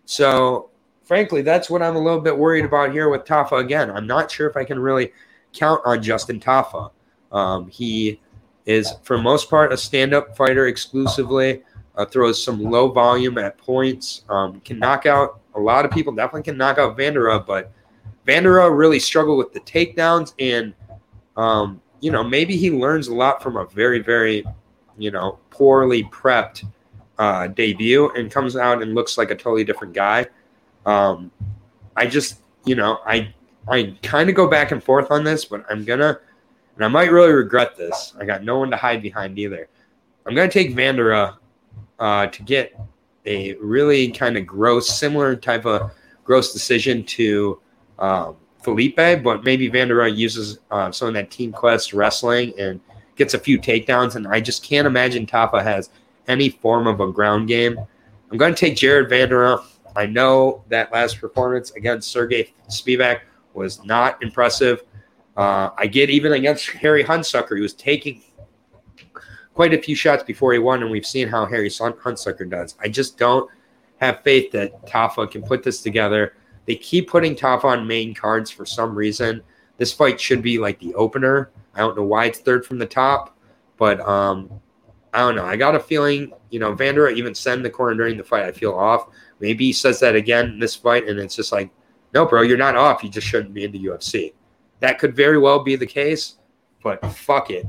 So, 0.05 0.69
frankly, 1.03 1.41
that's 1.41 1.69
what 1.69 1.81
I'm 1.81 1.95
a 1.95 1.99
little 1.99 2.21
bit 2.21 2.37
worried 2.37 2.63
about 2.63 2.91
here 2.91 3.09
with 3.09 3.25
Tafa 3.25 3.59
again. 3.59 3.89
I'm 3.89 4.07
not 4.07 4.31
sure 4.31 4.47
if 4.47 4.55
I 4.55 4.63
can 4.63 4.79
really 4.79 5.11
count 5.51 5.81
on 5.83 6.01
Justin 6.01 6.39
Tafa. 6.39 6.91
Um, 7.31 7.67
he 7.67 8.21
is, 8.67 8.93
for 9.01 9.17
most 9.17 9.49
part, 9.49 9.73
a 9.73 9.77
stand 9.77 10.13
up 10.13 10.37
fighter 10.37 10.67
exclusively, 10.67 11.63
uh, 11.95 12.05
throws 12.05 12.41
some 12.41 12.61
low 12.61 12.89
volume 12.91 13.39
at 13.39 13.57
points, 13.57 14.23
um, 14.29 14.59
can 14.61 14.77
knock 14.77 15.07
out 15.07 15.39
a 15.55 15.59
lot 15.59 15.85
of 15.85 15.91
people, 15.91 16.13
definitely 16.13 16.43
can 16.43 16.57
knock 16.57 16.77
out 16.77 16.97
Vanderaa, 16.97 17.45
but 17.45 17.71
Vanderaa 18.27 18.75
really 18.75 18.99
struggled 18.99 19.39
with 19.39 19.53
the 19.53 19.59
takedowns 19.61 20.33
and 20.39 20.73
um, 21.35 21.81
you 22.03 22.11
know, 22.11 22.21
maybe 22.21 22.57
he 22.57 22.69
learns 22.69 23.07
a 23.07 23.15
lot 23.15 23.41
from 23.41 23.55
a 23.55 23.65
very, 23.67 23.99
very, 23.99 24.43
you 24.97 25.09
know, 25.09 25.39
poorly 25.51 26.03
prepped 26.03 26.65
uh, 27.17 27.47
debut 27.47 28.09
and 28.09 28.29
comes 28.29 28.57
out 28.57 28.81
and 28.81 28.93
looks 28.93 29.17
like 29.17 29.31
a 29.31 29.35
totally 29.35 29.63
different 29.63 29.93
guy. 29.93 30.27
Um, 30.85 31.31
I 31.95 32.05
just, 32.07 32.41
you 32.65 32.75
know, 32.75 32.99
I 33.05 33.33
I 33.69 33.95
kind 34.03 34.29
of 34.29 34.35
go 34.35 34.49
back 34.49 34.73
and 34.73 34.83
forth 34.83 35.11
on 35.11 35.23
this, 35.23 35.45
but 35.45 35.63
I'm 35.69 35.85
gonna, 35.85 36.19
and 36.75 36.83
I 36.83 36.89
might 36.89 37.09
really 37.09 37.31
regret 37.31 37.77
this. 37.77 38.13
I 38.19 38.25
got 38.25 38.43
no 38.43 38.59
one 38.59 38.69
to 38.71 38.75
hide 38.75 39.01
behind 39.01 39.39
either. 39.39 39.69
I'm 40.25 40.35
gonna 40.35 40.51
take 40.51 40.75
Vanderaa 40.75 41.37
uh, 41.99 42.27
to 42.27 42.43
get 42.43 42.77
a 43.25 43.53
really 43.61 44.11
kind 44.11 44.35
of 44.35 44.45
gross, 44.45 44.89
similar 44.89 45.37
type 45.37 45.65
of 45.65 45.91
gross 46.25 46.51
decision 46.51 47.05
to 47.05 47.61
um, 47.97 48.35
Felipe, 48.63 49.23
but 49.23 49.43
maybe 49.43 49.69
Vanderaa 49.69 50.15
uses 50.15 50.59
uh, 50.71 50.91
some 50.91 51.09
of 51.09 51.13
that 51.15 51.29
Team 51.29 51.51
Quest 51.51 51.93
wrestling 51.93 52.53
and 52.57 52.79
gets 53.15 53.33
a 53.33 53.39
few 53.39 53.59
takedowns. 53.59 54.15
And 54.15 54.27
I 54.27 54.39
just 54.39 54.63
can't 54.63 54.87
imagine 54.87 55.25
Tafa 55.25 55.61
has 55.63 55.89
any 56.27 56.49
form 56.49 56.87
of 56.87 56.99
a 56.99 57.11
ground 57.11 57.47
game. 57.47 57.77
I'm 58.31 58.37
going 58.37 58.53
to 58.55 58.59
take 58.59 58.75
Jared 58.75 59.09
Vanderaa. 59.09 59.63
I 59.95 60.05
know 60.05 60.63
that 60.69 60.91
last 60.91 61.19
performance 61.19 61.71
against 61.71 62.11
Sergey 62.11 62.53
Spivak 62.69 63.21
was 63.53 63.83
not 63.83 64.21
impressive. 64.23 64.83
Uh, 65.37 65.69
I 65.77 65.87
get 65.87 66.09
even 66.09 66.33
against 66.33 66.67
Harry 66.81 67.03
Hunsucker, 67.03 67.55
he 67.55 67.61
was 67.61 67.73
taking 67.73 68.23
quite 69.53 69.73
a 69.73 69.81
few 69.81 69.95
shots 69.95 70.23
before 70.23 70.53
he 70.53 70.59
won, 70.59 70.81
and 70.81 70.89
we've 70.91 71.05
seen 71.05 71.27
how 71.27 71.45
Harry 71.45 71.69
Hunsucker 71.69 72.49
does. 72.49 72.75
I 72.79 72.87
just 72.87 73.17
don't 73.17 73.49
have 73.97 74.21
faith 74.23 74.51
that 74.51 74.85
Tafa 74.87 75.29
can 75.29 75.43
put 75.43 75.63
this 75.63 75.81
together 75.81 76.33
they 76.65 76.75
keep 76.75 77.09
putting 77.09 77.35
Tafa 77.35 77.65
on 77.65 77.87
main 77.87 78.13
cards 78.13 78.49
for 78.49 78.65
some 78.65 78.95
reason. 78.95 79.41
This 79.77 79.91
fight 79.91 80.19
should 80.19 80.41
be 80.41 80.57
like 80.57 80.79
the 80.79 80.93
opener. 80.95 81.51
I 81.75 81.79
don't 81.79 81.97
know 81.97 82.03
why 82.03 82.25
it's 82.25 82.39
third 82.39 82.65
from 82.65 82.77
the 82.77 82.85
top, 82.85 83.37
but 83.77 83.99
um, 84.01 84.49
I 85.13 85.19
don't 85.19 85.35
know. 85.35 85.45
I 85.45 85.55
got 85.55 85.75
a 85.75 85.79
feeling, 85.79 86.33
you 86.49 86.59
know, 86.59 86.75
Vanderaa 86.75 87.15
even 87.15 87.33
in 87.53 87.63
the 87.63 87.69
corner 87.69 87.95
during 87.95 88.17
the 88.17 88.23
fight, 88.23 88.45
I 88.45 88.51
feel 88.51 88.73
off. 88.73 89.07
Maybe 89.39 89.65
he 89.65 89.73
says 89.73 89.99
that 89.99 90.15
again 90.15 90.51
in 90.51 90.59
this 90.59 90.75
fight, 90.75 91.07
and 91.07 91.19
it's 91.19 91.35
just 91.35 91.51
like, 91.51 91.69
no, 92.13 92.25
bro, 92.25 92.41
you're 92.41 92.57
not 92.57 92.75
off. 92.75 93.03
You 93.03 93.09
just 93.09 93.27
shouldn't 93.27 93.53
be 93.53 93.63
in 93.63 93.71
the 93.71 93.85
UFC. 93.85 94.33
That 94.79 94.99
could 94.99 95.15
very 95.15 95.37
well 95.37 95.63
be 95.63 95.75
the 95.75 95.85
case, 95.85 96.35
but 96.83 97.03
fuck 97.13 97.49
it. 97.49 97.65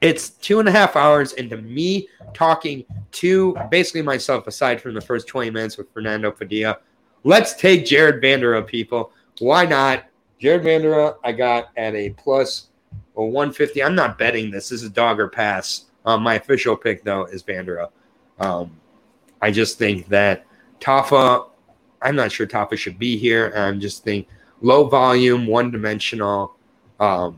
It's 0.00 0.30
two 0.30 0.58
and 0.58 0.68
a 0.68 0.72
half 0.72 0.96
hours 0.96 1.32
into 1.34 1.56
me 1.56 2.08
talking 2.34 2.84
to 3.12 3.56
basically 3.70 4.02
myself, 4.02 4.46
aside 4.48 4.80
from 4.80 4.94
the 4.94 5.00
first 5.00 5.28
20 5.28 5.50
minutes 5.50 5.78
with 5.78 5.92
Fernando 5.92 6.32
Padilla. 6.32 6.78
Let's 7.24 7.54
take 7.54 7.86
Jared 7.86 8.22
Vanderaa, 8.22 8.66
people. 8.66 9.12
Why 9.38 9.64
not? 9.64 10.04
Jared 10.38 10.62
Vanderaa, 10.62 11.16
I 11.22 11.32
got 11.32 11.68
at 11.76 11.94
a 11.94 12.10
plus 12.10 12.68
a 13.16 13.24
150. 13.24 13.82
I'm 13.82 13.94
not 13.94 14.18
betting 14.18 14.50
this. 14.50 14.68
This 14.68 14.82
is 14.82 14.90
dog 14.90 15.20
or 15.20 15.28
pass. 15.28 15.86
Um, 16.04 16.22
my 16.22 16.34
official 16.34 16.76
pick, 16.76 17.04
though, 17.04 17.24
is 17.26 17.42
Vanderaa. 17.42 17.90
Um, 18.40 18.76
I 19.40 19.50
just 19.50 19.78
think 19.78 20.08
that 20.08 20.46
Tafa, 20.80 21.48
I'm 22.00 22.16
not 22.16 22.32
sure 22.32 22.46
Tafa 22.46 22.76
should 22.76 22.98
be 22.98 23.16
here. 23.16 23.52
I'm 23.54 23.78
just 23.78 24.02
think 24.02 24.26
low 24.60 24.88
volume, 24.88 25.46
one 25.46 25.70
dimensional, 25.70 26.56
um, 26.98 27.36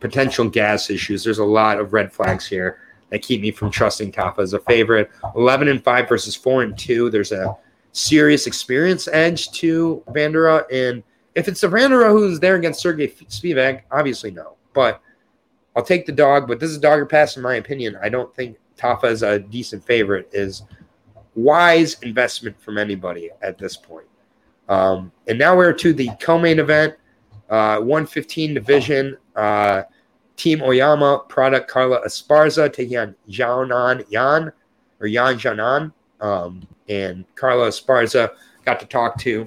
potential 0.00 0.48
gas 0.48 0.88
issues. 0.88 1.22
There's 1.24 1.38
a 1.38 1.44
lot 1.44 1.78
of 1.78 1.92
red 1.92 2.10
flags 2.12 2.46
here 2.46 2.78
that 3.10 3.22
keep 3.22 3.42
me 3.42 3.50
from 3.50 3.70
trusting 3.70 4.12
Tafa 4.12 4.38
as 4.38 4.54
a 4.54 4.60
favorite. 4.60 5.10
11 5.36 5.68
and 5.68 5.82
5 5.84 6.08
versus 6.08 6.34
4 6.34 6.62
and 6.62 6.78
2. 6.78 7.10
There's 7.10 7.32
a 7.32 7.56
serious 7.92 8.46
experience 8.46 9.08
edge 9.08 9.50
to 9.52 10.02
Vanderaa. 10.08 10.64
And 10.72 11.02
if 11.34 11.48
it's 11.48 11.60
the 11.60 11.68
Vanderaa 11.68 12.10
who's 12.10 12.40
there 12.40 12.56
against 12.56 12.80
Sergey 12.80 13.08
Spivak, 13.08 13.82
obviously 13.90 14.30
no. 14.30 14.54
But 14.72 15.00
I'll 15.76 15.82
take 15.82 16.06
the 16.06 16.12
dog. 16.12 16.48
But 16.48 16.60
this 16.60 16.70
is 16.70 16.78
dog 16.78 17.00
or 17.00 17.06
pass, 17.06 17.36
in 17.36 17.42
my 17.42 17.56
opinion. 17.56 17.96
I 18.02 18.08
don't 18.08 18.34
think 18.34 18.56
Tafa 18.76 19.10
is 19.10 19.22
a 19.22 19.38
decent 19.38 19.84
favorite. 19.84 20.28
Is 20.32 20.62
wise 21.34 21.96
investment 22.02 22.60
from 22.60 22.78
anybody 22.78 23.30
at 23.42 23.58
this 23.58 23.76
point. 23.76 24.06
Um, 24.68 25.10
and 25.26 25.38
now 25.38 25.56
we're 25.56 25.72
to 25.72 25.92
the 25.92 26.10
co-main 26.20 26.58
event, 26.60 26.94
uh, 27.48 27.78
115 27.78 28.54
division. 28.54 29.16
Uh, 29.34 29.82
Team 30.36 30.62
Oyama 30.62 31.24
product 31.28 31.68
Carla 31.68 32.00
Esparza 32.06 32.72
taking 32.72 32.96
on 32.96 33.14
Xiaonan 33.28 34.06
Yan 34.08 34.50
or 34.98 35.06
Yan 35.06 35.36
Xiaonan. 35.38 35.92
Um, 36.20 36.66
and 36.88 37.24
Carlos 37.34 37.80
Esparza 37.80 38.30
got 38.64 38.80
to 38.80 38.86
talk 38.86 39.18
to 39.20 39.46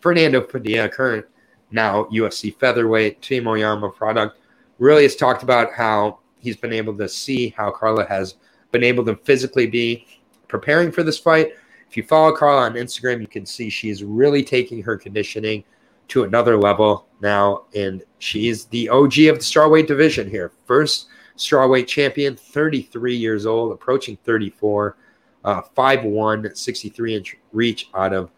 Fernando 0.00 0.40
Padilla, 0.40 0.88
current 0.88 1.26
now 1.70 2.04
UFC 2.04 2.56
featherweight 2.58 3.22
Team 3.22 3.46
Oyama 3.46 3.90
product. 3.90 4.38
Really 4.78 5.04
has 5.04 5.16
talked 5.16 5.42
about 5.42 5.72
how 5.72 6.18
he's 6.38 6.56
been 6.56 6.72
able 6.72 6.96
to 6.98 7.08
see 7.08 7.50
how 7.50 7.70
Carla 7.70 8.04
has 8.06 8.36
been 8.72 8.84
able 8.84 9.04
to 9.04 9.16
physically 9.16 9.66
be 9.66 10.06
preparing 10.48 10.90
for 10.90 11.02
this 11.02 11.18
fight. 11.18 11.52
If 11.88 11.96
you 11.96 12.02
follow 12.02 12.34
Carla 12.34 12.62
on 12.62 12.74
Instagram, 12.74 13.20
you 13.20 13.26
can 13.26 13.46
see 13.46 13.70
she's 13.70 14.02
really 14.02 14.42
taking 14.42 14.82
her 14.82 14.96
conditioning 14.96 15.62
to 16.08 16.24
another 16.24 16.56
level 16.56 17.06
now, 17.20 17.64
and 17.74 18.02
she's 18.18 18.64
the 18.66 18.88
OG 18.88 19.18
of 19.18 19.38
the 19.38 19.44
strawweight 19.44 19.86
division 19.86 20.28
here. 20.28 20.52
First 20.66 21.06
strawweight 21.36 21.86
champion, 21.86 22.36
33 22.36 23.16
years 23.16 23.46
old, 23.46 23.72
approaching 23.72 24.16
34 24.24 24.96
uh, 25.44 25.62
5'1, 25.76 26.56
63 26.56 27.16
inch 27.16 27.36
reach 27.52 27.88
out 27.94 28.12
of 28.12 28.30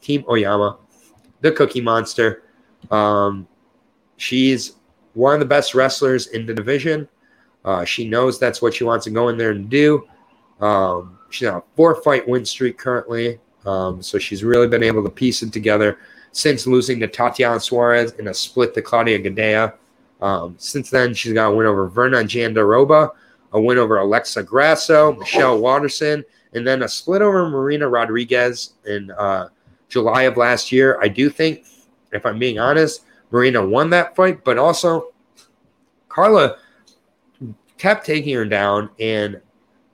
Team 0.00 0.24
Oyama, 0.28 0.78
the 1.40 1.52
Cookie 1.52 1.80
Monster. 1.80 2.42
Um, 2.90 3.46
she's 4.16 4.76
one 5.14 5.34
of 5.34 5.40
the 5.40 5.46
best 5.46 5.74
wrestlers 5.74 6.28
in 6.28 6.46
the 6.46 6.54
division. 6.54 7.08
Uh, 7.64 7.84
she 7.84 8.08
knows 8.08 8.38
that's 8.38 8.60
what 8.60 8.74
she 8.74 8.84
wants 8.84 9.04
to 9.04 9.10
go 9.10 9.28
in 9.28 9.36
there 9.36 9.50
and 9.50 9.68
do. 9.68 10.06
Um, 10.60 11.18
she's 11.30 11.48
on 11.48 11.56
a 11.56 11.62
four 11.76 12.02
fight 12.02 12.26
win 12.28 12.44
streak 12.44 12.78
currently. 12.78 13.38
Um, 13.64 14.02
so 14.02 14.18
she's 14.18 14.42
really 14.42 14.66
been 14.66 14.82
able 14.82 15.04
to 15.04 15.10
piece 15.10 15.42
it 15.42 15.52
together 15.52 15.98
since 16.32 16.66
losing 16.66 16.98
to 17.00 17.06
Tatiana 17.06 17.60
Suarez 17.60 18.12
in 18.12 18.28
a 18.28 18.34
split 18.34 18.74
to 18.74 18.82
Claudia 18.82 19.18
Gadelha. 19.18 19.74
Um, 20.20 20.54
since 20.58 20.90
then, 20.90 21.14
she's 21.14 21.32
got 21.32 21.52
a 21.52 21.54
win 21.54 21.66
over 21.66 21.88
Virna 21.88 22.24
Jandiroba, 22.24 23.10
a 23.52 23.60
win 23.60 23.78
over 23.78 23.98
Alexa 23.98 24.42
Grasso, 24.42 25.14
Michelle 25.14 25.58
Waterson, 25.58 26.24
and 26.54 26.66
then 26.66 26.82
a 26.82 26.88
split 26.88 27.22
over 27.22 27.48
Marina 27.48 27.88
Rodriguez 27.88 28.74
in 28.86 29.10
uh, 29.12 29.48
July 29.88 30.22
of 30.22 30.36
last 30.36 30.72
year. 30.72 30.98
I 31.00 31.08
do 31.08 31.30
think, 31.30 31.64
if 32.12 32.26
I'm 32.26 32.38
being 32.38 32.58
honest, 32.58 33.04
Marina 33.30 33.66
won 33.66 33.90
that 33.90 34.14
fight, 34.14 34.44
but 34.44 34.58
also 34.58 35.12
Carla 36.08 36.58
kept 37.78 38.06
taking 38.06 38.34
her 38.34 38.44
down 38.44 38.90
and 39.00 39.40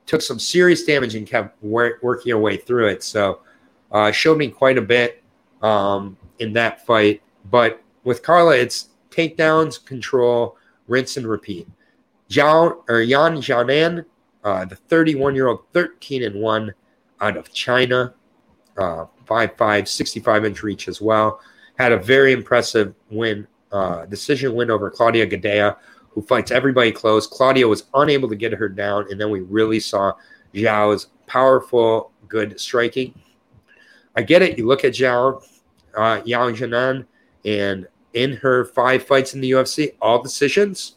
took 0.06 0.22
some 0.22 0.38
serious 0.38 0.84
damage 0.84 1.14
and 1.14 1.26
kept 1.26 1.62
wor- 1.62 1.98
working 2.02 2.30
her 2.30 2.38
way 2.38 2.56
through 2.56 2.88
it. 2.88 3.02
So 3.02 3.40
uh, 3.92 4.10
showed 4.10 4.38
me 4.38 4.48
quite 4.48 4.78
a 4.78 4.82
bit 4.82 5.22
um, 5.62 6.16
in 6.38 6.52
that 6.54 6.84
fight. 6.84 7.22
But 7.50 7.82
with 8.04 8.22
Carla, 8.22 8.56
it's 8.56 8.88
takedowns, 9.10 9.84
control, 9.84 10.56
rinse 10.88 11.16
and 11.16 11.26
repeat. 11.26 11.68
Zhao 12.28 12.82
or 12.88 13.00
Yan 13.00 13.36
Xiaonan, 13.36 14.04
uh, 14.44 14.64
the 14.64 14.76
31 14.76 15.34
year 15.34 15.48
old, 15.48 15.60
13 15.72 16.22
and 16.24 16.40
1 16.40 16.74
out 17.20 17.36
of 17.36 17.52
China, 17.52 18.14
uh, 18.76 19.06
5'5, 19.26 19.88
65 19.88 20.44
inch 20.44 20.62
reach 20.62 20.88
as 20.88 21.00
well. 21.00 21.40
Had 21.78 21.92
a 21.92 21.98
very 21.98 22.32
impressive 22.32 22.94
win, 23.10 23.46
uh, 23.72 24.06
decision 24.06 24.54
win 24.54 24.70
over 24.70 24.90
Claudia 24.90 25.26
Gadelha, 25.26 25.76
who 26.10 26.22
fights 26.22 26.50
everybody 26.50 26.90
close. 26.90 27.26
Claudia 27.26 27.66
was 27.66 27.84
unable 27.94 28.28
to 28.28 28.36
get 28.36 28.52
her 28.52 28.68
down, 28.68 29.06
and 29.10 29.20
then 29.20 29.30
we 29.30 29.40
really 29.40 29.80
saw 29.80 30.12
Zhao's 30.54 31.08
powerful, 31.26 32.12
good 32.26 32.58
striking. 32.58 33.14
I 34.16 34.22
get 34.22 34.42
it. 34.42 34.58
You 34.58 34.66
look 34.66 34.84
at 34.84 34.94
Zhao, 34.94 35.42
uh, 35.96 36.20
Yang 36.24 36.56
Jinan, 36.56 37.06
and 37.44 37.86
in 38.14 38.32
her 38.34 38.64
five 38.64 39.04
fights 39.04 39.34
in 39.34 39.40
the 39.40 39.50
UFC, 39.52 39.94
all 40.00 40.22
decisions. 40.22 40.96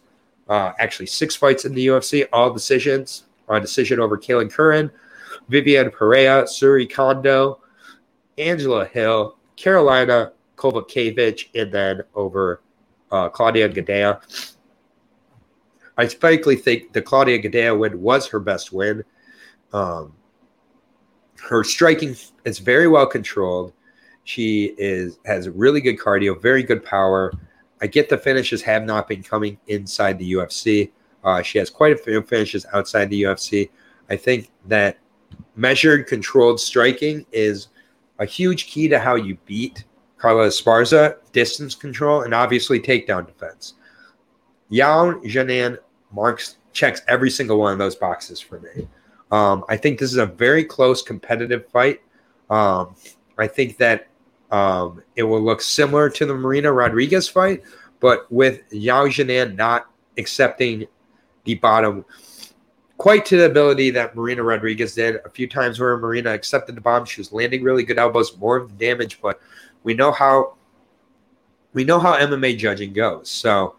Uh, 0.49 0.73
actually, 0.79 1.05
six 1.05 1.35
fights 1.35 1.65
in 1.65 1.73
the 1.73 1.87
UFC, 1.87 2.25
all 2.33 2.51
decisions. 2.51 3.25
A 3.51 3.59
decision 3.59 3.99
over 3.99 4.17
Kailin 4.17 4.51
Curran, 4.51 4.91
Viviane 5.49 5.91
Pereira, 5.91 6.43
Syuri 6.43 6.89
Kondo, 6.89 7.59
Angela 8.37 8.85
Hill, 8.85 9.37
Karolina 9.57 10.31
Kowalkiewicz, 10.55 11.47
and 11.53 11.71
then 11.71 12.01
over 12.15 12.61
uh, 13.11 13.29
Claudia 13.29 13.69
Gadelha. 13.69 14.55
I 15.97 16.07
frankly 16.07 16.55
think 16.55 16.93
the 16.93 17.01
Claudia 17.01 17.41
Gadelha 17.41 17.77
win 17.77 18.01
was 18.01 18.27
her 18.27 18.39
best 18.39 18.71
win. 18.71 19.03
Um, 19.73 20.13
her 21.41 21.63
striking 21.63 22.15
is 22.45 22.59
very 22.59 22.87
well 22.87 23.05
controlled. 23.05 23.73
She 24.23 24.75
is 24.77 25.19
has 25.25 25.49
really 25.49 25.81
good 25.81 25.97
cardio, 25.97 26.39
very 26.41 26.63
good 26.63 26.83
power. 26.85 27.33
I 27.81 27.87
get 27.87 28.09
the 28.09 28.17
finishes 28.17 28.61
have 28.61 28.83
not 28.83 29.07
been 29.07 29.23
coming 29.23 29.57
inside 29.67 30.19
the 30.19 30.33
UFC. 30.33 30.91
Uh, 31.23 31.41
she 31.41 31.57
has 31.57 31.69
quite 31.69 31.93
a 31.93 31.97
few 31.97 32.21
finishes 32.21 32.65
outside 32.73 33.09
the 33.09 33.23
UFC. 33.23 33.69
I 34.09 34.15
think 34.15 34.51
that 34.67 34.97
measured, 35.55 36.07
controlled 36.07 36.59
striking 36.59 37.25
is 37.31 37.67
a 38.19 38.25
huge 38.25 38.67
key 38.67 38.87
to 38.87 38.99
how 38.99 39.15
you 39.15 39.37
beat 39.45 39.85
Carla 40.17 40.47
Esparza, 40.47 41.17
distance 41.31 41.73
control, 41.75 42.21
and 42.21 42.33
obviously 42.33 42.79
takedown 42.79 43.25
defense. 43.25 43.73
Yao 44.69 45.13
Janan 45.23 45.77
marks 46.11 46.57
checks 46.73 47.01
every 47.07 47.29
single 47.29 47.57
one 47.57 47.73
of 47.73 47.79
those 47.79 47.95
boxes 47.95 48.39
for 48.39 48.59
me. 48.59 48.87
Um, 49.31 49.65
I 49.69 49.77
think 49.77 49.99
this 49.99 50.11
is 50.11 50.17
a 50.17 50.25
very 50.25 50.63
close 50.63 51.01
competitive 51.01 51.67
fight. 51.69 52.01
Um, 52.49 52.95
I 53.37 53.47
think 53.47 53.77
that 53.77 54.07
um, 54.51 55.01
it 55.15 55.23
will 55.23 55.41
look 55.41 55.61
similar 55.61 56.09
to 56.09 56.25
the 56.25 56.33
Marina 56.33 56.71
Rodriguez 56.71 57.27
fight, 57.27 57.63
but 57.99 58.31
with 58.31 58.61
Yao 58.71 59.07
Janan 59.07 59.55
not 59.55 59.89
accepting 60.17 60.85
the 61.43 61.55
bottom 61.55 62.05
quite 63.01 63.25
to 63.25 63.35
the 63.35 63.45
ability 63.45 63.89
that 63.89 64.15
Marina 64.15 64.43
Rodriguez 64.43 64.93
did 64.93 65.15
a 65.25 65.29
few 65.31 65.47
times 65.47 65.79
where 65.79 65.97
Marina 65.97 66.29
accepted 66.29 66.75
the 66.75 66.81
bomb. 66.81 67.03
She 67.03 67.19
was 67.19 67.31
landing 67.31 67.63
really 67.63 67.81
good 67.81 67.97
elbows, 67.97 68.37
more 68.37 68.57
of 68.57 68.69
the 68.69 68.75
damage, 68.75 69.19
but 69.19 69.41
we 69.83 69.95
know 69.95 70.11
how 70.11 70.53
we 71.73 71.83
know 71.83 71.97
how 71.97 72.13
MMA 72.13 72.59
judging 72.59 72.93
goes. 72.93 73.27
So 73.27 73.75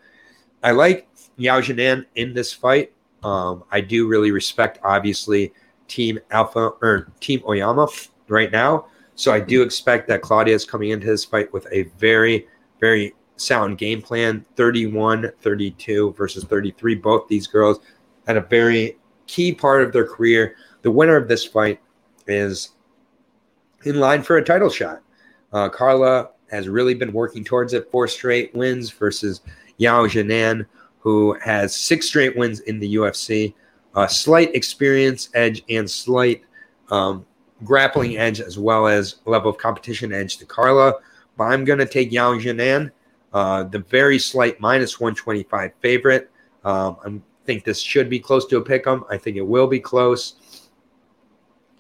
I 0.65 0.73
like 0.73 1.07
Yao 1.37 1.61
Jinan 1.61 2.05
in 2.17 2.35
this 2.35 2.53
fight. 2.53 2.95
Um, 3.23 3.63
I 3.71 3.81
do 3.81 4.09
really 4.09 4.33
respect, 4.33 4.81
obviously, 4.83 5.53
Team 5.87 6.19
Alpha 6.33 6.73
or 6.83 7.13
Team 7.21 7.43
Oyama 7.47 7.87
right 8.27 8.51
now. 8.51 8.87
So 9.15 9.33
I 9.33 9.39
do 9.39 9.63
expect 9.63 10.09
that 10.09 10.23
Claudia 10.23 10.57
is 10.57 10.65
coming 10.65 10.91
into 10.91 11.07
this 11.07 11.25
fight 11.25 11.53
with 11.53 11.69
a 11.71 11.85
very, 11.97 12.49
very 12.81 13.15
sound 13.37 13.79
game 13.79 14.03
plan 14.03 14.45
31 14.57 15.33
32 15.41 16.13
versus 16.13 16.45
33. 16.45 16.95
Both 16.97 17.29
these 17.29 17.47
girls 17.47 17.81
at 18.27 18.37
a 18.37 18.43
very 18.43 18.99
key 19.27 19.53
part 19.53 19.83
of 19.83 19.93
their 19.93 20.07
career. 20.07 20.57
The 20.83 20.91
winner 20.91 21.17
of 21.17 21.29
this 21.29 21.45
fight 21.45 21.81
is 22.27 22.71
in 23.85 24.01
line 24.01 24.23
for 24.23 24.37
a 24.37 24.45
title 24.45 24.71
shot. 24.71 25.01
Uh, 25.53 25.69
Carla 25.69 26.31
has 26.51 26.69
really 26.69 26.95
been 26.95 27.13
working 27.13 27.45
towards 27.45 27.73
it. 27.73 27.91
Four 27.91 28.07
straight 28.09 28.55
wins 28.55 28.91
versus 28.91 29.41
Yao 29.79 30.07
Janan, 30.07 30.67
who 30.99 31.37
has 31.41 31.75
six 31.75 32.07
straight 32.07 32.37
wins 32.37 32.61
in 32.61 32.79
the 32.79 32.95
UFC. 32.95 33.55
A 33.97 34.09
slight 34.09 34.55
experience 34.55 35.29
edge 35.35 35.63
and 35.69 35.91
slight 35.91 36.43
um, 36.91 37.27
grappling 37.65 38.17
edge, 38.17 38.41
as 38.41 38.59
well 38.59 38.87
as 38.87 39.17
level 39.25 39.51
of 39.51 39.59
competition 39.59 40.13
edge 40.13 40.39
to 40.39 40.47
Carla. 40.47 40.95
But 41.37 41.45
I'm 41.45 41.65
going 41.65 41.79
to 41.79 41.87
take 41.87 42.13
Yao 42.13 42.35
Janan, 42.35 42.91
uh, 43.33 43.65
the 43.65 43.79
very 43.79 44.19
slight 44.19 44.61
minus 44.61 45.01
125 45.01 45.73
favorite. 45.81 46.31
Um, 46.65 46.97
I 47.05 47.21
think 47.47 47.65
this 47.65 47.81
should 47.81 48.09
be 48.09 48.21
close 48.21 48.47
to 48.47 48.59
a 48.59 48.63
pick 48.63 48.87
'em. 48.87 49.05
I 49.11 49.19
think 49.19 49.37
it 49.37 49.47
will 49.47 49.67
be 49.67 49.81
close. 49.81 50.35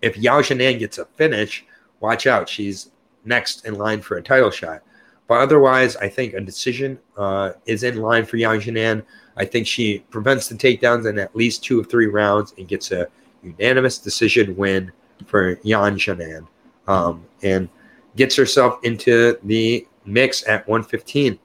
If 0.01 0.17
Yao 0.17 0.41
Janan 0.41 0.79
gets 0.79 0.99
a 0.99 1.05
finish, 1.05 1.65
watch 2.01 2.27
out. 2.27 2.49
She's 2.49 2.91
next 3.25 3.65
in 3.65 3.75
line 3.75 4.01
for 4.01 4.17
a 4.17 4.23
title 4.23 4.51
shot. 4.51 4.83
But 5.29 5.41
otherwise, 5.41 5.97
I 5.97 6.09
think 6.09 6.35
a 6.35 6.41
decision 6.41 6.99
uh, 7.17 7.53
is 7.67 7.85
in 7.85 7.99
line 7.99 8.27
for 8.27 8.37
Yang 8.37 8.61
Jinan. 8.63 9.03
I 9.37 9.45
think 9.45 9.67
she 9.67 10.01
prevents 10.11 10.49
the 10.49 10.57
takedowns 10.57 11.09
in 11.09 11.19
at 11.19 11.35
least 11.35 11.65
two 11.65 11.81
or 11.81 11.85
three 11.85 12.07
rounds 12.07 12.53
and 12.59 12.69
gets 12.69 12.91
a 12.91 13.09
unanimous 13.43 13.99
decision 13.99 14.57
win 14.57 14.93
for 15.27 15.59
Yan 15.63 15.97
Jinan 15.97 16.47
um, 16.87 17.25
and 17.43 17.69
gets 18.17 18.37
herself 18.37 18.79
into 18.83 19.39
the 19.45 19.87
mix 20.05 20.47
at 20.47 20.67
115. 20.69 21.39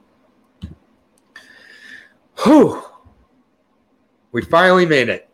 Whew. 2.44 2.84
We 4.32 4.42
finally 4.44 4.86
made 4.86 5.10
it. 5.10 5.30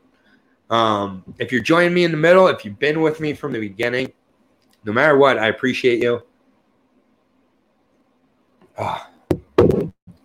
Um, 0.70 1.24
if 1.38 1.52
you're 1.52 1.62
joining 1.62 1.94
me 1.94 2.04
in 2.04 2.12
the 2.12 2.18
middle, 2.18 2.48
if 2.48 2.64
you've 2.64 2.80
been 2.80 3.02
with 3.02 3.20
me 3.20 3.34
from 3.34 3.52
the 3.52 3.60
beginning, 3.60 4.12
no 4.86 4.94
matter 4.94 5.18
what, 5.18 5.38
I 5.38 5.48
appreciate 5.48 6.02
you. 6.02 6.22
Ah. 8.78 9.10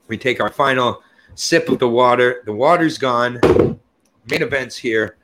We 0.08 0.16
take 0.16 0.40
our 0.40 0.50
final 0.50 1.02
sip 1.34 1.68
of 1.68 1.78
the 1.78 1.88
water. 1.88 2.42
The 2.46 2.52
water's 2.52 2.98
gone. 2.98 3.40
Main 4.30 4.42
events 4.42 4.76
here. 4.76 5.18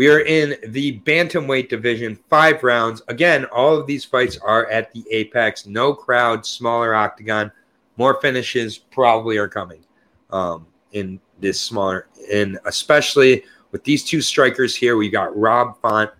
We 0.00 0.08
are 0.08 0.20
in 0.20 0.56
the 0.68 0.98
bantamweight 1.00 1.68
division, 1.68 2.18
five 2.30 2.62
rounds. 2.62 3.02
Again, 3.08 3.44
all 3.52 3.76
of 3.76 3.86
these 3.86 4.02
fights 4.02 4.38
are 4.38 4.66
at 4.70 4.90
the 4.92 5.04
apex. 5.10 5.66
No 5.66 5.92
crowd, 5.92 6.46
smaller 6.46 6.94
octagon. 6.94 7.52
More 7.98 8.18
finishes 8.22 8.78
probably 8.78 9.36
are 9.36 9.46
coming 9.46 9.84
um, 10.30 10.66
in 10.92 11.20
this 11.38 11.60
smaller, 11.60 12.08
and 12.32 12.58
especially 12.64 13.44
with 13.72 13.84
these 13.84 14.02
two 14.02 14.22
strikers 14.22 14.74
here. 14.74 14.96
We 14.96 15.10
got 15.10 15.36
Rob 15.36 15.78
Font 15.82 16.10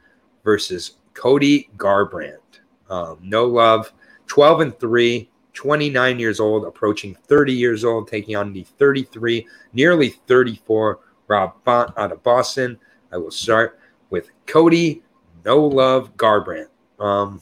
versus 0.44 0.96
Cody 1.14 1.70
Garbrandt. 1.78 2.60
Um, 2.90 3.16
no 3.22 3.46
love, 3.46 3.94
12 4.26 4.60
and 4.60 4.78
3. 4.78 5.26
29 5.54 6.18
years 6.18 6.38
old, 6.38 6.64
approaching 6.64 7.14
30 7.14 7.52
years 7.52 7.84
old, 7.84 8.08
taking 8.08 8.36
on 8.36 8.52
the 8.52 8.62
33, 8.62 9.46
nearly 9.72 10.10
34 10.10 11.00
Rob 11.28 11.54
Font 11.64 11.92
out 11.96 12.12
of 12.12 12.22
Boston. 12.22 12.78
I 13.12 13.16
will 13.16 13.30
start 13.30 13.78
with 14.10 14.30
Cody 14.46 15.02
No 15.44 15.64
Love 15.64 16.16
Garbrandt. 16.16 16.68
Um, 16.98 17.40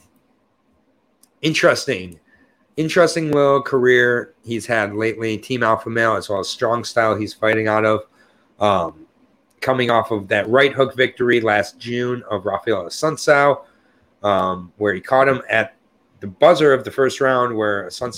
interesting, 1.41 2.19
interesting 2.77 3.31
little 3.31 3.61
career 3.61 4.33
he's 4.43 4.65
had 4.65 4.93
lately. 4.93 5.37
Team 5.37 5.63
Alpha 5.63 5.89
Male 5.89 6.15
as 6.15 6.29
well 6.29 6.39
as 6.39 6.49
Strong 6.49 6.85
Style 6.85 7.15
he's 7.15 7.33
fighting 7.33 7.67
out 7.67 7.85
of. 7.85 8.01
Um, 8.59 9.05
coming 9.61 9.89
off 9.89 10.11
of 10.11 10.27
that 10.29 10.47
right 10.49 10.73
hook 10.73 10.95
victory 10.95 11.41
last 11.41 11.79
June 11.79 12.23
of 12.29 12.45
Rafael 12.45 12.85
Assunção, 12.85 13.61
um, 14.23 14.71
where 14.77 14.93
he 14.93 15.01
caught 15.01 15.27
him 15.27 15.41
at 15.49 15.75
the 16.19 16.27
buzzer 16.27 16.73
of 16.73 16.83
the 16.83 16.91
first 16.91 17.21
round 17.21 17.55
where 17.55 17.89
Sun 17.89 18.11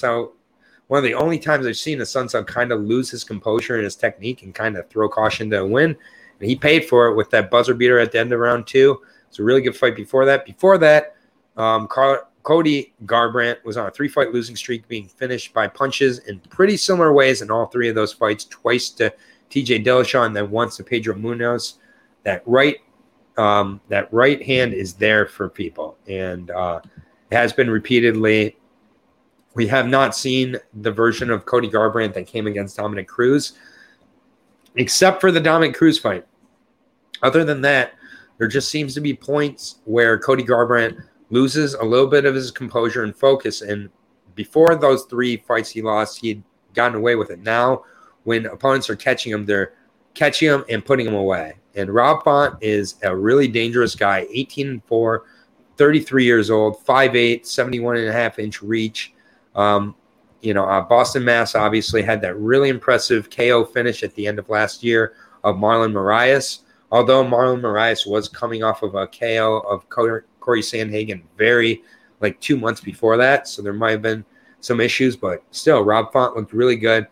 one 0.87 0.97
of 0.97 1.03
the 1.03 1.13
only 1.13 1.39
times 1.39 1.65
I've 1.65 1.77
seen 1.77 2.01
a 2.01 2.05
Sun 2.05 2.29
Sun 2.29 2.45
kind 2.45 2.71
of 2.71 2.81
lose 2.81 3.09
his 3.09 3.23
composure 3.23 3.75
and 3.75 3.83
his 3.83 3.95
technique 3.95 4.43
and 4.43 4.53
kind 4.53 4.75
of 4.75 4.89
throw 4.89 5.07
caution 5.07 5.49
to 5.51 5.61
a 5.61 5.65
win. 5.65 5.95
And 6.41 6.49
he 6.49 6.55
paid 6.55 6.85
for 6.85 7.07
it 7.07 7.15
with 7.15 7.29
that 7.29 7.51
buzzer 7.51 7.75
beater 7.75 7.99
at 7.99 8.11
the 8.11 8.19
end 8.19 8.33
of 8.33 8.39
round 8.39 8.65
two. 8.65 8.99
It's 9.29 9.37
a 9.37 9.43
really 9.43 9.61
good 9.61 9.77
fight 9.77 9.95
before 9.95 10.25
that. 10.25 10.43
Before 10.43 10.79
that, 10.79 11.15
um, 11.55 11.87
Cody 11.87 12.93
Garbrandt 13.05 13.63
was 13.63 13.77
on 13.77 13.85
a 13.85 13.91
three 13.91 14.07
fight 14.07 14.33
losing 14.33 14.55
streak, 14.55 14.87
being 14.87 15.07
finished 15.07 15.53
by 15.53 15.67
punches 15.67 16.17
in 16.19 16.39
pretty 16.49 16.77
similar 16.77 17.13
ways 17.13 17.43
in 17.43 17.51
all 17.51 17.67
three 17.67 17.89
of 17.89 17.95
those 17.95 18.11
fights 18.11 18.45
twice 18.45 18.89
to 18.89 19.13
TJ 19.51 19.85
Dillashaw 19.85 20.25
and 20.25 20.35
then 20.35 20.49
once 20.49 20.77
to 20.77 20.83
Pedro 20.83 21.13
Munhoz. 21.13 21.75
That 22.23 22.41
right 22.47 22.77
um, 23.37 23.79
that 23.89 24.11
right 24.11 24.41
hand 24.43 24.73
is 24.73 24.95
there 24.95 25.27
for 25.27 25.47
people, 25.47 25.95
and 26.07 26.49
uh, 26.49 26.81
has 27.31 27.53
been 27.53 27.69
repeatedly. 27.69 28.57
We 29.53 29.67
have 29.67 29.87
not 29.87 30.15
seen 30.15 30.57
the 30.73 30.91
version 30.91 31.29
of 31.29 31.45
Cody 31.45 31.69
Garbrandt 31.69 32.13
that 32.15 32.25
came 32.25 32.47
against 32.47 32.77
Dominick 32.77 33.07
Cruz, 33.07 33.53
except 34.75 35.21
for 35.21 35.31
the 35.31 35.39
Dominick 35.39 35.75
Cruz 35.75 35.99
fight. 35.99 36.25
Other 37.23 37.43
than 37.43 37.61
that, 37.61 37.93
there 38.37 38.47
just 38.47 38.69
seems 38.69 38.93
to 38.95 39.01
be 39.01 39.13
points 39.13 39.81
where 39.85 40.17
Cody 40.17 40.43
Garbrandt 40.43 41.03
loses 41.29 41.73
a 41.75 41.83
little 41.83 42.07
bit 42.07 42.25
of 42.25 42.35
his 42.35 42.51
composure 42.51 43.03
and 43.03 43.15
focus. 43.15 43.61
And 43.61 43.89
before 44.35 44.75
those 44.75 45.03
three 45.03 45.37
fights 45.37 45.69
he 45.69 45.81
lost, 45.81 46.19
he 46.19 46.29
had 46.29 46.43
gotten 46.73 46.97
away 46.97 47.15
with 47.15 47.29
it. 47.29 47.39
Now, 47.39 47.83
when 48.23 48.45
opponents 48.47 48.89
are 48.89 48.95
catching 48.95 49.31
him, 49.31 49.45
they're 49.45 49.73
catching 50.13 50.49
him 50.49 50.65
and 50.69 50.83
putting 50.83 51.07
him 51.07 51.15
away. 51.15 51.55
And 51.75 51.89
Rob 51.89 52.23
Font 52.23 52.57
is 52.61 52.95
a 53.03 53.15
really 53.15 53.47
dangerous 53.47 53.95
guy, 53.95 54.27
18 54.31 54.67
and 54.67 54.83
4, 54.85 55.23
33 55.77 56.25
years 56.25 56.49
old, 56.49 56.85
5'8, 56.85 57.45
71 57.45 57.97
and 57.97 58.09
a 58.09 58.13
half 58.13 58.39
inch 58.39 58.61
reach. 58.61 59.13
Um, 59.55 59.95
you 60.41 60.53
know, 60.53 60.65
uh, 60.65 60.81
Boston 60.81 61.23
Mass 61.23 61.55
obviously 61.55 62.01
had 62.01 62.21
that 62.21 62.37
really 62.37 62.69
impressive 62.69 63.29
KO 63.29 63.63
finish 63.63 64.03
at 64.03 64.13
the 64.15 64.27
end 64.27 64.39
of 64.39 64.49
last 64.49 64.83
year 64.83 65.13
of 65.43 65.55
Marlon 65.55 65.93
Moraes. 65.93 66.59
Although 66.91 67.23
Marlon 67.23 67.61
Moraes 67.61 68.05
was 68.05 68.27
coming 68.27 68.63
off 68.63 68.83
of 68.83 68.95
a 68.95 69.07
KO 69.07 69.59
of 69.59 69.87
Cory, 69.89 70.61
Sandhagen 70.61 71.23
very 71.37 71.83
like 72.19 72.39
two 72.39 72.57
months 72.57 72.81
before 72.81 73.17
that. 73.17 73.47
So 73.47 73.61
there 73.61 73.73
might 73.73 73.91
have 73.91 74.01
been 74.01 74.25
some 74.59 74.79
issues, 74.79 75.15
but 75.15 75.43
still, 75.51 75.83
Rob 75.83 76.11
Font 76.11 76.35
looked 76.35 76.53
really 76.53 76.75
good. 76.75 77.07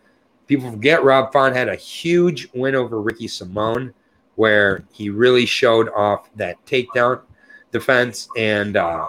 People 0.46 0.70
forget 0.70 1.02
Rob 1.02 1.32
Font 1.32 1.54
had 1.54 1.68
a 1.68 1.76
huge 1.76 2.48
win 2.54 2.74
over 2.74 3.00
Ricky 3.00 3.26
Simon 3.26 3.94
where 4.36 4.84
he 4.92 5.10
really 5.10 5.46
showed 5.46 5.88
off 5.90 6.30
that 6.36 6.64
takedown 6.66 7.20
defense 7.72 8.28
and 8.36 8.76
uh, 8.76 9.08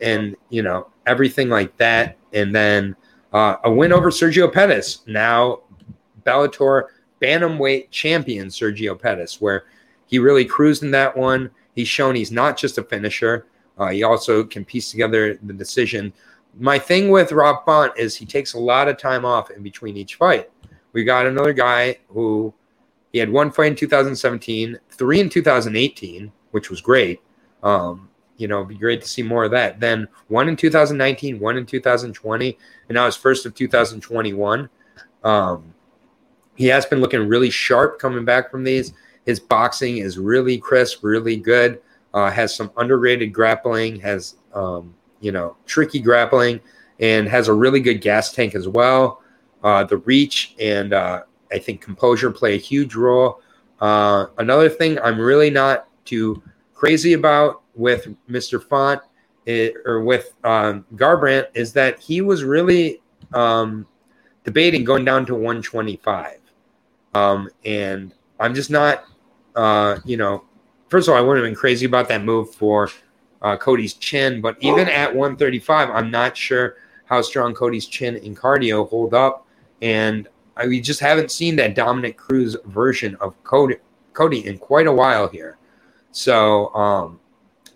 and 0.00 0.36
you 0.50 0.62
know 0.62 0.88
everything 1.06 1.48
like 1.48 1.76
that, 1.76 2.16
and 2.32 2.54
then 2.54 2.94
uh, 3.32 3.56
a 3.64 3.72
win 3.72 3.92
over 3.92 4.10
Sergio 4.10 4.52
Pettis, 4.52 5.00
now 5.06 5.60
Bellator 6.24 6.84
bantamweight 7.20 7.90
champion 7.90 8.48
Sergio 8.48 9.00
Pettis, 9.00 9.40
where 9.40 9.64
he 10.08 10.18
really 10.18 10.44
cruised 10.44 10.82
in 10.82 10.90
that 10.90 11.16
one. 11.16 11.50
He's 11.74 11.88
shown 11.88 12.16
he's 12.16 12.32
not 12.32 12.56
just 12.56 12.78
a 12.78 12.82
finisher; 12.82 13.46
uh, 13.78 13.88
he 13.88 14.02
also 14.02 14.42
can 14.42 14.64
piece 14.64 14.90
together 14.90 15.38
the 15.42 15.52
decision. 15.52 16.12
My 16.58 16.78
thing 16.78 17.10
with 17.10 17.30
Rob 17.30 17.64
Font 17.64 17.92
is 17.96 18.16
he 18.16 18.26
takes 18.26 18.54
a 18.54 18.58
lot 18.58 18.88
of 18.88 18.98
time 18.98 19.24
off 19.24 19.50
in 19.50 19.62
between 19.62 19.96
each 19.96 20.16
fight. 20.16 20.50
We 20.92 21.04
got 21.04 21.26
another 21.26 21.52
guy 21.52 21.98
who 22.08 22.52
he 23.12 23.18
had 23.18 23.30
one 23.30 23.50
fight 23.50 23.68
in 23.68 23.76
2017, 23.76 24.78
three 24.90 25.20
in 25.20 25.28
2018, 25.28 26.32
which 26.50 26.70
was 26.70 26.80
great. 26.80 27.20
Um, 27.62 28.08
you 28.36 28.48
know, 28.48 28.58
it'd 28.58 28.68
be 28.68 28.76
great 28.76 29.02
to 29.02 29.08
see 29.08 29.22
more 29.22 29.44
of 29.44 29.50
that. 29.50 29.80
Then 29.80 30.08
one 30.28 30.48
in 30.48 30.56
2019, 30.56 31.38
one 31.38 31.56
in 31.56 31.66
2020, 31.66 32.58
and 32.88 32.94
now 32.94 33.06
his 33.06 33.16
first 33.16 33.46
of 33.46 33.54
2021. 33.54 34.68
Um, 35.24 35.74
he 36.54 36.66
has 36.66 36.86
been 36.86 37.00
looking 37.00 37.28
really 37.28 37.50
sharp 37.50 37.98
coming 37.98 38.24
back 38.24 38.50
from 38.50 38.64
these. 38.64 38.92
His 39.28 39.38
boxing 39.38 39.98
is 39.98 40.18
really 40.18 40.56
crisp, 40.56 41.04
really 41.04 41.36
good. 41.36 41.82
Uh, 42.14 42.30
has 42.30 42.56
some 42.56 42.72
underrated 42.78 43.30
grappling, 43.30 44.00
has 44.00 44.36
um, 44.54 44.94
you 45.20 45.32
know 45.32 45.54
tricky 45.66 46.00
grappling, 46.00 46.60
and 46.98 47.28
has 47.28 47.48
a 47.48 47.52
really 47.52 47.80
good 47.80 48.00
gas 48.00 48.32
tank 48.32 48.54
as 48.54 48.66
well. 48.66 49.22
Uh, 49.62 49.84
the 49.84 49.98
reach 49.98 50.54
and 50.58 50.94
uh, 50.94 51.24
I 51.52 51.58
think 51.58 51.82
composure 51.82 52.30
play 52.30 52.54
a 52.54 52.58
huge 52.58 52.94
role. 52.94 53.42
Uh, 53.82 54.28
another 54.38 54.70
thing 54.70 54.98
I'm 55.00 55.20
really 55.20 55.50
not 55.50 55.88
too 56.06 56.42
crazy 56.72 57.12
about 57.12 57.60
with 57.74 58.08
Mr. 58.30 58.62
Font 58.62 59.02
it, 59.44 59.74
eh, 59.74 59.78
or 59.84 60.00
with 60.00 60.32
um, 60.42 60.86
Garbrandt 60.94 61.48
is 61.52 61.74
that 61.74 61.98
he 61.98 62.22
was 62.22 62.44
really 62.44 63.02
um, 63.34 63.86
debating 64.44 64.84
going 64.84 65.04
down 65.04 65.26
to 65.26 65.34
125. 65.34 66.38
Um, 67.12 67.50
and 67.66 68.14
I'm 68.40 68.54
just 68.54 68.70
not, 68.70 69.04
uh, 69.58 69.98
you 70.04 70.16
know, 70.16 70.44
first 70.88 71.08
of 71.08 71.12
all, 71.12 71.18
I 71.18 71.20
wouldn't 71.20 71.44
have 71.44 71.50
been 71.50 71.58
crazy 71.58 71.84
about 71.84 72.08
that 72.08 72.22
move 72.22 72.54
for 72.54 72.88
uh, 73.42 73.56
Cody's 73.56 73.94
chin, 73.94 74.40
but 74.40 74.56
even 74.60 74.88
at 74.88 75.08
135, 75.08 75.90
I'm 75.90 76.12
not 76.12 76.36
sure 76.36 76.76
how 77.06 77.20
strong 77.22 77.54
Cody's 77.54 77.86
chin 77.86 78.16
and 78.16 78.36
cardio 78.36 78.88
hold 78.88 79.14
up. 79.14 79.48
And 79.82 80.28
I, 80.56 80.68
we 80.68 80.80
just 80.80 81.00
haven't 81.00 81.32
seen 81.32 81.56
that 81.56 81.74
Dominick 81.74 82.16
Cruz 82.16 82.56
version 82.66 83.16
of 83.20 83.42
Cody, 83.42 83.76
Cody 84.12 84.46
in 84.46 84.58
quite 84.58 84.86
a 84.86 84.92
while 84.92 85.26
here. 85.26 85.58
So, 86.12 86.72
um, 86.74 87.18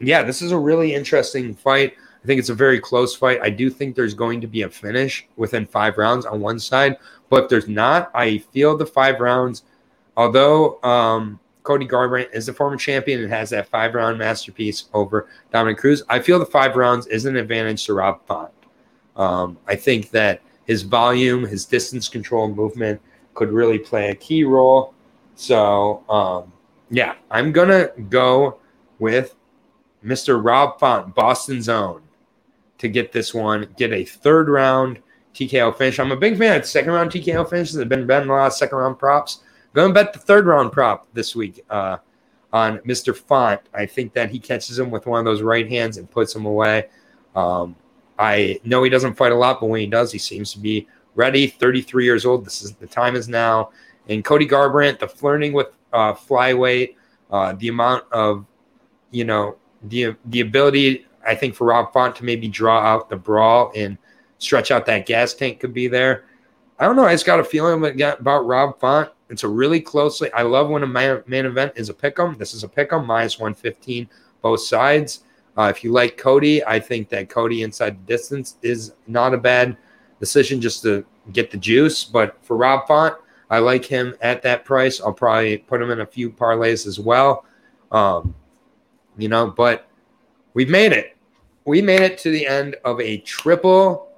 yeah, 0.00 0.22
this 0.22 0.40
is 0.40 0.52
a 0.52 0.58
really 0.58 0.94
interesting 0.94 1.52
fight. 1.52 1.94
I 2.22 2.26
think 2.28 2.38
it's 2.38 2.48
a 2.48 2.54
very 2.54 2.78
close 2.78 3.16
fight. 3.16 3.40
I 3.42 3.50
do 3.50 3.68
think 3.70 3.96
there's 3.96 4.14
going 4.14 4.40
to 4.40 4.46
be 4.46 4.62
a 4.62 4.68
finish 4.68 5.26
within 5.34 5.66
five 5.66 5.98
rounds 5.98 6.26
on 6.26 6.40
one 6.40 6.60
side, 6.60 6.96
but 7.28 7.44
if 7.44 7.50
there's 7.50 7.68
not, 7.68 8.12
I 8.14 8.38
feel 8.38 8.76
the 8.76 8.86
five 8.86 9.18
rounds, 9.18 9.64
although 10.16 10.80
um, 10.84 11.40
Cody 11.62 11.86
Garbrandt 11.86 12.32
is 12.32 12.46
the 12.46 12.52
former 12.52 12.76
champion 12.76 13.22
and 13.22 13.32
has 13.32 13.50
that 13.50 13.68
five 13.68 13.94
round 13.94 14.18
masterpiece 14.18 14.84
over 14.94 15.28
Dominick 15.52 15.78
Cruz, 15.78 16.02
I 16.08 16.18
feel 16.18 16.38
the 16.38 16.46
five 16.46 16.76
rounds 16.76 17.06
is 17.06 17.24
an 17.24 17.36
advantage 17.36 17.84
to 17.86 17.94
Rob 17.94 18.24
Font. 18.26 18.50
Um, 19.16 19.58
I 19.66 19.76
think 19.76 20.10
that 20.10 20.40
his 20.64 20.82
volume, 20.82 21.44
his 21.44 21.64
distance 21.64 22.08
control 22.08 22.48
movement 22.48 23.00
could 23.34 23.50
really 23.50 23.78
play 23.78 24.10
a 24.10 24.14
key 24.14 24.44
role. 24.44 24.94
So, 25.34 26.04
um, 26.08 26.52
yeah, 26.90 27.14
I'm 27.30 27.52
going 27.52 27.68
to 27.68 27.92
go 28.08 28.58
with 28.98 29.34
Mr. 30.04 30.42
Rob 30.42 30.78
Font, 30.78 31.14
Boston 31.14 31.62
Zone, 31.62 32.02
to 32.78 32.88
get 32.88 33.12
this 33.12 33.32
one, 33.32 33.68
get 33.76 33.92
a 33.92 34.04
third 34.04 34.48
round 34.48 34.98
TKO 35.34 35.76
finish. 35.76 35.98
I'm 35.98 36.12
a 36.12 36.16
big 36.16 36.36
fan 36.36 36.60
of 36.60 36.66
second 36.66 36.92
round 36.92 37.10
TKO 37.10 37.48
finishes. 37.48 37.78
I've 37.78 37.88
been 37.88 38.06
betting 38.06 38.28
a 38.28 38.32
lot 38.32 38.48
of 38.48 38.52
second 38.52 38.78
round 38.78 38.98
props. 38.98 39.40
Going 39.74 39.88
to 39.88 39.94
bet 39.94 40.12
the 40.12 40.18
third 40.18 40.46
round 40.46 40.72
prop 40.72 41.06
this 41.14 41.34
week 41.34 41.64
uh, 41.70 41.98
on 42.52 42.78
Mr. 42.80 43.16
Font. 43.16 43.60
I 43.72 43.86
think 43.86 44.12
that 44.12 44.30
he 44.30 44.38
catches 44.38 44.78
him 44.78 44.90
with 44.90 45.06
one 45.06 45.18
of 45.18 45.24
those 45.24 45.42
right 45.42 45.68
hands 45.68 45.96
and 45.96 46.10
puts 46.10 46.34
him 46.34 46.44
away. 46.44 46.88
Um, 47.34 47.76
I 48.18 48.60
know 48.64 48.82
he 48.82 48.90
doesn't 48.90 49.14
fight 49.14 49.32
a 49.32 49.36
lot, 49.36 49.60
but 49.60 49.66
when 49.66 49.80
he 49.80 49.86
does, 49.86 50.12
he 50.12 50.18
seems 50.18 50.52
to 50.52 50.58
be 50.58 50.86
ready. 51.14 51.46
33 51.46 52.04
years 52.04 52.26
old. 52.26 52.44
This 52.44 52.62
is 52.62 52.72
the 52.72 52.86
time 52.86 53.16
is 53.16 53.28
now. 53.28 53.70
And 54.08 54.24
Cody 54.24 54.46
Garbrandt, 54.46 54.98
the 54.98 55.08
flirting 55.08 55.52
with 55.52 55.68
uh, 55.92 56.12
flyweight, 56.12 56.96
uh, 57.30 57.54
the 57.54 57.68
amount 57.68 58.04
of, 58.12 58.44
you 59.10 59.24
know, 59.24 59.56
the 59.84 60.14
the 60.26 60.40
ability 60.40 61.06
I 61.26 61.34
think 61.34 61.54
for 61.54 61.66
Rob 61.66 61.92
Font 61.92 62.16
to 62.16 62.24
maybe 62.24 62.48
draw 62.48 62.80
out 62.80 63.08
the 63.08 63.16
brawl 63.16 63.72
and 63.74 63.96
stretch 64.38 64.70
out 64.70 64.86
that 64.86 65.06
gas 65.06 65.34
tank 65.34 65.60
could 65.60 65.72
be 65.72 65.88
there. 65.88 66.24
I 66.78 66.84
don't 66.86 66.96
know. 66.96 67.04
I 67.04 67.12
just 67.12 67.26
got 67.26 67.40
a 67.40 67.44
feeling 67.44 68.00
about 68.00 68.46
Rob 68.46 68.78
Font. 68.80 69.10
It's 69.32 69.44
a 69.44 69.48
really 69.48 69.80
closely. 69.80 70.30
I 70.32 70.42
love 70.42 70.68
when 70.68 70.82
a 70.82 70.86
main, 70.86 71.22
main 71.26 71.46
event 71.46 71.72
is 71.74 71.88
a 71.88 71.94
pick 71.94 72.20
'em. 72.20 72.36
This 72.38 72.52
is 72.52 72.64
a 72.64 72.68
pick 72.68 72.92
'em 72.92 73.06
minus 73.06 73.38
115 73.38 74.08
both 74.42 74.60
sides. 74.60 75.20
Uh, 75.56 75.72
if 75.74 75.82
you 75.82 75.90
like 75.90 76.18
Cody, 76.18 76.62
I 76.64 76.78
think 76.78 77.08
that 77.08 77.30
Cody 77.30 77.62
inside 77.62 77.98
the 77.98 78.12
distance 78.12 78.56
is 78.60 78.92
not 79.06 79.32
a 79.32 79.38
bad 79.38 79.78
decision 80.20 80.60
just 80.60 80.82
to 80.82 81.04
get 81.32 81.50
the 81.50 81.56
juice. 81.56 82.04
But 82.04 82.36
for 82.42 82.58
Rob 82.58 82.86
Font, 82.86 83.14
I 83.48 83.58
like 83.58 83.86
him 83.86 84.14
at 84.20 84.42
that 84.42 84.66
price. 84.66 85.00
I'll 85.00 85.14
probably 85.14 85.58
put 85.58 85.80
him 85.80 85.90
in 85.90 86.00
a 86.00 86.06
few 86.06 86.30
parlays 86.30 86.86
as 86.86 87.00
well. 87.00 87.46
Um, 87.90 88.34
you 89.16 89.28
know, 89.28 89.46
but 89.46 89.88
we've 90.52 90.70
made 90.70 90.92
it. 90.92 91.16
We 91.64 91.80
made 91.80 92.00
it 92.00 92.18
to 92.18 92.30
the 92.30 92.46
end 92.46 92.76
of 92.84 93.00
a 93.00 93.18
triple 93.18 94.08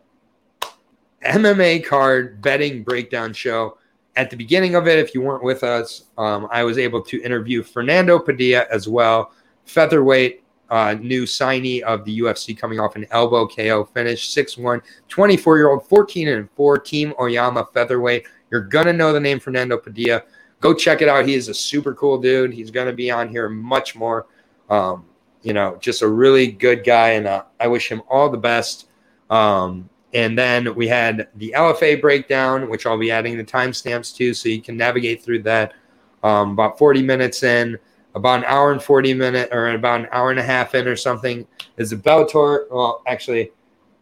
MMA 1.24 1.84
card 1.84 2.42
betting 2.42 2.82
breakdown 2.82 3.32
show. 3.32 3.78
At 4.16 4.30
the 4.30 4.36
beginning 4.36 4.74
of 4.76 4.86
it, 4.86 4.98
if 4.98 5.14
you 5.14 5.22
weren't 5.22 5.42
with 5.42 5.64
us, 5.64 6.04
um, 6.18 6.48
I 6.50 6.62
was 6.62 6.78
able 6.78 7.02
to 7.02 7.20
interview 7.22 7.62
Fernando 7.62 8.18
Padilla 8.18 8.66
as 8.70 8.88
well, 8.88 9.32
featherweight 9.64 10.44
uh, 10.70 10.94
new 10.94 11.24
signee 11.24 11.82
of 11.82 12.04
the 12.04 12.20
UFC 12.20 12.56
coming 12.56 12.80
off 12.80 12.96
an 12.96 13.06
elbow 13.10 13.46
KO 13.46 13.84
finish, 13.84 14.34
6'1, 14.34 14.82
24 15.08 15.56
year 15.56 15.70
old, 15.70 15.86
14 15.86 16.28
and 16.28 16.50
4, 16.50 16.78
Team 16.78 17.14
Oyama 17.20 17.66
featherweight. 17.72 18.26
You're 18.50 18.62
going 18.62 18.86
to 18.86 18.92
know 18.92 19.12
the 19.12 19.20
name 19.20 19.40
Fernando 19.40 19.76
Padilla. 19.76 20.22
Go 20.60 20.74
check 20.74 21.02
it 21.02 21.08
out. 21.08 21.26
He 21.26 21.34
is 21.34 21.48
a 21.48 21.54
super 21.54 21.94
cool 21.94 22.18
dude. 22.18 22.52
He's 22.52 22.70
going 22.70 22.86
to 22.86 22.92
be 22.92 23.10
on 23.10 23.28
here 23.28 23.48
much 23.48 23.94
more. 23.94 24.26
Um, 24.70 25.04
you 25.42 25.52
know, 25.52 25.76
just 25.78 26.02
a 26.02 26.08
really 26.08 26.46
good 26.46 26.84
guy, 26.84 27.10
and 27.10 27.26
uh, 27.26 27.44
I 27.60 27.68
wish 27.68 27.90
him 27.90 28.02
all 28.08 28.30
the 28.30 28.38
best. 28.38 28.88
Um, 29.28 29.90
and 30.14 30.38
then 30.38 30.74
we 30.76 30.86
had 30.86 31.28
the 31.34 31.52
LFA 31.56 32.00
breakdown, 32.00 32.70
which 32.70 32.86
I'll 32.86 32.96
be 32.96 33.10
adding 33.10 33.36
the 33.36 33.44
timestamps 33.44 34.14
to, 34.16 34.32
so 34.32 34.48
you 34.48 34.62
can 34.62 34.76
navigate 34.76 35.22
through 35.22 35.42
that. 35.42 35.74
Um, 36.22 36.52
about 36.52 36.78
40 36.78 37.02
minutes 37.02 37.42
in, 37.42 37.76
about 38.14 38.38
an 38.38 38.44
hour 38.44 38.72
and 38.72 38.82
40 38.82 39.12
minute, 39.12 39.48
or 39.52 39.68
about 39.70 40.00
an 40.00 40.08
hour 40.12 40.30
and 40.30 40.38
a 40.38 40.42
half 40.42 40.74
in, 40.76 40.86
or 40.86 40.94
something, 40.94 41.46
is 41.76 41.90
the 41.90 41.96
Bellator. 41.96 42.70
Well, 42.70 43.02
actually, 43.06 43.50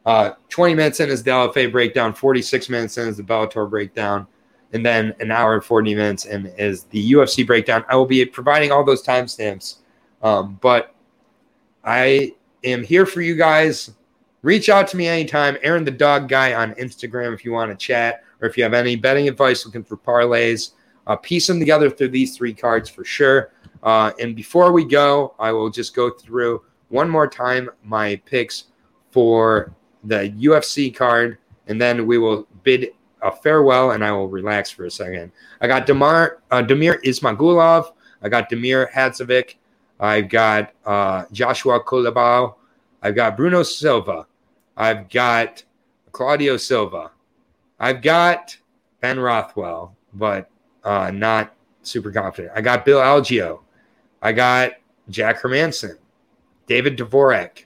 uh, 0.05 0.33
20 0.51 0.75
minutes 0.75 1.01
in 1.01 1.09
is 1.09 1.23
the 1.23 1.31
LFA 1.31 1.73
breakdown. 1.73 2.13
46 2.13 2.69
minutes 2.69 2.99
in 2.99 3.09
is 3.09 3.17
the 3.17 3.23
Bellator 3.23 3.69
breakdown, 3.69 4.27
and 4.75 4.85
then 4.85 5.15
an 5.19 5.31
hour 5.31 5.55
and 5.55 5.65
40 5.65 5.95
minutes 5.95 6.27
in 6.27 6.47
is 6.59 6.85
the 6.85 7.13
UFC 7.13 7.45
breakdown. 7.45 7.87
I 7.89 7.97
will 7.97 8.07
be 8.07 8.25
providing 8.27 8.71
all 8.71 8.85
those 8.85 9.03
timestamps, 9.03 9.79
um, 10.23 10.59
but 10.61 10.95
I 11.83 12.35
am 12.63 12.85
here 12.85 13.07
for 13.07 13.23
you 13.23 13.35
guys 13.35 13.91
reach 14.43 14.69
out 14.69 14.89
to 14.89 14.97
me 14.97 15.07
anytime. 15.07 15.57
Aaron 15.63 15.85
the 15.85 15.91
Dog 15.91 16.29
Guy 16.29 16.55
on 16.55 16.75
Instagram 16.75 17.33
if 17.35 17.45
you 17.45 17.53
want 17.53 17.71
to 17.71 17.77
chat 17.77 18.25
or 18.41 18.49
if 18.49 18.57
you 18.57 18.65
have 18.65 18.75
any 18.75 18.97
betting 18.97 19.29
advice 19.29 19.65
looking 19.65 19.85
for 19.85 19.97
parlays. 19.97 20.73
Uh, 21.07 21.17
piece 21.17 21.47
them 21.47 21.59
together 21.59 21.91
through 21.91 22.09
these 22.09 22.37
three 22.37 22.55
cards 22.55 22.89
for 22.89 23.05
sure. 23.05 23.53
Uh, 23.83 24.13
and 24.21 24.37
before 24.37 24.71
we 24.73 24.85
go, 24.85 25.35
I 25.39 25.51
will 25.51 25.71
just 25.71 25.95
go 25.95 26.11
through 26.11 26.63
one 26.89 27.09
more 27.09 27.27
time 27.27 27.71
my 27.83 28.17
picks 28.27 28.65
for 29.11 29.75
the 30.05 30.31
UFC 30.39 30.95
card, 30.95 31.39
and 31.67 31.81
then 31.81 32.07
we 32.07 32.19
will 32.19 32.47
bid 32.63 32.91
a 33.23 33.31
farewell 33.31 33.93
and 33.93 34.05
I 34.05 34.13
will 34.13 34.29
relax 34.29 34.71
for 34.71 34.85
a 34.85 34.91
second. 34.91 35.33
I 35.61 35.67
got 35.67 35.87
Damir, 35.87 36.39
uh, 36.51 36.63
Damir 36.63 37.03
Ismagulov. 37.05 37.93
I 38.21 38.29
got 38.29 38.51
Damir 38.51 38.91
Hadzovic. 38.91 39.55
I've 39.99 40.29
got 40.29 40.73
uh, 40.85 41.25
Joshua 41.33 41.83
Culibao. 41.83 42.55
I've 43.03 43.15
got 43.15 43.37
Bruno 43.37 43.63
Silva. 43.63 44.27
I've 44.77 45.09
got 45.09 45.63
Claudio 46.13 46.57
Silva. 46.57 47.11
I've 47.79 48.03
got 48.03 48.57
Ben 49.01 49.19
Rothwell, 49.19 49.97
but 50.15 50.49
uh, 50.85 51.11
not 51.11 51.55
super 51.83 52.11
confident. 52.11 52.53
I 52.57 52.61
got 52.61 52.85
Bill 52.85 53.01
Algeo. 53.01 53.61
I 54.23 54.33
got 54.33 54.73
Jack 55.11 55.43
Hermansson, 55.43 55.99
David 56.67 56.97
Dvorak, 56.97 57.65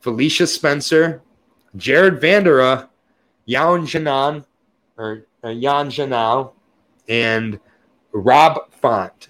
Felicia 0.00 0.46
Spencer, 0.46 1.22
Jared 1.76 2.20
Vanderaa, 2.20 2.88
Yan 3.44 3.86
Janan, 3.86 4.44
or 4.96 5.26
uh, 5.42 5.52
Jan 5.52 5.90
Janal, 5.90 6.52
and 7.08 7.58
Rob 8.12 8.72
Font. 8.72 9.28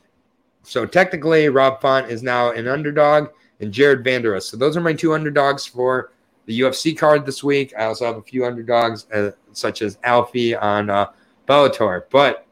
So 0.62 0.86
technically, 0.86 1.48
Rob 1.48 1.80
Font 1.80 2.10
is 2.10 2.22
now 2.22 2.52
an 2.52 2.68
underdog, 2.68 3.28
and 3.60 3.72
Jared 3.72 4.04
Vanderaa. 4.04 4.42
So 4.42 4.56
those 4.56 4.76
are 4.76 4.80
my 4.80 4.92
two 4.92 5.14
underdogs 5.14 5.66
for 5.66 6.12
the 6.52 6.60
UFC 6.60 6.96
card 6.96 7.24
this 7.24 7.42
week. 7.42 7.72
I 7.78 7.84
also 7.84 8.04
have 8.04 8.16
a 8.16 8.22
few 8.22 8.44
underdogs, 8.44 9.06
uh, 9.12 9.30
such 9.52 9.80
as 9.80 9.98
Alfie 10.04 10.54
on 10.54 10.90
uh, 10.90 11.06
Bellator. 11.48 12.04
But 12.10 12.46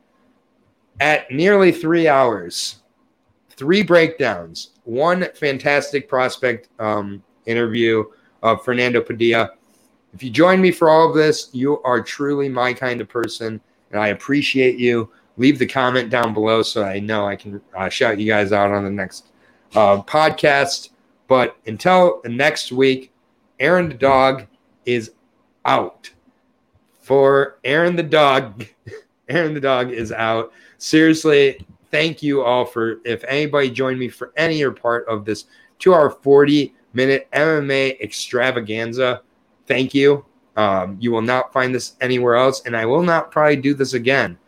at 1.00 1.30
nearly 1.30 1.70
three 1.70 2.08
hours, 2.08 2.76
three 3.50 3.82
breakdowns, 3.82 4.70
one 4.84 5.26
fantastic 5.34 6.08
prospect 6.08 6.68
um, 6.78 7.22
interview 7.44 8.04
of 8.42 8.64
Fernando 8.64 9.02
Padilla. 9.02 9.50
If 10.14 10.22
you 10.22 10.30
join 10.30 10.60
me 10.60 10.70
for 10.70 10.88
all 10.88 11.08
of 11.08 11.14
this, 11.14 11.50
you 11.52 11.82
are 11.82 12.00
truly 12.00 12.48
my 12.48 12.72
kind 12.72 13.00
of 13.00 13.08
person, 13.08 13.60
and 13.90 14.00
I 14.00 14.08
appreciate 14.08 14.78
you. 14.78 15.10
Leave 15.36 15.58
the 15.58 15.66
comment 15.66 16.10
down 16.10 16.34
below 16.34 16.62
so 16.62 16.84
I 16.84 17.00
know 17.00 17.26
I 17.26 17.36
can 17.36 17.60
uh, 17.76 17.88
shout 17.88 18.18
you 18.18 18.26
guys 18.26 18.52
out 18.52 18.72
on 18.72 18.84
the 18.84 18.90
next 18.90 19.26
uh, 19.74 20.02
podcast. 20.02 20.90
But 21.28 21.56
until 21.66 22.20
next 22.24 22.72
week, 22.72 23.09
Aaron 23.60 23.88
the 23.88 23.94
dog 23.94 24.46
is 24.86 25.12
out. 25.64 26.10
For 27.00 27.58
Aaron 27.64 27.96
the 27.96 28.02
dog, 28.02 28.66
Aaron 29.28 29.54
the 29.54 29.60
dog 29.60 29.90
is 29.90 30.10
out. 30.10 30.52
Seriously, 30.78 31.64
thank 31.90 32.22
you 32.22 32.42
all 32.42 32.64
for 32.64 33.00
if 33.04 33.22
anybody 33.24 33.70
joined 33.70 33.98
me 33.98 34.08
for 34.08 34.32
any 34.36 34.62
or 34.62 34.72
part 34.72 35.06
of 35.08 35.24
this 35.24 35.44
two 35.78 35.94
hour 35.94 36.10
40 36.10 36.74
minute 36.94 37.28
MMA 37.32 38.00
extravaganza. 38.00 39.22
Thank 39.66 39.94
you. 39.94 40.24
Um, 40.56 40.96
you 41.00 41.12
will 41.12 41.22
not 41.22 41.52
find 41.52 41.74
this 41.74 41.96
anywhere 42.00 42.36
else, 42.36 42.62
and 42.66 42.76
I 42.76 42.84
will 42.86 43.02
not 43.02 43.30
probably 43.30 43.56
do 43.56 43.74
this 43.74 43.94
again. 43.94 44.38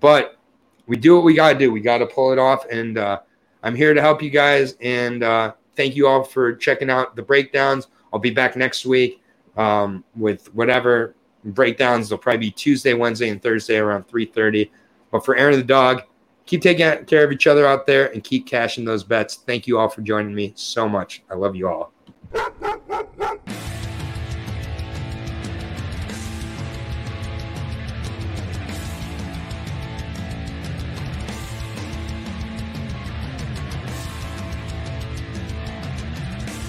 But 0.00 0.38
we 0.86 0.96
do 0.96 1.14
what 1.14 1.24
we 1.24 1.34
got 1.34 1.54
to 1.54 1.58
do. 1.58 1.72
We 1.72 1.80
got 1.80 1.98
to 1.98 2.06
pull 2.06 2.32
it 2.32 2.38
off, 2.38 2.64
and 2.70 2.96
uh, 2.96 3.20
I'm 3.62 3.74
here 3.74 3.92
to 3.92 4.00
help 4.00 4.22
you 4.22 4.30
guys. 4.30 4.76
And 4.80 5.22
uh, 5.22 5.54
thank 5.76 5.96
you 5.96 6.06
all 6.06 6.22
for 6.22 6.54
checking 6.54 6.90
out 6.90 7.16
the 7.16 7.22
breakdowns. 7.22 7.88
I'll 8.12 8.20
be 8.20 8.30
back 8.30 8.56
next 8.56 8.86
week 8.86 9.22
um, 9.56 10.04
with 10.16 10.52
whatever 10.54 11.14
breakdowns. 11.44 12.08
They'll 12.08 12.18
probably 12.18 12.38
be 12.38 12.50
Tuesday, 12.50 12.94
Wednesday, 12.94 13.28
and 13.28 13.42
Thursday 13.42 13.76
around 13.76 14.08
3:30. 14.08 14.70
But 15.10 15.24
for 15.24 15.36
Aaron 15.36 15.56
the 15.56 15.64
dog, 15.64 16.02
keep 16.46 16.62
taking 16.62 17.04
care 17.04 17.24
of 17.24 17.32
each 17.32 17.46
other 17.46 17.66
out 17.66 17.86
there 17.86 18.12
and 18.12 18.22
keep 18.22 18.46
cashing 18.46 18.84
those 18.84 19.04
bets. 19.04 19.36
Thank 19.36 19.66
you 19.66 19.78
all 19.78 19.88
for 19.88 20.02
joining 20.02 20.34
me 20.34 20.52
so 20.56 20.88
much. 20.88 21.22
I 21.30 21.34
love 21.34 21.56
you 21.56 21.68
all. 21.68 21.92